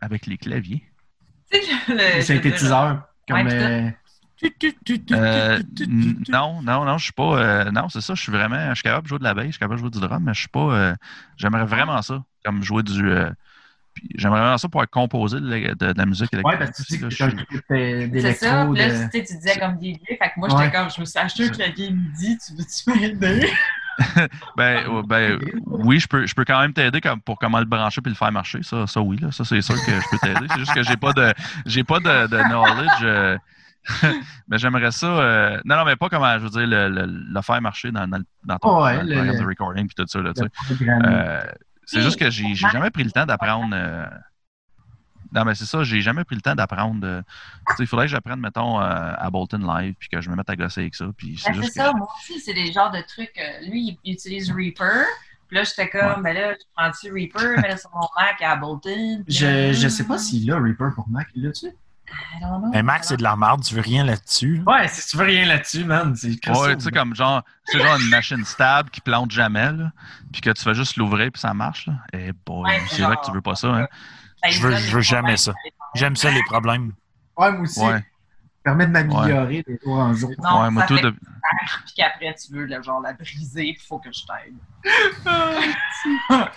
Avec 0.00 0.26
les 0.26 0.38
claviers. 0.38 0.82
Tu 1.52 1.60
sais, 1.60 2.16
le- 2.16 2.20
synthétiseur. 2.22 3.02
Comme, 3.28 3.46
Ouais, 3.46 3.96
euh, 5.12 5.58
non, 6.28 6.62
non, 6.62 6.84
non, 6.84 6.98
je 6.98 7.04
suis 7.04 7.12
pas. 7.12 7.38
euh, 7.38 7.70
non, 7.70 7.88
c'est 7.88 8.00
ça, 8.00 8.14
je 8.14 8.22
suis 8.22 8.32
vraiment. 8.32 8.70
Je 8.70 8.74
suis 8.74 8.82
capable 8.82 9.04
de 9.04 9.08
jouer 9.08 9.18
de 9.18 9.24
la 9.24 9.34
bass, 9.34 9.46
je 9.46 9.50
suis 9.52 9.58
capable 9.58 9.76
de 9.76 9.80
jouer 9.80 9.90
du 9.90 10.00
drum, 10.00 10.22
mais 10.22 10.34
je 10.34 10.40
suis 10.40 10.48
pas. 10.48 10.60
euh, 10.74 10.94
J'aimerais 11.36 11.64
vraiment 11.64 12.00
ça, 12.02 12.22
comme 12.44 12.62
jouer 12.62 12.82
du. 12.82 13.08
euh, 13.10 13.30
J'aimerais 14.16 14.40
vraiment 14.40 14.58
ça 14.58 14.68
pouvoir 14.68 14.88
composer 14.90 15.40
de, 15.40 15.48
la- 15.48 15.74
de- 15.74 15.92
de 15.92 15.98
la 15.98 16.06
musique 16.06 16.32
Ouais, 16.34 16.42
électronique. 16.52 16.74
parce 16.74 16.86
que 16.86 16.94
tu 16.94 16.98
que 16.98 17.04
là, 17.04 17.10
c'est 17.10 18.34
ça. 18.34 18.56
Là, 18.56 18.66
de- 18.66 19.10
tu 19.10 19.18
sais, 19.18 19.24
tu 19.24 19.34
disais 19.38 19.58
comme 19.58 19.78
DJ. 19.78 20.00
Fait 20.06 20.18
que 20.18 20.32
moi, 20.38 20.48
Ouais. 20.48 20.64
j'étais 20.64 20.76
comme, 20.76 20.90
je 20.90 21.00
me 21.00 21.06
suis 21.06 21.18
acheté 21.18 21.44
un 21.44 21.48
clavier 21.48 21.90
midi. 21.90 22.38
Tu 22.38 22.54
veux-tu 22.54 23.00
m'aider? 23.00 23.50
Ben, 24.56 24.86
euh, 24.86 25.02
ben, 25.02 25.38
oui, 25.66 25.98
je 26.00 26.06
peux, 26.06 26.26
je 26.26 26.34
peux 26.34 26.44
quand 26.44 26.60
même 26.60 26.72
t'aider 26.72 27.00
comme 27.00 27.20
pour 27.20 27.38
comment 27.38 27.58
le 27.58 27.64
brancher 27.64 28.00
puis 28.02 28.10
le 28.12 28.16
faire 28.16 28.32
marcher. 28.32 28.62
Ça, 28.62 28.86
ça 28.86 29.00
oui, 29.00 29.16
là, 29.18 29.32
ça 29.32 29.44
c'est 29.44 29.62
sûr 29.62 29.80
que 29.80 30.00
je 30.00 30.08
peux 30.08 30.18
t'aider. 30.18 30.48
C'est 30.48 30.58
juste 30.60 30.74
que 30.74 30.82
j'ai 30.82 30.96
pas 30.96 31.12
de, 31.12 31.32
j'ai 31.64 31.84
pas 31.84 32.00
de, 32.00 32.26
de 32.26 32.42
knowledge. 32.44 33.02
euh, 33.02 33.38
mais 34.48 34.58
j'aimerais 34.58 34.90
ça. 34.90 35.06
euh, 35.06 35.60
non, 35.64 35.76
non, 35.76 35.84
mais 35.84 35.96
pas 35.96 36.08
comment, 36.08 36.32
je 36.38 36.44
veux 36.44 36.50
dire, 36.50 36.66
le, 36.66 36.88
le- 36.88 37.06
le 37.06 37.42
faire 37.42 37.60
marcher 37.62 37.90
dans, 37.92 38.06
dans, 38.08 38.58
ton 38.58 38.82
Ouais, 38.84 38.96
dans 38.96 39.02
le 39.04 39.38
de 39.38 39.44
recording 39.44 39.86
puis 39.86 39.94
tout 39.94 40.06
ça. 40.06 40.18
Euh, 40.20 41.44
c'est 41.84 42.00
juste 42.02 42.18
que 42.18 42.30
j'ai 42.30 42.54
jamais 42.54 42.90
pris 42.90 43.04
le 43.04 43.10
temps 43.12 43.26
d'apprendre. 43.26 43.70
euh, 43.74 44.06
Non, 45.32 45.44
mais 45.44 45.54
c'est 45.54 45.66
ça, 45.66 45.82
j'ai 45.84 46.00
jamais 46.00 46.24
pris 46.24 46.36
le 46.36 46.40
temps 46.42 46.54
d'apprendre. 46.54 47.06
euh, 47.06 47.20
tu 47.68 47.74
sais, 47.76 47.82
Il 47.84 47.86
faudrait 47.86 48.06
que 48.06 48.12
j'apprenne, 48.12 48.40
mettons, 48.40 48.80
euh, 48.80 49.12
à 49.16 49.30
Bolton 49.30 49.58
Live, 49.58 49.94
puis 49.98 50.08
que 50.08 50.20
je 50.20 50.30
me 50.30 50.36
mette 50.36 50.48
à 50.50 50.56
gosser 50.56 50.82
avec 50.82 50.94
ça. 50.94 51.06
Puis 51.16 51.36
c'est 51.38 51.52
Ben, 51.52 51.62
ça, 51.64 51.90
que. 51.92 51.96
moi 51.98 52.08
aussi, 52.18 52.40
c'est 52.40 52.54
des 52.54 52.72
genres 52.72 52.90
de 52.90 53.00
trucs. 53.06 53.38
euh, 53.38 53.68
lui, 53.68 53.98
il 54.04 54.12
utilise 54.14 54.50
Reaper. 54.52 55.04
Puis 55.48 55.56
là, 55.58 55.62
j'étais 55.64 55.88
comme, 55.88 56.22
ben 56.24 56.34
là, 56.34 56.54
je 56.54 56.64
prends-tu 56.76 57.12
Reaper, 57.12 57.60
mais 57.60 57.68
là, 57.68 57.76
sur 57.76 57.90
mon 57.94 58.08
Mac 58.16 58.42
à 58.42 58.56
Bolton. 58.56 59.22
puis 59.24 59.32
Je, 59.34 59.72
je 59.72 59.86
sais 59.88 60.04
pas 60.04 60.18
s'il 60.18 60.50
a 60.50 60.58
Reaper 60.58 60.92
pour 60.94 61.08
Mac. 61.08 61.28
Il 61.36 61.44
l'a-tu? 61.44 61.66
Mais 62.72 62.82
Max, 62.82 63.08
c'est 63.08 63.16
de 63.16 63.22
la 63.22 63.36
merde, 63.36 63.62
tu 63.64 63.74
veux 63.74 63.80
rien 63.80 64.04
là-dessus? 64.04 64.62
là. 64.66 64.72
Ouais, 64.72 64.88
si 64.88 65.06
tu 65.08 65.16
veux 65.16 65.24
rien 65.24 65.46
là-dessus, 65.46 65.84
man, 65.84 66.14
c'est 66.14 66.28
Ouais, 66.48 66.76
tu 66.76 66.84
sais, 66.84 66.90
comme 66.90 67.14
genre, 67.14 67.42
c'est 67.64 67.78
genre 67.80 67.96
une 67.98 68.08
machine 68.08 68.44
stable 68.44 68.90
qui 68.90 69.00
plante 69.00 69.30
jamais, 69.30 69.72
là, 69.72 69.90
puis 70.32 70.40
que 70.40 70.50
tu 70.50 70.62
fais 70.62 70.74
juste 70.74 70.96
l'ouvrir, 70.96 71.30
puis 71.32 71.40
ça 71.40 71.52
marche. 71.54 71.86
Là. 71.86 71.94
Eh 72.12 72.32
boy, 72.44 72.64
Ouais, 72.70 72.80
c'est 72.88 73.02
vrai 73.02 73.16
que 73.16 73.26
tu 73.26 73.32
veux 73.32 73.42
pas 73.42 73.54
ça, 73.54 73.68
hein? 73.68 73.86
Ben, 74.42 74.50
Je 74.50 74.60
veux- 74.62 74.76
je 74.76 75.00
jamais 75.00 75.36
ça. 75.36 75.52
J'aime 75.94 76.16
ça, 76.16 76.30
les 76.30 76.42
problèmes. 76.44 76.92
Ouais, 77.36 77.50
moi 77.52 77.60
aussi. 77.62 77.80
Ouais. 77.80 77.98
Ça 77.98 78.72
permet 78.72 78.86
de 78.86 78.90
m'améliorer 78.92 79.62
des 79.66 79.78
jours 79.82 79.98
en 79.98 80.12
jour. 80.14 80.30
Non, 80.42 80.62
ouais, 80.62 80.70
moi, 80.70 80.82
ça 80.82 80.88
tout 80.88 80.96
fait 80.96 81.02
de- 81.02 81.10
Puis 81.10 81.94
qu'après, 81.96 82.34
tu 82.34 82.52
veux 82.52 82.82
genre 82.82 83.00
la 83.00 83.12
briser, 83.12 83.68
il 83.68 83.78
faut 83.80 83.98
que 83.98 84.10
je 84.12 84.20
t'aide. 84.26 84.56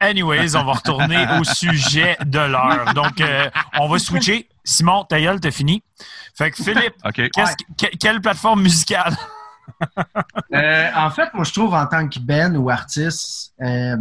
Anyways, 0.00 0.56
on 0.56 0.64
va 0.64 0.72
retourner 0.72 1.26
au 1.38 1.44
sujet 1.44 2.16
de 2.24 2.38
l'heure. 2.38 2.94
Donc, 2.94 3.20
euh, 3.20 3.50
on 3.78 3.88
va 3.88 3.98
switcher. 3.98 4.48
Simon, 4.64 5.04
ta 5.04 5.20
gueule, 5.20 5.40
t'as 5.40 5.50
fini. 5.50 5.82
Fait 6.34 6.50
que 6.50 6.62
Philippe, 6.62 6.94
que- 7.14 7.28
que- 7.28 7.96
quelle 7.98 8.20
plateforme 8.20 8.62
musicale? 8.62 9.16
Euh, 10.52 10.90
en 10.96 11.10
fait, 11.10 11.32
moi, 11.32 11.44
je 11.44 11.52
trouve 11.52 11.72
en 11.74 11.86
tant 11.86 12.06
que 12.08 12.18
Ben 12.18 12.56
ou 12.56 12.68
artiste, 12.70 13.54
euh, 13.62 13.96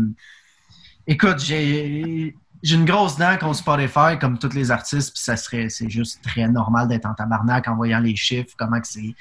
écoute, 1.07 1.39
j'ai 1.39 2.35
j'ai 2.63 2.75
une 2.75 2.85
grosse 2.85 3.15
dent 3.17 3.37
contre 3.37 3.55
Spotify, 3.57 4.17
comme 4.19 4.37
tous 4.39 4.51
les 4.53 4.71
artistes, 4.71 5.13
puis 5.13 5.23
ça 5.23 5.37
serait, 5.37 5.69
c'est 5.69 5.89
juste 5.89 6.21
très 6.23 6.47
normal 6.49 6.87
d'être 6.89 7.05
en 7.05 7.13
tabarnak 7.13 7.67
en 7.69 7.75
voyant 7.75 7.99
les 7.99 8.15
chiffres, 8.17 8.53
comment 8.57 8.81
que 8.81 8.87
c'est 8.87 9.15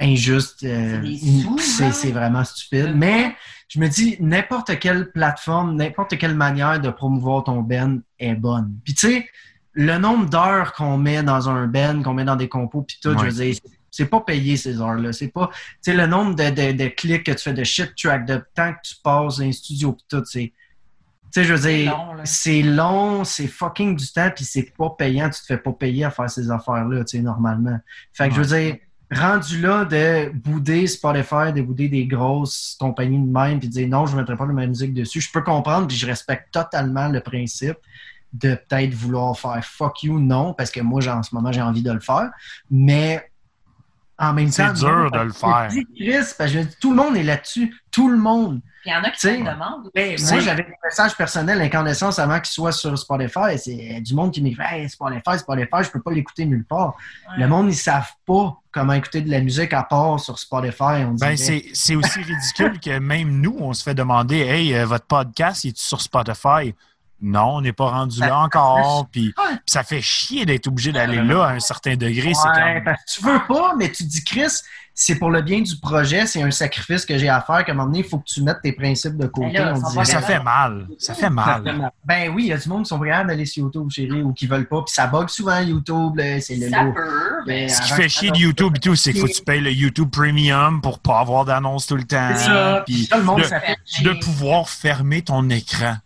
injuste. 0.00 0.62
euh, 0.64 1.02
C'est 1.58 2.12
vraiment 2.12 2.44
stupide. 2.44 2.92
Mais 2.94 3.34
je 3.68 3.80
me 3.80 3.88
dis, 3.88 4.16
n'importe 4.20 4.78
quelle 4.78 5.10
plateforme, 5.10 5.76
n'importe 5.76 6.16
quelle 6.18 6.34
manière 6.34 6.80
de 6.80 6.90
promouvoir 6.90 7.44
ton 7.44 7.62
Ben 7.62 8.02
est 8.18 8.34
bonne. 8.34 8.74
Puis 8.84 8.94
tu 8.94 9.08
sais, 9.08 9.28
le 9.72 9.98
nombre 9.98 10.28
d'heures 10.30 10.72
qu'on 10.72 10.96
met 10.98 11.22
dans 11.22 11.48
un 11.48 11.66
Ben, 11.66 12.02
qu'on 12.02 12.14
met 12.14 12.24
dans 12.24 12.36
des 12.36 12.48
compos, 12.48 12.82
puis 12.82 12.98
tout, 13.02 13.16
je 13.18 13.24
veux 13.24 13.32
dire, 13.32 13.54
c'est 13.90 14.06
pas 14.06 14.20
payé 14.20 14.56
ces 14.56 14.80
heures-là. 14.80 15.12
C'est 15.12 15.28
pas, 15.28 15.48
tu 15.52 15.58
sais, 15.90 15.94
le 15.94 16.06
nombre 16.06 16.34
de, 16.34 16.50
de, 16.50 16.72
de 16.72 16.88
clics 16.88 17.24
que 17.24 17.32
tu 17.32 17.38
fais, 17.38 17.52
de 17.54 17.64
shit 17.64 17.94
track, 17.96 18.26
de 18.26 18.42
temps 18.54 18.72
que 18.72 18.78
tu 18.82 18.94
passes 19.02 19.38
dans 19.38 19.44
les 19.44 19.52
studios, 19.52 19.92
puis 19.92 20.04
tout, 20.08 20.22
c'est. 20.26 20.52
Tu 21.32 21.42
sais, 21.42 21.44
je 21.44 21.54
veux 21.54 21.60
C'est 21.60 21.82
dire, 21.82 22.16
c'est 22.24 22.62
long, 22.62 23.24
c'est 23.24 23.46
fucking 23.48 23.96
du 23.96 24.10
temps, 24.12 24.30
puis 24.34 24.44
c'est 24.44 24.72
pas 24.76 24.90
payant. 24.90 25.28
Tu 25.28 25.40
te 25.40 25.46
fais 25.46 25.58
pas 25.58 25.72
payer 25.72 26.04
à 26.04 26.10
faire 26.10 26.30
ces 26.30 26.50
affaires-là, 26.50 27.04
tu 27.04 27.16
sais, 27.16 27.22
normalement. 27.22 27.78
Fait 28.12 28.28
que 28.28 28.34
je 28.34 28.40
veux 28.40 28.46
dire, 28.58 28.76
rendu 29.10 29.60
là 29.60 29.84
de 29.84 30.30
bouder 30.30 30.86
Spotify, 30.86 31.52
de 31.54 31.62
bouder 31.62 31.88
des 31.88 32.06
grosses 32.06 32.76
compagnies 32.78 33.20
de 33.20 33.32
même, 33.32 33.58
puis 33.60 33.68
de 33.68 33.72
dire 33.72 33.88
non, 33.88 34.06
je 34.06 34.14
ne 34.14 34.20
mettrai 34.20 34.36
pas 34.36 34.46
de 34.46 34.52
ma 34.52 34.66
musique 34.66 34.94
dessus, 34.94 35.20
je 35.20 35.30
peux 35.30 35.42
comprendre, 35.42 35.86
puis 35.86 35.96
je 35.96 36.06
respecte 36.06 36.52
totalement 36.52 37.08
le 37.08 37.20
principe 37.20 37.76
de 38.32 38.54
peut-être 38.54 38.92
vouloir 38.92 39.38
faire 39.38 39.64
fuck 39.64 40.02
you, 40.02 40.18
non, 40.18 40.52
parce 40.52 40.70
que 40.70 40.80
moi, 40.80 41.06
en 41.08 41.22
ce 41.22 41.34
moment, 41.34 41.52
j'ai 41.52 41.62
envie 41.62 41.82
de 41.82 41.92
le 41.92 42.00
faire, 42.00 42.30
mais 42.70 43.30
en 44.18 44.32
même 44.32 44.50
C'est 44.50 44.66
temps... 44.66 44.72
dur 44.72 44.88
non, 44.88 45.10
de 45.10 45.18
le 45.18 45.32
parce 45.32 45.74
que 45.74 45.80
faire. 45.80 45.84
Chris, 45.94 46.34
parce 46.38 46.52
que 46.52 46.78
tout 46.80 46.90
le 46.90 46.96
monde 46.96 47.16
est 47.16 47.22
là-dessus, 47.22 47.74
tout 47.90 48.08
le 48.08 48.16
monde. 48.16 48.60
Il 48.84 48.92
y 48.92 48.94
en 48.94 49.02
a 49.02 49.10
qui 49.10 49.18
se 49.18 49.28
demandent. 49.28 49.90
Ben, 49.94 50.14
aussi. 50.14 50.32
moi, 50.32 50.40
j'avais 50.40 50.62
un 50.62 50.86
message 50.86 51.16
personnel, 51.16 51.60
incandescence, 51.60 52.20
avant 52.20 52.36
qu'il 52.36 52.52
soit 52.52 52.70
sur 52.70 52.96
Spotify. 52.96 53.58
C'est 53.58 54.00
du 54.00 54.14
monde 54.14 54.32
qui 54.32 54.40
m'écrit 54.40 54.62
hey, 54.64 54.88
Spotify, 54.88 55.38
Spotify, 55.38 55.82
je 55.82 55.90
peux 55.90 56.00
pas 56.00 56.12
l'écouter 56.12 56.44
nulle 56.44 56.64
part. 56.64 56.96
Ouais. 57.28 57.42
Le 57.42 57.48
monde, 57.48 57.68
ils 57.68 57.74
savent 57.74 58.12
pas 58.24 58.56
comment 58.70 58.92
écouter 58.92 59.22
de 59.22 59.30
la 59.30 59.40
musique 59.40 59.72
à 59.72 59.82
part 59.82 60.20
sur 60.20 60.38
Spotify. 60.38 61.04
On. 61.04 61.14
Ben, 61.14 61.36
c'est 61.36 61.64
c'est 61.72 61.96
aussi 61.96 62.20
ridicule 62.20 62.78
que 62.78 62.98
même 63.00 63.40
nous, 63.40 63.56
on 63.58 63.72
se 63.72 63.82
fait 63.82 63.94
demander 63.94 64.38
Hey, 64.38 64.72
euh, 64.74 64.86
votre 64.86 65.06
podcast, 65.06 65.64
est 65.64 65.76
sur 65.76 66.00
Spotify? 66.00 66.72
Non, 67.22 67.56
on 67.56 67.60
n'est 67.62 67.72
pas 67.72 67.88
rendu 67.90 68.20
là 68.20 68.38
encore. 68.40 69.06
Puis, 69.10 69.34
ça 69.64 69.82
fait 69.82 70.02
chier 70.02 70.44
d'être 70.44 70.66
obligé 70.66 70.92
d'aller 70.92 71.22
là 71.22 71.44
à 71.44 71.50
un 71.52 71.60
certain 71.60 71.96
degré. 71.96 72.32
C'est 72.34 72.48
Ouais, 72.48 72.82
parce 72.84 73.02
que 73.04 73.10
tu 73.20 73.22
veux 73.24 73.40
pas, 73.48 73.74
mais 73.78 73.90
tu 73.90 74.04
dis, 74.04 74.22
Chris, 74.22 74.52
c'est 74.98 75.16
pour 75.16 75.30
le 75.30 75.42
bien 75.42 75.60
du 75.60 75.76
projet, 75.78 76.26
c'est 76.26 76.42
un 76.42 76.50
sacrifice 76.50 77.04
que 77.04 77.18
j'ai 77.18 77.28
à 77.28 77.40
faire, 77.42 77.64
qu'à 77.64 77.72
un 77.72 77.74
moment 77.74 77.86
donné, 77.88 77.98
il 78.00 78.04
faut 78.08 78.18
que 78.18 78.24
tu 78.26 78.42
mettes 78.42 78.60
tes 78.62 78.72
principes 78.72 79.16
de 79.16 79.26
côté. 79.26 79.52
Là, 79.58 79.74
on 79.74 80.04
ça 80.04 80.20
fait 80.22 80.42
mal. 80.42 80.86
Ça 80.98 81.14
fait 81.14 81.28
mal. 81.28 81.90
Ben 82.04 82.30
oui, 82.34 82.44
il 82.44 82.48
y 82.48 82.52
a 82.52 82.56
du 82.58 82.68
monde 82.68 82.84
qui 82.84 82.88
sont 82.88 82.98
vraiment 82.98 83.24
d'aller 83.26 83.44
sur 83.46 83.64
YouTube, 83.64 83.90
chérie, 83.90 84.22
ou 84.22 84.32
qui 84.32 84.46
veulent 84.46 84.68
pas. 84.68 84.82
Puis 84.82 84.92
ça 84.94 85.06
bug 85.06 85.28
souvent 85.28 85.58
YouTube, 85.60 86.20
c'est 86.40 86.56
le 86.56 86.70
Ça 86.70 86.82
lot. 86.82 86.92
peut, 86.92 87.42
mais 87.46 87.68
Ce 87.68 87.82
qui 87.82 87.92
fait 87.92 88.08
chier 88.08 88.30
de 88.30 88.38
YouTube 88.38 88.74
et 88.76 88.80
tout, 88.80 88.94
c'est 88.94 89.12
qu'il 89.12 89.20
faut 89.22 89.26
que 89.26 89.32
tu 89.32 89.42
payes 89.42 89.60
le 89.60 89.72
YouTube 89.72 90.10
Premium 90.10 90.80
pour 90.80 90.98
pas 90.98 91.20
avoir 91.20 91.44
d'annonce 91.44 91.86
tout 91.86 91.96
le 91.96 92.04
temps. 92.04 92.30
C'est 92.34 92.44
ça. 92.44 92.82
Puis 92.86 93.08
tout 93.10 93.18
le 93.18 93.24
monde, 93.24 93.40
de- 93.40 93.44
ça 93.46 93.60
fait 93.60 93.76
de 94.02 94.12
pouvoir 94.12 94.68
fermer 94.68 95.22
ton 95.22 95.48
écran. 95.50 95.96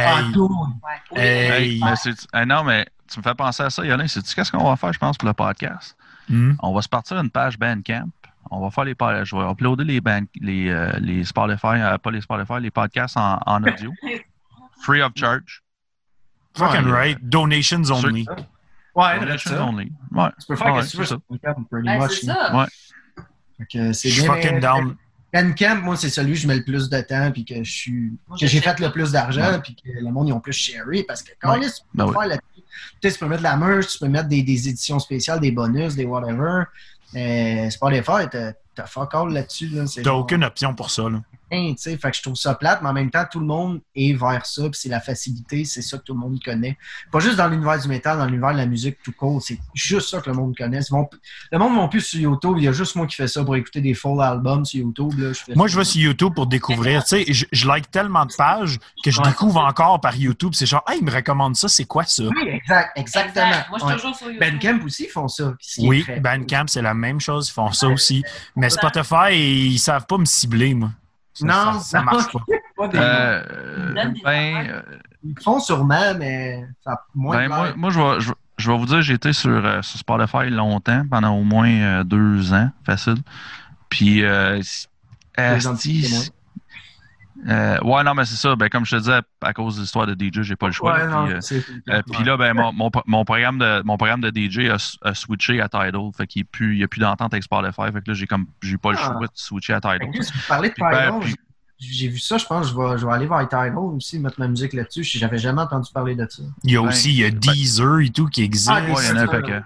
Ah, 0.00 0.20
Hey, 0.20 0.32
tout. 0.32 0.48
Ouais. 0.48 0.92
Oui, 1.12 1.20
Hey. 1.20 1.80
Hey, 1.82 2.14
hey, 2.34 2.46
non, 2.46 2.64
mais 2.64 2.86
tu 3.10 3.18
me 3.18 3.22
fais 3.24 3.34
penser 3.34 3.62
à 3.64 3.70
ça, 3.70 3.84
Yolin. 3.84 4.06
Sais-tu 4.06 4.34
qu'est-ce 4.34 4.52
qu'on 4.52 4.64
va 4.68 4.76
faire, 4.76 4.92
je 4.92 4.98
pense, 4.98 5.16
pour 5.18 5.26
le 5.28 5.34
podcast? 5.34 5.96
hmm, 6.28 6.52
On 6.60 6.72
va 6.72 6.82
se 6.82 6.88
partir 6.88 7.18
une 7.18 7.30
page 7.30 7.58
Bandcamp. 7.58 8.08
On 8.50 8.60
va 8.60 8.70
faire 8.70 8.84
les 8.84 8.94
pod- 8.94 9.24
Je 9.24 9.36
vais 9.36 9.50
uploader 9.50 9.84
les, 9.84 10.00
band, 10.00 10.22
les, 10.40 10.68
euh, 10.70 10.92
les 11.00 11.24
Spotify, 11.24 11.66
euh, 11.80 11.98
pas 11.98 12.10
les 12.10 12.20
Spotify, 12.22 12.54
les 12.60 12.70
podcasts 12.70 13.16
en, 13.16 13.38
en 13.44 13.62
audio. 13.62 13.92
Free 14.82 15.02
of 15.02 15.12
charge. 15.16 15.62
Fucking 16.56 16.86
Ouais, 16.86 16.92
right. 16.92 17.18
Donations 17.28 17.90
only. 17.90 18.26
Ouais, 18.94 19.20
Donations 19.20 19.50
ça. 19.50 19.64
only. 19.64 19.92
Ouais. 20.12 20.28
Tu 20.40 20.46
peux 20.46 20.56
faire 20.56 20.74
Ouais, 20.74 20.82
ce 20.82 20.86
que 20.86 20.92
tu 20.92 20.96
veux 20.98 21.04
c'est 21.04 21.82
Ben, 21.82 21.98
much, 22.00 22.20
c'est 22.20 22.26
là. 22.26 22.34
ça. 22.48 22.56
Ouais. 22.56 22.66
Fait 23.58 23.66
que 23.66 23.92
c'est 23.92 24.08
Je 24.08 24.14
suis 24.14 24.22
bien, 24.22 24.34
fucking 24.34 24.60
down. 24.60 24.96
Bandcamp, 25.32 25.82
moi, 25.82 25.96
c'est 25.96 26.08
celui 26.08 26.32
où 26.32 26.34
je 26.36 26.46
mets 26.46 26.56
le 26.56 26.64
plus 26.64 26.88
de 26.88 27.00
temps 27.02 27.30
puis 27.30 27.44
que 27.44 27.62
je 27.62 27.70
suis 27.70 28.12
que 28.40 28.46
j'ai 28.46 28.60
fait 28.60 28.78
le 28.80 28.90
plus 28.90 29.12
d'argent 29.12 29.60
puis 29.62 29.74
que 29.74 29.88
le 29.90 30.10
monde 30.10 30.28
ils 30.28 30.32
ont 30.32 30.40
plus 30.40 30.54
sharé 30.54 31.02
parce 31.06 31.22
que 31.22 31.32
quand 31.40 31.52
Ouais. 31.52 31.60
tu 31.60 31.66
peux 31.66 31.72
Ben 31.94 32.06
oui. 32.06 32.12
faire 32.14 32.26
là-dessus. 32.28 32.62
Tu 33.00 33.08
sais, 33.08 33.12
tu 33.12 33.18
peux 33.18 33.26
mettre 33.26 33.40
de 33.42 33.44
la 33.44 33.56
merch, 33.56 33.88
tu 33.88 33.98
peux 33.98 34.08
mettre 34.08 34.28
des, 34.28 34.42
des 34.42 34.68
éditions 34.68 34.98
spéciales, 34.98 35.40
des 35.40 35.50
bonus, 35.52 35.94
des 35.96 36.04
whatever. 36.06 36.62
Euh, 37.14 37.68
c'est 37.70 37.78
pas 37.80 37.90
les 37.90 38.02
faire, 38.02 38.28
t'as 38.74 38.86
fuck 38.86 39.14
all 39.14 39.32
là-dessus. 39.32 39.68
Là. 39.68 39.84
T'as 39.92 40.02
genre, 40.02 40.20
aucune 40.20 40.44
option 40.44 40.74
pour 40.74 40.90
ça. 40.90 41.08
Là. 41.08 41.20
Hein, 41.52 41.72
tu 41.72 41.82
sais, 41.82 41.96
fait 41.96 42.10
que 42.10 42.16
je 42.16 42.22
trouve 42.22 42.34
ça 42.36 42.54
plate, 42.54 42.82
mais 42.82 42.88
en 42.88 42.92
même 42.92 43.10
temps, 43.10 43.24
tout 43.30 43.40
le 43.40 43.46
monde 43.46 43.80
est 43.94 44.12
vers 44.14 44.44
ça, 44.46 44.62
puis 44.62 44.72
c'est 44.80 44.88
la 44.88 45.00
facilité, 45.00 45.64
c'est 45.64 45.82
ça 45.82 45.98
que 45.98 46.02
tout 46.04 46.14
le 46.14 46.20
monde 46.20 46.38
connaît. 46.44 46.76
Pas 47.10 47.20
juste 47.20 47.36
dans 47.36 47.48
l'univers 47.48 47.80
du 47.80 47.88
métal, 47.88 48.18
dans 48.18 48.26
l'univers 48.26 48.52
de 48.52 48.58
la 48.58 48.66
musique 48.66 48.98
tout 49.02 49.12
court, 49.12 49.42
c'est 49.42 49.58
juste 49.74 50.08
ça 50.10 50.20
que 50.20 50.30
le 50.30 50.36
monde 50.36 50.56
connaît. 50.56 50.80
Ils 50.80 50.90
vont- 50.92 51.08
le 51.52 51.58
monde 51.58 51.74
ne 51.74 51.80
va 51.80 51.88
plus 51.88 52.00
sur 52.02 52.20
YouTube, 52.20 52.54
il 52.58 52.64
y 52.64 52.68
a 52.68 52.72
juste 52.72 52.96
moi 52.96 53.06
qui 53.06 53.16
fais 53.16 53.28
ça 53.28 53.42
pour 53.44 53.56
écouter 53.56 53.80
des 53.80 53.94
full 53.94 54.20
albums 54.22 54.64
sur 54.64 54.80
YouTube. 54.80 55.12
Là, 55.18 55.32
je 55.32 55.40
fais 55.44 55.54
Moi, 55.54 55.68
ça. 55.68 55.72
je 55.72 55.78
vais 55.78 55.84
sur 55.84 56.00
YouTube 56.02 56.34
pour 56.34 56.46
découvrir. 56.46 57.02
Tu 57.04 57.24
sais, 57.24 57.32
je, 57.32 57.44
je 57.50 57.66
like 57.66 57.90
tellement 57.90 58.24
de 58.26 58.32
pages 58.36 58.78
que 59.02 59.10
je 59.10 59.20
Ouais. 59.20 59.28
découvre 59.28 59.60
encore 59.60 60.00
par 60.00 60.14
YouTube. 60.16 60.52
C'est 60.54 60.66
genre, 60.66 60.84
hey, 60.88 60.98
il 61.00 61.04
me 61.04 61.10
recommande 61.10 61.56
ça, 61.56 61.68
c'est 61.68 61.84
quoi 61.84 62.04
ça? 62.04 62.24
Oui, 62.24 62.48
exact, 62.48 62.90
exactement. 62.96 63.46
Exact. 63.46 63.68
Moi, 63.70 63.78
je 63.78 63.84
suis 63.84 63.88
Ouais. 63.92 63.96
toujours 63.96 64.16
sur 64.16 64.30
YouTube. 64.30 64.52
Bandcamp 64.60 64.84
aussi, 64.84 65.04
ils 65.04 65.10
font 65.10 65.28
ça. 65.28 65.54
Oui, 65.78 66.04
Bandcamp, 66.20 66.64
c'est 66.68 66.82
la 66.82 66.94
même 66.94 67.20
chose. 67.20 67.48
Ils 67.48 67.52
font 67.52 67.72
ça 67.72 67.88
aussi. 67.88 68.22
Mais 68.56 68.70
Spotify, 68.70 69.32
ils 69.32 69.78
savent 69.78 70.06
pas 70.06 70.18
me 70.18 70.24
cibler, 70.24 70.74
moi. 70.74 70.90
Ça, 71.38 71.46
Non, 71.46 71.80
ça, 71.80 72.02
marche 72.02 72.32
pas. 72.32 72.40
Pas 72.76 72.88
des- 72.88 72.98
Euh, 73.00 73.94
des 74.12 74.20
ben, 74.22 74.66
euh, 74.70 74.82
Ils 75.24 75.34
le 75.36 75.42
font 75.42 75.58
sûrement, 75.60 76.14
mais 76.18 76.64
ça 76.84 76.92
a 76.92 77.04
moins 77.14 77.36
ben, 77.36 77.42
de 77.44 77.48
moi, 77.48 77.72
moi 77.76 77.90
je, 77.90 77.98
vais, 78.00 78.20
je, 78.20 78.28
vais- 78.28 78.34
je 78.56 78.70
vais 78.70 78.78
vous 78.78 78.86
dire, 78.86 79.02
j'ai 79.02 79.14
été 79.14 79.32
sur, 79.32 79.50
euh, 79.64 79.82
sur 79.82 79.98
Spotify 79.98 80.48
longtemps, 80.50 81.04
pendant 81.10 81.34
au 81.36 81.42
moins 81.44 81.68
euh, 81.70 82.04
deux 82.04 82.52
ans, 82.52 82.70
facile. 82.84 83.16
Puis, 83.88 84.22
euh, 84.22 84.60
asti. 85.36 86.30
Euh, 87.46 87.78
ouais, 87.82 88.02
non, 88.02 88.14
mais 88.14 88.24
c'est 88.24 88.36
ça. 88.36 88.56
Ben, 88.56 88.68
comme 88.68 88.84
je 88.84 88.92
te 88.96 89.00
disais, 89.00 89.20
à 89.42 89.52
cause 89.52 89.76
de 89.76 89.82
l'histoire 89.82 90.06
de 90.06 90.14
DJ, 90.14 90.42
j'ai 90.42 90.56
pas 90.56 90.66
le 90.66 90.72
choix. 90.72 90.94
Ouais, 90.94 91.06
puis, 91.40 91.56
euh, 91.56 91.60
Euh, 91.90 92.02
puis 92.12 92.24
là, 92.24 92.36
ben, 92.36 92.52
mon, 92.54 92.72
mon, 92.72 92.90
mon 93.06 93.24
programme 93.24 93.58
de, 93.58 93.82
mon 93.84 93.96
programme 93.96 94.20
de 94.20 94.30
DJ 94.34 94.68
a, 94.70 94.76
a 95.08 95.14
switché 95.14 95.60
à 95.60 95.68
Tidal. 95.68 96.10
Fait 96.16 96.26
qu'il 96.26 96.44
n'y 96.60 96.82
a 96.82 96.88
plus 96.88 97.00
d'entente 97.00 97.32
avec 97.32 97.44
Spotify. 97.44 97.92
Fait 97.92 98.00
que 98.02 98.08
là, 98.10 98.14
j'ai 98.14 98.26
comme 98.26 98.46
j'ai 98.62 98.76
pas 98.76 98.90
le 98.92 98.98
Ah. 99.00 99.04
choix 99.06 99.26
de 99.26 99.32
switcher 99.34 99.74
à 99.74 99.80
Tidal. 99.80 99.98
Là, 100.12 100.22
si 100.22 100.32
vous 100.32 100.38
parlez 100.48 100.68
de 100.70 100.74
Puis, 100.74 100.82
ben, 100.82 100.90
Tidal, 100.90 101.20
puis- 101.20 101.34
j'ai 101.80 102.08
vu 102.08 102.18
ça, 102.18 102.38
je 102.38 102.44
pense 102.44 102.66
que 102.66 102.72
je 102.72 102.76
vais, 102.76 102.98
je 102.98 103.06
vais 103.06 103.12
aller 103.12 103.26
vers 103.28 103.48
Tidal 103.48 103.76
aussi, 103.78 104.18
mettre 104.18 104.40
ma 104.40 104.48
musique 104.48 104.72
là-dessus. 104.72 105.04
J'avais 105.04 105.38
jamais 105.38 105.60
entendu 105.62 105.90
parler 105.94 106.16
de 106.16 106.26
ça. 106.28 106.42
Il 106.64 106.72
y 106.72 106.76
a 106.76 106.82
Ben, 106.82 106.88
aussi 106.88 107.10
il 107.10 107.18
y 107.18 107.24
a 107.24 107.30
ben- 107.30 107.38
Deezer 107.38 108.00
et 108.00 108.08
tout 108.10 108.26
qui 108.26 108.42
existe. 108.42 108.68
Ah, 108.68 108.80
Ouais, 108.82 108.94
il 109.04 109.08
y 109.08 109.12
en 109.12 109.16
a 109.16 109.20
un 109.22 109.26
c'est 109.26 109.30
paquet. 109.30 109.60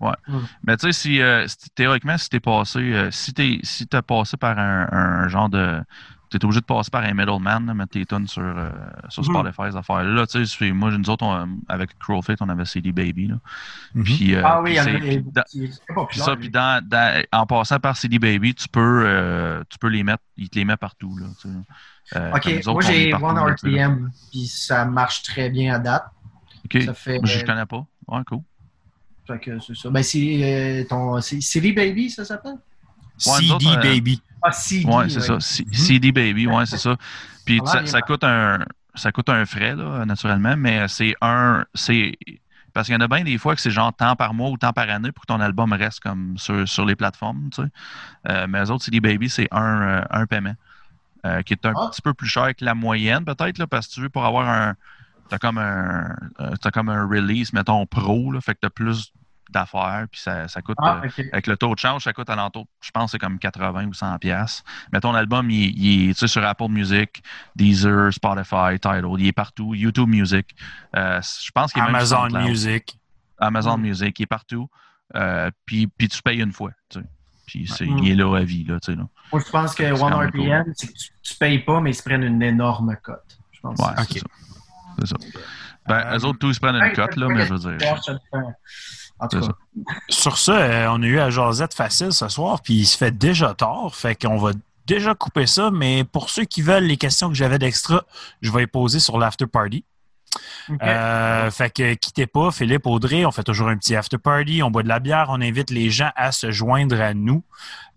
Ouais. 0.00 0.12
Mm. 0.28 0.38
Mais 0.64 0.76
tu 0.76 0.86
sais, 0.86 0.92
si, 0.92 1.22
euh, 1.22 1.46
théoriquement, 1.74 2.18
si 2.18 2.28
t'es 2.28 2.40
passé, 2.40 2.80
euh, 2.80 3.10
si 3.10 3.32
t'es 3.32 3.58
si 3.62 3.86
t'as 3.86 4.02
passé 4.02 4.36
par 4.36 4.58
un, 4.58 4.86
un 4.92 5.28
genre 5.28 5.48
de. 5.48 5.80
T'es 6.28 6.44
obligé 6.44 6.60
de 6.60 6.66
passer 6.66 6.90
par 6.90 7.04
un 7.04 7.14
middleman, 7.14 7.72
mettre 7.74 7.92
tes 7.92 8.04
tunes 8.04 8.26
sur, 8.26 8.42
euh, 8.42 8.68
sur 9.08 9.22
Mhm. 9.22 9.28
Spotify, 9.30 9.62
ces 9.70 9.76
affaires-là. 9.76 10.10
Là, 10.12 10.26
tu 10.26 10.44
sais, 10.44 10.72
moi, 10.72 10.90
nous 10.90 11.08
autres, 11.08 11.24
on- 11.24 11.58
avec 11.68 11.96
Crowfit, 12.00 12.34
on 12.40 12.48
avait 12.48 12.64
CD 12.64 12.90
Baby. 12.90 13.28
Là. 13.28 13.36
Mhm. 13.94 14.04
Puis, 14.04 14.34
euh, 14.34 14.42
ah 14.44 14.60
oui, 14.60 14.72
il 14.72 14.76
y 14.76 14.80
en 14.80 14.86
a 14.86 14.98
puis 14.98 15.20
puis 15.20 15.22
Puis 15.52 15.70
populaire, 15.94 16.24
ça, 16.26 16.36
puis 16.36 16.50
dans, 16.50 16.84
dans- 16.84 17.22
en 17.32 17.46
passant 17.46 17.78
par 17.78 17.96
CD 17.96 18.18
Baby, 18.18 18.54
tu 18.54 18.68
peux, 18.68 19.04
euh, 19.06 19.62
tu 19.68 19.78
peux 19.78 19.86
les 19.88 20.02
mettre, 20.02 20.22
il 20.36 20.48
te 20.50 20.58
les 20.58 20.64
met 20.64 20.76
partout. 20.76 21.16
Là, 21.16 21.26
tu 21.40 21.48
sais. 21.48 21.54
Euh, 22.16 22.32
Ok, 22.34 22.46
moi 22.66 22.82
j'ai 22.82 23.10
partout, 23.10 23.26
One. 23.26 23.38
RPM, 23.54 24.10
puis 24.30 24.46
ça 24.46 24.84
marche 24.84 25.22
très 25.22 25.48
bien 25.50 25.74
à 25.74 25.78
date. 25.78 26.06
Ok, 26.64 26.82
Ça 26.82 26.94
fait. 26.94 27.18
Moi, 27.18 27.26
je 27.26 27.38
euh, 27.38 27.42
connais 27.44 27.66
pas. 27.66 27.84
Ouais, 28.08 28.22
cool. 28.26 28.40
fait 29.26 29.38
que 29.40 29.58
c'est 29.60 29.74
ça. 29.76 29.90
Ben, 29.90 30.02
c'est 30.02 30.40
euh, 30.42 30.84
ton. 30.88 31.20
CD 31.20 31.72
Baby, 31.72 32.10
ça 32.10 32.24
s'appelle? 32.24 32.58
Ouais, 33.26 33.38
CD 33.40 33.50
autres, 33.52 33.78
euh, 33.78 33.82
Baby. 33.82 34.20
Ah, 34.48 34.52
CD. 34.52 34.84
Ouais, 34.90 35.08
c'est 35.08 35.20
ça. 35.20 35.40
C- 35.40 35.64
CD 35.72 36.12
Baby, 36.12 36.46
ouais, 36.46 36.66
c'est 36.66 36.78
ça. 36.78 36.96
Puis 37.44 37.60
Ça 37.64 38.02
coûte 38.02 38.24
un, 38.24 38.64
ça 38.94 39.12
coûte 39.12 39.28
un 39.28 39.44
frais, 39.46 39.74
là, 39.76 40.04
naturellement, 40.06 40.56
mais 40.56 40.88
c'est 40.88 41.14
un, 41.20 41.64
c'est 41.74 42.16
parce 42.72 42.86
qu'il 42.88 42.94
y 42.94 42.96
en 42.98 43.00
a 43.00 43.08
bien 43.08 43.24
des 43.24 43.38
fois 43.38 43.54
que 43.54 43.60
c'est 43.60 43.70
genre 43.70 43.94
temps 43.94 44.16
par 44.16 44.34
mois 44.34 44.50
ou 44.50 44.56
temps 44.58 44.72
par 44.72 44.88
année 44.90 45.10
pour 45.12 45.22
que 45.24 45.32
ton 45.32 45.40
album 45.40 45.72
reste 45.72 46.00
comme 46.00 46.36
sur, 46.36 46.68
sur 46.68 46.84
les 46.84 46.94
plateformes, 46.96 47.48
tu 47.50 47.62
sais. 47.62 47.68
Euh, 48.28 48.46
mais 48.48 48.60
les 48.60 48.70
autres, 48.70 48.84
CD 48.84 49.00
Baby, 49.00 49.30
c'est 49.30 49.48
un, 49.50 49.80
euh, 49.82 50.02
un 50.10 50.26
paiement, 50.26 50.54
euh, 51.24 51.40
qui 51.42 51.54
est 51.54 51.64
un 51.66 51.72
Ah. 51.76 51.88
petit 51.90 52.02
peu 52.02 52.12
plus 52.14 52.28
cher 52.28 52.54
que 52.54 52.64
la 52.64 52.74
moyenne, 52.74 53.24
peut-être, 53.24 53.56
là, 53.58 53.66
parce 53.66 53.86
que 53.88 53.94
tu 53.94 54.00
veux 54.02 54.10
pour 54.10 54.26
avoir 54.26 54.48
un, 54.48 54.74
t'as 55.30 55.38
comme 55.38 55.56
un, 55.58 56.14
euh, 56.40 56.54
t'as 56.60 56.70
comme 56.70 56.88
un 56.90 57.06
release, 57.06 57.52
mettons 57.54 57.86
pro, 57.86 58.30
là, 58.32 58.40
fait 58.42 58.54
que 58.54 58.60
t'as 58.62 58.70
plus 58.70 59.12
d'affaires, 59.50 60.06
puis 60.10 60.20
ça, 60.20 60.48
ça 60.48 60.60
coûte. 60.62 60.76
Ah, 60.80 61.00
euh, 61.04 61.08
ok. 61.08 61.24
avec 61.32 61.46
le 61.46 61.56
taux 61.56 61.74
de 61.74 61.78
change, 61.78 62.04
ça 62.04 62.12
coûte 62.12 62.28
alentour, 62.30 62.66
je 62.80 62.90
pense, 62.90 63.12
c'est 63.12 63.18
comme 63.18 63.38
80 63.38 63.86
ou 63.86 63.94
100 63.94 64.18
pièces. 64.18 64.64
Mais 64.92 65.00
ton 65.00 65.14
album, 65.14 65.50
il, 65.50 65.76
il 65.78 66.10
est 66.10 66.26
sur 66.26 66.44
Apple 66.44 66.68
Music, 66.68 67.22
Deezer, 67.54 68.12
Spotify, 68.12 68.78
Tidal, 68.80 69.04
il 69.18 69.26
est 69.28 69.32
partout, 69.32 69.74
YouTube 69.74 70.08
Music. 70.08 70.54
Euh, 70.96 71.20
je 71.22 71.50
pense 71.52 71.72
qu'il 71.72 71.82
est 71.82 71.86
Amazon. 71.86 72.28
Music. 72.30 72.98
Amazon 73.38 73.76
Mm. 73.78 73.82
Music, 73.82 74.18
il 74.18 74.22
est 74.22 74.26
partout. 74.26 74.68
Euh, 75.14 75.50
puis, 75.64 75.86
puis 75.86 76.08
tu 76.08 76.20
payes 76.22 76.40
une 76.40 76.52
fois. 76.52 76.70
tu 76.88 76.98
sais. 77.00 77.06
Puis 77.46 77.66
c'est, 77.68 77.86
Mm. 77.86 77.98
il 77.98 78.10
est 78.10 78.14
là 78.16 78.36
à 78.36 78.42
vie, 78.42 78.64
là, 78.64 78.80
tu 78.80 78.92
sais. 78.92 78.98
Là. 78.98 79.06
Moi, 79.32 79.42
je 79.46 79.50
pense 79.50 79.74
que 79.74 79.84
OneRPM, 79.84 80.72
c'est 80.74 80.88
que 80.88 80.92
tu, 80.92 81.10
tu 81.22 81.34
payes 81.36 81.60
pas, 81.60 81.80
mais 81.80 81.90
ils 81.90 81.94
se 81.94 82.02
prennent 82.02 82.24
une 82.24 82.42
énorme 82.42 82.96
cote. 83.02 83.38
Je 83.52 83.60
pense. 83.60 83.78
Ouais, 83.78 83.94
que 84.06 84.12
c'est 84.14 84.18
ça. 84.18 84.26
C'est 84.98 85.06
ça. 85.06 85.16
Ben, 85.86 86.18
eux 86.18 86.24
autres, 86.24 86.38
tous, 86.40 86.48
ils 86.48 86.54
se 86.54 86.60
prennent 86.60 86.74
une 86.74 86.92
cote, 86.94 87.14
là, 87.14 87.28
mais 87.28 87.46
je 87.46 87.54
veux 87.54 87.58
dire. 87.76 87.78
En 89.18 89.28
tout 89.28 89.40
cas, 89.40 89.46
Sur 90.08 90.38
ça, 90.38 90.58
euh, 90.58 90.88
on 90.90 91.02
a 91.02 91.06
eu 91.06 91.18
à 91.18 91.30
Josette 91.30 91.74
facile 91.74 92.12
ce 92.12 92.28
soir, 92.28 92.60
puis 92.60 92.74
il 92.74 92.86
se 92.86 92.96
fait 92.96 93.16
déjà 93.16 93.54
tard, 93.54 93.94
fait 93.94 94.14
qu'on 94.14 94.36
va 94.36 94.52
déjà 94.86 95.14
couper 95.14 95.46
ça, 95.46 95.70
mais 95.70 96.04
pour 96.04 96.30
ceux 96.30 96.44
qui 96.44 96.62
veulent 96.62 96.84
les 96.84 96.96
questions 96.96 97.28
que 97.28 97.34
j'avais 97.34 97.58
d'extra, 97.58 98.04
je 98.42 98.52
vais 98.52 98.60
les 98.60 98.66
poser 98.66 99.00
sur 99.00 99.18
l'after 99.18 99.46
party. 99.46 99.84
Euh, 100.82 101.50
fait 101.50 101.70
que 101.70 101.94
quittez 101.94 102.26
pas, 102.26 102.50
Philippe, 102.50 102.86
Audrey, 102.86 103.24
on 103.24 103.30
fait 103.30 103.42
toujours 103.42 103.68
un 103.68 103.76
petit 103.76 103.96
after 103.96 104.18
party, 104.18 104.62
on 104.62 104.70
boit 104.70 104.82
de 104.82 104.88
la 104.88 104.98
bière, 104.98 105.26
on 105.30 105.40
invite 105.40 105.70
les 105.70 105.90
gens 105.90 106.10
à 106.16 106.32
se 106.32 106.50
joindre 106.50 107.00
à 107.00 107.14
nous 107.14 107.42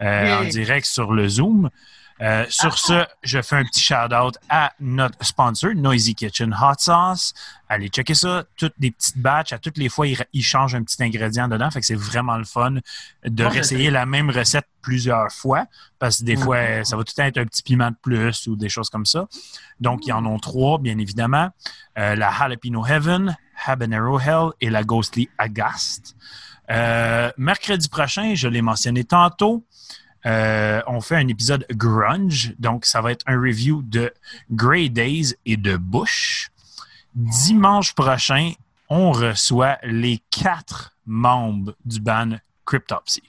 euh, 0.01 0.39
en 0.39 0.43
direct 0.45 0.85
sur 0.85 1.11
le 1.11 1.27
Zoom. 1.27 1.69
Euh, 2.21 2.45
sur 2.49 2.77
ce, 2.77 3.05
je 3.23 3.41
fais 3.41 3.55
un 3.55 3.63
petit 3.63 3.81
shout-out 3.81 4.37
à 4.49 4.73
notre 4.81 5.23
sponsor, 5.25 5.71
Noisy 5.73 6.15
Kitchen 6.15 6.53
Hot 6.53 6.73
Sauce. 6.77 7.33
Allez 7.69 7.87
checker 7.87 8.13
ça. 8.13 8.43
Toutes 8.57 8.73
des 8.77 8.91
petites 8.91 9.17
batches. 9.17 9.53
À 9.53 9.59
toutes 9.59 9.77
les 9.77 9.87
fois, 9.87 10.05
ils, 10.05 10.17
ils 10.33 10.43
changent 10.43 10.75
un 10.75 10.83
petit 10.83 11.01
ingrédient 11.01 11.47
dedans. 11.47 11.71
Fait 11.71 11.79
que 11.79 11.85
c'est 11.85 11.95
vraiment 11.95 12.37
le 12.37 12.43
fun 12.43 12.75
de 13.23 13.43
réessayer 13.45 13.89
la 13.89 14.05
même 14.05 14.29
recette 14.31 14.65
plusieurs 14.81 15.31
fois. 15.31 15.65
Parce 15.97 16.19
que 16.19 16.23
des 16.25 16.35
Mhm. 16.35 16.43
fois, 16.43 16.83
ça 16.83 16.97
va 16.97 17.03
tout 17.03 17.13
le 17.15 17.21
temps 17.21 17.27
être 17.27 17.37
un 17.37 17.45
petit 17.45 17.63
piment 17.63 17.91
de 17.91 17.95
plus 18.01 18.47
ou 18.47 18.55
des 18.57 18.67
choses 18.69 18.89
comme 18.89 19.05
ça. 19.05 19.27
Donc, 19.79 20.05
ils 20.05 20.11
en 20.11 20.25
ont 20.25 20.39
trois, 20.39 20.77
bien 20.77 20.97
évidemment. 20.97 21.49
Euh, 21.97 22.15
la 22.15 22.31
Jalapeno 22.31 22.85
Heaven, 22.85 23.37
Habanero 23.65 24.19
Hell 24.19 24.49
et 24.59 24.69
la 24.69 24.83
Ghostly 24.83 25.29
Agast. 25.37 26.15
Euh, 26.71 27.31
mercredi 27.37 27.87
prochain, 27.89 28.33
je 28.35 28.47
l'ai 28.47 28.61
mentionné 28.61 29.03
tantôt, 29.03 29.65
euh, 30.25 30.81
on 30.87 31.01
fait 31.01 31.15
un 31.15 31.27
épisode 31.27 31.65
grunge. 31.71 32.53
Donc, 32.59 32.85
ça 32.85 33.01
va 33.01 33.11
être 33.11 33.23
un 33.27 33.39
review 33.39 33.81
de 33.83 34.13
Grey 34.51 34.89
Days 34.89 35.35
et 35.45 35.57
de 35.57 35.77
Bush. 35.77 36.49
Dimanche 37.15 37.93
prochain, 37.93 38.53
on 38.89 39.11
reçoit 39.11 39.77
les 39.83 40.21
quatre 40.31 40.95
membres 41.05 41.75
du 41.85 41.99
band 41.99 42.37
Cryptopsy. 42.65 43.23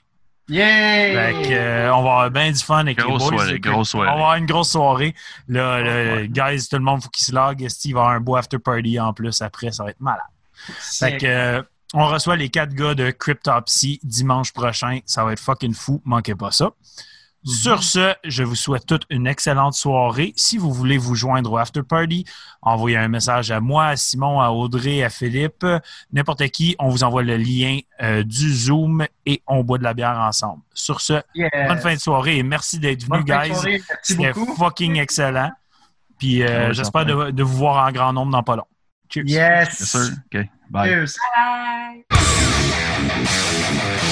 Fait 0.47 0.53
que, 0.55 1.51
euh, 1.53 1.93
on 1.95 2.03
va 2.03 2.09
avoir 2.11 2.31
bien 2.31 2.51
du 2.51 2.59
fun 2.59 2.79
avec 2.79 2.97
Grosse 2.97 3.23
les 3.23 3.29
boys. 3.29 3.37
soirée, 3.45 3.59
grosse 3.59 3.89
soirée. 3.89 4.07
On 4.09 4.11
va 4.11 4.17
avoir 4.17 4.35
une 4.35 4.45
grosse 4.45 4.71
soirée. 4.71 5.15
Là, 5.47 5.81
Ouais. 5.81 6.27
guys, 6.27 6.67
tout 6.69 6.75
le 6.77 6.83
monde, 6.83 7.01
faut 7.01 7.09
qu'il 7.09 7.23
se 7.25 7.31
log. 7.33 7.61
Il 7.61 7.93
va 7.93 8.01
avoir 8.01 8.15
un 8.15 8.19
beau 8.19 8.35
after 8.35 8.59
party 8.59 8.99
en 8.99 9.13
plus 9.13 9.41
après? 9.41 9.71
Ça 9.71 9.83
va 9.85 9.91
être 9.91 10.01
malade. 10.01 10.25
Fait 10.99 11.17
que, 11.17 11.25
euh, 11.25 11.63
on 11.93 12.07
reçoit 12.07 12.35
les 12.35 12.49
quatre 12.49 12.73
gars 12.73 12.95
de 12.95 13.11
Cryptopsy 13.11 13.99
dimanche 14.03 14.53
prochain. 14.53 14.99
Ça 15.05 15.23
va 15.23 15.33
être 15.33 15.39
fucking 15.39 15.73
fou. 15.73 16.01
Manquez 16.05 16.35
pas 16.35 16.51
ça. 16.51 16.71
Sur 17.43 17.81
ce, 17.81 18.13
je 18.23 18.43
vous 18.43 18.55
souhaite 18.55 18.85
toute 18.85 19.05
une 19.09 19.25
excellente 19.25 19.73
soirée. 19.73 20.31
Si 20.35 20.59
vous 20.59 20.71
voulez 20.71 20.99
vous 20.99 21.15
joindre 21.15 21.53
au 21.53 21.57
After 21.57 21.81
Party, 21.81 22.23
envoyez 22.61 22.97
un 22.97 23.07
message 23.07 23.49
à 23.49 23.59
moi, 23.59 23.87
à 23.87 23.95
Simon, 23.95 24.39
à 24.39 24.51
Audrey, 24.51 25.01
à 25.01 25.09
Philippe, 25.09 25.65
n'importe 26.13 26.47
qui. 26.49 26.75
On 26.77 26.89
vous 26.89 27.03
envoie 27.03 27.23
le 27.23 27.37
lien 27.37 27.79
euh, 28.03 28.21
du 28.21 28.53
Zoom 28.53 29.07
et 29.25 29.41
on 29.47 29.63
boit 29.63 29.79
de 29.79 29.83
la 29.83 29.95
bière 29.95 30.19
ensemble. 30.19 30.61
Sur 30.75 31.01
ce, 31.01 31.13
bonne 31.67 31.79
fin 31.79 31.95
de 31.95 31.99
soirée 31.99 32.37
et 32.37 32.43
merci 32.43 32.77
d'être 32.77 33.09
de 33.09 33.23
guys. 33.23 33.81
C'était 34.03 34.33
fucking 34.33 34.97
excellent. 34.99 35.51
Puis 36.19 36.43
euh, 36.43 36.73
j'espère 36.73 37.05
de, 37.07 37.31
de 37.31 37.43
vous 37.43 37.57
voir 37.57 37.87
en 37.87 37.91
grand 37.91 38.13
nombre 38.13 38.31
dans 38.31 38.43
pas 38.43 38.55
long. 38.55 38.67
Cheers. 39.13 39.25
Yes. 39.27 39.77
Bien 39.77 39.85
sûr. 39.85 40.13
OK. 40.33 40.49
Bye. 40.69 40.87
Cheers. 40.87 41.17
Bye! 42.09 44.07